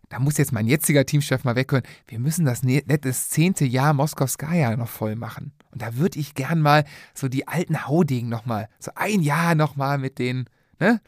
da 0.10 0.20
muss 0.20 0.38
jetzt 0.38 0.52
mein 0.52 0.68
jetziger 0.68 1.06
Teamchef 1.06 1.44
mal 1.44 1.56
weghören. 1.56 1.84
Wir 2.08 2.20
müssen 2.20 2.45
das 2.45 2.62
ne- 2.62 2.84
das 2.84 3.30
zehnte 3.30 3.66
Jahr 3.66 3.94
Moskowskaja 3.94 4.76
noch 4.78 4.90
voll 4.90 5.16
machen. 5.16 5.53
Und 5.72 5.82
da 5.82 5.95
würde 5.95 6.20
ich 6.20 6.36
gern 6.36 6.62
mal 6.62 6.86
so 7.16 7.28
die 7.28 7.48
alten 7.48 7.88
Haudegen 7.88 8.30
nochmal, 8.30 8.70
so 8.80 8.92
ein 8.94 9.22
Jahr 9.22 9.56
nochmal 9.56 9.98
mit 9.98 10.20
den, 10.20 10.45
ne, 10.80 11.02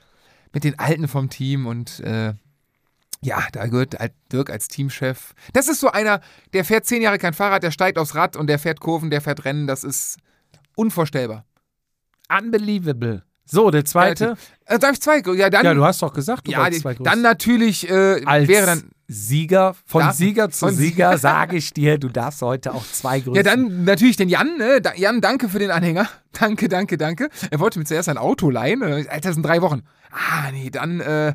mit 0.53 0.63
den 0.63 0.79
Alten 0.79 1.07
vom 1.07 1.29
Team 1.29 1.67
und 1.67 1.99
äh, 1.99 2.33
ja, 3.21 3.43
da 3.51 3.67
gehört 3.67 3.99
halt 3.99 4.13
Dirk 4.31 4.49
als 4.49 4.67
Teamchef. 4.67 5.33
Das 5.53 5.67
ist 5.67 5.79
so 5.79 5.91
einer, 5.91 6.21
der 6.53 6.65
fährt 6.65 6.85
zehn 6.85 7.01
Jahre 7.01 7.17
kein 7.19 7.33
Fahrrad, 7.33 7.61
der 7.63 7.71
steigt 7.71 7.97
aufs 7.97 8.15
Rad 8.15 8.35
und 8.35 8.47
der 8.47 8.57
fährt 8.59 8.79
Kurven, 8.79 9.09
der 9.09 9.21
fährt 9.21 9.45
Rennen. 9.45 9.67
Das 9.67 9.83
ist 9.83 10.17
unvorstellbar. 10.75 11.45
Unbelievable. 12.29 13.23
So, 13.45 13.69
der 13.71 13.85
zweite. 13.85 14.35
Äh, 14.65 14.79
darf 14.79 14.93
ich 14.93 15.01
zwei? 15.01 15.21
Ja, 15.35 15.49
dann, 15.49 15.65
Ja, 15.65 15.73
du 15.73 15.83
hast 15.85 16.01
doch 16.01 16.13
gesagt, 16.13 16.47
du 16.47 16.51
ja, 16.51 16.59
wolltest 16.59 16.81
zwei 16.81 16.93
grüßen. 16.93 17.05
dann 17.05 17.21
natürlich 17.21 17.87
äh, 17.89 18.23
Als 18.25 18.47
wäre 18.47 18.65
dann 18.65 18.89
Sieger, 19.07 19.75
von 19.85 20.01
Ja, 20.01 20.13
Sieger 20.13 20.49
zu 20.49 20.65
von 20.65 20.75
Sieger 20.75 21.17
sage 21.19 21.57
ich 21.57 21.71
dir, 21.71 21.99
du 21.99 22.09
darfst 22.09 22.41
heute 22.41 22.73
auch 22.73 22.83
zwei 22.91 23.19
grüßen. 23.19 23.35
Ja, 23.35 23.43
dann 23.43 23.85
natürlich 23.85 24.17
den 24.17 24.29
Jan. 24.29 24.57
Ne? 24.57 24.81
Jan, 24.95 25.21
danke 25.21 25.47
für 25.47 25.59
den 25.59 25.69
Anhänger. 25.71 26.09
Danke, 26.37 26.67
danke, 26.67 26.97
danke. 26.97 27.29
Er 27.49 27.61
wollte 27.61 27.79
mir 27.79 27.85
zuerst 27.85 28.09
ein 28.09 28.17
Auto 28.17 28.49
leihen. 28.49 28.81
Äh, 28.81 29.05
Alter, 29.07 29.19
das 29.29 29.35
sind 29.35 29.43
drei 29.43 29.61
Wochen. 29.61 29.83
Ah, 30.11 30.51
nee, 30.51 30.69
dann 30.69 30.99
äh, 30.99 31.33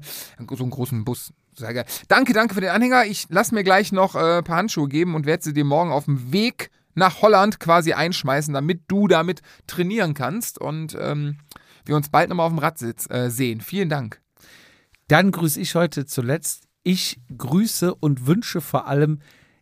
so 0.51 0.63
einen 0.63 0.71
großen 0.71 1.07
Bus. 1.07 1.33
Sehr 1.55 1.73
geil. 1.73 1.87
Danke, 2.09 2.35
danke 2.35 2.55
für 2.55 2.61
den 2.61 2.69
Anhänger. 2.69 3.07
Ich 3.07 3.25
lass 3.31 3.51
mir 3.51 3.65
gleich 3.65 3.93
noch 3.93 4.15
äh, 4.15 4.39
ein 4.39 4.45
paar 4.45 4.59
Handschuhe 4.59 4.89
geben 4.89 5.15
und 5.15 5.25
werde 5.25 5.43
sie 5.43 5.55
dir 5.55 5.65
morgen 5.65 5.91
auf 5.91 6.05
dem 6.05 6.33
Weg 6.33 6.71
nach 6.95 7.23
Holland 7.23 7.61
quasi 7.61 7.95
einschmeißen, 7.95 8.53
damit 8.53 8.83
du 8.89 9.09
damit 9.09 9.41
trainieren 9.67 10.13
kannst 10.13 10.61
und 10.61 10.97
ähm, 11.01 11.39
wir 11.85 11.97
uns 11.97 12.09
bald 12.09 12.29
nochmal 12.29 12.47
auf 12.47 12.53
dem 12.53 12.59
Rad 12.59 12.79
sitz, 12.79 13.09
äh, 13.11 13.31
sehen. 13.31 13.61
Vielen 13.61 13.89
Dank. 13.89 14.21
Dann 15.09 15.33
grüße 15.33 15.61
ich 15.61 15.75
heute 15.75 16.07
zuletzt. 16.07 16.69
Ich 16.83 17.21
grüße 17.37 17.95
und 17.95 18.27
wünsche 18.27 18.61
vor 18.61 18.87
allem 18.87 19.21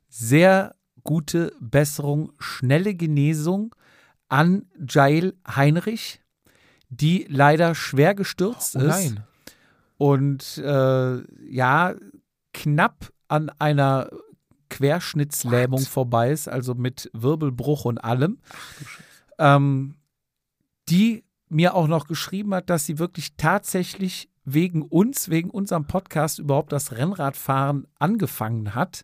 sehr 0.08 0.74
gute 1.04 1.52
Besserung, 1.60 2.32
schnelle 2.38 2.94
Genesung 2.94 3.74
an 4.28 4.66
Jail 4.86 5.34
Heinrich, 5.46 6.20
die 6.90 7.26
leider 7.28 7.74
schwer 7.74 8.14
gestürzt 8.14 8.76
Oh 8.76 8.80
ist 8.80 9.14
nein. 9.14 9.24
und 9.96 10.58
äh, 10.58 11.22
ja 11.50 11.94
knapp 12.52 13.10
an 13.28 13.50
einer 13.58 14.10
Querschnittslähmung 14.70 15.80
What? 15.80 15.88
vorbei 15.88 16.30
ist, 16.30 16.48
also 16.48 16.74
mit 16.74 17.10
Wirbelbruch 17.14 17.84
und 17.84 17.98
allem. 17.98 18.38
Ähm, 19.38 19.96
die 20.88 21.24
mir 21.48 21.74
auch 21.74 21.86
noch 21.88 22.06
geschrieben 22.06 22.54
hat, 22.54 22.70
dass 22.70 22.86
sie 22.86 22.98
wirklich 22.98 23.34
tatsächlich 23.36 24.28
wegen 24.44 24.82
uns, 24.82 25.28
wegen 25.28 25.50
unserem 25.50 25.86
Podcast 25.86 26.38
überhaupt 26.38 26.72
das 26.72 26.92
Rennradfahren 26.92 27.86
angefangen 27.98 28.74
hat 28.74 29.02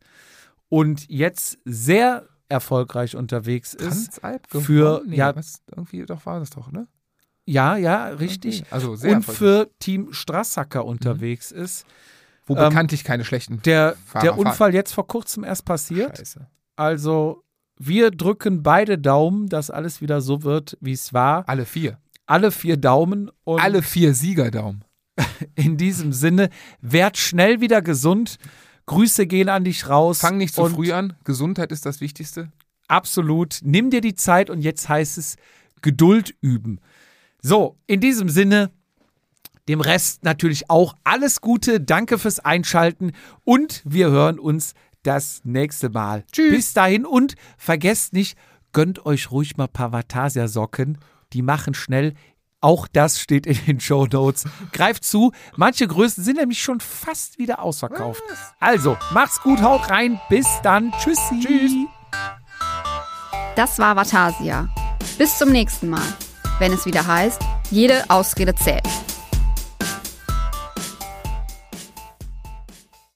und 0.68 1.08
jetzt 1.08 1.58
sehr 1.64 2.26
erfolgreich 2.48 3.16
unterwegs 3.16 3.74
ist. 3.74 4.20
Transalp 4.20 4.46
für- 4.50 5.02
nee, 5.06 5.16
ja- 5.16 5.34
was, 5.36 5.62
irgendwie 5.74 6.04
doch 6.06 6.24
war 6.26 6.40
das 6.40 6.50
doch, 6.50 6.70
ne? 6.72 6.86
Ja, 7.46 7.76
ja, 7.76 8.06
richtig. 8.08 8.60
Okay. 8.62 8.68
Also 8.70 8.96
sehr 8.96 9.16
Und 9.16 9.22
für 9.22 9.70
Team 9.78 10.12
Strassacker 10.14 10.84
unterwegs 10.86 11.52
ist. 11.52 11.84
Wo 12.46 12.54
ähm, 12.56 12.68
bekanntlich 12.70 13.04
keine 13.04 13.24
schlechten 13.24 13.60
Der, 13.62 13.96
Fahrer 14.06 14.22
der 14.24 14.34
fahren. 14.34 14.46
Unfall 14.46 14.74
jetzt 14.74 14.92
vor 14.94 15.06
kurzem 15.06 15.44
erst 15.44 15.66
passiert. 15.66 16.16
Scheiße. 16.18 16.46
Also 16.76 17.42
wir 17.76 18.10
drücken 18.12 18.62
beide 18.62 18.96
Daumen, 18.98 19.48
dass 19.50 19.70
alles 19.70 20.00
wieder 20.00 20.22
so 20.22 20.42
wird, 20.42 20.78
wie 20.80 20.92
es 20.92 21.12
war. 21.12 21.46
Alle 21.48 21.66
vier. 21.66 21.98
Alle 22.26 22.50
vier 22.50 22.76
Daumen. 22.76 23.30
Und 23.44 23.60
Alle 23.60 23.82
vier 23.82 24.14
Siegerdaumen. 24.14 24.84
in 25.54 25.76
diesem 25.76 26.12
Sinne, 26.12 26.50
werd 26.80 27.16
schnell 27.16 27.60
wieder 27.60 27.82
gesund. 27.82 28.38
Grüße 28.86 29.26
gehen 29.26 29.48
an 29.48 29.64
dich 29.64 29.88
raus. 29.88 30.20
Fang 30.20 30.36
nicht 30.36 30.54
zu 30.54 30.62
und 30.62 30.74
früh 30.74 30.92
an. 30.92 31.14
Gesundheit 31.24 31.72
ist 31.72 31.86
das 31.86 32.00
Wichtigste. 32.00 32.50
Absolut. 32.88 33.60
Nimm 33.62 33.90
dir 33.90 34.00
die 34.00 34.14
Zeit 34.14 34.50
und 34.50 34.60
jetzt 34.60 34.88
heißt 34.88 35.18
es 35.18 35.36
Geduld 35.80 36.34
üben. 36.40 36.80
So, 37.40 37.76
in 37.86 38.00
diesem 38.00 38.28
Sinne, 38.28 38.70
dem 39.68 39.80
Rest 39.80 40.24
natürlich 40.24 40.70
auch 40.70 40.94
alles 41.04 41.40
Gute. 41.40 41.80
Danke 41.80 42.18
fürs 42.18 42.40
Einschalten 42.40 43.12
und 43.44 43.82
wir 43.84 44.10
hören 44.10 44.38
uns 44.38 44.74
das 45.02 45.40
nächste 45.44 45.90
Mal. 45.90 46.24
Tschüss. 46.32 46.54
Bis 46.54 46.72
dahin 46.74 47.06
und 47.06 47.34
vergesst 47.56 48.12
nicht, 48.12 48.38
gönnt 48.72 49.06
euch 49.06 49.30
ruhig 49.30 49.56
mal 49.56 49.68
Pavatasia-Socken. 49.68 50.98
Die 51.34 51.42
machen 51.42 51.74
schnell. 51.74 52.14
Auch 52.60 52.88
das 52.90 53.20
steht 53.20 53.44
in 53.46 53.58
den 53.66 53.80
Show 53.80 54.06
Notes. 54.06 54.44
Greift 54.72 55.04
zu. 55.04 55.32
Manche 55.56 55.86
Größen 55.86 56.24
sind 56.24 56.38
nämlich 56.38 56.62
schon 56.62 56.80
fast 56.80 57.38
wieder 57.38 57.60
ausverkauft. 57.60 58.22
Also, 58.58 58.96
macht's 59.12 59.42
gut, 59.42 59.60
haut 59.60 59.90
rein. 59.90 60.18
Bis 60.30 60.46
dann. 60.62 60.92
Tschüssi. 60.92 61.40
Tschüss. 61.40 61.72
Das 63.56 63.78
war 63.78 63.96
Vatasia. 63.96 64.68
Bis 65.18 65.36
zum 65.36 65.50
nächsten 65.50 65.90
Mal, 65.90 66.06
wenn 66.58 66.72
es 66.72 66.86
wieder 66.86 67.06
heißt, 67.06 67.42
jede 67.70 68.08
Ausrede 68.08 68.54
zählt. 68.54 68.82